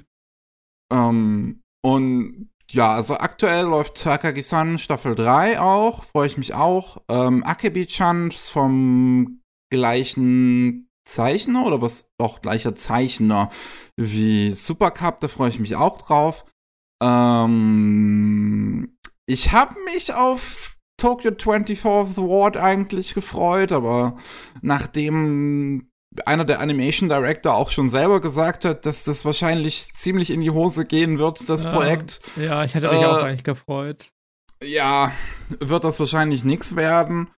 [0.92, 7.02] ähm, und ja, also aktuell läuft Takagi-san Staffel 3 auch, freue ich mich auch.
[7.08, 13.50] Ähm, Akebi-chan vom gleichen Zeichner oder was auch gleicher Zeichner
[13.96, 16.44] wie Supercup, da freue ich mich auch drauf.
[17.02, 24.18] Ähm, ich habe mich auf Tokyo 24th Ward eigentlich gefreut, aber
[24.60, 25.88] nachdem
[26.26, 30.50] einer der Animation Director auch schon selber gesagt hat, dass das wahrscheinlich ziemlich in die
[30.50, 32.20] Hose gehen wird, das ja, Projekt.
[32.36, 34.10] Ja, ich hätte mich äh, auch eigentlich gefreut.
[34.62, 35.12] Ja,
[35.60, 37.30] wird das wahrscheinlich nichts werden.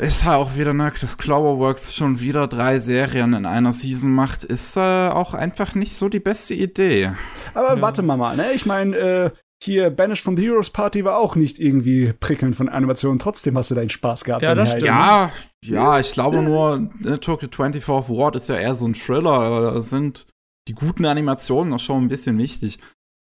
[0.00, 4.44] Ist halt auch wieder, ne, dass Cloverworks schon wieder drei Serien in einer Season macht,
[4.44, 7.12] ist äh, auch einfach nicht so die beste Idee.
[7.52, 7.82] Aber ja.
[7.82, 8.52] warte mal, mal, ne?
[8.52, 9.30] Ich meine, äh,
[9.62, 13.18] hier Banished from the Heroes Party war auch nicht irgendwie prickelnd von Animationen.
[13.18, 14.42] Trotzdem hast du deinen Spaß gehabt.
[14.42, 14.84] Ja, das stimmt.
[14.84, 15.32] Ja,
[15.64, 19.72] ja, ich glaube nur, Tokyo 24 Ward ist ja eher so ein Thriller.
[19.72, 20.26] Da sind
[20.68, 22.78] die guten Animationen noch schon ein bisschen wichtig.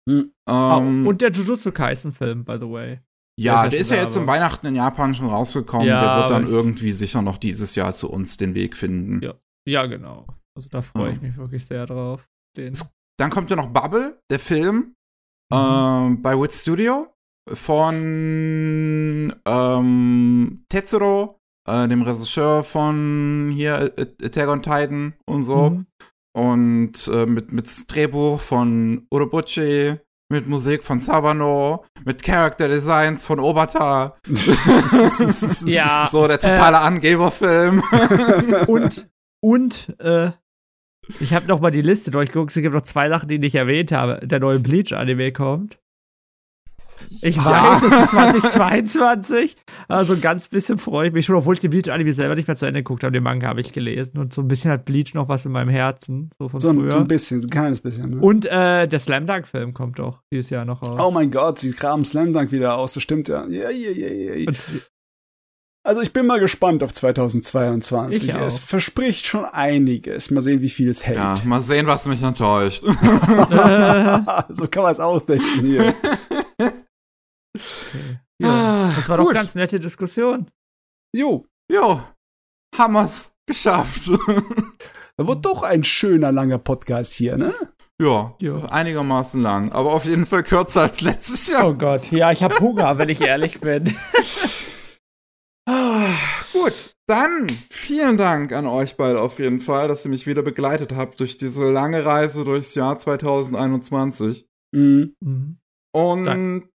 [0.09, 0.31] Hm.
[0.47, 2.99] Ähm, oh, und der Jujutsu Kaisen Film, by the way.
[3.37, 5.87] Ja, der ist ja jetzt im Weihnachten in Japan schon rausgekommen.
[5.87, 9.21] Ja, der wird dann irgendwie sicher noch dieses Jahr zu uns den Weg finden.
[9.21, 9.33] Ja,
[9.67, 10.25] ja genau.
[10.55, 12.27] Also da freue ich mich wirklich sehr drauf.
[12.55, 12.77] Den.
[13.17, 14.94] Dann kommt ja noch Bubble, der Film, mhm.
[15.51, 17.07] Ähm, bei Wit Studio
[17.53, 25.69] von ähm, Tetsuro, äh, dem Regisseur von hier Attack on Titan und so.
[25.69, 25.85] Mhm.
[26.35, 33.39] und äh, mit, mit Drehbuch von Urobuchi, mit Musik von Savano, mit Character Designs von
[33.39, 34.13] Obata.
[35.65, 36.07] ja.
[36.11, 37.83] So der totale äh, Angeberfilm.
[38.67, 39.09] und,
[39.41, 40.31] und, äh,
[41.19, 42.55] ich habe noch mal die Liste durchgeguckt.
[42.55, 44.25] Es gibt noch zwei Sachen, die ich nicht erwähnt habe.
[44.25, 45.79] Der neue Bleach-Anime kommt.
[47.21, 47.45] Ich ja.
[47.45, 49.55] weiß, es ist 2022.
[49.87, 52.55] Also ein ganz bisschen freue ich mich schon, obwohl ich den Bleach-Anime selber nicht mehr
[52.55, 53.11] zu Ende geguckt habe.
[53.11, 54.17] Den Manga habe ich gelesen.
[54.17, 56.29] Und so ein bisschen hat Bleach noch was in meinem Herzen.
[56.37, 56.91] So von so, früher.
[56.91, 58.11] So ein bisschen, ein kleines bisschen.
[58.11, 58.19] Ne?
[58.19, 60.99] Und äh, der Slam Dunk-Film kommt doch dieses Jahr noch raus.
[61.03, 62.93] Oh mein Gott, sie graben Slam Dunk wieder aus.
[62.93, 63.45] Das stimmt ja.
[63.47, 64.51] Ja, ja, ja, ja.
[65.85, 68.29] Also ich bin mal gespannt auf 2022.
[68.29, 70.31] Ich es verspricht schon einiges.
[70.31, 71.19] Mal sehen, wie viel es hält.
[71.19, 72.83] Ja, mal sehen, was mich enttäuscht.
[72.83, 75.93] so kann man es ausdenken hier.
[77.57, 78.19] Okay.
[78.41, 79.27] Ja, ah, das war gut.
[79.27, 80.51] doch eine ganz nette Diskussion.
[81.15, 81.45] Jo.
[81.71, 82.01] Jo.
[82.77, 84.09] Haben wir's geschafft.
[85.15, 87.53] Da wird doch ein schöner, langer Podcast hier, ne?
[88.01, 91.69] Ja, ja, einigermaßen lang, aber auf jeden Fall kürzer als letztes Jahr.
[91.69, 93.85] Oh Gott, ja, ich habe Hunger, wenn ich ehrlich bin.
[96.65, 100.93] gut, dann vielen Dank an euch beide auf jeden Fall, dass ihr mich wieder begleitet
[100.95, 104.47] habt durch diese lange Reise durchs Jahr 2021.
[104.71, 105.15] Mhm.
[105.19, 105.57] mhm.
[105.91, 106.69] Und Dank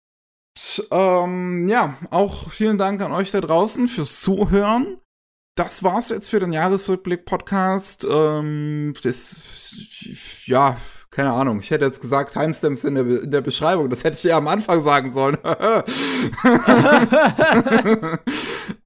[0.91, 4.97] ähm, ja, auch vielen Dank an euch da draußen fürs Zuhören.
[5.55, 8.05] Das war's jetzt für den Jahresrückblick-Podcast.
[8.09, 9.73] Ähm, das,
[10.45, 10.77] ja,
[11.19, 11.59] keine Ahnung.
[11.59, 13.89] Ich hätte jetzt gesagt Timestamps in der, in der Beschreibung.
[13.89, 15.37] Das hätte ich ja am Anfang sagen sollen.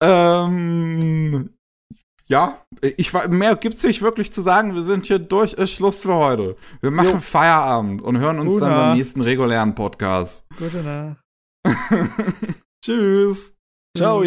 [0.02, 1.52] ähm,
[2.26, 4.74] ja, ich war, mehr gibt's nicht wirklich zu sagen.
[4.74, 6.56] Wir sind hier durch, ist Schluss für heute.
[6.82, 7.20] Wir machen jo.
[7.20, 10.48] Feierabend und hören uns Gute dann beim nächsten regulären Podcast.
[10.58, 11.22] Gute Nacht.
[12.84, 13.56] Tschüss.
[13.96, 14.24] Ciao.